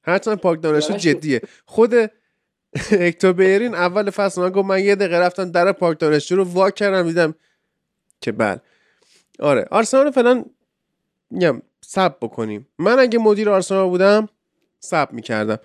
هرچند 0.02 0.38
پاک 0.38 0.62
دانشجو. 0.62 0.96
جدیه. 0.96 1.40
خود 1.66 1.94
هکتور 2.76 3.32
بیرین 3.32 3.74
اول 3.74 4.10
فصل 4.10 4.40
من 4.40 4.50
گفت 4.50 4.68
من 4.68 4.84
یه 4.84 4.94
دقیقه 4.94 5.18
رفتم 5.18 5.50
در 5.50 5.72
پاک 5.72 5.98
دانشجو 5.98 6.36
رو 6.36 6.44
وا 6.44 6.70
کردم 6.70 7.02
دیدم 7.02 7.34
که 8.20 8.32
بله. 8.32 8.60
آره. 9.38 9.66
آرسنال 9.70 10.10
فعلا 10.10 10.44
میگم 11.30 11.62
sub 11.80 12.16
بکنیم. 12.20 12.68
من 12.78 12.98
اگه 12.98 13.18
مدیر 13.18 13.50
آرسنال 13.50 13.88
بودم 13.88 14.28
sub 14.80 15.08
می‌کردم. 15.12 15.58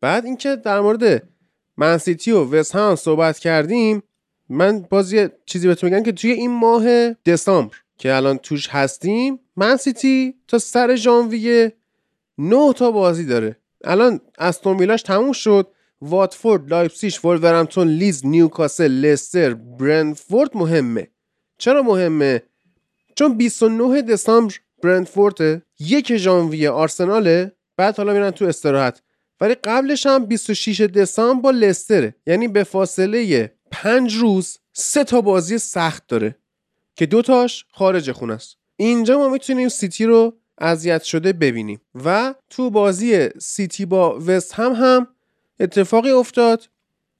بعد 0.00 0.24
اینکه 0.24 0.56
در 0.56 0.80
مورد 0.80 1.28
منسیتی 1.76 2.30
و 2.32 2.44
وست 2.44 2.76
هم 2.76 2.96
صحبت 2.96 3.38
کردیم 3.38 4.02
من 4.48 4.80
باز 4.90 5.12
یه 5.12 5.32
چیزی 5.46 5.68
بهتون 5.68 5.90
میگم 5.90 6.02
که 6.02 6.12
توی 6.12 6.30
این 6.30 6.50
ماه 6.50 7.12
دسامبر 7.12 7.76
که 7.98 8.14
الان 8.14 8.38
توش 8.38 8.68
هستیم 8.68 9.40
منسیتی 9.56 10.34
تا 10.48 10.58
سر 10.58 10.96
ژانویه 10.96 11.72
نه 12.38 12.72
تا 12.72 12.90
بازی 12.90 13.24
داره. 13.24 13.56
الان 13.84 14.20
استون 14.38 14.76
ویلاش 14.76 15.02
تموم 15.02 15.32
شد. 15.32 15.68
واتفورد 16.02 16.70
لایپسیش 16.70 17.24
ولورهمپتون 17.24 17.88
لیدز 17.88 18.26
نیوکاسل 18.26 18.90
لستر 18.90 19.54
برنتفورد 19.54 20.56
مهمه. 20.56 21.08
چرا 21.58 21.82
مهمه؟ 21.82 22.42
چون 23.18 23.36
29 23.36 24.02
دسامبر 24.02 24.54
برنتفورد 24.82 25.62
یک 25.80 26.16
ژانویه 26.16 26.70
آرسناله 26.70 27.52
بعد 27.76 27.96
حالا 27.96 28.12
میرن 28.12 28.30
تو 28.30 28.44
استراحت. 28.44 29.02
ولی 29.40 29.54
قبلش 29.54 30.06
هم 30.06 30.24
26 30.24 30.80
دسامبر 30.80 31.40
با 31.42 31.50
لستره 31.50 32.14
یعنی 32.26 32.48
به 32.48 32.64
فاصله 32.64 33.52
پنج 33.70 34.14
روز 34.14 34.58
سه 34.72 35.04
تا 35.04 35.20
بازی 35.20 35.58
سخت 35.58 36.06
داره 36.08 36.36
که 36.96 37.06
دوتاش 37.06 37.64
خارج 37.72 38.12
خونه 38.12 38.34
است. 38.34 38.56
اینجا 38.76 39.18
ما 39.18 39.28
می‌تونیم 39.28 39.68
سیتی 39.68 40.04
رو 40.04 40.36
اذیت 40.58 41.02
شده 41.02 41.32
ببینیم. 41.32 41.80
و 42.04 42.34
تو 42.50 42.70
بازی 42.70 43.28
سیتی 43.38 43.86
با 43.86 44.18
وست 44.26 44.54
هم 44.54 44.72
هم 44.72 45.08
اتفاقی 45.60 46.10
افتاد. 46.10 46.68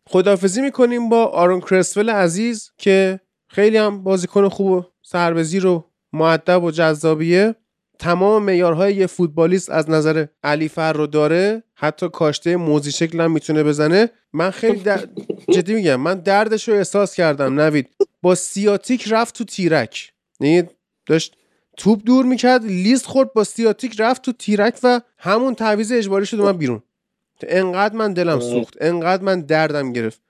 خدافزی 0.07 0.61
می‌کنیم 0.61 1.09
با 1.09 1.27
آرون 1.27 1.61
کرسول 1.61 2.11
عزیز 2.11 2.71
که 2.77 3.21
خیلی 3.49 3.77
هم 3.77 4.03
بازیکن 4.03 4.49
خوب 4.49 4.67
و 4.67 4.85
سربزیر 5.03 5.67
و 5.67 5.88
معدب 6.13 6.63
و 6.63 6.71
جذابیه. 6.71 7.55
تمام 7.99 8.43
معیارهای 8.43 8.95
یه 8.95 9.07
فوتبالیست 9.07 9.71
از 9.71 9.91
نظر 9.91 10.27
علی 10.45 10.69
فر 10.69 10.93
رو 10.93 11.07
داره. 11.07 11.63
حتی 11.75 12.09
کاشته 12.09 12.57
موزی 12.57 12.93
شکل 12.93 13.21
هم 13.21 13.33
می‌تونه 13.33 13.63
بزنه. 13.65 14.11
من 14.33 14.51
خیلی 14.51 14.81
در... 14.81 15.09
جدی 15.55 15.75
میگم 15.75 15.97
من 15.97 16.15
دردش 16.21 16.69
رو 16.69 16.75
احساس 16.75 17.15
کردم 17.15 17.61
نوید. 17.61 17.89
با 18.23 18.35
سیاتیک 18.35 19.05
رفت 19.11 19.35
تو 19.35 19.45
تیرک. 19.45 20.13
یعنی 20.41 20.69
داشت 21.07 21.37
توپ 21.77 22.03
دور 22.05 22.25
می‌کرد 22.25 22.65
لیست 22.65 23.07
خورد 23.07 23.33
با 23.33 23.45
سیاتیک 23.45 24.01
رفت 24.01 24.23
تو 24.23 24.33
تیرک 24.33 24.79
و 24.83 25.01
همون 25.19 25.55
تعویض 25.55 25.93
اجباری 25.93 26.27
شد 26.27 26.41
من 26.41 26.53
بیرون. 26.53 26.83
انقدر 27.43 27.95
من 27.95 28.13
دلم 28.13 28.41
سوخت 28.41 28.75
انقدر 28.81 29.23
من 29.23 29.41
دردم 29.41 29.93
گرفت. 29.93 30.21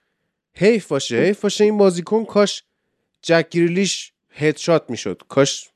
حیف 0.54 0.88
باشه 0.88 1.16
حیف 1.16 1.40
باشه 1.40 1.64
این 1.64 1.78
بازیکن 1.78 2.24
کاش 2.24 2.62
جک 3.22 3.48
گریلیش 3.50 4.12
هدشات 4.38 4.90
می‌شد. 4.90 5.22
کاش. 5.28 5.70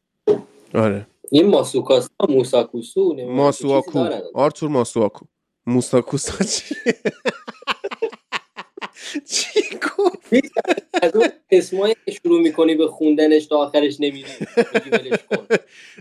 آره. 0.74 1.06
این 1.30 1.46
ماسوکاسا 1.46 2.08
موساکوسو 2.28 3.14
ماسواکو. 3.28 4.08
آرتور 4.34 4.68
ماسواکو. 4.70 5.24
موساکوسا 5.66 6.44
چی؟ 6.44 6.74
چی 9.30 9.60
از 11.02 11.16
اون 11.16 11.28
اسمایی 11.50 11.94
که 12.04 12.12
شروع 12.12 12.40
می‌کنی 12.40 12.74
به 12.74 12.86
خوندنش 12.88 13.46
تا 13.46 13.56
آخرش 13.56 13.96
نمیری 14.00 14.24
کن. 15.30 15.46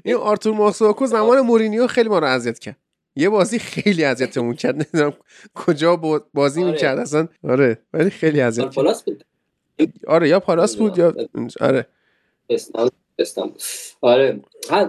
این 0.06 0.16
آرتور 0.16 0.54
ماسواکو 0.54 1.06
زمان 1.06 1.40
مورینیو 1.42 1.88
خیلی 1.88 2.10
ما 2.10 2.20
رو 2.20 2.28
اذیت 2.28 2.60
کرد. 2.60 2.78
یه 3.16 3.30
بازی 3.30 3.60
خیلی 3.60 4.04
اذیتمون 4.04 4.54
کرد. 4.56 4.76
نمی‌دونم 4.76 5.14
کجا 5.56 5.96
با- 5.96 6.26
بازی 6.34 6.64
آره. 6.64 6.72
می‌کرد 6.72 7.00
اصلا. 7.00 7.28
آره 7.44 7.82
ولی 7.94 8.10
خیلی 8.10 8.42
اذیت 8.42 8.76
آره 10.08 10.30
یا 10.30 10.40
پالاس 10.40 10.76
بود 10.76 10.98
یا 10.98 11.14
آره. 11.62 11.88
استانبول 12.54 12.92
استانبول 13.20 13.58
آره. 14.02 14.40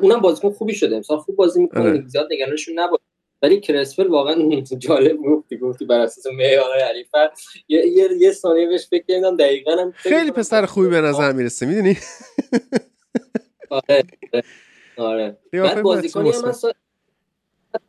اونم 0.02 0.20
بازیکن 0.20 0.50
خوبی 0.50 0.74
شده. 0.74 0.96
امسال 0.96 1.18
خوب 1.18 1.36
بازی 1.36 1.60
می‌کنه 1.60 1.82
آره. 1.82 2.04
زیاد 2.06 2.28
نگرانشون 2.32 2.78
نباش 2.78 3.00
ولی 3.42 3.60
کرسفل 3.60 4.06
واقعا 4.06 4.60
جالب 4.60 5.16
گفتی 5.16 5.56
گفتی 5.56 5.84
بر 5.84 6.00
اساس 6.00 6.26
معیارهای 6.26 6.80
علیفر 6.80 7.30
یه 7.68 7.86
یه 7.86 8.08
یه 8.18 8.32
ثانیه 8.32 8.68
بهش 8.68 8.86
فکر 8.86 9.04
کردم. 9.08 9.36
دقیقاً 9.36 9.72
هم 9.72 9.92
خیلی 9.96 10.30
پسر 10.30 10.66
خوبی 10.66 10.88
به 10.88 11.00
نظر 11.00 11.32
می‌رسه 11.32 11.66
می‌دونی؟ 11.66 11.96
آره 13.70 14.04
آره. 14.96 15.36
قیافه 15.52 15.74
بعد 15.74 15.82
بازیکنی 15.82 16.30
هم 16.30 16.52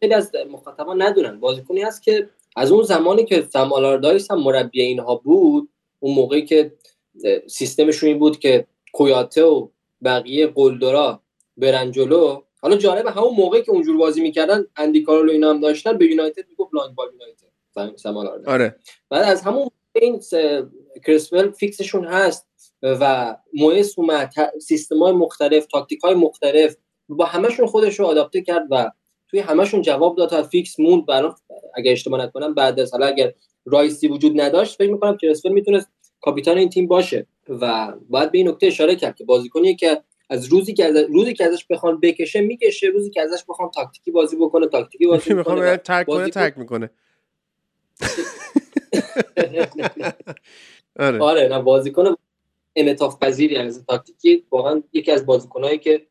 خیلی 0.01 0.13
از 0.13 0.31
مخاطبان 0.51 1.01
ندونن. 1.01 1.39
بازیکنی 1.39 1.81
هست 1.81 2.03
که 2.03 2.29
از 2.55 2.71
اون 2.71 2.83
زمانی 2.83 3.25
که 3.25 3.47
سم 3.53 3.73
آلاردایس 3.73 4.31
هم 4.31 4.43
مربی 4.43 4.81
اینها 4.81 5.15
بود 5.15 5.69
اون 5.99 6.15
موقعی 6.15 6.45
که 6.45 6.73
سیستمشون 7.47 8.09
این 8.09 8.19
بود 8.19 8.39
که 8.39 8.67
کویاته 8.93 9.43
و 9.43 9.67
بقیه 10.03 10.47
قلدرا 10.47 11.21
برن 11.57 11.91
جلو. 11.91 12.41
حالا 12.61 12.77
جالب 12.77 13.07
همون 13.07 13.35
موقعی 13.35 13.61
که 13.61 13.71
اونجور 13.71 13.97
بازی 13.97 14.21
می‌کردن 14.21 14.65
اندی 14.77 15.03
کرول 15.03 15.31
اینا 15.31 15.49
هم 15.49 15.59
داشتن 15.59 15.97
به 15.97 16.05
یونایتد 16.05 16.49
می‌گفت 16.49 16.71
long 16.71 16.95
ball 16.95 17.07
یونایتد. 17.13 17.47
آره. 18.47 18.75
بعد 19.09 19.23
از 19.23 19.41
همون 19.41 19.69
این 19.93 20.21
کریسول 21.05 21.51
فیکسشون 21.51 22.05
هست 22.05 22.47
و 22.83 23.35
مویز 23.53 23.99
اومد 23.99 24.33
سیستم 24.61 24.99
های 24.99 25.13
مختلف 25.13 25.65
تاکتیک 25.65 25.99
های 25.99 26.15
مختلف 26.15 26.75
با 27.09 27.25
همشون 27.25 27.67
خودش 27.67 27.99
رو 27.99 28.05
آداپته 28.05 28.41
کرد 28.41 28.67
و 28.71 28.91
توی 29.27 29.39
همشون 29.39 29.81
جواب 29.81 30.17
داد 30.17 30.29
تا 30.29 30.43
فیکس 30.43 30.79
موند. 30.79 31.05
برای 31.05 31.31
اگه 31.75 31.91
اشتباه 31.91 32.25
نکنم 32.25 32.53
بعد 32.53 32.79
از 32.79 32.91
حالا 32.91 33.05
اگر 33.05 33.33
رایسی 33.65 34.07
وجود 34.07 34.41
نداشت 34.41 34.77
فکر 34.77 34.91
می‌کنم 34.91 35.17
کریسول 35.17 35.51
می‌تونست 35.51 35.87
کاپیتان 36.21 36.57
این 36.57 36.69
تیم 36.69 36.87
باشه. 36.87 37.27
و 37.49 37.93
باید 38.09 38.31
به 38.31 38.37
این 38.37 38.47
نکته 38.47 38.67
اشاره 38.67 38.95
کرد 38.95 39.15
که 39.15 39.23
بازیکنی 39.23 39.75
که 39.75 40.03
از 40.29 40.45
روزی 40.45 40.73
که 40.73 40.85
از 40.85 40.95
روزی 40.95 41.33
که 41.33 41.45
ازش 41.45 41.65
بخوان 41.69 41.99
بکشه 41.99 42.41
می‌کشه. 42.41 42.87
روزی 42.87 43.09
که 43.09 43.21
ازش 43.21 43.43
بخوان 43.49 43.71
تاکتیکی 43.71 44.11
بازی 44.11 44.35
بکنه 44.35 44.67
تاکتیکی 44.67 45.05
بازی 45.05 45.33
می‌کنه 45.39 45.77
ترک 45.77 46.07
کنه 46.07 46.29
ترک 46.29 46.57
می‌کنه. 46.57 46.89
آره. 50.99 51.19
آره 51.19 51.47
نه 51.47 51.59
بازیکن 51.59 52.15
انعطاف 52.75 53.19
پذیری 53.19 53.55
از 53.55 53.85
تاکتیکی 53.85 54.45
واقعا 54.51 54.83
یکی 54.93 55.11
از 55.11 55.25
بازیکنایی 55.25 55.77
که 55.77 56.07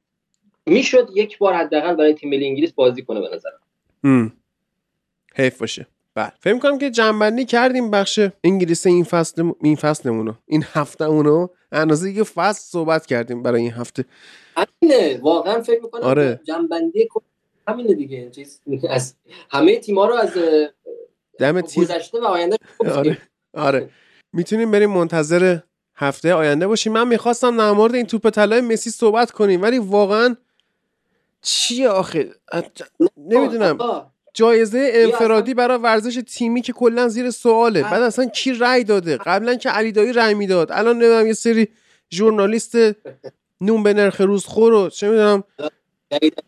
می‌شد 0.67 1.09
یک 1.15 1.39
بار 1.39 1.55
حداقل 1.55 1.95
برای 1.95 2.15
تیم 2.15 2.31
ملی 2.31 2.47
انگلیس 2.47 2.73
بازی 2.73 3.03
کنه 3.03 3.21
به 3.21 3.29
نظرم. 3.35 4.33
حیف 5.35 5.59
باشه. 5.59 5.87
بله. 6.14 6.32
فکر 6.40 6.59
کنم 6.59 6.78
که 6.78 6.90
جنبندی 6.90 7.44
کردیم 7.44 7.90
بخش 7.90 8.20
انگلیس 8.44 8.86
این 8.86 9.05
فصل 9.05 9.52
این 9.62 9.76
فصلمونو 9.76 10.32
این 10.47 10.64
هفتهمونو 10.72 11.48
اندازه 11.72 12.06
دیگه 12.06 12.24
فصل 12.24 12.60
صحبت 12.60 13.06
کردیم 13.06 13.43
برای 13.43 13.60
این 13.62 13.70
هفته. 13.70 14.05
همینه. 14.56 15.20
واقعا 15.22 15.62
فکر 15.62 15.80
می‌کنم 15.82 16.02
آره. 16.02 16.40
جنبندی 16.44 17.09
کل 17.10 17.20
همینه 17.68 17.94
دیگه. 17.94 18.30
چیز 18.30 18.60
از 18.90 19.14
همه 19.51 19.78
تیم‌ها 19.78 20.06
رو 20.06 20.14
از 20.14 20.30
دم 21.39 21.60
گذشته 21.60 22.20
و 22.20 22.24
آینده 22.24 22.56
آره. 22.80 23.18
آره. 23.55 23.90
می‌تونیم 24.32 24.70
بریم 24.70 24.90
منتظر 24.90 25.59
هفته 25.97 26.34
آینده 26.34 26.66
باشیم. 26.66 26.93
من 26.93 27.09
می‌خواستم 27.09 27.56
در 27.56 27.72
مورد 27.72 27.94
این 27.94 28.06
توپ 28.06 28.30
طلای 28.30 28.60
مسی 28.60 28.90
صحبت 28.90 29.30
کنیم 29.30 29.62
ولی 29.62 29.78
واقعا 29.78 30.36
چیه 31.43 31.89
آخه؟ 31.89 32.30
نمی‌دونم. 33.16 33.78
جایزه 34.35 34.91
انفرادی 34.95 35.55
برای 35.55 35.79
ورزش 35.79 36.23
تیمی 36.27 36.63
که 36.63 36.73
کلا 36.73 37.09
زیر 37.09 37.31
سواله. 37.31 37.85
اه. 37.85 37.91
بعد 37.91 38.03
اصلا 38.03 38.27
کی 38.27 38.53
رأی 38.53 38.85
داده؟ 38.85 39.17
قبلا 39.17 39.55
که 39.55 39.71
علی 39.71 39.93
دایی 39.93 40.13
رأی 40.13 40.35
می‌داد. 40.35 40.73
الان 40.73 40.97
نمی‌دونم 40.97 41.27
یه 41.27 41.33
سری 41.33 41.69
ژورنالیست 42.11 42.77
نون 43.61 43.83
به 43.83 43.95
نرخ 43.95 44.21
روز 44.21 44.45
خور 44.47 44.73
و 44.73 44.89
چه 44.89 45.09
می‌دونم. 45.09 45.45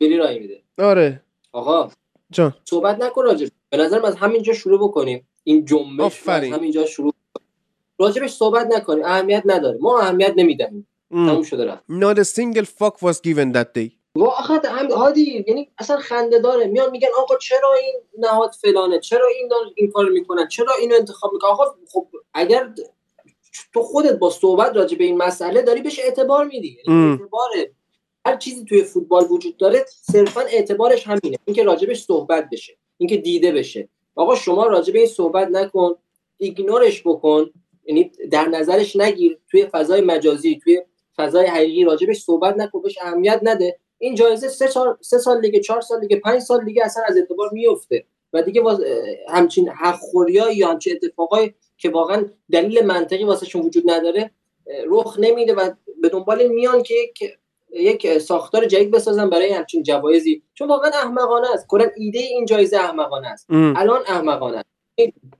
رای 0.01 0.39
میده. 0.39 0.63
آره. 0.79 1.23
آقا 1.53 1.91
جان. 2.31 2.55
صحبت 2.65 3.03
نکن 3.03 3.23
راجب 3.23 3.49
به 3.71 3.77
نظرم 3.77 4.05
از 4.05 4.17
همینجا 4.17 4.53
شروع 4.53 4.79
بکنیم. 4.89 5.29
این 5.45 5.65
جنبش 5.65 6.01
از 6.01 6.01
آفرین. 6.01 6.55
همینجا 6.55 6.87
شروع 6.87 7.15
راجبش 7.99 8.31
صحبت 8.31 8.67
نکنیم. 8.77 9.05
اهمیت 9.05 9.43
نداره. 9.47 9.79
ما 9.81 10.01
اهمیت 10.01 10.33
نمی‌دهیم. 10.37 10.87
تموم 11.11 11.43
شده 11.43 11.65
رفت. 11.65 11.83
Not 11.91 12.19
a 12.19 12.25
single 12.25 12.65
fuck 12.65 12.97
was 13.01 13.17
given 13.21 13.53
that 13.53 13.69
day. 13.79 14.04
واقعا 14.17 14.61
هم 14.65 14.91
هادی 14.91 15.45
یعنی 15.49 15.71
اصلا 15.79 15.97
خنده 15.97 16.39
داره. 16.39 16.67
میان 16.67 16.91
میگن 16.91 17.09
آقا 17.19 17.37
چرا 17.37 17.75
این 17.75 17.95
نهاد 18.19 18.51
فلانه؟ 18.51 19.01
چرا 19.01 19.27
این 19.27 19.49
دار 19.49 19.61
این 19.75 19.91
کار 19.91 20.09
می‌کنن 20.09 20.49
چرا 20.49 20.73
اینو 20.81 20.95
انتخاب 20.95 21.33
می‌کنن 21.33 21.51
آقا 21.51 21.65
خب 21.93 22.07
اگر 22.35 22.75
تو 23.75 23.83
خودت 23.83 24.13
با 24.13 24.31
صحبت 24.31 24.77
راجع 24.77 24.99
به 24.99 25.05
این 25.05 25.17
مسئله 25.17 25.63
داری 25.63 25.83
بهش 25.83 25.99
اعتبار 25.99 26.45
میدی. 26.45 26.79
یعنی 26.87 27.01
ام. 27.01 27.11
اعتبار 27.11 27.51
هر 28.27 28.37
چیزی 28.37 28.65
توی 28.65 28.83
فوتبال 28.83 29.27
وجود 29.31 29.57
داره 29.57 29.85
صرفا 29.89 30.41
اعتبارش 30.41 31.07
همینه. 31.07 31.39
اینکه 31.45 31.63
راجبش 31.63 32.05
صحبت 32.05 32.49
بشه 32.53 32.77
اینکه 32.99 33.17
دیده 33.17 33.53
بشه. 33.53 33.89
آقا 34.15 34.35
شما 34.35 34.67
راجع 34.67 34.93
به 34.93 34.99
این 34.99 35.09
صحبت 35.09 35.49
نکن 35.49 35.95
ایگنورش 36.37 37.03
بکن. 37.03 37.51
یعنی 37.85 38.13
در 38.31 38.45
نظرش 38.45 38.97
نگیر. 38.97 39.39
توی 39.51 39.67
فضای 39.67 40.01
مجازی 40.01 40.61
توی 40.65 40.83
فضای 41.17 41.47
حقیقی 41.47 41.85
راجبش 41.85 42.19
صحبت 42.23 42.57
نکن 42.57 42.83
بهش 42.83 42.99
اهمیت 43.03 43.41
نده. 43.43 43.79
این 43.99 44.15
جایزه 44.15 44.49
سه, 44.49 44.69
چار، 44.69 44.99
سه 45.01 45.19
سال 45.19 45.41
دیگه 45.41 45.61
چهار 45.61 45.81
سال 45.81 46.01
دیگه 46.01 46.17
پنج 46.17 46.41
سال 46.41 46.65
دیگه 46.65 46.85
اصلا 46.85 47.03
از 47.09 47.17
اعتبار 47.17 47.49
میفته 47.53 48.05
و 48.33 48.43
دیگه 48.43 48.61
باز 48.61 48.81
همچین 49.29 49.69
حقخوریا 49.69 50.51
یا 50.51 50.69
همچین 50.69 50.99
اتفاقای 51.03 51.55
که 51.79 51.91
واقعا 51.91 52.25
دلیل 52.53 52.87
منطقی 52.87 53.25
واسهشون 53.25 53.63
وجود 53.63 53.91
نداره 53.91 54.31
رخ 54.87 55.19
نمیده 55.19 55.55
و 55.55 55.71
به 56.03 56.09
دنبال 56.09 56.49
میان 56.49 56.83
که 56.83 56.95
یک 56.95 57.39
یک 57.71 58.19
ساختار 58.19 58.67
جدید 58.67 58.91
بسازن 58.91 59.31
برای 59.31 59.53
همچین 59.53 59.83
جوایزی. 59.83 60.43
چون 60.55 60.69
واقعا 60.69 60.91
احمقانه 60.91 61.53
است. 61.53 61.67
کلا 61.69 61.91
ایده 61.97 62.19
این 62.19 62.47
جایزه 62.47 62.77
احمقانه 62.77 63.29
است. 63.29 63.47
الان 63.51 64.01
احمقانه 64.07 64.57
است. 64.57 64.69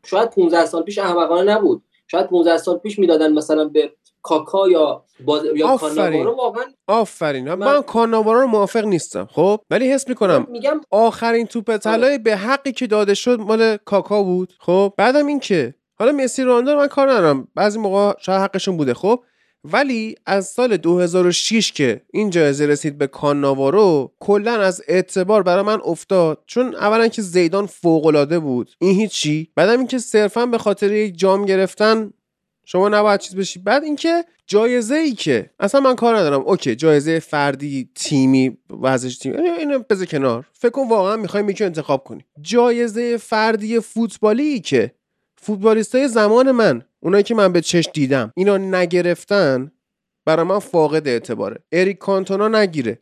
شاید 0.05 0.31
15 0.31 0.67
سال 0.67 0.83
پیش 0.83 0.99
احمقانه 0.99 1.53
نبود. 1.53 1.83
شاید 2.07 2.27
15 2.27 2.57
سال 2.59 2.79
پیش 2.79 2.99
می‌دادن 2.99 3.33
مثلا 3.33 3.65
به 3.65 3.93
کاکا 4.25 4.69
یا 4.69 5.05
باز... 5.25 5.43
یا 5.57 5.69
آفرین. 5.69 6.27
واقعا 6.27 6.65
آفرین. 6.87 7.55
من, 7.55 7.55
من- 7.75 7.83
کاناوارا 7.83 8.41
رو 8.41 8.47
موافق 8.47 8.85
نیستم. 8.85 9.29
خب؟ 9.33 9.61
ولی 9.71 9.91
حس 9.93 10.09
می‌کنم 10.09 10.47
میگم 10.51 10.81
آخرین 10.91 11.47
توپ 11.47 11.77
طلای 11.77 12.19
به 12.19 12.37
حقی 12.37 12.73
که 12.73 12.87
داده 12.87 13.15
شد 13.15 13.41
مال 13.41 13.77
کاکا 13.77 14.23
بود. 14.23 14.55
خب؟ 14.61 14.93
بعدم 14.99 15.27
این 15.27 15.41
که 15.41 15.75
حالا 15.99 16.13
مسی 16.13 16.43
رونالدو 16.43 16.71
رو 16.73 16.79
من 16.81 16.87
کار 16.87 17.11
ندارم. 17.11 17.49
بعضی 17.55 17.79
موقع 17.79 18.13
شاید 18.21 18.41
حقشون 18.41 18.77
بوده. 18.77 18.95
خب؟ 18.95 19.21
ولی 19.73 20.15
از 20.27 20.47
سال 20.47 20.77
2006 20.77 21.73
که 21.73 22.01
این 22.13 22.31
جایزه 22.31 22.67
رسید 22.67 22.99
به 22.99 23.07
کاناوارو 23.07 24.13
کلا 24.21 24.53
از 24.61 24.83
اعتبار 24.89 25.43
برای 25.43 25.63
من 25.63 25.81
افتاد. 25.85 26.39
چون 26.47 26.75
اولا 26.75 27.09
که 27.09 27.23
زیدان 27.23 27.67
فوق 27.67 28.07
العاده 28.07 28.39
بود. 28.39 28.71
این 28.81 29.01
هیچی. 29.01 29.49
بعدم 29.57 29.79
اینکه 29.79 29.99
صرفا 29.99 30.47
به 30.47 30.59
خاطر 30.59 30.93
یک 30.93 31.19
جام 31.19 31.45
گرفتن 31.45 32.11
شما 32.65 32.89
نباید 32.89 33.21
چیز 33.21 33.37
بشی. 33.37 33.59
بعد 33.59 33.85
اینکه 33.85 34.25
جایزه 34.47 34.95
ای 34.95 35.13
که 35.13 35.51
اصلا 35.61 35.81
من 35.81 35.95
کار 35.95 36.17
ندارم. 36.17 36.41
اوکی 36.41 36.75
جایزه 36.77 37.19
فردی 37.19 37.89
تیمی 37.95 38.59
ورزش 38.71 39.19
تیمی 39.19 39.37
اینو- 39.49 39.79
بذار 39.91 40.07
کنار. 40.07 40.45
فکر 40.53 40.71
کن 40.71 40.89
واقعا 40.89 41.17
می‌خوایم 41.17 41.49
یکی 41.49 41.65
رو 41.65 41.67
انتخاب 41.69 42.05
کنی. 42.05 42.25
جایزه 42.41 43.17
فردی 43.17 43.81
فوتبالی 43.81 44.61
که 44.61 44.91
فوتبالیستای 45.37 46.09
زمان 46.09 46.51
من 46.51 46.83
اونایی 47.01 47.23
که 47.25 47.35
من 47.35 47.53
به 47.53 47.61
چش 47.61 47.89
دیدم 47.95 48.33
اینا 48.37 48.57
نگرفتن 48.57 49.71
برای 50.27 50.47
من 50.47 50.59
فاقد 50.59 51.09
اعتباره. 51.09 51.57
اریک 51.73 51.99
کانتونا 51.99 52.49
نگیره. 52.49 52.99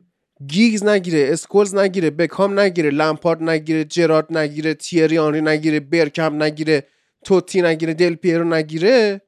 گیگز 0.46 0.84
نگیره. 0.84 1.28
اسکولز 1.32 1.74
نگیره. 1.74 2.10
بکام 2.10 2.60
نگیره. 2.60 2.90
لمپارد 2.90 3.42
نگیره. 3.42 3.84
جرارد 3.84 4.36
نگیره. 4.38 4.74
تیری 4.74 5.18
آنری 5.18 5.40
نگیره. 5.40 5.80
برکم 5.80 6.42
نگیره. 6.42 6.86
توتی 7.24 7.62
نگیره. 7.62 7.94
دل 7.94 8.14
پیرو 8.14 8.44
نگیره. 8.44 9.20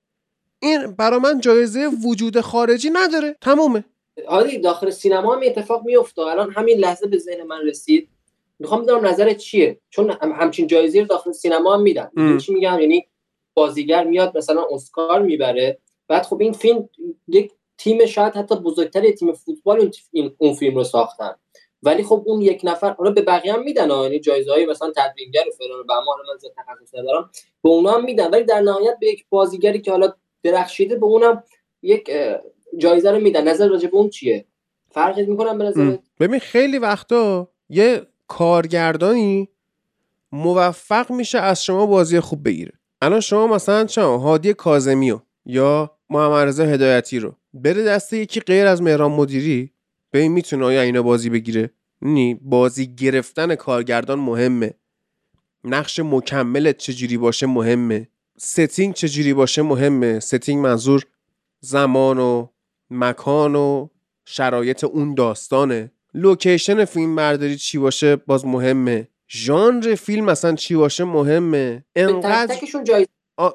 این 0.65 0.87
برا 0.99 1.19
من 1.19 1.41
جایزه 1.41 1.91
وجود 2.07 2.41
خارجی 2.41 2.91
نداره. 2.93 3.37
تمومه. 3.41 3.85
آره 4.27 4.59
داخل 4.59 4.91
سینما 4.91 5.35
هم 5.35 5.41
اتفاق 5.45 5.85
میفته 5.85 6.23
الان 6.23 6.53
همین 6.53 6.79
لحظه 6.79 7.07
به 7.07 7.19
ذهن 7.19 7.43
من 7.43 7.67
رسید. 7.67 8.09
می‌خوام 8.59 8.83
بدونم 8.83 9.07
نظرت 9.07 9.37
چیه؟ 9.37 9.81
چون 9.91 10.11
هم 10.11 10.33
همچین 10.33 10.67
جایزه 10.67 11.01
رو 11.01 11.07
داخل 11.07 11.33
سینما 11.33 11.75
هم 11.75 11.83
میدن. 11.83 12.11
می‌دونی 12.13 12.41
چی 12.41 12.53
میگم؟ 12.53 12.81
یعنی 12.81 13.07
بازیگر 13.55 14.05
میاد 14.05 14.37
مثلا 14.37 14.67
اسکار 14.71 15.23
می‌بره. 15.23 15.79
بعد 16.09 16.23
خب 16.23 16.41
این 16.41 16.53
فیلم 16.53 16.89
یک 17.29 17.53
تیم 17.79 18.07
شاید 18.07 18.35
حتی 18.35 18.55
بزرگتر 18.55 19.11
تیم 19.11 19.33
فوتبال 19.33 19.91
اون, 20.13 20.35
اون 20.39 20.55
فیلم 20.55 20.77
رو 20.77 20.85
ساختن. 20.85 21.35
ولی 21.83 22.03
خب 22.03 22.23
اون 22.27 22.43
یک 22.43 22.61
نفر 22.65 22.91
حالا 22.91 23.11
به 23.11 23.23
بقیه 23.23 23.53
هم 23.53 23.63
میدن. 23.63 23.91
یعنی 23.91 24.19
جایزه 24.19 24.53
های 24.53 24.67
مثلا 24.67 24.93
تدوینگر 24.97 25.45
و 25.49 25.51
فلان 25.59 25.81
و 25.81 25.85
بهمان 25.85 26.19
من 26.33 26.39
زیاد 26.39 26.53
تخصص 26.57 26.95
ندارم. 26.95 27.31
به 27.63 27.69
اونا 27.69 27.91
هم 27.91 28.05
میدن. 28.05 28.31
ولی 28.31 28.45
در 28.45 28.61
نهایت 28.61 28.97
به 29.01 29.07
یک 29.07 29.25
بازیگری 29.31 29.81
که 29.81 29.91
حالا 29.91 30.13
درخشیده 30.45 30.97
به 30.97 31.07
اونم 31.07 31.43
یک 31.83 32.11
جایزه 32.79 33.11
رو 33.11 33.21
میدن. 33.21 33.49
نظر 33.49 33.69
راجع 33.69 33.89
به 33.89 33.97
اون 33.97 34.11
چیه؟ 34.11 34.45
فرقی 34.91 35.27
می‌کنه 35.27 35.59
به 35.59 35.65
نظرت؟ 35.65 36.01
ببین 36.21 36.39
خیلی 36.39 36.79
وقتا 36.79 37.51
یه 37.69 38.07
کارگردانی 38.29 39.49
موفق 40.33 41.13
میشه 41.13 41.39
از 41.39 41.65
شما 41.65 41.87
بازی 41.87 42.21
خوب 42.21 42.45
بگیره. 42.45 42.73
الان 43.03 43.21
شما 43.21 43.47
مثلا 43.47 43.85
چه 43.85 44.03
هادی 44.03 44.55
کاظمیو 44.55 45.21
یا 45.47 45.91
محمد 46.11 46.49
رضا 46.49 46.65
هدایتی 46.65 47.19
رو 47.19 47.35
بره 47.55 47.85
دست 47.85 48.13
یکی 48.13 48.41
غیر 48.41 48.67
از 48.67 48.83
مهران 48.83 49.11
مدیری 49.11 49.73
ببین 50.13 50.33
می‌تونه 50.33 50.65
آیا 50.65 50.83
اینا 50.83 51.03
بازی 51.03 51.31
بگیره؟ 51.31 51.71
نی 52.03 52.35
بازی 52.35 52.95
گرفتن 52.95 53.55
کارگردان 53.55 54.19
مهمه. 54.19 54.75
نقش 55.65 56.01
مکملت 56.01 56.77
چجوری 56.77 57.17
باشه 57.17 57.47
مهمه. 57.47 58.09
setting 58.39 58.95
چجوری 58.95 59.35
باشه 59.35 59.63
مهمه. 59.63 60.21
setting 60.21 60.65
منظور 60.67 61.03
زمان 61.61 62.19
و 62.19 62.47
مکان 62.91 63.55
و 63.55 63.89
شرایط 64.25 64.85
اون 64.85 65.15
داستانه. 65.15 65.91
لوکیشن 66.15 66.85
فیلم 66.85 67.17
برداری 67.17 67.57
چی 67.57 67.79
باشه؟ 67.79 68.17
باز 68.17 68.47
مهمه. 68.47 69.09
ژانر 69.31 69.95
فیلم 69.95 70.25
مثلا 70.25 70.55
چی 70.55 70.75
باشه؟ 70.75 71.05
مهمه. 71.05 71.85
انقدر 71.97 72.57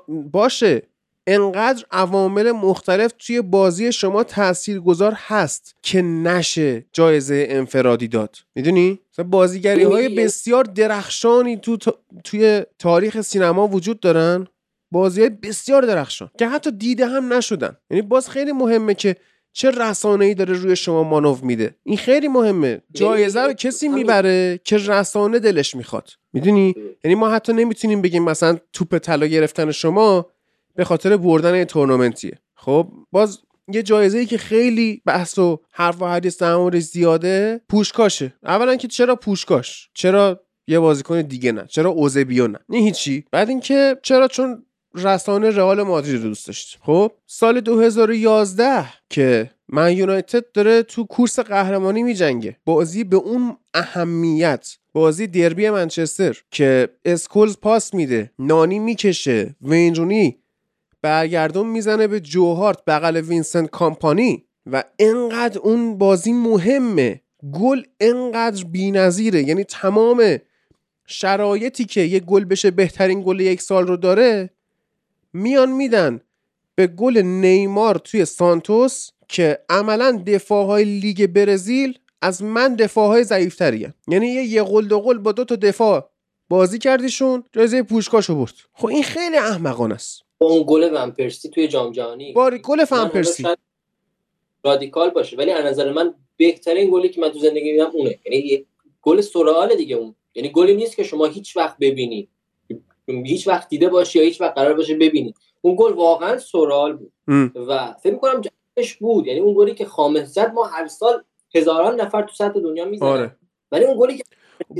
باشه. 0.08 0.82
انقدر 1.28 1.86
عوامل 1.92 2.52
مختلف 2.52 3.12
توی 3.20 3.42
بازی 3.42 3.92
شما 3.92 4.24
تاثیرگذار 4.24 5.14
هست 5.16 5.76
که 5.82 6.02
نشه 6.02 6.86
جایزه 6.94 7.48
انفرادی 7.50 8.08
داد. 8.08 8.38
می‌دونی؟ 8.56 9.00
بازیگری 9.30 9.84
های 9.84 10.10
بسیار 10.16 10.64
درخشانی 10.64 11.58
تو 11.58 11.78
تا- 11.78 12.00
توی 12.24 12.62
تاریخ 12.80 13.22
سینما 13.22 13.68
وجود 13.68 14.00
دارن. 14.00 14.48
بازی 14.92 15.22
های 15.22 15.30
بسیار 15.30 15.82
درخشان 15.82 16.30
که 16.40 16.48
حتی 16.48 16.72
دیده 16.72 17.06
هم 17.08 17.34
نشدن. 17.34 17.78
یعنی 17.90 18.02
باز 18.02 18.30
خیلی 18.30 18.52
مهمه 18.52 18.94
که 18.94 19.16
چه 19.54 19.72
رسانه 19.72 20.26
ای 20.26 20.34
داره 20.34 20.54
روی 20.54 20.76
شما 20.76 21.04
مانو 21.04 21.38
میده. 21.42 21.76
این 21.84 21.98
خیلی 21.98 22.28
مهمه. 22.28 22.82
جایزه 22.94 23.42
رو 23.42 23.54
کسی 23.54 23.88
می‌بره 23.88 24.60
که 24.64 24.78
رسانه 24.78 25.40
دلش 25.40 25.76
می‌خواد. 25.76 26.10
می‌دونی؟ 26.34 26.76
یعنی 27.04 27.16
ما 27.16 27.30
حتی 27.30 27.54
نمی‌تونیم 27.54 28.02
بگیم 28.02 28.24
مثلا 28.24 28.58
توپ 28.74 28.98
طلا 28.98 29.26
گرفتن 29.26 29.72
شما 29.72 30.26
به 30.76 30.84
خاطر 30.84 31.18
بردن 31.18 31.56
یه 31.56 31.66
تورنمنتیه. 31.66 32.40
خب 32.56 32.88
باز 33.12 33.40
یه 33.74 33.84
جایزه 33.84 34.18
ای 34.18 34.26
که 34.26 34.38
خیلی 34.38 35.02
بحث 35.06 35.38
و 35.38 35.60
حرف 35.72 36.02
و 36.02 36.06
حدیث 36.06 36.38
در 36.38 36.80
زیاده 36.80 37.62
پوشکاشه. 37.70 38.34
اولا 38.44 38.76
که 38.76 38.88
چرا 38.88 39.16
پوشکاش؟ 39.16 39.90
چرا 39.94 40.42
یه 40.68 40.80
بازیکن 40.80 41.22
دیگه 41.22 41.52
نه؟ 41.52 41.66
چرا 41.66 41.90
اوسبیو 41.90 42.48
نه؟ 42.48 42.60
نه 42.70 42.78
هیچی. 42.78 43.26
بعد 43.32 43.50
اینکه 43.50 43.98
چرا 44.04 44.28
چون 44.28 44.66
رسانه 45.04 45.50
رئال 45.50 45.84
مادرید 45.84 46.16
رو 46.16 46.28
دوست 46.28 46.48
داشت 46.48 46.78
خب؟ 46.82 47.12
سال 47.26 47.60
2011 47.62 48.86
که 49.10 49.52
Man 49.70 49.94
United 49.94 50.52
داره 50.52 50.84
تو 50.84 51.04
کورس 51.04 51.40
قهرمانی 51.40 52.04
میجنگه. 52.04 52.58
بازی 52.66 53.04
به 53.04 53.16
اون 53.16 53.58
اهمیت 53.74 54.78
بازی 54.94 55.28
دربی 55.28 55.70
منچستر 55.70 56.38
که 56.52 56.90
اسکولز 57.06 57.58
پاس 57.58 57.94
میده 57.94 58.32
نانی 58.40 58.80
می‌کشه 58.80 59.56
وین 59.62 59.94
رونی 59.94 60.38
برگردون 61.02 61.68
می‌زنه 61.68 62.08
به 62.08 62.20
جو 62.20 62.46
هارت 62.46 62.86
بغل 62.88 63.16
وینسنت 63.16 63.70
کامپانی 63.70 64.46
و 64.66 64.84
انقدر 65.00 65.60
اون 65.60 65.98
بازی 65.98 66.34
مهمه. 66.34 67.22
گل 67.54 67.82
انقدر 68.00 68.64
بی‌نظیره. 68.64 69.44
یعنی 69.44 69.64
تمام 69.64 70.38
شرایطی 71.08 71.86
که 71.86 72.02
یه 72.02 72.20
گل 72.20 72.46
بشه 72.46 72.72
بهترین 72.72 73.24
گل 73.26 73.40
یک 73.40 73.62
سال 73.62 73.88
رو 73.88 73.98
داره 73.98 74.50
میان 75.34 75.72
میدن 75.72 76.22
به 76.76 76.88
گل 76.88 77.18
نیمار 77.18 77.96
توی 77.96 78.26
سانتوس 78.26 79.10
که 79.28 79.60
عملا 79.70 80.24
دفاعهای 80.28 80.84
لیگ 80.84 81.28
برزیل 81.28 82.00
از 82.22 82.44
من 82.44 82.76
دفاعهای 82.76 83.24
ضعیفتری 83.24 83.88
یعنی 84.08 84.28
یه 84.28 84.44
یه 84.44 84.64
گل 84.64 84.88
دو 84.88 85.02
گل 85.02 85.18
با 85.18 85.32
دو 85.32 85.46
تا 85.46 85.56
دفاع 85.56 86.10
بازی 86.50 86.80
کردیشون 86.80 87.44
جایزه 87.52 87.84
پوشکاشو 87.84 88.36
برد. 88.36 88.54
خب 88.74 88.88
این 88.88 89.04
خیلی 89.04 89.38
احمقانه 89.38 89.96
است. 89.96 90.22
با 90.38 90.48
اون 90.48 90.64
گل 90.68 90.90
ون 90.94 91.12
پرسی 91.12 91.50
توی 91.50 91.68
جام 91.68 91.92
جهانی. 91.92 92.34
با 92.34 92.52
گل 92.64 92.78
من 92.78 92.86
فن 92.86 92.96
حالا 92.96 93.10
پرسی. 93.10 93.44
شاید 93.44 93.58
رادیکال 94.64 95.10
باشه 95.10 95.38
ولی 95.38 95.52
از 95.52 95.66
نظر 95.66 95.92
من 95.92 96.14
بهترین 96.38 96.90
گلی 96.92 97.10
که 97.10 97.22
من 97.22 97.30
تو 97.30 97.40
زندگی 97.40 97.72
دیدم 97.72 97.92
اونه. 97.94 98.20
یعنی 98.26 98.66
گل 99.02 99.22
سورئال 99.22 99.76
دیگه 99.76 99.96
اون. 99.96 100.16
یعنی 100.36 100.50
گلی 100.50 100.76
نیست 100.76 100.96
که 100.96 101.04
شما 101.04 101.26
هیچ 101.26 101.58
وقت 101.58 101.78
ببینی. 101.78 102.30
هیچ 103.10 103.48
وقت 103.48 103.70
دیده 103.70 103.90
باشی 103.90 104.20
یا 104.20 104.26
هیچ 104.26 104.42
وقت 104.42 104.56
قرار 104.56 104.74
باشه 104.74 104.96
ببینی. 104.96 105.34
اون 105.62 105.76
گل 105.80 105.94
واقعا 105.94 106.38
سورئال 106.38 106.94
بود. 106.94 107.12
ام. 107.28 107.52
و 107.56 107.94
فکر 108.04 108.14
می‌کنم 108.14 108.42
جایش 108.76 108.96
بود. 108.96 109.28
یعنی 109.28 109.40
اون 109.40 109.54
گلی 109.58 109.74
که 109.74 109.86
خامس 109.86 110.34
زد 110.34 110.54
ما 110.54 110.64
هر 110.66 110.88
سال 110.88 111.24
هزاران 111.56 112.02
نفر 112.02 112.22
تو 112.22 112.34
سطح 112.36 112.60
دنیا 112.60 112.86
می‌زنن. 112.86 113.10
آره. 113.10 113.36
ولی 113.72 113.86
اون 113.86 113.98
گلی 114.00 114.18
که 114.18 114.24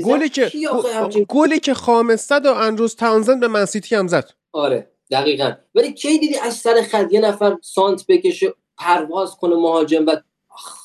گلی 0.04 0.28
که 0.28 0.50
آخه 0.70 0.94
همچین 0.94 1.26
گلی 1.28 1.60
که 1.60 1.74
خامس 1.74 2.28
زد 2.28 2.46
و 2.46 2.52
اندروز 2.54 2.96
تاونزند 2.96 3.40
به 3.40 3.48
منسیتی 3.48 3.94
هم 3.94 4.08
زد. 4.08 4.30
آره 4.52 4.90
دقیقا. 5.10 5.52
ولی 5.74 5.92
کی 5.92 6.18
دیدی 6.18 6.36
از 6.36 6.54
سر 6.54 6.82
خط 6.82 7.12
یه 7.12 7.20
نفر 7.20 7.56
سانت 7.62 8.06
بکشه 8.08 8.54
پرواز 8.78 9.36
کنه 9.36 9.56
مهاجم 9.56 10.06
و 10.06 10.10
آخ 10.48 10.76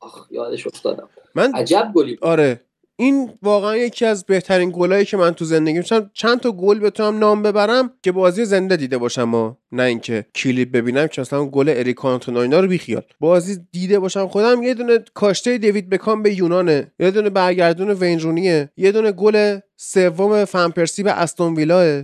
آخ 0.00 0.26
یادش 0.30 0.66
افتادم. 0.66 1.08
من 1.34 1.52
عجب 1.54 1.92
گلی. 1.94 2.18
آره. 2.22 2.60
این 2.96 3.30
واقعا 3.42 3.76
یکی 3.76 4.04
از 4.04 4.24
بهترین 4.24 4.70
گلایی 4.74 5.04
که 5.04 5.16
من 5.16 5.34
تو 5.34 5.44
زندگی 5.44 5.82
چند 5.82 6.10
چند 6.12 6.40
تا 6.40 6.52
گل 6.52 6.78
بتونم 6.78 7.18
نام 7.18 7.42
ببرم 7.42 7.90
که 8.02 8.12
بازی 8.12 8.44
زنده 8.44 8.76
دیده 8.76 8.98
باشم 8.98 9.34
و 9.34 9.54
نه 9.72 9.82
اینکه 9.82 10.26
کلیپ 10.34 10.72
ببینم 10.72 11.06
که 11.06 11.20
مثلا 11.20 11.44
گل 11.44 11.68
اریک 11.68 11.96
کانتونا 11.96 12.42
اینا 12.42 12.60
رو 12.60 12.68
بیخیال. 12.68 13.02
بازی 13.20 13.58
دیده 13.72 13.98
باشم. 13.98 14.28
خودم 14.28 14.62
یه 14.62 14.74
دونه 14.74 14.98
کاشته 15.14 15.58
دیوید 15.58 15.88
بکام 15.88 16.22
به 16.22 16.34
یونانه 16.34 16.92
یه 16.98 17.10
دونه 17.10 17.30
برگردون 17.30 17.90
وینرونیه 17.90 18.70
یه 18.76 18.92
دونه 18.92 19.12
گل 19.12 19.58
سوم 19.76 20.44
فنپرسی 20.44 21.02
به 21.02 21.12
استون 21.12 21.54
ویلاه 21.54 22.02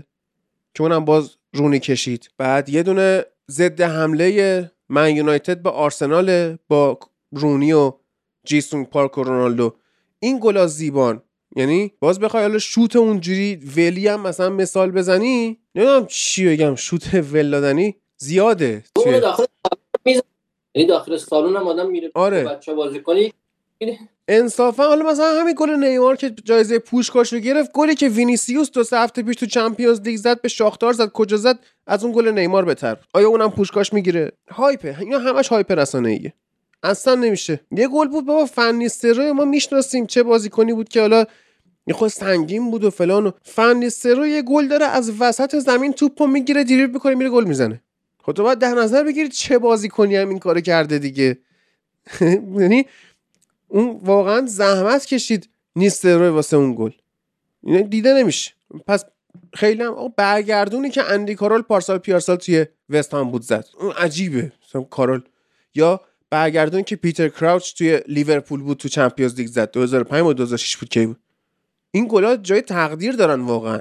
که 0.74 0.82
اونم 0.82 1.04
باز 1.04 1.36
رونی 1.54 1.78
کشید. 1.78 2.30
بعد 2.38 2.68
یه 2.68 2.82
دونه 2.82 3.24
ضد 3.50 3.80
حمله 3.80 4.70
Man 4.88 5.16
United 5.16 5.62
به 5.62 5.70
آرسنال 5.70 6.56
با 6.68 6.98
رونی 7.32 7.72
و 7.72 7.92
جی 8.44 8.58
سونگ 8.58 8.84
پارک 8.84 9.18
و 9.18 9.22
رونالدو. 9.22 9.74
این 10.20 10.38
گلا 10.42 10.66
زیبان. 10.66 11.22
یعنی 11.56 11.92
باز 12.00 12.20
بخوای 12.20 12.42
حالا 12.42 12.58
شوت 12.58 12.96
اونجوری 12.96 13.60
ولی 13.76 14.08
هم 14.08 14.20
مثلا 14.20 14.50
مثال 14.50 14.90
بزنی 14.90 15.58
نمی‌دونم 15.74 16.06
چی 16.06 16.48
بگم 16.48 16.74
شوت 16.74 17.14
ول 17.14 17.50
دادنی 17.50 17.96
زیاده. 18.16 18.84
توی 18.94 19.20
داخل 19.20 19.44
یعنی 20.74 20.88
داخل 20.88 21.16
سالن 21.16 21.56
هم 21.56 21.68
آدم 21.68 21.90
میره 21.90 22.10
آره. 22.14 22.44
بچه 22.44 22.74
بازی 22.74 23.00
کنی. 23.00 23.32
انصافا 24.28 24.82
حالا 24.82 25.10
مثلا 25.10 25.40
همین 25.40 25.54
گل 25.58 25.70
نیمار 25.70 26.16
که 26.16 26.30
جایزه 26.44 26.78
پوشکاش 26.78 27.32
رو 27.32 27.38
گرفت 27.38 27.70
گلی 27.72 27.94
که 27.94 28.08
وینیسیوس 28.08 28.70
دو 28.70 28.84
سه 28.84 28.96
هفته 28.98 29.22
پیش 29.22 29.36
تو 29.36 29.46
Champions 29.46 30.00
League 30.00 30.16
زد 30.16 30.40
به 30.40 30.48
شاختار 30.48 30.92
زد 30.92 31.08
کجا 31.08 31.36
زد 31.36 31.58
از 31.86 32.04
اون 32.04 32.12
گل 32.12 32.28
نیمار 32.28 32.64
بهتر 32.64 32.96
آیا 33.14 33.28
اونم 33.28 33.50
پوشکاش 33.50 33.92
می‌گیره؟ 33.92 34.32
هایپه. 34.50 34.96
اینا 35.00 35.18
همش 35.18 35.48
هایپ 35.48 35.72
رسانه 35.72 36.08
ایه 36.08 36.34
اصلا 36.82 37.14
نمیشه. 37.14 37.60
یه 37.70 37.88
گل 37.88 38.08
بود 38.08 38.26
بابا 38.26 38.46
فنیستروی 38.46 39.32
ما 39.32 39.44
می‌شناسیم 39.44 40.06
چه 40.06 40.22
بازیکنی 40.22 40.72
بود 40.72 40.88
که 40.88 41.00
حالا 41.00 41.24
خود 41.92 42.08
سنگین 42.08 42.70
بود 42.70 42.84
و 42.84 42.90
فلان 42.90 43.26
و 43.26 43.30
فنیسترو 43.42 44.26
یه 44.26 44.42
گل 44.42 44.68
داره 44.68 44.86
از 44.86 45.12
وسط 45.20 45.58
زمین 45.58 45.92
توپو 45.92 46.26
می‌گیره 46.26 46.64
دریبل 46.64 46.92
می‌کنه 46.92 47.14
میره 47.14 47.30
گل 47.30 47.44
می‌زنه. 47.44 47.82
خب 48.22 48.32
تو 48.32 48.42
باید 48.42 48.58
در 48.58 48.74
نظر 48.74 49.04
بگیرید 49.04 49.32
چه 49.32 49.58
بازیکنی 49.58 50.16
هم 50.16 50.28
این 50.28 50.38
کارو 50.38 50.60
کرده 50.60 50.98
دیگه. 50.98 51.38
یعنی 52.60 52.86
اون 53.68 54.00
واقعا 54.02 54.46
زحمت 54.46 55.06
کشید 55.06 55.48
نیستروی 55.76 56.28
واسه 56.28 56.56
اون 56.56 56.74
گل. 56.74 56.90
اینا 57.62 57.80
دیده 57.80 58.14
نمیشه. 58.14 58.52
پس 58.86 59.04
خیلی 59.54 59.82
هم 59.82 60.12
برگردونی 60.16 60.90
که 60.90 61.04
اندی 61.04 61.34
کارول 61.34 61.62
پارسال 61.62 61.98
پیارسال 61.98 62.36
توی 62.36 62.66
وست 62.90 63.14
هم 63.14 63.30
بود 63.30 63.42
زد. 63.42 63.64
اون 63.80 63.92
عجیبه. 63.92 64.52
مثلا 64.68 64.82
کارول. 64.82 65.22
یا 65.74 66.00
برگردون 66.30 66.82
که 66.82 66.96
پیتر 66.96 67.28
کراوچ 67.28 67.74
توی 67.74 68.00
لیورپول 68.08 68.62
بود 68.62 68.76
تو 68.76 68.88
Champions 68.88 69.34
League 69.34 69.46
زد. 69.46 69.70
2005 69.70 70.26
و 70.26 70.32
2006 70.32 70.76
بود 70.76 70.88
کی 70.88 71.06
بود 71.06 71.20
این 71.90 72.06
گلا 72.10 72.36
جای 72.36 72.60
تقدیر 72.60 73.12
دارن 73.12 73.40
واقعا. 73.40 73.80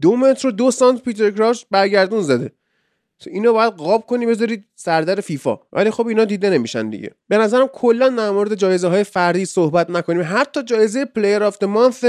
دو 0.00 0.16
متر 0.16 0.48
و 0.48 0.50
دو 0.50 0.70
سانت 0.70 1.02
پیتر 1.02 1.30
کراوچ 1.30 1.62
برگردون 1.70 2.22
زده. 2.22 2.52
تو 3.18 3.30
اینو 3.30 3.52
باید 3.52 3.72
قاب 3.72 4.06
کنی 4.06 4.26
بذارید 4.26 4.64
سردر 4.74 5.20
فیفا. 5.20 5.58
ولی 5.72 5.90
خب 5.90 6.06
اینا 6.06 6.24
دیده 6.24 6.50
نمیشن 6.50 6.90
دیگه. 6.90 7.10
به 7.28 7.38
نظرم 7.38 7.66
کلا 7.66 8.08
در 8.08 8.30
مورد 8.30 8.54
جایزه 8.54 8.88
های 8.88 9.04
فردی 9.04 9.44
صحبت 9.44 9.90
نکنیم. 9.90 10.22
حتی 10.26 10.62
جایزه 10.62 11.04
player 11.04 11.42
of 11.42 11.58
the 11.58 11.64
month 11.64 12.04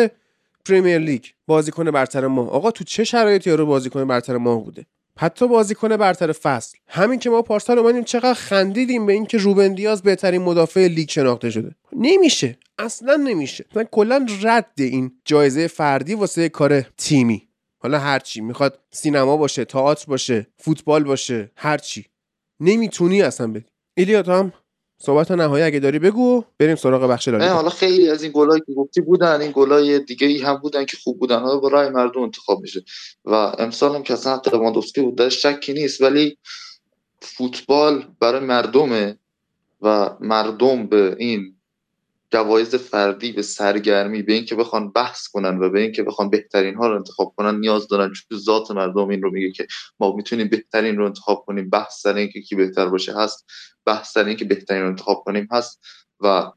پریمیر 0.66 0.98
لیگ 0.98 1.26
بازیکن 1.48 1.92
برتر 1.92 2.28
ماه. 2.28 2.50
آقا 2.50 2.72
تو 2.72 2.84
چه 2.84 3.04
شرایطی 3.04 3.52
رو 3.52 3.66
بازیکن 3.66 4.08
برتر 4.08 4.38
ماه 4.38 4.64
بوده؟ 4.64 4.86
حتی 5.20 5.48
بازیکن 5.48 5.98
برتر 5.98 6.32
فصل. 6.32 6.78
همین 6.88 7.20
که 7.20 7.30
ما 7.30 7.42
پارسال 7.42 7.80
اومدیم 7.80 8.04
چقدر 8.04 8.34
خندیدیم 8.34 9.06
به 9.06 9.14
اینکه 9.14 9.38
روبن 9.38 9.74
دیاز 9.74 10.04
بهترین 10.04 10.42
مدافع 10.42 10.88
لیگ 10.88 11.10
شناخته 11.10 11.50
شده. 11.52 11.76
نمیشه. 11.92 12.58
اصلا 12.78 13.16
نمیشه. 13.16 13.66
مثلا 13.72 13.84
کلا 13.84 14.26
رد 14.42 14.72
این 14.78 15.12
جایزه 15.26 15.68
فردی 15.68 16.14
واسه 16.14 16.50
کار 16.50 16.82
تیمی. 16.82 17.48
حالا 17.78 18.00
هر 18.00 18.20
چی. 18.20 18.42
می‌خواد 18.42 18.80
سینما 18.92 19.38
باشه 19.38 19.66
تئاتر 19.66 20.06
باشه 20.08 20.48
فوتبال 20.58 21.04
باشه 21.04 21.52
هر 21.56 21.78
چی. 21.78 22.06
نمی‌تونی 22.60 23.22
اصلا 23.22 23.48
بدی 23.48 23.66
ایلیا 23.98 24.22
تو 24.22 24.32
هم 24.32 24.54
صحبت 24.98 25.32
نهایی 25.32 25.64
اگه 25.64 25.80
داری 25.80 26.00
بگو 26.00 26.44
بریم 26.60 26.76
سراغ 26.76 27.04
بخش 27.10 27.28
لالیگا. 27.28 27.54
حالا 27.54 27.70
خیلی 27.70 28.10
از 28.10 28.24
این 28.24 28.32
گلایی 28.36 28.62
که 28.66 28.74
گفتی 28.74 29.02
بودن 29.02 29.42
این 29.42 29.52
گلای 29.56 30.00
دیگه 30.00 30.28
ای 30.28 30.38
هم 30.38 30.56
بودن 30.56 30.86
که 30.86 30.98
خوب 31.04 31.20
بودن. 31.20 31.40
حالا 31.40 31.58
با 31.58 31.68
رای 31.68 31.90
مردم 31.90 32.22
انتخاب 32.22 32.62
میشه. 32.62 32.84
و 33.26 33.34
امسال 33.34 33.96
هم 33.96 34.04
که 34.04 34.14
اصلا 34.14 34.42
لواندوفسکی 34.54 35.02
بود 35.02 35.16
درش 35.16 35.46
شکی 35.46 35.74
نیست 35.74 36.02
ولی 36.02 36.38
فوتبال 37.22 38.08
برای 38.20 38.40
مردمه 38.40 39.18
و 39.82 40.10
مردم 40.20 40.88
به 40.88 41.16
این 41.20 41.55
جوایز 42.36 42.76
فردی 42.76 43.32
به 43.32 43.42
سرگرمی 43.42 44.22
به 44.22 44.34
اینکه 44.34 44.56
بخوان 44.56 44.92
بحث 44.92 45.28
کنن 45.28 45.60
و 45.60 45.70
به 45.70 45.82
اینکه 45.82 46.04
بخوان 46.04 46.30
بهترین 46.30 46.76
ها 46.76 46.88
رو 46.88 46.96
انتخاب 46.96 47.34
کنن 47.38 47.60
نیاز 47.60 47.88
دارن. 47.88 48.14
چون 48.14 48.38
ذات 48.38 48.72
مردم 48.72 49.10
این 49.10 49.22
رو 49.22 49.32
میگه 49.32 49.52
که 49.52 49.68
ما 50.00 50.16
می‌تونیم 50.16 50.48
بهترین 50.48 50.98
رو 50.98 51.06
انتخاب 51.06 51.44
کنیم. 51.48 51.70
بحث 51.70 52.02
سر 52.02 52.16
اینکه 52.16 52.42
کی 52.42 52.56
بهتر 52.56 52.90
باشه 52.90 53.14
هست. 53.18 53.46
بحث 53.86 54.12
سر 54.12 54.26
اینکه 54.26 54.46
بهترین 54.46 54.82
رو 54.82 54.88
انتخاب 54.88 55.24
کنیم 55.26 55.48
هست. 55.52 55.80
و 56.20 56.52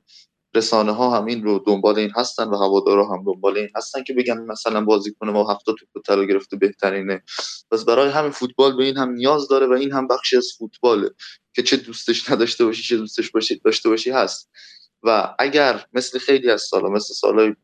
رسانه 0.54 0.92
ها 0.92 1.16
هم 1.16 1.24
این 1.24 1.44
رو 1.44 1.64
دنبال 1.66 1.98
این 1.98 2.10
هستن 2.16 2.48
و 2.48 2.56
هوادارا 2.56 3.08
هم 3.08 3.24
دنبال 3.24 3.58
این 3.58 3.68
هستن 3.76 4.02
که 4.02 4.14
بگن 4.14 4.38
مثلا 4.38 4.84
بازیکن 4.84 5.30
ما 5.30 5.52
هفته 5.52 5.72
توپ 5.72 6.04
طلا 6.06 6.24
گرفته 6.24 6.56
بهترینه. 6.56 7.22
پس 7.70 7.84
برای 7.84 8.10
همین 8.10 8.30
فوتبال 8.30 8.76
به 8.76 8.84
این 8.84 8.96
هم 8.96 9.10
نیاز 9.10 9.48
داره 9.48 9.66
و 9.66 9.72
این 9.72 9.92
هم 9.92 10.08
بخشی 10.08 10.36
از 10.36 10.48
فوتباله. 10.58 11.10
که 11.54 11.62
چه 11.62 11.76
دوستش 11.76 12.30
نداشته 12.30 12.64
باشی 12.64 12.82
چه 12.82 12.96
دوستش 12.96 13.30
باشی 13.30 13.60
داشته 13.64 13.88
باشی 13.88 14.10
هست. 14.10 14.50
و 15.02 15.34
اگر 15.38 15.84
مثل 15.92 16.18
خیلی 16.18 16.50
از 16.50 16.62
سالا 16.62 16.88
مثل 16.88 17.14
سالای 17.14 17.54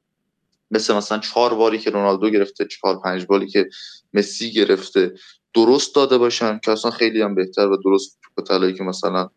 مثل 0.70 0.94
مثلا 0.94 1.18
چهار 1.18 1.54
باری 1.54 1.78
که 1.78 1.90
رونالدو 1.90 2.30
گرفته 2.30 2.64
چهار 2.64 3.00
پنج 3.00 3.26
باری 3.26 3.46
که 3.46 3.68
مسی 4.12 4.52
گرفته 4.52 5.14
درست 5.54 5.94
داده 5.94 6.18
باشن 6.18 6.58
که 6.58 6.70
اصلا 6.70 6.90
خیلی 6.90 7.22
هم 7.22 7.34
بهتر 7.34 7.66
و 7.66 7.76
درست 7.76 8.18
طلایی 8.48 8.74
که 8.74 8.82
مثلا 8.82 9.30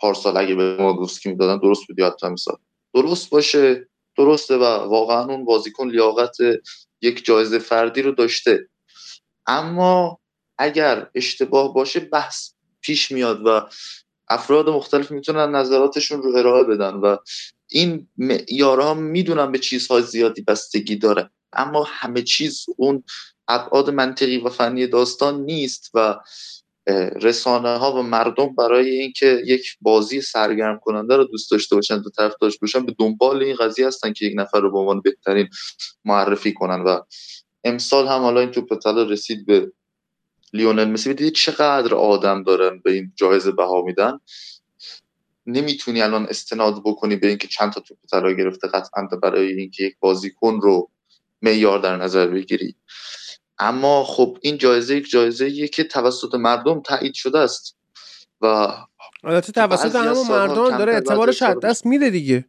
پارسال 0.00 0.36
اگه 0.36 0.54
به 0.54 0.76
مادوفسکی 0.76 1.28
می‌دادن 1.28 1.58
درست 1.58 1.86
بود 1.88 1.98
یا 1.98 2.16
مثال 2.32 2.56
درست 2.94 3.30
باشه 3.30 3.88
درسته 4.16 4.56
و 4.56 4.64
واقعا 4.64 5.24
اون 5.24 5.44
بازیکن 5.44 5.88
لیاقت 5.88 6.36
یک 7.00 7.24
جایزه 7.24 7.58
فردی 7.58 8.02
رو 8.02 8.12
داشته. 8.12 8.68
اما 9.46 10.20
اگر 10.58 11.10
اشتباه 11.14 11.74
باشه 11.74 12.00
بحث 12.00 12.50
پیش 12.80 13.12
میاد 13.12 13.46
و 13.46 13.68
افراد 14.30 14.68
مختلف 14.68 15.10
می‌تونن 15.10 15.56
نظراتشون 15.56 16.22
رو 16.22 16.36
ارائه 16.36 16.64
بدن 16.64 16.94
و 16.94 17.16
این 17.70 18.08
معیارها 18.18 18.94
می‌دونن 18.94 19.52
به 19.52 19.58
چیزهای 19.58 20.02
زیادی 20.02 20.42
بستگی 20.42 20.96
داره. 20.96 21.30
اما 21.52 21.86
همه 21.88 22.22
چیز 22.22 22.66
اون 22.76 23.04
ابعاد 23.48 23.90
منطقی 23.90 24.38
و 24.38 24.48
فنی 24.48 24.86
داستان 24.86 25.40
نیست 25.40 25.90
و 25.94 26.18
رسانه 27.22 27.76
ها 27.76 27.92
و 27.92 28.02
مردم 28.02 28.54
برای 28.54 28.90
اینکه 28.90 29.42
یک 29.46 29.76
بازی 29.80 30.20
سرگرم 30.20 30.78
کننده 30.78 31.16
رو 31.16 31.24
دوست 31.24 31.50
داشته 31.50 31.76
باشن 31.76 31.94
و 31.94 32.10
طرف 32.16 32.34
داشته 32.40 32.58
باشن 32.60 32.86
به 32.86 32.94
دنبال 32.98 33.42
این 33.42 33.56
قضیه 33.56 33.86
هستن 33.86 34.12
که 34.12 34.26
یک 34.26 34.32
نفر 34.36 34.60
رو 34.60 34.72
به 34.72 34.78
عنوان 34.78 35.00
بهترین 35.00 35.48
معرفی 36.04 36.52
کنن 36.52 36.80
و 36.80 37.00
امسال 37.64 38.06
هم 38.06 38.20
حالا 38.20 38.40
این 38.40 38.50
توپ 38.50 38.78
طلا 38.78 39.02
رسید 39.02 39.46
به 39.46 39.72
لیونل 40.52 40.84
مسی 40.84 41.14
دیدی 41.14 41.30
چقدر 41.30 41.94
آدم 41.94 42.42
دارن 42.42 42.80
به 42.84 42.92
این 42.92 43.12
جایزه 43.16 43.52
بها 43.52 43.82
میدن. 43.82 44.20
نمی‌تونی 45.46 46.02
الان 46.02 46.26
استناد 46.26 46.82
بکنی 46.84 47.16
به 47.16 47.28
اینکه 47.28 47.48
چند 47.48 47.72
تا 47.72 47.80
توپ 47.80 47.98
طلا 48.10 48.32
گرفته 48.32 48.68
قطعا 48.68 49.08
برای 49.22 49.52
اینکه 49.52 49.84
یک 49.84 49.96
بازیکن 50.00 50.60
رو 50.60 50.90
معیار 51.42 51.78
در 51.78 51.96
نظر 51.96 52.26
بگیری. 52.26 52.76
اما 53.58 54.04
خب 54.04 54.38
این 54.40 54.58
جایزه 54.58 54.96
یک 54.96 55.10
جایزه 55.10 55.68
که 55.68 55.84
توسط 55.84 56.34
مردم 56.34 56.80
تایید 56.80 57.14
شده 57.14 57.38
است 57.38 57.76
و 58.40 58.46
البته 59.24 59.52
توسط 59.52 59.96
همون 59.96 60.14
سالها 60.14 60.62
مردم 60.64 60.78
داره 60.78 60.92
اعتبارش 60.92 61.42
از 61.42 61.60
دست 61.60 61.86
میده 61.86 62.10
دیگه. 62.10 62.44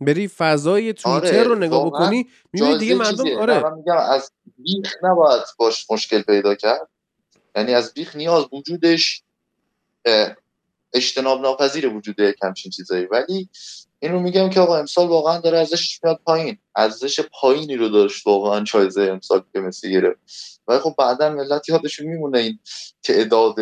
بری 0.00 0.28
فضای 0.28 0.92
توییتر 0.92 1.26
آره، 1.26 1.42
رو 1.42 1.54
نگاه 1.54 1.86
بکنی 1.86 2.28
می‌بینی 2.52 2.78
دیگه 2.78 2.94
مردم 2.94 3.10
چیزیه. 3.10 3.38
آره. 3.38 3.62
من 3.62 3.74
میگم 3.74 3.96
از 3.96 4.32
بیخ 4.58 4.94
نباید 5.02 5.42
باش 5.58 5.86
مشکل 5.90 6.22
پیدا 6.22 6.54
کرد. 6.54 6.88
یعنی 7.56 7.74
از 7.74 7.94
بیخ 7.94 8.16
نیاز 8.16 8.46
وجودش 8.52 9.22
اجتناب 10.92 11.40
ناپذیر 11.40 11.88
وجود 11.88 12.20
یک 12.20 12.36
همچین 12.42 12.70
چیزایی. 12.70 13.06
ولی 13.06 13.48
اینو 13.98 14.20
میگم 14.20 14.50
که 14.50 14.60
آقا 14.60 14.78
امسال 14.78 15.08
واقعا 15.08 15.38
داره 15.38 15.58
ارزشش 15.58 16.04
میاد 16.04 16.20
پایین. 16.24 16.58
ارزش 16.76 17.20
پایینی 17.20 17.76
رو 17.76 17.88
داشت 17.88 18.26
واقعا 18.26 18.64
جایزه 18.64 19.02
امسال 19.02 19.42
که 19.52 19.60
مسی 19.60 19.92
گرفت. 19.92 20.20
ولی 20.68 20.78
خب 20.78 20.94
بعدا 20.98 21.30
ملت 21.30 21.68
یادشون 21.68 22.06
میمونه 22.06 22.38
این 22.38 22.58
تعداد 23.02 23.54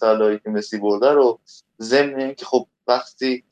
طلایی 0.00 0.38
که 0.38 0.50
مسی 0.50 0.78
برده 0.78 1.10
رو. 1.10 1.40
ضمن 1.82 2.20
اینکه 2.20 2.44
خب 2.44 2.66
وقتی 2.86 3.44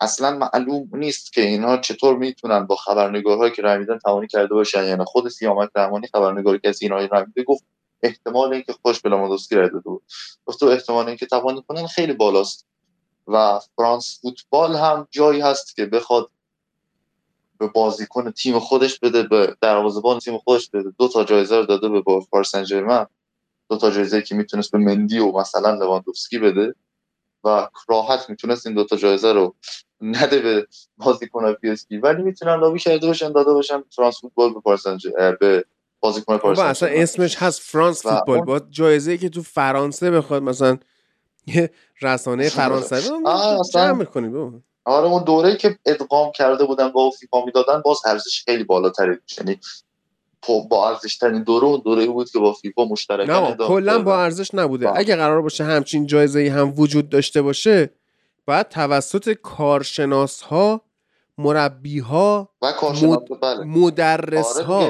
اصلا 0.00 0.38
معلوم 0.38 0.88
نیست 0.92 1.32
که 1.32 1.40
اینها 1.40 1.76
چطور 1.76 2.16
می‌تونن 2.16 2.66
با 2.66 2.76
خبرنگارهایی 2.76 3.52
که 3.52 3.62
رای 3.62 3.78
میدن 3.78 3.98
توانی 3.98 4.26
کرده 4.26 4.54
باشن. 4.54 4.84
یعنی 4.84 5.04
خود 5.04 5.28
سیامک 5.28 5.70
رحمانی 5.76 6.06
خبرنگاری 6.06 6.58
که 6.58 6.68
از 6.68 6.82
اینها 6.82 6.98
رای 6.98 7.24
میده 7.26 7.42
گفت 7.42 7.64
احتمال 8.02 8.52
اینکه 8.52 8.72
خوش 8.72 9.00
به 9.00 9.10
لامادوسکی 9.10 9.54
رای 9.54 9.68
داده 9.68 9.80
بود. 9.80 10.02
گفت 10.46 10.62
احتمال 10.62 11.06
اینکه 11.06 11.26
توانی 11.26 11.62
کنن 11.68 11.86
خیلی 11.86 12.12
بالاست. 12.12 12.66
و 13.28 13.60
فرانس 13.76 14.18
فوتبال 14.22 14.76
هم 14.76 15.08
جایی 15.10 15.40
هست 15.40 15.76
که 15.76 15.86
بخواد 15.86 16.30
به 17.58 17.66
بازیکن 17.66 18.30
تیم 18.30 18.58
خودش 18.58 18.98
بده 18.98 19.22
به 19.22 19.56
دروازه‌بان 19.60 20.18
تیم 20.18 20.38
خودش 20.38 20.70
بده. 20.70 20.92
دو 20.98 21.08
تا 21.08 21.24
جایزه 21.24 21.56
رو 21.56 21.66
داده 21.66 21.88
به 21.88 22.02
پاریس 22.30 22.48
سن 22.48 22.64
ژرمن 22.64 23.06
دو 23.70 23.76
تا 23.76 23.90
جایزه 23.90 24.22
که 24.22 24.34
می‌تونست 24.34 24.72
به 24.72 24.78
مندی 24.78 25.18
و 25.18 25.32
مثلا 25.32 25.70
لواندوفسکی 25.70 26.38
بده. 26.38 26.74
و 27.44 27.68
راحت 27.88 28.30
می‌تونست 28.30 28.66
این 28.66 28.74
دو 28.76 28.84
تا 28.84 28.96
جایزه 28.96 29.32
رو 29.32 29.54
نده 30.00 30.38
به 30.38 30.66
بازیکن 30.96 31.52
PSG 31.52 31.86
ولی 32.02 32.22
می‌تونن 32.22 32.60
لابی 32.60 32.78
کرده 32.78 33.06
باشن 33.06 33.32
داده 33.32 33.52
باشن 33.52 33.82
فرانس 33.96 34.20
فوتبال 34.20 34.54
به 34.54 34.60
پاریس 34.60 34.86
به 35.40 35.64
بازیکن 36.00 36.54
سن 36.54 36.62
اصلا. 36.62 36.88
اسمش 36.88 37.36
هست 37.42 37.60
فرانس 37.60 38.02
فوتبال. 38.06 38.40
با 38.40 38.60
جایزه 38.70 39.18
که 39.18 39.28
تو 39.28 39.42
فرانسه 39.42 40.10
بخواد 40.10 40.42
مثلا 40.42 40.78
یه 41.46 41.70
رسانه 42.02 42.48
فرانسوی 42.58 42.98
اصلا- 43.26 43.58
جمع 43.74 43.92
می‌کنی 43.92 44.28
بابا. 44.28 44.58
آره 44.84 45.06
اون 45.06 45.24
دوره 45.24 45.56
که 45.56 45.78
ادغام 45.86 46.32
کرده 46.32 46.64
بودن 46.64 46.88
با 46.92 47.10
فیفا 47.10 47.44
می‌دادن 47.44 47.82
باز 47.84 47.98
ارزش 48.06 48.42
خیلی 48.44 48.64
بالاتری 48.64 49.16
داشت 49.16 49.38
یعنی 49.38 49.60
با 50.70 50.88
ارزش 50.88 51.16
ترین 51.16 51.42
دوره 51.42 51.64
اون 51.66 51.80
دوره 51.84 52.06
بود 52.06 52.30
که 52.30 52.38
با 52.38 52.52
فیفا 52.52 52.84
مشترکاً 52.84 53.48
نه 53.48 53.56
کلا. 53.56 53.98
با 54.02 54.22
ارزش 54.22 54.54
نبوده. 54.54 54.86
با- 54.86 54.92
اگه 54.94 55.16
قرار 55.16 55.42
باشه 55.42 55.64
همچین 55.64 56.06
جایزه 56.06 56.40
ای 56.40 56.48
هم 56.48 56.72
وجود 56.76 57.08
داشته 57.08 57.42
باشه 57.42 57.90
باید 58.46 58.68
توسط 58.68 59.32
کارشناس 59.32 60.42
ها 60.42 60.80
مربی 61.38 61.98
ها 61.98 62.48
و 62.62 62.72
کارشناس 62.72 63.18
مد- 63.18 63.40
بله. 63.42 63.64
مدرس 63.64 64.56
آره 64.56 64.64
ها 64.64 64.80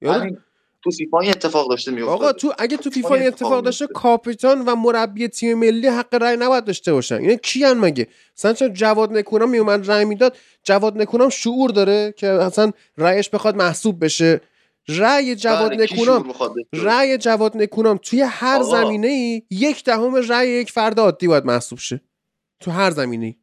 دیگه. 0.00 0.38
تو 0.84 0.90
فیفا 0.90 1.20
این 1.20 1.30
اتفاق 1.30 1.70
داشته 1.70 1.90
میافتاد. 1.90 2.14
آقا 2.14 2.32
تو 2.32 2.52
اگه 2.58 2.76
تو 2.76 2.90
فیفا 2.90 3.14
این 3.14 3.26
اتفاق 3.26 3.48
اتفاق 3.48 3.64
داشته 3.64 3.84
میفته. 3.84 3.94
کاپیتان 3.94 4.60
و 4.60 4.74
مربی 4.74 5.28
تیم 5.28 5.58
ملی 5.58 5.88
حق 5.88 6.14
رأی 6.14 6.36
نباید 6.36 6.64
داشته 6.64 6.92
باشن. 6.92 7.14
اینا 7.14 7.34
کیان 7.34 7.78
مگه؟ 7.78 8.08
مثلا 8.36 8.52
چرا 8.52 8.68
جواد 8.68 9.12
نکونام 9.12 9.50
میومد 9.50 9.90
رأی 9.90 10.04
می‌داد؟ 10.04 10.36
جواد 10.64 10.98
نکونام 10.98 11.28
شعور 11.28 11.70
داره 11.70 12.14
که 12.16 12.26
اصلا 12.28 12.72
رأیش 12.98 13.28
بخواد 13.28 13.56
محسوب 13.56 14.04
بشه. 14.04 14.40
رأی 14.88 15.36
جواد 15.36 15.70
بله، 15.70 15.86
شعور 15.86 16.00
نکونام؟ 16.02 16.34
رأی 16.72 17.18
جواد 17.18 17.56
نکونام 17.56 17.96
توی 17.96 18.20
هر 18.20 18.60
آقا. 18.60 18.70
زمینه 18.70 19.08
ای 19.08 19.42
یک 19.50 19.84
دهم 19.84 20.14
رأی 20.14 20.48
یک 20.48 20.70
فرد 20.70 21.00
عادی 21.00 21.28
باید 21.28 21.44
محسوب 21.44 21.78
شه. 21.78 22.00
تو 22.60 22.70
هر 22.70 22.90
زمینه 22.90 23.26
ای 23.26 23.34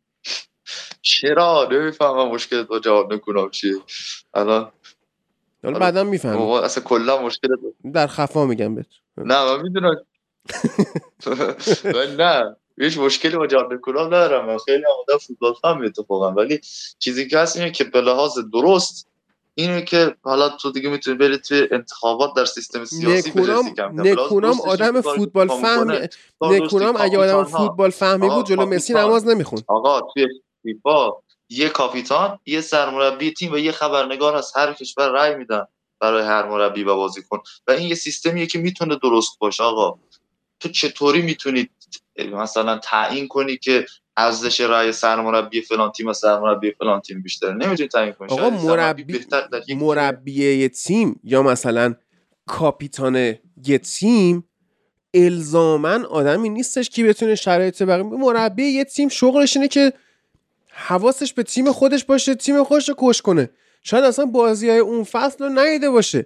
چرا؟ 1.02 1.70
نمی‌فهمم 1.72 2.28
مشکلت 2.28 2.68
با 2.68 2.80
جواب 2.80 3.14
نکنم 3.14 3.50
چیه. 3.50 3.76
الان 4.34 4.72
حالا. 5.64 5.80
بعدا 5.80 6.04
می‌فهمی 6.04 6.38
بابا 6.38 6.62
اصلا 6.62 6.84
کلا 6.84 7.22
مشکلت 7.22 7.60
در 7.94 8.08
خفا 8.08 8.46
میگم 8.46 8.76
بهت 8.76 8.86
نه 9.18 9.46
من 9.46 9.62
می‌دونم 9.62 9.96
من 11.86 12.16
نه 12.20 12.56
هیچ 12.78 12.98
مشکلی 12.98 13.38
با 13.38 13.48
جان 13.48 13.74
نکنم 13.74 14.00
ندارم 14.00 14.46
من 14.46 14.58
خیلی 14.58 14.84
آدم 15.00 15.18
فوتبال 15.18 15.54
فهم 15.62 15.82
اتفاقا 15.86 16.32
ولی 16.32 16.62
چیزی 17.00 17.28
که 17.28 17.40
هست 17.40 17.58
اینه 17.58 17.72
که 17.72 17.84
به 17.84 18.02
لحاظ 18.02 18.40
درست 18.54 19.10
اینه 19.56 19.82
که 19.82 20.16
حالا 20.22 20.50
تو 20.50 20.72
دیگه 20.72 20.90
می‌تونی 20.90 21.18
بری 21.18 21.38
توی 21.38 21.68
انتخابات 21.72 22.34
در 22.36 22.46
سیستم 22.46 22.86
سیاسی 22.86 23.30
نکونام 23.30 23.66
نکونام 23.94 24.62
آدم 24.62 25.02
فوتبال 25.02 25.48
درستی. 25.48 26.18
نکونام 26.42 26.96
اگه 27.00 27.18
آدم. 27.18 27.44
فوتبال 27.44 27.90
فهمی 27.90 28.30
بود 28.30 28.46
جلو 28.46 28.66
مسی. 28.66 28.94
نماز 28.94 29.28
نمیخون 29.28 29.60
آقا 29.68 30.02
توی 30.14 30.28
فیفا 30.64 31.12
یه 31.50 31.70
کاپیتان 31.70 32.40
یه 32.46 32.62
سرمربی 32.62 33.34
تیم 33.34 33.54
و 33.54 33.58
یه 33.58 33.72
خبرنگار 33.72 34.36
از 34.36 34.52
هر 34.56 34.74
کشور 34.74 35.10
رای 35.10 35.36
میدن 35.36 35.66
برای 36.00 36.24
هر 36.24 36.50
مربی 36.50 36.84
و 36.84 36.96
بازیکن. 36.96 37.40
و 37.68 37.72
این 37.72 37.90
یه 37.90 37.96
سیستمیه 37.96 38.46
که 38.46 38.60
می‌تونه 38.60 38.96
درست 39.04 39.40
باشه. 39.40 39.64
آقا 39.64 40.00
تو 40.60 40.70
چطوری 40.70 41.22
می‌تونی 41.22 41.70
مثلا 42.32 42.78
تعیین 42.78 43.28
کنی 43.28 43.58
که 43.58 43.86
ارزش 44.18 44.62
رای 44.62 44.92
سرمربی 44.92 45.62
فلان 45.62 45.92
تیم 45.92 46.08
و 46.08 46.14
سرمربی 46.14 46.72
فلان 46.72 47.02
تیم 47.02 47.22
بیشتره؟ 47.22 47.54
نمی‌تونی 47.54 47.90
تعیین 47.90 48.14
کنی. 48.14 48.30
آقا 48.30 48.50
مربی 48.50 49.26
مربی 49.76 50.32
یه 50.34 50.70
تیم 50.70 51.20
یا 51.24 51.44
مثلا 51.44 51.96
کاپیتان 52.48 53.36
یه 53.66 53.78
تیم 53.78 54.50
الزاما 55.14 56.08
آدمی 56.08 56.50
نیستش 56.50 56.90
که 56.90 57.04
بتونه 57.04 57.36
شرایط 57.36 57.84
بقیه 57.84 58.04
مربی 58.04 58.64
یه 58.64 58.84
تیم 58.84 59.10
شغلش 59.10 59.58
اینه 59.58 59.68
که 59.68 59.94
حواسش 60.88 61.34
به 61.34 61.44
تیم 61.44 61.72
خودش 61.72 62.06
باشه 62.06 62.36
تیم 62.36 62.64
خودش 62.64 62.90
رو 62.90 62.96
کش 62.98 63.22
کنه. 63.22 63.50
شاید 63.84 64.04
اصلا 64.04 64.26
بازی 64.26 64.70
های 64.70 64.80
اون 64.80 65.04
فصل 65.04 65.44
رو 65.44 65.50
ندیده 65.50 65.90
باشه. 65.90 66.26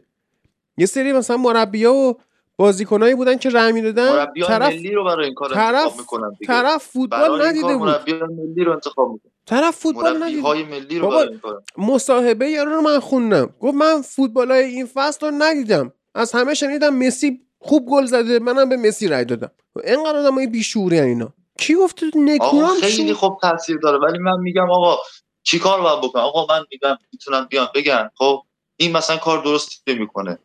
یه 0.78 0.86
سری 0.86 1.14
مثلا 1.14 1.38
مربی 1.38 1.86
و 1.86 2.16
بازیکنایی 2.58 3.16
بودن 3.16 3.38
که 3.38 3.50
می‌دادن 3.74 4.16
مربیان 4.16 4.48
طرف 4.48 4.74
ملی 4.74 4.92
رو 4.92 5.04
برای 5.04 5.26
این 5.26 5.34
کار 5.34 5.54
طرف 5.54 6.00
می‌کنن 6.00 6.30
دیگه. 6.30 6.48
طرف 6.48 6.84
فوتبال 6.84 7.46
ندیده 7.46 7.78
بود. 7.78 7.90
مربیان 7.90 8.34
ملی 8.34 8.64
رو 8.64 8.72
انتخاب 8.72 9.12
می‌کنن. 9.12 9.32
طرف 9.46 9.76
فوتبال 9.76 10.24
ندیده 10.24 10.42
های 10.42 10.64
ملی 10.64 11.00
رو 11.00 11.10
برای 11.10 11.28
این 11.28 11.40
کار 11.40 11.64
مصاحبه 11.78 12.50
یارو 12.50 12.72
رو 12.72 12.82
من 12.82 13.00
خوندم. 13.00 13.50
گفت 13.60 13.76
من 13.76 14.02
فوتبال 14.02 14.52
های 14.52 14.64
این 14.64 14.86
فصل 14.86 15.26
رو 15.26 15.34
ندیدم. 15.38 15.94
از 16.16 16.32
همه 16.32 16.54
شنیدم 16.54 16.96
مسی 16.96 17.42
خوب 17.60 17.86
گل 17.90 18.06
زده 18.06 18.40
منم 18.40 18.70
به 18.70 18.78
مسی 18.78 19.08
رای 19.08 19.26
دادم. 19.26 19.52
اینقدر 19.84 20.18
آدم 20.18 20.34
های 20.34 20.48
بیشعوری 20.48 21.00
اینا. 21.00 21.34
کی 21.60 21.76
گفت 21.76 22.04
نکونام 22.16 22.80
خیلی 22.82 23.08
چی؟ 23.08 23.14
خوب 23.14 23.38
تاثیر 23.42 23.78
داره. 23.78 23.98
ولی 23.98 24.18
من 24.18 24.40
میگم 24.40 24.72
آقا 24.72 24.98
چیکار 25.44 25.82
باید 25.82 26.02
بکنم؟ 26.02 26.24
آقا 26.24 26.56
من 26.56 26.66
میگم 26.72 26.98
می‌تونم 27.14 27.48
بیان 27.50 27.68
بگن 27.76 28.10
خب 28.16 28.44
این 28.78 28.92
مثلا 28.92 29.18
کار 29.18 29.44
درستی 29.44 29.94
می‌کنه 29.94 30.40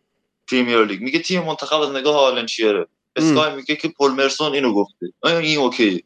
پریمیر 0.51 0.85
لیگ. 0.85 1.03
میگه 1.03 1.19
تیم 1.19 1.43
منتخب 1.43 1.81
از 1.81 1.91
نگاه 1.91 2.17
آلن 2.17 2.47
شیرر. 2.47 2.87
اسکای 3.17 3.55
میگه 3.55 3.77
که 3.77 3.89
پل 3.89 4.11
مرسون 4.11 4.55
اینو 4.55 4.75
گفته. 4.75 5.07
این 5.25 5.59
اوکی؟ 5.59 6.05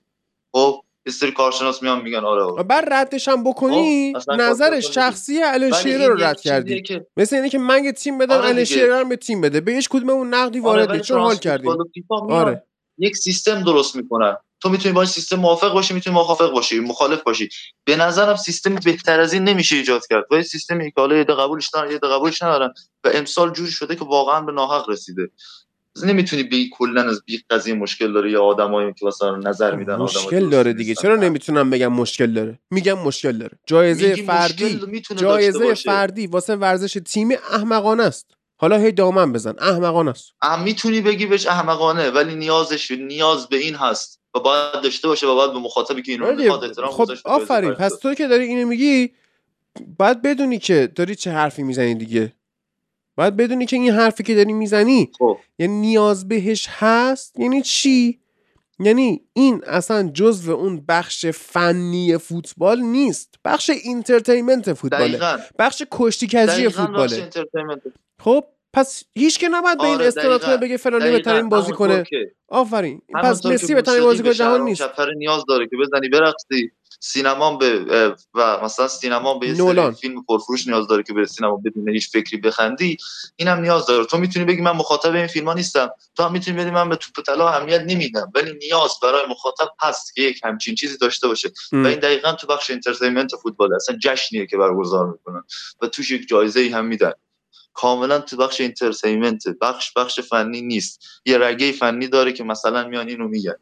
خب 0.52 0.82
یه 1.06 1.12
سری 1.12 1.32
کارشناس 1.32 1.82
میان 1.82 2.02
میگن 2.02 2.18
آره 2.18 2.42
آقا. 2.42 2.62
بعد 2.62 2.92
ردش 2.92 3.28
هم 3.28 3.44
بکنی 3.44 4.12
خب، 4.14 4.30
نظر 4.32 4.70
کار 4.70 4.80
شخصی 4.80 5.42
آلن 5.42 5.72
شیرر 5.72 6.08
رو 6.08 6.24
رد 6.24 6.40
کردی. 6.40 6.82
که 6.82 7.06
مثل 7.16 7.36
اینه 7.36 7.48
که 7.48 7.58
من 7.58 7.84
یه 7.84 7.92
تیم 7.92 8.18
بدم 8.18 8.36
آره 8.36 8.48
آلن. 8.48 8.64
شیرر 8.64 8.96
هم 8.96 9.08
به 9.08 9.16
تیم 9.16 9.40
بده. 9.40 9.60
به 9.60 9.72
هیچ 9.72 9.88
کدوم 9.88 10.10
اون 10.10 10.34
نقدی 10.34 10.58
آره 10.58 10.66
وارد 10.66 10.92
نیست 10.92 11.04
چون 11.04 11.20
حال 11.20 11.36
کردیم. 11.36 11.72
میان. 12.10 12.32
آره. 12.32 12.62
یک 12.98 13.16
سیستم 13.16 13.64
درست 13.64 13.96
می‌کنن. 13.96 14.36
تو 14.62 14.68
می‌تونی 14.68 14.94
با 14.94 15.00
این 15.00 15.10
سیستم 15.10 15.36
موافق 15.36 15.72
باشی 15.72 15.94
می‌تونی 15.94 16.14
موافق 16.14 16.50
باشی 16.52 16.80
مخالف 16.80 17.22
باشی. 17.22 17.48
به 17.84 17.96
نظرم 17.96 18.36
سیستم 18.36 18.74
بهتر 18.74 19.20
از 19.20 19.32
این 19.32 19.44
نمیشه 19.44 19.76
ایجاد 19.76 20.02
کرد. 20.10 20.24
و 20.30 20.34
این 20.34 20.42
سیستمی 20.42 20.90
که 20.90 21.00
حالا 21.00 21.16
یه 21.16 21.24
قبولش 21.24 21.68
دارن 21.68 21.90
یه 21.90 21.98
قبولش 21.98 22.42
ندارن 22.42 22.72
و 23.04 23.10
امسال 23.14 23.52
جوری 23.52 23.70
شده 23.70 23.96
که 23.96 24.04
واقعا 24.04 24.40
به 24.40 24.52
ناحق 24.52 24.90
رسیده. 24.90 25.30
نمی‌تونی 26.02 26.42
به 26.42 26.56
کلا 26.72 27.02
از 27.02 27.22
بیخ 27.24 27.40
قضیه 27.50 27.74
مشکل 27.74 28.12
داره 28.12 28.30
یا 28.30 28.44
آدمایی 28.44 28.92
که 28.92 29.06
مثلا 29.06 29.36
نظر 29.36 29.74
میدن 29.74 29.96
مشکل 29.96 30.50
داره 30.50 30.72
دیگه. 30.72 30.94
چرا 30.94 31.16
نمی‌تونم 31.16 31.70
بگم 31.70 31.92
مشکل 31.92 32.32
داره؟ 32.32 32.58
میگم 32.70 32.98
مشکل 32.98 33.38
داره. 33.38 33.58
جایزه 33.66 34.14
فردی 34.14 34.80
جایزه. 35.16 35.74
فردی 35.74 36.26
واسه 36.26 36.56
ورزش 36.56 36.98
تیمی 37.06 37.34
احمقانه 37.52 38.02
است. 38.02 38.26
حالا 38.56 38.76
هی 38.76 38.92
دامن 38.92 39.32
بزن. 39.32 39.54
احمقانه 39.58 40.10
است. 40.10 40.32
می‌تونی 40.64 41.00
بگی 41.00 41.26
بهش 41.26 41.46
احمقانه 41.46 42.10
ولی 42.10 42.34
نیازش 42.34 42.90
نیاز 42.90 43.48
به 43.48 43.56
این 43.56 43.74
هست. 43.74 44.21
و 44.34 44.40
باید 44.40 44.80
داشته 44.82 45.08
باشه 45.08 45.26
و 45.26 45.34
باید 45.34 45.52
به 45.52 45.58
مخاطبی 45.58 46.02
که 46.02 46.12
اینو 46.12 46.26
آره 46.26 46.36
می‌خواد. 46.36 46.64
احترام 46.64 46.90
خب 46.90 47.10
آفرین 47.24 47.70
پرداخت. 47.70 47.92
پس 47.92 47.98
تو 47.98 48.14
که 48.14 48.26
داری 48.26 48.44
اینو 48.44 48.68
میگی 48.68 49.10
باید 49.98 50.22
بدونی 50.22 50.58
که 50.58 50.92
داری 50.94 51.14
چه 51.14 51.30
حرفی 51.30 51.62
می‌زنی 51.62 51.94
دیگه. 51.94 52.32
باید 53.16 53.36
بدونی 53.36 53.66
که 53.66 53.76
این 53.76 53.90
حرفی 53.90 54.22
که 54.22 54.34
داری 54.34 54.52
می‌زنی 54.52 55.10
خب. 55.18 55.38
یعنی 55.58 55.80
نیاز 55.80 56.28
بهش 56.28 56.66
هست 56.70 57.38
یعنی 57.38 57.62
چی؟ 57.62 58.20
یعنی 58.80 59.20
این 59.32 59.64
اصلا 59.66 60.10
جزو 60.14 60.52
اون 60.52 60.84
بخش 60.88 61.26
فنی 61.26 62.18
فوتبال 62.18 62.80
نیست. 62.80 63.34
بخش 63.44 63.70
entertainment 63.70 64.72
فوتباله. 64.72 65.08
دقیقاً. 65.08 65.38
بخش 65.58 65.82
کشتی 65.90 66.26
کجی 66.26 66.68
فوتباله. 66.68 67.30
خب 68.18 68.44
پس 68.72 69.02
هیچ 69.14 69.38
که 69.38 69.48
نباید 69.48 69.78
به 69.78 69.84
این 69.84 69.94
آره، 69.94 70.12
کنه 70.12 70.38
دقیقاً. 70.38 70.56
بگه 70.56 70.76
فلانی. 70.76 71.10
بهترین 71.10 71.48
بازی 71.48 71.72
کنه. 71.72 72.04
آفرین. 72.48 73.02
پس 73.22 73.46
مسی 73.46 73.74
بهترین 73.74 74.00
موسیقی 74.00 74.04
بازیکن 74.04 74.28
به 74.28 74.34
جهان 74.34 74.60
نیست. 74.60 74.82
شفر 74.82 75.10
نیاز 75.16 75.44
داره 75.48 75.68
که 75.68 75.76
بزنی 75.76 76.08
برقصی. 76.08 76.70
سینما 77.00 77.56
به 77.56 77.84
و 78.34 78.60
مثلا 78.64 78.88
سینما 78.88 79.38
به 79.38 79.48
یه. 79.48 79.90
فیلم 79.90 80.24
پرفروش 80.28 80.66
نیاز 80.66 80.86
داره 80.86 81.02
که 81.02 81.12
به 81.12 81.26
سینما 81.26 81.56
بدون 81.56 81.88
هیچ 81.88 82.10
فکری 82.10 82.36
بخندی. 82.36 82.96
اینم 83.36 83.60
نیاز 83.60 83.86
داره. 83.86 84.04
تو 84.04 84.18
می‌تونی 84.18 84.44
بگی 84.44 84.60
من 84.60 84.70
مخاطب 84.70 85.14
این 85.14 85.26
فیلم 85.26 85.46
ها 85.46 85.54
نیستم. 85.54 85.90
تو 86.16 86.22
هم 86.22 86.32
می‌تونی 86.32 86.56
بگی 86.56 86.70
من 86.70 86.88
به 86.88 86.96
توپ 86.96 87.24
طلا 87.24 87.48
اهمیت 87.48 87.80
نمیدم. 87.80 88.32
ولی 88.34 88.52
نیاز 88.58 88.90
برای 89.02 89.26
مخاطب 89.30 89.68
هست 89.82 90.14
که 90.14 90.22
یک 90.22 90.40
همچین 90.44 90.74
چیزی 90.74 90.98
داشته 90.98 91.28
باشه. 91.28 91.52
ام. 91.72 91.84
و 91.84 91.86
این 91.86 91.98
دقیقا 91.98 92.32
تو 92.32 92.46
بخش 92.46 92.70
entertainment 92.70 93.36
فوتبال. 93.42 93.74
اصلا 93.74 93.96
جشنیه 94.02 94.46
که 94.46 94.56
برگزار 94.56 95.06
می‌کنن. 95.06 95.42
و 95.82 95.86
توش 95.86 96.10
یک 96.10 96.28
جایزه 96.28 96.60
ای 96.60 96.68
هم 96.68 96.84
میدن. 96.86 97.12
کاملا 97.74 98.18
تو 98.18 98.36
بخش 98.36 98.60
entertainment 98.60 99.42
بخش 99.60 99.92
بخش 99.96 100.20
فنی 100.20 100.62
نیست. 100.62 101.04
یه 101.26 101.38
رگه 101.38 101.72
فنی 101.72 102.08
داره 102.08 102.32
که 102.32 102.44
مثلا 102.44 102.88
میان 102.88 103.08
اینو 103.08 103.28
میگن. 103.28 103.56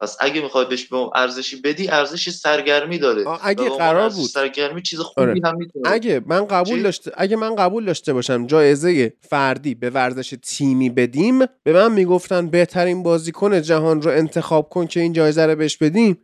پس 0.00 0.16
اگه 0.20 0.40
می‌خوای 0.40 0.66
بهش 0.66 0.84
به 0.84 0.96
ارزشی 1.14 1.60
بدی 1.60 1.88
ارزش 1.88 2.30
سرگرمی 2.30 2.98
داره. 2.98 3.24
اگه 3.42 3.70
قرار 3.70 4.10
بود. 4.10 4.28
سرگرمی 4.28 4.82
چیز 4.82 5.00
خوبی 5.00 5.22
آره. 5.22 5.40
هم 5.44 5.56
می‌تونه 5.56 5.90
اگه 5.90 6.22
من 6.26 6.46
قبول 6.46 6.76
چی؟ 6.76 6.82
داشته 6.82 7.12
اگه 7.16 7.36
من 7.36 7.54
قبول 7.54 7.84
داشته 7.84 8.12
باشم 8.12 8.46
جایزه 8.46 9.12
فردی 9.20 9.74
به 9.74 9.90
ورزش 9.90 10.34
تیمی 10.42 10.90
بدیم 10.90 11.38
به 11.62 11.72
من 11.72 11.92
می‌گفتن 11.92 12.46
بهترین 12.50 13.02
بازیکن 13.02 13.62
جهان 13.62 14.02
رو 14.02 14.10
انتخاب 14.10 14.68
کن 14.68 14.86
که 14.86 15.00
این 15.00 15.12
جایزه 15.12 15.46
رو 15.46 15.56
بهش 15.56 15.76
بدیم. 15.76 16.18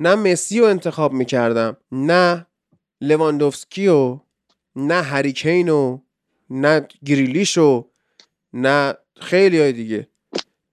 نه 0.00 0.14
مسی 0.14 0.60
رو 0.60 0.66
انتخاب 0.66 1.12
می‌کردم 1.12 1.76
نه 1.92 2.46
لواندوفسکی 3.00 3.88
و 3.88 4.18
نه 4.76 5.02
هریکین 5.02 5.68
و 5.68 5.98
نه 6.50 6.86
گریلیش 7.04 7.58
و 7.58 7.86
نه 8.52 8.94
خیلی 9.20 9.60
های 9.60 9.72
دیگه. 9.72 10.08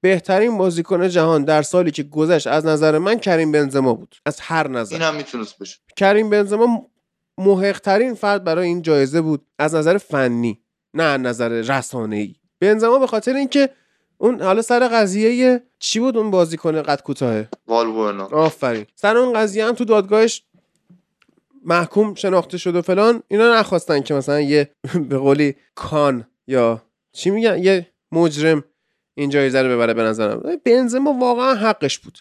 بهترین 0.02 0.58
بازیکن 0.58 1.10
جهان 1.10 1.44
در 1.44 1.62
سالی 1.62 1.92
که 1.92 2.04
گذشت 2.04 2.48
از 2.48 2.66
نظر 2.66 2.98
من 2.98 3.20
کریم 3.20 3.52
بنزما 3.52 3.94
بود. 3.94 4.16
از 4.26 4.40
هر 4.40 4.68
نظر. 4.68 4.96
این 4.96 5.04
هم 5.04 5.16
می‌تونست 5.16 5.60
بشه. 5.60 5.78
کریم 5.98 6.30
بنزما 6.30 6.88
محقترین 7.38 8.14
فرد 8.14 8.44
برای 8.44 8.68
این 8.68 8.82
جایزه 8.82 9.22
بود. 9.22 9.46
از 9.60 9.76
نظر 9.76 9.98
فنی 9.98 10.62
نه 10.94 11.04
از 11.04 11.22
نظر 11.22 11.50
رسانه 11.50 12.16
ای 12.16 12.36
بنزما 12.60 13.00
به 13.00 13.08
خاطر 13.08 13.36
اینکه 13.36 13.70
اون 14.18 14.42
حالا 14.42 14.62
سر 14.62 14.88
قضیه 14.88 15.62
چی 15.80 16.00
بود 16.00 16.18
اون 16.18 16.32
بازیکن 16.32 16.82
قد 16.82 17.02
کوتاه 17.02 17.44
والبورنا 17.68 18.26
آفرین. 18.26 18.86
سر 18.96 19.18
اون 19.18 19.34
قضیه 19.34 19.66
هم 19.66 19.74
تو 19.74 19.86
دادگاهش 19.86 20.44
محکوم 21.66 22.14
شناخته 22.14 22.58
شد 22.58 22.76
و 22.76 22.82
فلان 22.82 23.24
اینا 23.28 23.56
نخواستن 23.60 24.02
که 24.02 24.14
مثلا 24.14 24.42
یه 24.42 24.70
به 25.10 25.18
قولی 25.18 25.56
کان 25.76 26.28
یا 26.48 26.82
چی 27.12 27.30
میگن؟ 27.30 27.64
یه 27.64 27.88
مجرم 28.12 28.64
این 29.16 29.30
جایزه 29.30 29.62
رو 29.62 29.70
ببره 29.76 29.94
به 29.94 30.04
نظرم. 30.04 30.44
بنزما 30.66 31.14
واقعا 31.14 31.54
حقش 31.54 32.00
بود. 32.00 32.20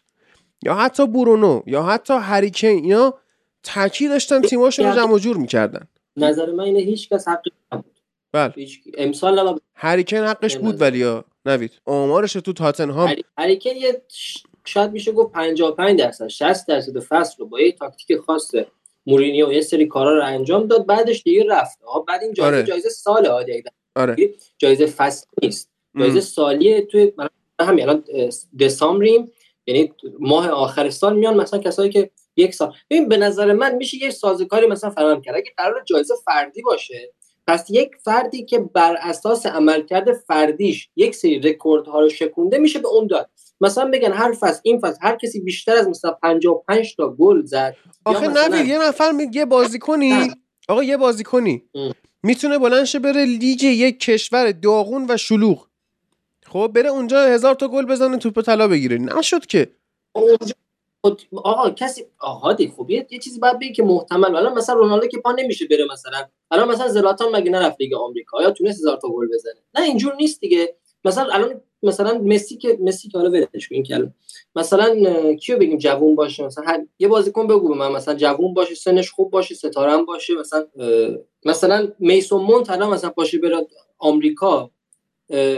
یا 0.64 0.74
حتی 0.74 1.06
برونو 1.06 1.62
یا 1.66 1.82
حتی 1.82 2.14
هریکین 2.14 2.84
اینا 2.84 3.14
تاکید 3.62 4.10
داشتن 4.10 4.40
تیماشون 4.40 4.86
رو 4.86 4.94
جمع 4.94 5.12
و 5.12 5.18
جور 5.18 5.36
می‌کردن. 5.36 5.88
نظر 6.16 6.50
من 6.52 6.64
اینه 6.64 6.78
هیچ 6.80 7.08
کس 7.08 7.28
حقی 7.28 7.50
نبود. 7.72 7.98
بله. 8.32 8.52
امسال 8.98 9.38
نبود 9.48 9.62
هریکین 9.74 10.18
حقش 10.18 10.56
بود 10.56 10.80
ولی 10.80 10.98
یا 10.98 11.24
نوید؟ 11.46 11.72
آمارش 11.84 12.32
تو 12.32 12.52
تاتنهام. 12.52 13.08
هری- 13.08 13.24
هریکن 13.38 13.70
یه 13.70 14.02
شاید 14.64 14.90
میشه 14.92 15.12
گفت 15.12 15.32
55 15.32 15.98
درصد 15.98 16.26
60 16.28 16.66
درصد 16.68 16.98
فصل 16.98 17.34
رو 17.38 17.46
با 17.46 17.60
یه 17.60 17.72
تاکتیک 17.72 18.18
خاص 18.18 18.50
مورینیو 19.06 19.52
یه 19.52 19.60
سری 19.60 19.86
کارا 19.86 20.16
رو 20.16 20.24
انجام 20.24 20.66
داد 20.66 20.86
بعدش 20.86 21.22
دیگه 21.22 21.46
رفت. 21.48 21.78
بعد 22.08 22.22
این 22.22 22.32
جایزه 22.32 22.56
آره. 22.56 22.66
جایزه 22.66 22.88
سال 22.88 23.26
آره. 23.96 24.16
جایزه 24.58 24.86
فصل 24.86 25.26
نیست. 25.42 25.70
ام. 25.94 26.02
جایزه 26.02 26.20
سالیه 26.20 26.80
توی 26.80 27.12
همین 27.60 27.88
الان 27.88 28.04
دسامبریم. 28.60 29.32
یعنی 29.66 29.92
ماه 30.20 30.48
آخر 30.48 30.90
سال 30.90 31.16
میان 31.16 31.36
مثلا 31.36 31.60
کسایی 31.60 31.90
که 31.90 32.10
یک 32.36 32.54
سال. 32.54 32.74
ببین 32.90 33.08
به 33.08 33.16
نظر 33.16 33.52
من 33.52 33.74
میشه 33.74 33.96
یه 34.02 34.10
سازوکاری 34.10 34.66
مثلا 34.66 34.90
فراهم 34.90 35.22
کرد. 35.22 35.36
اگه 35.36 35.52
قرار 35.56 35.82
جایزه 35.84 36.14
فردی 36.24 36.62
باشه 36.62 37.12
پس 37.46 37.70
یک 37.70 37.90
فردی 38.04 38.44
که 38.44 38.58
بر 38.58 38.96
اساس 39.00 39.46
عملکرد 39.46 40.12
فردیش 40.12 40.88
یک 40.96 41.14
سری 41.14 41.40
رکوردها 41.40 42.00
رو 42.00 42.08
شکونده 42.08 42.58
میشه 42.58 42.78
به 42.78 42.88
اون 42.88 43.06
داد. 43.06 43.30
مثلا 43.62 43.90
بگن 43.92 44.12
هر 44.12 44.32
فصل 44.32 44.60
این 44.62 44.80
فصل 44.80 44.98
هر 45.02 45.16
کسی 45.16 45.40
بیشتر 45.40 45.76
از 45.76 45.88
مثلا 45.88 46.10
55 46.22 46.96
تا 46.96 47.08
گل 47.08 47.42
زد 47.44 47.76
آخه 48.04 48.28
نوید 48.28 48.66
یه 48.68 48.78
نفر 48.88 49.12
می- 49.12 49.30
یه 49.32 49.44
بازیکنی 49.44 50.30
آقا 50.68 50.82
یه 50.82 50.96
بازیکنی. 50.96 51.64
می‌تونه 52.22 52.58
بلند 52.58 52.84
شه 52.84 52.98
بره 52.98 53.24
لیگ 53.24 53.62
یک 53.62 54.00
کشور 54.00 54.52
داغون 54.52 55.06
و 55.08 55.16
شلوغ. 55.16 55.66
خب 56.46 56.70
بره 56.74 56.88
اونجا 56.90 57.20
هزار 57.22 57.54
تا 57.54 57.68
گل 57.68 57.86
بزنه 57.86 58.16
توپ 58.16 58.40
طلا 58.40 58.68
بگیره. 58.68 58.98
نشد 58.98 59.46
که. 59.46 59.70
اونجا 60.12 60.54
آقا 61.32 61.70
کسی 61.70 62.04
آقا 62.18 62.52
دی 62.52 62.68
خب 62.76 62.90
یه, 62.90 63.06
یه 63.10 63.18
چیزی 63.18 63.40
باید 63.40 63.58
بگی 63.58 63.72
که 63.72 63.82
محتمل. 63.82 64.36
الان 64.36 64.54
مثلا 64.54 64.74
رونالدو 64.76 65.06
که 65.06 65.18
پا 65.18 65.32
نمیشه 65.32 65.66
بره 65.70 65.84
مثلا. 65.92 66.26
الان 66.50 66.68
مثلا 66.68 66.88
زلاتان 66.88 67.36
مگه 67.36 67.50
نرفت 67.50 67.76
لیگ 67.80 67.94
آمریکا؟ 67.94 68.42
یا 68.42 68.50
تونست 68.50 68.78
هزار 68.78 68.96
تا 68.96 69.08
گل 69.08 69.26
بزنه؟ 69.34 69.52
نه 69.74 69.82
اینجور 69.82 70.14
نیست 70.14 70.40
دیگه. 70.40 70.76
مثلا 71.04 71.32
الان 71.32 71.60
مثلا 71.82 72.18
مسی 72.18 72.56
که 72.56 72.78
مسی 72.80 73.08
که 73.08 73.18
حالا 73.18 73.30
ولش 73.30 73.68
کن 73.68 73.74
این 73.74 73.86
الان. 73.90 74.14
مثلا 74.56 74.94
کیو 75.34 75.58
بگیم 75.58 75.78
جوون 75.78 76.14
باشه؟ 76.14 76.44
مثلا 76.44 76.64
هر 76.64 76.86
یه 76.98 77.08
بازیکن 77.08 77.46
بگو 77.46 77.68
به 77.68 77.74
من. 77.74 77.92
مثلا 77.92 78.14
جوون 78.14 78.54
باشه 78.54 78.74
سنش 78.74 79.10
خوب 79.10 79.30
باشه 79.30 79.54
ستاره 79.54 79.92
هم 79.92 80.04
باشه 80.04 80.34
مثلا 80.34 80.66
مثلا 81.44 81.92
میسون 81.98 82.42
ماونت 82.42 82.70
الان 82.70 82.90
مثلا 82.90 83.10
باشه 83.10 83.38
بره 83.38 83.66
آمریکا 83.98 84.70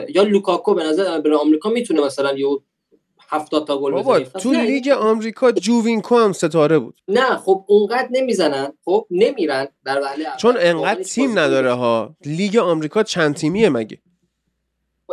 یا 0.08 0.22
لوکاکو 0.22 0.74
به 0.74 0.84
نظر 0.84 1.20
بره 1.20 1.36
آمریکا 1.36 1.70
می‌تونه 1.70 2.00
مثلا 2.00 2.38
یه 2.38 2.46
70 3.28 3.66
تا 3.66 3.78
گل 3.78 3.92
بزنه. 3.92 4.24
تو 4.24 4.52
لیگ 4.52 4.88
آمریکا 4.88 5.52
جووینکو 5.52 6.16
هم 6.16 6.32
ستاره 6.32 6.78
بود. 6.78 6.94
نه 7.08 7.36
خب 7.36 7.64
اونقدر 7.68 8.08
نمی‌زنن. 8.10 8.72
خب 8.84 9.06
نمیرن 9.10 9.68
در. 9.84 10.00
چون 10.38 10.54
واقعا 10.54 10.70
انقدر 10.70 11.02
تیم 11.02 11.38
نداره 11.38 11.72
ها. 11.72 12.16
لیگ 12.24 12.56
آمریکا 12.56 13.02
چند 13.02 13.34
تیمیه 13.34 13.68
مگه؟ 13.68 13.96
خب 13.96 14.13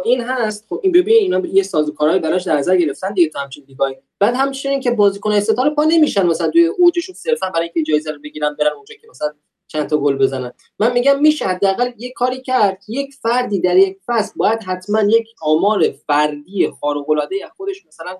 این 0.05 0.21
هست 0.21 0.65
خب 0.69 0.79
این 0.83 0.91
ببین 0.91 1.15
اینا 1.15 1.41
یه 1.47 1.63
سازوکارهای 1.63 2.19
براش 2.19 2.43
در 2.43 2.57
نظر 2.57 2.77
گرفتن 2.77 3.13
دیگه 3.13 3.29
تو 3.29 3.39
همچین 3.39 3.65
لیگای 3.67 3.95
بعد 4.19 4.35
همچنین 4.35 4.79
که 4.79 4.91
بازیکن 4.91 5.39
ستاره 5.39 5.69
پا 5.69 5.83
نمیشن 5.83 6.25
مثلا 6.25 6.49
توی 6.49 6.65
اوجشون 6.65 7.15
صرفا 7.15 7.49
برای 7.49 7.71
اینکه 7.75 7.91
جایزه 7.91 8.11
رو 8.11 8.19
بگیرن 8.23 8.55
برن 8.59 8.71
اونجا 8.75 8.95
که 9.01 9.07
مثلا 9.09 9.33
چند 9.67 9.89
تا 9.89 9.97
گل 9.97 10.17
بزنن. 10.17 10.53
من 10.79 10.93
میگم 10.93 11.19
میشه 11.19 11.45
حداقل 11.45 11.91
یه 11.97 12.11
کاری 12.11 12.41
کرد 12.41 12.83
یک 12.87 13.13
فردی 13.13 13.59
در 13.59 13.77
یک 13.77 13.97
فصل 14.05 14.33
باید 14.35 14.63
حتما 14.63 15.01
یک 15.01 15.27
آمار 15.41 15.91
فردی 16.07 16.69
خارق 16.81 17.09
العاده 17.09 17.35
خودش 17.57 17.85
مثلا 17.85 18.17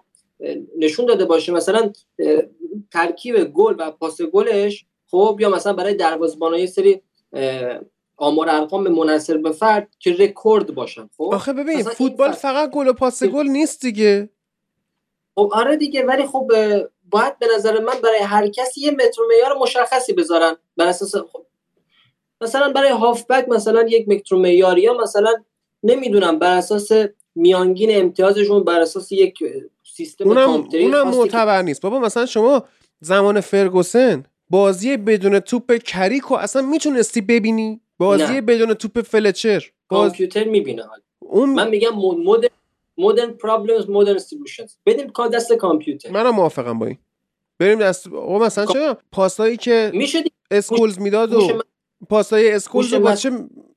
نشون 0.77 1.06
داده 1.06 1.26
باشه. 1.26 1.51
مثلا 1.51 1.92
ترکیب 2.92 3.43
گل 3.43 3.76
و 3.80 3.92
پاس 3.92 4.22
گلش 4.22 4.85
خب 5.11 5.38
یا 5.40 5.50
مثلا 5.50 5.74
برای 5.74 5.93
دروازه‌بانای 5.93 6.68
سری 6.68 7.01
آمار 8.22 8.50
ارقام 8.50 8.88
منحصر 8.88 9.38
به 9.38 9.51
فرد 9.51 9.88
که 10.00 10.14
رکورد 10.19 10.75
باشن 10.75 11.09
خب؟ 11.17 11.30
آخه 11.33 11.53
ببین 11.53 11.83
فوتبال 11.83 12.32
فقط 12.32 12.72
گل 12.72 12.88
و 12.88 12.93
پاس 12.93 13.24
گل 13.24 13.48
نیست 13.48 13.82
دیگه. 13.82 14.30
خب 15.35 15.50
آره 15.53 15.77
دیگه 15.77 16.06
ولی 16.06 16.25
خب 16.25 16.51
باید 17.09 17.40
به 17.40 17.48
نظر 17.56 17.80
من 17.80 17.93
برای 18.03 18.19
هر 18.19 18.48
کسی 18.48 18.82
یه 18.82 18.91
متر 18.91 19.22
معیار 19.30 19.58
مشخصی 19.58 20.14
بذارن. 20.14 20.56
بر 20.77 20.88
اساس 20.88 21.16
خب 21.16 21.45
مثلا 22.41 22.72
برای 22.72 22.90
هافبک 22.90 23.50
مثلا 23.50 23.82
یک 23.88 24.09
متر 24.09 24.35
معیار 24.35 24.77
یا 24.77 24.93
مثلا 24.93 25.33
نمی‌دونم 25.83 26.40
بر 26.40 26.58
اساس 26.58 26.90
میانگین 27.35 27.90
امتیازشون 28.01 28.64
بر 28.64 28.80
اساس 28.80 29.11
یک 29.11 29.40
سیستم 29.95 30.27
اونم 30.27 30.50
اونم 30.74 31.08
معتبر 31.08 31.61
نیست. 31.61 31.82
بابا 31.82 32.00
مثلا 32.00 32.25
شما 32.25 32.64
زمان 33.00 33.41
فرگوسن 33.41 34.24
بازی 34.50 34.98
بدون 34.98 35.40
توپ 35.40 35.74
کریکو 35.74 36.35
اصلا 36.35 36.61
می‌تونستی 36.61 37.22
ببینی؟ 37.22 37.82
بازی 38.02 38.24
نه. 38.34 38.42
بدون 38.42 38.74
توپ 38.74 39.02
فلچر. 39.02 39.72
باز 39.90 40.00
کامپیوتر 40.10 40.44
می‌بینه 40.44 40.84
حالا. 40.84 41.02
اون 41.20 41.50
من 41.50 41.70
میگم 41.70 41.90
مدرن 42.26 42.50
مدرن 42.98 43.32
پرابلمز 43.34 43.90
مدرن 43.90 44.18
سولوشنز 44.18 44.76
بدیم 44.86 45.10
کار 45.10 45.28
دست 45.28 45.54
کامپیوتر. 45.54 46.12
منم 46.12 46.30
موافقم 46.30 46.80
با 46.80 46.86
این. 46.86 46.98
بریم 47.60 47.80
دست 47.80 48.08
آقا 48.08 48.40
مثلا 48.40 48.66
چه 48.66 48.98
پاسایی 49.12 49.58
که 49.58 49.92
میشه 49.94 50.24
اسکولز 50.52 51.00
می‌داد 51.00 51.34
و 51.34 51.48
من- 51.48 51.62
پاسای 52.10 52.52
اسکولز 52.52 52.94
رو 52.94 53.00
با 53.00 53.16
چه 53.16 53.32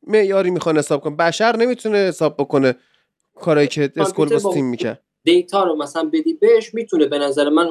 معیاری 0.06 0.50
می‌خوان 0.50 0.78
حساب 0.78 1.00
کنه 1.02 1.16
بشر 1.16 1.56
نمی‌تونه 1.56 1.98
حساب 1.98 2.34
بکنه 2.36 2.74
کارایی 3.34 3.68
که 3.68 3.92
اسکول 3.96 4.38
با- 4.38 4.52
تیم 4.54 4.64
می‌کرد. 4.66 5.02
دیتا 5.24 5.64
رو 5.64 5.76
مثلا 5.76 6.10
بدی 6.12 6.34
بهش 6.34 6.74
می‌تونه 6.74 7.06
به 7.06 7.18
نظر 7.18 7.48
من 7.48 7.68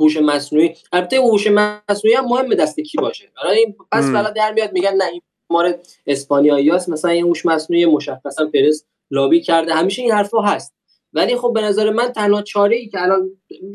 هوش 0.00 0.16
مصنوعی 0.16 0.74
البته 0.92 1.16
هوش 1.16 1.46
مصنوعی 1.46 2.16
هم 2.16 2.24
مهم 2.24 2.54
دست 2.54 2.80
کی 2.80 2.98
باشه. 2.98 3.30
برای 3.42 3.58
این 3.58 3.76
پس 3.92 4.04
مم. 4.04 4.16
حالا 4.16 4.30
در 4.30 4.52
میاد 4.52 4.72
میگن 4.72 4.94
نه 4.96 5.04
این 5.04 5.22
ماره 5.50 5.80
اسپانیایی 6.06 6.70
هست 6.70 6.88
مثلا 6.88 7.10
این 7.10 7.24
هوش 7.24 7.46
مصنوعی 7.46 7.86
مشخصا 7.86 8.46
پرس 8.46 8.84
لابی 9.10 9.40
کرده. 9.40 9.74
همیشه 9.74 10.02
این 10.02 10.12
حرفا 10.12 10.40
هست. 10.40 10.74
ولی 11.12 11.36
خب 11.36 11.52
به 11.54 11.60
نظر 11.60 11.90
من 11.90 12.12
تنها 12.12 12.42
چاره 12.42 12.76
ای 12.76 12.88
که 12.88 13.02
الان 13.02 13.30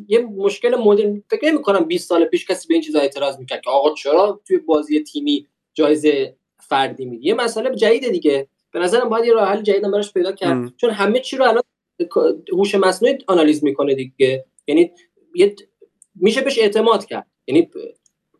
یه 0.07 0.19
مشکل 0.19 0.75
مدرن 0.75 1.23
فکر 1.29 1.45
نمی 1.45 1.61
کنم 1.61 1.85
20 1.85 2.09
سال 2.09 2.25
پیش 2.25 2.47
کسی 2.47 2.67
به 2.67 2.73
این 2.73 2.83
چیزا 2.83 2.99
اعتراض 2.99 3.39
می‌کرد 3.39 3.61
که 3.61 3.69
آقا 3.69 3.93
چرا 3.93 4.41
توی 4.47 4.57
بازی 4.57 5.03
تیمی 5.03 5.47
جایزه 5.73 6.35
فردی 6.59 7.05
میدی؟ 7.05 7.27
یه 7.27 7.33
مسئله 7.33 7.75
جدیده 7.75 8.09
دیگه. 8.09 8.47
به 8.71 8.79
نظرم 8.79 9.09
باید 9.09 9.25
یه 9.25 9.33
راه 9.33 9.47
حل 9.47 9.61
جدید 9.61 9.83
هم 9.83 9.91
براش 9.91 10.13
پیدا 10.13 10.31
کرد. 10.31 10.53
مم. 10.53 10.73
چون 10.77 10.89
همه 10.89 11.19
چی 11.19 11.37
رو 11.37 11.45
الان 11.45 11.63
هوش 12.53 12.75
مصنوعی 12.75 13.17
آنالیز 13.27 13.63
می‌کنه 13.63 13.95
دیگه. 13.95 14.45
یعنی 14.67 14.91
یه 15.35 15.55
میشه 16.15 16.41
بهش 16.41 16.59
اعتماد 16.59 17.05
کرد. 17.05 17.27
یعنی 17.47 17.71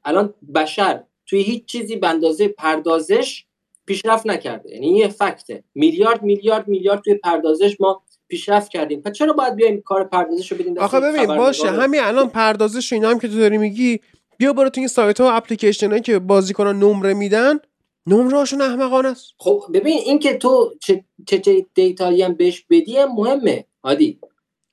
الان 0.06 0.34
بشر 0.56 1.04
توی 1.30 1.42
هیچ 1.42 1.66
چیزی 1.66 1.96
به 1.96 2.08
اندازه 2.08 2.48
پردازش 2.48 3.46
پیشرفت 3.86 4.28
نکرده. 4.28 4.72
یعنی 4.72 4.86
این 4.86 4.96
یه 4.96 5.08
فکته. 5.08 5.64
میلیارد 5.76 6.24
میلیارد 6.24 6.68
میلیارد 6.68 7.02
توی 7.02 7.14
پردازش 7.14 7.82
ما 7.82 8.02
پیشرفت 8.28 8.72
کردیم. 8.72 9.02
پس 9.02 9.12
چرا 9.12 9.34
باید 9.34 9.56
بیایم 9.56 9.82
کار 9.82 10.04
پردازش 10.04 10.52
رو 10.52 10.58
بدیم 10.58 10.78
آخه 10.78 11.00
ببین 11.00 11.26
باشه؟ 11.26 11.72
همین 11.72 12.02
الان 12.02 12.30
پردازش 12.30 12.94
اینا 12.94 13.10
هم 13.10 13.20
که 13.20 13.28
تو 13.28 13.40
داری 13.40 13.58
میگی 13.58 14.00
بیا 14.38 14.54
برو 14.54 14.70
تو 14.70 14.82
این 14.82 14.88
سایت 14.88 15.22
ها 15.22 15.28
و 15.28 15.32
اپلیکیشن 15.32 15.90
هایی 15.90 16.02
که 16.02 16.20
بازیکنان 16.20 16.80
نمره 16.80 17.14
میدن 17.14 17.60
نمره 18.08 18.38
هاشون 18.38 18.62
احمقانه 18.62 19.10
است. 19.10 19.34
خب 19.38 19.64
ببین 19.74 19.98
این 20.06 20.20
که 20.20 20.38
تو 20.38 20.74
چه 20.80 21.04
چه, 21.28 21.66
دیتایی 21.74 22.22
هم 22.22 22.34
بهش 22.34 22.66
بدی 22.70 22.98
هم 22.98 23.12
مهمه 23.16 23.66
عادی. 23.84 24.20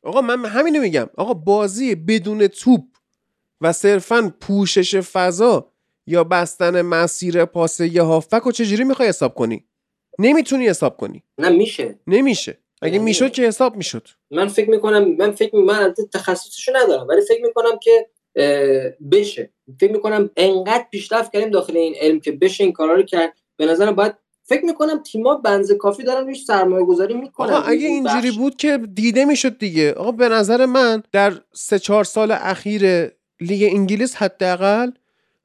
آقا 0.02 0.20
من 0.20 0.44
همینو 0.44 0.80
میگم. 0.80 1.10
آقا 1.16 1.34
بازی 1.34 1.94
بدون 1.94 2.46
توپ 2.46 2.84
و 3.60 3.72
صرفا 3.72 4.34
پوشش 4.40 4.96
فضا 4.96 5.72
یا 6.06 6.24
بستن 6.24 6.82
مسیر 6.82 7.44
پاس 7.44 7.80
یه 7.80 8.02
هافبک 8.02 8.42
رو 8.42 8.52
چجوری 8.52 8.84
می‌خوای 8.84 9.08
حساب 9.08 9.34
کنی؟ 9.34 9.64
نمی‌تونی 10.18 10.68
حساب 10.68 10.96
کنی. 10.96 11.22
نه 11.38 11.48
میشه. 11.48 11.98
نمیشه. 12.06 12.58
اگه 12.82 12.92
یعنی- 12.92 13.04
می‌شد 13.04 13.32
که 13.32 13.42
حساب 13.42 13.76
می‌شد. 13.76 14.08
من 14.30 14.48
فکر 14.48 14.70
می‌کنم 14.70 15.16
من 15.18 15.30
فکر 15.30 15.56
من 15.56 15.94
تخصصشو 16.14 16.72
ندارم 16.76 17.08
ولی 17.08 17.20
فکر 17.20 17.42
می‌کنم 17.42 17.78
که 17.82 18.08
بشه. 19.12 19.52
فکر 19.80 19.92
می‌کنم 19.92 20.30
انقدر 20.36 20.84
پیشرفت 20.90 21.32
کردیم 21.32 21.50
داخل 21.50 21.76
این 21.76 21.94
علم 22.00 22.20
که 22.20 22.32
بشه 22.32 22.64
این 22.64 22.72
کارا 22.72 22.94
رو 22.94 23.02
کرد. 23.02 23.32
به 23.56 23.66
نظرم 23.66 23.94
باید 23.94 24.14
فکر 24.48 24.64
می‌کنم 24.64 25.02
تیما 25.02 25.34
بنز 25.34 25.72
کافی 25.72 26.02
دارن 26.02 26.26
روش 26.26 26.44
سرمایه 26.44 26.84
گذاری 26.86 27.14
می‌کنن. 27.14 27.52
آقا 27.52 27.68
اگه 27.68 27.86
اینجوری 27.86 28.30
بود 28.30 28.56
که 28.56 28.78
دیده 28.94 29.24
می‌شد 29.24 29.58
دیگه. 29.58 29.92
آقا 29.92 30.12
به 30.12 30.28
نظر 30.28 30.66
من 30.66 31.02
در 31.12 31.32
سه 31.54 31.78
چهار 31.78 32.04
سال 32.04 32.30
اخیر 32.32 33.10
لیگ 33.40 33.68
انگلیس 33.72 34.14
حداقل 34.16 34.90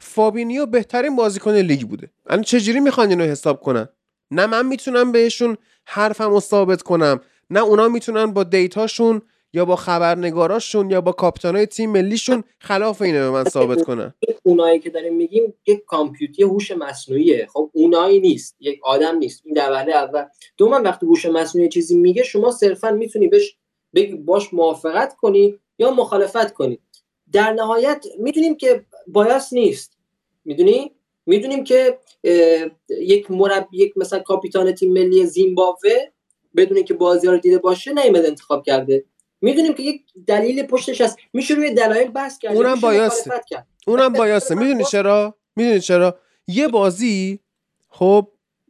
فابینیو 0.01 0.65
بهترین 0.65 1.15
بازیکن 1.15 1.51
لیگ 1.55 1.81
بوده. 1.81 2.09
الان 2.27 2.43
چجوری 2.43 2.80
می‌خوان 2.80 3.09
اینو 3.09 3.23
حساب 3.23 3.61
کنن؟ 3.61 3.89
نه 4.31 4.45
من 4.45 4.65
می‌تونم 4.65 5.11
بهشون 5.11 5.57
حرفم 5.85 6.39
ثابت 6.39 6.81
کنم 6.81 7.21
نه 7.49 7.59
اونا 7.59 7.88
می‌تونن 7.88 8.33
با 8.33 8.43
دیتاشون 8.43 9.21
یا 9.53 9.65
با 9.65 9.75
خبرنگاراشون 9.75 10.89
یا 10.89 11.01
با 11.01 11.11
کاپیتانای 11.11 11.65
تیم 11.65 11.91
ملیشون 11.91 12.43
خلاف 12.59 13.01
اینو 13.01 13.19
به 13.19 13.30
من 13.30 13.43
ثابت 13.43 13.83
کنن. 13.83 14.13
اونایی 14.43 14.80
که 14.80 14.89
داریم 14.89 15.15
میگیم 15.15 15.53
یک 15.67 15.85
کامپیوتر 15.85 16.43
هوش 16.43 16.71
مصنوعیه. 16.71 17.47
خب 17.53 17.71
اونایی 17.73 18.19
نیست. 18.19 18.55
یک 18.59 18.80
آدم 18.83 19.17
نیست. 19.17 19.41
این 19.45 19.53
در 19.53 19.89
اول. 19.89 20.25
دوم 20.57 20.83
وقتی 20.83 21.05
هوش 21.05 21.25
مصنوعی 21.25 21.69
چیزی 21.69 21.97
میگه 21.97 22.23
شما 22.23 22.51
صرفا 22.51 22.91
می‌تونی 22.91 23.27
بهش 23.27 23.57
باش 24.25 24.53
موافقت 24.53 25.15
کنی 25.15 25.59
یا 25.80 25.91
مخالفت 25.91 26.53
کنی. 26.53 26.80
در 27.31 27.53
نهایت 27.53 28.05
می‌دونیم 28.19 28.55
که 28.55 28.85
بایاس 29.07 29.53
نیست. 29.53 29.97
می‌دونی؟ 30.45 30.91
می‌دونیم 31.25 31.63
که 31.63 31.99
یک 32.89 33.31
مربی 33.31 33.77
یک 33.77 33.97
مثلا 33.97 34.19
کاپیتان 34.19 34.71
تیم 34.71 34.93
ملی 34.93 35.25
زیمبابوه 35.25 35.99
بدون 36.55 36.77
اینکه 36.77 36.93
بازی 36.93 37.27
رو 37.27 37.38
دیده 37.38 37.57
باشه 37.57 37.93
نیومد 37.93 38.25
انتخاب 38.25 38.63
کرده. 38.65 39.05
می‌دونیم 39.41 39.73
که 39.73 39.83
یک 39.83 40.01
دلیل 40.27 40.63
پشتش 40.63 41.01
هست. 41.01 41.17
میشه 41.33 41.53
روی 41.53 41.73
دلایل 41.73 42.11
بحث 42.11 42.38
کرد. 42.38 42.55
اونم 42.55 42.80
بایاسته. 42.80 43.31
اونم 43.88 44.13
بایاسته. 44.13 44.55
می‌دونی 44.61 44.83
چرا؟ 44.83 45.35
می‌دونی 45.55 45.80
چرا؟ 45.80 46.19
یه 46.47 46.67
بازی 46.67 47.39
خب 47.89 48.27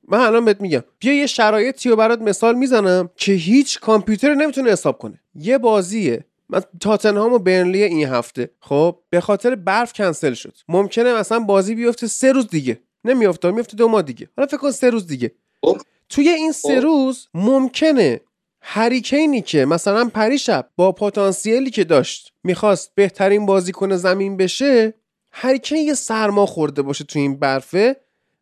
من 0.07 0.19
الان 0.19 0.45
بهت 0.45 0.61
میگم. 0.61 0.83
بیا 0.99 1.13
یه 1.13 1.27
شرایطی 1.27 1.89
رو 1.89 1.95
برات 1.95 2.21
مثال 2.21 2.55
می‌زنم 2.55 3.09
که 3.15 3.31
هیچ 3.33 3.79
کامپیوتر 3.79 4.33
نمی‌تونه 4.33 4.71
حساب 4.71 4.97
کنه. 4.97 5.21
یه 5.35 5.57
بازیه. 5.57 6.25
من 6.51 6.61
تاتنهام 6.79 7.33
و 7.33 7.39
برنلی 7.39 7.83
این 7.83 8.07
هفته. 8.07 8.49
خب 8.59 8.99
به 9.09 9.21
خاطر 9.21 9.55
برف 9.55 9.93
کنسل 9.93 10.33
شد. 10.33 10.57
ممکنه 10.67 11.13
مثلا 11.13 11.39
بازی 11.39 11.75
بیفته 11.75 12.07
سه 12.07 12.31
روز 12.31 12.47
دیگه. 12.47 12.79
نمیافته 13.05 13.51
میفته 13.51 13.77
دو 13.77 13.87
ماه 13.87 14.01
دیگه. 14.01 14.29
حالا 14.37 14.47
فکر 14.47 14.57
کن 14.57 14.71
سه 14.71 14.89
روز 14.89 15.07
دیگه. 15.07 15.31
خب. 15.61 15.77
توی 16.09 16.29
این 16.29 16.51
سه 16.51 16.75
خب. 16.75 16.85
روز 16.85 17.27
ممکنه 17.33 18.21
هریکینی 18.61 19.41
که 19.41 19.65
مثلا 19.65 20.09
پریشب 20.13 20.69
با 20.75 20.91
پتانسیلی 20.91 21.69
که 21.69 21.83
داشت 21.83 22.33
می‌خواست 22.43 22.91
بهترین 22.95 23.45
بازیکن 23.45 23.95
زمین 23.95 24.37
بشه 24.37 24.93
هری 25.31 25.51
کین 25.51 25.77
یه 25.77 25.93
سرما 25.93 26.45
خورده 26.45 26.81
باشه 26.81 27.03
تو 27.03 27.19
این 27.19 27.39
برفه. 27.39 27.95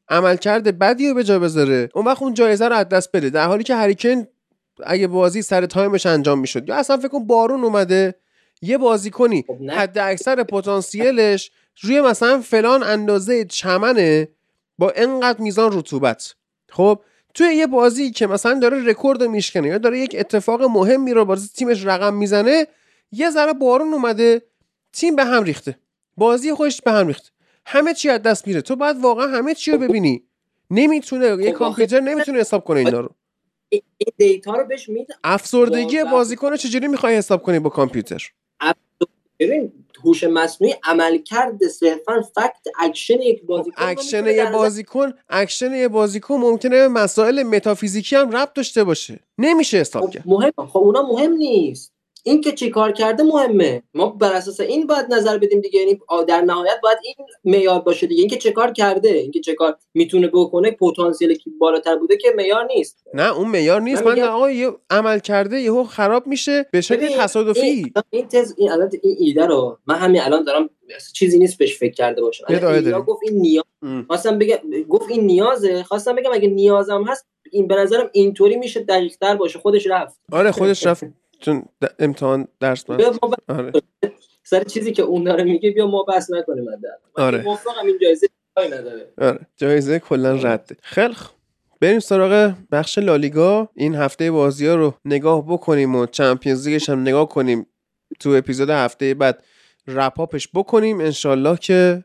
عملکرد 0.09 0.79
بدی 0.79 1.09
رو 1.09 1.13
به 1.13 1.23
جا 1.23 1.39
بذاره. 1.39 1.89
اون 1.95 2.05
وقت 2.05 2.21
اون 2.21 2.33
جایزه 2.33 2.67
رو 2.67 2.75
از 2.75 2.89
دست 2.89 3.11
بده. 3.11 3.29
در 3.29 3.47
حالی 3.47 3.63
که 3.63 3.75
هری 3.75 3.98
کین 3.98 4.27
اگه 4.85 5.07
بازی 5.07 5.41
سر 5.41 5.65
تایمش 5.65 6.05
انجام 6.05 6.39
می‌شد. 6.39 6.69
یا 6.69 6.75
اصلا 6.75 6.97
فکر 6.97 7.07
کن 7.07 7.27
بارون 7.27 7.63
اومده 7.63 8.15
یه 8.61 8.77
بازیکنی 8.77 9.43
خب 9.47 9.57
نه. 9.61 9.73
حد 9.73 9.97
اکثر 9.97 10.43
پتانسیلش 10.43 11.51
روی 11.81 12.01
مثلا 12.01 12.41
فلان 12.41 12.83
اندازه 12.83 13.45
چمنه 13.45 14.27
با 14.77 14.91
انقدر 14.95 15.41
میزان 15.41 15.77
رطوبت. 15.77 16.35
خب 16.69 16.99
توی 17.33 17.47
یه 17.55 17.67
بازی 17.67 18.11
که 18.11 18.27
مثلا 18.27 18.59
داره 18.59 18.85
رکورد 18.85 19.23
میشکنه 19.23 19.67
یا 19.67 19.77
داره 19.77 19.99
یک 19.99 20.15
اتفاق 20.19 20.61
مهمی 20.61 21.13
رو 21.13 21.25
بازی 21.25 21.47
تیمش 21.55 21.85
رقم 21.85 22.13
می‌زنه 22.13 22.67
یه 23.11 23.29
ذره 23.29 23.53
بارون 23.53 23.93
اومده 23.93 24.41
تیم 24.93 25.15
به 25.15 25.23
هم 25.23 25.43
ریخته. 25.43 25.79
بازی 26.17 26.53
خودش 26.53 26.81
به 26.81 26.91
هم 26.91 27.07
ریخته. 27.07 27.29
همه 27.65 27.93
چی 27.93 28.09
از 28.09 28.21
دست 28.21 28.47
میره. 28.47 28.61
تو 28.61 28.75
باید 28.75 28.97
واقعا 29.01 29.27
همه 29.27 29.53
چی 29.55 29.71
رو 29.71 29.77
ببینی. 29.77 30.23
نمی‌تونه 30.71 31.25
یه 31.25 31.35
خب 31.35 31.43
آخه- 31.43 31.53
کامپیوتر 31.53 31.99
نمی‌تونه 31.99 32.39
حساب 32.39 32.63
کنه 32.63 32.79
اینا 32.79 32.99
رو. 32.99 33.09
این 33.69 33.81
دیتا 34.17 34.55
رو 34.55 34.65
بهش 34.65 34.89
میده 34.89 35.13
افسردگی. 35.23 36.03
بازیکن 36.03 36.49
رو 36.49 36.57
چجوری 36.57 36.87
می‌خوای 36.87 37.15
حساب 37.15 37.43
کنی 37.43 37.59
با 37.59 37.69
کامپیوتر؟ 37.69 38.31
ببین 39.39 39.71
هوش 40.05 40.23
مصنوعی 40.23 40.75
عملکرد 40.83 41.67
صرفا 41.67 42.21
fact 42.21 42.67
action 42.79 43.21
یک 43.21 43.43
بازیکن 43.45 43.81
خب، 43.81 43.89
اکشن 43.89 44.17
می‌تونه 44.17 44.33
یه 44.33 44.51
بازیکن 44.51 45.13
اکشن 45.29 45.73
یه 45.73 45.87
بازیکن 45.87 46.35
ممکنه 46.35 46.87
مسائل 46.87 47.43
متافیزیکی 47.43 48.15
هم 48.15 48.31
ربط 48.31 48.53
داشته 48.53 48.83
باشه. 48.83 49.19
نمیشه 49.37 49.77
حساب 49.77 50.05
خب 50.05 50.09
کرد. 50.09 50.23
مهم 50.25 50.51
خب 50.57 50.77
اونا 50.77 51.01
مهم 51.01 51.31
نیست. 51.33 51.93
این 52.29 52.41
که 52.41 52.51
چی 52.51 52.69
کار 52.69 52.91
کرده 52.91 53.23
مهمه. 53.23 53.83
ما 53.93 54.09
بر 54.09 54.33
اساس 54.33 54.59
این 54.59 54.87
باید 54.87 55.13
نظر 55.13 55.37
بدیم 55.37 55.61
دیگه. 55.61 55.79
یعنی 55.79 55.99
در 56.27 56.41
نهایت 56.41 56.79
باید 56.83 56.97
این 57.03 57.15
معیار 57.43 57.79
باشه 57.79 58.07
دیگه. 58.07 58.21
این 58.21 58.29
که 58.29 58.37
چه 58.37 58.51
کار 58.51 58.71
کرده 58.71 59.09
این 59.09 59.31
که 59.31 59.39
چه 59.39 59.53
کار 59.53 59.77
می‌تونه 59.93 60.27
بکنه 60.27 60.71
پتانسیل 60.71 61.33
که 61.33 61.49
بالاتر 61.59 61.95
بوده 61.95 62.17
که 62.17 62.27
معیار 62.37 62.65
نیست. 62.65 63.03
نه 63.13 63.37
اون 63.37 63.47
معیار 63.47 63.81
نیست. 63.81 64.03
من 64.03 64.19
من 64.19 64.27
آقا 64.27 64.51
یه 64.51 64.71
عمل 64.89 65.19
کرده 65.19 65.59
یهو 65.59 65.83
خراب 65.83 66.27
میشه 66.27 66.65
به 66.71 66.81
شکل 66.81 67.17
تصادفی. 67.17 67.61
این, 67.61 67.93
این 68.09 68.27
تز 68.27 68.53
این 68.57 68.71
الان 68.71 68.89
این 69.03 69.15
ایده 69.19 69.45
رو 69.45 69.77
من 69.87 69.95
همین 69.95 70.21
الان 70.21 70.43
دارم 70.43 70.69
چیزی 71.13 71.37
نیست 71.37 71.57
بهش 71.57 71.77
فکر 71.77 71.93
کرده 71.93 72.21
باشم. 72.21 72.45
گفت 73.07 73.21
این 73.23 73.41
نیاز. 73.41 73.65
خواستم 74.07 74.39
بگم 74.39 74.57
گفت 74.89 75.09
این 75.09 75.25
نیازه. 75.25 75.83
خواستم 75.83 76.15
بگم 76.15 76.31
اگه 76.33 76.47
نیازم 76.47 77.03
هست 77.03 77.25
این 77.51 77.67
به 77.67 77.75
نظرم 77.75 78.09
اینطوری 78.13 78.57
میشه 78.57 78.79
دقیق 78.79 79.15
تر 79.15 79.35
باشه. 79.35 79.59
خودش 79.59 79.87
رفت. 79.87 80.19
آره 80.31 80.51
خودش 80.51 80.85
رفت. 80.85 81.03
چون 81.39 81.63
امتحان 81.99 82.47
درس 82.59 82.85
بیا 82.91 83.09
من 83.11 83.17
ما 83.23 83.29
ب- 83.29 83.51
آره. 83.51 83.71
سر 84.43 84.63
چیزی 84.63 84.91
که 84.91 85.01
اون 85.01 85.23
داره 85.23 85.43
میگه 85.43 85.71
بیا 85.71 85.87
ما 85.87 86.03
بحث 86.03 86.31
نکنیم 86.31 86.65
آره. 87.15 87.41
موافقم 87.41 87.85
این 87.85 87.97
جایزه 88.01 88.27
نداره. 88.57 89.13
آره. 89.17 89.39
جایزه 89.57 89.99
کلا 89.99 90.31
رده. 90.35 90.75
خیلی. 90.81 91.15
بریم 91.81 91.99
سراغ 91.99 92.53
بخش 92.71 92.97
لالیگا. 92.97 93.69
این 93.75 93.95
هفته 93.95 94.31
بازی 94.31 94.67
ها 94.67 94.75
رو 94.75 94.93
نگاه 95.05 95.45
بکنیم 95.47 95.95
و 95.95 96.05
چمپیونز 96.05 96.67
لیگش 96.67 96.89
هم 96.89 97.01
نگاه 97.01 97.29
کنیم 97.29 97.65
تو 98.19 98.29
اپیزود 98.29 98.69
هفته 98.69 99.13
بعد. 99.13 99.43
رپاپش 99.87 100.49
بکنیم. 100.53 100.99
انشالله 101.01 101.57
که 101.57 102.03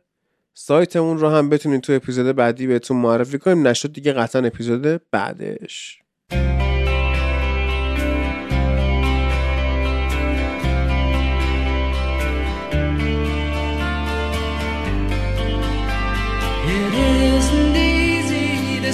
سایتمون 0.55 1.19
رو 1.19 1.29
هم 1.29 1.49
بتونیم 1.51 1.81
تو 1.81 1.93
اپیزود 1.93 2.37
بعدی 2.37 2.67
بهتون 2.67 2.97
معرفی 2.97 3.39
کنیم. 3.39 3.67
نشد 3.69 3.93
دیگه 3.93 4.13
قطعا 4.13 4.43
اپیزود 4.47 5.01
بعدش. 5.11 5.99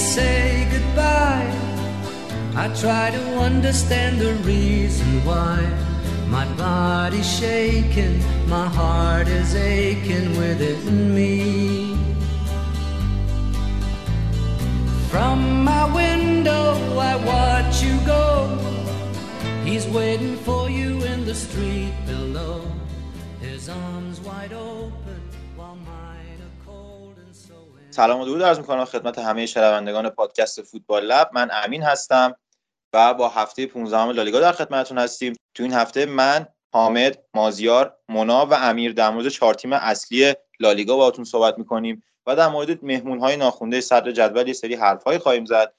Say 0.00 0.66
goodbye. 0.70 1.52
I 2.56 2.68
try 2.80 3.10
to 3.10 3.22
understand 3.38 4.18
the 4.20 4.34
reason 4.52 5.24
why. 5.24 5.60
My 6.26 6.46
body's 6.54 7.30
shaking, 7.38 8.18
my 8.48 8.66
heart 8.68 9.28
is 9.28 9.54
aching 9.54 10.36
within 10.38 11.14
me. 11.14 11.96
From 15.10 15.64
my 15.64 15.84
window, 15.92 16.74
I 16.98 17.16
watch 17.32 17.82
you 17.82 17.98
go. 18.06 18.58
He's 19.64 19.86
waiting 19.88 20.36
for 20.36 20.70
you 20.70 21.02
in 21.02 21.26
the 21.26 21.34
street 21.34 21.94
below. 22.06 22.62
His 23.40 23.68
arms 23.68 24.20
wide 24.20 24.52
open 24.52 24.99
سلام 28.00 28.20
و 28.20 28.24
درود 28.24 28.42
عرض 28.42 28.58
می‌کنم 28.58 28.84
خدمت 28.84 29.18
همه 29.18 29.46
شنوندگان 29.46 30.10
پادکست 30.10 30.62
فوتبال 30.62 31.04
لب. 31.04 31.30
من 31.32 31.48
امین 31.52 31.82
هستم 31.82 32.36
و 32.94 33.14
با 33.14 33.28
هفته 33.28 33.66
15 33.66 34.12
لالیگا 34.12 34.40
در 34.40 34.52
خدمتتون 34.52 34.98
هستیم. 34.98 35.32
تو 35.54 35.62
این 35.62 35.72
هفته 35.72 36.06
من 36.06 36.46
حامد 36.72 37.24
مازیار 37.34 37.96
مونا 38.08 38.46
و 38.46 38.54
امیر 38.54 38.92
در 38.92 39.10
مورد 39.10 39.28
چهار 39.28 39.54
تیم 39.54 39.72
اصلی 39.72 40.34
لالیگا 40.60 40.96
باهاتون 40.96 41.24
صحبت 41.24 41.58
می‌کنیم 41.58 42.02
و 42.26 42.36
در 42.36 42.48
مورد 42.48 42.84
مهمون 42.84 43.18
های 43.18 43.36
ناخونده 43.36 43.80
صدر 43.80 44.10
جدول 44.10 44.48
یه 44.48 44.54
سری 44.54 44.74
حرف 44.74 45.18
خواهیم 45.18 45.44
زد. 45.44 45.74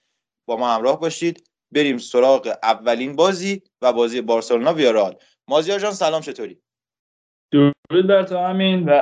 با 0.48 0.58
ما 0.58 0.74
همراه 0.74 1.00
باشید. 1.00 1.50
بریم 1.72 1.98
سراغ 1.98 2.58
اولین 2.64 3.16
بازی 3.16 3.64
و 3.82 3.94
بازی 3.94 4.22
بارسلونا 4.22 4.74
ویارال 4.74 5.16
مازیار 5.48 5.80
جان 5.80 5.94
سلام 5.94 6.22
چطوری؟ 6.22 6.62
درود 7.52 8.08
بر 8.08 8.24
تو 8.24 8.36
امین 8.36 8.90
و 8.90 9.02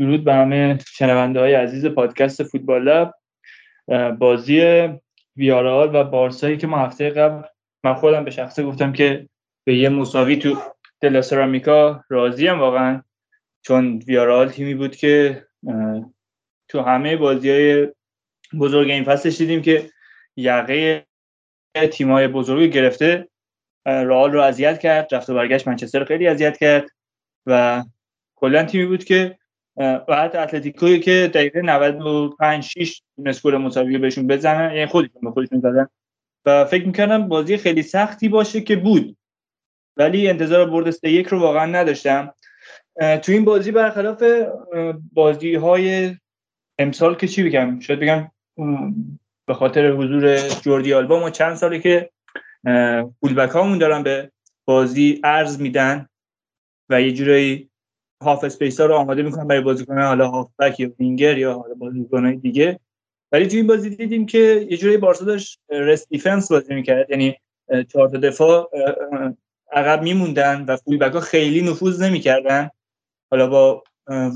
درود 0.00 0.24
به 0.24 0.34
همه 0.34 0.78
شنونده 0.86 1.40
های 1.40 1.54
عزیز 1.54 1.86
پادکست 1.86 2.42
فوتبال 2.42 2.82
لب 2.82 3.14
بازی 4.18 4.88
ویارال 5.36 5.94
و 5.94 6.04
بارسایی 6.04 6.56
که 6.56 6.66
ما 6.66 6.78
هفته 6.78 7.10
قبل 7.10 7.42
من 7.84 7.94
خودم 7.94 8.24
به 8.24 8.30
شخصه 8.30 8.62
گفتم 8.62 8.92
که 8.92 9.28
به 9.64 9.76
یه 9.76 9.88
مساوی 9.88 10.36
تو 10.36 10.56
دل 11.00 11.20
سرامیکا 11.20 12.04
راضیم 12.08 12.58
واقعا 12.58 13.02
چون 13.62 13.98
ویارال 13.98 14.48
تیمی 14.48 14.74
بود 14.74 14.96
که 14.96 15.46
تو 16.68 16.80
همه 16.80 17.16
بازی 17.16 17.50
های 17.50 17.88
بزرگ 18.60 18.90
این 18.90 19.04
فصلش 19.04 19.38
دیدیم 19.38 19.62
که 19.62 19.90
یقه 20.36 21.06
تیمای 21.92 22.28
بزرگ 22.28 22.70
گرفته 22.70 23.28
رئال 23.86 24.32
رو 24.32 24.40
اذیت 24.40 24.80
کرد 24.80 25.14
رفت 25.14 25.30
و 25.30 25.34
برگشت 25.34 25.68
منچستر 25.68 26.04
خیلی 26.04 26.26
اذیت 26.26 26.58
کرد 26.58 26.90
و 27.46 27.84
کلا 28.36 28.64
تیمی 28.64 28.86
بود 28.86 29.04
که 29.04 29.39
و 29.76 30.16
حتی 30.16 30.38
اتلتیکوی 30.38 31.00
که 31.00 31.30
دقیقه 31.34 31.62
95 31.62 32.64
6 32.64 33.02
تونست 33.16 33.46
مساوی 33.46 33.98
بهشون 33.98 34.26
بزنن 34.26 34.74
یعنی 34.74 34.86
خودشون 34.86 35.20
به 35.22 35.30
خودشون 35.30 35.60
زدن. 35.60 35.86
و 36.46 36.64
فکر 36.64 36.86
می‌کردم 36.86 37.28
بازی 37.28 37.56
خیلی 37.56 37.82
سختی 37.82 38.28
باشه 38.28 38.60
که 38.60 38.76
بود. 38.76 39.16
ولی 39.96 40.28
انتظار 40.28 40.70
برد 40.70 40.90
سه 40.90 41.10
یک 41.10 41.26
رو 41.26 41.38
واقعا 41.38 41.66
نداشتم. 41.66 42.34
تو 43.22 43.32
این 43.32 43.44
بازی 43.44 43.70
برخلاف 43.70 44.22
بازی 45.12 45.54
های 45.54 46.16
امسال 46.78 47.14
که 47.14 47.28
چی 47.28 47.42
بگم؟ 47.42 47.80
شاید 47.80 48.00
بگم 48.00 48.30
به 49.46 49.54
خاطر 49.54 49.90
حضور 49.90 50.38
جوردی 50.48 50.94
آلبا 50.94 51.20
ما 51.20 51.30
چند 51.30 51.54
ساله 51.54 51.78
که 51.78 52.10
fullback 53.20 53.50
هامون 53.50 53.78
دارن 53.78 54.02
به 54.02 54.32
بازی 54.64 55.20
عرض 55.24 55.60
میدن 55.60 56.06
و 56.88 57.02
یه 57.02 57.12
جورایی 57.12 57.69
half 58.22 58.44
space 58.44 58.80
ها 58.80 58.86
رو 58.86 58.94
آماده 58.94 59.22
می‌کنن 59.22 59.46
برای 59.46 59.60
بازیکنان 59.60 60.06
حالا 60.06 60.28
هافبک 60.28 60.80
یا 60.80 60.90
وینگر 60.98 61.38
یا 61.38 61.52
حالا 61.52 61.74
بازیکنان 61.74 62.36
دیگه. 62.36 62.80
ولی 63.32 63.46
تو 63.46 63.56
این 63.56 63.66
بازی 63.66 63.90
دیدیم 63.90 64.26
که 64.26 64.66
یه 64.70 64.76
جوری 64.76 64.96
بارسا 64.96 65.24
داشت 65.24 65.60
رست 65.70 66.08
دیفنس 66.08 66.52
بازی 66.52 66.74
می‌کرد. 66.74 67.10
یعنی 67.10 67.36
چهار 67.88 68.08
تا 68.08 68.18
دفاع 68.18 68.70
عقب 69.72 70.02
میموندن 70.02 70.64
و 70.68 70.76
فولبک 70.76 71.12
ها 71.12 71.20
خیلی 71.20 71.62
نفوذ 71.70 72.02
نمی‌کردن. 72.02 72.70
حالا 73.30 73.46
با 73.46 73.82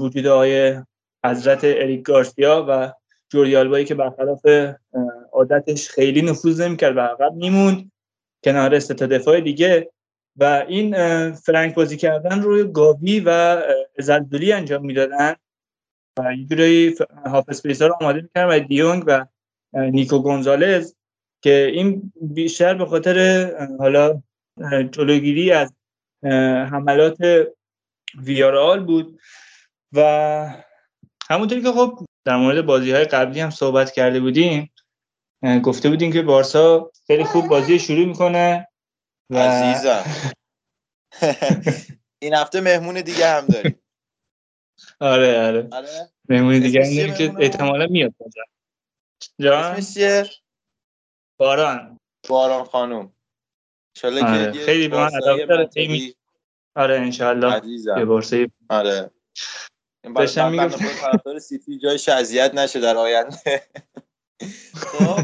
وجود 0.01 0.27
آقای 0.27 0.83
حضرت 1.25 1.61
اریک 1.65 2.03
گارسیا 2.03 2.67
و 2.69 2.93
جوردی 3.29 3.57
آلبایی 3.57 3.85
که 3.85 3.95
برخلاف 3.95 4.47
عادتش 5.33 5.89
خیلی 5.89 6.23
نفوذ 6.23 6.61
نمی‌کرد 6.61 6.97
و 6.97 7.01
عقب 7.01 7.33
میموند. 7.35 7.93
کنار 8.45 8.79
سه 8.79 8.95
تا 8.95 9.07
دفاع 9.07 9.41
دیگه 9.41 9.91
و 10.37 10.65
این 10.69 10.93
فرانک 11.33 11.75
بازی 11.75 11.97
کردن 11.97 12.43
روی 12.43 12.65
گاوی 12.73 13.23
و 13.27 13.63
زلدولی 13.99 14.53
انجام 14.53 14.87
می‌دادن. 14.87 15.35
و 16.19 16.35
یه 16.35 16.47
جورایی 16.47 16.95
هاف 17.27 17.45
اسپیس 17.49 17.83
رو 17.83 17.97
آماده 18.01 18.21
می‌کردن 18.21 18.57
و 18.57 18.59
دیونگ 18.59 19.05
و 19.07 19.27
نیکو 19.75 20.19
گونزالز 20.19 20.95
که 21.43 21.71
این 21.75 22.13
بیشتر 22.21 22.75
به 22.75 22.87
خاطر 22.87 23.51
حالا 23.79 24.23
جلوگیری 24.91 25.53
از 25.53 25.75
حملات 26.71 27.17
ویارال 28.23 28.85
بود 28.85 29.21
و 29.93 30.01
همونطوری 31.31 31.63
که 31.63 31.73
خب 31.73 31.99
در 32.25 32.37
مورد 32.37 32.67
بازی 32.67 32.91
های 32.91 33.05
قبلی 33.05 33.41
هم 33.41 33.51
صحبت 33.51 33.93
کرده 33.93 34.21
بودیم 34.21 34.71
گفته 35.63 35.89
بودیم 35.89 36.13
که 36.13 36.23
بارسا 36.23 36.91
خیلی 37.07 37.25
خوب 37.25 37.49
بازی 37.49 37.79
شروع 37.79 38.07
می‌کنه. 38.07 38.69
و... 39.31 39.39
عزیزم. 39.39 40.05
این 42.23 42.35
هفته 42.35 42.61
مهمون 42.61 43.01
دیگه 43.01 43.29
هم 43.29 43.47
داریم. 43.47 43.81
آره 45.01 45.47
آره, 45.47 45.69
آره؟ 45.73 46.09
مهمون 46.29 46.59
دیگه 46.59 46.87
هم 46.87 46.97
داریم 46.97 47.15
که 47.15 47.35
احتمالا 47.39 47.87
میاد 47.87 48.15
جان؟ 49.41 49.75
اسمش 49.77 50.43
باران. 51.39 52.01
باران 52.29 52.65
خانوم 52.65 53.15
آره. 54.03 54.53
که 54.53 54.59
خیلی 54.59 54.89
به 54.89 54.97
من 54.97 55.11
علاقه 55.15 55.47
داره. 55.47 55.67
تیمی 55.67 56.15
آره 56.77 56.97
انشالله. 56.97 57.61
یه 57.99 58.05
بارسه 58.05 58.51
آره. 58.71 59.11
داشتم 60.17 60.51
میگم 60.51 60.69
طرفدار 60.69 61.39
سیتی 61.39 61.79
جایش 61.79 62.09
اذیت 62.09 62.55
نشه 62.55 62.81
در 62.81 62.97
آینده. 62.97 63.37
خب؟ 64.75 65.21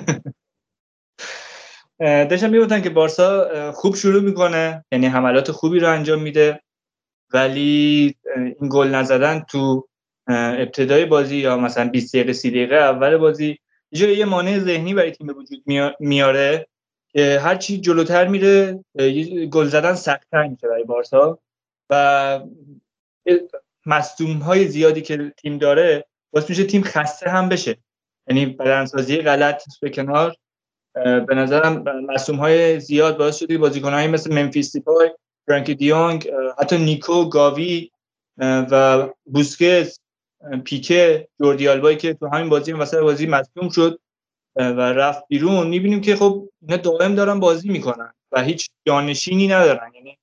داشتم 2.01 2.51
می‌گفتن 2.51 2.83
که 2.83 2.91
بارسا 2.91 3.73
خوب 3.73 3.95
شروع 3.95 4.23
می‌کنه. 4.23 4.85
یعنی 4.93 5.07
حملات 5.07 5.51
خوبی 5.51 5.79
رو 5.79 5.91
انجام 5.91 6.23
میده. 6.23 6.61
ولی 7.33 8.17
این 8.37 8.69
گل 8.70 8.89
نزدن 8.89 9.41
تو 9.41 9.89
ابتدای 10.29 11.05
بازی 11.05 11.37
یا 11.37 11.57
مثلا 11.57 11.89
20 11.89 12.15
دقیقه 12.15 12.33
30 12.33 12.51
دقیقه 12.51 12.77
اول 12.77 13.17
بازی 13.17 13.59
یه 13.93 14.15
یه 14.19 14.25
مانع 14.25 14.59
ذهنی 14.59 14.95
برای 14.95 15.11
تیم 15.11 15.29
وجود 15.29 15.62
میاره 16.01 16.67
که 17.09 17.41
هر 17.43 17.57
چی 17.57 17.81
جلوتر 17.81 18.27
میره 18.29 18.85
گل 19.51 19.67
زدن 19.67 19.95
سختتر 19.95 20.47
میشه 20.47 20.69
برای 20.69 20.85
بارسا. 20.85 21.39
و 21.91 22.41
مصدوم 23.87 24.37
های 24.37 24.69
زیادی 24.69 25.03
که 25.03 25.33
تیم 25.37 25.59
داره 25.59 26.07
باعث 26.31 26.51
میشه 26.51 26.65
تیم 26.65 26.83
خسته 26.83 27.31
هم 27.31 27.49
بشه. 27.49 27.77
یعنی 28.29 28.47
بدنسازی 28.47 29.17
غلط 29.17 29.62
به 29.81 29.91
کنار. 29.91 30.37
به 30.94 31.35
نظرم 31.35 31.85
مصوم 32.07 32.36
های 32.36 32.81
زیاد 32.81 33.19
باعث 33.19 33.36
شده 33.36 33.59
بازیکن 33.59 33.93
های 33.93 34.07
مثل 34.07 34.35
منفیس 34.35 34.73
دیپای 34.73 35.10
فرانکی 35.47 35.75
دیونگ 35.75 36.31
حتی 36.59 36.78
نیکو 36.78 37.28
گاوی 37.28 37.91
و 38.39 39.09
بوسکت 39.25 39.97
پیکه 40.65 41.28
جوردی 41.41 41.69
آلبایی 41.69 41.97
که 41.97 42.15
تو 42.15 42.28
همین 42.28 42.49
بازی 42.49 42.73
وسط 42.73 42.99
بازی 42.99 43.27
مصدوم 43.27 43.69
شد 43.69 44.01
و 44.57 44.81
رفت 44.81 45.25
بیرون. 45.28 45.67
می‌بینیم 45.67 46.01
که 46.01 46.17
خب 46.17 46.49
اینا 46.62 46.77
دائم 46.77 47.15
دارن 47.15 47.41
بازی 47.41 47.69
می‌کنن 47.69 48.12
و 48.33 48.43
هیچ 48.43 48.70
جانشینی 48.86 49.49
ندارن. 49.49 49.93
یعنی 49.94 50.19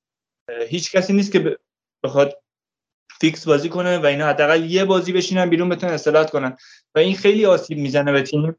هیچ 0.67 0.91
کسی 0.91 1.13
نیست 1.13 1.31
که 1.31 1.57
بخواد 2.03 2.41
فیکس 3.21 3.47
بازی 3.47 3.69
کنه 3.69 3.97
و 3.97 4.05
اینا 4.05 4.27
حداقل 4.27 4.63
یه 4.71 4.85
بازی 4.85 5.13
بشینن 5.13 5.49
بیرون 5.49 5.69
بتونن 5.69 5.93
استراحت 5.93 6.29
کنن. 6.29 6.57
و 6.95 6.99
این 6.99 7.15
خیلی 7.15 7.45
آسیب 7.45 7.77
می‌زنه 7.77 8.11
به 8.11 8.21
تیم. 8.21 8.55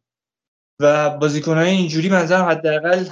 و 0.81 1.10
بازیکنهای 1.10 1.70
اینجوری 1.70 2.08
منظرم 2.08 2.44
حداقل 2.44 3.05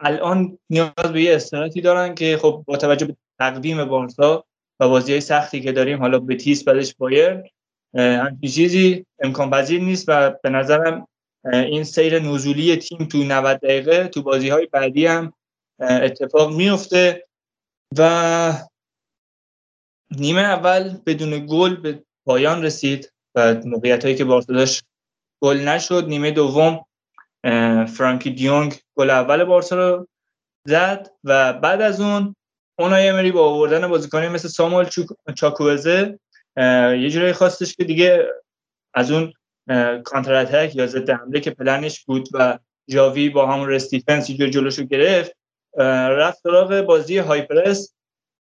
الان 0.00 0.58
نیاز 0.70 1.12
به 1.12 1.22
یه 1.22 1.34
استراحتی 1.34 1.80
دارن 1.80 2.14
که 2.14 2.38
خب 2.42 2.64
با 2.66 2.76
توجه 2.76 3.06
به 3.06 3.16
تقویم 3.38 3.84
بارسا 3.84 4.44
و 4.80 4.88
بازی 4.88 5.12
های 5.12 5.20
سختی 5.20 5.60
که 5.60 5.72
داریم 5.72 5.98
حالا 5.98 6.18
به 6.18 6.36
تیس 6.36 6.64
بعدش 6.64 6.94
بایر 6.94 7.42
همچین 7.94 8.50
چیزی 8.50 9.06
امکان 9.22 9.50
پذیر 9.50 9.82
نیست 9.82 10.04
و 10.08 10.30
به 10.42 10.50
نظرم 10.50 11.08
این 11.52 11.84
سیر 11.84 12.18
نزولی 12.18 12.76
تیم 12.76 13.04
تو 13.04 13.24
90 13.24 13.60
دقیقه 13.60 14.08
تو 14.08 14.22
بازی 14.22 14.48
های 14.48 14.66
بعدی 14.66 15.06
هم 15.06 15.32
اتفاق 15.80 16.52
میفته 16.52 17.26
و 17.98 18.52
نیمه 20.10 20.40
اول 20.40 20.98
بدون 21.06 21.46
گل 21.46 21.76
به 21.76 22.02
پایان 22.26 22.62
رسید 22.62 23.12
و 23.34 23.54
موقعیت 23.64 24.04
هایی 24.04 24.16
که 24.16 24.24
بارسا 24.24 24.52
داشت 24.52 24.84
گل 25.42 25.56
نشد. 25.56 26.04
نیمه 26.08 26.30
دوم 26.30 26.84
فرانکی 27.86 28.30
دیونگ 28.30 28.74
گل 28.96 29.10
اول 29.10 29.44
بارسا 29.44 29.76
رو 29.76 30.08
زد 30.68 31.10
و 31.24 31.52
بعد 31.52 31.80
از 31.80 32.00
اون 32.00 32.36
اونای 32.78 33.08
امری 33.08 33.32
با 33.32 33.50
آوردن 33.50 33.88
بازیکنی 33.88 34.28
مثل 34.28 34.48
ساموئل 34.48 34.86
چاکوزه 35.34 36.18
یه 36.56 37.10
جوری 37.10 37.32
خواستش 37.32 37.74
که 37.74 37.84
دیگه 37.84 38.28
از 38.94 39.10
اون 39.10 39.32
کانتر 40.04 40.34
اتک 40.34 40.76
یا 40.76 40.86
ضد 40.86 41.10
حمله 41.10 41.40
که 41.40 41.50
پلنش 41.50 42.04
بود 42.04 42.28
و 42.32 42.58
جاوی 42.88 43.28
با 43.28 43.46
همون 43.46 43.68
رستیفنس 43.68 44.30
یه 44.30 44.50
جلوشو 44.50 44.84
گرفت 44.84 45.36
رفت 45.78 46.38
سراغ 46.42 46.80
بازی 46.80 47.18
های 47.18 47.42
پرس 47.42 47.94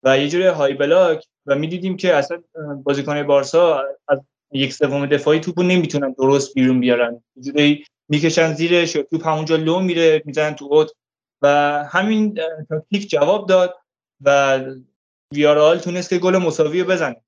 و 0.04 0.18
یه 0.18 0.30
جوری 0.30 0.46
های 0.46 0.74
بلاک 0.74 1.26
و 1.46 1.56
می‌دیدیم 1.56 1.98
که 1.98 2.16
اصلا 2.16 2.44
بازیکن 2.84 3.24
بارسا 3.24 3.84
از 4.08 4.20
یک 4.52 4.74
سوم 4.74 5.06
دفاعی 5.06 5.40
توپو 5.40 5.64
نمی‌تونن 5.64 6.12
درست 6.12 6.54
بیرون 6.54 6.80
بیارن. 6.80 7.24
یه 7.36 7.84
می‌کشن 8.10 8.54
زیرش 8.54 8.96
یا 8.96 9.04
توپ 9.04 9.28
همونجا 9.28 9.56
لو 9.56 9.80
میره 9.80 10.24
می‌زنن 10.26 10.56
تو 10.56 10.66
اوت. 10.66 10.92
و 11.42 11.48
همین 11.92 12.40
تاکتیک 12.70 13.10
جواب 13.10 13.50
داد 13.50 13.76
و 14.22 14.60
ویارال 15.34 15.80
تونست 15.80 16.10
که 16.10 16.18
گل 16.18 16.38
مساوی 16.38 16.84
بزنه. 16.84 17.22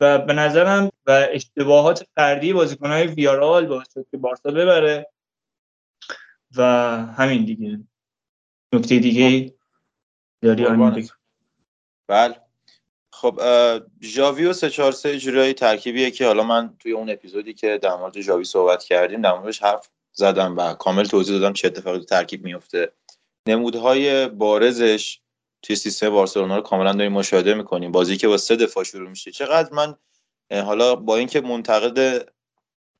و 0.00 0.18
به 0.18 0.32
نظرم 0.32 0.90
و 1.06 1.26
اشتباهات 1.30 2.06
فردی 2.14 2.52
بازیکنهای 2.52 3.06
ویارال 3.06 3.66
باعث 3.66 3.86
شد 3.94 4.06
که 4.10 4.16
بارسا 4.16 4.50
ببره. 4.50 5.10
و 6.56 6.62
همین 7.18 7.44
دیگه. 7.44 7.80
نکته 8.72 8.98
دیگه 8.98 9.54
داری 10.42 10.64
بله. 12.08 12.40
خب 13.12 13.40
ژاوی 14.02 14.44
و 14.44 14.52
3 14.52 14.70
4 14.70 14.92
3 14.92 15.18
جورایی 15.18 15.52
ترکیبیه 15.52 16.10
که 16.10 16.26
حالا 16.26 16.42
من 16.42 16.76
توی 16.78 16.92
اون 16.92 17.10
اپیزودی 17.10 17.54
که 17.54 17.78
در 17.78 17.96
مورد 17.96 18.20
ژاوی 18.20 18.44
صحبت 18.44 18.84
کردیم 18.84 19.22
در 19.22 19.32
موردش 19.32 19.62
حرف 19.62 19.88
زدم 20.18 20.56
و 20.56 20.74
کامل 20.74 21.04
توضیح 21.04 21.38
دادم 21.38 21.52
چه 21.52 21.68
اتفاقی 21.68 22.00
ترکیب 22.00 22.44
میفته 22.44 22.92
نمودهای 23.48 24.28
بارزش 24.28 25.20
توی 25.62 25.76
سیستم 25.76 26.10
بارسلونا 26.10 26.56
رو 26.56 26.62
کاملا 26.62 26.92
داریم 26.92 27.12
مشاهده 27.12 27.54
می‌کنیم. 27.54 27.92
بازی 27.92 28.16
که 28.16 28.28
با 28.28 28.36
سه 28.36 28.56
دفاع 28.56 28.84
شروع 28.84 29.10
میشه. 29.10 29.30
چقدر 29.30 29.72
من 29.72 29.94
حالا 30.52 30.94
با 30.94 31.16
اینکه 31.16 31.40
منتقد 31.40 32.28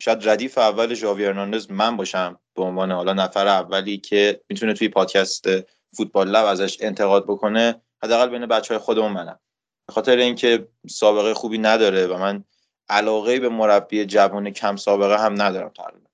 شاید 0.03 0.29
ردیف 0.29 0.59
اول 0.59 0.95
ژاوی 0.95 1.25
هرناندز 1.25 1.71
من 1.71 1.97
باشم 1.97 2.41
به 2.55 2.63
عنوان 2.63 2.93
حالا 2.93 3.13
نفر 3.13 3.47
اولی 3.47 3.99
که 3.99 4.41
می‌تونه 4.49 4.75
توی 4.75 4.89
پادکست 4.89 5.49
فوتبال 5.97 6.29
لب 6.29 6.45
ازش 6.45 6.77
انتقاد 6.81 7.25
بکنه 7.25 7.83
حداقل 8.03 8.29
بین 8.29 8.47
بچه 8.47 8.75
های 8.75 8.79
خودمون 8.79 9.13
منم. 9.13 9.39
به 9.87 9.93
خاطر 9.93 10.17
اینکه 10.17 10.69
سابقه 10.89 11.35
خوبی 11.35 11.59
نداره 11.59 12.07
و 12.07 12.19
من 12.19 12.45
علاقه 12.89 13.41
به 13.41 13.49
مربی 13.49 14.05
جوان 14.05 14.51
کم 14.51 14.77
سابقه 14.77 15.19
هم 15.19 15.43
ندارم 15.43 15.69
تقریبا. 15.69 16.06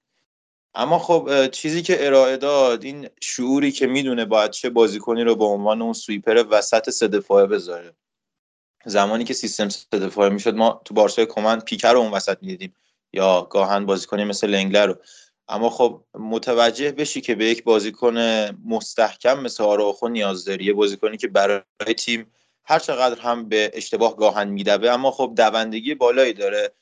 اما 0.74 0.98
خب 0.98 1.46
چیزی 1.46 1.82
که 1.82 2.06
ارائه 2.06 2.36
داد 2.36 2.84
این 2.84 3.08
شعوری 3.20 3.72
که 3.72 3.86
می‌دونه 3.86 4.24
باید 4.24 4.50
چه 4.50 4.70
بازیکنی 4.70 5.24
رو 5.24 5.36
به 5.36 5.44
عنوان 5.44 5.82
اون 5.82 5.92
سویپر 5.92 6.44
وسط 6.50 6.90
سه 6.90 7.08
دفاعه 7.08 7.46
بذاره. 7.46 7.94
زمانی 8.84 9.24
که 9.24 9.34
سیستم 9.34 9.68
سه 9.68 9.98
دفاعه 9.98 10.28
می‌شد 10.28 10.54
ما 10.54 10.80
تو 10.84 10.94
بارسای 10.94 11.26
کمن 11.26 11.60
پیکر 11.60 11.92
رو 11.92 11.98
اون 12.00 12.10
وسط 12.10 12.38
می‌دیدیم. 12.40 12.74
یا 13.12 13.42
گاهن 13.50 13.86
بازیکنی 13.86 14.24
مثل 14.24 14.46
لنگلر 14.46 14.86
رو. 14.86 14.96
اما 15.48 15.70
خب 15.70 16.04
متوجه 16.14 16.92
بشی 16.92 17.20
که 17.20 17.34
به 17.34 17.44
یک 17.44 17.64
بازیکن 17.64 18.18
مستحکم 18.66 19.40
مثل 19.40 19.64
آراخو 19.64 20.08
نیاز 20.08 20.44
داری. 20.44 20.64
یه 20.64 20.72
بازیکنی 20.72 21.16
که 21.16 21.28
برای 21.28 21.62
تیم 21.98 22.32
هر 22.64 22.78
چقدر 22.78 23.20
هم 23.20 23.48
به 23.48 23.70
اشتباه 23.74 24.16
گاهن 24.16 24.48
میدوه 24.48 24.90
اما 24.90 25.10
خب 25.10 25.32
دوندگی 25.36 25.94
بالایی 25.94 26.32
داره. 26.32 26.72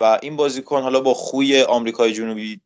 و 0.00 0.18
این 0.22 0.36
بازیکن 0.36 0.82
حالا 0.82 1.00
با 1.00 1.14
خوی 1.14 1.62
آمریکای 1.62 2.12
جنوبی 2.12 2.60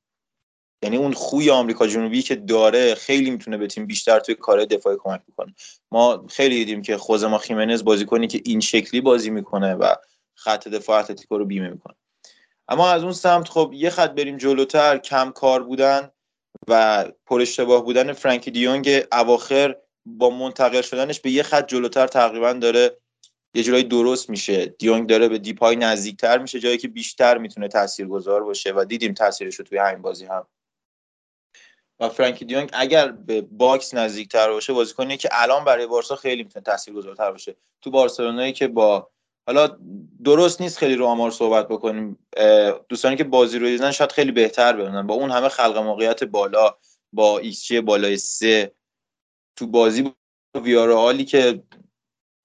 یعنی 0.85 0.97
اون 0.97 1.13
خوی 1.13 1.51
آمریکا 1.51 1.87
جنوبی 1.87 2.23
که 2.23 2.35
داره 2.35 2.95
خیلی 2.95 3.31
می‌تونه 3.31 3.57
به 3.57 3.67
تیم 3.67 3.87
بیشتر 3.87 4.21
توی 4.21 4.35
کار 4.35 4.65
دفاعی 4.65 4.97
کمک 5.01 5.21
بکنه. 5.33 5.55
ما 5.93 6.27
خیلی 6.29 6.55
دیدیم 6.55 6.83
که 6.83 6.97
خوزما 6.97 7.39
خیمنز 7.39 7.85
بازیکنی 7.85 8.27
که 8.27 8.41
این 8.45 8.61
شکلی 8.61 9.01
بازی 9.01 9.31
می‌کنه 9.31 9.75
و 9.75 9.95
خط 10.35 10.69
دفاع 10.69 11.01
اتلتیکو 11.01 11.39
رو 11.39 11.45
بیمه 11.45 11.69
می‌کنه. 11.69 11.95
اما 12.69 12.91
از 12.91 13.03
اون 13.03 13.13
سمت 13.13 13.49
خب 13.49 13.71
یه 13.75 13.91
خط 13.91 14.11
بریم 14.11 14.37
جلوتر 14.37 14.99
کم 14.99 15.31
کار 15.31 15.63
بودن 15.63 16.11
و 16.69 17.05
پر 17.27 17.41
اشتباه 17.41 17.85
بودن 17.85 18.13
فرانکی 18.13 18.51
دی‌یونگ 18.51 19.05
اواخر 19.13 19.77
با 20.07 20.31
منتقل 20.31 20.83
شدنش 20.83 21.21
به 21.21 21.31
یه 21.31 21.43
خط 21.43 21.69
جلوتر 21.69 22.07
تقریبا 22.07 22.53
داره 22.53 22.97
یه 23.55 23.63
جورایی 23.63 23.85
درست 23.85 24.31
میشه. 24.31 24.67
دی‌یونگ 24.67 25.09
داره 25.09 25.29
به 25.29 25.39
دیپای 25.39 25.77
نزدیکتر 25.77 26.39
میشه 26.39 26.61
جایی 26.61 26.79
که 26.79 26.89
بیشتر 26.89 27.39
می‌تونه 27.39 27.69
تاثیرگذار 27.69 28.45
باشه 28.45 28.73
و 28.73 28.85
دیدیم 28.85 29.15
تاثیرش 29.15 29.55
رو 29.55 29.65
توی 29.65 29.79
همین 29.79 30.03
بازی 30.03 30.25
هم 30.25 30.47
و 32.01 32.09
فرانکی 32.09 32.45
دی‌یونگ 32.45 32.71
اگر 32.73 33.09
به 33.09 33.41
box 33.41 33.95
نزدیکتر 33.95 34.51
باشه 34.51 34.73
بازیکنی 34.73 35.17
که 35.17 35.29
الان 35.33 35.65
برای 35.65 35.87
بارسا 35.87 36.17
خیلی 36.17 36.43
می‌تونه 36.43 36.63
تاثیرگذارتر 36.63 37.31
باشه 37.31 37.57
تو 37.83 37.91
بارسلونایی 37.91 38.53
که 38.53 38.69
با 38.69 39.11
حالا 39.47 39.79
درست 40.25 40.61
نیست 40.61 40.79
خیلی 40.79 40.95
رو 40.95 41.07
آمار 41.07 41.31
صحبت 41.31 41.69
بکنیم 41.69 42.19
دوستانی 42.89 43.17
که 43.17 43.25
بازی 43.25 43.59
رو 43.59 43.67
دیدن 43.67 43.91
شاید 43.91 44.13
خیلی 44.13 44.33
بهتر 44.33 44.73
ببینن 44.73 45.07
با 45.07 45.15
اون 45.15 45.31
همه 45.31 45.49
خلق 45.49 45.77
موقعیت 45.77 46.25
بالا 46.25 46.75
با 47.13 47.39
x 47.39 47.73
بالای 47.73 48.17
سه 48.17 48.75
تو 49.57 49.67
بازی 49.67 50.13
ویارئال 50.63 51.25
که 51.25 51.63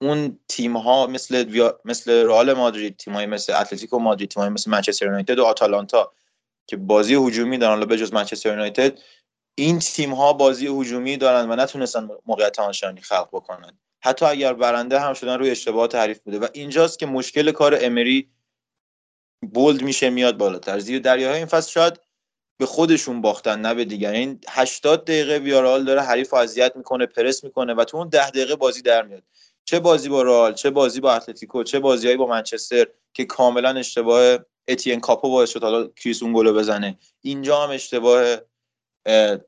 اون 0.02 0.38
تیم 0.48 0.76
ها 0.76 1.06
مثل. 1.06 1.70
مثل 1.84 2.12
رئال 2.26 2.52
مادرید 2.52 2.96
تیم 2.96 3.14
های 3.14 3.26
مثل 3.26 3.54
اتلتیکو 3.54 3.98
مادرید 3.98 4.30
تیم 4.30 4.42
های 4.42 4.52
مثل 4.52 4.70
منچستر 4.70 5.06
یونایتد 5.06 5.38
و 5.38 5.44
آتالانتا 5.44 6.12
که 6.66 6.76
بازی 6.76 7.14
هجومی 7.14 7.58
دارن 7.58 7.74
حالا 7.74 7.86
بجز 7.86 8.12
منچستر 8.12 8.48
یونایتد 8.48 8.98
این 9.60 9.78
تیم 9.78 10.14
ها 10.14 10.32
بازی 10.32 10.66
هجومی 10.66 11.16
دارن 11.16 11.50
و 11.50 11.56
نتونستن 11.56 12.08
موقعیت 12.26 12.58
آنچنانی 12.58 13.00
خلق 13.00 13.28
بکنن. 13.32 13.78
حتی 14.02 14.26
اگر 14.26 14.52
برنده 14.52 15.00
هم 15.00 15.14
شدن 15.14 15.38
روی 15.38 15.50
اشتباهات 15.50 15.94
حریف 15.94 16.18
بوده. 16.18 16.38
و 16.38 16.46
اینجاست 16.52 16.98
که 16.98 17.06
مشکل 17.06 17.52
کار 17.52 17.78
امری 17.80 18.30
bold 19.52 19.82
میشه 19.82 20.10
میاد 20.10 20.36
بالاتر. 20.36 20.78
زیر 20.78 20.98
دریایی‌های 20.98 21.36
این 21.36 21.46
فصل 21.46 21.70
شاید 21.70 22.00
به 22.58 22.66
خودشون 22.66 23.20
باختن 23.20 23.60
نه 23.60 23.74
به 23.74 23.84
دیگر 23.84 24.12
این 24.12 24.40
80 24.48 25.04
دقیقه 25.04 25.38
ویارئال 25.38 25.84
داره 25.84 26.00
حریف 26.00 26.34
اذیت 26.34 26.76
می‌کنه 26.76 27.06
پرس 27.06 27.44
می‌کنه 27.44 27.74
و 27.74 27.84
تو 27.84 27.96
اون 27.96 28.08
10 28.08 28.30
دقیقه 28.30 28.56
بازی 28.56 28.82
در 28.82 29.02
میاد. 29.02 29.22
چه 29.64 29.80
بازی 29.80 30.08
با 30.08 30.22
رئال 30.22 30.54
چه 30.54 30.70
بازی 30.70 31.00
با 31.00 31.12
اتلتیکو 31.12 31.62
چه 31.62 31.78
بازیهایی 31.78 32.16
با 32.16 32.26
منچستر 32.26 32.86
که 33.12 33.24
کاملا 33.24 33.70
اشتباه 33.70 34.38
اتین 34.68 35.00
کاپوئه 35.00 35.30
باعث 35.30 35.50
شد 35.50 35.62
حالا 35.62 35.86
کریس 35.86 36.22
اون 36.22 36.32
گل 36.32 36.43
رو 36.43 36.54
بزنه. 36.54 36.98
اینجا 37.20 37.62
هم 37.62 37.70
اشتباه 37.70 38.36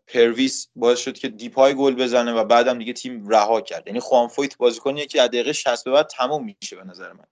پرویس 0.06 0.68
باعث 0.76 0.98
شد 0.98 1.18
که 1.18 1.28
دیپای 1.28 1.74
گل 1.74 1.94
بزنه 1.94 2.32
و 2.32 2.44
بعدم 2.44 2.78
دیگه 2.78 2.92
تیم 2.92 3.28
رها 3.28 3.60
کرد. 3.60 3.86
یعنی 3.86 4.00
خوان 4.00 4.28
فویت 4.28 4.56
بازیکنیه 4.56 5.06
که 5.06 5.22
از 5.22 5.28
دقیقه 5.28 5.52
60 5.52 5.84
به 5.84 5.90
بعد 5.90 6.06
تموم 6.06 6.44
میشه 6.44 6.76
به 6.76 6.84
نظر 6.84 7.12
من. 7.12 7.24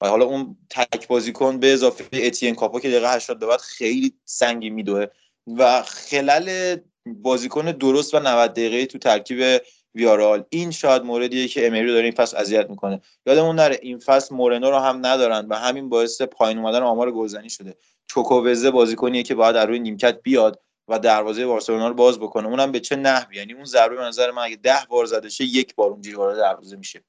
و 0.00 0.08
حالا 0.08 0.24
اون 0.24 0.56
تک 0.70 1.08
بازیکن 1.08 1.60
به 1.60 1.72
اضافه 1.72 2.04
اتین 2.12 2.54
کاپو 2.54 2.80
که 2.80 2.88
دقیقه 2.88 3.14
80 3.14 3.38
به 3.38 3.46
بعد 3.46 3.60
خیلی 3.60 4.14
سنگی 4.24 4.70
میدوه. 4.70 5.06
و 5.46 5.82
خلل 5.82 6.76
بازیکن 7.06 7.64
درست 7.64 8.14
و 8.14 8.18
90 8.18 8.52
دقیقه 8.52 8.86
تو 8.86 8.98
ترکیب 8.98 9.62
ویارال 9.94 10.44
این 10.48 10.70
شاید 10.70 11.02
موردیه 11.02 11.48
که 11.48 11.66
امری 11.66 11.86
داره 11.86 12.04
این 12.04 12.12
فصل 12.12 12.36
اذیت 12.36 12.70
می‌کنه. 12.70 13.00
یادمون 13.26 13.56
نره 13.56 13.78
این 13.82 13.98
فصل 13.98 14.34
مورنو 14.34 14.70
رو 14.70 14.78
هم 14.78 15.06
ندارن 15.06 15.46
و 15.50 15.54
همین 15.54 15.88
باعث 15.88 16.22
پایین 16.22 16.58
اومدن 16.58 16.82
آمار 16.82 17.12
گلزنی 17.12 17.50
شده. 17.50 17.76
چوکووزه 18.06 18.70
بازیکنیه 18.70 19.22
که 19.22 19.34
باید 19.34 19.54
در 19.54 19.66
روی 19.66 19.78
نیمکت 19.78 20.22
بیاد. 20.22 20.60
و 20.88 20.98
دروازه 20.98 21.46
بارسلونا 21.46 21.88
رو 21.88 21.94
باز 21.94 22.18
بکنه. 22.18 22.48
اونم 22.48 22.72
به 22.72 22.80
چه 22.80 22.96
نحوی؟ 22.96 23.36
یعنی 23.36 23.52
اون 23.52 23.64
ضربه 23.64 23.96
به 23.96 24.02
نظر 24.02 24.30
من 24.30 24.42
اگه 24.42 24.56
ده 24.56 24.86
بار 24.88 25.06
زده 25.06 25.28
شه 25.28 25.44
یک 25.44 25.74
بار 25.74 25.90
اونجوری 25.90 26.16
وارد 26.16 26.36
دروازه 26.36 26.76
میشه. 26.76 27.04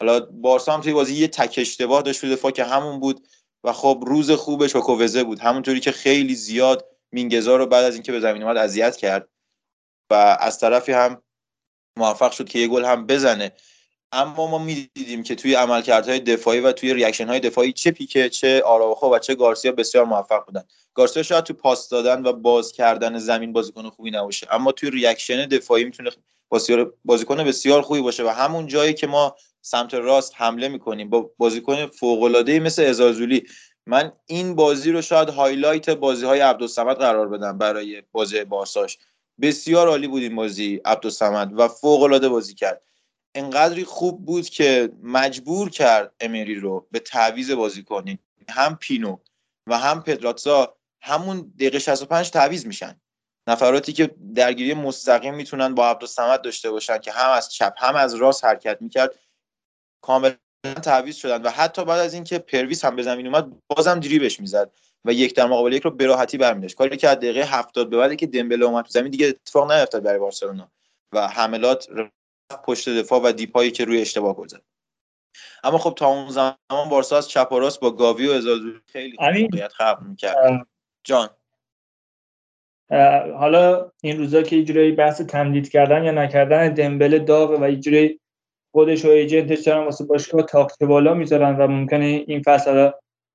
حالا 0.00 0.20
بارسا 0.20 0.72
هم 0.72 0.80
توی 0.80 0.92
بازی 0.92 1.14
یه 1.14 1.28
تک 1.28 1.54
اشتباه 1.58 2.02
داشت 2.02 2.20
تو 2.20 2.30
دفاع 2.30 2.50
که 2.50 2.64
همون 2.64 3.00
بود 3.00 3.28
و 3.64 3.72
خب 3.72 4.04
روز 4.06 4.30
خوب 4.30 4.66
چوکوئزه 4.66 5.24
بود. 5.24 5.40
همونطوری 5.40 5.80
که 5.80 5.92
خیلی 5.92 6.34
زیاد 6.34 6.86
مینگزا 7.12 7.56
رو 7.56 7.66
بعد 7.66 7.84
از 7.84 7.94
اینکه 7.94 8.12
به 8.12 8.20
زمین 8.20 8.42
اومد 8.42 8.56
اذیت 8.56 8.96
کرد 8.96 9.28
و 10.10 10.36
از 10.40 10.58
طرفی 10.58 10.92
هم 10.92 11.22
موفق 11.98 12.32
شد 12.32 12.48
که 12.48 12.58
یه 12.58 12.68
گل 12.68 12.84
هم 12.84 13.06
بزنه. 13.06 13.52
اما 14.12 14.46
ما 14.46 14.58
می‌دیدیم 14.58 15.22
که 15.22 15.34
توی 15.34 15.54
عملکردهای 15.54 16.20
دفاعی 16.20 16.60
و 16.60 16.72
توی 16.72 16.94
reaction 16.94 17.38
دفاعی 17.38 17.72
چه 17.72 17.90
پیکه 17.90 18.28
چه 18.28 18.62
آرائوخو 18.62 19.14
و 19.14 19.18
چه 19.18 19.34
گارسیا 19.34 19.72
بسیار 19.72 20.04
موفق 20.04 20.44
بودن. 20.46 20.64
گارسیا 20.96 21.22
شاید 21.22 21.44
تو 21.44 21.54
پاس 21.54 21.88
دادن 21.88 22.26
و 22.26 22.32
باز 22.32 22.72
کردن 22.72 23.18
زمین 23.18 23.52
بازیکن 23.52 23.88
خوبی 23.88 24.10
نباشه. 24.10 24.46
اما 24.50 24.72
توی 24.72 24.90
reaction 24.90 25.46
دفاعی 25.46 25.84
می‌تونه 25.84 26.10
بازیکن 27.04 27.44
بسیار 27.44 27.82
خوبی 27.82 28.00
باشه 28.00 28.24
و 28.24 28.28
همون 28.28 28.66
جایی 28.66 28.94
که 28.94 29.06
ما 29.06 29.36
سمت 29.60 29.94
راست 29.94 30.32
حمله 30.36 30.68
می‌کنیم 30.68 31.10
با 31.10 31.30
بازیکن 31.38 31.86
فوق 31.86 32.22
العاده 32.22 32.60
مثل 32.60 32.82
ازالزولی 32.82 33.46
من 33.86 34.12
این 34.26 34.54
بازی 34.54 34.92
رو 34.92 35.02
شاید 35.02 35.28
highlight 35.28 35.90
بازی 35.90 36.26
های 36.26 36.40
عبدالصمد 36.40 36.96
قرار 36.96 37.28
بدم 37.28 37.58
برای 37.58 38.02
بازی 38.12 38.44
بارساش. 38.44 38.98
بسیار 39.40 39.88
عالی 39.88 40.08
بود 40.08 40.22
این 40.22 40.36
بازی 40.36 40.80
عبدالصمد 40.84 41.52
و 41.56 41.68
فوق 41.68 42.02
العاده 42.02 42.28
بازی 42.28 42.54
کرد. 42.54 42.82
انقدری 43.34 43.84
خوب 43.84 44.24
بود 44.24 44.48
که 44.48 44.92
مجبور 45.02 45.70
کرد 45.70 46.12
امری 46.20 46.54
رو 46.54 46.86
به 46.90 46.98
تعویض 46.98 47.50
بازیکنی 47.50 48.20
هم 48.48 48.76
پینو 48.76 49.16
و 49.66 49.78
هم 49.78 50.02
پدرازا 50.02 50.75
همون 51.06 51.52
دقیقه 51.56 51.78
65 51.78 52.30
تعویض 52.30 52.66
میشن. 52.66 53.00
نفراتی 53.48 53.92
که 53.92 54.14
درگیری 54.34 54.74
مستقیم 54.74 55.34
می‌تونن 55.34 55.74
با 55.74 55.90
عبدالصمد 55.90 56.42
داشته 56.42 56.70
باشن 56.70 56.98
که 56.98 57.12
هم 57.12 57.30
از 57.30 57.52
چپ 57.52 57.74
هم 57.76 57.96
از 57.96 58.14
راست 58.14 58.44
حرکت 58.44 58.82
می‌کرد 58.82 59.14
کاملا 60.00 60.34
تعویض 60.82 61.16
شدن. 61.16 61.42
و 61.42 61.50
حتی 61.50 61.84
بعد 61.84 62.00
از 62.00 62.14
اینکه 62.14 62.38
پرویس 62.38 62.84
هم 62.84 62.96
به 62.96 63.02
زمین 63.02 63.26
اومد 63.26 63.52
بازم 63.66 64.00
دریبش 64.00 64.40
می‌زد 64.40 64.70
و 65.04 65.12
یک 65.12 65.34
در 65.34 65.46
مقابل 65.46 65.72
یک 65.72 65.82
رو 65.82 65.90
به 65.90 66.06
راحتی 66.06 66.38
برمیداشت. 66.38 66.76
کاری 66.76 66.96
که 66.96 67.08
از 67.08 67.16
دقیقه 67.16 67.44
70 67.44 67.90
به 67.90 67.96
بعد 67.96 68.16
که 68.16 68.26
دمبله 68.26 68.64
اومد 68.64 68.84
تو 68.84 68.90
زمین 68.90 69.10
دیگه 69.10 69.26
اتفاق 69.26 69.72
نیفتاد 69.72 70.02
برای 70.02 70.18
بارسلونا. 70.18 70.70
و 71.12 71.28
حملات 71.28 71.88
پشت 72.64 72.88
دفاع 72.88 73.20
و 73.24 73.32
دیپایی 73.32 73.70
که 73.70 73.84
روی 73.84 74.00
اشتباه 74.00 74.36
گل 74.36 74.46
اما 75.64 75.78
خب 75.78 75.94
تا 75.96 76.06
اون 76.06 76.28
زمان 76.28 76.88
بارسا 76.88 77.16
از 77.16 77.28
چپ 77.28 77.52
و 77.52 77.58
راست 77.58 77.80
با 77.80 77.90
گاوی 77.90 78.26
و 78.26 78.32
ازازولی 78.32 78.80
خیلی 78.86 79.16
موقعیت 79.20 79.72
خلق 79.72 79.98
می‌کرد. 80.02 80.66
جان. 81.06 81.28
حالا 83.38 83.90
این 84.02 84.18
روزا 84.18 84.42
که 84.42 84.56
اینجوری 84.56 84.92
بحث 84.92 85.20
تمدید 85.20 85.70
کردن 85.70 86.04
یا 86.04 86.12
نکردن 86.12 86.74
دمبله 86.74 87.18
داغ 87.18 87.50
و 87.50 87.62
اینجوری 87.62 88.20
خودش 88.72 89.04
و 89.04 89.08
ایجنتش 89.08 89.60
دارن 89.60 89.84
واسه 89.84 90.04
باشگاه 90.04 90.42
تاکت 90.42 90.82
بالا 90.82 91.14
می‌ذارن 91.14 91.56
و 91.56 91.66
ممکنه 91.66 92.04
این 92.04 92.42
فصل 92.42 92.90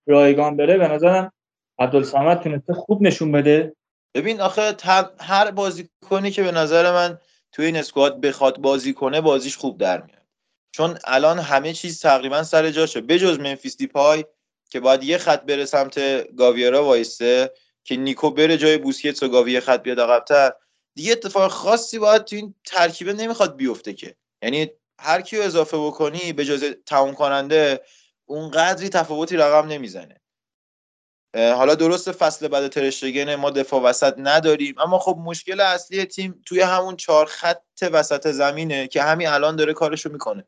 رایگان 0.07 0.57
بره. 0.57 0.77
به 0.77 0.87
نظرم 0.87 1.33
عبدالصمد 1.79 2.41
تونسته 2.41 2.73
خوب 2.73 3.01
نشون 3.01 3.31
بده. 3.31 3.75
ببین 4.15 4.41
آخه 4.41 4.75
هر 5.19 5.51
بازیکنی 5.51 6.31
که 6.31 6.43
به 6.43 6.51
نظر 6.51 6.91
من 6.91 7.17
توی 7.51 7.65
این 7.65 7.77
اسکواد 7.77 8.21
بخواد 8.21 8.57
بازی 8.57 8.93
کنه 8.93 9.21
بازیش 9.21 9.57
خوب 9.57 9.77
در 9.77 10.01
میاد. 10.01 10.21
چون 10.71 10.97
الان 11.05 11.39
همه 11.39 11.73
چیز 11.73 12.01
تقریبا 12.01 12.43
سر 12.43 12.69
جاشه. 12.69 13.01
بجز 13.01 13.39
منفیس 13.39 13.77
دیپای 13.77 14.25
که 14.71 14.79
باید 14.79 15.03
یه 15.03 15.17
خط 15.17 15.41
بره 15.41 15.65
سمت 15.65 15.99
گاویرا 16.35 16.85
وایسته 16.85 17.53
که 17.83 17.95
نیکو 17.95 18.29
بره 18.29 18.57
جای 18.57 18.77
بوسکتس 18.77 19.23
و 19.23 19.27
گاوی 19.27 19.59
خط 19.59 19.83
بیاد 19.83 19.99
عقب‌تر. 19.99 20.51
دیگه 20.95 21.11
اتفاق 21.11 21.51
خاصی 21.51 21.99
باید 21.99 22.25
تو 22.25 22.35
این 22.35 22.55
ترکیبه 22.65 23.13
نمی‌خواد 23.13 23.55
بیفته 23.55 23.93
که. 23.93 24.15
یعنی 24.43 24.71
هر 24.99 25.21
کیو 25.21 25.41
اضافه 25.41 25.77
بکنی 25.77 26.33
به 26.33 26.45
جز 26.45 26.63
تموم 26.85 27.13
کننده 27.13 27.81
اون 28.25 28.51
قدری 28.51 28.89
تفاوتی 28.89 29.37
رقم 29.37 29.67
نمی‌زنه. 29.67 30.21
حالا 31.35 31.75
درست 31.75 32.11
فصل 32.11 32.47
بعد 32.47 32.67
ترشتگن 32.67 33.35
ما 33.35 33.49
دفاع 33.49 33.81
وسط 33.81 34.13
نداریم 34.17 34.75
اما 34.79 34.99
خب 34.99 35.17
مشکل 35.25 35.59
اصلی 35.59 36.05
تیم 36.05 36.41
توی 36.45 36.61
همون 36.61 36.95
چهار 36.95 37.25
خط 37.25 37.61
وسط 37.81 38.27
زمینه 38.31 38.87
که 38.87 39.01
همین 39.01 39.27
الان 39.27 39.55
داره 39.55 39.73
کارشو 39.73 40.09
می‌کنه. 40.09 40.45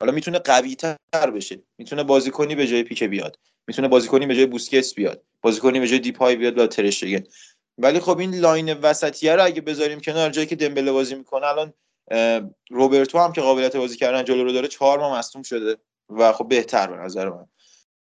حالا 0.00 0.12
می‌تونه 0.12 0.38
قوی 0.38 0.74
تر 0.74 1.30
بشه. 1.34 1.62
می‌تونه 1.78 2.02
بازیکنی 2.02 2.54
به 2.54 2.66
جای 2.66 2.82
پیکه 2.82 3.02
بیاد. 3.02 3.38
می‌تونه 3.66 3.88
بازیکنی 3.88 4.26
به 4.26 4.34
جای 4.34 4.46
بوسکتس 4.46 4.94
بیاد. 4.94 5.22
بازیکنی 5.42 5.80
به 5.80 5.88
جای 5.88 5.98
دیپای 5.98 6.36
بیاد 6.36 6.58
و 6.58 6.66
تراشتگن 6.66 7.24
ولی 7.78 8.00
خب 8.00 8.18
این 8.18 8.34
line 8.34 8.72
وسطیه 8.72 9.34
رو 9.36 9.44
اگه 9.44 9.60
بذاریم 9.60 10.00
کنار 10.00 10.30
جایی 10.30 10.46
که 10.46 10.56
دمبله 10.56 10.92
بازی 10.92 11.14
می‌کنه 11.14 11.46
الان 11.46 11.74
روبرتو 12.70 13.18
هم 13.18 13.32
که 13.32 13.40
قابلیت 13.40 13.76
بازی 13.76 13.96
کردن 13.96 14.24
جلو 14.24 14.44
رو 14.44 14.52
داره 14.52 14.68
چهار 14.68 14.98
ماه 14.98 15.18
مصدوم 15.18 15.42
شده 15.42 15.76
و 16.10 16.32
خب 16.32 16.48
بهتر 16.48 16.86
به 16.86 16.96
نظر 16.96 17.28
من. 17.28 17.46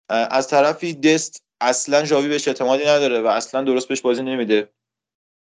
از 0.09 0.49
طرفی 0.49 0.95
دست 0.95 1.43
اصلا 1.61 2.03
ژاوی 2.03 2.29
بهش 2.29 2.49
اعتمادی 2.49 2.85
نداره 2.85 3.21
و 3.21 3.27
اصلا 3.27 3.63
درست 3.63 3.89
بهش 3.89 4.01
بازی 4.01 4.23
نمیده. 4.23 4.69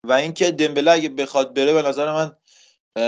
و 0.03 0.13
اینکه 0.13 0.51
دمبله 0.51 0.91
اگه 0.91 1.09
بخواد 1.09 1.53
بره 1.53 1.73
به 1.73 1.81
نظر 1.81 2.13
من 2.13 2.35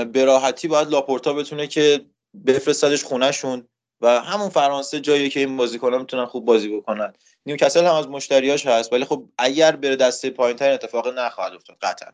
به 0.06 0.26
راحتی 0.26 0.68
باید 0.68 0.90
لاپورتا 0.90 1.34
بتونه 1.34 1.68
که 1.68 2.06
بفرستادش 2.46 3.04
خونهشون 3.04 3.68
و 4.02 4.22
همون 4.22 4.50
فرانسه 4.50 5.00
جایی 5.00 5.30
که 5.30 5.40
این 5.40 5.58
بازیکن‌ها 5.58 6.00
می‌تونن 6.00 6.26
خوب 6.26 6.46
بازی 6.46 6.78
بکنن. 6.78 7.14
نیوکاسل 7.46 7.86
هم 7.86 7.96
از 7.96 8.08
مشتریاش 8.08 8.66
هست 8.66 8.94
ولی 8.94 9.06
خب 9.06 9.30
اگر 9.38 9.76
بره 9.76 9.96
دسته 9.96 10.30
پایینتر 10.30 10.72
اتفاق 10.72 11.08
نخواهد 11.08 11.54
افتاد 11.54 11.78
قطعا. 11.82 12.12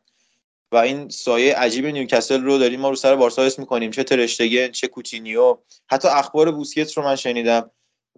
و 0.72 0.78
این 0.78 1.10
سایه 1.10 1.56
عجیب 1.56 1.86
نیوکاسل 1.86 2.42
رو 2.42 2.58
داریم 2.58 2.80
ما 2.80 2.90
رو 2.90 2.96
سر 2.96 3.16
بارسا 3.16 3.42
اسم 3.42 3.62
می‌کنیم. 3.62 3.92
چه 3.92 4.04
تراشتگن 4.04 4.72
چه 4.72 4.88
کوتینیو. 4.88 5.58
حتی 5.88 6.08
اخبار 6.08 6.52
بوسکتس 6.52 6.94
رو 6.94 7.04
من 7.04 7.16
شنیدم 7.16 7.72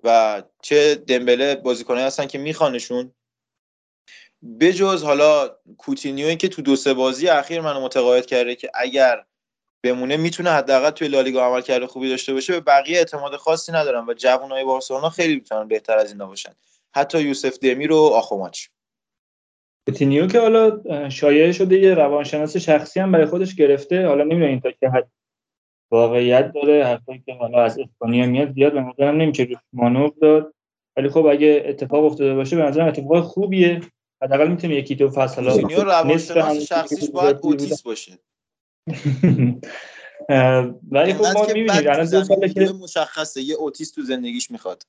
و 0.03 0.43
چه 0.61 0.95
دمبله 0.95 1.55
بازیکنایی 1.55 2.05
هستن 2.05 2.27
که 2.27 2.37
میخوانشون. 2.37 3.13
بجز 4.59 5.03
حالا 5.03 5.57
کوتینیو 5.77 6.35
که 6.35 6.47
تو 6.47 6.61
دو 6.61 6.75
سه 6.75 6.93
بازی 6.93 7.27
اخیر 7.27 7.61
منو 7.61 7.81
متقاعد 7.81 8.25
کرده 8.25 8.55
که 8.55 8.71
اگر 8.73 9.25
بمونه 9.93 10.17
می‌تونه 10.17 10.49
حداقل 10.49 10.89
توی 10.89 11.07
لالیگا 11.07 11.45
عمل 11.45 11.61
کرده 11.61 11.87
خوبی 11.87 12.09
داشته 12.09 12.33
باشه. 12.33 12.53
به 12.53 12.59
بقیه 12.59 12.97
اعتماد 12.97 13.35
خاصی 13.35 13.71
ندارم 13.71 14.07
و 14.07 14.13
جوانای 14.13 14.63
بارسلونا 14.63 15.09
خیلی 15.09 15.35
می‌تونن 15.35 15.67
بهتر 15.67 15.97
از 15.97 16.11
این 16.11 16.25
باشن. 16.25 16.51
حتی 16.95 17.21
یوسف 17.21 17.59
دمیر 17.59 17.91
و 17.91 17.97
آخوماچ 17.97 18.67
کوتینیو 19.87 20.27
که 20.27 20.39
حالا 20.39 20.79
شایعه 21.09 21.51
شده 21.51 21.79
یه 21.79 21.93
روانشناس 21.93 22.57
شخصی 22.57 22.99
هم 22.99 23.11
برای 23.11 23.25
خودش 23.25 23.55
گرفته. 23.55 24.07
حالا 24.07 24.23
نمی‌دونم 24.23 24.59
تا 24.59 24.71
که 24.71 24.89
حد 24.89 25.07
واقعیت 25.91 26.51
داره 26.53 26.85
حرفایی 26.85 27.23
که 27.25 27.33
حالا 27.33 27.63
از 27.63 27.79
اسپانیا 27.79 28.25
میاد 28.25 28.53
زیاد 28.53 28.73
به 28.73 28.81
نظرم 28.81 29.21
نمیشه 29.21 29.47
مانور 29.73 30.11
داد. 30.21 30.53
ولی 30.97 31.09
خب 31.09 31.25
اگه 31.25 31.63
اتفاق 31.65 32.05
افتاده 32.05 32.33
باشه 32.33 32.55
به 32.55 32.61
نظرم 32.61 32.87
اتفاق 32.87 33.23
خوبیه. 33.23 33.81
حداقل 34.23 34.47
می‌تونه 34.47 34.75
یکی 34.75 34.95
دو 34.95 35.09
فصل 35.09 35.49
حالا 35.49 35.83
روانشناس 35.83 36.57
شخصیش 36.57 37.09
باید 37.09 37.37
اوتیس 37.41 37.81
باشه. 37.81 38.19
ولی 40.91 41.13
خب 41.13 41.25
ما 41.33 41.45
می‌بینید 41.47 41.87
الان 41.87 42.09
دو 42.09 42.23
ساله 42.23 42.49
که 42.49 42.69
مشخصه 42.81 43.41
یه 43.41 43.55
اوتیست 43.55 43.95
تو 43.95 44.01
زندگیش 44.01 44.51
می‌خواد. 44.51 44.83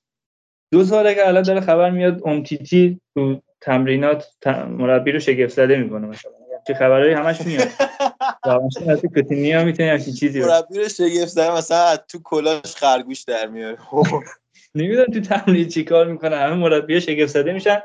دو 0.73 0.85
ساله 0.85 1.15
که 1.15 1.29
الان 1.29 1.43
داره 1.43 1.61
خبر 1.61 1.91
میاد 1.91 2.23
امتیتی 2.27 3.01
تو 3.15 3.43
تمرینات 3.61 4.27
مربی 4.69 5.13
رو 5.13 5.21
شگفت 5.21 5.55
زده 5.55 5.77
می‌کنه 5.77 6.07
مثلا. 6.07 6.33
چه 6.67 6.75
خبرایی 6.75 7.15
همش 7.15 7.41
میاد. 7.41 7.69
از 8.89 9.03
کوتینیو 9.15 9.65
می‌تونه 9.65 9.91
همچین 9.91 10.15
چیزی 10.15 10.41
مربی 10.41 10.79
رو 10.79 10.89
شگفت 10.89 11.29
زده 11.29 11.57
مثلا 11.57 11.97
تو 11.97 12.19
کلاش 12.25 12.77
خرگوش 12.77 13.23
در 13.23 13.47
میاره. 13.47 13.79
نمی‌دونم 14.75 15.07
تو 15.07 15.21
تمرین 15.21 15.69
چیکار 15.69 16.07
می‌کنه. 16.07 16.37
همه 16.37 16.55
مربی 16.55 17.01
شگفت 17.01 17.33
زده 17.33 17.53
میشن 17.53 17.81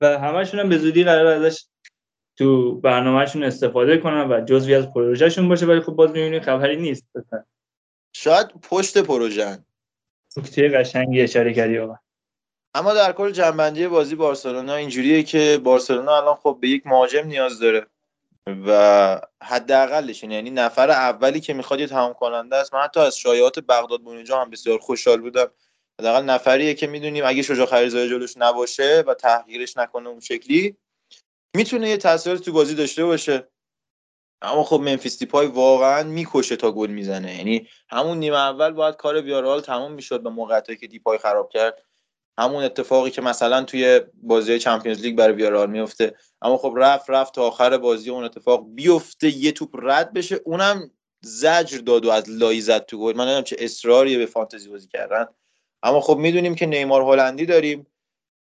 و 0.00 0.18
همشون 0.18 0.60
هم 0.60 0.68
به 0.68 0.78
زودی 0.78 1.04
قرار 1.04 1.26
ازش 1.26 1.64
تو 2.38 2.80
برنامهشون 2.80 3.44
استفاده 3.44 3.98
کنن 3.98 4.30
و 4.30 4.44
جزوی 4.44 4.74
از 4.74 4.92
پروژهشون 4.92 5.48
باشه 5.48 5.66
ولی 5.66 5.80
خب 5.80 5.92
باز 5.92 6.10
می‌بینید 6.10 6.42
خبری 6.42 6.76
نیست. 6.76 7.04
بسن. 7.14 7.44
شاید 8.12 8.46
پشت 8.62 8.98
پروژه 8.98 9.58
نکته 10.36 10.68
قشنگی 10.68 11.22
اشاره 11.22 11.54
کردی 11.54 11.78
آقا. 11.78 11.98
اما 12.74 12.94
در 12.94 13.12
کل 13.12 13.30
جنبندی 13.30 13.86
بازی 13.86 14.14
بارسلونا 14.14 14.74
اینجوریه 14.74 15.22
که 15.22 15.60
بارسلونا 15.64 16.16
الان 16.16 16.34
خب 16.34 16.58
به 16.60 16.68
یک 16.68 16.86
مهاجم 16.86 17.26
نیاز 17.26 17.58
داره 17.58 17.86
و 18.66 19.20
حداقلش 19.42 20.22
یعنی 20.22 20.50
نفر 20.50 20.90
اولی 20.90 21.40
که 21.40 21.54
می‌خواد 21.54 21.80
یه 21.80 21.86
تمام 21.86 22.12
کننده 22.12 22.56
است. 22.56 22.74
من 22.74 22.80
حتی 22.80 23.00
از 23.00 23.18
شایعات 23.18 23.58
بغداد 23.58 24.00
بونجا 24.00 24.40
هم 24.40 24.50
بسیار 24.50 24.78
خوشحال 24.78 25.20
بودم. 25.20 25.46
حداقل 26.00 26.24
نفریه 26.24 26.74
که 26.74 26.86
می‌دونیم 26.86 27.24
اگه 27.26 27.42
شجاع 27.42 27.66
خریزای 27.66 28.08
جلوش 28.08 28.36
نباشه 28.36 29.04
و 29.06 29.14
تحقیرش 29.14 29.76
نکنه 29.76 30.08
اون 30.08 30.20
شکلی 30.20 30.76
می‌تونه 31.56 31.88
یه 31.88 31.96
تاثیر 31.96 32.36
تو 32.36 32.52
بازی 32.52 32.74
داشته 32.74 33.04
باشه. 33.04 33.48
اما 34.42 34.64
خب 34.64 34.80
منفیس 34.80 35.18
دیپای 35.18 35.46
واقعا 35.46 36.02
می‌کشه 36.02 36.56
تا 36.56 36.72
گل 36.72 36.90
می‌زنه. 36.90 37.36
یعنی 37.36 37.68
همون 37.88 38.18
نیمه 38.18 38.36
اول 38.36 38.70
باید 38.70 38.96
کار 38.96 39.20
بیارال 39.20 39.60
تموم 39.60 39.92
می‌شد 39.92 40.22
به 40.22 40.30
موقعیتی 40.30 40.76
که 40.76 40.86
دیپای 40.86 41.18
خراب 41.18 41.50
کرد. 41.50 41.82
همون 42.38 42.64
اتفاقی 42.64 43.10
که 43.10 43.22
مثلا 43.22 43.64
توی 43.64 44.00
بازی 44.22 44.58
چمپیونز 44.58 45.00
لیگ 45.00 45.16
برای 45.16 45.34
بیارال 45.34 45.70
میفته 45.70 46.14
اما 46.42 46.56
خب 46.56 46.74
رفت 46.76 47.10
رفت 47.10 47.34
تا 47.34 47.46
آخر 47.46 47.78
بازی 47.78 48.10
اون 48.10 48.24
اتفاق 48.24 48.66
بیفته 48.68 49.36
یه 49.36 49.52
توپ 49.52 49.70
رد 49.82 50.12
بشه. 50.12 50.40
اونم 50.44 50.90
زجر 51.20 51.78
داد 51.78 52.06
و 52.06 52.10
از 52.10 52.30
لای 52.30 52.60
زد 52.60 52.84
تو 52.84 52.98
گل. 52.98 53.16
من 53.16 53.24
نمی‌دونم 53.24 53.44
چه 53.44 53.56
اصراریه 53.58 54.18
به 54.18 54.26
فانتزی 54.26 54.68
بازی 54.68 54.88
کردن. 54.88 55.26
اما 55.82 56.00
خب 56.00 56.16
می‌دونیم 56.16 56.54
که 56.54 56.66
نیمار 56.66 57.02
هلندی 57.02 57.46
داریم. 57.46 57.86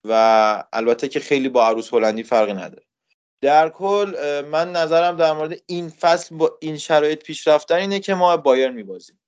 و 0.08 0.64
البته 0.72 1.08
که 1.08 1.20
خیلی 1.20 1.48
با 1.48 1.66
عروس 1.66 1.94
هلندی 1.94 2.22
فرقی 2.22 2.52
نداره. 2.52 2.82
در 3.40 3.68
کل 3.68 4.14
من 4.50 4.72
نظرم 4.72 5.16
در 5.16 5.32
مورد 5.32 5.56
این 5.66 5.88
فصل 5.88 6.36
با 6.36 6.58
این 6.60 6.76
شرایط 6.76 7.22
پیش 7.22 7.48
رفتن 7.48 7.74
اینه 7.74 8.00
که 8.00 8.14
ما 8.14 8.36
بایر 8.36 8.70
میبازیم. 8.70 9.20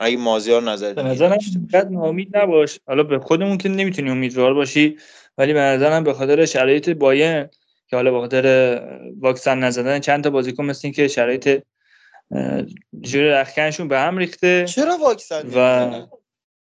اگه 0.00 0.16
مازیار 0.16 0.62
نظر 0.62 0.92
به 0.94 1.02
نظرم 1.02 1.38
قد 1.72 1.88
امید 1.94 2.36
نباش. 2.36 2.80
حالا 2.86 3.02
به 3.02 3.18
خودمون 3.18 3.58
که 3.58 3.68
نمی‌تونی 3.68 4.10
امیدوار 4.10 4.54
باشی 4.54 4.98
ولی 5.38 5.52
به 5.52 5.60
نظرم 5.60 6.04
به 6.04 6.14
خاطر 6.14 6.44
شرایط 6.44 6.90
بایر 6.90 7.44
که 7.86 7.96
حالا 7.96 8.10
به 8.10 8.20
خاطر 8.20 8.80
واکسن 9.20 9.58
نزدن 9.58 9.98
چند 9.98 10.24
تا 10.24 10.30
بازیکن 10.30 10.64
مثل 10.64 10.90
که 10.90 11.08
شرایط 11.08 11.62
جوری 13.00 13.28
رخکنشون 13.28 13.88
به 13.88 13.98
هم 13.98 14.18
ریخته 14.18 14.64
چرا 14.64 14.96
واکسن 14.96 15.50
و 15.54 16.06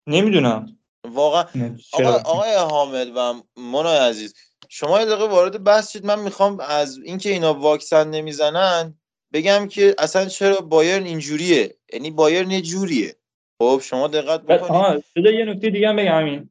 نمی‌دونم. 0.06 0.77
واقعا 1.04 1.44
آقا 1.92 2.12
آقای 2.12 2.54
حامد 2.54 3.08
و 3.16 3.34
منای 3.56 3.98
عزیز 3.98 4.34
شما 4.68 5.00
یه 5.00 5.06
دقیقه 5.06 5.24
وارد 5.24 5.64
بحث 5.64 5.92
شید 5.92 6.06
من 6.06 6.20
می‌خوام 6.20 6.60
از 6.60 6.98
اینکه 6.98 7.30
اینا 7.30 7.54
واکسن 7.54 8.10
نمی‌زنن 8.10 8.94
بگم 9.32 9.68
که 9.68 9.94
اصلا 9.98 10.24
چرا 10.24 10.60
بایرن 10.60 11.04
اینجوریه. 11.04 11.76
یعنی 11.92 12.10
بایرن 12.10 12.50
یه 12.50 12.60
جوریه. 12.60 13.14
خب 13.58 13.80
شما 13.84 14.08
دقت 14.08 14.42
بکنید. 14.42 14.70
آها 14.70 14.98
یه 15.16 15.44
نکته 15.44 15.70
دیگه 15.70 15.88
هم 15.88 15.96
بگم 15.96 16.18
همین. 16.18 16.50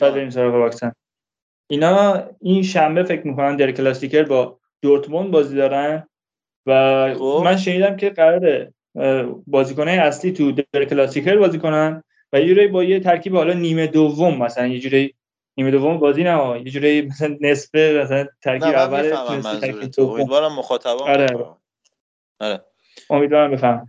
بعد 0.00 0.14
بریم 0.14 0.30
سراغ 0.30 0.54
واکسن. 0.54 0.92
اینا 1.70 2.24
این 2.40 2.62
شنبه 2.62 3.04
فکر 3.04 3.26
می‌کنن 3.26 3.56
در 3.56 3.72
کلاسیکر 3.72 4.22
با 4.22 4.58
دورتموند 4.82 5.30
بازی 5.30 5.56
دارن 5.56 6.08
و 6.66 7.14
خب. 7.18 7.42
من 7.44 7.56
شنیدم 7.56 7.96
که 7.96 8.10
قراره 8.10 8.74
بازیکنهای 9.46 9.98
اصلی 9.98 10.32
تو 10.32 10.52
در 10.52 10.84
کلاسیکر 10.84 11.36
بازی 11.36 11.58
کنن. 11.58 12.02
و 12.34 12.40
یه 12.40 12.46
جوری 12.46 12.66
با 12.68 12.84
یه 12.84 13.00
ترکیب 13.00 13.36
حالا 13.36 13.52
نیمه 13.52 13.86
دوم 13.86 14.42
مثلا 14.42 14.66
یه 14.66 14.80
جوری 14.80 15.14
نیمه 15.56 15.70
دوم 15.70 15.98
بازی 15.98 16.24
نه 16.24 16.62
یه 16.64 16.70
جوری 16.70 17.02
مثلا 17.02 17.36
نصفه 17.40 18.00
مثلا 18.04 18.26
ترکیب 18.42 18.74
اول 18.74 19.10
ترکیب 19.60 19.90
دوم. 19.90 20.14
امیدوارم 20.14 20.52
مخاطبان 20.52 21.10
آره 21.10 21.26
آره. 22.40 22.64
امیدوارم 23.10 23.50
بفهم 23.50 23.88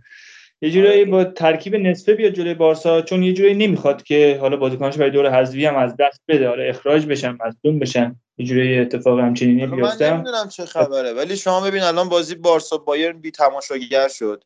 یه 0.60 0.70
جوری 0.70 1.04
با 1.04 1.24
ترکیب 1.24 1.76
نصفه 1.76 2.14
بیاد 2.14 2.32
جلوی 2.32 2.54
بارسا 2.54 3.02
چون 3.02 3.22
یه 3.22 3.32
جوری 3.32 3.54
نمی‌خواد 3.54 4.02
که 4.02 4.38
حالا 4.40 4.56
بازیکناش 4.56 4.96
برای 4.96 5.10
دور 5.10 5.40
حذفی 5.40 5.66
هم 5.66 5.76
از 5.76 5.96
دست 5.96 6.20
بده. 6.28 6.48
حالا 6.48 6.62
اخراج 6.62 7.06
بشن 7.06 7.38
مصدوم 7.46 7.78
بشن. 7.78 8.16
یه 8.38 8.46
جوری 8.46 8.78
اتفاق 8.78 9.18
همچنینی 9.18 9.66
بیفته 9.66 10.10
من 10.10 10.16
نمی‌دونم 10.16 10.48
چه 10.48 10.64
خبره 10.64 11.12
ولی 11.12 11.36
شما 11.36 11.60
ببین 11.60 11.82
الان 11.82 12.08
بازی 12.08 12.34
بارسا 12.34 12.78
بایرن 12.78 13.20
بی 13.20 13.30
تماشاگر 13.30 14.08
شد. 14.08 14.44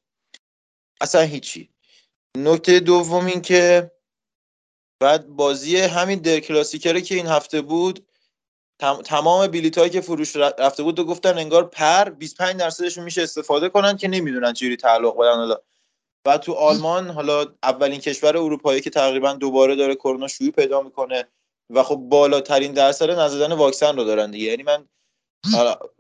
اصلا 1.01 1.21
هیچی. 1.21 1.69
نکته 2.37 2.81
دوم 2.81 3.27
این 3.27 3.43
که 3.43 3.91
بعد 5.01 5.29
بازی 5.29 5.77
همین 5.77 6.19
در 6.19 6.41
کلاسیکره 6.41 7.01
که 7.01 7.15
این 7.15 7.27
هفته 7.27 7.63
بود 7.63 8.07
تمام 9.05 9.47
بلیط 9.47 9.79
هایی 9.79 9.91
که 9.91 10.01
فروش 10.01 10.37
رفته 10.37 10.83
بود 10.83 10.99
و 10.99 11.05
گفتن 11.05 11.39
انگار 11.39 11.65
پر 11.65 12.11
25 12.11 12.57
درصدشون 12.57 13.05
میشه 13.05 13.23
استفاده 13.23 13.69
کنن 13.69 13.97
که 13.97 14.09
نمی‌دونن 14.09 14.53
چجوری 14.53 14.77
تعلق 14.77 15.17
بدن. 15.19 15.37
حالا 15.37 15.57
و 16.27 16.39
تو 16.39 16.53
آلمان 16.53 17.11
حالا 17.11 17.47
اولین 17.63 18.01
کشور 18.01 18.37
اروپایی 18.37 18.81
که 18.81 18.91
تقریبا 18.91 19.33
دوباره 19.33 19.77
داره 19.77 19.95
کرونا 19.95 20.29
شیوع 20.29 20.51
پیدا 20.51 20.83
می‌کنه 20.83 21.29
و 21.71 21.83
خب 21.83 21.97
بالاترین 21.97 22.73
درصد 22.73 23.11
نزدن 23.11 23.53
واکسن 23.53 23.97
رو 23.97 24.05
دارن 24.05 24.31
دیگه. 24.31 24.47
یعنی 24.47 24.63
من 24.63 24.89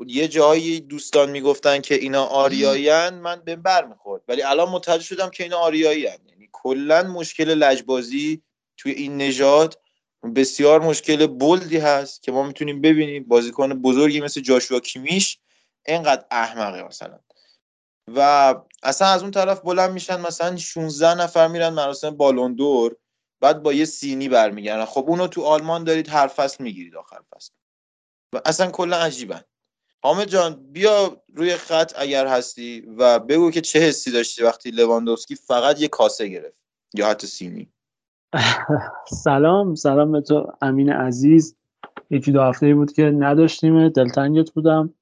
یه 0.07 0.28
جایی 0.28 0.81
دوستان 0.81 1.31
می‌گفتن 1.31 1.81
که 1.81 1.94
اینا 1.94 2.25
آریایین 2.25 3.10
من 3.10 3.43
به 3.44 3.57
بر 3.57 3.85
می‌خورد. 3.85 4.23
ولی 4.28 4.43
الان 4.43 4.69
متوجه 4.69 5.05
شدم 5.05 5.31
که 5.31 5.43
اینا 5.44 5.59
آریایی 5.59 6.01
یعنی 6.01 6.49
کلا 6.52 7.02
مشکل 7.02 7.55
لجبازی 7.55 8.43
توی 8.77 8.93
این 8.93 9.17
نژاد 9.17 9.81
بسیار 10.36 10.81
مشکل 10.81 11.27
بلدی 11.27 11.78
هست 11.78 12.23
که 12.23 12.33
ما 12.33 12.43
می‌تونیم 12.43 12.81
ببینیم. 12.81 13.25
بازیکن 13.25 13.75
بزرگی 13.75 14.20
مثل 14.20 14.41
جاشوا 14.41 14.81
کیمیش 14.81 15.39
اینقدر 15.86 16.25
احمقه 16.31 16.83
مثلا. 16.83 17.19
و 18.15 18.55
اصلا 18.83 19.09
از 19.09 19.23
اون 19.23 19.31
طرف 19.31 19.60
بلند 19.60 19.91
میشن 19.91 20.20
مثلا 20.20 20.57
16 20.57 21.15
نفر 21.15 21.49
میرن 21.49 21.69
مراسم 21.69 22.10
بالون 22.10 22.55
دور 22.55 22.97
بعد 23.41 23.62
با 23.62 23.73
یه 23.73 23.85
سینی 23.85 24.28
برمیگردن. 24.28 24.85
خب 24.85 25.05
اونو 25.09 25.27
تو 25.27 25.43
آلمان 25.43 25.85
دارید 25.85 26.09
هر 26.09 26.27
فصل 26.27 26.65
می‌گیرید 26.65 26.97
آخر 26.97 27.20
فصل. 27.36 27.51
و 28.33 28.41
اصلا 28.44 28.70
کلا 28.70 28.97
عجیبن. 28.97 29.41
حامد 30.02 30.28
جان 30.28 30.73
بیا 30.73 31.23
روی 31.34 31.57
خط 31.57 31.92
اگر 31.97 32.26
هستی 32.26 32.81
و 32.81 33.18
بگو 33.18 33.50
که 33.50 33.60
چه 33.60 33.78
حسی 33.78 34.10
داشتی 34.10 34.42
وقتی 34.42 34.70
لواندوفسکی 34.70 35.34
فقط 35.34 35.81
یه 35.81 35.89
کاسه 35.89 36.28
گرفت 36.28 36.57
یا 36.94 37.09
حتی 37.09 37.26
سینی 37.26 37.73
سلام 39.25 39.75
سلام 39.75 40.12
به 40.12 40.20
تو 40.20 40.52
امین 40.60 40.92
عزیز. 40.92 41.57
یکی 42.10 42.33
دو 42.33 42.42
هفته 42.42 42.75
بود 42.75 42.92
که 42.92 43.02
نداشتیم 43.02 43.89
دلتنگت 43.89 44.50
بودم. 44.50 44.94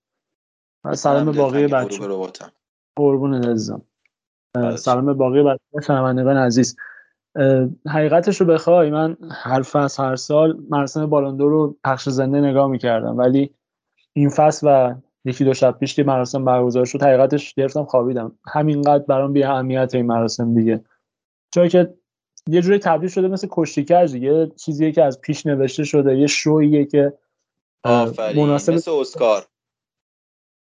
و 0.85 0.95
سلام 0.95 1.25
به 1.25 1.33
باقی 1.33 1.67
بچه 1.67 1.99
قربون 2.97 3.35
عزیزم. 3.35 3.83
سلام 4.77 5.07
به 5.07 5.15
باقی 5.15 5.43
بچه 5.43 5.87
شنوندگان 5.87 6.37
عزیز. 6.37 6.77
حقیقتش 7.89 8.41
رو 8.41 8.47
بخوای 8.47 8.91
من 8.91 9.17
هر 9.31 9.63
فصل 9.63 10.03
هر 10.03 10.17
سال 10.17 10.61
مراسم 10.71 11.07
بالاندو 11.07 11.49
رو 11.49 11.77
پخش 11.85 12.09
زنده 12.09 12.41
نگاه 12.41 12.69
می‌کردم. 12.69 13.19
ولی 13.19 13.51
این 14.13 14.29
فصل 14.29 14.67
و 14.71 14.95
یکی 15.25 15.45
دو 15.45 15.55
شب 15.55 15.79
پیش 15.79 15.95
که 15.95 16.05
مراسم 16.05 16.45
برگزار 16.45 16.85
شد 16.85 17.03
حقیقتش 17.03 17.55
گرفتم 17.55 17.85
خوابیدم. 17.85 18.33
همینقدر 18.47 19.05
برام 19.05 19.33
بی 19.33 19.43
اهمیت 19.43 19.95
این 19.95 20.07
مراسم 20.07 20.55
دیگه. 20.55 20.85
چون 21.55 21.69
که 21.69 21.95
یه 22.49 22.63
جوری 22.63 22.79
تبدیل 22.79 23.09
شده 23.09 23.29
مثل 23.29 23.49
کشتیکج 23.51 24.13
دیگه. 24.13 24.53
چیزیه 24.57 24.93
که 24.93 25.05
از 25.05 25.21
پیش 25.21 25.47
نوشته 25.47 25.85
شده 25.85 26.19
یه 26.19 26.27
شویه 26.27 26.85
که 26.85 27.13
آفرین 27.85 28.47
مناسب 28.47 28.73
مثل 28.73 28.91
اسکار. 28.91 29.47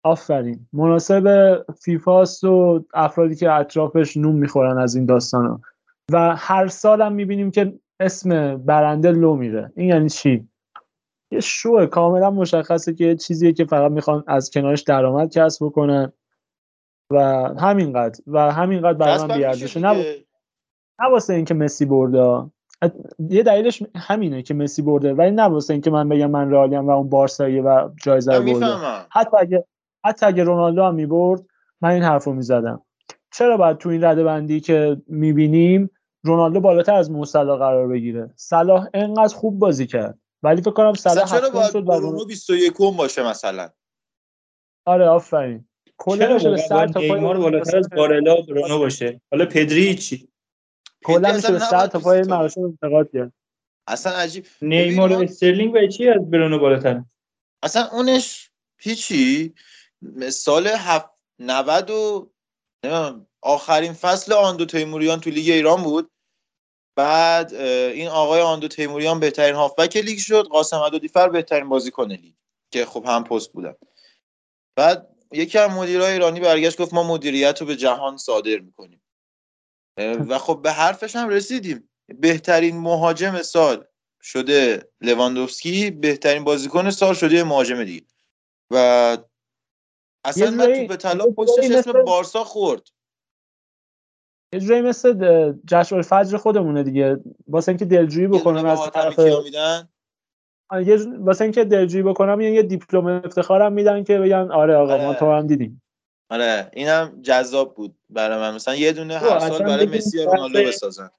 آفرین. 0.03 0.67
مناسب 0.73 1.57
فیفاست 1.81 2.45
و 2.45 2.85
افرادی 2.95 3.37
که 3.37 3.53
اطرافش 3.53 4.17
نوم 4.17 4.37
می‌خورن 4.37 4.79
از 4.79 4.97
این 4.97 5.07
داستانا. 5.07 5.61
و 6.11 6.37
هر 6.37 6.67
سال 6.67 7.03
هم 7.03 7.13
می‌بینیم 7.13 7.51
که 7.51 7.79
اسم 8.01 8.57
برنده 8.57 9.13
لو 9.13 9.37
میره. 9.37 9.73
این 9.77 9.89
یعنی 9.89 10.09
چی؟ 10.09 10.49
یه 11.31 11.41
شو 11.41 11.87
کاملا 11.87 12.31
مشخصه 12.31 12.95
که 12.95 13.17
چیزیه 13.17 13.53
که 13.53 13.65
فقط 13.65 13.93
می‌خوان 13.93 14.25
از 14.27 14.51
کنارش 14.51 14.83
درآمد 14.83 15.31
کسب 15.31 15.67
بکنن 15.67 16.13
و 17.11 17.19
همینقدر. 17.61 18.21
و 18.27 18.53
همینقدر 18.53 18.99
برای 18.99 19.19
من 19.19 19.37
بیارزشه. 19.37 19.81
نه 19.81 19.93
نه 21.01 21.09
واسه 21.11 21.35
اینکه 21.35 21.55
مسی 21.55 21.85
برده. 21.85 22.51
یه 23.19 23.43
دلیلش 23.43 23.83
همینه 23.97 24.43
که 24.43 24.55
مسی 24.55 24.83
برده 24.83 25.15
ولی 25.15 25.31
نه 25.31 25.43
واسه 25.43 25.75
اینکه 25.75 25.91
من 25.91 26.09
بگم 26.09 26.31
من 26.31 26.51
رئالیم 26.51 26.87
و 26.87 26.91
اون 26.91 27.09
بارساییه 27.09 27.63
و 27.63 27.89
جایزه 28.03 28.33
رو 28.35 28.45
برده. 28.45 28.67
حتی 29.11 29.37
اگه 29.37 29.65
حتی 30.05 30.27
اگه 30.27 30.45
رونالدو 30.45 30.83
هم 30.83 30.95
می‌برد 30.95 31.41
من 31.81 31.91
این 31.91 32.03
حرفو 32.03 32.33
می‌زدم. 32.33 32.83
چرا 33.35 33.57
باید 33.57 33.79
تو 33.79 33.89
این 33.89 34.05
رده 34.05 34.25
بندی 34.25 34.61
که 34.61 34.97
می‌بینیم 35.07 35.91
رونالدو 36.25 36.61
بالاتر 36.61 36.95
از 36.95 37.11
موسلا 37.11 37.57
قرار 37.57 37.89
بگیره؟ 37.89 38.31
صلاح 38.37 38.89
انقدر 38.95 39.35
خوب 39.35 39.59
بازی 39.59 39.87
کرد. 39.87 40.19
ولی 40.43 40.63
فکر 40.63 40.71
کنم 40.71 40.95
صلاح 40.95 41.31
چرا 41.31 41.51
باید 41.51 41.73
برونو 41.73 42.25
21 42.25 42.73
باشه 42.97 43.23
مثلا؟ 43.23 43.71
آره 44.87 45.09
آفرین. 45.09 45.69
کلا 45.99 46.39
به 46.39 46.57
سر 46.57 46.87
تا 46.87 47.01
پای 47.01 47.21
بالاتر 47.21 47.79
از 47.79 47.89
بارلا 47.97 48.37
برونو 48.41 48.79
باشه؟ 48.79 49.21
حالا 49.31 49.47
پدری 49.47 49.95
چی 49.95 50.29
کلا 51.05 51.33
میشه 51.33 51.53
به 51.53 51.59
سر 51.59 51.87
تا 51.87 51.99
پای 51.99 52.23
مراسم 52.23 52.61
انتقاد 52.61 53.11
کرد. 53.13 53.33
اصلا 53.87 54.13
عجیب. 54.13 54.47
نیمار 54.63 55.13
و 55.13 55.23
استرلینگ 55.23 55.73
به 55.73 55.89
چی 55.89 56.09
از 56.09 56.31
برونو 56.31 56.59
بالاتر؟ 56.59 57.05
اصلا 57.63 57.89
اونش 57.93 58.51
هیچی. 58.79 59.55
سال 60.31 60.67
هفت 60.67 61.11
90 61.39 61.91
و 61.91 62.31
آخرین 63.43 63.93
فصل 63.93 64.33
آندو 64.33 64.65
تیموریان 64.67 65.21
تو 65.21 65.31
لیگ 65.31 65.51
ایران 65.51 65.83
بود. 65.83 66.11
بعد 66.97 67.55
این 67.55 68.09
آقای 68.09 68.41
آندو 68.41 68.69
تیموریان 68.69 69.21
بهترین 69.21 69.55
هافبک 69.55 69.97
لیگ 69.97 70.19
شد. 70.19 70.47
قاسم 70.47 70.79
عدودیفر 70.79 71.29
بهترین 71.29 71.69
بازیکن 71.69 72.13
لیگ 72.13 72.35
که 72.71 72.87
خب 72.87 73.05
هم 73.07 73.25
پست 73.25 73.53
بودن. 73.53 73.75
بعد 74.77 75.09
یکی 75.33 75.59
از 75.59 75.71
مدیرای 75.71 76.13
ایرانی 76.13 76.41
برگشت 76.41 76.83
گفت 76.83 76.95
ما 76.95 77.03
مدیریت 77.03 77.61
رو 77.61 77.67
به 77.67 77.77
جهان 77.77 78.17
صادر 78.17 78.59
می‌کنیم. 78.59 79.03
و 79.99 80.39
خب 80.39 80.61
به 80.63 80.73
حرفش 80.73 81.17
هم 81.17 81.29
رسیدیم. 81.29 81.89
بهترین 82.09 82.77
مهاجم 82.77 83.43
سال 83.43 83.87
شده 84.23 84.89
لواندوفسکی 85.01 85.91
بهترین 85.91 86.45
بازیکن 86.45 86.91
سال 86.91 87.15
شده 87.15 87.45
مهاجم 87.45 87.85
دیگه. 87.85 88.07
و 88.71 89.19
اصلا 90.25 90.51
من 90.51 90.87
تو 90.87 90.97
طلا 90.97 91.25
پشتش 91.25 91.71
اسم 91.71 91.93
بارسا 91.93 92.45
خورد. 92.45 92.89
یه 94.55 94.61
جوری 94.61 94.81
مثل 94.81 95.53
جشن 95.67 95.97
الفجر 95.97 96.37
خودمونه 96.37 96.83
دیگه. 96.83 97.21
واسه 97.49 97.69
اینکه 97.69 97.85
دلجویی 97.85 98.27
بکنم 98.27 98.67
از 98.67 98.91
طرف 98.91 99.19
میدن؟ 99.19 99.89
یه 100.87 100.99
واسه 101.19 101.45
اینکه 101.45 101.65
دلجویی 101.65 102.03
بکنم 102.03 102.41
یه 102.41 102.63
دیپلم 102.63 103.07
افتخارم 103.07 103.73
میدن 103.73 104.05
که 104.05 104.19
بگن 104.19 104.51
آره 104.51 104.75
آقا 104.75 104.99
ما 104.99 105.15
تو 105.15 105.33
هم 105.33 105.47
دیدیم. 105.47 105.83
آره 106.31 106.71
اینم 106.73 107.23
جذاب 107.23 107.75
بود 107.75 107.99
برای 108.11 108.39
من. 108.39 108.55
مثلا 108.55 108.75
یه 108.75 108.93
دونه 108.93 109.19
هر 109.19 109.39
سال 109.39 109.63
برای 109.63 109.87
مسی 109.87 110.19
و 110.19 110.31
رونالدو 110.31 110.69
بسازن. 110.69 111.11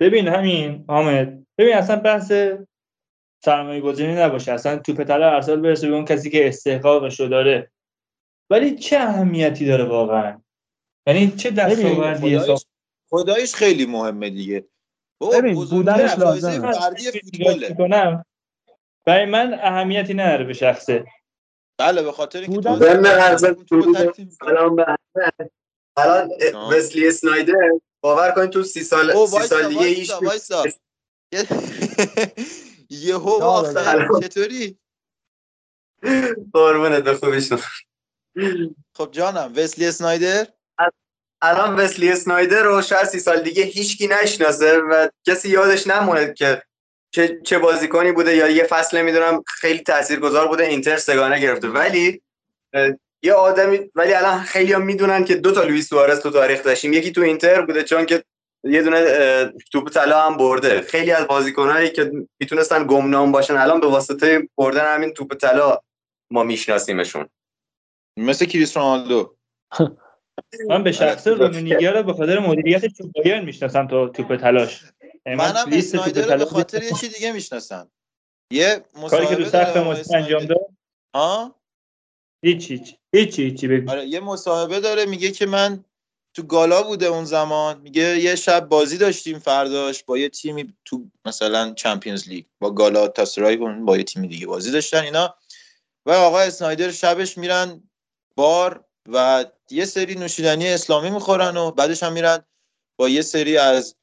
ببین 0.00 0.28
همین 0.28 0.84
حامد. 0.88 1.46
ببین 1.58 1.74
اصلا 1.74 1.96
بحث 1.96 2.32
سرمایه 3.44 3.80
گذاری 3.80 4.14
نباشه. 4.14 4.52
اصلا 4.52 4.78
توپ 4.78 5.04
طلا 5.04 5.30
هر 5.30 5.40
سال 5.40 5.60
برسه 5.60 5.88
به 5.88 5.94
اون 5.94 6.04
کسی 6.04 6.30
که 6.30 6.48
استحقاقش 6.48 7.20
رو 7.20 7.28
داره. 7.28 7.70
ولی 8.50 8.78
چه 8.78 8.96
اهمیتی 8.96 9.66
داره 9.66 9.84
واقعا؟ 9.84 10.42
یعنی 11.06 11.30
چه 11.30 11.50
دستاوردی 11.50 12.38
خدایش, 12.38 12.64
خدایش 13.10 13.54
خیلی 13.54 13.86
مهمه 13.86 14.30
دیگه. 14.30 14.68
ببین 15.32 15.54
بودنش 15.54 16.18
لازمه. 16.18 16.72
کنم 17.78 18.24
برای 19.04 19.26
من 19.26 19.54
اهمیتی 19.54 20.14
نداره 20.14 20.44
به 20.44 20.52
شخصه. 20.52 21.04
بله 21.78 22.02
به 22.02 22.12
خاطر 22.12 22.40
اینکه 22.40 22.68
بودن 22.68 23.02
سلام 24.28 24.76
به 24.76 24.98
الان 25.96 26.30
وسلی 26.72 27.08
اسنایدر 27.08 27.70
باور 28.00 28.30
کنید 28.30 28.50
تو 28.50 28.62
سی 28.62 28.82
سال 28.84 29.26
سی 29.26 29.42
سال 29.42 29.68
دیگه 29.68 29.82
ایش 29.82 30.10
یهو 32.90 33.42
آخر 33.42 34.08
چطوری؟ 34.22 34.78
قربونت 36.52 37.04
به 37.04 37.14
خوبیشون. 37.14 37.58
خب 38.96 39.08
جانم 39.12 39.52
وسلی 39.56 39.86
اسنایدر؟ 39.86 40.46
الان 41.42 41.76
وسلی 41.76 42.12
اسنایدر 42.12 42.62
رو 42.62 42.82
شاید 42.82 43.04
سی 43.04 43.18
سال 43.18 43.40
دیگه 43.40 43.62
هیچکی 43.62 44.06
نشناسه 44.06 44.78
و 44.78 45.08
کسی 45.26 45.48
یادش 45.48 45.86
نمونه 45.86 46.34
که 46.34 46.62
چه, 47.10 47.40
چه 47.44 47.58
بازیکنی 47.58 48.12
بوده 48.12 48.36
یا 48.36 48.48
یه 48.48 48.64
فصل 48.64 49.02
می‌دونم 49.02 49.42
خیلی 49.46 49.78
تاثیرگذار 49.78 50.48
بوده 50.48 50.64
اینتر 50.64 50.96
سگانه 50.96 51.40
گرفته. 51.40 51.68
ولی 51.68 52.22
یه 53.22 53.32
آدمی 53.32 53.90
ولی 53.94 54.14
الان 54.14 54.40
خیلی 54.40 54.72
هم 54.72 54.82
می‌دونن 54.82 55.24
که 55.24 55.34
دو 55.34 55.52
تا 55.52 55.62
لوئیس 55.62 55.88
سوارز 55.88 56.20
تو 56.20 56.30
تاریخ 56.30 56.62
داشتیم. 56.62 56.92
یکی 56.92 57.12
تو 57.12 57.20
اینتر 57.20 57.62
بوده 57.62 57.82
چون 57.82 58.06
که 58.06 58.24
یه 58.64 58.82
دونه 58.82 59.52
توپ 59.72 59.90
طلا 59.90 60.22
هم 60.22 60.36
برده. 60.36 60.80
خیلی 60.80 61.12
از 61.12 61.26
بازیکنایی 61.26 61.90
که 61.90 62.12
می‌تونستن 62.40 62.86
گمنام 62.86 63.32
باشن 63.32 63.56
الان 63.56 63.80
به 63.80 63.86
واسطه 63.86 64.48
بردن 64.56 64.94
همین 64.94 65.12
توپ 65.12 65.34
طلا 65.34 65.78
ما 66.30 66.42
میشناسیمشون. 66.42 67.28
مثل 68.18 68.44
کریس 68.44 68.76
رونالدو. 68.76 69.36
من 70.70 70.82
به 70.82 70.92
شخص 70.92 71.26
رومنیگیا 71.26 71.90
رو 71.90 72.02
به 72.02 72.12
خاطر 72.12 72.38
مدیریت 72.38 72.86
تو 72.86 73.10
بایرن 73.14 73.44
می‌شناسم 73.44 73.86
تا 73.86 74.08
توپ 74.08 74.36
تلاش. 74.36 74.84
منم 75.26 75.68
اسنایدر 75.72 76.32
رو 76.32 76.38
به 76.38 76.44
خاطر 76.44 76.82
یه 76.82 76.92
چی 76.92 77.08
دیگه 77.08 77.32
می‌شناسم. 77.32 77.90
یه 78.52 78.84
کاری 79.10 79.26
که 79.26 79.36
تو 79.36 79.44
سخت 79.44 79.76
انجام 80.14 80.44
داد؟ 80.44 80.68
ها؟ 81.14 81.54
هیچ 82.44 82.70
هیچ 82.70 82.96
هیچ 83.14 83.38
هیچ 83.38 83.64
بگو 83.64 83.90
آره 83.90 84.06
یه 84.06 84.20
مصاحبه 84.20 84.80
داره 84.80 85.06
میگه 85.06 85.30
که 85.30 85.46
من 85.46 85.84
تو 86.34 86.42
گالا 86.42 86.82
بوده 86.82 87.06
اون 87.06 87.24
زمان. 87.24 87.80
میگه 87.80 88.18
یه 88.18 88.36
شب 88.36 88.68
بازی 88.68 88.98
داشتیم 88.98 89.38
فرداش 89.38 90.04
با 90.04 90.18
یه 90.18 90.28
تیمی 90.28 90.74
تو 90.84 91.04
مثلا 91.24 91.74
چمپیونز 91.74 92.28
لیگ 92.28 92.44
با 92.60 92.70
گالا 92.70 93.08
تاسرای 93.08 93.56
با 93.56 93.96
یه 93.96 94.04
تیمی 94.04 94.28
دیگه 94.28 94.46
بازی 94.46 94.70
داشتن 94.70 95.02
اینا. 95.02 95.34
و 96.06 96.10
آقا 96.10 96.40
اسنایدر 96.40 96.90
شبش 96.90 97.38
میرن 97.38 97.87
بار 98.38 98.84
و 99.12 99.44
یه 99.70 99.84
سری 99.84 100.14
نوشیدنی 100.14 100.68
اسلامی 100.68 101.10
می‌خورن 101.10 101.56
و 101.56 101.70
بعدش 101.70 102.02
هم 102.02 102.12
میرن 102.12 102.44
با 102.98 103.08
یه 103.08 103.22
سری 103.22 103.58
از 103.58 103.96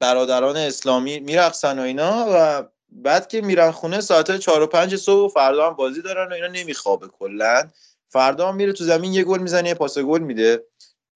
برادران 0.00 0.56
اسلامی 0.56 1.20
میرقصن 1.20 1.78
و 1.78 1.82
اینا 1.82 2.26
و 2.30 2.64
بعد 2.88 3.28
که 3.28 3.40
میرن 3.40 3.70
خونه 3.70 4.00
ساعت 4.00 4.36
چهار 4.36 4.62
و 4.62 4.66
پنج 4.66 4.96
صبح 4.96 5.24
و 5.24 5.28
فردا 5.28 5.66
هم 5.66 5.76
بازی 5.76 6.02
دارن 6.02 6.30
و 6.30 6.34
اینا 6.34 6.46
نمیخوابه 6.46 7.08
کلا. 7.08 7.70
فردا 8.08 8.48
هم 8.48 8.56
میره 8.56 8.72
تو 8.72 8.84
زمین 8.84 9.12
یه 9.12 9.24
گل 9.24 9.38
می‌زنه 9.38 9.68
یه 9.68 9.74
پاس 9.74 9.98
گل 9.98 10.20
میده 10.20 10.64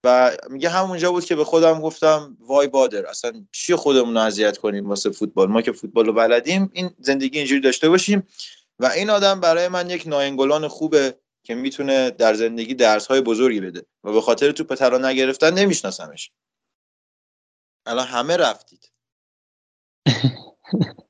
و 0.03 0.37
میگه 0.49 0.69
همونجا 0.69 1.11
بود 1.11 1.25
که 1.25 1.35
به 1.35 1.43
خودم 1.43 1.81
گفتم 1.81 2.37
وای 2.39 2.67
بادر 2.67 3.05
اصلا 3.05 3.45
چی 3.51 3.75
خودمون 3.75 4.13
رو 4.13 4.21
اذیت 4.21 4.57
کنیم 4.57 4.89
واسه 4.89 5.09
فوتبال؟ 5.09 5.47
ما 5.47 5.61
که 5.61 5.71
فوتبال 5.71 6.05
رو 6.05 6.13
بلدیم 6.13 6.69
این 6.73 6.95
زندگی 6.99 7.37
اینجوری 7.37 7.61
داشته 7.61 7.89
باشیم. 7.89 8.27
و 8.79 8.85
این 8.85 9.09
آدم 9.09 9.39
برای 9.39 9.67
من 9.67 9.89
یک 9.89 10.07
ناینگلان 10.07 10.67
خوبه. 10.67 11.15
که 11.43 11.55
می‌تونه 11.55 12.11
در 12.11 12.33
زندگی 12.33 12.73
درس 12.73 13.07
های 13.07 13.21
بزرگی 13.21 13.61
بده 13.61 13.85
و 14.03 14.13
به 14.13 14.21
خاطر 14.21 14.51
تو 14.51 14.63
پترا 14.63 14.97
نگرفتن 14.97 15.53
نمیشناسمش. 15.53 16.31
الان 17.85 18.07
همه 18.07 18.37
رفتید. 18.37 18.91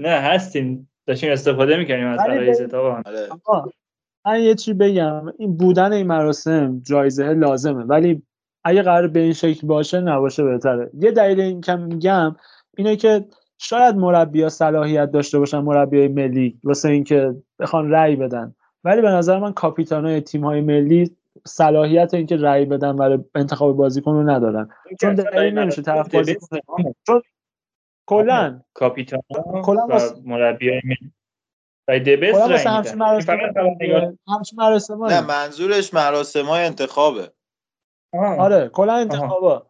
نه 0.00 0.10
هستیم. 0.10 0.90
داشتیم 1.06 1.32
استفاده 1.32 1.76
می‌کنیم 1.76 2.06
از 2.06 2.18
فرایز 2.18 2.74
آره. 2.74 3.28
من 4.26 4.42
یه 4.42 4.54
چی 4.54 4.74
بگم. 4.74 5.26
این 5.38 5.56
بودن 5.56 5.92
این 5.92 6.06
مراسم 6.06 6.80
جایزه 6.80 7.32
لازمه 7.32 7.84
ولی 7.84 8.22
اگه 8.64 8.82
قرار 8.82 9.08
به 9.08 9.20
این 9.20 9.32
شکل 9.32 9.66
باشه 9.66 10.00
نباشه 10.00 10.44
بهتره. 10.44 10.90
یه 11.00 11.10
دلیل 11.10 11.40
این 11.40 11.60
که 11.60 11.76
میگم 11.76 12.36
اینه 12.76 12.96
که 12.96 13.24
شاید 13.58 13.96
مربی 13.96 14.48
صلاحیت 14.48 15.10
داشته 15.10 15.38
باشن 15.38 15.58
مربی 15.58 16.08
ملی 16.08 16.60
واسه 16.64 16.88
اینکه 16.88 17.34
بخوان 17.58 17.90
رأی 17.90 18.16
بدن. 18.16 18.54
ولی 18.84 19.02
به 19.02 19.08
نظر 19.08 19.38
من 19.38 19.52
کاپیتانای 19.52 20.20
تیم 20.20 20.44
های 20.44 20.60
ملی 20.60 21.16
صلاحیت 21.46 22.14
اینکه 22.14 22.36
رأی 22.36 22.64
بدن 22.64 22.96
برای 22.96 23.18
انتخاب 23.34 23.76
بازیکن 23.76 24.12
رو 24.12 24.30
ندارن. 24.30 24.70
چون 25.00 25.14
دلیل 25.14 25.58
نمیشه 25.58 25.82
طرف 25.82 26.14
بازی 26.14 26.36
چون 27.06 27.22
کلا 28.06 28.60
کاپیتان 28.74 29.20
کلا 29.64 29.86
و 29.86 29.98
مربی 30.24 30.70
ملی. 30.70 31.12
و 31.88 31.98
دبس 31.98 32.34
مراسم 34.56 35.04
نه 35.04 35.20
منظورش 35.20 35.94
مراسم 35.94 36.44
های 36.44 36.64
انتخابه. 36.64 37.32
آها. 38.14 38.36
آره 38.44 38.68
کلا 38.68 38.94
انتخابا. 38.94 39.66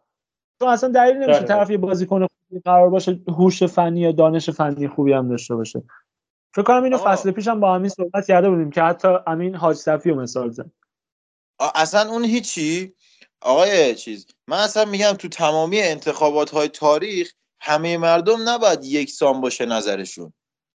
چون 0.59 0.69
اصلا 0.69 0.89
دلیل 0.89 1.15
نمیشه 1.15 1.39
بله. 1.39 1.47
طرف 1.47 1.69
یه 1.69 1.77
بازیکن 1.77 2.19
خوبی 2.19 2.61
قرار 2.65 2.89
باشه 2.89 3.19
هوش 3.27 3.63
فنی 3.63 3.99
یا 3.99 4.11
دانش 4.11 4.49
فنی 4.49 4.87
خوبی 4.87 5.13
هم 5.13 5.29
داشته 5.29 5.55
باشه. 5.55 5.83
فکر 6.53 6.63
کنم 6.63 6.83
اینو 6.83 6.97
آقا. 6.97 7.11
فصل 7.11 7.31
پیش 7.31 7.47
هم 7.47 7.59
با 7.59 7.75
همین 7.75 7.89
صحبت 7.89 8.27
کرده 8.27 8.49
بودیم 8.49 8.71
که 8.71 8.81
حتی 8.81 9.07
امین 9.27 9.55
حاج 9.55 9.77
صفی 9.77 10.09
رو 10.09 10.21
مثال 10.21 10.49
زد. 10.51 10.71
اصلا 11.75 12.09
اون 12.09 12.23
هیچی؟ 12.23 12.95
آقای 13.41 13.95
چیز 13.95 14.27
من 14.47 14.57
اصلا 14.57 14.85
میگم 14.85 15.13
تو 15.13 15.27
تمامی 15.27 15.81
انتخابات 15.81 16.49
های 16.49 16.67
تاریخ 16.67 17.33
همه 17.61 17.97
مردم 17.97 18.49
نباید 18.49 18.83
یکسان 18.83 19.41
باشه 19.41 19.65
نظرشون. 19.65 20.33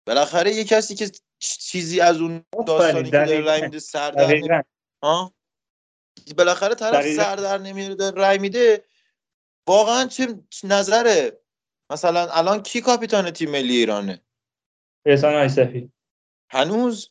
بالاخره 0.07 0.55
یه 0.55 0.65
کسی 0.65 0.95
که 0.95 1.11
چیزی 1.39 2.01
از 2.01 2.21
اون 2.21 2.45
داستانی 2.67 3.05
که 3.05 3.11
داره. 3.11 3.41
رای 3.41 3.63
میده 3.63 3.79
سر 3.79 4.11
در 4.11 4.65
ها؟ 5.03 5.35
بالاخره 6.37 6.75
طرف. 6.75 7.17
سر 7.17 7.37
در 7.37 7.59
نمیاره 7.59 8.11
رای 8.11 8.39
میده. 8.39 8.85
واقعا 9.69 10.05
چه 10.05 10.39
چه 10.51 10.69
نظره؟ 10.69 11.41
مثلا 11.91 12.29
الان 12.31 12.63
کی 12.63 12.81
کاپیتان 12.81 13.31
تیم 13.31 13.51
ملی 13.51 13.77
ایرانه؟ 13.77 14.23
احسان 15.07 15.35
آیسفی. 15.35 15.93
هنوز 16.51 17.11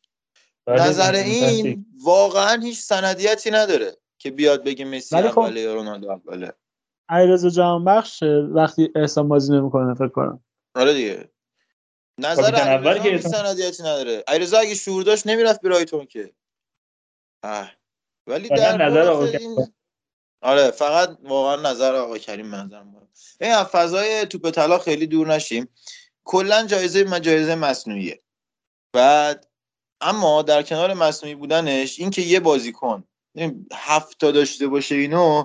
بله، 0.66 0.82
نظر. 0.88 1.14
این 1.14 1.86
واقعا 2.04 2.62
هیچ 2.62 2.80
سندیتی 2.80 3.52
نداره 3.52 3.98
که 4.18 4.32
بیاد 4.32 4.64
بگه 4.64 4.86
مسی 4.86 5.22
خب- 5.22 5.40
اوله 5.40 5.62
یا 5.62 5.74
رونالدو 5.74 6.12
اوله. 6.12 6.54
علیرضا 7.10 7.50
جهانبخش 7.50 8.24
وقتی 8.54 8.90
احسان 8.96 9.28
بازی 9.28 9.54
نمی‌کنه 9.54 9.94
فکر 9.94 10.08
کنم. 10.08 10.44
آره 10.76 10.94
دیگه. 10.94 11.30
نظر 12.18 12.56
اول 12.56 13.00
که 13.00 13.18
سندیتی 13.18 13.84
نداره. 13.84 14.24
علیرضا 14.28 14.58
اگه 14.58 14.76
شعور 14.76 15.04
داشت 15.04 15.28
نمی‌رفت 15.28 15.62
برایتون 15.62 16.06
که. 16.06 16.34
اه. 17.44 17.72
ولی 18.28 18.50
در 18.50 18.86
نظر 18.88 19.08
آقا 19.10 19.26
این 19.26 19.68
آره 20.42 20.72
فقط 20.72 21.18
واقعا 21.24 21.72
نظر 21.72 21.96
آقا 21.96 22.18
کریم 22.18 22.46
منظر 22.46 22.84
مهم 22.84 23.08
این 23.42 23.64
فضای 23.64 24.26
توپ 24.26 24.50
طلا 24.50 24.78
خیلی 24.80 25.08
دور 25.08 25.28
نشیم. 25.28 25.70
کلا 26.30 26.66
جایزه 26.66 27.04
من 27.04 27.22
جایزه 27.22 27.56
مصنوعیه. 27.56 28.22
بعد 28.94 29.48
اما 30.02 30.42
در 30.42 30.64
کنار 30.64 30.94
مصنوعی 30.94 31.36
بودنش 31.36 32.00
این 32.00 32.10
که 32.10 32.22
یه 32.22 32.40
بازیکن 32.40 33.04
این 33.36 33.68
هفت 33.74 34.20
تا 34.20 34.32
داشته 34.32 34.68
باشه 34.68 34.96
اینو 34.96 35.44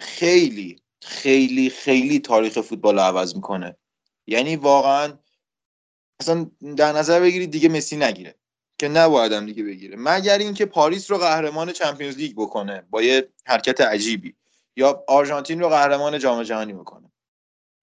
خیلی 0.00 0.82
خیلی 1.02 1.70
خیلی 1.70 2.18
تاریخ 2.18 2.60
فوتبال 2.60 2.94
رو 2.94 3.00
عوض 3.00 3.34
می‌کنه. 3.34 3.76
یعنی 4.26 4.56
واقعا 4.56 5.18
اصلا 6.20 6.50
در 6.76 6.92
نظر 6.92 7.20
بگیرید 7.20 7.50
دیگه 7.50 7.68
مسی 7.68 7.96
نگیره 7.96 8.34
که 8.78 8.88
نباید 8.88 9.32
هم 9.32 9.46
دیگه 9.46 9.62
بگیره. 9.62 9.96
مگر 9.98 10.38
اینکه 10.38 10.66
پاریس 10.66 11.10
رو 11.10 11.18
قهرمان 11.18 11.72
چمپیونز 11.72 12.16
لیگ 12.16 12.32
بکنه 12.36 12.84
با 12.90 13.02
یه 13.02 13.28
حرکت 13.46 13.80
عجیبی 13.80 14.34
یا 14.76 15.04
آرژانتین 15.08 15.60
رو 15.60 15.68
قهرمان 15.68 16.18
جام 16.18 16.42
جهانی 16.42 16.72
بکنه. 16.72 17.12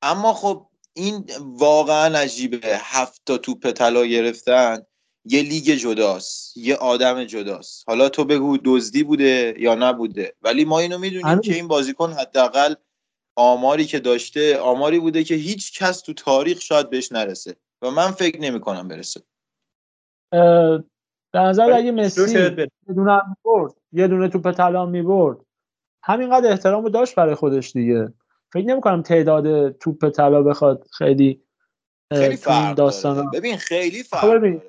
اما 0.01 0.33
خب 0.33 0.66
این 0.97 1.25
واقعا 1.39 2.17
عجیبه. 2.19 2.59
هفت 2.63 3.21
تا 3.25 3.37
توپ 3.37 3.71
طلا 3.71 4.05
گرفتن. 4.05 4.77
یه 5.25 5.41
لیگ 5.41 5.63
جداست. 5.63 6.57
یه 6.57 6.75
آدم 6.75 7.23
جداست. 7.23 7.83
حالا 7.87 8.09
تو 8.09 8.25
بگو 8.25 8.57
دزدی 8.65 9.03
بوده 9.03 9.55
یا 9.57 9.75
نبوده. 9.75 10.33
ولی 10.41 10.65
ما 10.65 10.79
اینو 10.79 10.97
می‌دونیم. 10.97 11.39
که 11.39 11.53
این 11.53 11.67
بازیکن 11.67 12.13
حداقل 12.13 12.73
آماری 13.35 13.85
که 13.85 13.99
داشته 13.99 14.57
آماری 14.57 14.99
بوده 14.99 15.23
که 15.23 15.35
هیچ 15.35 15.79
کس 15.79 16.01
تو 16.01 16.13
تاریخ 16.13 16.61
شاید 16.61 16.89
بهش 16.89 17.11
نرسه. 17.11 17.55
و 17.81 17.91
من 17.91 18.11
فکر 18.11 18.41
نمی 18.41 18.59
کنم 18.59 18.87
برسه 18.87 19.21
به 21.33 21.39
نظر 21.39 21.71
اگه 21.71 21.91
مسی. 21.91 22.21
یه 22.21 22.49
دونه 22.95 23.21
می‌برد 23.27 23.73
یه 23.93 24.07
دونه 24.07 24.29
توپ 24.29 24.51
طلا 24.51 24.85
می‌برد 24.85 25.37
همینقدر 26.03 26.51
احترام 26.51 26.83
رو 26.83 26.89
داشت 26.89 27.15
برای 27.15 27.35
خودش 27.35 27.71
دیگه. 27.71 28.13
فکر 28.53 28.65
نمی 28.65 28.81
کنم 28.81 29.01
تعداد 29.01 29.71
توپ 29.71 30.09
طلا 30.09 30.43
بخواد 30.43 30.87
خیلی 30.97 31.43
خیلی 32.13 32.25
این 32.25 32.35
فرق 32.35 32.75
داستان 32.75 33.31
ببین 33.31 33.57
خیلی 33.57 34.03
خب 34.03 34.09
فرق 34.09 34.33
ببین. 34.33 34.61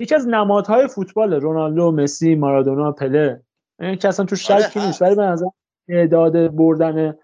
یکی 0.00 0.14
از 0.14 0.28
نمادهای 0.28 0.88
فوتبال 0.88 1.34
رونالدو 1.34 1.90
مسی 1.92 2.34
مارادونا 2.34 2.92
پله. 2.92 3.42
این 3.80 3.96
که 3.96 4.08
اصلا 4.08 4.26
تو 4.26 4.36
آره، 4.54 4.68
شکی 4.68 4.80
نیست. 4.80 5.02
ولی 5.02 5.14
به 5.14 5.22
نظر 5.22 5.46
تعداد 5.88 6.56
بردن 6.56 7.18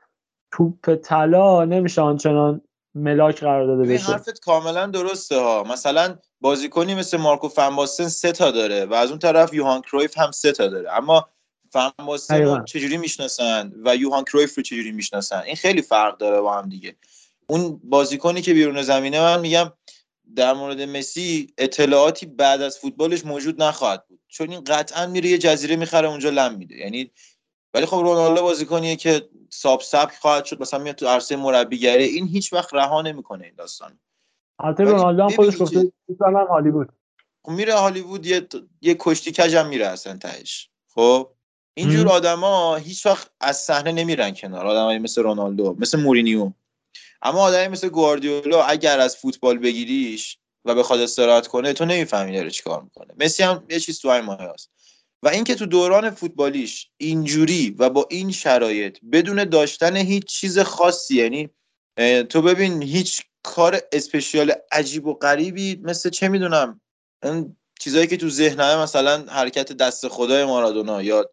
توپ 0.53 0.95
طلا 0.95 1.65
نمیشه 1.65 2.03
آنچنان 2.03 2.61
ملاک 2.95 3.41
قرار 3.41 3.67
داده 3.67 3.83
ببین 3.83 3.97
بشه. 3.97 4.13
حرفت 4.13 4.41
کاملا 4.41 4.87
درسته 4.87 5.37
ها. 5.39 5.65
مثلا 5.73 6.19
بازیکنی 6.41 6.95
مثل 6.95 7.17
مارکو 7.17 7.49
فنباستن 7.49 8.09
سه 8.09 8.33
تا 8.33 8.51
داره 8.51 8.87
و 8.87 8.95
از 8.95 9.11
اون 9.11 9.19
طرف 9.19 9.55
یوهان 9.55 9.81
کرویف 9.81 10.19
هم 10.19 10.31
سه 10.31 10.53
تا 10.53 10.69
داره. 10.69 10.93
اما 10.93 11.29
فنباستن 11.71 12.43
رو. 12.43 12.65
چجوری 12.65 12.97
می‌شناسن 12.97 13.73
و 13.85 13.97
یوهان 13.97 14.25
کرویف 14.25 14.57
رو 14.57 14.63
چجوری 14.63 14.93
می‌شناسن؟ 14.93 15.41
این 15.41 15.57
خیلی 15.57 15.83
فرق 15.83 16.19
داره 16.19 16.41
با 16.41 16.59
هم 16.59 16.69
دیگه. 16.69 16.97
اون 17.47 17.81
بازیکنی 17.85 18.43
که 18.43 18.55
بیرون 18.55 18.83
زمینه 18.83 19.21
من 19.21 19.41
میگم 19.41 19.73
در 20.37 20.53
مورد 20.53 20.81
مسی 20.83 21.55
اطلاعاتی 21.59 22.27
بعد 22.27 22.63
از 22.63 22.79
فوتبالش 22.79 23.25
موجود 23.25 23.63
نخواهد 23.63 24.07
بود. 24.07 24.21
چون 24.29 24.51
این 24.51 24.65
قطعا 24.65 25.07
میره 25.07 25.29
یه 25.29 25.39
جزیره 25.39 25.77
می‌خره 25.77 26.09
اونجا 26.09 26.31
لم 26.31 26.55
میده. 26.55 26.77
یعنی 26.77 27.11
ولی 27.75 27.87
خب 27.87 27.97
رونالدو 27.97 28.43
بازیکنیه 28.43 28.97
که 28.97 29.29
ساب 29.51 29.81
سبک 29.81 30.15
خواهد 30.15 30.45
شد 30.45 30.61
مثلا 30.61 30.81
میاد 30.81 30.95
تو 30.95 31.07
عرصه 31.07 31.37
مربیگری. 31.37 32.05
این 32.05 32.27
هیچ 32.27 32.53
وقت 32.53 32.75
رها 32.75 33.03
نمی‌کنه 33.03 33.45
این 33.45 33.55
داستان. 33.55 33.99
البته 34.59 34.85
رونالدو 34.85 35.23
هم 35.23 35.29
خودش 35.29 35.59
گفته 35.59 35.93
هالیوود. 36.51 36.89
خب 37.45 37.51
میره 37.51 37.75
هالیوود 37.75 38.27
یه 38.27 38.49
یه 38.81 38.97
کشتی 38.99 39.33
کجم 39.33 39.67
میره 39.67 39.87
اصلا 39.87 40.17
تهش. 40.17 40.71
خب؟ 40.95 41.33
اینجور. 41.81 42.09
آدما 42.09 42.77
هیچ 42.77 43.07
وقت 43.07 43.31
از 43.41 43.57
صحنه 43.57 43.93
نمیرن 43.93 44.35
کنار. 44.35 44.67
آدمایی 44.67 44.99
مثل 44.99 45.23
رونالدو 45.23 45.77
مثل 45.79 46.01
مورینیو. 46.01 46.53
اما 47.23 47.41
آدمی 47.41 47.69
مثل 47.69 47.89
گواردیولا 47.89 48.63
اگر 48.63 49.01
از 49.01 49.17
فوتبال 49.17 49.59
بگیریش 49.59 50.39
و 50.65 50.75
بخواد 50.75 51.01
استراحت 51.01 51.47
کنه 51.47 51.73
تو 51.73 51.85
نمی‌فهمی 51.85 52.37
داره 52.37 52.51
چیکار 52.51 52.83
می‌کنه. 52.83 53.15
مسی 53.19 53.43
هم 53.43 53.65
یه 53.71 53.81
چیز 53.81 54.01
تو 54.01 54.11
همین 54.11 54.25
مایه 54.25 54.51
هست. 54.55 54.71
و 55.23 55.29
اینکه 55.29 55.55
تو 55.55 55.67
دوران 55.67 56.11
فوتبالیش 56.11 56.91
اینجوری 56.97 57.71
و 57.79 57.91
با 57.91 58.07
این 58.11 58.33
شرایط 58.33 58.99
بدون 59.13 59.45
داشتن 59.45 59.97
هیچ 59.97 60.25
چیز 60.25 60.59
خاصی 60.59 61.17
یعنی 61.17 61.49
تو 62.25 62.43
ببین 62.43 62.83
هیچ 62.83 63.23
کار 63.43 63.81
اسپشیال 63.93 64.53
عجیب 64.73 65.07
و 65.07 65.15
غریبی 65.15 65.81
مثل 65.83 66.11
چه 66.11 66.29
می‌دونم 66.29 66.81
چیزایی 67.81 68.07
که 68.07 68.17
تو 68.17 68.31
ذهنه 68.31 68.77
مثلا 68.83 69.25
حرکت 69.29 69.73
دست 69.73 70.09
خدای 70.09 70.45
مارادونا 70.45 71.03
یا 71.03 71.31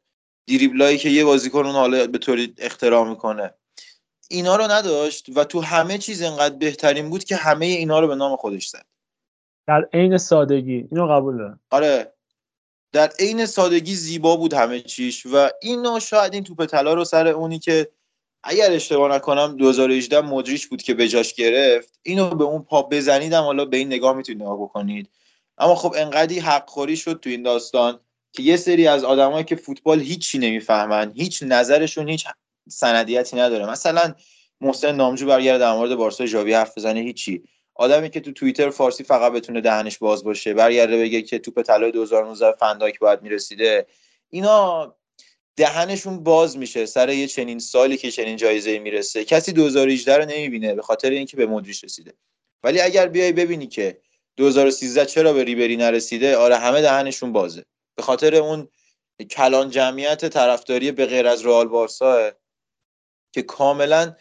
دریبلایی 0.48 0.98
که 0.98 1.10
یه 1.10 1.26
بازیکن 1.26 1.66
اون 1.66 1.76
حالا 1.76 2.08
به 2.08 2.18
طوری 2.18 2.54
اختراع 2.58 3.10
می‌کنه. 3.10 3.54
اینا 4.30 4.56
رو 4.56 4.64
نداشت 4.64 5.26
و 5.36 5.44
تو 5.44 5.62
همه 5.62 5.98
چیز 5.98 6.22
انقدر 6.22 6.56
بهترین 6.56 7.10
بود 7.10 7.24
که 7.24 7.36
همه 7.36 7.66
اینا 7.66 8.00
رو 8.00 8.08
به 8.08 8.16
نام 8.16 8.36
خودش 8.36 8.68
زد. 8.68 8.86
در 9.68 9.90
عین 9.94 10.18
سادگی. 10.18 10.88
اینو 10.92 11.08
قبول 11.08 11.38
دارم. 11.38 11.60
آره. 11.72 12.14
در 12.92 13.12
عین 13.20 13.46
سادگی 13.46 13.96
زیبا 13.96 14.36
بود 14.36 14.54
همه 14.54 14.82
چیش 14.82 15.26
و 15.26 15.50
اینو 15.62 16.00
شاید 16.00 16.34
این 16.34 16.44
توپ 16.44 16.66
طلا 16.66 16.94
رو 16.94 17.06
سر 17.06 17.28
اونی 17.28 17.60
که 17.60 17.92
اگر 18.44 18.72
اشتباه 18.72 19.16
نکنم 19.16 19.58
2018 19.58 20.22
مدریچ 20.22 20.68
بود 20.68 20.82
که 20.82 20.94
به 20.94 21.08
جاش 21.08 21.34
گرفت 21.34 22.00
اینو 22.04 22.36
به 22.36 22.44
اون 22.44 22.62
پا 22.62 22.82
بزنیدم 22.82 23.44
حالا 23.44 23.66
به 23.66 23.78
این 23.78 23.88
نگاه 23.88 24.16
می‌تونید 24.16 24.42
نگاه 24.42 24.62
بکنید. 24.62 25.10
اما 25.58 25.76
خب 25.76 25.94
انقدی 25.98 26.40
حق 26.40 26.70
خوری 26.70 26.98
شد 26.98 27.20
تو 27.20 27.30
این 27.30 27.44
داستان. 27.44 28.00
که 28.32 28.44
یه 28.44 28.58
سری 28.58 28.88
از 28.88 29.04
آدمایی 29.04 29.44
که 29.44 29.56
فوتبال 29.56 30.00
هیچی 30.00 30.38
نمی‌فهمن 30.38 31.12
هیچ 31.16 31.44
نظرشون 31.44 32.10
هیچ 32.10 32.26
سندیتی 32.70 33.36
نداره. 33.36 33.70
مثلا 33.70 34.14
محسن 34.62 34.96
نامجو 34.96 35.28
برگرده 35.28 35.60
در 35.60 35.74
مورد 35.74 35.96
بارسا 35.96 36.26
ژاوی 36.26 36.54
حرف 36.54 36.78
بزنه 36.78 37.00
هیچی. 37.00 37.44
آدمی 37.76 38.10
که 38.10 38.20
تو 38.20 38.32
توییتر 38.32 38.70
فارسی 38.70 39.04
فقط 39.04 39.32
بتونه 39.32 39.62
دهنش 39.62 39.98
باز 39.98 40.24
باشه 40.24 40.54
برگرده 40.54 40.98
بگه 40.98 41.22
که 41.22 41.40
توپ 41.40 41.62
طلای 41.62 41.92
2019 41.92 42.52
فنداک 42.52 43.00
باید 43.00 43.22
می‌رسیده. 43.22 43.88
اینا 44.30 44.96
دهنشون 45.56 46.24
باز 46.24 46.58
میشه 46.58 46.86
سر 46.86 47.10
یه 47.10 47.28
چنین 47.28 47.60
سالی 47.60 47.98
که 47.98 48.12
چنین 48.12 48.38
جایزه 48.38 48.80
می‌رسه. 48.80 49.26
کسی 49.26 49.52
2018 49.52 50.18
رو 50.18 50.26
نمی‌بینه 50.26 50.76
به 50.76 50.82
خاطر 50.82 51.10
اینکه 51.10 51.38
به 51.38 51.46
مدریش 51.46 51.84
رسیده. 51.84 52.14
ولی 52.64 52.82
اگر 52.82 53.08
بیای 53.08 53.32
ببینی 53.32 53.68
که 53.68 53.98
2013 54.36 55.06
چرا 55.06 55.34
به 55.34 55.44
ریبری 55.44 55.78
نرسیده 55.78 56.38
آره 56.38 56.56
همه 56.58 56.82
دهنشون 56.82 57.34
بازه. 57.34 57.66
به 57.98 58.04
خاطر 58.04 58.36
اون 58.36 58.68
کلان 59.32 59.70
جمعیت 59.70 60.30
طرفداری 60.30 60.92
به 60.92 61.06
غیر 61.06 61.28
از 61.28 61.46
رئال 61.46 61.68
بارسا 61.68 62.32
که 63.34 63.42
کاملا 63.42 64.16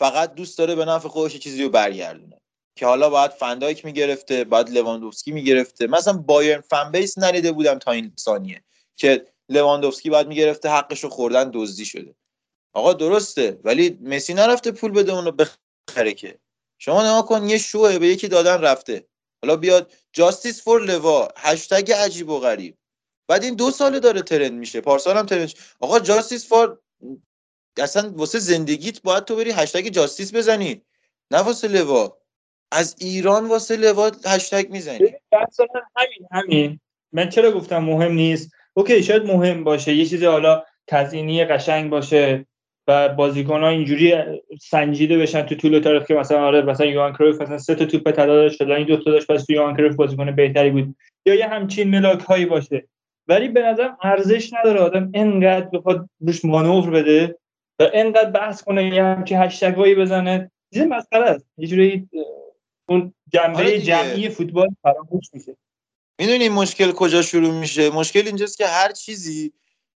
فقط 0.00 0.34
دوست 0.34 0.58
داره 0.58 0.74
به 0.74 0.84
نفع 0.84 1.08
خودش 1.08 1.36
چیزی 1.36 1.62
رو 1.62 1.68
برگردونه. 1.68 2.40
که 2.78 2.86
حالا 2.86 3.10
باید 3.10 3.30
فندایک 3.30 3.84
می‌گرفته 3.84 4.44
باید 4.44 4.70
لواندوفسکی 4.70 5.32
می‌گرفته. 5.32 5.86
مثلا 5.86 6.12
بایرن 6.12 6.60
فن 6.60 6.92
بیس 6.92 7.18
ندیده 7.18 7.52
بودم 7.52 7.78
تا 7.78 7.90
این 7.90 8.12
ثانیه 8.20 8.64
که 8.96 9.26
لواندوفسکی 9.48 10.10
باید 10.10 10.26
می‌گرفته 10.26 10.68
حقش 10.68 11.04
رو 11.04 11.10
خوردن 11.10 11.50
دزدی 11.54 11.84
شده. 11.84 12.14
آقا 12.72 12.92
درسته 12.92 13.60
ولی 13.64 13.98
مسی 14.00 14.34
نرفته 14.34 14.72
پول 14.72 14.92
بده 14.92 15.12
اونو 15.12 15.32
بخره 15.32 16.14
که. 16.14 16.38
شما 16.78 17.02
نگاه 17.02 17.26
کن 17.26 17.48
یه 17.48 17.58
شوه 17.58 17.98
به 17.98 18.06
یکی 18.06 18.28
دادن 18.28 18.60
رفته. 18.60 19.06
حالا 19.42 19.56
بیاد 19.56 19.92
justice 20.12 20.62
for 20.62 20.84
لوا 20.84 21.28
هشتگ 21.36 21.92
عجیب 21.92 22.28
و 22.28 22.40
غریب. 22.40 22.76
بعد 23.28 23.44
این 23.44 23.54
دو 23.54 23.70
ساله 23.70 24.00
داره 24.00 24.22
ترند 24.22 24.52
میشه. 24.52 24.80
پارسال 24.80 25.16
هم 25.16 25.26
ترند 25.26 25.52
آقا 25.80 25.98
justice 25.98 26.48
for 26.48 26.78
اصلا 27.78 28.12
واسه 28.16 28.38
زندگیت 28.38 29.02
باید 29.02 29.24
تو 29.24 29.36
بری 29.36 29.50
هشتگ 29.50 29.88
justice 29.88 30.34
بزنی. 30.34 30.82
نه 31.30 31.38
واسه 31.38 31.68
لوا. 31.68 32.16
از 32.72 32.96
ایران 32.98 33.46
واسه 33.46 33.76
لوا 33.76 34.10
هشتگ 34.26 34.70
می‌زنی. 34.70 35.14
همین 35.96 36.28
همین. 36.32 36.80
من 37.12 37.28
چرا 37.28 37.52
گفتم 37.52 37.78
مهم 37.78 38.12
نیست؟ 38.12 38.50
OK 38.74 39.02
شاید 39.02 39.24
مهم 39.24 39.64
باشه. 39.64 39.94
یه 39.94 40.06
چیزی 40.06 40.26
حالا 40.26 40.64
تزیینی 40.86 41.44
قشنگ 41.44 41.90
باشه 41.90 42.46
و 42.88 43.08
بازیکن 43.08 43.60
ها 43.60 43.68
اینجوری 43.68 44.14
سنجیده 44.62 45.18
بشن 45.18 45.42
تو 45.42 45.54
طول 45.54 45.80
تاریخ 45.80 46.06
که 46.06 46.14
مثلا 46.14 46.46
آره 46.46 46.62
مثلا 46.62 46.86
یوان 46.86 47.12
کرویف 47.12 47.40
مثلا 47.40 47.58
سه 47.58 47.74
تا 47.74 47.84
توپ 47.84 48.10
طلا 48.10 48.34
داشت 48.34 48.62
این 48.62 48.86
دو 48.86 48.96
تا 48.96 49.10
داشت 49.10 49.26
پس 49.26 49.44
تو 49.44 49.52
یوان 49.52 49.76
کرویف 49.76 49.94
بازیکن 49.94 50.36
بهتری 50.36 50.70
بود. 50.70 50.96
یا 51.26 51.34
یه 51.34 51.46
همچین 51.46 51.90
ملاک 51.90 52.20
هایی 52.20 52.46
باشه. 52.46 52.88
ولی 53.28 53.48
به 53.48 53.62
نظرم 53.62 53.98
ارزش 54.02 54.52
نداره 54.52 54.80
آدم 54.80 55.10
انقدر 55.14 55.66
بخواد 55.66 56.08
روش 56.20 56.44
مانور 56.44 56.90
بده 56.90 57.38
و 57.78 57.90
انقدر 57.94 58.30
بحث 58.30 58.62
کنه 58.62 58.94
یه 58.94 59.02
همچین 59.04 59.38
هشتگایی 59.38 59.94
بزنه. 59.94 60.50
چیز 60.74 60.82
مسخره 60.82 61.24
است. 61.24 61.46
یه 61.58 61.68
جوری 61.68 62.08
اون 62.88 63.14
جنبه 63.32 63.58
آره 63.58 63.80
جمعی 63.80 64.28
فوتبال 64.28 64.68
فراموش 64.82 65.24
میشه. 65.32 65.56
می‌دونی 66.18 66.48
مشکل 66.48 66.92
کجا 66.92 67.22
شروع 67.22 67.60
میشه؟ 67.60 67.90
مشکل 67.90 68.22
اینجاست 68.26 68.58
که 68.58 68.66
هر 68.66 68.92
چیزی 68.92 69.52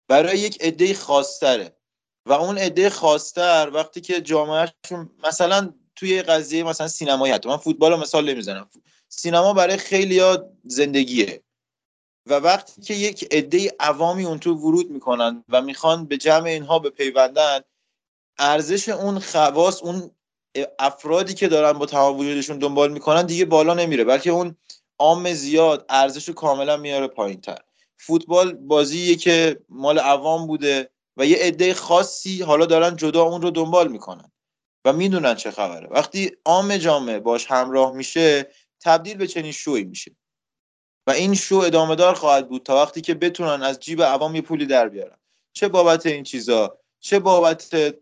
برای 0.09 0.39
یک 0.39 0.59
عده 0.61 0.95
خاصتره. 0.95 1.73
و 2.27 2.33
اون 2.33 2.59
عده 2.59 2.91
خاصتر 2.91 3.71
وقتی 3.75 4.01
که 4.01 4.21
جامعهشون 4.21 5.11
مثلا 5.25 5.75
توی 5.97 6.23
قضیه 6.23 6.63
مثلا 6.63 6.89
سینمایی 6.89 7.33
حتی 7.33 7.49
من 7.49 7.57
فوتبال 7.57 7.93
رو 7.93 7.97
مثال 7.97 8.31
نمی‌زنم. 8.31 8.71
سینما 9.09 9.53
برای 9.53 9.77
خیلی 9.77 10.21
زندگیه. 10.65 11.43
و 12.29 12.35
وقتی 12.35 12.83
که 12.83 12.95
یک 12.95 13.29
عده 13.31 13.73
عوامی 13.81 14.25
اون 14.25 14.39
تو 14.39 14.55
ورود 14.55 14.91
می‌کنن 14.91 15.45
و 15.49 15.63
می‌خوان 15.63 16.05
به 16.05 16.17
جمع 16.17 16.47
اینها 16.47 16.79
بپیوندن 16.79 17.61
ارزش 18.39 18.89
اون 18.89 19.19
خواص 19.19 19.83
اون 19.83 20.11
افرادی 20.79 21.35
که 21.35 21.49
دارن 21.49 21.79
با 21.79 21.87
تمام 21.87 22.19
وجودشون 22.19 22.59
دنبال 22.59 22.93
می‌کنن 22.93 23.27
دیگه 23.27 23.45
بالا 23.45 23.75
نمیره 23.75 24.05
بلکه 24.05 24.31
اون 24.31 24.57
عام 24.99 25.33
زیاد 25.33 25.87
ارزش 25.89 26.29
کاملا 26.29 26.77
میاره 26.77 27.07
پایین 27.07 27.41
تر 27.41 27.59
فوتبال 27.97 28.53
بازیه 28.55 29.17
که 29.17 29.61
مال 29.69 29.99
عوام 29.99 30.47
بوده 30.47 30.91
و 31.17 31.27
یه 31.27 31.37
عده 31.37 31.75
خاصی 31.75 32.43
حالا 32.43 32.67
دارن 32.67 32.97
جدا 32.97 33.23
اون 33.23 33.43
رو 33.43 33.51
دنبال 33.51 33.89
می‌کنن 33.89 34.33
و 34.85 34.93
می‌دونن 34.93 35.35
چه 35.35 35.51
خبره. 35.51 35.89
وقتی 35.91 36.33
عام 36.45 36.77
جامعه 36.77 37.19
باش 37.19 37.47
همراه 37.47 37.93
میشه 37.93 38.51
تبدیل 38.81 39.17
به 39.17 39.27
چنین 39.27 39.53
شوی 39.53 39.85
میشه. 39.85 40.17
و 41.09 41.11
این 41.11 41.35
شو 41.35 41.57
ادامه 41.57 41.95
دار 41.95 42.15
خواهد 42.15 42.49
بود 42.49 42.63
تا 42.63 42.77
وقتی 42.77 43.01
که 43.01 43.15
بتونن 43.15 43.63
از 43.63 43.81
جیب 43.81 44.03
عوام 44.03 44.35
یه 44.35 44.43
پولی 44.43 44.67
در 44.67 44.89
بیارن. 44.89 45.17
چه 45.53 45.69
بابت 45.69 46.07
این 46.07 46.23
چیزا؟ 46.23 46.79
چه 47.01 47.19
بابت 47.19 47.95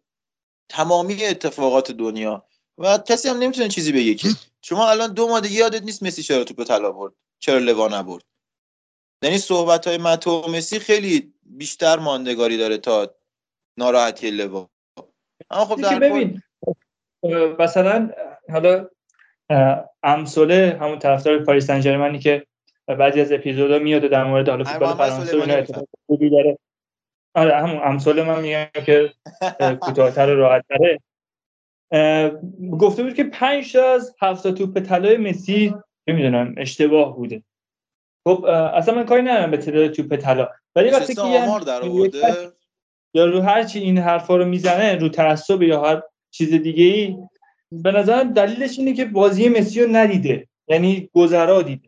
تمامی 0.68 1.24
اتفاقات 1.24 1.92
دنیا؟ 1.92 2.46
و 2.78 2.98
کسی 2.98 3.28
هم 3.28 3.38
نمی‌تونه 3.38 3.68
چیزی 3.68 3.92
بگه 3.92 4.14
که. 4.14 4.28
شما 4.62 4.90
الان 4.90 5.12
دو 5.12 5.28
ماه 5.28 5.40
دیگه 5.40 5.54
یادت 5.54 5.82
نیست 5.82 6.02
مسی 6.02 6.22
چرا 6.22 6.44
توپ 6.44 6.64
طلا 6.64 6.92
برد 6.92 7.12
چرا 7.38 7.58
لوا 7.58 7.88
نبرد. 7.88 8.24
یعنی 9.22 9.38
صحبت 9.38 9.86
های 9.86 9.98
متو 9.98 10.30
و 10.30 10.50
مسی 10.50 10.78
خیلی 10.78 11.34
بیشتر 11.42 11.98
ماندگاری 11.98 12.56
داره 12.56 12.78
تا 12.78 13.14
ناراحتی 13.78 14.30
لوا. 14.30 14.68
اما 15.50 15.64
خب 15.64 15.82
در 15.82 15.98
ببین 15.98 16.42
مثلا 17.58 18.10
حالا 18.52 18.88
امسوله 20.02 20.78
همون 20.80 20.98
طرفدار 20.98 21.44
پاریس 21.44 21.66
سن 21.66 22.18
که 22.18 22.46
بعضی 22.86 23.20
از 23.20 23.32
اپیزودا 23.32 23.78
میاد 23.78 24.02
در 24.02 24.24
مورد 24.24 24.48
حالا 24.48 24.64
فوتبال 24.64 24.94
فرانسه 24.94 25.36
اینا 25.36 25.66
خوبی 26.06 26.30
داره. 26.30 26.58
آره 27.34 27.56
همون 27.56 27.80
امسال 27.84 28.22
من 28.22 28.40
میگم 28.40 28.66
که 28.86 29.12
کوتاه‌تر 29.80 30.30
و 30.30 30.36
راحت‌تره. 30.36 31.00
گفته 32.78 33.02
بود 33.02 33.14
که 33.14 33.24
5 33.24 33.72
تا 33.72 33.92
از 33.92 34.16
7 34.22 34.50
توپ 34.50 34.80
طلای 34.80 35.16
مسی 35.16 35.74
نمی‌دونم 36.08 36.54
اشتباه 36.56 37.16
بوده. 37.16 37.42
خب 38.26 38.44
اصلا 38.44 38.94
من 38.94 39.04
کاری 39.04 39.22
ندارم 39.22 39.50
به 39.50 39.56
تعداد 39.56 39.90
توپ 39.90 40.16
طلا. 40.16 40.48
ولی 40.76 40.90
وقتی 40.90 41.14
که 41.14 41.22
یا 43.14 43.26
رو 43.26 43.40
هر 43.40 43.62
چی 43.62 43.78
این 43.78 43.98
حرفا 43.98 44.36
رو 44.36 44.44
می‌زنه 44.44 44.94
رو 44.94 45.08
تعصب 45.08 45.62
یا 45.62 45.82
هر 45.82 46.02
چیز 46.30 46.54
دیگه 46.54 46.84
ای 46.84 47.16
به 47.72 47.92
نظر 47.92 48.22
دلیلش 48.22 48.78
اینه 48.78 48.92
که 48.92 49.04
بازی 49.04 49.48
مسی 49.48 49.82
رو 49.82 49.88
ندیده. 49.92 50.48
یعنی 50.68 51.10
گذرا 51.14 51.62
دیده. 51.62 51.85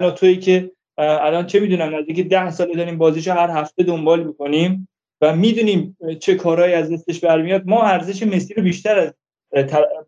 الان 0.00 0.14
تویی 0.14 0.36
که 0.36 0.70
الان 0.98 1.46
چه 1.46 1.60
می‌دونم 1.60 1.96
نزدیک 1.96 2.28
ده 2.28 2.50
ساله 2.50 2.74
داریم 2.74 2.98
بازیشو 2.98 3.32
هر 3.32 3.50
هفته 3.50 3.82
دنبال 3.82 4.24
می‌کنیم 4.24 4.88
و 5.20 5.36
می‌دونیم 5.36 5.96
چه 6.20 6.34
کارهایی 6.34 6.74
از 6.74 6.92
دستش 6.92 7.20
برمیاد. 7.20 7.62
ما 7.66 7.82
ارزش 7.82 8.22
مسی 8.22 8.54
رو 8.54 8.62
بیشتر 8.62 8.98
از 8.98 9.14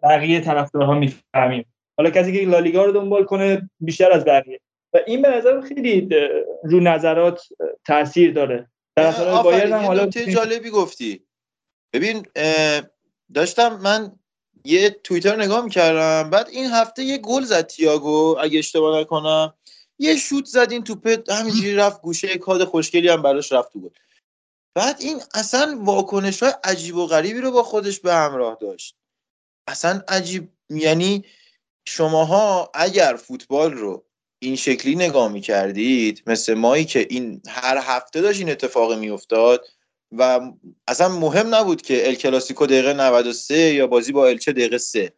بقیه 0.03 0.41
طرفدارها 0.41 0.95
می‌فهمیم. 0.95 1.67
حالا 1.99 2.11
کسی 2.11 2.33
که 2.33 2.51
لالیگا 2.51 2.85
رو 2.85 2.93
دنبال 2.93 3.25
کنه 3.25 3.71
بیشتر 3.81 4.13
از 4.13 4.25
بقیه. 4.25 4.61
و 4.93 4.99
این 5.07 5.23
به 5.23 5.29
نظر 5.29 5.61
خیلی 5.61 6.09
رو 6.65 6.81
نظرات 6.81 7.43
تاثیر 7.87 8.33
داره. 8.33 8.69
طرفدارای 8.97 9.43
بایرن 9.43 9.73
هم 9.73 9.85
حالا 9.85 10.07
جالبی 10.07 10.71
گفتی. 10.71 11.23
ببین 11.93 12.27
داشتم 13.35 13.81
من 13.83 14.13
یه 14.65 14.91
توییتر 14.91 15.37
نگاه 15.37 15.65
می‌کردم 15.65 16.31
بعد 16.31 16.49
این 16.53 16.65
هفته 16.65 17.03
یه 17.03 17.19
گل 17.19 17.43
زد 17.43 17.67
تییاگو 17.67 18.37
اگه 18.41 18.59
اشتباه 18.59 19.01
نکنم. 19.01 19.55
یه 19.99 20.16
شوت 20.16 20.44
زد 20.44 20.68
این 20.70 20.84
توپه 20.84 21.25
همینجوری 21.28 21.75
رفت 21.75 22.02
گوشه 22.02 22.39
کاد 22.39 22.65
خوشگلی 22.65 23.08
هم 23.08 23.23
براش 23.23 23.52
رفت 23.52 23.73
تو 23.73 23.91
بعد 24.75 24.97
این 25.00 25.20
اصلا 25.34 25.78
واکنش 25.81 26.42
های 26.42 26.52
عجیب 26.65 26.97
و 26.97 27.07
غریبی 27.07 27.41
رو 27.41 27.50
با 27.50 27.62
خودش 27.62 28.00
به 28.00 28.15
همراه 28.15 28.58
داشت. 28.60 28.97
اصلا 29.68 30.02
عجیب 30.08 30.49
یعنی 30.70 31.25
شماها 31.89 32.70
اگر 32.75 33.16
فوتبال 33.16 33.73
رو 33.73 34.05
این 34.39 34.57
شکلی 34.57 34.94
نگاه 34.94 35.33
می 35.33 35.41
کردید 35.41 36.23
مثل 36.26 36.55
مایی 36.55 36.84
که 36.84 37.07
این 37.10 37.42
هر 37.49 37.78
هفته 37.83 38.20
داشت 38.20 38.39
این 38.39 38.50
اتفاق 38.50 38.92
می 38.92 39.10
افتاد 39.10 39.66
و 40.12 40.41
اصلا 40.89 41.08
مهم 41.08 41.55
نبود 41.55 41.83
که 41.83 42.08
ال 42.08 42.15
کلاسیکو 42.15 42.66
دقیقه 42.66 42.92
93 42.92 43.58
یا 43.58 43.86
بازی 43.86 44.12
با 44.12 44.26
الچه 44.26 44.52
دقیقه 44.52 44.78
3 44.78 45.12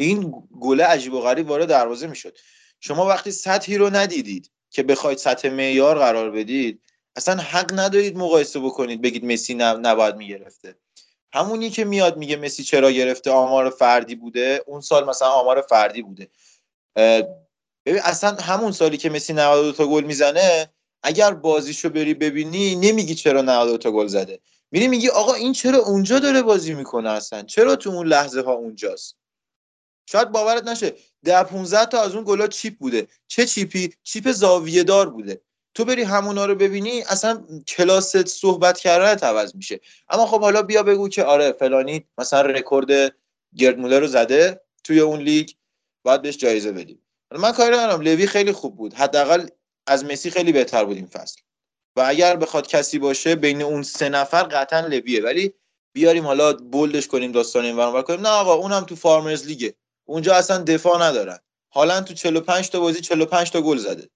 این 0.00 0.34
گله 0.60 0.84
عجیب 0.84 1.12
و 1.12 1.20
غریب 1.20 1.48
وارد 1.48 1.68
دروازه 1.68 2.06
می‌شد. 2.06 2.38
شما 2.84 3.06
وقتی 3.06 3.30
سطحی 3.30 3.76
رو 3.76 3.90
ندیدید 3.90 4.50
که 4.70 4.82
بخواید 4.82 5.18
سطح 5.18 5.48
معیار 5.48 5.98
قرار 5.98 6.30
بدید 6.30 6.82
اصلا 7.16 7.36
حق 7.36 7.70
ندارید 7.80 8.16
مقایسه 8.16 8.60
بکنید 8.60 9.02
بگید 9.02 9.24
مسی 9.24 9.54
نباید 9.54 10.16
می‌گرفته. 10.16 10.74
همونی 11.32 11.70
که 11.70 11.84
میاد 11.84 12.16
میگه 12.16 12.36
مسی 12.36 12.64
چرا 12.64 12.90
گرفته 12.90 13.30
آمار 13.30 13.70
فردی 13.70 14.14
بوده 14.14 14.64
اون 14.66 14.80
سال 14.80 15.08
مثلا 15.08 15.28
آمار 15.28 15.60
فردی 15.60 16.02
بوده. 16.02 16.28
ببین 17.86 18.00
اصلا 18.02 18.30
همون 18.30 18.72
سالی 18.72 18.96
که 18.96 19.10
مسی 19.10 19.32
92 19.32 19.72
تا 19.72 19.86
گل 19.86 20.04
می‌زنه 20.04 20.72
اگر 21.02 21.34
بازیشو 21.34 21.88
بری 21.88 22.14
ببینی 22.14 22.74
نمیگی 22.76 23.14
چرا 23.14 23.42
92 23.42 23.78
تا 23.78 23.90
گل 23.90 24.06
زده. 24.06 24.40
میری 24.70 24.88
میگی 24.88 25.08
آقا 25.08 25.34
این 25.34 25.52
چرا 25.52 25.78
اونجا 25.78 26.18
داره 26.18 26.42
بازی 26.42 26.74
می‌کنه 26.74 27.10
اصلا؟ 27.10 27.42
چرا 27.42 27.76
تو 27.76 27.90
اون 27.90 28.06
لحظه 28.06 28.42
ها 28.42 28.52
اونجاست؟ 28.52 29.16
شاید 30.06 30.30
باورت 30.30 30.64
نشه. 30.64 30.94
ده 31.24 31.42
15 31.42 31.86
تا 31.86 32.02
از 32.02 32.14
اون 32.14 32.24
گلا 32.24 32.46
چیپ 32.46 32.78
بوده. 32.78 33.08
چه 33.26 33.46
چیپی؟ 33.46 33.94
چیپ 34.02 34.32
زاویه 34.32 34.82
دار 34.82 35.10
بوده. 35.10 35.40
تو 35.74 35.84
بری 35.84 36.02
همونا 36.02 36.46
رو 36.46 36.54
ببینی 36.54 37.02
اصلا 37.02 37.44
کلاس 37.68 38.16
صحبت 38.16 38.78
کردن 38.78 39.26
عوض 39.26 39.54
میشه. 39.56 39.80
اما 40.08 40.26
خب 40.26 40.40
حالا 40.40 40.62
بیا 40.62 40.82
بگو 40.82 41.08
که 41.08 41.24
آره 41.24 41.52
فلانی 41.52 42.04
مثلا 42.18 42.40
رکورد 42.40 43.14
گرد 43.56 43.78
مولر 43.78 44.00
رو 44.00 44.06
زده 44.06 44.60
توی 44.84 45.00
اون 45.00 45.20
لیگ 45.20 45.50
باید 46.02 46.22
بهش 46.22 46.36
جایزه 46.36 46.72
بدیم. 46.72 47.02
من 47.30 47.52
کاری 47.52 47.76
ندارم. 47.76 48.00
لوا 48.00 48.26
خیلی 48.26 48.52
خوب 48.52 48.76
بود. 48.76 48.94
حداقل 48.94 49.46
از 49.86 50.04
مسی 50.04 50.30
خیلی 50.30 50.52
بهتر 50.52 50.84
بود 50.84 50.96
این 50.96 51.06
فصل. 51.06 51.40
و 51.96 52.00
اگر 52.06 52.36
بخواد 52.36 52.66
کسی 52.66 52.98
باشه 52.98 53.34
بین 53.34 53.62
اون 53.62 53.82
سه 53.82 54.08
نفر 54.08 54.42
قطعا 54.42 54.80
لویه. 54.80 55.22
ولی 55.22 55.54
بیاریم 55.92 56.26
حالا 56.26 56.52
bold 56.52 56.89
ش 56.89 57.08
کنیم 57.08 57.32
داستان 57.32 57.64
این 57.64 57.76
ور 57.76 58.02
کنیم. 58.02 58.20
نه 58.20 58.28
آقا 58.28 58.54
اونم 58.54 58.84
تو 58.84 58.96
farmers 58.96 59.46
league 59.46 59.67
ه. 59.67 59.74
اونجا 60.04 60.34
اصلا 60.34 60.58
دفاع 60.58 61.02
ندارن. 61.02 61.38
حالا 61.68 62.00
تو 62.00 62.14
45 62.14 62.70
تا 62.70 62.80
بازی 62.80 63.00
45 63.00 63.50
تا 63.50 63.60
گل 63.60 63.76
زده. 63.76 64.08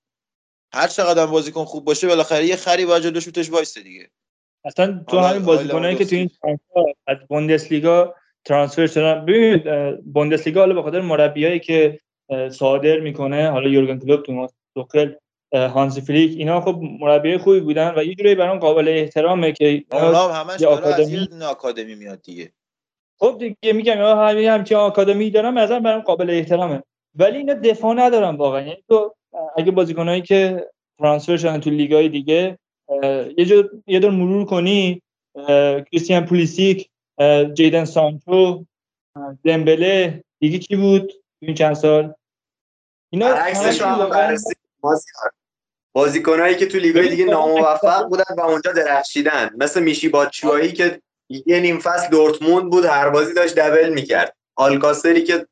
هر 0.72 0.88
چقدر 0.88 1.26
بازیکن 1.26 1.64
خوب 1.64 1.84
باشه 1.84 2.06
بالاخره 2.06 2.46
یه 2.46 2.56
خری 2.56 2.86
باید 2.86 3.02
جلو 3.02 3.20
شوتش 3.20 3.50
وایسه 3.50 3.82
دیگه. 3.82 4.10
اصلا 4.64 5.04
تو 5.08 5.18
همین 5.18 5.42
بازیکنایی 5.42 5.96
که 5.96 6.04
تو 6.04 6.16
این 6.16 6.30
از 7.06 7.16
بوندسلیگا 7.28 8.14
ترانسفر 8.44 8.86
شدن. 8.86 9.24
ببینید 9.24 9.64
بوندسلیگا 10.12 10.60
حالا 10.60 10.74
به 10.74 10.82
خاطر 10.82 11.00
مربیایی 11.00 11.60
که 11.60 12.00
صادر 12.50 13.00
می‌کنه 13.00 13.50
حالا 13.50 13.68
یورگن 13.68 13.98
کلوپ 13.98 14.22
توماس 14.22 14.50
توخل 14.74 15.14
اه، 15.52 15.70
هانسی 15.70 16.00
فلیک 16.00 16.38
اینا 16.38 16.60
خب 16.60 16.80
مربیای 17.00 17.38
خوبی 17.38 17.60
بودن 17.60 17.94
و 17.96 18.04
یه 18.04 18.14
جوری 18.14 18.34
برام 18.34 18.58
قابل 18.58 18.88
احترامه 18.88 19.52
که 19.52 19.84
اونا 19.92 20.28
هم 20.28 20.40
همش 20.40 20.62
از 20.62 21.42
آکادمی 21.42 21.94
میاد 21.94 22.22
دیگه. 22.22 22.52
خب 23.18 23.36
دیگه 23.38 23.72
میگم 23.72 23.96
همین 23.96 24.48
همچین 24.48 24.76
آکادمی 24.76 25.30
دارن 25.30 25.50
مثلا 25.50 25.80
برام 25.80 26.00
قابل 26.00 26.30
احترامه. 26.30 26.82
ولی 27.14 27.36
اینا 27.36 27.54
دفاع 27.54 27.94
ندارن 27.94 28.36
واقعا. 28.36 28.60
یعنی 28.60 28.84
تو 28.88 29.14
اگه 29.56 29.70
بازیکنایی 29.70 30.22
که 30.22 30.70
ترانسفر 30.98 31.36
شدن 31.36 31.60
تو 31.60 31.70
لیگای 31.70 32.08
دیگه 32.08 32.58
یه 33.38 33.44
جور 33.44 33.70
یه 33.86 34.00
دور 34.00 34.10
مرور 34.10 34.44
کنی 34.44 35.02
کریستیان 35.90 36.24
پولیسیک 36.26 36.90
جیدن 37.54 37.84
سانچو 37.84 38.64
دمبله 39.44 40.24
دیگه 40.40 40.58
کی 40.58 40.76
بود 40.76 41.12
تو 41.12 41.46
این 41.46 41.54
چند 41.54 41.74
سال؟ 41.74 42.14
اینا 43.10 43.34
همشون 43.34 43.88
هم 43.88 44.10
بررسی. 44.10 44.54
بازیکنایی 45.92 46.56
که 46.56 46.66
تو 46.66 46.78
لیگای 46.78 47.08
دیگه 47.08 47.24
ناموفق 47.24 48.08
بودن 48.08 48.34
و 48.38 48.40
اونجا 48.40 48.72
درخشیدن. 48.72 49.50
مثل 49.56 49.82
میشی 49.82 50.08
باتشوایی 50.08 50.72
که 50.72 51.00
یه 51.28 51.60
نیم 51.60 51.78
فصل 51.78 52.10
دورتموند 52.10 52.70
بود 52.70 52.84
هر 52.84 53.10
بازی 53.10 53.34
داشت 53.34 53.54
دبل 53.54 53.92
می‌کرد. 53.92 54.36
آلکاسری 54.56 55.22
که 55.22 55.46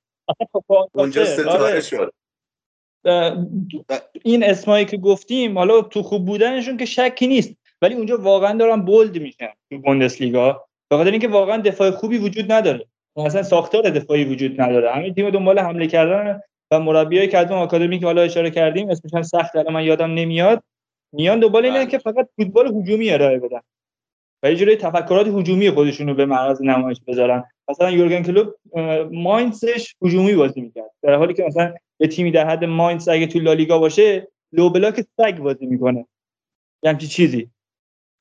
اونجا 0.92 1.20
آلکاسر، 1.20 1.24
ستاره 1.24 1.64
آره. 1.64 1.80
شد. 1.80 2.12
این 4.22 4.44
اسمایی 4.44 4.84
که 4.84 4.96
گفتیم 4.96 5.58
حالا 5.58 5.82
تو 5.82 6.02
خوب 6.02 6.26
بودنشون 6.26 6.76
که 6.76 6.84
شکی 6.84 7.26
نیست. 7.26 7.54
ولی 7.82 7.94
اونجا 7.94 8.18
واقعا 8.18 8.58
دارن 8.58 8.80
بولد 8.80 9.18
میشن 9.18 9.52
تو 9.70 9.78
بوندسلیگا. 9.78 10.64
به 10.90 10.96
خاطر 10.96 11.10
اینکه 11.10 11.28
واقعا 11.28 11.56
دفاع 11.56 11.90
خوبی 11.90 12.18
وجود 12.18 12.52
نداره. 12.52 12.86
اصلا 13.16 13.42
ساختار 13.42 13.90
دفاعی 13.90 14.24
وجود 14.24 14.60
نداره. 14.60 14.92
همین 14.92 15.14
تیم 15.14 15.30
دنبال 15.30 15.58
حمله 15.58 15.86
کردن 15.86 16.40
و 16.70 16.80
مربیایی 16.80 17.28
که 17.28 17.38
آکادمی 17.38 17.98
که 17.98 18.06
حالا 18.06 18.22
اشاره 18.22 18.50
کردیم 18.50 18.90
اسمش 18.90 19.14
هم 19.14 19.22
سخت 19.22 19.56
الان 19.56 19.72
من 19.72 19.84
یادم 19.84 20.14
نمیاد. 20.14 20.62
میان 21.12 21.40
دنبال 21.40 21.64
اینه 21.64 21.86
که 21.86 21.98
فقط 21.98 22.28
فوتبال 22.36 22.66
هجومی 22.66 23.10
ارائه 23.10 23.38
بدن. 23.38 23.60
و 24.44 24.50
یه 24.50 24.56
جوری 24.56 24.76
تفکرات 24.76 25.26
هجومی 25.26 25.70
خودشون 25.70 26.08
رو 26.08 26.14
به 26.14 26.26
معرض 26.26 26.62
نمایش 26.62 26.98
بذارن. 27.06 27.44
مثلا 27.68 27.90
یورگن 27.90 28.22
کلوپ 28.22 28.54
اه، 28.74 29.02
ماینسش 29.02 29.94
هجومی 30.02 30.34
بازی 30.34 30.60
می‌کرد. 30.60 30.90
در 31.02 31.14
حالی 31.14 31.34
که 31.34 31.42
مثلا 31.42 31.74
یه 32.00 32.08
تیمی 32.08 32.30
در 32.30 32.48
حد 32.48 32.64
ماینس 32.64 33.08
اگه 33.08 33.26
تو 33.26 33.38
لالیگا 33.38 33.78
باشه 33.78 34.28
لو 34.52 34.70
بلاک 34.70 35.04
سگ 35.16 35.38
بازی 35.38 35.66
می‌کنه. 35.66 36.06
همچین 36.86 37.08
چیزی. 37.08 37.50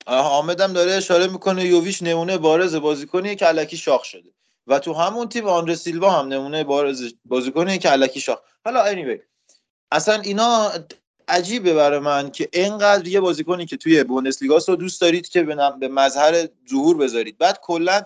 حامد 0.07 0.73
داره 0.73 0.91
اشاره 0.91 1.27
می‌کنه 1.27 1.65
یوویچ 1.65 2.03
نمونه 2.03 2.37
بارز 2.37 2.75
بازیکنی 2.75 3.35
که 3.35 3.47
الکی 3.47 3.77
شاخ 3.77 4.03
شده. 4.03 4.29
و 4.67 4.79
تو 4.79 4.93
همون 4.93 5.29
تیم 5.29 5.47
آندر 5.47 5.75
سیلوا 5.75 6.09
هم 6.09 6.27
نمونه 6.27 6.63
بارز 6.63 7.13
بازیکنی 7.25 7.77
که 7.77 7.91
الکی 7.91 8.19
شاخ. 8.19 8.39
حالا 8.65 8.93
anyway 8.93 9.19
اصلا 9.91 10.21
اینا 10.21 10.69
عجیبه 11.33 11.73
برای 11.73 11.99
من 11.99 12.31
که 12.31 12.49
اینقدر 12.53 13.07
یه 13.07 13.19
بازیکنی 13.19 13.65
که 13.65 13.77
توی 13.77 14.03
بوندسلیگا 14.03 14.59
رو 14.67 14.75
دوست 14.75 15.01
دارید 15.01 15.29
که 15.29 15.43
به 15.79 15.87
مظهر 15.87 16.47
ظهور 16.69 16.97
بذارید. 16.97 17.37
بعد 17.37 17.59
کلا 17.61 18.01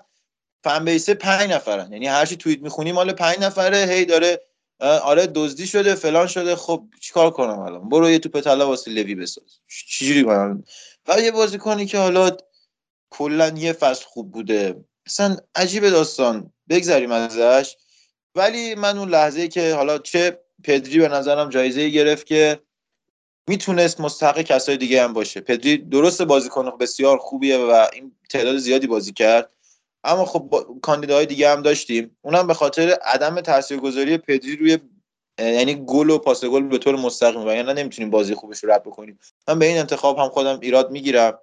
فن 0.64 0.86
بیس 0.86 1.10
5 1.10 1.50
نفرن. 1.52 1.94
یعنی 1.94 2.08
هر 2.08 2.26
چی 2.26 2.36
توییت 2.36 2.62
می‌خونی 2.62 2.92
مال 2.92 3.14
5 3.14 3.40
نفره. 3.40 3.78
هی 3.78 4.06
داره 4.06 4.42
آره 4.80 5.28
دزدی 5.28 5.68
شده 5.68 5.96
فلان 5.96 6.28
شده. 6.28 6.56
خب 6.56 6.84
چیکار 7.00 7.32
کنم 7.32 7.60
الان؟ 7.60 7.90
برو 7.90 8.10
یه 8.10 8.20
توپ 8.20 8.40
طلا 8.40 8.68
واسه 8.68 8.92
لوی 8.92 9.16
بساز. 9.16 9.60
چجوری 9.90 10.24
کنم؟ 10.24 10.64
و 11.08 11.22
یه 11.22 11.32
بازیکنی 11.32 11.86
که 11.86 11.98
حالا 11.98 12.38
کلا 13.10 13.48
یه 13.48 13.74
فصل 13.74 14.06
خوب 14.06 14.32
بوده. 14.32 14.86
اصلا 15.06 15.38
عجیب 15.56 15.90
داستان. 15.90 16.54
بگذریم 16.70 17.12
ازش. 17.12 17.76
ولی 18.36 18.76
من 18.76 18.98
اون 18.98 19.10
لحظه 19.10 19.48
که 19.48 19.74
حالا 19.74 19.98
چه 19.98 20.40
پدری 20.64 21.00
به 21.00 21.08
نظرم 21.08 21.50
جایزه 21.50 21.90
گرفت 21.90 22.26
که 22.26 22.60
می‌تونست 23.48 24.02
مستحق 24.02 24.42
کسای 24.42 24.78
دیگه 24.78 25.04
هم 25.04 25.14
باشه. 25.14 25.42
پدری 25.42 25.78
درست 25.78 26.22
بازیکن 26.22 26.78
بسیار 26.78 27.18
خوبیه 27.18 27.58
و 27.58 27.86
این 27.94 28.12
تعداد 28.30 28.58
زیادی 28.58 28.88
بازی 28.88 29.14
کرد. 29.14 29.50
اما 30.04 30.26
خب 30.26 30.40
با... 30.40 30.76
کاندیداهای 30.82 31.26
دیگه 31.26 31.50
هم 31.50 31.62
داشتیم. 31.62 32.18
اونم 32.22 32.48
به 32.48 32.54
خاطر 32.54 32.90
عدم 32.90 33.42
تاثیرگذاری 33.42 34.18
پدری 34.18 34.56
روی 34.56 34.78
یعنی 35.40 35.76
گل 35.76 36.10
و 36.10 36.18
پاس 36.18 36.46
گل 36.46 36.64
به 36.64 36.78
طور 36.78 36.96
مستقیم. 36.96 37.48
و 37.48 37.52
یعنی 37.52 37.74
نمی‌تونیم 37.74 38.10
بازی 38.10 38.36
خوبش 38.36 38.64
رو 38.64 38.72
رد 38.72 38.84
بکنیم. 38.84 39.20
من 39.48 39.60
به 39.60 39.66
این 39.66 39.78
انتخاب 39.78 40.18
هم 40.18 40.30
خودم 40.30 40.60
ایراد 40.60 40.92
می‌گیرم. 40.92 41.40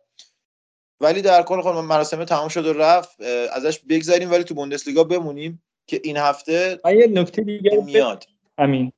ولی 1.01 1.23
در 1.23 1.43
کل 1.43 1.61
خود 1.61 1.77
مراسم 1.77 2.25
تمام 2.25 2.49
شد 2.49 2.67
و 2.67 2.73
رفت. 2.73 3.21
ازش 3.53 3.79
بگذریم 3.89 4.31
ولی 4.31 4.45
تو 4.45 4.55
بوندسلیگا 4.55 5.05
بمونیم 5.05 5.63
که 5.87 6.01
این 6.05 6.17
هفته 6.17 6.81
یه 6.85 7.07
نکته 7.07 7.43
دیگه 7.43 7.83
میاد. 7.85 8.25
همین 8.59 8.93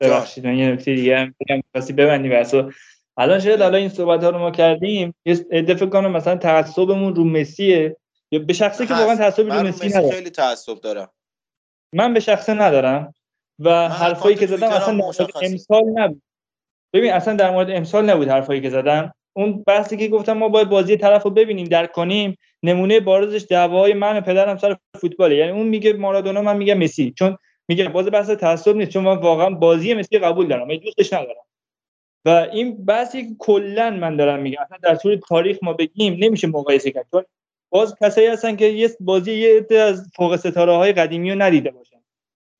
ببخشید. 0.00 0.46
من 0.46 0.58
یه 0.58 0.72
نکته 0.72 0.94
دیگه 0.94 1.18
هم 1.18 1.34
بگم 1.40 1.60
خواستی 1.72 1.92
ببندی 1.92 2.28
بحثو 2.28 2.70
الان 3.16 3.40
شاید 3.40 3.62
الان 3.62 3.80
این 3.80 3.88
صحبت 3.88 4.24
ها 4.24 4.30
رو 4.30 4.38
ما 4.38 4.50
کردیم 4.50 5.14
یه 5.24 5.46
عده 5.50 5.74
فکر 5.74 5.88
کنم 5.88 6.10
مثلا 6.10 6.36
تعصبمون 6.36 7.14
رو 7.14 7.24
مسیه 7.24 7.96
یا 8.30 8.38
به 8.38 8.52
شخصی 8.52 8.86
که 8.86 8.94
واقعا. 8.94 9.16
تعصبی 9.16 9.50
رو 9.50 9.62
مسی 9.62 9.88
ندارم. 9.88 10.10
خیلی 10.10 10.30
تعصب 10.30 10.80
دارم. 10.80 11.08
من 11.92 12.14
به 12.14 12.20
شخصه 12.20 12.54
ندارم 12.54 13.14
و 13.58 13.88
حرفایی 13.88 14.36
که 14.36 14.46
زدم 14.46 14.68
اصلا. 14.68 15.00
امسال 15.42 15.84
نبود. 15.94 16.22
ببین 16.92 17.12
اصلا 17.12 17.34
در 17.34 17.50
مورد 17.50 17.70
امسال 17.70 18.10
نبود 18.10 18.28
حرفایی 18.28 18.60
که 18.60 18.70
زدم. 18.70 19.14
اون 19.32 19.62
بحثی 19.66 19.96
که 19.96 20.08
گفتم 20.08 20.32
ما 20.32 20.48
باید 20.48 20.68
بازی 20.68 20.96
طرف 20.96 21.22
رو 21.22 21.30
ببینیم 21.30 21.66
درک 21.66 21.92
کنیم 21.92 22.36
نمونه 22.62 23.00
بارزش 23.00 23.46
دعوای 23.50 23.94
من 23.94 24.16
و 24.16 24.20
پدرم 24.20 24.58
سر 24.58 24.76
فوتباله. 25.00 25.36
یعنی 25.36 25.52
اون 25.52 25.66
میگه 25.66 25.92
مارادونا 25.92 26.42
من 26.42 26.56
میگم 26.56 26.78
مسی. 26.78 27.14
چون 27.18 27.38
میگه 27.68 27.88
باز 27.88 28.10
بحث 28.10 28.30
تعصب 28.30 28.76
نیست 28.76 28.90
چون 28.90 29.04
من 29.04 29.16
واقعا 29.16 29.50
بازی 29.50 29.94
مسی 29.94 30.18
قبول 30.18 30.48
دارم 30.48 30.68
من 30.68 30.76
دوستش 30.76 31.12
ندارم. 31.12 31.46
و 32.24 32.28
این 32.52 32.84
بحثی 32.84 33.36
کلا 33.38 33.90
من 33.90 34.16
دارم 34.16 34.42
میگم 34.42 34.62
اصلا 34.62 34.78
در 34.82 34.94
طول 34.94 35.20
تاریخ 35.28 35.58
ما 35.62 35.72
بگیم 35.72 36.16
نمیشه 36.18 36.46
مقایسه 36.46 36.90
کرد 36.90 37.06
چون 37.10 37.24
باز 37.70 37.96
کسایی 38.02 38.26
هستن 38.26 38.56
که 38.56 38.64
یه 38.64 38.90
بازی 39.00 39.32
یه 39.32 39.56
عده 39.56 39.80
از 39.80 40.10
فوق 40.16 40.36
ستاره 40.36 40.72
های 40.72 40.92
قدیمی 40.92 41.30
رو 41.30 41.42
ندیده 41.42 41.70
باشن. 41.70 41.96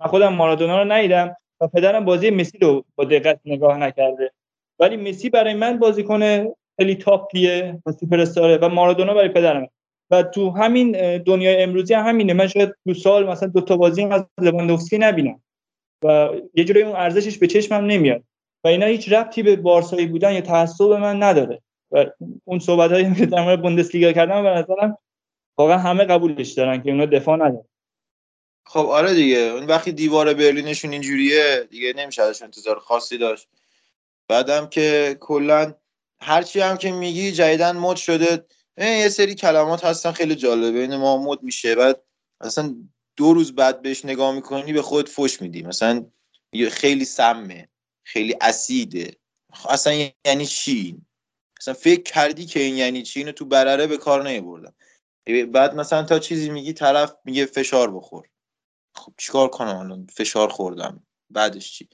من 0.00 0.06
خودم 0.06 0.34
مارادونا 0.34 0.82
رو 0.82 0.92
ندیدم 0.92 1.36
و 1.60 1.68
پدرم 1.68 2.04
بازی 2.04 2.30
مسی 2.30 2.58
رو 2.58 2.84
با 2.96 3.04
دقت 3.04 3.40
نگاه 3.44 3.78
نکرده. 3.78 4.32
ولی 4.78 4.96
مسی 4.96 5.30
برای 5.30 5.54
من 5.54 5.78
بازیکن 5.78 6.46
خیلی 6.76 6.94
تاپیه 6.94 7.82
و 7.86 7.92
سوپر 7.92 8.24
و 8.62 8.68
مارادونا 8.68 9.14
برای 9.14 9.28
پدرم 9.28 9.68
و 10.10 10.22
تو 10.22 10.50
همین 10.50 11.18
دنیای 11.18 11.62
امروزی 11.62 11.94
هم 11.94 12.06
همینه. 12.06 12.32
من 12.32 12.46
شاید 12.46 12.74
دو 12.86 12.94
سال 12.94 13.26
مثلا 13.26 13.48
دو 13.48 13.60
تا 13.60 13.76
بازی 13.76 14.04
از 14.04 14.24
لواندوفسکی 14.40 14.98
نبینم 14.98 15.42
و 16.04 16.28
یه 16.54 16.64
جوری 16.64 16.82
اون 16.82 16.96
ارزشش 16.96 17.38
به 17.38 17.46
چشمم 17.46 17.84
نمیاد. 17.86 18.22
و 18.64 18.68
اینا 18.68 18.86
هیچ 18.86 19.12
ربطی 19.12 19.42
به 19.42 19.56
بارسایی 19.56 20.06
بودن 20.06 20.32
یا 20.32 20.40
تعصب 20.40 20.84
من 20.84 21.22
نداره. 21.22 21.62
و 21.90 22.06
اون 22.44 22.58
صحبت 22.58 22.92
هایی 22.92 23.14
که 23.14 23.26
در 23.26 23.42
مورد 23.42 23.62
بوندسلیگا 23.62 24.12
کردم 24.12 24.42
به 24.42 24.48
نظرم 24.48 24.98
واقعا 25.58 25.78
همه 25.78 26.04
قبولش 26.04 26.52
دارن 26.52 26.82
که 26.82 26.90
اونا 26.90 27.06
دفاع 27.06 27.36
ندارن. 27.36 27.64
خب 28.66 28.86
آره 28.86 29.14
دیگه. 29.14 29.38
اون 29.38 29.66
وقتی 29.66 29.92
دیوار 29.92 30.34
برلینشون 30.34 30.92
اینجوریه 30.92 31.66
دیگه 31.70 31.92
نمیشه 31.96 32.22
ازش 32.22 32.42
انتظار 32.42 32.78
خاصی 32.78 33.18
داشت. 33.18 33.48
بعدم 34.28 34.66
که 34.66 35.16
کلا 35.20 35.74
هرچی 36.20 36.60
هم 36.60 36.76
که 36.76 36.92
میگی 36.92 37.32
جدیدن 37.32 37.76
مد 37.76 37.96
شده. 37.96 38.44
یه 38.78 39.08
سری 39.08 39.34
کلمات 39.34 39.84
هستن 39.84 40.12
خیلی 40.12 40.34
جالبه. 40.34 40.72
بین 40.72 40.96
ما 40.96 41.22
مد 41.22 41.42
میشه. 41.42 41.74
بعد 41.74 42.02
اصلا 42.40 42.74
دو 43.16 43.32
روز 43.32 43.54
بعد 43.54 43.82
بهش 43.82 44.04
نگاه 44.04 44.34
می‌کنی 44.34 44.72
به 44.72 44.82
خود 44.82 45.08
فش 45.08 45.42
میدی. 45.42 45.62
مثلا 45.62 46.06
خیلی 46.70 47.04
سمه 47.04 47.68
خیلی 48.06 48.36
اسیده. 48.40 49.16
اصلا 49.68 50.10
یعنی 50.26 50.46
چی؟ 50.46 51.02
اصلا 51.60 51.74
فکر 51.74 52.02
کردی 52.02 52.46
که 52.46 52.60
این 52.60 52.76
یعنی 52.76 53.02
چی؟ 53.02 53.20
اینو 53.20 53.32
تو 53.32 53.44
برره 53.44 53.86
به 53.86 53.96
کار 53.96 54.28
نمیبردم 54.28 54.74
بعد 55.52 55.74
مثلا 55.74 56.02
تا 56.02 56.18
چیزی 56.18 56.50
میگی 56.50 56.72
طرف 56.72 57.16
میگه 57.24 57.46
فشار 57.46 57.90
بخور. 57.94 58.28
خب 58.94 59.12
چیکار 59.18 59.48
کنم 59.48 59.76
الان؟ 59.76 60.06
فشار 60.06 60.48
خوردم. 60.48 61.06
بعدش 61.30 61.72
چی؟ 61.72 61.88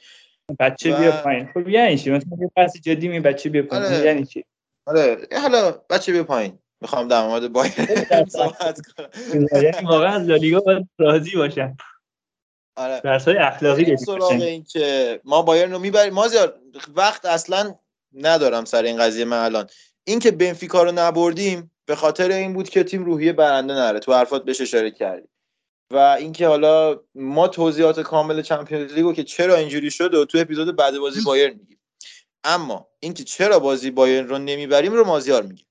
بچه 0.60 0.94
و- 0.94 0.98
بیا 0.98 1.22
پایین. 1.22 1.52
خب 1.54 1.68
یعنی 1.68 1.98
چی؟ 1.98 2.10
مثلا 2.10 2.38
یه 2.40 2.50
بحث 2.56 2.76
جدی 2.76 3.08
می 3.08 3.20
بچه 3.20 3.50
بیا 3.50 3.62
پایین. 3.62 3.84
آره. 3.84 4.04
یعنی 4.04 4.26
چی؟ 4.26 4.44
آره. 4.86 5.28
حالا 5.42 5.70
بچه 5.70 6.12
بیا 6.12 6.24
پایین. 6.24 6.58
می‌خوام 6.82 7.08
در 7.08 7.26
مورد 7.26 7.52
بایر 7.52 7.72
صحبت 8.28 8.80
کنم. 8.86 9.08
یعنی 9.62 9.86
واقعا 9.86 10.12
از 10.12 10.26
لالیگا 10.26 10.60
باید 10.60 10.88
راضی 10.98 11.36
باشن. 11.36 11.76
آره. 12.76 13.00
درس 13.00 13.28
های 13.28 13.36
اخلاقی 13.36 13.96
سراغ. 13.96 14.32
این 14.32 14.64
که 14.64 15.20
ما 15.24 15.42
بایرن 15.42 15.72
رو 15.72 15.78
می‌بریم. 15.78 16.14
مازیار 16.14 16.54
وقت 16.94 17.24
اصلا 17.24 17.74
ندارم 18.14 18.64
سر 18.64 18.82
این 18.82 18.96
قضیه 18.96 19.24
من 19.24 19.44
الان. 19.44 19.66
این 20.04 20.18
که 20.18 20.30
بنفیکا 20.30 20.82
رو 20.82 20.92
نبردیم 20.92 21.70
به 21.86 21.96
خاطر 21.96 22.30
این 22.30 22.52
بود 22.52 22.68
که 22.68 22.84
تیم 22.84 23.04
روحیه 23.04 23.32
برنده 23.32 23.74
نره. 23.74 23.98
تو 23.98 24.14
حرفات 24.14 24.44
بهش 24.44 24.60
اشاره 24.60 24.90
کردی. 24.90 25.28
و 25.90 25.96
اینکه 25.96 26.46
حالا 26.46 27.00
ما 27.14 27.48
توضیحات 27.48 28.00
کامل 28.00 28.42
چمپیونز 28.42 28.92
لیگو 28.92 29.12
که 29.12 29.24
چرا 29.24 29.54
اینجوری 29.54 29.90
شد 29.90 30.14
و 30.14 30.24
تو 30.24 30.38
اپیزود 30.38 30.76
بعد 30.76 30.98
بازی 30.98 31.20
بایرن 31.20 31.54
میگیم. 31.54 31.78
اما 32.44 32.88
اینکه 33.00 33.24
چرا 33.24 33.58
بازی 33.58 33.90
بایرن 33.90 34.28
رو 34.28 34.38
نمی‌بریم 34.38 34.92
رو 34.92 35.04
مازیار 35.04 35.42
میگه 35.42 35.64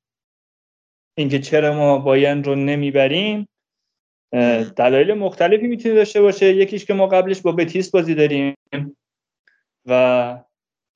اینکه 1.17 1.39
چرا 1.39 1.73
ما 1.73 1.97
بایرن 1.97 2.43
رو 2.43 2.55
نمی‌بریم 2.55 3.47
دلایل 4.75 5.13
مختلفی 5.13 5.67
می‌تونه 5.67 5.95
داشته 5.95 6.21
باشه. 6.21 6.55
یکیش 6.55 6.85
که 6.85 6.93
ما 6.93 7.07
قبلش 7.07 7.41
با 7.41 7.51
بتیس 7.51 7.91
بازی 7.91 8.15
داریم 8.15 8.55
و 9.85 10.43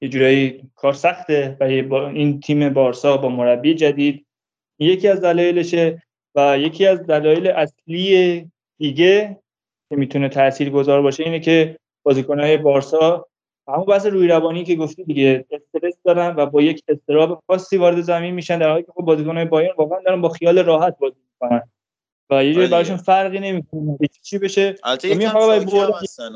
یه 0.02 0.10
جورایی 0.10 0.72
کار 0.76 0.94
سخته 0.94 1.58
با 1.90 2.10
این 2.10 2.40
تیم 2.40 2.69
بارسا 2.69 3.18
با 3.18 3.30
مربی 3.30 3.74
جدید. 3.74 4.26
یکی 4.80 5.08
از 5.08 5.22
دلایلشه 5.22 6.03
و 6.35 6.58
یکی 6.60 6.88
از 6.88 7.08
دلایل 7.08 7.48
اصلی 7.48 8.52
دیگه 8.77 9.40
که 9.90 9.95
می‌تونه 9.95 10.30
تأثیر 10.30 10.69
گذار 10.69 11.02
باشه 11.02 11.24
اینه 11.24 11.40
که 11.40 11.77
بازیکنهای 12.06 12.58
بارسا 12.58 13.27
همون 13.68 13.85
بحث 13.85 14.06
روی 14.06 14.27
روانی 14.27 14.64
که 14.64 14.76
گفتی 14.76 15.03
دیگه 15.03 15.45
استرس 15.52 15.94
دارن 16.03 16.35
و 16.35 16.45
با 16.45 16.61
یک 16.61 16.84
استراب 16.88 17.44
خاصی 17.48 17.77
وارد 17.77 18.02
زمین 18.02 18.34
میشن 18.34 18.60
در 18.60 18.69
حالی 18.69 18.84
که 18.84 18.92
خب 18.92 19.02
بازیکنهای 19.02 19.45
بایرن 19.45 19.76
واقعا 19.77 20.00
دارن 20.06 20.22
با 20.22 20.30
خیال 20.30 20.60
راحت 20.60 20.98
بازی 21.00 21.19
می‌کنن. 21.34 21.69
و 22.30 22.44
یه 22.44 22.53
جوری 22.53 22.68
براشون 22.68 22.98
فرقی 22.98 23.40
نمی‌کنه. 23.40 23.98
چی 24.22 24.38
بشه؟ 24.38 24.76
هم 25.77 25.92
هستن 26.02 26.35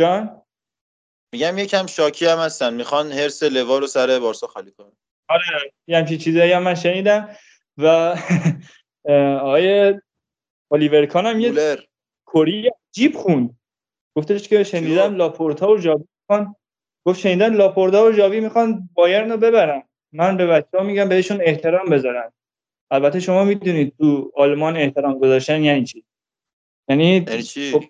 جان؟ 0.00 0.42
میگم 1.32 1.58
یکم 1.58 1.86
شاکی 1.86 2.26
هم 2.26 2.38
هستن. 2.38 2.74
می‌خوان 2.74 3.12
هرس 3.12 3.42
لوا 3.42 3.78
رو 3.78 3.86
سر 3.86 4.18
بارسا 4.18 4.46
خالی 4.46 4.70
کنن. 4.70 4.92
آره 5.28 5.42
یه 5.86 5.98
همچین 5.98 6.18
چیزایی 6.18 6.52
هم 6.52 6.62
من 6.62 6.74
شنیدم. 6.74 7.28
و 7.78 8.16
آقای 9.40 9.94
الیور 10.70 11.06
کان 11.06 11.26
هم 11.26 11.40
یه 11.40 11.78
کوری 12.24 12.70
جیب 12.92 13.16
خوند. 13.16 13.58
گفتش 14.16 14.48
که 14.48 14.64
شنیدم 14.64 15.14
لاپورتا 15.14 15.68
و 15.68 15.78
ژاوی 15.78 16.04
می‌خوان 16.30 16.56
گفت 17.06 17.20
شنیدن 17.20 17.54
لاپورتا 17.54 18.06
و 18.06 18.12
ژاوی 18.12 18.40
می‌خوان 18.40 18.88
بایرن 18.94 19.30
رو 19.30 19.36
ببرن. 19.36 19.82
من 20.12 20.36
به 20.36 20.46
بچه 20.46 20.78
ها 20.78 20.84
میگم 20.84 21.08
بهشون 21.08 21.40
احترام 21.44 21.90
بذارن. 21.90 22.32
البته 22.90 23.20
شما 23.20 23.44
می‌دونید 23.44 23.94
تو 23.98 24.32
آلمان 24.36 24.76
احترام 24.76 25.18
گذاشتن 25.18 25.64
یعنی 25.64 25.84
چی؟ 25.84 26.04
یعنی 26.88 27.26
خب 27.72 27.84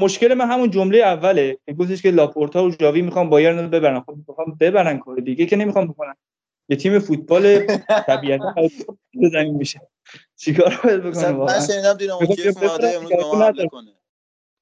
مشکل 0.00 0.34
من 0.34 0.50
همون 0.50 0.70
جمله 0.70 0.98
اوله. 0.98 1.58
که 1.66 1.72
گفتش 1.72 2.02
که 2.02 2.10
لاپورتا 2.10 2.64
و 2.64 2.70
ژاوی 2.70 3.02
می‌خوان 3.02 3.30
بایرن 3.30 3.58
رو 3.58 3.68
ببرن. 3.68 4.00
خب 4.00 4.14
می‌خوام 4.28 4.56
ببرن 4.60 4.98
کار 4.98 5.16
دیگه 5.16 5.46
که 5.46 5.56
نمی‌خوام 5.56 5.86
بکنن. 5.86 6.14
یه 6.68 6.76
تیم 6.76 6.98
فوتبال 6.98 7.66
طبیعتا 8.06 8.54
زمین 9.32 9.54
میشه. 9.54 9.80
چیکار 10.36 10.80
باید 10.84 11.02
بکنه 11.02 11.32
من 11.32 11.60
شنیدم 11.60 11.94
دینامو 11.94 12.26
کیف 12.26 12.62
اومده 12.62 12.88
امروز 12.88 13.12
با 13.12 13.38
ما 13.38 13.44
حمله 13.44 13.66
کنه. 13.66 13.90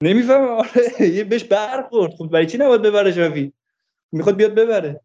نمی‌فهمم. 0.02 0.48
آره 0.48 1.08
یه 1.08 1.24
بهش 1.24 1.44
برخورد 1.44 2.12
خب 2.12 2.26
برای 2.26 2.46
چی 2.46 2.58
نباید 2.58 2.82
ببره 2.82 3.10
ژاوی 3.10 3.52
می‌خواد 4.12 4.36
بیاد 4.36 4.54
ببره. 4.54 5.00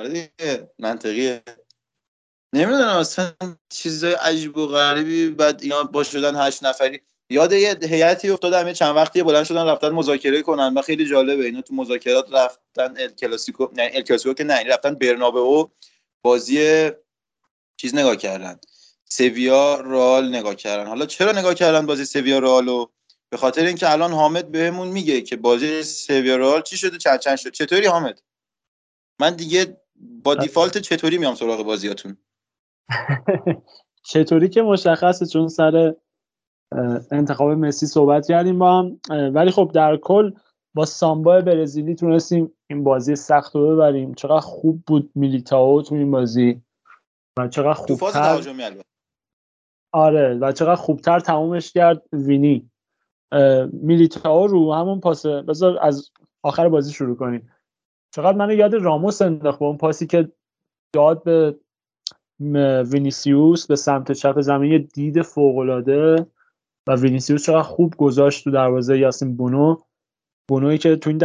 آره 0.00 0.30
منطقیه. 0.78 1.42
نمی‌دونم 2.54 2.96
اصلا 2.96 3.32
چیزای 3.68 4.12
عجیب 4.12 4.56
و 4.56 4.66
غریبی 4.66 5.30
بعد 5.30 5.62
اینا 5.62 5.82
با 5.82 6.04
شدن 6.04 6.46
هشت 6.46 6.64
نفری. 6.64 7.00
یاد 7.30 7.52
یه 7.52 7.78
هیئتی 7.82 8.30
افتادم 8.30 8.66
یه 8.68 8.74
چند 8.74 8.96
وقتی 8.96 9.22
بلند 9.22 9.44
شدن 9.44 9.66
رفتن 9.66 9.88
مذاکره 9.88 10.42
کنن. 10.42 10.74
و 10.74 10.82
خیلی 10.82 11.06
جالبه 11.06 11.44
اینا 11.44 11.60
تو 11.60 11.74
مذاکرات 11.74 12.32
رفتن 12.32 12.96
ال 12.96 13.08
کلاسیکو 13.08 13.68
نه 13.76 13.90
ال 13.94 14.02
کلاسیکو 14.02 14.34
که 14.34 14.44
نه 14.44 14.64
رفتن 14.64 14.94
برنابئو 14.94 15.68
بازی 16.22 16.90
چیز 17.76 17.94
نگاه 17.94 18.16
کردن. 18.16 18.60
سویا 19.04 19.80
رال 19.80 20.28
نگاه 20.28 20.54
کردن. 20.54 20.86
حالا 20.86 21.06
چرا 21.06 21.32
نگاه 21.32 21.54
کردن 21.54 21.86
بازی 21.86 22.04
سویا 22.04 22.38
رالو 22.38 22.86
به 23.30 23.36
خاطر 23.36 23.64
اینکه 23.64 23.92
الان 23.92 24.12
حامد 24.12 24.50
بهمون 24.50 24.88
میگه 24.88 25.20
که 25.20 25.36
بازی 25.36 25.82
سویا 25.82 26.36
رال 26.36 26.62
چی 26.62 26.76
شده؟ 26.76 26.98
چند 26.98 27.18
چند 27.18 27.36
شد. 27.36 27.50
چطوری 27.50 27.86
حامد؟ 27.86 28.22
من 29.20 29.36
دیگه 29.36 29.80
با 30.24 30.34
دیفالت 30.34 30.78
چطوری 30.78 31.18
میام 31.18 31.34
سراغ 31.34 31.62
بازیاتون؟ 31.62 32.16
چطوری 34.10 34.48
که 34.48 34.62
مشخصه 34.62 35.26
چون 35.26 35.48
سر 35.48 35.94
انتخاب 37.10 37.50
مسی 37.50 37.86
صحبت 37.86 38.26
کردیم 38.26 38.58
با 38.58 38.78
هم. 38.78 39.00
ولی 39.34 39.50
خب 39.50 39.70
در 39.74 39.96
کل 39.96 40.32
با 40.74 40.84
سامبا 40.84 41.40
برزیلی 41.40 41.94
تونستیم 41.94 42.52
این 42.70 42.84
بازی 42.84 43.16
سخت 43.16 43.54
رو 43.54 43.76
ببریم. 43.76 44.14
چقدر 44.14 44.40
خوب 44.40 44.82
بود 44.86 45.10
میلیتاو 45.14 45.82
تو 45.82 45.94
این 45.94 46.10
بازی 46.10 46.62
و 47.38 47.48
چقدر 47.48 47.72
خوبتر 47.72 48.42
آره 49.92 50.34
و 50.34 50.52
چقدر 50.52 50.74
خوبتر 50.74 51.20
تمومش 51.20 51.72
کرد 51.72 52.02
وینی. 52.12 52.70
میلیتاو 53.72 54.46
رو 54.46 54.74
همون 54.74 55.00
پاس 55.00 55.26
بذار 55.26 55.78
از 55.82 56.10
آخر 56.42 56.68
بازی 56.68 56.92
شروع 56.92 57.16
کنیم. 57.16 57.50
چقدر 58.14 58.36
منو 58.36 58.52
یاد 58.52 58.74
راموس 58.74 59.22
انداخت 59.22 59.58
با 59.58 59.66
اون 59.66 59.76
پاسی 59.76 60.06
که 60.06 60.32
داد 60.92 61.22
به 61.22 61.56
وینیسیوس 62.82 63.66
به 63.66 63.76
سمت 63.76 64.12
چپ 64.12 64.40
زمین 64.40 64.88
دید 64.94 65.22
فوقالعاده. 65.22 66.26
و 66.88 66.94
وینیسیوس 66.94 67.46
چقدر 67.46 67.62
خوب 67.62 67.94
گذاشت 67.96 68.44
تو 68.44 68.50
دروازه 68.50 68.98
یاسین 68.98 69.36
بونو. 69.36 69.76
بونوی 70.48 70.78
که 70.78 70.96
تو 70.96 71.10
این, 71.10 71.18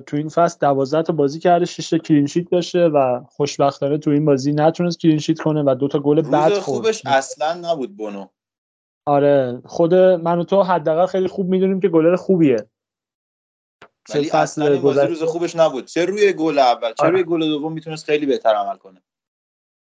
تو 0.00 0.16
این 0.16 0.28
فصل 0.28 0.58
12 0.60 1.02
تا 1.02 1.12
بازی 1.12 1.38
کرده 1.38 1.64
6 1.64 1.90
تا 1.90 1.98
clean 1.98 2.26
sheet 2.26 2.50
داشته 2.50 2.88
و 2.88 3.24
خوشبختانه 3.28 3.98
تو 3.98 4.10
این 4.10 4.24
بازی 4.24 4.52
نتونست 4.52 5.00
clean 5.00 5.18
sheet 5.18 5.40
کنه 5.40 5.62
و 5.62 5.74
دو 5.74 5.88
تا 5.88 5.98
گل 5.98 6.22
بد 6.22 6.52
خورد. 6.52 6.58
خوبش 6.58 7.02
اصلا 7.06 7.54
نبود 7.54 7.96
بونو. 7.96 8.26
آره. 9.06 9.62
خود 9.64 9.94
من 9.94 10.38
و 10.38 10.44
تو 10.44 10.62
حداقل 10.62 11.06
خیلی 11.06 11.28
خوب 11.28 11.48
می‌دونیم 11.48 11.80
که 11.80 11.88
گلر 11.88 12.16
خوبیه. 12.16 12.56
ولی 14.14 14.24
فصل 14.24 14.62
این 14.62 14.82
بازی 14.82 15.00
روز 15.00 15.22
خوبش 15.22 15.56
نبود. 15.56 15.84
چه 15.84 16.04
روی 16.04 16.32
گل 16.32 16.58
اول 16.58 16.92
چه 16.92 17.06
روی 17.06 17.22
گل 17.22 17.48
دوم 17.48 17.72
می‌تونست 17.72 18.04
خیلی 18.04 18.26
بهتر 18.26 18.54
عمل 18.54 18.76
کنه. 18.76 19.02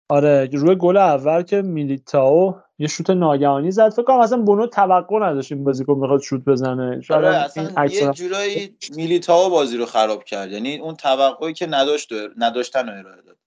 آره. 0.09 0.50
روی 0.53 0.75
گل 0.75 0.98
اول 0.98 1.42
که 1.42 1.61
میلیتاو 1.61 2.56
یه 2.80 2.88
شوت 2.88 3.09
ناگهانی 3.09 3.72
زد. 3.72 3.90
فکر 3.90 4.03
کنم 4.03 4.19
اصلا 4.19 4.42
بونو 4.42 4.67
توقع 4.67 5.19
نداشت 5.19 5.51
این 5.51 5.64
بازیکن 5.64 5.93
می‌خواد 5.93 6.22
شوت 6.22 6.45
بزنه. 6.45 7.01
آره 7.09 7.27
اصلا 7.27 7.85
یه 7.85 8.11
جورایی 8.11 8.77
میلیتاو 8.95 9.50
بازی 9.50 9.77
رو 9.77 9.85
خراب 9.85 10.24
کرد. 10.24 10.51
یعنی 10.51 10.77
اون 10.77 10.95
توقعی 10.95 11.53
که 11.53 11.67
نداشت 11.67 12.09
نداشتن 12.38 12.90
رو 12.90 13.00
ارائه 13.00 13.22
داد. 13.22 13.38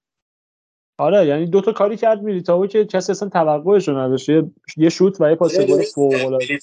آره 0.99 1.27
یعنی 1.27 1.47
دو 1.47 1.61
تا 1.61 1.73
کاری 1.73 1.97
کرد 1.97 2.23
میلیتاو 2.23 2.67
که 2.67 2.85
کسی 2.85 3.13
اصلا 3.13 3.29
توقعش 3.29 3.89
رو 3.89 3.99
نداشت. 3.99 4.29
یه 4.77 4.89
شوت 4.89 5.21
و 5.21 5.31
یه 5.31 5.35
پاس 5.37 5.59
گل 5.59 5.83
فوق 5.83 6.15
العاده 6.15 6.59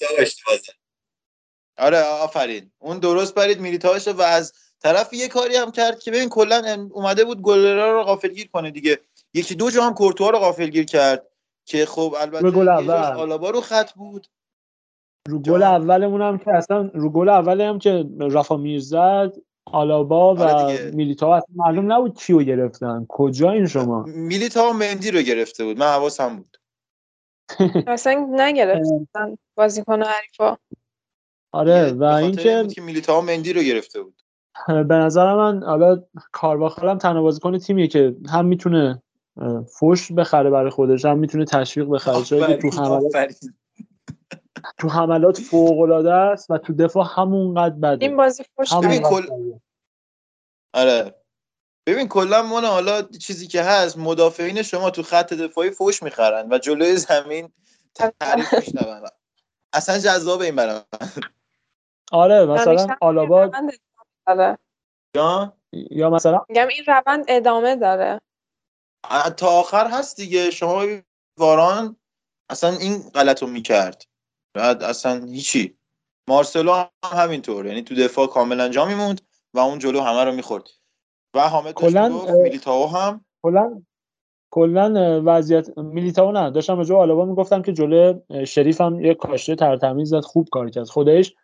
آره 1.77 2.03
آفرین. 2.23 2.71
اون 2.79 2.99
درست 2.99 3.35
برید 3.35 3.59
میلیتاوش 3.59 4.07
و 4.07 4.21
از 4.21 4.53
طرف 4.79 5.13
یه 5.13 5.27
کاری 5.27 5.55
هم 5.55 5.71
کرد 5.71 5.99
که 5.99 6.11
ببین 6.11 6.29
کلا 6.29 6.87
اومده 6.91 7.25
بود 7.25 7.41
گلرا 7.41 7.91
رو 7.91 8.03
غافلگیر 8.03 8.49
کنه 8.53 8.71
دیگه. 8.71 8.99
یکی 9.33 9.55
دو 9.55 9.71
جا 9.71 9.83
هم 9.83 9.93
کورتوا 9.93 10.29
رو 10.29 10.39
غافلگیر 10.39 10.85
کرد 10.85 11.27
که 11.65 11.85
خب 11.85 12.15
البته 12.19 12.51
گل 12.51 12.69
اول. 12.69 12.93
آلابا 12.93 13.49
رو 13.49 13.61
خط 13.61 13.93
بود. 13.93 14.27
رو 15.27 15.39
گل 15.39 15.63
اولمون 15.63 16.21
هم 16.21 16.37
که 16.37 16.53
اصلا 16.53 16.91
رو 16.93 17.09
گل 17.09 17.29
اول 17.29 17.61
هم 17.61 17.79
که 17.79 18.05
رفا 18.19 18.57
میرزد 18.57 19.33
آلابا 19.71 20.35
و 20.35 20.41
آره 20.41 20.91
میلیتاو 20.91 21.31
اصلا 21.31 21.55
معلوم 21.55 21.93
نبود 21.93 22.17
کیو 22.17 22.43
گرفتن. 22.43 23.05
کجا 23.09 23.51
این 23.51 23.67
شما؟ 23.67 24.03
میلیتاو 24.03 24.73
مندی 24.73 25.11
رو 25.11 25.21
گرفته 25.21 25.65
بود. 25.65 25.79
من 25.79 25.85
حواسم 25.85 26.35
بود. 26.35 26.57
اصلا 27.87 28.27
نگرفتن 28.31 29.37
بازیکن 29.55 30.03
حریفا. 30.03 30.57
آره 31.51 31.91
و 31.91 32.03
اینکه 32.03 32.67
که 32.67 32.81
میلیتاو 32.81 33.21
مندی 33.21 33.53
رو 33.53 33.61
گرفته 33.61 34.01
بود. 34.03 34.21
به 34.89 34.95
نظر 34.95 35.35
من 35.35 35.63
حالا 35.63 36.03
کارواخال 36.31 36.89
هم 36.89 36.97
تنها 36.97 37.21
بازیکن 37.21 37.57
تیمیه 37.57 37.87
که 37.87 38.15
هم 38.29 38.45
می‌تونه 38.45 39.01
فوش 39.79 40.11
بخره 40.11 40.49
برای 40.49 40.69
خودش 40.69 41.05
هم 41.05 41.19
می‌تونه 41.19 41.45
تشویق 41.45 41.87
بخره. 41.87 42.23
جایی 42.23 42.57
تو 42.57 42.69
حملات 42.69 43.35
تو 44.77 44.89
حملات 44.89 45.39
فوق 45.39 45.79
العاده 45.79 46.13
است 46.13 46.51
و 46.51 46.57
تو 46.57 46.73
دفاع 46.73 47.07
همونقدر 47.15 47.75
بده. 47.75 48.05
این 48.05 48.17
بازی 48.17 48.43
فوش 48.55 48.69
کل... 49.03 49.27
آره. 50.73 51.15
ببین 51.87 52.07
کلا 52.07 52.43
من 52.43 52.65
حالا 52.65 53.01
چیزی 53.01 53.47
که 53.47 53.61
هست 53.61 53.97
مدافعین 53.97 54.61
شما 54.61 54.89
تو 54.89 55.03
خط 55.03 55.33
دفاعی 55.33 55.71
فوش 55.71 56.03
می‌خرن 56.03 56.53
و 56.53 56.57
جلوی 56.57 56.97
زمین 56.97 57.53
تعریف 58.19 58.53
میشنون. 58.53 59.09
اصلا 59.73 59.97
جذاب 59.97 60.41
این 60.41 60.55
برای 60.55 60.81
آره 62.11 62.45
مثلا 62.45 62.95
آلابا 63.01 63.51
یا 65.73 66.09
مثلا 66.09 66.45
میگم 66.49 66.67
این 66.67 66.83
روند 66.87 67.25
ادامه 67.27 67.75
داره. 67.75 68.21
تا 69.37 69.47
آخر 69.47 69.87
هست 69.87 70.17
دیگه. 70.17 70.51
شما 70.51 70.85
واران 71.37 71.97
اصلا 72.49 72.69
این 72.69 73.09
غلط 73.09 73.41
رو 73.41 73.47
می‌کرد. 73.47 74.03
بعد 74.55 74.83
اصلا 74.83 75.25
هیچی. 75.25 75.77
مارسلو 76.29 76.71
هم 76.71 76.87
همینطور. 77.03 77.65
یعنی 77.65 77.81
تو 77.81 77.95
دفاع 77.95 78.27
کاملا 78.27 78.69
جا 78.69 78.85
میموند 78.85 79.21
و 79.53 79.59
اون 79.59 79.79
جلو 79.79 80.01
همه 80.01 80.23
رو 80.23 80.31
می‌خورد. 80.31 80.63
و 81.33 81.39
حامد 81.39 81.73
کلن 81.73 82.11
میلیتاو 82.41 82.87
هم. 82.87 83.25
کلا 83.43 83.81
کلا 84.51 85.21
وضعیت 85.25 85.77
میلیتاو 85.77 86.31
نه. 86.31 86.49
داشتم 86.49 86.77
راجع 86.77 86.95
آلابا 86.95 87.25
می‌گفتم 87.25 87.61
که 87.61 87.73
جلو 87.73 88.19
شریف 88.45 88.81
هم 88.81 88.99
یه 88.99 89.13
کاشته 89.13 89.55
ترتمیز 89.55 90.09
زد 90.09 90.19
خوب 90.19 90.47
کار 90.51 90.69
کرد. 90.69 90.85
خودش 90.85 91.35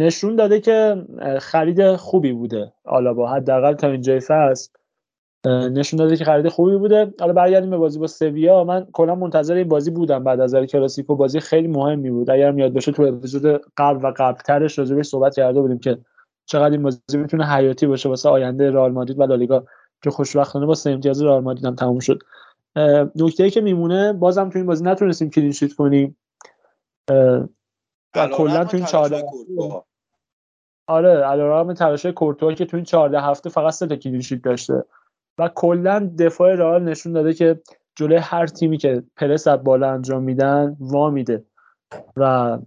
نشون 0.00 0.36
داده 0.36 0.60
که 0.60 1.06
خرید 1.40 1.96
خوبی 1.96 2.32
بوده 2.32 2.72
آلابا. 2.84 3.28
حداقل 3.28 3.74
تا 3.74 3.88
اینجای 3.90 4.20
فصل. 4.20 4.70
نشون 5.48 5.98
داده 5.98 6.16
که 6.16 6.24
خرید 6.24 6.48
خوبی 6.48 6.76
بوده. 6.76 7.14
حالا 7.20 7.32
برگردیم 7.32 7.70
به 7.70 7.76
بازی 7.76 7.98
با 7.98 8.06
سویا. 8.06 8.64
من 8.64 8.86
کلا 8.92 9.14
منتظر 9.14 9.54
این 9.54 9.68
بازی 9.68 9.90
بودم 9.90 10.24
بعد 10.24 10.40
از 10.40 10.54
کلاسیکو 10.54 11.16
بازی 11.16 11.40
خیلی 11.40 11.68
مهمی 11.68 12.10
بود. 12.10 12.30
اگر 12.30 12.58
یاد 12.58 12.72
باشه 12.72 12.92
تو 12.92 13.02
اپیزود 13.02 13.60
قبل 13.76 14.04
و 14.04 14.12
قبلترش 14.16 14.78
راجبش 14.78 15.06
صحبت 15.06 15.36
کرده 15.36 15.60
بودیم 15.60 15.78
که 15.78 15.98
چقدر 16.46 16.70
این 16.70 16.82
بازی 16.82 17.00
می‌تونه 17.14 17.46
حیاتی 17.46 17.86
باشه 17.86 18.08
واسه 18.08 18.28
آینده 18.28 18.70
رئال 18.70 18.92
مادرید 18.92 19.18
و 19.20 19.22
لالیگا. 19.22 19.64
که 20.02 20.10
خوشبختانه 20.10 20.66
با 20.66 20.74
سه 20.74 20.90
امتیاز 20.90 21.22
رئال 21.22 21.42
مادرید 21.42 21.64
هم 21.64 21.74
تموم 21.74 21.98
شد. 21.98 22.22
نکته 23.16 23.44
ای 23.44 23.50
که 23.50 23.60
میمونه 23.60 24.12
بازم 24.12 24.50
تو 24.50 24.58
این 24.58 24.66
بازی 24.66 24.84
نتونستیم 24.84 25.30
کلین 25.30 25.52
شیت 25.52 25.72
کنیم. 25.72 26.16
کلا 28.14 28.64
تو 28.64 28.76
این 28.76 28.86
14 28.86 29.24
آره 30.86 31.10
علیرغم 31.10 31.74
تلاش 31.74 32.06
کورتوا 32.06 32.52
که 32.52 32.64
تو 32.64 32.76
این 32.76 32.84
14 32.84 33.20
هفته 33.20 33.50
فقط 33.50 33.72
سه 33.72 33.86
تا 33.86 33.96
کلین 33.96 34.20
شیت 34.20 34.42
داشته. 34.42 34.84
و 35.38 35.48
کلا 35.54 36.10
دفاع 36.18 36.54
رئال 36.54 36.82
نشون 36.82 37.12
داده 37.12 37.32
که 37.32 37.60
جلوی 37.96 38.16
هر 38.16 38.46
تیمی 38.46 38.78
که 38.78 39.02
پرس 39.16 39.46
از 39.46 39.64
بالا 39.64 39.90
انجام 39.90 40.22
میدن 40.22 40.76
وا 40.80 41.10
میده. 41.10 41.44
و 42.16 42.58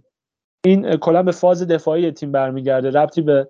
این 0.64 0.96
کلا 0.96 1.22
به 1.22 1.32
فاز 1.32 1.66
دفاعی 1.66 2.10
تیم 2.10 2.32
برمیگرده. 2.32 2.90
ربطی 2.90 3.22
به 3.22 3.48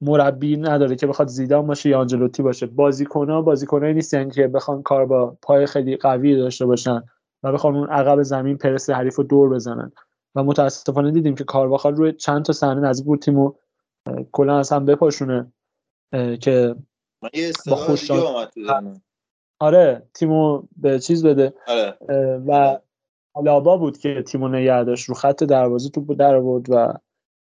مربی 0.00 0.56
نداره 0.56 0.96
که 0.96 1.06
بخواد 1.06 1.28
زیدان 1.28 1.66
باشه 1.66 1.88
یا 1.88 2.00
آنجلوتی 2.00 2.42
باشه. 2.42 2.66
بازیکن‌ها 2.66 3.42
بازیکنایی 3.42 3.94
نیستن 3.94 4.28
که 4.28 4.48
بخوان 4.48 4.82
کار 4.82 5.06
با 5.06 5.36
پای 5.42 5.66
خیلی 5.66 5.96
قوی 5.96 6.36
داشته 6.36 6.66
باشن 6.66 7.02
و 7.42 7.52
بخوان 7.52 7.76
اون 7.76 7.88
عقب 7.88 8.22
زمین 8.22 8.58
پرس 8.58 8.90
حریف 8.90 9.16
رو 9.16 9.24
دور 9.24 9.48
بزنن. 9.48 9.92
و 10.34 10.44
متاسفانه 10.44 11.10
دیدیم 11.10 11.34
که 11.34 11.44
کارواخال 11.44 11.96
روی 11.96 12.12
چند 12.12 12.44
تا 12.44 12.52
صحنه 12.52 12.80
نزدیک 12.80 13.06
بود 13.06 13.20
تیمو 13.20 13.52
کلا 14.32 14.58
از 14.58 14.72
بپاشونه 14.72 15.52
که 16.40 16.74
با 17.66 17.76
خوش 17.76 18.10
آره 19.60 20.02
تیمو 20.14 20.62
به 20.76 21.00
چیز 21.00 21.26
بده. 21.26 21.54
آره. 21.66 21.98
و 22.46 22.78
آلابا 23.34 23.76
بود 23.76 23.98
که 23.98 24.22
تیمو 24.22 24.48
نگه 24.48 24.84
داشت 24.84 25.08
رو 25.08 25.14
خط 25.14 25.44
دروازه 25.44 25.90
توپ 25.90 26.12
در 26.18 26.34
آورد 26.34 26.70
و 26.70 26.92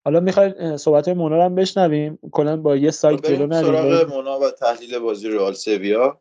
حالا 0.05 0.21
می‌خواید 0.21 0.77
صحبت 0.77 1.09
مونا 1.09 1.47
رو 1.47 1.55
بشنویم. 1.55 2.19
کلا 2.33 2.57
با 2.57 2.77
یه 2.77 2.91
سایت 2.91 3.27
جلو 3.27 3.47
نریم. 3.47 3.73
سراغ 3.73 4.09
مونا 4.09 4.39
و 4.39 4.51
تحلیل 4.51 4.99
بازی 4.99 5.29
رئال 5.29 5.53
سویا. 5.53 6.21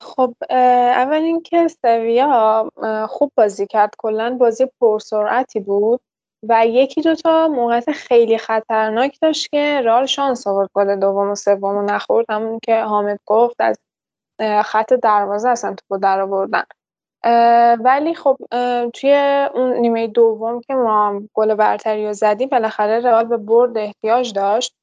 خب 0.00 0.34
اول 0.50 1.22
اینکه 1.22 1.68
سویا 1.68 2.70
خوب 3.08 3.32
بازی 3.36 3.66
کرد. 3.66 3.94
کلا 3.98 4.36
بازی 4.40 4.66
پرسرعتی 4.80 5.60
بود. 5.60 6.00
و 6.42 6.66
یکی 6.66 7.02
دوتا 7.02 7.48
موقعیت 7.48 7.92
خیلی 7.92 8.38
خطرناک 8.38 9.18
داشت 9.22 9.50
که 9.50 9.80
رئال 9.84 10.06
شانس 10.06 10.46
آورد 10.46 10.70
گل 10.74 10.96
دوم 10.96 11.30
و 11.30 11.34
سوم 11.34 11.76
و 11.76 11.82
نخورد. 11.82 12.26
همون 12.30 12.58
که 12.62 12.80
حامد 12.80 13.20
گفت 13.26 13.56
از 13.58 13.78
خط 14.64 14.92
دروازه 14.92 15.48
اصلا 15.48 15.74
توپو 15.74 15.98
در 15.98 16.20
آوردن. 16.20 16.62
ولی 17.84 18.14
خب 18.14 18.36
توی 18.94 19.46
اون 19.54 19.72
نیمه 19.72 20.06
دوم 20.06 20.60
که 20.60 20.74
ما 20.74 21.22
گل 21.34 21.54
برتری 21.54 22.06
رو 22.06 22.12
زدیم 22.12 22.48
بالاخره 22.48 23.00
رئال 23.00 23.24
به 23.24 23.36
برد 23.36 23.78
احتیاج 23.78 24.32
داشت. 24.32 24.74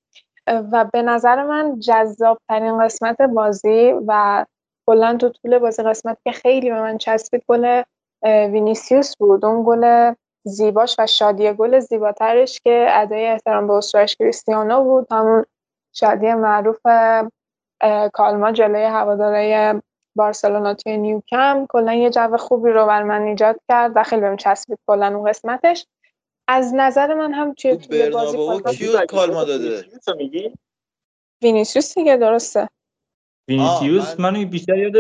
و 0.47 0.85
به 0.93 1.01
نظر 1.01 1.43
من 1.43 1.79
جذاب 1.79 2.37
ترین 2.49 2.83
قسمت 2.83 3.21
بازی 3.21 3.93
و 4.07 4.45
کلا 4.87 5.17
تو 5.17 5.29
طول 5.29 5.57
بازی 5.57 5.83
قسمت 5.83 6.17
که 6.23 6.31
خیلی 6.31 6.69
به 6.69 6.81
من 6.81 6.97
چسبید 6.97 7.43
گل 7.47 7.81
وینیسیوس 8.23 9.17
بود. 9.17 9.45
اون 9.45 9.63
گل 9.67 10.13
زیباش 10.47 10.95
و 10.99 11.07
شادی 11.07 11.53
گل 11.53 11.79
زیباترش 11.79 12.59
که 12.63 12.87
ادای 12.89 13.27
احترام 13.27 13.67
به 13.67 13.73
اسطورش 13.73 14.15
کریستیانو 14.15 14.83
بود. 14.83 15.07
همون 15.11 15.45
شادی 15.93 16.33
معروف 16.33 16.81
کالما 18.13 18.51
جلوی 18.51 18.83
هوادارای 18.83 19.81
بارسلونا 20.15 20.73
توی 20.73 20.97
نیوکمپ 20.97 21.65
کلا 21.69 21.93
یه 21.93 22.09
جو 22.09 22.37
خوبی 22.37 22.69
رو 22.69 22.85
بر 22.85 23.03
من 23.03 23.21
ایجاد 23.21 23.59
کرد. 23.69 23.91
و 23.95 24.03
خیلی 24.03 24.21
بهم 24.21 24.37
چسبید 24.37 24.79
کلا 24.87 25.17
اون 25.17 25.29
قسمتش. 25.29 25.87
از 26.47 26.73
نظر 26.75 27.13
من 27.13 27.33
هم 27.33 27.53
توی 27.53 27.77
طول 27.77 28.09
بازی 28.09 28.77
کیو 28.77 29.05
calma 29.05 29.43
داده؟ 29.43 29.85
وینیسیوس 31.43 31.95
دیگه 31.95 32.17
درسته. 32.17 32.69
وینیسیوس 33.47 34.19
من... 34.19 34.31
منو 34.31 34.45
بیشتر 34.45 34.77
یاد 34.77 34.93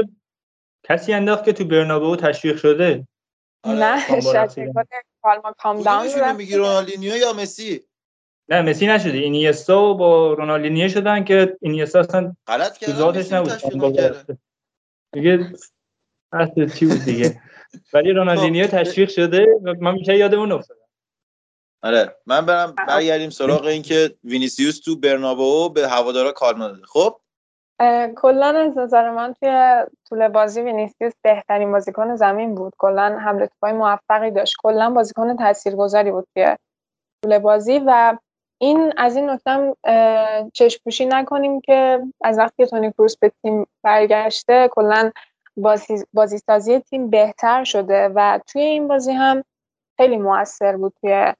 کسی 0.83 1.13
انداخت 1.13 1.45
که 1.45 1.53
تو 1.53 1.65
برنابو 1.65 2.15
تشویق 2.15 2.57
شده؟ 2.57 3.07
نه 3.65 4.21
شاید 4.21 4.73
calma 5.25 5.51
calm 5.57 5.81
down 5.81 6.35
میگی 6.35 6.55
رونالدینیو 6.55 7.17
یا 7.17 7.33
مسی؟ 7.33 7.83
نه 8.49 8.61
مسی 8.61 8.87
نشده. 8.87 9.17
اینیستا 9.17 9.93
با 9.93 10.33
رونالدینیو 10.33 10.89
شدن 10.89 11.23
که 11.23 11.57
اینیستا 11.61 11.99
اصلا 11.99 12.35
غلط 12.47 12.85
تو 12.85 12.91
ذاتش 12.91 13.31
نبود. 13.31 14.39
دیگه 15.13 15.53
اصل 16.31 16.69
چی 16.69 16.85
بود 16.85 17.03
دیگه؟ 17.05 17.41
ولی 17.93 18.11
رونالدینیو 18.11 18.67
تشویق 18.67 19.09
شده 19.09 19.45
و 19.63 19.73
من 19.81 19.93
میشه 19.93 20.17
یاد 20.17 20.33
اون 20.33 20.51
افتادم 20.51 20.81
آره 21.83 22.15
من 22.25 22.45
برم 22.45 22.75
برگردیم 22.87 23.29
سراغ 23.29 23.65
این 23.65 23.81
که 23.81 24.15
وینیسیوس 24.23 24.79
تو 24.79 24.95
برنابو 24.95 25.69
به 25.69 25.87
هوادارا 25.87 26.31
calma 26.31 26.67
داده 26.67 26.85
خب؟ 26.85 27.21
کلا 28.17 28.45
از 28.45 28.77
نظر 28.77 29.09
من 29.11 29.33
توی 29.33 29.83
طول 30.09 30.27
بازی 30.27 30.61
وینیسیوس 30.61 31.13
بهترین 31.21 31.71
بازیکن 31.71 32.15
زمین 32.15 32.55
بود. 32.55 32.73
کلا 32.77 33.17
حمله 33.19 33.47
توپای 33.47 33.73
موفقی 33.73 34.31
داشت. 34.31 34.55
کلا 34.63 34.89
بازیکن 34.89 35.37
تاثیرگذاری 35.37 36.11
بود 36.11 36.27
توی 36.33 36.55
طول 37.23 37.39
بازی 37.39 37.81
و 37.85 38.17
این 38.61 38.93
از 38.97 39.15
این 39.15 39.29
نکتم 39.29 39.73
چشم 40.53 40.79
پوشی 40.83 41.05
نکنیم 41.05 41.61
که 41.61 42.01
از 42.23 42.37
وقتی 42.39 42.65
تونی 42.65 42.91
کروس 42.91 43.17
به 43.17 43.31
تیم 43.41 43.67
برگشته 43.83 44.69
کلا 44.71 45.11
بازی, 45.57 46.05
بازی 46.13 46.37
سازی 46.37 46.79
تیم 46.79 47.09
بهتر 47.09 47.63
شده 47.63 48.09
و 48.15 48.39
توی 48.47 48.61
این 48.61 48.87
بازی 48.87 49.11
هم 49.11 49.43
خیلی 49.97 50.17
موثر 50.17 50.77
بود 50.77 50.93
توی 51.01 51.33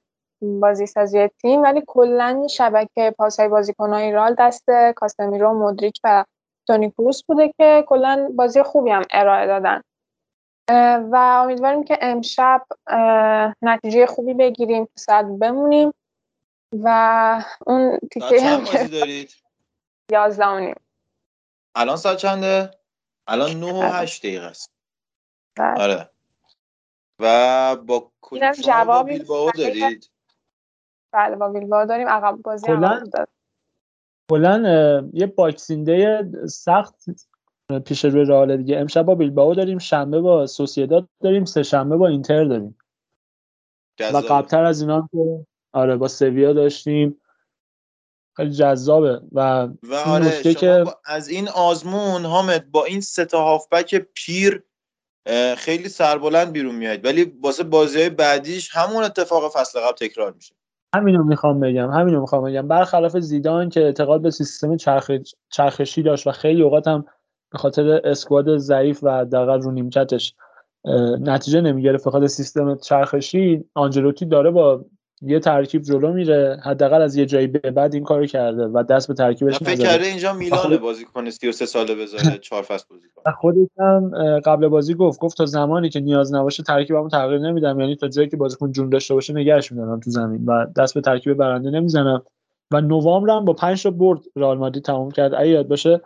بازی 0.60 0.86
سازی 0.86 1.28
تیم 1.28 1.62
ولی 1.62 1.82
کلا 1.86 2.46
شبکه 2.50 3.14
پاسای 3.18 3.48
بازیکنهای 3.48 4.12
رال 4.12 4.34
دست 4.38 4.64
کاسمیرو 4.96 5.54
مدریک 5.54 6.00
و 6.04 6.24
تونی 6.66 6.90
کروس 6.90 7.22
بوده 7.24 7.54
که 7.58 7.84
کلا 7.88 8.28
بازی 8.36 8.62
خوبی 8.62 8.90
هم 8.90 9.02
ارائه 9.10 9.46
دادن. 9.46 9.82
و 11.12 11.16
امیدواریم 11.44 11.84
که 11.84 11.98
امشب 12.00 12.66
نتیجه 13.62 14.06
خوبی 14.06 14.34
بگیریم 14.34 14.84
تو 14.84 14.92
صدر 14.96 15.22
بمونیم 15.22 15.94
و 16.72 17.44
اون 17.66 17.98
تیکه 18.12 18.42
هم 18.42 18.64
که 18.64 18.84
دارید؟ 18.88 19.34
11 20.12 20.46
و 20.46 20.60
نیم. 20.60 20.74
الان 21.74 21.96
ساعت 21.96 22.16
چنده؟ 22.16 22.70
الان 23.26 23.50
9 23.50 23.72
و 23.72 23.82
8 23.82 24.22
دقیقه 24.22 24.46
است. 24.46 24.70
آره. 25.58 26.10
و 27.20 27.76
با 27.76 28.10
اینم 28.32 28.52
جوابی 28.52 29.12
بیلبائو 29.12 29.50
دارید؟ 29.50 30.10
بله 31.12 31.36
با 31.36 31.48
بیلبائو 31.48 31.86
داریم. 31.86 32.08
عقب 32.08 32.36
بازی 32.44 32.66
کلا 32.66 33.04
کلا 34.30 35.08
یه 35.12 35.26
Boxing 35.26 35.86
Day 35.86 36.06
سخت 36.48 36.94
پیش 37.84 38.04
روی 38.04 38.24
رئال 38.24 38.56
دیگه. 38.56 38.78
امشب 38.78 39.02
با 39.02 39.14
بیلبائو 39.14 39.54
داریم 39.54 39.78
شنبه 39.78 40.20
با 40.20 40.46
سوسییداد 40.46 41.08
داریم 41.22 41.44
سه 41.44 41.62
شنبه 41.62 41.96
با 41.96 42.08
اینتر 42.08 42.44
داریم. 42.44 42.78
و 44.00 44.16
قبلتر 44.16 44.64
از 44.64 44.80
اینا 44.80 45.08
که 45.12 45.46
آره 45.72 45.96
با 45.96 46.08
سویا 46.08 46.52
داشتیم. 46.52 47.20
خیلی 48.36 48.50
جذابه. 48.50 49.20
و 49.32 49.68
و 49.82 49.94
آره 49.94 50.42
شما 50.42 50.52
که... 50.52 50.84
از 51.04 51.28
این 51.28 51.48
آزمون 51.48 52.24
حامد 52.24 52.70
با 52.70 52.84
این 52.84 53.00
سه 53.00 53.24
تا 53.24 53.44
هافبک 53.44 53.94
پیر 53.94 54.64
خیلی 55.56 55.88
سربلند 55.88 56.52
بیرون 56.52 56.74
میاد 56.74 57.04
ولی 57.04 57.24
واسه 57.42 57.64
بازی 57.64 58.00
های 58.00 58.10
بعدیش 58.10 58.70
همون 58.72 59.02
اتفاق 59.02 59.52
فصل 59.52 59.80
قبل 59.80 59.96
تکرار 59.96 60.32
میشه. 60.32 60.54
همینو 60.96 61.24
می‌خوام 61.24 61.60
بگم 61.60 61.90
همینو 61.90 62.20
می‌خوام 62.20 62.44
بگم. 62.44 62.68
برخلاف 62.68 63.18
زیدان 63.18 63.68
که 63.68 63.80
اعتقاد 63.80 64.22
به 64.22 64.30
سیستم 64.30 64.76
چرخ... 64.76 65.10
چرخشی 65.50 66.02
داشت 66.02 66.26
و 66.26 66.30
خیلی 66.32 66.62
اوقات 66.62 66.88
هم 66.88 67.04
به 67.52 67.58
خاطر 67.58 68.00
اسکواد 68.04 68.56
ضعیف 68.56 69.00
و 69.02 69.24
دقیقا 69.24 69.56
رو 69.56 69.70
نیمکتش 69.70 70.34
نتیجه 71.20 71.60
نمی‌گرفت 71.60 72.08
به 72.08 72.28
سیستم 72.28 72.76
چرخشی 72.76 73.64
آنجلوتی 73.74 74.26
داره 74.26 74.50
با 74.50 74.84
یه 75.22 75.40
ترکیب 75.40 75.82
جلو 75.82 76.12
میره 76.12 76.60
حداقل 76.64 77.02
از 77.02 77.16
یه 77.16 77.26
جایی 77.26 77.46
به 77.46 77.70
بعد 77.70 77.94
این 77.94 78.04
کارو 78.04 78.26
کرده 78.26 78.66
و 78.66 78.82
دست 78.82 79.08
به 79.08 79.14
ترکیبش 79.14 79.58
فکر 79.58 79.76
کرده 79.76 80.06
اینجا 80.06 80.32
میلان 80.32 80.76
بازی 80.76 81.04
کنه 81.04 81.30
33 81.30 81.66
ساله 81.66 81.94
بذاره 81.94 82.38
چهار 82.48 82.62
فصل 82.62 82.84
بازی 82.90 83.06
کنه. 83.14 83.34
خودش 83.34 83.68
هم 83.78 84.10
قبل 84.38 84.68
بازی 84.68 84.94
گفت 84.94 85.20
گفت 85.20 85.36
تا 85.36 85.46
زمانی 85.46 85.88
که 85.88 86.00
نیاز 86.00 86.34
نباشه 86.34 86.62
ترکیبمو 86.62 87.08
تغییر 87.08 87.38
نمیدم. 87.38 87.80
یعنی 87.80 87.96
تا 87.96 88.08
جایی 88.08 88.28
که 88.28 88.36
بازیکن 88.36 88.72
جون 88.72 88.88
داشته 88.88 89.14
باشه 89.14 89.32
نگهش 89.32 89.72
میدارم 89.72 90.00
تو 90.00 90.10
زمین 90.10 90.44
و 90.46 90.66
دست 90.76 90.94
به 90.94 91.00
ترکیب 91.00 91.34
برنده 91.34 91.70
نمی‌زنم. 91.70 92.22
و 92.72 92.80
نوامبر 92.80 93.36
هم 93.36 93.44
با 93.44 93.52
5 93.52 93.82
تا 93.82 93.90
برد 93.90 94.20
رئال 94.36 94.58
مادرید 94.58 94.84
تموم 94.84 95.10
کرد. 95.10 95.34
اگه 95.34 95.48
یاد 95.48 95.68
باشه 95.68 96.00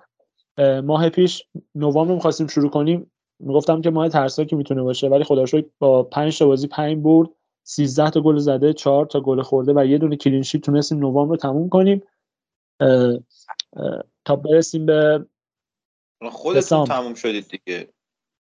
ماه 0.84 1.08
پیش 1.08 1.46
نوامبر 1.74 2.14
می‌خواستیم 2.14 2.46
شروع 2.46 2.70
کنیم. 2.70 3.10
می‌گفتم 3.40 3.80
که 3.80 3.90
ماه 3.90 4.08
ترسناکی 4.08 4.56
می‌تونه 4.56 4.82
باشه 4.82 5.08
ولی 5.08 5.24
خدا 5.24 5.44
با 5.78 6.02
5 6.02 6.38
تا 6.38 6.46
بازی 6.46 6.68
5 6.68 6.96
برد. 6.96 7.28
13 7.64 8.10
تا 8.10 8.20
گل 8.20 8.38
زده 8.38 8.72
4 8.72 9.06
تا 9.06 9.20
گل 9.20 9.42
خورده 9.42 9.72
و 9.76 9.86
یه 9.86 9.98
دونه 9.98 10.16
کلین 10.16 10.42
شیت 10.42 10.62
تونستیم 10.62 10.98
نوامبر 10.98 11.30
رو 11.30 11.36
تموم 11.36 11.68
کنیم. 11.68 12.02
تا 14.24 14.36
برسیم 14.36 14.86
به 14.86 15.26
خودتون 16.30 16.60
دسامبر. 16.60 16.94
تموم 16.94 17.14
شدید 17.14 17.48
دیگه. 17.48 17.88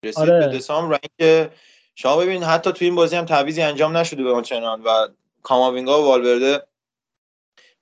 رسید 0.03 0.19
آره. 0.19 0.47
به 0.47 0.57
دسامبر. 0.57 0.99
اینکه 1.01 1.51
شما 1.95 2.17
ببین 2.17 2.43
حتی 2.43 2.71
تو 2.71 2.85
این 2.85 2.95
بازی 2.95 3.15
هم 3.15 3.25
تعویضی 3.25 3.61
انجام 3.61 3.97
نشده 3.97 4.23
به 4.23 4.33
آنچنان 4.33 4.81
و 4.83 5.07
کاماوینگا 5.41 6.01
و 6.01 6.05
والورده 6.05 6.63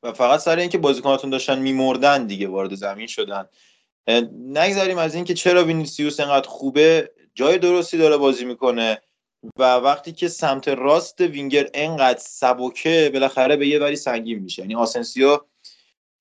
و 0.04 0.14
فقط 0.14 0.40
سر 0.40 0.58
اینکه 0.58 0.78
بازیکناتون 0.78 1.30
داشتن 1.30 1.60
میمردن 1.60 2.28
دیگه 2.28 2.48
وارد 2.48 2.76
زمین 2.76 3.08
شدن. 3.08 3.46
اه، 4.08 4.22
نگذریم 4.34 4.98
از 4.98 5.16
اینکه 5.16 5.34
چرا 5.34 5.66
وینیسیوس 5.66 6.20
انقدر 6.20 6.48
خوبه. 6.48 7.12
جای 7.34 7.58
درستی 7.58 7.98
داره 7.98 8.18
بازی 8.18 8.46
می‌کنه. 8.46 9.02
و 9.60 9.76
وقتی 9.76 10.12
که 10.12 10.28
سمت 10.28 10.68
راست 10.68 11.22
وینگر 11.22 11.70
انقدر 11.74 12.20
سبکه 12.20 13.10
بالاخره 13.14 13.56
به 13.56 13.68
یه 13.68 13.80
وری 13.80 13.96
سنگین 13.96 14.40
میشه. 14.40 14.62
یعنی 14.62 14.76
آسنسیو 14.76 15.40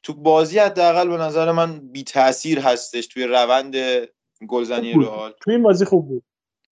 تو 0.02 0.14
بازی 0.14 0.58
حداقل 0.58 1.08
به 1.08 1.16
نظر 1.16 1.52
من 1.52 1.80
بی 1.80 2.04
تاثیر 2.04 2.58
هستش 2.58 3.06
توی 3.06 3.24
روند 3.24 3.74
گلزنی. 4.48 4.92
رئال. 4.92 5.32
تو 5.40 5.50
این 5.50 5.62
بازی 5.62 5.84
خوب 5.84 6.08
بود. 6.08 6.22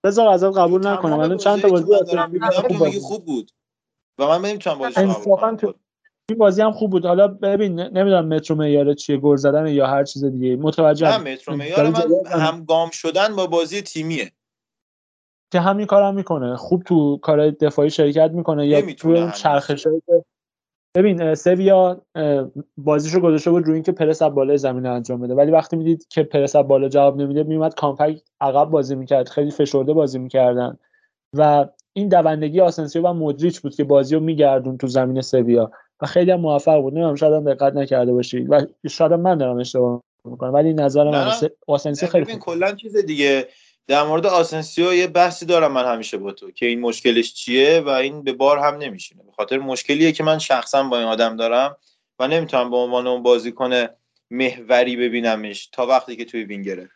بذار 0.04 0.28
ازت 0.28 0.58
قبول 0.58 0.86
نکنم. 0.86 1.18
الان 1.18 1.36
چند 1.36 1.62
تا 1.62 1.68
بازی 1.68 1.86
خوب 2.68 2.98
خوب 2.98 3.24
بود. 3.24 3.50
و 4.18 4.26
من 4.26 4.48
نمی‌تونم 4.48 4.78
بازی 4.78 5.00
انصافا 5.00 5.56
تو 5.56 5.74
این 6.28 6.38
بازی 6.38 6.62
هم 6.62 6.72
خوب 6.72 6.90
بود. 6.90 7.06
حالا 7.06 7.28
ببین 7.28 7.80
نمی‌دونم 7.80 8.28
مترو 8.28 8.56
معیار 8.56 8.94
چیه 8.94 9.16
گل 9.16 9.36
زدن 9.36 9.66
یا 9.66 9.86
هر 9.86 10.04
چیز 10.04 10.24
دیگه. 10.24 10.56
متوجه 10.56 11.18
نه 11.18 11.32
مترو 11.32 11.56
معیار 11.56 11.90
من 11.90 12.26
همگام 12.26 12.90
شدن 12.90 13.36
با 13.36 13.46
بازی 13.46 13.82
تیمیه. 13.82 14.32
که 15.54 15.60
همین 15.60 15.86
کارم 15.86 16.14
می‌کنه. 16.14 16.56
خوب 16.56 16.82
تو 16.82 17.16
کار 17.16 17.50
دفاعی 17.50 17.90
شرکت 17.90 18.30
می‌کنه. 18.30 18.66
یا 18.66 18.94
تو. 18.94 19.30
چرخشایی 19.30 20.02
که 20.06 20.24
ببین 20.96 21.34
سویا 21.34 22.02
بازیشو 22.76 23.20
گذاشته 23.20 23.50
بود 23.50 23.64
روی 23.64 23.74
اینکه 23.74 23.92
پرس 23.92 24.22
از 24.22 24.34
بالای 24.34 24.58
زمین 24.58 24.86
انجام 24.86 25.20
بده. 25.20 25.34
ولی 25.34 25.50
وقتی 25.50 25.76
می‌دید 25.76 26.06
که 26.08 26.22
پرس 26.22 26.56
از 26.56 26.68
بالا 26.68 26.88
جواب 26.88 27.16
نمیده 27.16 27.42
میومد 27.42 27.74
کامپکت 27.74 28.22
عقب 28.40 28.70
بازی 28.70 28.94
می‌کرد. 28.94 29.28
خیلی 29.28 29.50
فشرده 29.50 29.92
بازی 29.92 30.18
می‌کردن. 30.18 30.78
و 31.36 31.68
این 31.92 32.08
دوندگی 32.08 32.60
آسنسیو 32.60 33.08
و 33.08 33.12
مودریچ 33.12 33.60
بود 33.60 33.74
که 33.74 33.84
بازی 33.84 34.14
رو 34.14 34.20
میگردوند 34.20 34.78
تو 34.78 34.86
زمین 34.86 35.20
سویا. 35.20 35.70
و 36.02 36.06
خیلی 36.06 36.30
هم 36.30 36.40
موفق 36.40 36.80
بود. 36.80 36.92
نمی‌دونم 36.92 37.14
شاید 37.14 37.32
هم 37.32 37.54
دقت 37.54 37.74
نکرده 37.74 38.12
باشی. 38.12 38.40
و 38.40 38.66
شاید 38.88 39.12
من 39.12 39.38
دارم 39.38 39.58
اشتباه 39.58 40.02
می‌کنم 40.24 40.52
ولی 40.52 40.72
نظر 40.72 41.10
من. 41.10 41.32
آسنسیو 41.66 42.08
خیلی 42.08 42.36
کلا 42.38 42.72
چیز 42.72 42.96
دیگه. 42.96 43.48
در 43.86 44.02
مورد 44.02 44.26
آسنسیو 44.26 44.94
یه 44.94 45.06
بحثی 45.06 45.46
دارم 45.46 45.72
من 45.72 45.92
همیشه 45.92 46.16
با 46.16 46.32
تو 46.32 46.50
که 46.50 46.66
این 46.66 46.80
مشکلش 46.80 47.34
چیه 47.34 47.80
و 47.80 47.88
این 47.88 48.24
به 48.24 48.32
بار 48.32 48.58
هم 48.58 48.74
نمیشینه. 48.74 49.22
به 49.22 49.32
خاطر 49.32 49.58
مشکلیه 49.58 50.12
که 50.12 50.24
من 50.24 50.38
شخصا 50.38 50.82
با 50.82 50.98
این 50.98 51.06
آدم 51.06 51.36
دارم 51.36 51.76
و 52.18 52.28
نمی‌تونم 52.28 52.70
به 52.70 52.76
عنوان 52.76 53.06
اون 53.06 53.22
بازیکن 53.22 53.86
محوری 54.30 54.96
ببینمش 54.96 55.66
تا 55.66 55.86
وقتی 55.86 56.16
که 56.16 56.24
توی 56.24 56.44
وینگره. 56.44 56.90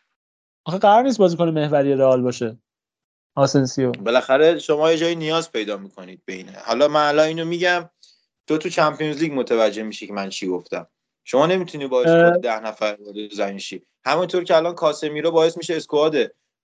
آخه 0.64 0.78
قرار 0.78 1.02
نیست 1.02 1.18
بازیکن 1.18 1.48
محوری 1.48 1.94
رئال 1.94 2.22
باشه. 2.22 2.58
آسنسیو. 3.34 3.92
بالاخره 3.92 4.58
شما 4.58 4.92
یه 4.92 4.98
جایی 4.98 5.16
نیاز 5.16 5.52
پیدا 5.52 5.76
می‌کنید 5.76 6.22
بینه 6.26 6.52
حالا 6.52 6.88
من 6.88 7.08
الان 7.08 7.26
اینو 7.26 7.44
میگم 7.44 7.90
تو 8.46 8.58
تو 8.58 8.68
چمپیونز 8.68 9.18
لیگ 9.18 9.32
متوجه 9.32 9.82
میشی 9.82 10.06
که 10.06 10.12
من 10.12 10.28
چی 10.28 10.46
گفتم. 10.46 10.86
شما 11.24 11.46
نمی‌تونی 11.46 11.86
با 11.86 12.02
اسکواد 12.02 12.42
ده 12.42 12.60
نفر 12.60 12.96
وارد 13.00 13.32
زمین 13.32 13.58
شی. 13.58 13.82
همونطور 14.04 14.44
که 14.44 14.56
الان 14.56 14.74
کاسمیرو 14.74 15.30
باعث 15.30 15.56
میشه 15.56 15.76
اسکواد 15.76 16.14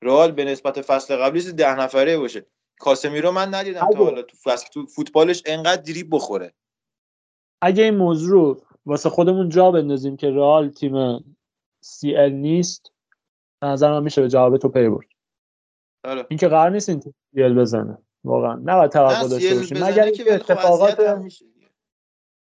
رئال 0.05 0.33
به 0.33 0.45
نسبت 0.45 0.81
فصل 0.81 1.17
قبلی 1.17 1.53
ده 1.53 1.81
نفره 1.81 2.19
باشه. 2.19 2.47
کاسمیرو 2.79 3.33
من 3.33 3.55
ندیدم 3.55 3.91
تا 3.93 4.05
حالا 4.05 4.23
تو 4.23 4.37
فصل 4.37 4.67
تو 4.73 4.87
فوتبالش 4.87 5.43
انقدر 5.47 5.83
دریب 5.83 6.09
بخوره. 6.11 6.53
اگه 7.63 7.83
این 7.83 7.97
موضوع 7.97 8.31
رو 8.31 8.63
واسه 8.87 9.09
خودمون 9.09 9.49
جا 9.49 9.71
بندازیم 9.71 10.17
که 10.17 10.31
رئال 10.31 10.69
تیم 10.69 11.25
CL 11.81 12.33
نیست 12.33 12.93
نظر 13.63 13.93
من 13.93 14.03
میشه 14.03 14.23
به 14.23 14.29
جواب 14.29 14.57
تو 14.57 14.69
پی 14.69 14.89
برد. 14.89 15.07
آره. 16.05 16.27
این 16.29 16.39
که 16.39 16.49
قرار 16.49 16.71
نیست 16.71 16.89
این 16.89 17.01
تیم 17.01 17.15
CL 17.35 17.55
بزنه. 17.55 17.99
واقعا. 18.25 18.55
نباید 18.55 18.91
توقع 18.91 19.23
نه 19.23 19.29
داشته 19.29 19.55
باشیم. 19.55 19.85
مگر 19.85 20.11
که 20.11 20.23
اینکه 20.23 20.35
اتفاقات 20.35 21.21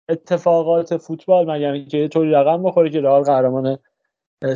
اتفاقات 0.08 0.96
فوتبال 0.96 1.50
مگر 1.50 1.72
اینکه 1.72 1.98
یه 1.98 2.08
طوری 2.08 2.30
رقم 2.30 2.62
بخوره 2.62 2.90
که 2.90 3.00
رئال 3.00 3.22
قهرمان 3.22 3.78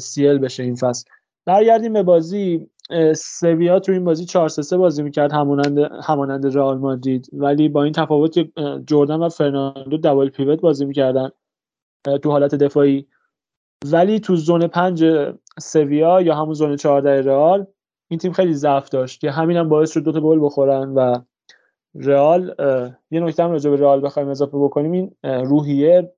CL 0.01 0.39
بشه 0.39 0.63
این 0.63 0.75
فصل. 0.75 1.11
برگردیم 1.45 1.93
به 1.93 2.03
بازی. 2.03 2.71
سویا 3.17 3.81
تو 3.81 3.93
این 3.93 4.05
بازی 4.05 4.25
4 4.25 4.49
3 4.49 4.77
بازی 4.77 5.03
می‌کرد 5.03 5.33
همانند 5.33 5.79
همانند 5.79 6.57
رئال 6.57 6.79
مادرید. 6.79 7.29
ولی 7.33 7.69
با 7.69 7.85
این 7.85 7.93
تفاوت 7.93 8.33
که 8.33 8.51
جردن 8.87 9.17
و 9.17 9.29
فرناندو 9.29 9.97
double 9.97 10.29
pivot 10.29 10.61
بازی 10.61 10.85
می‌کردن 10.85 11.31
تو 12.23 12.31
حالت 12.31 12.55
دفاعی. 12.55 13.07
ولی 13.87 14.21
تو 14.21 14.37
زون 14.37 14.67
پنج 14.67 15.05
سویا 15.61 16.21
یا 16.21 16.35
همون 16.35 16.55
زون 16.55 16.77
14 16.77 17.23
رئال 17.23 17.67
این 18.11 18.19
تیم 18.19 18.33
خیلی 18.33 18.55
ضعف 18.55 18.89
داشت. 18.89 19.21
که 19.21 19.31
همین 19.31 19.57
هم 19.57 19.69
باعث 19.69 19.91
شد 19.91 20.03
دو 20.03 20.13
تا 20.13 20.21
گل 20.21 20.45
بخورن 20.45 20.95
و 20.95 21.19
رئال 21.95 22.55
یه 23.11 23.21
نکته 23.21 23.45
هم 23.45 23.51
راجع 23.51 23.71
به 23.71 23.77
رئال 23.77 24.05
بخوایم 24.05 24.29
اضافه 24.29 24.59
بکنیم. 24.59 24.93
این 24.93 25.15
روحیه 25.25 26.13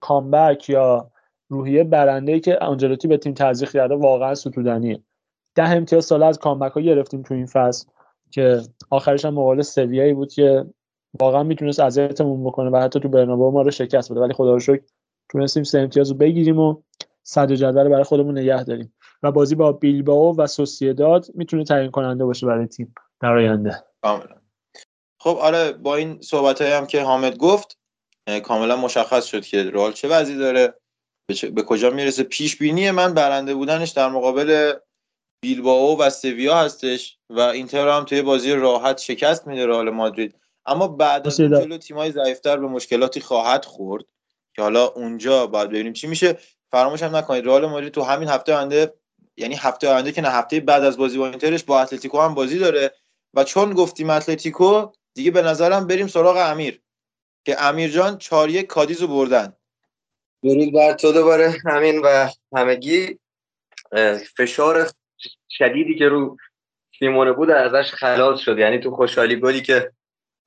کامبک 0.00 0.70
یا 0.70 1.10
روحیه 1.48 1.84
برنده 1.84 2.32
ای 2.32 2.40
که 2.40 2.58
آنجلوتی 2.58 3.08
به 3.08 3.16
تیم 3.16 3.34
تزریق 3.34 3.70
کرده 3.70 3.94
واقعا 3.94 4.34
ستودنیه. 4.34 5.02
ده 5.54 5.68
امتیاز 5.68 6.04
سال 6.04 6.22
از 6.22 6.38
کامبک 6.38 6.72
ها 6.72 6.80
گرفتیم 6.80 7.22
تو 7.22 7.34
این 7.34 7.46
فصل 7.46 7.86
که 8.30 8.62
آخرش 8.90 9.24
هم 9.24 9.34
مقابل 9.34 9.62
سویایی 9.62 10.12
بود 10.12 10.32
که 10.32 10.66
واقعا 11.20 11.42
می‌تونست 11.42 11.80
اذیتمون 11.80 12.44
بکنه 12.44 12.70
و 12.70 12.76
حتی 12.76 13.00
تو 13.00 13.08
برنابو 13.08 13.50
ما 13.50 13.62
رو 13.62 13.70
شکست 13.70 14.12
بده. 14.12 14.20
ولی 14.20 14.32
خدا 14.32 14.52
رو 14.52 14.60
شکر 14.60 14.82
تونستیم 15.30 15.62
سه 15.62 15.78
امتیاز 15.78 16.10
رو 16.10 16.16
بگیریم 16.16 16.58
و 16.58 16.82
صدر 17.22 17.56
جدول 17.56 17.88
برای 17.88 18.02
خودمون 18.02 18.38
نگه 18.38 18.64
داریم. 18.64 18.94
و 19.22 19.32
بازی 19.32 19.54
با 19.54 19.72
بیلبائو 19.72 20.36
و 20.36 20.46
سوسیداد 20.46 21.26
می‌تونه 21.34 21.64
تعیین 21.64 21.90
کننده 21.90 22.24
باشه 22.24 22.46
برای 22.46 22.66
تیم 22.66 22.94
در 23.20 23.36
آینده. 23.36 23.84
کاملا. 24.02 24.36
خب 25.20 25.36
آره 25.40 25.72
با 25.72 25.96
این 25.96 26.20
صحبت 26.20 26.62
هم 26.62 26.86
که 26.86 27.02
حامد 27.02 27.36
گفت 27.36 27.78
کاملا 28.44 28.76
مشخص 28.76 29.24
شد 29.24 29.44
که 29.44 29.62
رئال 29.62 29.92
چه 29.92 30.08
وضعی 30.08 30.36
داره 30.36 30.74
به, 31.28 31.34
چه- 31.34 31.50
به 31.50 31.62
کجا 31.62 31.90
می‌رسه. 31.90 32.22
پیش 32.22 32.58
بینی 32.58 32.90
من 32.90 33.14
برنده 33.14 33.54
بودنش 33.54 33.90
در 33.90 34.08
مقابل 34.08 34.72
بیلبائو 35.42 35.96
و 35.96 36.10
سویا 36.10 36.56
هستش 36.56 37.18
و 37.30 37.40
اینتر 37.40 37.88
هم 37.88 38.04
توی 38.04 38.22
بازی 38.22 38.52
راحت 38.52 38.98
شکست 38.98 39.46
میده 39.46 39.66
رئال 39.66 39.90
مادرید. 39.90 40.34
اما 40.66 40.88
بعد 40.88 41.26
از. 41.26 41.36
جلو 41.36 41.78
تیمای 41.78 42.12
ضعیفتر 42.12 42.56
به 42.56 42.66
مشکلاتی 42.66 43.20
خواهد 43.20 43.64
خورد 43.64 44.04
که 44.54 44.62
حالا 44.62 44.86
اونجا 44.86 45.46
باید 45.46 45.68
ببینیم 45.68 45.92
چی 45.92 46.06
میشه 46.06 46.38
فراموش 46.70 47.02
هم 47.02 47.16
نکنید. 47.16 47.46
رئال 47.46 47.66
مادرید 47.66 47.92
تو 47.92 48.02
همین 48.02 48.28
هفته 48.28 48.54
آینده 48.54 48.94
یعنی 49.36 49.54
هفته 49.54 49.88
آینده 49.88 50.12
که 50.12 50.20
نه 50.20 50.28
هفته 50.28 50.60
بعد 50.60 50.84
از 50.84 50.96
بازی 50.96 51.18
با 51.18 51.28
اینترش 51.28 51.64
با 51.64 51.80
اتلتیکو 51.80 52.20
هم 52.20 52.34
بازی 52.34 52.58
داره 52.58 52.94
و 53.34 53.44
چون 53.44 53.72
گفتیم 53.72 54.10
اتلتیکو 54.10 54.92
دیگه 55.14 55.30
به 55.30 55.42
نظرم 55.42 55.86
بریم 55.86 56.06
سراغ 56.06 56.36
امیر 56.36 56.80
که 57.44 57.62
امیر 57.62 57.90
جان 57.90 58.18
4 58.18 58.50
1 58.50 58.66
کادیز 58.66 59.00
رو 59.00 59.06
بردن. 59.06 59.56
درود 60.42 60.72
بر 60.72 60.92
تو 60.92 61.12
دوباره 61.12 61.54
همین 61.66 62.00
و 62.04 62.28
همگی. 62.56 63.18
فشار 64.36 64.90
شدیدی 65.50 65.94
که 65.94 66.08
رو 66.08 66.36
سیمونه 66.98 67.32
بود 67.32 67.50
ازش 67.50 67.92
خلاص 67.92 68.40
شد. 68.40 68.58
یعنی 68.58 68.78
تو 68.78 68.90
خوشحالی 68.90 69.36
گلی 69.36 69.60
که 69.60 69.92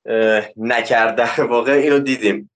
اه، 0.06 0.48
نکرد 0.56 1.16
در 1.16 1.44
واقع 1.52 1.72
اینو 1.72 1.98
دیدیم. 1.98 2.50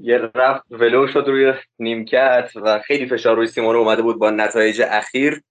یه 0.00 0.18
رفت 0.34 0.62
ولو 0.70 1.08
شد 1.08 1.24
روی 1.26 1.54
نیمکت 1.78 2.50
و 2.54 2.78
خیلی 2.78 3.06
فشار 3.06 3.36
روی 3.36 3.46
سیمونه 3.46 3.78
اومده 3.78 4.02
بود 4.02 4.18
با 4.18 4.30
نتایج 4.30 4.82
اخیر 4.86 5.42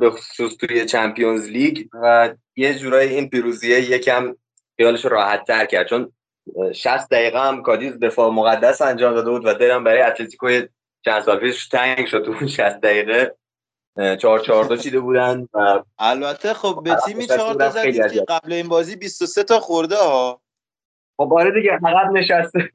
به 0.00 0.10
خصوص 0.10 0.56
توی 0.56 0.86
چمپیونز 0.86 1.48
لیگ. 1.48 1.86
و 2.02 2.34
یه 2.56 2.74
جورایی 2.74 3.14
این 3.14 3.28
پیروزیه 3.28 3.80
یکم 3.80 4.36
خیالش 4.76 5.04
راحت 5.04 5.44
تر 5.44 5.66
کرد. 5.66 5.86
چون 5.86 6.12
60 6.74 7.10
دقیقه 7.10 7.40
هم 7.40 7.62
کادیز 7.62 7.98
دفاع 7.98 8.30
مقدس 8.30 8.82
انجام 8.82 9.14
داده 9.14 9.30
بود 9.30 9.46
و 9.46 9.54
دلم 9.54 9.84
برای 9.84 10.02
اتلتیکو 10.02 10.60
چند 11.04 11.22
سال 11.22 11.38
پیش 11.38 11.68
تنگ 11.68 12.06
شد 12.06 12.24
تو 12.24 12.32
اون 12.32 12.46
60 12.46 12.80
دقیقه. 12.80 13.36
4 13.98 14.40
4 14.40 14.64
2 14.64 14.76
چیده 14.76 15.00
بودن 15.00 15.48
و 15.54 15.82
البته 15.98 16.54
خب 16.54 16.80
به 16.84 16.96
تیمی 17.06 17.26
4 17.26 17.54
تا 17.54 17.70
زدید 17.70 18.12
که. 18.12 18.24
قبل 18.28 18.52
این 18.52 18.68
بازی 18.68 18.96
23 18.96 19.44
تا 19.44 19.60
خورده 19.60 19.96
ها. 19.96 20.40
خب 21.16 21.32
آره 21.32 21.60
دیگه 21.60 21.72
عقب 21.72 22.12
نشسته. 22.12 22.70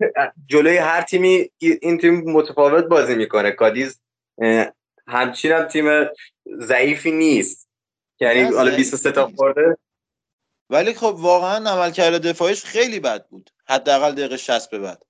جلوی 0.45 0.77
هر 0.77 1.01
تیمی 1.01 1.49
این 1.59 1.97
تیم 1.97 2.31
متفاوت 2.31 2.85
بازی 2.85 3.15
می‌کنه. 3.15 3.51
کادیز 3.51 4.01
همچین 5.07 5.51
هم 5.51 5.63
تیم 5.63 5.85
ضعیفی 6.59 7.11
نیست. 7.11 7.69
یعنی 8.19 8.41
حالا 8.41 8.71
ضعیف 8.71 8.75
23 8.75 9.11
تا. 9.11 9.31
خورده. 9.35 9.77
ولی 10.69 10.93
خب 10.93 11.15
واقعا 11.19 11.69
عملکرد 11.69 12.27
دفاعیش 12.27 12.63
خیلی 12.65 12.99
بد 12.99 13.27
بود. 13.27 13.49
حداقل 13.67 14.11
دقیقه 14.11 14.37
60 14.37 14.69
به 14.69 14.79
بعد. 14.79 15.03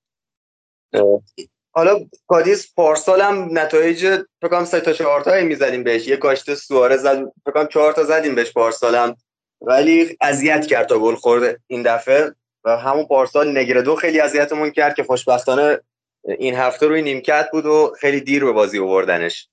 حالا 1.75 1.99
کادیس 2.27 2.73
پارسال 2.75 3.21
هم 3.21 3.49
نتایج 3.51 3.99
فکر 4.41 4.49
کنم 4.49 4.65
3 4.65 4.79
تا 4.79 4.93
4 4.93 5.21
تا 5.21 5.41
می‌زدیم 5.41 5.83
بهش. 5.83 6.07
یه 6.07 6.17
کاشته 6.17 6.55
سواره 6.55 6.97
زد 6.97 7.23
فکر 7.45 7.53
کنم 7.53 7.67
4 7.67 7.93
تا 7.93 8.03
زدیم 8.03 8.35
بهش 8.35 8.51
پارسال 8.51 8.95
هم. 8.95 9.15
ولی 9.61 10.17
اذیت 10.21 10.67
کرد 10.67 10.87
تا 10.87 10.99
گل 10.99 11.15
خورده 11.15 11.59
این 11.67 11.83
دفعه. 11.83 12.31
و 12.65 12.77
همون 12.77 13.05
پارسال 13.05 13.57
نگردو 13.57 13.95
خیلی 13.95 14.19
اذیتمون 14.19 14.71
کرد 14.71 14.95
که 14.95 15.03
خوشبختانه 15.03 15.79
این 16.25 16.55
هفته 16.55 16.87
روی 16.87 17.01
نیمکت 17.01 17.49
بود 17.51 17.65
و 17.65 17.93
خیلی 17.99 18.21
دیر 18.21 18.45
به 18.45 18.51
بازی 18.51 18.79
آوردنش. 18.79 19.49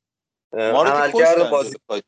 عملکرد 0.53 1.13
کشتن 1.13 1.51
بازی 1.51 1.77
جلوی 1.89 2.03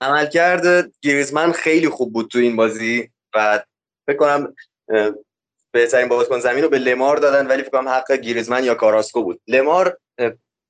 عملکرد 0.00 0.92
گریزمن 1.02 1.52
خیلی 1.52 1.88
خوب 1.88 2.12
بود 2.12 2.30
تو 2.30 2.38
این 2.38 2.56
بازی. 2.56 3.10
و 3.34 3.64
فکر 4.06 4.16
کنم 4.16 4.54
بهترین 5.74 6.08
بازیکن 6.08 6.40
زمین 6.40 6.62
رو 6.62 6.68
به 6.68 6.78
لمار 6.78 7.16
دادن 7.16 7.46
ولی 7.46 7.62
فکر 7.62 7.70
کنم 7.70 7.88
حق 7.88 8.12
گریزمن 8.12 8.64
یا 8.64 8.74
کاراسکو 8.74 9.22
بود. 9.22 9.40
لمار 9.48 9.98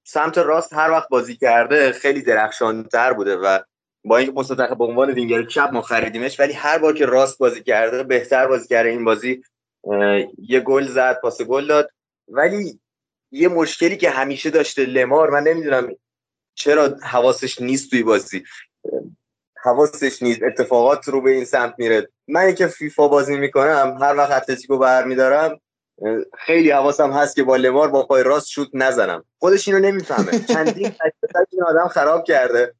سمت 0.06 0.38
راست 0.38 0.72
هر 0.72 0.90
وقت 0.90 1.08
بازی 1.08 1.36
کرده 1.36 1.92
خیلی 1.92 2.22
درخشانتر 2.22 3.12
بوده 3.12 3.36
و 3.36 3.58
با 4.04 4.18
اینکه 4.18 4.32
مستقیم 4.32 4.78
به 4.78 4.84
عنوان 4.84 5.10
وینگر 5.10 5.42
چپ 5.42 5.70
ما 5.72 5.82
خریدیمش 5.82 6.40
ولی 6.40 6.52
هر 6.52 6.78
بار 6.78 6.94
که 6.94 7.06
راست 7.06 7.38
بازی 7.38 7.62
کرده 7.62 8.02
بهتر 8.02 8.46
بازی 8.46 8.68
کرده. 8.68 8.88
این 8.88 9.04
بازی 9.04 9.42
یه 10.38 10.60
گل 10.60 10.86
زد 10.86 11.20
پاس 11.20 11.42
گل 11.42 11.66
داد. 11.66 11.90
ولی 12.28 12.80
یه 13.30 13.48
مشکلی 13.48 13.96
که 13.96 14.10
همیشه 14.10 14.50
داشته 14.50 14.86
لمار 14.86 15.30
من 15.30 15.42
نمی‌دونم 15.42 15.96
چرا 16.54 16.96
حواسش 17.02 17.60
نیست 17.60 17.90
توی 17.90 18.02
بازی. 18.02 18.44
حواسش 19.62 20.22
نیست. 20.22 20.42
اتفاقات 20.42 21.08
رو 21.08 21.20
به 21.20 21.30
این 21.30 21.44
سمت 21.44 21.74
میره. 21.78 22.08
من 22.28 22.54
که 22.54 22.66
فیفا 22.66 23.08
بازی 23.08 23.36
می‌کنم 23.36 23.98
هر 24.00 24.16
وقت 24.16 24.32
اتلتیکو 24.32 24.78
برمیدارم 24.78 25.60
خیلی 26.38 26.70
حواسم 26.70 27.12
هست 27.12 27.36
که 27.36 27.42
با 27.42 27.56
لمار 27.56 27.88
با 27.88 28.06
پای 28.06 28.22
راست 28.22 28.48
شوت 28.48 28.68
نزنم. 28.72 29.24
خودش 29.38 29.68
اینو 29.68 29.80
نمی‌فهمه. 29.80 30.44
چندین 30.44 30.90
تک 30.90 31.12
این 31.52 31.62
آدم 31.62 31.88
خراب 31.88 32.24
کرده. 32.24 32.74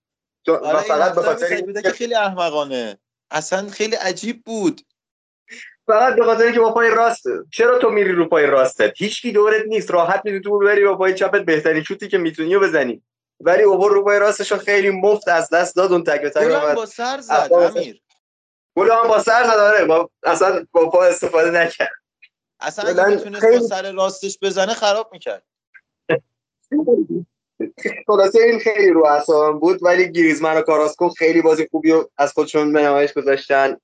تو- 0.47 0.57
آره 0.57 0.81
فقط 0.81 1.15
به 1.15 1.23
خاطر 1.23 1.61
که 1.83 1.91
خیلی 1.91 2.15
احمقانه. 2.15 2.99
اصلا 3.31 3.69
خیلی 3.69 3.97
عجیب 3.97 4.43
بود. 4.45 4.81
فقط 5.87 6.17
به 6.17 6.25
خاطر 6.25 6.43
اینکه 6.45 6.61
با 6.61 6.75
پای 6.75 6.91
راست. 6.91 7.25
چرا 7.53 7.79
تو 7.79 7.91
میری 7.91 8.13
رو 8.13 8.29
پای 8.29 8.47
راستت؟ 8.47 8.93
هیچکی 8.97 9.33
دورت 9.33 9.63
نیست. 9.67 9.91
راحت 9.91 10.21
می‌تونی 10.25 10.41
تو 10.41 10.59
بری 10.59 10.85
با 10.85 10.97
پای 10.97 11.15
چپت 11.15 11.43
بهترین 11.43 11.83
شوتی 11.83 12.09
که 12.09 12.19
می‌تونی 12.19 12.59
بزنی. 12.59 13.03
ولی 13.41 13.63
اوور 13.63 13.91
رو 13.91 14.05
پای 14.05 14.19
راستش 14.19 14.53
خیلی 14.53 14.91
مفت 14.91 15.29
از 15.29 15.49
دست 15.51 15.77
داد 15.77 15.93
اون 15.93 16.05
تک 16.05 16.23
به 16.23 16.31
تک. 16.31 16.75
با 16.75 16.87
سر 16.87 17.21
زد 17.21 17.51
امیر. 17.53 18.01
گل 18.77 18.91
هم 18.91 19.09
با 19.09 19.19
سر 19.23 19.45
زد 19.45 19.59
آره. 19.59 19.85
با 19.85 20.11
اصلا 20.23 20.67
با 20.73 20.91
پا 20.91 21.05
استفاده 21.05 21.51
نکرد. 21.51 21.93
اصلا 22.61 22.91
اگه 22.91 23.07
می‌تونست 23.07 23.45
با 23.45 23.51
خیلی- 23.51 23.69
سر 23.69 23.93
راستش 23.93 24.39
بزنه 24.43 24.75
خراب 24.75 25.11
می‌کرد. 25.13 25.43
خلاصه 28.07 28.39
این 28.41 28.59
خیلی 28.59 28.91
رو 28.91 29.07
اعصابم 29.07 29.59
بود 29.59 29.83
ولی 29.83 30.13
گریزمن 30.13 30.57
و 30.57 30.63
کاراسکو 30.63 31.09
خیلی 31.09 31.43
بازی 31.43 31.69
خوبی 31.71 31.93
رو 31.93 32.11
از 32.19 32.33
خودشون 32.33 32.73
به 32.73 32.83
نمایش 32.83 33.13
گذاشتن. 33.13 33.77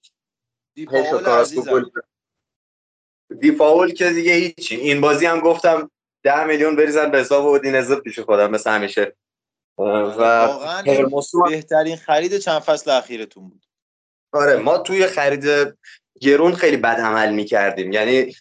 دیپاول 3.41 3.93
که 3.93 4.11
دیگه 4.11 4.33
هیچی. 4.33 4.77
این 4.77 5.01
بازی 5.01 5.27
هم 5.27 5.41
گفتم 5.41 5.91
ده 6.23 6.45
میلیون 6.45 6.77
بریزن 6.77 7.11
به 7.11 7.19
حساب 7.19 7.47
اودینزه 7.47 7.97
پیش 7.97 8.19
خودم 8.19 8.51
مثل 8.51 8.71
همیشه. 8.71 9.17
و 9.79 10.49
بهترین 11.49 11.97
خرید 11.97 12.39
چند 12.39 12.61
فصل 12.61 12.91
اخیرتون 12.91 13.49
بود. 13.49 13.67
آره 14.33 14.57
ما 14.57 14.79
توی 14.79 15.07
خرید 15.07 15.75
گرون 16.21 16.55
خیلی 16.55 16.77
بد 16.77 17.01
عمل 17.01 17.33
می‌کردیم. 17.33 17.93
یعنی 17.93 18.35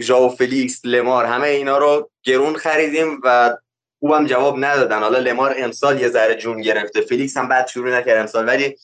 ژاو 0.00 0.28
فلیکس 0.28 0.80
لمار 0.84 1.24
همه 1.24 1.48
اینا 1.48 1.78
رو 1.78 2.10
گرون 2.22 2.56
خریدیم 2.56 3.20
و 3.24 3.56
خوبم 4.00 4.26
جواب 4.26 4.64
ندادن. 4.64 5.00
حالا 5.00 5.18
لمار 5.18 5.54
امسال 5.58 6.00
یه 6.00 6.08
ذره 6.08 6.34
جون 6.34 6.60
گرفته 6.60 7.00
فلیکس 7.00 7.36
هم 7.36 7.48
بعد 7.48 7.66
شروع 7.66 7.90
نکرد 7.90 8.18
امسال 8.18 8.48
ولی 8.48 8.76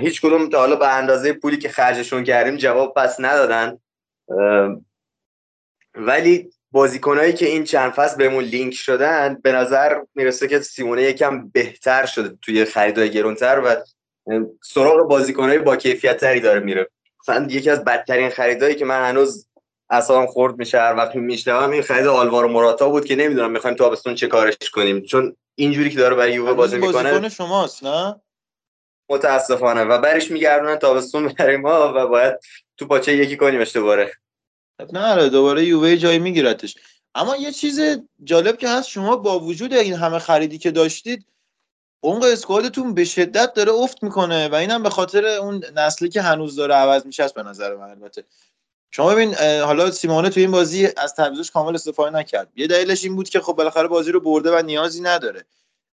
هیچ 0.00 0.20
کدوم 0.20 0.48
تا 0.48 0.58
حالا 0.58 0.76
به 0.76 0.94
اندازه 0.94 1.32
پولی 1.32 1.56
که 1.56 1.68
خرجشون 1.68 2.24
کردیم 2.24 2.56
جواب 2.56 2.94
پس 2.94 3.16
ندادن. 3.20 3.78
ولی 5.94 6.50
بازیکنایی 6.72 7.32
که 7.32 7.46
این 7.46 7.64
چند 7.64 7.92
فصل 7.92 8.16
بهمون 8.16 8.44
لینک 8.44 8.74
شدن 8.74 9.38
به 9.42 9.52
نظر 9.52 10.00
می‌رسه 10.14 10.48
که 10.48 10.60
سیمونه 10.60 11.02
یکم 11.02 11.48
بهتر 11.48 12.06
شده 12.06 12.38
توی 12.42 12.64
خریدای 12.64 13.10
گرونتر 13.10 13.62
و 13.64 13.76
سراغ 14.62 15.08
بازیکنای 15.08 15.58
با 15.58 15.76
کیفیت 15.76 16.16
تری 16.16 16.40
داره 16.40 16.60
میره. 16.60 16.90
مثلا 17.20 17.46
یکی 17.50 17.70
از 17.70 17.84
بدترین 17.84 18.30
خریدایی 18.30 18.74
که 18.74 18.84
من 18.84 19.08
هنوز 19.08 19.48
اصلا 19.90 20.26
خورد 20.26 20.58
میشه 20.58 20.78
هر 20.80 20.96
وقت 20.96 21.14
میشنوم 21.14 21.70
این 21.70 21.82
خرید 21.82 22.06
آلوارو 22.06 22.48
موراتا 22.48 22.88
بود 22.88 23.04
که 23.04 23.16
نمی‌دونم 23.16 23.50
می‌خوایم 23.50 23.76
تابستون 23.76 24.14
چه 24.14 24.26
کارش 24.26 24.56
کنیم. 24.74 25.02
چون 25.02 25.36
اینجوری 25.54 25.90
که 25.90 25.98
داره 25.98 26.16
برای 26.16 26.32
یووه 26.32 26.52
بازی 26.52 26.76
می‌کنه 26.76 26.92
بازیکن 26.92 27.28
شماست 27.28 27.84
نه؟ 27.84 28.20
متاسفانه. 29.10 29.84
و 29.84 29.98
برش 29.98 30.30
میگردونن 30.30 30.76
تابستون 30.76 31.28
برای 31.28 31.56
ما 31.56 31.92
و 31.96 32.06
باید 32.06 32.34
تو 32.76 32.86
پاچه 32.86 33.16
یکی 33.16 33.36
کنیم 33.36 33.64
دوباره. 33.64 34.12
نه 34.92 35.28
دوباره 35.28 35.64
یووه 35.64 35.96
جای 35.96 36.18
میگیرتش. 36.18 36.76
اما 37.14 37.36
یه 37.36 37.52
چیز 37.52 37.80
جالب 38.24 38.56
که 38.56 38.68
هست 38.68 38.88
شما 38.88 39.16
با 39.16 39.38
وجود 39.38 39.72
این 39.74 39.94
همه 39.94 40.18
خریدی 40.18 40.58
که 40.58 40.70
داشتید 40.70 41.26
عمق 42.06 42.22
اسکوادتون 42.22 42.94
به 42.94 43.04
شدت 43.04 43.54
داره 43.54 43.72
افت 43.72 44.02
می‌کنه 44.02 44.48
و 44.48 44.54
اینم 44.54 44.82
به 44.82 44.90
خاطر 44.90 45.26
اون 45.26 45.64
نسلی 45.76 46.08
که 46.08 46.22
هنوز 46.22 46.56
داره 46.56 46.74
عوض 46.74 47.06
میشه 47.06 47.28
به 47.28 47.42
نظر 47.42 47.76
من 47.76 47.90
البته. 47.90 48.24
شما 48.90 49.14
ببین 49.14 49.34
حالا 49.34 49.90
سیمونه 49.90 50.30
تو 50.30 50.40
این 50.40 50.50
بازی 50.50 50.88
از 50.96 51.14
تعویضش 51.14 51.50
کامل 51.50 51.74
استفاده 51.74 52.16
نکرد. 52.16 52.48
یه 52.56 52.66
دلیلش 52.66 53.04
این 53.04 53.16
بود 53.16 53.28
که 53.28 53.40
خب 53.40 53.52
بالاخره 53.52 53.88
بازی 53.88 54.12
رو 54.12 54.20
برده 54.20 54.58
و 54.58 54.62
نیازی 54.62 55.00
نداره. 55.00 55.44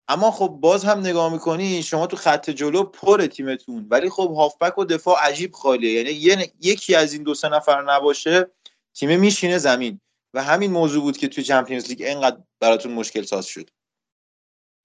اما 0.07 0.31
خب 0.31 0.47
باز 0.47 0.83
هم 0.83 0.99
نگاه 0.99 1.33
می‌کنی 1.33 1.83
شما 1.83 2.07
تو 2.07 2.17
خط 2.17 2.49
جلو 2.49 2.83
پر 2.83 3.25
تیمتون. 3.25 3.87
ولی 3.89 4.09
خب 4.09 4.33
هافبک 4.35 4.77
و 4.77 4.85
دفاع 4.85 5.19
عجیب 5.19 5.53
خالیه. 5.53 6.13
یعنی 6.13 6.51
یکی 6.61 6.95
از 6.95 7.13
این 7.13 7.23
دو 7.23 7.33
سه 7.33 7.49
نفر 7.49 7.81
نباشه 7.81 8.47
تیم 8.93 9.19
میشینه 9.19 9.57
زمین. 9.57 10.01
و 10.33 10.43
همین 10.43 10.71
موضوع 10.71 11.03
بود 11.03 11.17
که 11.17 11.27
توی 11.27 11.43
چمپیونز 11.43 11.87
لیگ 11.87 12.01
اینقدر 12.01 12.37
براتون 12.59 12.91
مشکل 12.91 13.23
ساز 13.23 13.45
شد. 13.45 13.69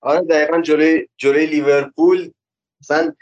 آره 0.06 0.20
دقیقا 0.20 0.60
جلوی 0.60 1.08
جلوی 1.16 1.46
لیورپول. 1.46 2.30
مثلا 2.80 3.12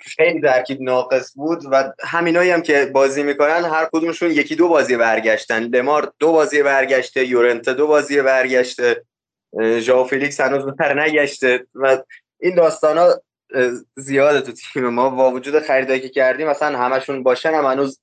خیلی 0.00 0.40
ترکیب 0.40 0.82
ناقص 0.82 1.32
بود 1.36 1.62
و 1.70 1.92
همینایی 2.02 2.50
هم 2.50 2.62
که 2.62 2.90
بازی 2.94 3.22
می‌کنن 3.22 3.64
هر 3.64 3.88
کدومشون 3.92 4.30
یکی 4.30 4.56
دو 4.56 4.68
بازی 4.68 4.96
برگشتن. 4.96 5.62
لمار 5.62 6.12
دو 6.18 6.32
بازی 6.32 6.62
برگشته 6.62 7.26
یورنته 7.26 7.72
دو 7.72 7.86
بازی 7.86 8.22
برگشته 8.22 9.02
اه، 9.60 9.80
ژائو 9.80 10.04
فیلیکس 10.04 10.40
هنوز 10.40 10.64
بر 10.64 11.00
نگشته 11.00 11.66
و 11.74 12.02
این 12.40 12.54
داستان 12.54 12.98
ها 12.98 13.22
زیاده 13.96 14.40
تو 14.40 14.52
تیم 14.52 14.88
ما. 14.88 15.10
با 15.10 15.30
وجود 15.30 15.60
خریدایی 15.60 16.00
که 16.00 16.08
کردیم 16.08 16.48
مثلا 16.48 16.78
همشون 16.78 17.22
باشن 17.22 17.54
هم 17.54 17.64
هنوز 17.64 18.00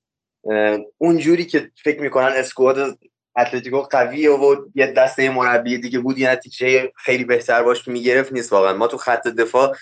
اونجوری 0.98 1.45
که 1.45 1.72
فکر 1.83 2.01
می‌کنن 2.01 2.33
اسکواد 2.35 3.00
اتلتیکو 3.38 3.82
قویه 3.82 4.32
و 4.32 4.66
یه 4.76 4.88
دسته 4.88 5.30
مربی 5.30 5.77
دیگه 5.77 6.00
بود 6.00 6.18
یه 6.18 6.32
نتیجه 6.32 6.92
خیلی 6.95 7.24
بهتر 7.24 7.64
باش 7.64 7.88
می‌گرفت 7.88 8.34
نیست 8.34 8.53
واقعا 8.53 8.74
ما 8.74 8.88
تو 8.88 8.98
خط 8.98 9.27
دفاع 9.27 9.76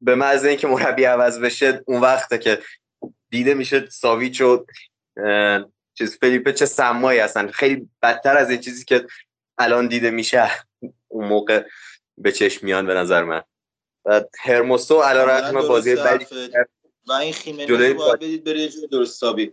به 0.00 0.14
محض 0.14 0.44
اینکه 0.44 0.66
مربی 0.66 1.04
عوض 1.04 1.38
بشه 1.38 1.82
اون 1.86 2.00
وقته 2.00 2.38
که 2.38 2.58
دیده 3.30 3.54
میشه 3.54 3.88
ساویچ 3.90 4.40
و 4.40 4.66
چیز 5.94 6.18
فلیپه 6.18 6.52
چه 6.52 6.66
سمایی 6.66 7.20
هستن 7.20 7.48
خیلی 7.48 7.88
بدتر 8.02 8.36
از 8.36 8.50
این 8.50 8.60
چیزی 8.60 8.84
که 8.84 9.06
الان 9.58 9.88
دیده 9.88 10.10
میشه 10.10 10.50
اون 11.08 11.28
موقع 11.28 11.64
به 12.18 12.32
چشم 12.32 12.66
میان 12.66 12.86
به 12.86 12.94
نظر 12.94 13.24
من 13.24 13.42
و 14.04 14.24
هرموسو 14.38 15.00
علی 15.00 15.18
کاملا 15.18 15.38
رغم 15.38 15.68
بازی 15.68 15.94
بدی 15.94 16.04
حرفت. 16.04 16.32
و 17.08 17.12
این 17.12 17.68
رو 17.68 17.94
باید 17.94 18.16
بدید 18.16 18.44
بره 18.44 18.60
یه 18.60 18.70
درست 18.90 19.16
حسابی 19.16 19.52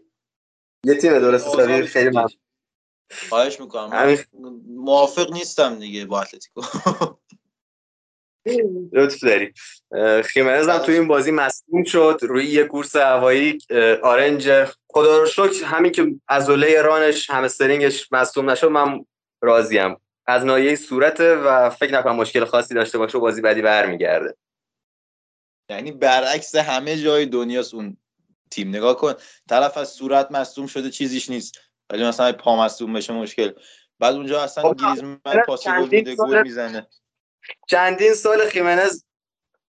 یه 0.84 0.96
تیم 0.96 1.20
درست 1.20 1.48
حسابی 1.48 1.82
خیلی 1.82 2.10
ممنون. 2.10 2.30
خواهش 3.30 3.60
می‌کنم. 3.60 3.90
من 3.90 4.18
موافق 4.68 5.32
نیستم 5.34 5.80
دیگه 5.80 6.06
با 6.06 6.22
اتلتیکو. 6.22 6.62
لطف 8.94 9.24
داری. 9.24 9.54
خیمنز 10.24 10.68
هم 10.68 10.78
توی 10.78 10.98
این 10.98 11.08
بازی 11.08 11.32
مصدوم 11.32 11.84
شد. 11.84 12.20
روی 12.22 12.46
یه 12.46 12.64
کورس 12.64 12.96
هوایی 12.96 13.58
آرنج. 14.04 14.50
خدا 14.90 15.18
رو 15.18 15.26
شکر 15.26 15.66
همین 15.66 15.92
که 15.92 16.16
عضله 16.30 16.82
رانش 16.82 17.30
همسترینگش 17.30 18.12
مصدوم 18.12 18.50
نشد 18.50 18.68
من 18.68 19.06
راضیم. 19.42 19.98
از 20.28 20.46
ناحیه 20.46 20.76
صورته 20.76 21.36
و 21.36 21.70
فکر 21.70 21.94
نکنم 21.94 22.16
مشکل 22.16 22.46
خاصی 22.46 22.74
داشته 22.74 22.98
باشه 22.98 23.18
و 23.18 23.22
بازی 23.22 23.42
بعدی 23.42 23.62
برمیگرده. 23.62 24.36
یعنی 25.70 25.92
برعکس 25.92 26.56
همه 26.56 26.98
جای 26.98 27.26
دنیاست 27.26 27.74
اون 27.74 27.98
تیم. 28.52 28.70
نگاه 28.70 28.98
کن 28.98 29.14
طرف 29.50 29.78
از 29.78 29.90
صورت 29.90 30.32
مصدوم 30.32 30.68
شده 30.68 30.90
چیزیش 30.90 31.30
نیست. 31.30 31.60
ولی 31.90 32.04
مثلا 32.04 32.32
پا 32.32 32.56
مصدوم 32.66 32.94
بشه 32.94 33.14
مشکل. 33.14 33.52
بعد 34.00 34.16
اونجا 34.16 34.44
اصلا 34.44 34.74
گریزمن 34.74 35.20
پاس 35.48 35.68
گل 35.68 35.88
میده 35.92 36.16
گل 36.16 36.32
سال 36.32 36.44
می‌زنه. 36.44 36.88
چندین 37.68 38.14
سال 38.14 38.50
خیمنز 38.50 39.04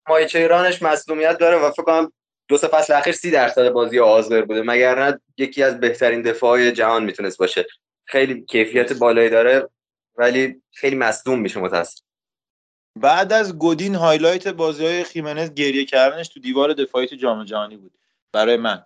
ماهیچه‌ی 0.09 0.39
رانش 0.39 0.83
مصدومیت 0.83 1.39
داره 1.39 1.57
و 1.57 1.71
فکر 1.71 1.83
کنم 1.83 2.13
دو 2.49 2.59
سه 2.59 2.69
فصل 2.69 2.93
اخیر 2.93 3.13
سی 3.13 3.31
درصد 3.31 3.69
بازی 3.69 3.99
آزر 3.99 4.45
بوده. 4.45 4.63
مگر 4.63 5.05
نه 5.05 5.21
یکی 5.37 5.63
از 5.63 5.81
بهترین 5.81 6.23
دفاعهای 6.23 6.73
جهان 6.73 7.05
می‌تونست 7.05 7.39
باشه. 7.39 7.67
خیلی 8.05 8.45
کیفیت 8.45 8.93
بالایی 8.93 9.31
داره 9.31 9.69
ولی 10.17 10.63
خیلی 10.73 10.97
مصدوم 10.97 11.41
میشه 11.41 11.61
متاسف 11.61 12.01
بعد 12.97 13.33
از 13.33 13.59
گودین 13.59 13.95
highlight 13.95 14.49
بازی 14.49 14.87
های 14.87 15.05
خیمنز 15.05 15.55
گریه 15.55 15.85
کردنش 15.85 16.29
تو 16.29 16.41
دیوار 16.41 16.73
دفاعی 16.73 17.07
تو 17.07 17.17
جام 17.17 17.45
جهانی 17.45 17.77
بود. 17.77 17.99
برای 18.33 18.57
من. 18.57 18.85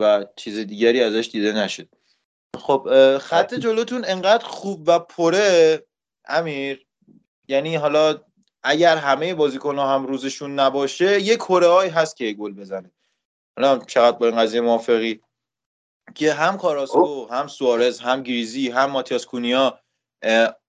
و 0.00 0.26
چیز 0.36 0.58
دیگری 0.58 1.02
ازش 1.02 1.28
دیده 1.32 1.52
نشد. 1.52 1.88
خب 2.54 2.88
خط 3.18 3.54
جلوتون 3.54 4.04
انقدر 4.04 4.44
خوب 4.44 4.82
و 4.86 4.98
پره 4.98 5.86
امیر. 6.24 6.86
یعنی 7.48 7.76
حالا 7.76 8.20
اگر 8.62 8.96
همه 8.96 9.34
بازیکن 9.34 9.78
ها 9.78 9.94
هم 9.94 10.06
روزشون 10.06 10.60
نباشه 10.60 11.20
یه 11.20 11.36
کره 11.36 11.90
هست 11.90 12.16
که 12.16 12.32
گل 12.32 12.52
بزنه. 12.52 12.92
حالا 13.58 13.78
چقدر 13.78 14.16
با 14.16 14.26
این 14.26 14.36
قضیه 14.36 14.60
موافقی؟ 14.60 15.22
که 16.14 16.32
هم 16.32 16.58
کاراسکو 16.58 17.26
هم 17.26 17.46
سوارز 17.46 18.00
هم 18.00 18.22
گریزی 18.22 18.70
هم 18.70 18.90
ماتیاس 18.90 19.26
کونیا 19.26 19.80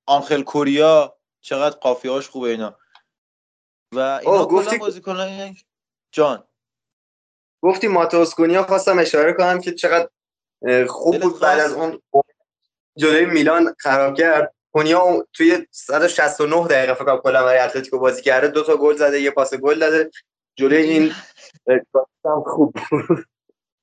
آنخل 0.05 0.43
کوریا 0.43 1.17
چقدر 1.41 1.77
قافیهاش 1.77 2.29
خوبه 2.29 2.49
اینا. 2.49 2.77
و 3.95 3.99
اینا 3.99 4.45
کلا 4.45 4.77
بازیکنان 4.77 5.55
جان. 6.11 6.47
گفتی 7.63 7.87
ماتوس 7.87 8.33
کونیا 8.33 8.63
خواستم 8.63 8.99
اشاره 8.99 9.33
کنم 9.33 9.61
که 9.61 9.71
چقدر 9.71 10.09
خوب 10.87 11.19
بود 11.19 11.39
بعد 11.39 11.59
از 11.59 11.73
اون 11.73 12.01
جلوی 12.97 13.25
میلان 13.25 13.75
خراب 13.79 14.17
کرد. 14.17 14.53
کونیا 14.71 15.27
توی 15.33 15.67
169 15.71 16.67
دقیقه 16.67 16.93
فکر 16.93 17.17
کلا 17.17 17.43
برای 17.43 17.59
اتلتیکو 17.59 17.99
بازی 17.99 18.21
کرده. 18.21 18.47
دو 18.47 18.63
تا 18.63 18.77
گل 18.77 18.95
زده 18.95 19.21
یه 19.21 19.31
پاس 19.31 19.53
گل 19.53 19.79
داده 19.79 20.11
جلوی 20.55 20.81
این 20.81 21.13
خوب 22.45 22.75
بود. 22.89 23.25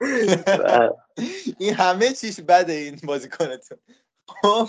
این 1.58 1.74
همه 1.74 2.12
چیش 2.12 2.40
بده 2.40 2.72
این 2.72 3.00
بازیکنتون. 3.04 3.78
خب. 4.28 4.68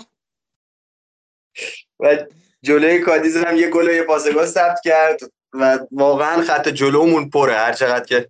و 2.00 2.26
جلوی 2.62 2.98
کادیز 2.98 3.36
هم 3.36 3.56
یه 3.56 3.70
گل 3.70 3.88
و 3.88 3.92
یه 3.92 4.02
پاس 4.02 4.28
گل 4.28 4.46
ثبت 4.46 4.80
کرد 4.84 5.20
و 5.52 5.78
واقعا 5.90 6.42
خط 6.42 6.68
جلومون 6.68 7.30
پره 7.30 7.54
هر 7.54 7.72
چقدر 7.72 8.04
که 8.04 8.28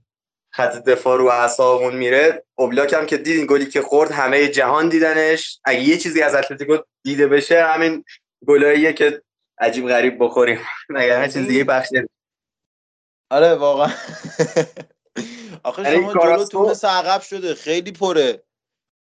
خط 0.57 0.85
دفاع 0.85 1.18
رو 1.18 1.26
اعصابمون 1.26 1.97
میره. 1.97 2.44
اوبلاک 2.55 2.93
هم 2.93 3.07
که 3.07 3.17
دیدین 3.17 3.47
گلی 3.47 3.67
که 3.67 3.83
خورد 3.83 4.10
همه 4.10 4.49
جهان 4.49 4.89
دیدنش. 4.89 5.60
اگه 5.65 5.81
یه 5.81 5.99
چیزی 5.99 6.23
از 6.23 6.35
اتلتیکو 6.35 6.76
دیده 7.05 7.26
بشه 7.26 7.65
همین 7.65 8.05
گلاییه 8.47 8.93
که 8.93 9.23
عجیب 9.59 9.89
غریب 9.89 10.25
بخوریم. 10.25 10.59
مگر 10.89 11.20
هر 11.20 11.28
چیز 11.28 11.47
دیگه 11.47 11.65
بخش 11.65 11.89
آره 13.31 13.55
واقعا. 13.55 13.93
آخه 15.65 15.94
شما 15.94 16.15
جلو 16.15 16.44
تو 16.44 16.86
عقب 16.89 17.20
شده. 17.20 17.55
خیلی 17.55 17.93
پره. 17.93 18.43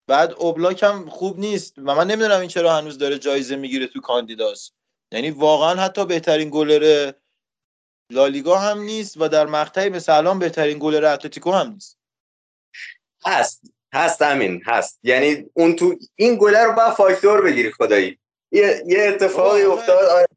بعد 0.07 0.33
اوبلاک 0.37 0.83
هم 0.83 1.09
خوب 1.09 1.39
نیست. 1.39 1.73
و 1.77 1.95
من 1.95 2.07
نمی‌دونم 2.07 2.39
این 2.39 2.49
چرا 2.49 2.77
هنوز 2.77 2.97
داره 2.97 3.19
جایزه 3.19 3.55
می‌گیره 3.55 3.87
تو 3.87 4.01
کاندیداست 4.01 4.73
یعنی 5.11 5.31
واقعا 5.31 5.75
حتی 5.75 6.05
بهترین 6.05 6.49
گلر 6.49 7.11
لالیگا 8.11 8.57
هم 8.57 8.81
نیست 8.81 9.21
و 9.21 9.27
در 9.27 9.45
مقطعی 9.45 9.89
مثل 9.89 10.11
الان 10.11 10.39
بهترین 10.39 10.79
گلر 10.79 11.05
اتلتیکو 11.05 11.51
هم 11.51 11.67
نیست. 11.67 11.97
هست. 13.25 13.61
هست 13.93 14.21
همین 14.21 14.61
هست. 14.65 14.99
یعنی 15.03 15.45
اون 15.53 15.75
تو 15.75 15.95
این 16.15 16.35
گلر 16.35 16.65
رو 16.65 16.73
با 16.73 16.91
فاکتور 16.91 17.41
بگیری 17.41 17.71
خدایی. 17.71 18.19
یه, 18.51 18.83
یه 18.87 19.03
اتفاقی 19.03 19.61
افتاد 19.61 20.05
آره, 20.05 20.27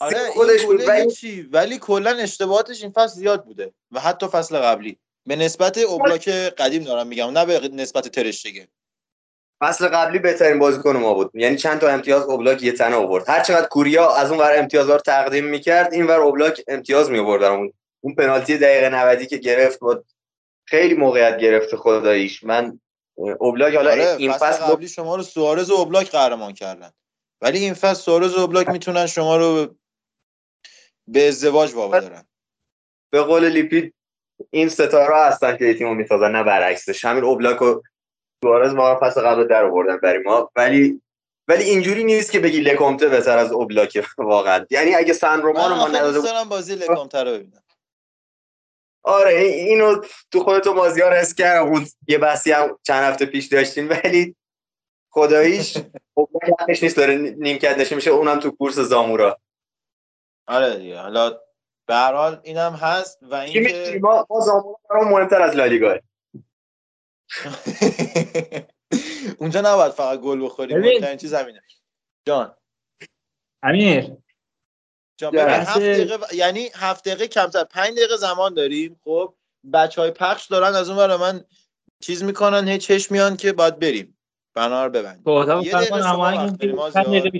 آره 0.00 0.30
خودش 0.30 0.64
بود. 0.64 0.88
ولی 0.88 1.10
چی 1.10 1.42
ولی 1.42 1.78
کلا 1.78 2.10
اشتباهاتش 2.10 2.82
این 2.82 2.92
فصل 2.92 3.14
زیاد 3.14 3.44
بوده 3.44 3.72
و 3.92 4.00
حتی 4.00 4.28
فصل 4.28 4.58
قبلی. 4.58 4.98
به 5.26 5.36
نسبت 5.36 5.78
اوبلاک 5.78 6.28
قدیم 6.28 6.84
دارم 6.84 7.06
میگم 7.06 7.30
نه 7.30 7.44
به 7.44 7.68
نسبت 7.68 8.08
ترشتگه. 8.08 8.68
فصل 9.60 9.88
قبلی 9.88 10.18
بهترین 10.18 10.58
بازیکن 10.58 10.96
ما 10.96 11.14
بود. 11.14 11.30
یعنی 11.34 11.56
چند 11.56 11.80
تا 11.80 11.88
امتیاز 11.88 12.22
اوبلاک 12.22 12.62
یه 12.62 12.72
تنه 12.72 12.96
آورد. 12.96 13.28
هر 13.28 13.42
چقدر 13.42 13.66
کوریا 13.66 14.14
از 14.14 14.30
اون 14.30 14.40
ور 14.40 14.58
امتیازا 14.58 14.92
رو 14.92 15.00
تقدیم 15.00 15.44
می‌کرد 15.44 15.92
این 15.92 16.06
ور 16.06 16.20
اوبلاک 16.20 16.62
امتیاز 16.68 17.10
می 17.10 17.18
آورد 17.18 17.42
اون 17.42 17.72
اون 18.00 18.14
پنالتی 18.14 18.58
دقیقه 18.58 18.88
90 18.88 19.26
که 19.26 19.36
گرفت 19.36 19.80
بود 19.80 20.04
خیلی 20.64 20.94
موقعیت 20.94 21.38
گرفت 21.38 21.76
خداییش. 21.76 22.44
من 22.44 22.80
اوبلاک 23.16 23.74
حالا 23.74 23.90
آره 23.90 24.16
این 24.18 24.32
فصل, 24.32 24.46
فصل 24.46 24.64
قبلی 24.64 24.88
شما 24.88 25.16
رو 25.16 25.22
سوارز 25.22 25.70
و 25.70 25.74
اوبلاک 25.74 26.10
قهرمان 26.10 26.52
کردن. 26.52 26.90
ولی 27.40 27.58
این 27.58 27.74
فصل 27.74 28.00
سوارز 28.00 28.34
و 28.34 28.40
اوبلاک 28.40 28.68
می‌تونن 28.68 29.06
شما 29.06 29.36
رو 29.36 29.74
به 31.08 31.28
ازدواج 31.28 31.74
وابدارن 31.74 32.24
به 33.10 33.22
قول 33.22 33.48
لیپید 33.48 33.94
این 34.50 34.68
ستاره 34.68 35.16
هستن 35.16 35.56
که 35.56 35.74
تیمو 35.74 35.94
می‌سازن 35.94 36.32
نه 36.32 36.42
برعکسش. 36.42 37.04
همین 37.04 37.24
اوبلاک 37.24 37.62
و 37.62 37.80
سوارز 38.44 38.74
ما 38.74 38.98
فصل 39.02 39.20
قبل 39.20 39.46
در 39.46 39.64
آوردن 39.64 39.96
برای 39.96 40.22
ما 40.22 40.50
ولی 40.56 41.02
ولی 41.48 41.64
اینجوری 41.64 42.04
نیست 42.04 42.32
که 42.32 42.40
بگی 42.40 42.60
لکومته 42.60 43.08
بهتر 43.08 43.38
از 43.38 43.52
اوبلاک 43.52 44.06
واقعا. 44.18 44.66
یعنی 44.70 44.94
اگه 44.94 45.12
سن 45.12 45.42
رومان 45.42 45.76
ما 45.76 45.88
نداده 45.88 46.44
بازی 46.44 46.74
لکومته 46.74 47.22
رو 47.22 47.30
ببینم. 47.30 47.62
آره 49.02 49.34
اینو 49.40 50.02
تو 50.30 50.40
خودتو 50.40 50.74
مازیار 50.74 51.14
حس 51.14 51.34
کردم 51.34 51.68
اون 51.68 51.86
یه 52.08 52.18
بحثی 52.18 52.52
هم 52.52 52.78
چند 52.82 53.04
هفته 53.04 53.26
پیش 53.26 53.46
داشتیم 53.46 53.88
ولی 53.90 54.36
خداییش 55.10 55.78
اوبلاکش 56.14 56.82
نیست 56.82 56.96
داره 56.96 57.16
نیمکت 57.16 57.78
نشه 57.78 57.94
میشه. 57.94 58.10
اونم 58.10 58.40
تو 58.40 58.50
کورس 58.50 58.74
زامورا. 58.78 59.38
آره 60.46 60.76
دیگه. 60.76 61.00
حالا 61.00 61.30
به 61.86 61.94
هر 61.94 62.12
حال 62.12 62.40
اینم 62.42 62.72
هست 62.72 63.18
و 63.22 63.34
اینکه 63.34 63.98
ما 64.02 64.26
ما 64.30 64.40
زامورا 64.40 65.08
مهمتر 65.10 65.42
از 65.42 65.56
لالیگا 65.56 65.98
اونجا 69.38 69.60
نباید 69.60 69.92
فقط 69.92 70.20
گل 70.20 70.44
بخوریم 70.44 70.78
مهمترین 70.78 71.16
چیز 71.16 71.34
همینه. 71.34 71.62
جان. 72.26 72.54
امیر. 73.62 74.10
جان 75.16 75.38
هفت 75.38 75.78
دقیقه 75.78 76.18
یعنی 76.32 76.68
هفت 76.74 77.04
دقیقه 77.04 77.28
کمتر. 77.28 77.64
پنج 77.64 77.96
دقیقه 77.96 78.16
زمان 78.16 78.54
داریم 78.54 79.00
خب؟ 79.04 79.34
بچه 79.72 80.00
های 80.00 80.10
پخش 80.10 80.46
دارن 80.46 80.74
از 80.74 80.90
اون 80.90 81.16
من 81.16 81.44
چیز 82.00 82.24
می‌کنن 82.24 82.68
هی 82.68 82.78
چشم 82.78 83.14
میان 83.14 83.36
که 83.36 83.52
باید 83.52 83.78
بریم. 83.78 84.18
بنا 84.54 84.86
رو 84.86 84.90
ببند 84.90 85.22
یه 85.64 85.72
دقیقه 85.72 86.02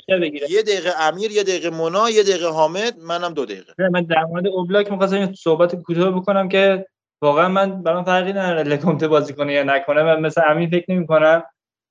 دقیقه 0.08 0.50
یه 0.50 0.62
دقیقه 0.62 0.92
امیر 0.98 1.30
یه 1.30 1.42
دقیقه 1.42 1.70
مونا 1.70 2.10
یه 2.10 2.22
دقیقه 2.22 2.48
حامد 2.48 2.98
منم 2.98 3.34
دو 3.34 3.44
دقیقه. 3.44 3.72
من 3.92 4.02
در 4.02 4.24
مورد 4.24 4.46
اوبلاک 4.46 4.92
می‌خواستم 4.92 5.34
صحبت 5.34 5.74
کوتاه 5.74 6.10
بکنم 6.10 6.48
که 6.48 6.86
واقعا 7.22 7.48
من 7.48 7.82
برام 7.82 8.04
فرقی 8.04 8.32
نداره 8.32 8.62
لکونته 8.72 9.08
بازی 9.08 9.32
کنه 9.32 9.52
یا 9.52 9.62
نکنه. 9.62 10.02
من 10.02 10.20
مثل 10.20 10.42
امین 10.50 10.70
فکر 10.70 10.92
نمی 10.92 11.06
کنم 11.06 11.44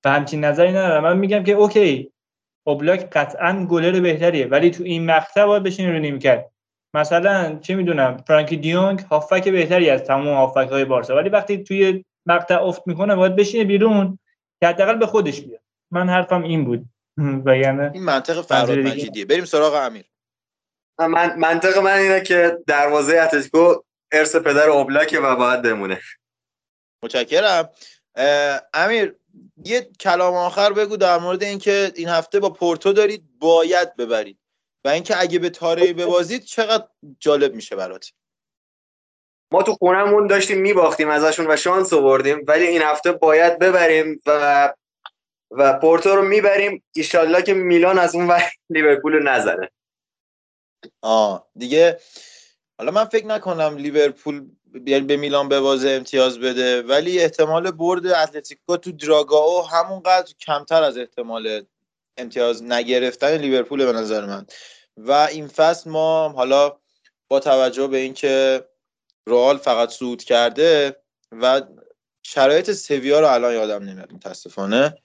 و 0.05 0.11
همچین 0.11 0.45
نظری 0.45 0.69
ندارم. 0.69 1.03
من 1.03 1.17
میگم 1.17 1.43
که 1.43 1.51
اوکی 1.51 2.11
اوبلاک 2.67 3.09
قطعا 3.11 3.67
گلر 3.69 3.99
بهتریه 3.99 4.45
ولی 4.45 4.71
تو 4.71 4.83
این 4.83 5.05
مقطع 5.05 5.45
باید 5.45 5.63
بشین 5.63 5.93
رو 5.93 5.99
نیم 5.99 6.19
کرد 6.19 6.51
مثلا 6.93 7.59
چه 7.61 7.75
می‌دونم 7.75 8.17
فرانکی 8.27 8.57
دیونگ 8.57 8.99
هافک 8.99 9.49
بهتری 9.49 9.89
از 9.89 10.03
تمام 10.03 10.27
هافک 10.27 10.69
های 10.71 10.85
بارسا. 10.85 11.15
ولی 11.15 11.29
وقتی 11.29 11.63
توی 11.63 12.05
مقطع 12.25 12.63
افت 12.63 12.81
می‌کنه 12.85 13.15
باید 13.15 13.35
بشینه 13.35 13.63
بیرون 13.63 14.19
که 14.61 14.67
حداقل 14.67 14.95
به 14.95 15.05
خودش 15.05 15.41
بیاد. 15.41 15.61
من 15.91 16.09
حرفم 16.09 16.43
این 16.43 16.65
بود. 16.65 16.85
و 17.45 17.57
یعنی 17.57 17.89
این 17.93 18.03
منطق 18.03 18.41
فراد 18.41 18.79
مجیدیه. 18.79 19.25
بریم 19.25 19.45
سراغ 19.45 19.73
امیر. 19.73 20.05
من 20.99 21.39
منطق 21.39 21.77
من 21.77 21.97
اینه 21.97 22.21
که 22.21 22.57
دروازه 22.67 23.17
اتلتیکو 23.17 23.73
ارث 24.11 24.35
پدر 24.35 24.69
اوبلاکه 24.69 25.19
و 25.19 25.35
باید 25.35 25.61
بمونه. 25.61 26.01
متشکرم. 27.03 27.69
امیر 28.73 29.15
یه 29.65 29.89
کلام 29.99 30.33
آخر 30.33 30.73
بگو 30.73 30.97
در 30.97 31.17
مورد 31.17 31.43
اینکه 31.43 31.91
این 31.95 32.09
هفته 32.09 32.39
با 32.39 32.49
پورتو 32.49 32.93
دارید 32.93 33.39
باید 33.39 33.95
ببرید 33.95 34.39
و 34.85 34.89
اینکه 34.89 35.19
اگه 35.19 35.39
به 35.39 35.49
تاره 35.49 35.93
ببازید 35.93 36.43
چقدر 36.43 36.87
جالب 37.19 37.53
میشه 37.53 37.75
برات؟ 37.75 38.11
ما 39.51 39.63
تو 39.63 39.73
خونمون 39.73 40.27
داشتیم 40.27 40.61
میباختیم 40.61 41.09
ازشون 41.09 41.45
و 41.49 41.55
شانس 41.55 41.93
آوردیم 41.93 42.43
ولی 42.47 42.67
این 42.67 42.81
هفته 42.81 43.11
باید 43.11 43.59
ببریم 43.59 44.21
و 44.25 44.73
و 45.51 45.79
پورتو 45.79 46.15
رو 46.15 46.21
می‌بریم. 46.21 46.83
ایشالله 46.95 47.41
که 47.41 47.53
میلان 47.53 47.99
از 47.99 48.15
اون 48.15 48.27
وقت 48.27 48.53
لیورپول 48.69 49.13
رو 49.13 49.23
نزنه. 49.23 49.69
آه 51.01 51.47
دیگه 51.55 51.99
حالا 52.79 52.91
من 52.91 53.05
فکر 53.05 53.25
نکنم 53.25 53.77
لیورپول 53.77 54.45
به 54.83 55.17
میلان 55.17 55.49
به 55.49 55.59
بازه 55.59 55.89
امتیاز 55.89 56.39
بده 56.39 56.81
ولی 56.81 57.19
احتمال 57.19 57.71
برد 57.71 58.07
اتلتیکو 58.07 58.77
تو 58.77 58.91
دراگاو 58.91 59.67
همونقدر 59.67 60.33
کمتر 60.39 60.83
از 60.83 60.97
احتمال 60.97 61.65
امتیاز 62.17 62.63
نگرفتن 62.63 63.37
لیورپول 63.37 63.85
به 63.85 63.91
نظر 63.91 64.25
من. 64.25 64.45
و 64.97 65.11
این 65.11 65.47
فصل 65.47 65.89
ما 65.89 66.29
حالا 66.29 66.77
با 67.27 67.39
توجه 67.39 67.87
به 67.87 67.97
اینکه 67.97 68.65
رئال 69.27 69.57
فقط 69.57 69.89
صعود 69.89 70.23
کرده 70.23 70.95
و 71.31 71.61
شرایط 72.23 72.71
سویا 72.71 73.19
رو 73.19 73.27
الان 73.27 73.53
یادم 73.53 73.83
نمیاد 73.83 74.13
متاسفانه. 74.13 74.97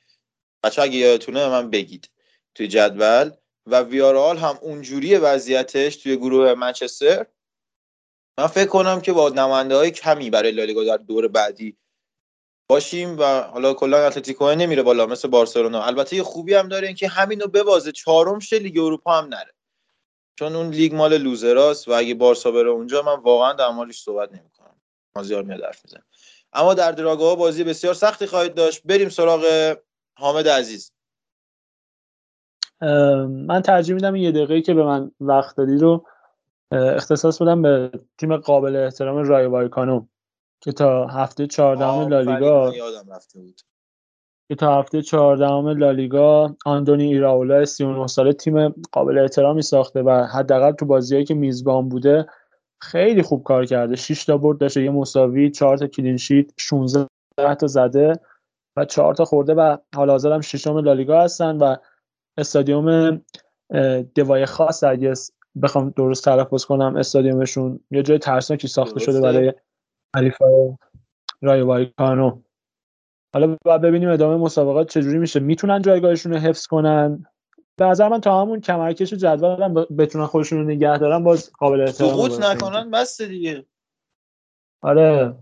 بچه 0.62 0.83
اگه 0.83 0.97
یادتونه 0.97 1.49
من 1.49 1.70
بگید 1.70 2.10
توی 2.55 2.68
جدول. 2.68 3.31
و 3.67 3.81
ویارال 3.81 4.39
هم 4.39 4.59
اونجوری 4.62 5.17
وضعیتش 5.17 5.97
توی 5.97 6.17
گروه 6.17 6.55
منچستر 6.55 7.26
من 8.38 8.46
فکر 8.46 8.68
کنم 8.68 9.00
که 9.00 9.12
با 9.12 9.28
نماینده 9.28 9.76
های 9.76 9.90
کمی 9.90 10.30
برای 10.30 10.52
لالیگا 10.52 10.84
در 10.84 10.96
دور 10.96 11.28
بعدی 11.28 11.76
باشیم 12.70 13.18
و 13.18 13.40
حالا 13.42 13.74
کلا 13.74 14.06
اتلتیکو 14.06 14.50
نمیره 14.50 14.82
بالا 14.82 15.06
مثل 15.06 15.28
بارسلونا. 15.28 15.82
البته 15.82 16.16
یه 16.16 16.22
خوبی 16.22 16.54
هم 16.54 16.68
داره 16.68 16.86
اینکه 16.86 17.08
همینو 17.08 17.46
ببازه 17.46 17.92
چهارم 17.92 18.38
شه 18.38 18.58
لیگ 18.58 18.78
اروپا 18.78 19.18
هم 19.18 19.24
نره. 19.24 19.52
چون 20.38 20.56
اون 20.56 20.68
لیگ 20.70 20.94
مال 20.94 21.18
لوزراست 21.18 21.88
و 21.88 21.92
اگه 21.92 22.14
بارسا 22.14 22.50
بره 22.50 22.70
اونجا 22.70 23.02
من 23.02 23.20
واقعا 23.20 23.52
در 23.52 23.68
موردش 23.68 24.00
صحبت 24.00 24.32
نمی‌کنم. 24.32 24.80
مازیار 25.16 25.42
میاد 25.42 25.64
حرف 25.64 25.84
می‌زنه 25.84 26.02
اما 26.52 26.74
در 26.74 26.92
دراگاها 26.92 27.34
بازی 27.34 27.64
بسیار 27.64 27.94
سختی 27.94 28.26
خواهید 28.26 28.54
داشت. 28.54 28.82
بریم 28.84 29.08
سراغ 29.08 29.76
حامد 30.18 30.48
عزیز. 30.48 30.92
من 33.28 33.62
ترجیح 33.62 33.94
میدم 33.94 34.16
یه 34.16 34.32
دقیقه 34.32 34.60
که 34.60 34.74
به 34.74 34.84
من 34.84 35.10
وقت 35.20 35.56
دادی 35.56 35.76
رو 35.76 36.06
اختصاص 36.73 37.42
بدم 37.42 37.62
به 37.62 37.91
تیم 38.18 38.36
قابل 38.36 38.76
احترام 38.76 39.17
رای 39.17 39.47
وایکانو 39.47 40.07
که 40.60 40.73
تا 40.73 41.07
هفته 41.07 41.47
چهاردهم 41.47 42.09
لالیگا 42.09 42.75
یادم 42.75 43.12
رفته 43.12 43.39
بود. 43.39 43.60
که 44.49 44.55
تا 44.55 44.78
هفته 44.78 45.02
چهاردهم 45.02 45.68
لالیگا 45.68 46.57
آندونی 46.67 47.05
ایراولا 47.05 47.65
39 47.65 48.07
ساله 48.07 48.33
تیم 48.33 48.68
قابل 48.68 49.18
احترامی 49.18 49.62
ساخته 49.62 50.02
و 50.02 50.10
حداقل 50.10 50.73
تو 50.73 50.86
بازیایی 50.86 51.25
که 51.25 51.34
میزبان 51.34 51.89
بوده 51.89 52.26
خیلی 52.83 53.23
خوب 53.23 53.42
کار 53.42 53.65
کرده. 53.65 53.97
6 53.97 54.25
تا 54.25 54.36
برد 54.36 54.59
داشته 54.59 54.83
یه 54.83 54.91
مساوی 54.91 55.51
4 55.51 55.76
تا 55.76 55.86
کلین 55.86 56.17
شیت 56.17 56.52
16 56.59 57.09
تا 57.60 57.67
زده 57.67 58.12
و 58.76 58.84
4 58.84 59.15
تا 59.15 59.25
خورده 59.25 59.55
و 59.55 59.76
حالا 59.94 60.12
حاضر 60.12 60.33
هم 60.33 60.41
ششم 60.41 60.78
لالیگا 60.78 61.23
هستن 61.23 61.57
و 61.57 61.76
استادیوم 62.39 63.20
دوای 64.15 64.47
خاص 64.47 64.84
اگه 64.84 65.12
بخوام 65.62 65.90
درست 65.90 66.24
تلفظ 66.24 66.64
کنم 66.64 66.97
استادیومشون 66.97 67.81
یه 67.90 68.02
جای 68.02 68.18
ترسناکی 68.18 68.68
ساخته 68.68 69.00
شده 69.00 69.20
برای 69.20 69.52
حریفای 70.16 70.76
رای 71.42 71.60
وایکانو. 71.60 72.42
حالا 73.34 73.56
باید 73.64 73.81
ببینیم 73.81 74.08
ادامه 74.08 74.36
مسابقات 74.36 74.89
چجوری 74.89 75.18
میشه. 75.18 75.40
می‌تونن 75.40 75.82
جایگاهشون 75.82 76.32
رو 76.32 76.39
حفظ 76.39 76.66
کنن؟ 76.66 77.26
به 77.76 77.84
نظر 77.84 78.08
من 78.08 78.20
تا 78.20 78.40
همون 78.40 78.60
کمرکش 78.60 79.14
جدول 79.14 79.62
هم 79.62 79.74
بتونن 79.74 80.26
خودشون 80.26 80.58
رو 80.58 80.64
نگه 80.64 80.98
دارن 80.98 81.24
باز 81.24 81.52
قابل 81.52 81.81
احترام 81.81 82.10
سقوط 82.10 82.40
نکنن 82.40 82.90
بس 82.90 83.22
دیگه. 83.22 83.66
آره. 84.82 85.34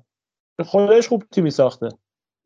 خودش 0.65 1.09
خوب 1.09 1.25
تیمی 1.31 1.51
ساخته. 1.51 1.89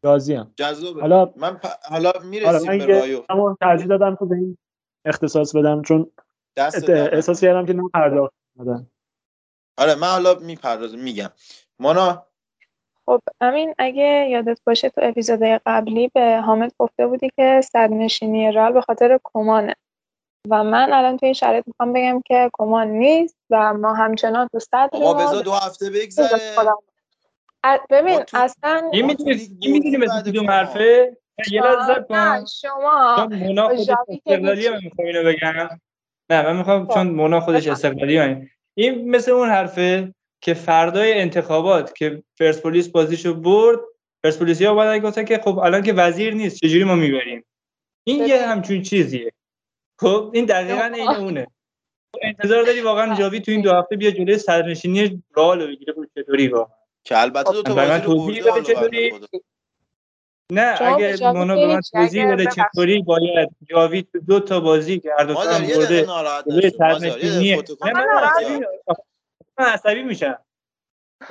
راضیم 0.04 0.52
جذابه. 0.56 1.00
حالا 1.00 1.32
من 1.36 1.56
پ... 1.56 1.66
حالا 1.82 2.08
آره 2.10 2.26
می‌رسیم 2.26 2.70
من 2.70 2.78
به 2.78 3.00
رایو. 3.00 3.24
اما 3.28 3.56
ترجیح 3.60 3.86
دادم 3.86 4.16
که 4.16 4.24
به 4.24 4.36
این 4.36 4.58
اختصاص 5.04 5.56
بدم 5.56 5.82
چون 5.82 6.10
دست 6.56 6.90
احساس 6.90 7.40
کردم 7.40 7.66
که 7.66 7.72
نپرداخت 7.72 8.34
دادن 8.58 8.86
آره 9.78 9.94
من 9.94 10.08
حالا 10.08 10.34
می‌پردازم 10.34 10.98
میگم. 10.98 11.30
مانا؟ 11.78 12.26
خب 13.06 13.20
امین 13.40 13.74
اگه 13.78 14.26
یادت 14.30 14.60
باشه 14.66 14.90
تو 14.90 15.00
اپیزودهای 15.04 15.60
قبلی 15.66 16.10
به 16.14 16.40
حامد 16.46 16.72
گفته 16.78 17.06
بودی 17.06 17.30
که 17.36 17.60
صدرنشینی 17.64 18.52
رال 18.52 18.72
به 18.72 18.80
خاطر 18.80 19.20
کمانه. 19.24 19.74
و 20.50 20.64
من 20.64 20.92
الان 20.92 21.16
تو 21.16 21.26
این 21.26 21.32
شرایط 21.32 21.64
می‌خوام 21.66 21.92
بگم 21.92 22.20
که 22.26 22.50
کمان 22.52 22.88
نیست 22.88 23.36
و 23.50 23.74
ما 23.74 23.94
همچنان 23.94 24.48
تو 24.52 24.58
صدر 24.58 24.90
ما. 24.92 25.14
بذار 25.14 25.42
دو 25.42 25.52
هفته 25.52 25.90
بگذره. 25.90 26.54
ببین 27.90 28.18
تو- 28.18 28.38
اصلا 28.38 28.90
این 28.92 29.06
می‌دونی 29.06 29.96
مثل 29.96 30.22
کدوم 30.22 30.50
حرفه؟ 30.50 31.16
یه 31.50 31.62
لحظه 31.62 32.46
شما 32.60 33.28
مونا 33.30 33.76
ژاوی 33.76 34.22
که 34.24 34.36
می‌خوام 34.36 35.06
اینو 35.06 35.24
بگم. 35.24 35.68
نه 36.30 36.42
من 36.42 36.56
می‌خوام 36.56 36.88
چون 36.94 37.06
مونا 37.06 37.40
خودش 37.40 37.66
استقلالی. 37.66 38.46
این. 38.74 39.10
مثل 39.10 39.30
اون 39.30 39.48
حرفه 39.48 40.14
که 40.40 40.54
فردای 40.54 41.20
انتخابات 41.20 41.94
که 41.94 42.22
پرسپولیس 42.40 42.88
بازیشو 42.88 43.34
برد 43.34 43.78
پرسپولیسیا 44.24 44.72
اومدن 44.72 44.98
گفتن 44.98 45.24
که 45.24 45.38
خب 45.38 45.58
الان 45.58 45.82
که 45.82 45.92
وزیر 45.92 46.34
نیست 46.34 46.56
چجوری 46.56 46.84
ما 46.84 46.94
می‌بریم؟ 46.94 47.44
این 48.04 48.24
یه 48.24 48.46
همچون 48.46 48.82
چیزیه. 48.82 49.32
خب 50.00 50.30
این 50.34 50.44
دقیقا 50.44 50.92
عین 50.94 51.08
اونه. 51.08 51.46
تو 52.12 52.20
انتظار 52.22 52.62
داری 52.62 52.80
واقعا 52.80 53.14
جاوی 53.14 53.40
تو 53.40 53.52
این 53.52 53.60
دو 53.60 53.72
هفته 53.72 53.96
بیا 53.96 54.10
جلوی 54.10 54.38
صدرنشینی 54.38 55.22
رئال 55.36 55.62
رو 55.62 55.68
بگیره 55.68 55.92
خب 55.92 56.04
چطوری 56.14 56.48
واقعا. 56.48 56.76
که 57.04 57.20
البته 57.20 57.52
دو 57.52 57.62
تا 57.62 57.74
بازی 57.74 58.40
رو 58.40 59.28
نه 60.52 60.78
به 60.78 60.92
اگه 60.92 61.32
مونا 61.32 61.54
به 61.56 61.66
من 61.66 61.80
توضیح 61.92 62.32
بده. 62.32 62.46
چطوری 62.46 63.02
باید 63.02 63.48
جاوی 63.70 64.02
تو 64.02 64.18
دو 64.18 64.40
تا 64.40 64.60
بازی 64.60 64.98
که 64.98 65.12
هر 65.18 65.24
دو 65.24 65.34
تا 65.34 65.40
برده 65.40 66.04
ناراحت 66.06 66.44
جلوی 66.44 66.66
نشو. 66.66 66.76
مازیار، 66.78 67.18
یه 67.18 67.30
دقیقه 67.30 67.38
صدرنشینی 67.38 67.62
فتوکپی 67.62 67.88
نه 67.88 68.06
من. 69.58 69.66
عصبی 69.66 70.02
میشم. 70.02 70.38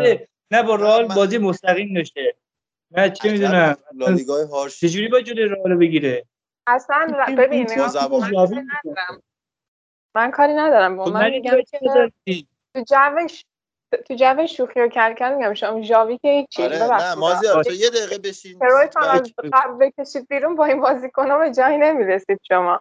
یه 0.00 0.28
نه، 0.50 0.62
با 0.62 0.76
رئال 0.76 1.08
بازی 1.08 1.38
مستقیم 1.38 1.94
داشته. 1.94 2.36
نه 2.90 3.10
چه 3.10 3.32
می‌دونم. 3.32 3.76
لالیگای 3.94 4.46
هاش. 4.46 4.80
چجوری 4.80 5.08
با 5.08 5.20
جلوی 5.20 5.44
رئال 5.44 5.70
رو 5.70 5.78
بگیره؟ 5.78 6.24
اصلا 6.66 7.06
ببین 7.38 7.66
من 7.78 7.88
کاری 8.08 8.56
ندارم. 8.56 9.22
من 10.14 10.30
کاری 10.30 10.54
ندارم. 10.54 10.96
با 10.96 11.04
خب 11.04 11.10
من 11.10 11.30
میگم 11.30 11.56
که؟ 11.70 12.10
تو 12.74 12.84
جوش 12.88 13.44
تو 13.92 14.14
جو 14.14 14.46
شوخی 14.46 14.80
و 14.80 14.88
کلکل 14.88 15.34
میگم 15.34 15.54
شما 15.54 15.82
ژاوی 15.82 16.18
که 16.18 16.28
هیچی 16.28 16.62
آره 16.62 16.78
نه 16.78 17.14
مازیار 17.14 17.64
تو 17.64 17.72
یه 17.72 17.90
دقیقه 17.90 18.18
بشین. 18.18 18.58
کرویف 18.58 18.96
هم 18.96 19.08
از 19.08 19.32
قبل 19.52 19.86
بکشید 19.86 20.28
بیرون 20.28 20.56
با 20.56 20.64
این 20.64 20.80
بازیکن‌ها 20.80 21.38
به 21.38 21.54
جایی 21.54 21.78
نمی‌رسید 21.78 22.40
شما. 22.48 22.80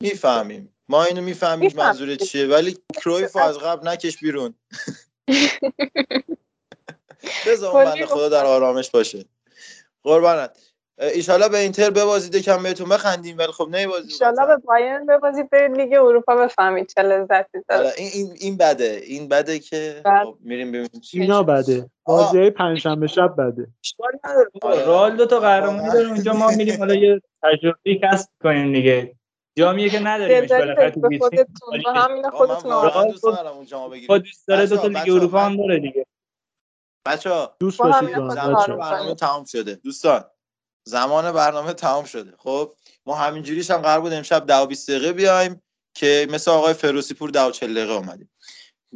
می‌فهمیم. 0.00 0.74
ما 0.88 1.04
اینو 1.04 1.22
می‌فهمیم 1.22 1.72
منظورت 1.76 2.22
چیه 2.22 2.46
ولی 2.46 2.78
کرویف 3.02 3.36
رو 3.36 3.42
از 3.42 3.58
قبل 3.58 3.88
نکش 3.88 4.18
بیرون. 4.18 4.54
بذار 7.46 7.84
بنده 7.84 8.06
خدا 8.06 8.28
در 8.28 8.44
آرامش 8.44 8.90
باشه. 8.90 9.24
قربانت. 10.02 10.69
ایشالا 11.00 11.48
به 11.48 11.58
اینتر 11.58 11.90
ببازید 11.90 12.34
یکم 12.34 12.62
بهتون 12.62 12.88
بخندیم 12.88 13.38
ولی 13.38 13.52
خب 13.52 13.68
نمیبازید 13.70 14.12
انشالله 14.12 14.46
به 14.46 14.56
بایرن 14.56 15.06
ببازید 15.06 15.50
برید 15.50 15.76
لیگ 15.76 15.92
اروپا 15.92 16.36
بفهمید 16.36 16.92
چه 16.94 17.02
لذتی 17.02 17.58
داره. 17.68 17.80
آره 17.80 17.92
این 17.96 18.10
این 18.14 18.32
این 18.40 18.56
بده 18.56 19.00
این 19.04 19.28
بده 19.28 19.58
که 19.58 20.02
بله. 20.04 20.24
خب 20.24 20.36
میریم 20.40 20.68
ببینیم 20.68 21.00
چی 21.00 21.20
اینا 21.20 21.42
بده 21.42 21.90
بازی 22.04 22.38
های 22.38 22.50
پنجشنبه 22.50 23.06
شب 23.06 23.34
بده. 23.38 23.66
آره. 24.62 24.84
رئال 24.84 25.16
دو 25.16 25.26
تا 25.26 25.40
قهرمانی 25.40 25.92
داره 25.92 26.08
اونجا 26.08 26.32
ما 26.32 26.50
میریم 26.50 26.78
حالا 26.78 26.94
یه 26.94 27.20
تجربه 27.42 27.98
کسب 28.02 28.28
کنیم 28.42 28.72
دیگه. 28.72 29.14
جامیه 29.58 29.90
که 29.90 29.98
نداریمش 29.98 30.40
دلداری 30.40 30.62
بالاخره 30.62 30.90
تو 30.90 31.00
به 31.00 31.18
خودتون 31.18 31.96
همین 31.96 32.22
من 32.22 32.30
خودتون 32.30 32.70
با 34.08 34.18
دوست 34.18 34.48
داره 34.48 34.66
دو 34.66 34.76
تا 34.76 34.86
لیگ 34.86 35.10
اروپا 35.10 35.38
هم 35.40 35.56
داره 35.56 35.78
دیگه. 35.78 36.06
بچه 37.06 37.30
دوست 37.60 37.78
با 37.78 37.88
باشید 37.88 39.16
تمام 39.16 39.44
شده. 39.44 39.74
دوستان. 39.74 40.24
زمان 40.84 41.32
برنامه 41.32 41.72
تمام 41.72 42.04
شده. 42.04 42.34
خب 42.38 42.72
ما 43.06 43.14
همینجوریش 43.14 43.70
هم 43.70 43.76
قرار 43.76 44.00
بود 44.00 44.12
امشب 44.12 44.46
10 44.46 44.56
و 44.56 44.66
20 44.66 44.90
دقیقه 44.90 45.12
بیایم 45.12 45.62
که 45.94 46.28
مثل 46.30 46.50
آقای 46.50 46.74
فروسی 46.74 47.14
پور 47.14 47.30
10 47.30 47.42
و 47.42 47.50
40 47.50 47.74
دقیقه 47.74 47.92
اومدیم 47.92 48.30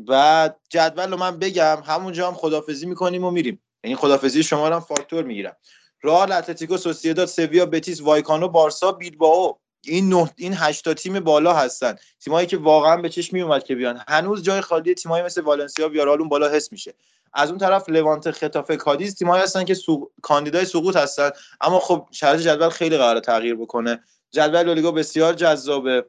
و 0.08 0.50
جدول 0.70 1.10
رو 1.10 1.16
من 1.16 1.38
بگم 1.38 1.82
همونجا 1.86 2.28
هم 2.28 2.34
خدافزی 2.34 2.86
می‌کنیم 2.86 3.24
و 3.24 3.30
میریم. 3.30 3.62
یعنی 3.84 3.96
خدافزی 3.96 4.42
شما 4.42 4.68
رو 4.68 4.74
هم 4.74 4.80
فاکتور 4.80 5.24
می‌گیرم. 5.24 5.56
رئال 6.02 6.32
اتلتیکو 6.32 6.76
سوسییداد 6.76 7.28
سویا 7.28 7.66
بتیس 7.66 8.00
وایکانو 8.00 8.48
بارسا 8.48 8.92
بیلبائو. 8.92 9.54
این 9.86 10.08
نه 10.08 10.30
این 10.36 10.54
هشت 10.56 10.84
تا 10.84 10.94
تیم 10.94 11.20
بالا 11.20 11.54
هستن. 11.54 11.96
تیمایی 12.20 12.46
که 12.46 12.56
واقعا 12.56 12.96
به 12.96 13.08
چشم 13.08 13.36
میومد 13.36 13.64
که 13.64 13.74
بیان. 13.74 14.02
هنوز 14.08 14.42
جای 14.42 14.60
خالی 14.60 14.94
تیمایی 14.94 15.24
مثل 15.24 15.40
والنسیا 15.40 15.88
ویارال 15.88 16.28
بالا 16.28 16.48
حس 16.48 16.72
میشه. 16.72 16.94
از 17.32 17.48
اون 17.50 17.58
طرف 17.58 17.88
لوانت 17.88 18.30
خطافه 18.30 18.76
کادیز 18.76 19.14
تیمایی 19.14 19.42
هستن 19.42 19.64
که 19.64 19.74
سو... 19.74 20.10
کاندیدای 20.22 20.64
سقوط 20.64 20.96
هستن. 20.96 21.30
اما 21.60 21.80
خب 21.80 22.08
شرایط 22.10 22.40
جدول 22.40 22.68
خیلی 22.68 22.96
قرار 22.96 23.20
تغییر 23.20 23.54
بکنه. 23.54 24.00
جدول 24.30 24.62
لالیگا 24.62 24.92
بسیار 24.92 25.34
جذابه. 25.34 26.04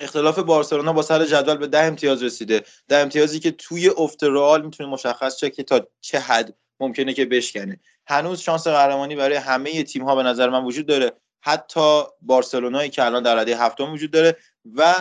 اختلاف 0.00 0.38
بارسلونا 0.38 0.92
با 0.92 1.02
سر 1.02 1.24
جدول 1.24 1.56
به 1.56 1.66
ده 1.66 1.82
امتیاز 1.82 2.22
رسیده. 2.22 2.64
ده 2.88 2.96
امتیازی 2.96 3.40
که 3.40 3.50
توی 3.50 3.88
افت 3.88 4.24
رئال 4.24 4.64
می‌تونه 4.64 4.88
مشخص 4.90 5.38
شه 5.38 5.50
که 5.50 5.62
تا 5.62 5.86
چه 6.00 6.18
حد 6.18 6.54
ممکنه 6.80 7.14
که 7.14 7.24
بشکنه. 7.24 7.80
هنوز 8.06 8.40
شانس 8.40 8.66
قهرمانی 8.66 9.16
برای 9.16 9.36
همه 9.36 9.82
تیم 9.82 10.04
ها 10.04 10.16
به 10.16 10.22
نظر 10.22 10.48
من 10.48 10.64
وجود 10.64 10.86
داره. 10.86 11.12
حتی 11.44 12.02
بارسلونایی 12.22 12.90
که 12.90 13.04
الان 13.04 13.22
در 13.22 13.36
رده 13.36 13.56
هفتم 13.56 13.92
وجود 13.92 14.10
داره 14.10 14.36
و 14.74 14.94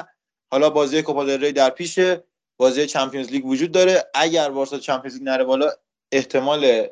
حالا 0.52 0.70
بازی 0.70 1.02
کوپا 1.02 1.26
دل 1.26 1.39
ری 1.39 1.52
در 1.52 1.70
پیشه 1.70 2.24
بازی 2.58 2.86
Champions 2.86 3.30
League 3.30 3.46
وجود 3.46 3.72
داره. 3.72 4.04
اگر 4.14 4.50
بارسا 4.50 4.80
Champions 4.80 5.18
League 5.18 5.24
نره 5.24 5.44
بالا 5.44 5.72
احتمال 6.12 6.88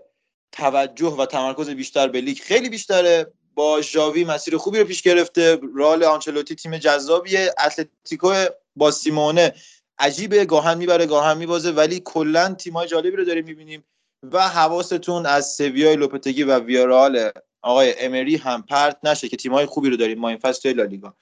توجه 0.51 1.07
و 1.07 1.25
تمرکز 1.25 1.69
بیشتر 1.69 2.07
به 2.07 2.21
لیگ 2.21 2.37
خیلی 2.37 2.69
بیشتره. 2.69 3.33
با 3.53 3.81
ژاوی 3.81 4.23
مسیر 4.23 4.57
خوبی 4.57 4.79
رو 4.79 4.85
پیش 4.85 5.01
گرفته. 5.01 5.59
رئال 5.75 6.03
آنچلوتی 6.03 6.55
تیم 6.55 6.77
جذابیه. 6.77 7.53
اتلتیکو 7.65 8.33
با 8.75 8.91
سیمونه 8.91 9.53
عجیبه. 9.99 10.45
گاهاً 10.45 10.77
می‌بره 10.77 11.05
گاهاً 11.05 11.37
میبازه 11.37 11.71
ولی 11.71 12.01
کلا 12.05 12.53
تیمای 12.53 12.87
جالبی 12.87 13.17
رو 13.17 13.25
داریم 13.25 13.45
می‌بینیم 13.45 13.83
و 14.31 14.49
حواستون 14.49 15.25
از 15.25 15.53
سویای 15.55 15.95
لوپتگی 15.95 16.43
و 16.43 16.59
ویارال 16.59 17.31
آقای 17.61 17.95
امری 17.99 18.35
هم 18.35 18.61
پرت 18.61 18.97
نشه 19.03 19.29
که 19.29 19.37
تیمای 19.37 19.65
خوبی 19.65 19.89
رو 19.89 19.97
داریم. 19.97 20.19
ما 20.19 20.29
این 20.29 20.37
فصل 20.37 20.61
توی 20.61 20.73
لالیگا. 20.73 21.13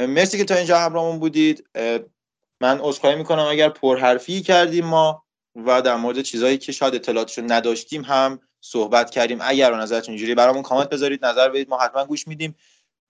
مرسی 0.00 0.38
که 0.38 0.44
تا 0.44 0.54
اینجا 0.54 0.78
همراهمون 0.78 1.18
بودید. 1.18 1.68
من 2.60 2.80
عذرخواهی 2.80 3.16
می‌کنم. 3.16 3.46
اگر 3.46 3.68
پرحرفی 3.68 4.42
کردیم 4.42 4.84
ما 4.84 5.24
و 5.66 5.82
در 5.82 5.96
مورد 5.96 6.22
چیزهایی 6.22 6.58
که 6.58 6.72
شاید 6.72 6.94
اطلاعاتشو 6.94 7.42
نداشتیم 7.46 8.02
هم 8.02 8.40
صحبت 8.60 9.10
کردیم. 9.10 9.38
اگر 9.40 9.70
به 9.70 9.76
نظرتون 9.76 10.12
اینجوری 10.12 10.34
برامون 10.34 10.62
کامنت 10.62 10.88
بذارید. 10.88 11.24
نظر 11.24 11.48
بدید. 11.48 11.68
ما 11.68 11.78
حتما 11.78 12.04
گوش 12.04 12.28
میدیم. 12.28 12.56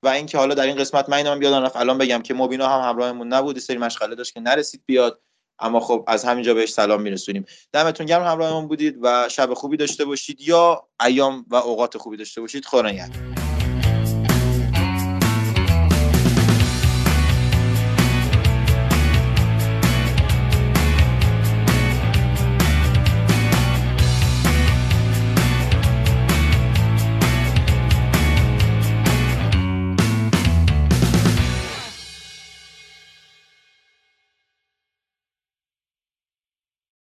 و 0.02 0.08
اینکه 0.08 0.38
حالا 0.38 0.54
در 0.54 0.66
این 0.66 0.76
قسمت 0.76 1.08
من 1.08 1.16
اینم 1.16 1.42
یادم 1.42 1.64
رفت. 1.64 1.76
الان 1.76 1.98
بگم 1.98 2.22
که 2.22 2.34
مبینا 2.34 2.68
هم 2.68 2.88
همراهمون 2.88 3.28
نبود. 3.28 3.58
سری 3.58 3.78
مشغله 3.78 4.14
داشت 4.14 4.34
که 4.34 4.40
نرسید 4.40 4.82
بیاد. 4.86 5.20
اما 5.58 5.80
خب 5.80 6.04
از 6.06 6.24
همینجا 6.24 6.54
بهش 6.54 6.72
سلام 6.72 7.02
میرسونیم. 7.02 7.44
دمتون 7.72 8.06
گرم 8.06 8.24
همراهمون 8.24 8.68
بودید 8.68 8.98
و 9.02 9.28
شب 9.28 9.54
خوبی 9.54 9.76
داشته 9.76 10.04
باشید 10.04 10.40
یا 10.40 10.88
ایام 11.06 11.46
و 11.48 11.56
اوقات 11.56 11.98
خوبی 11.98 12.16
داشته 12.16 12.40
باشید. 12.40 12.64
خدا 12.64 12.82
نگهدار. 12.82 13.33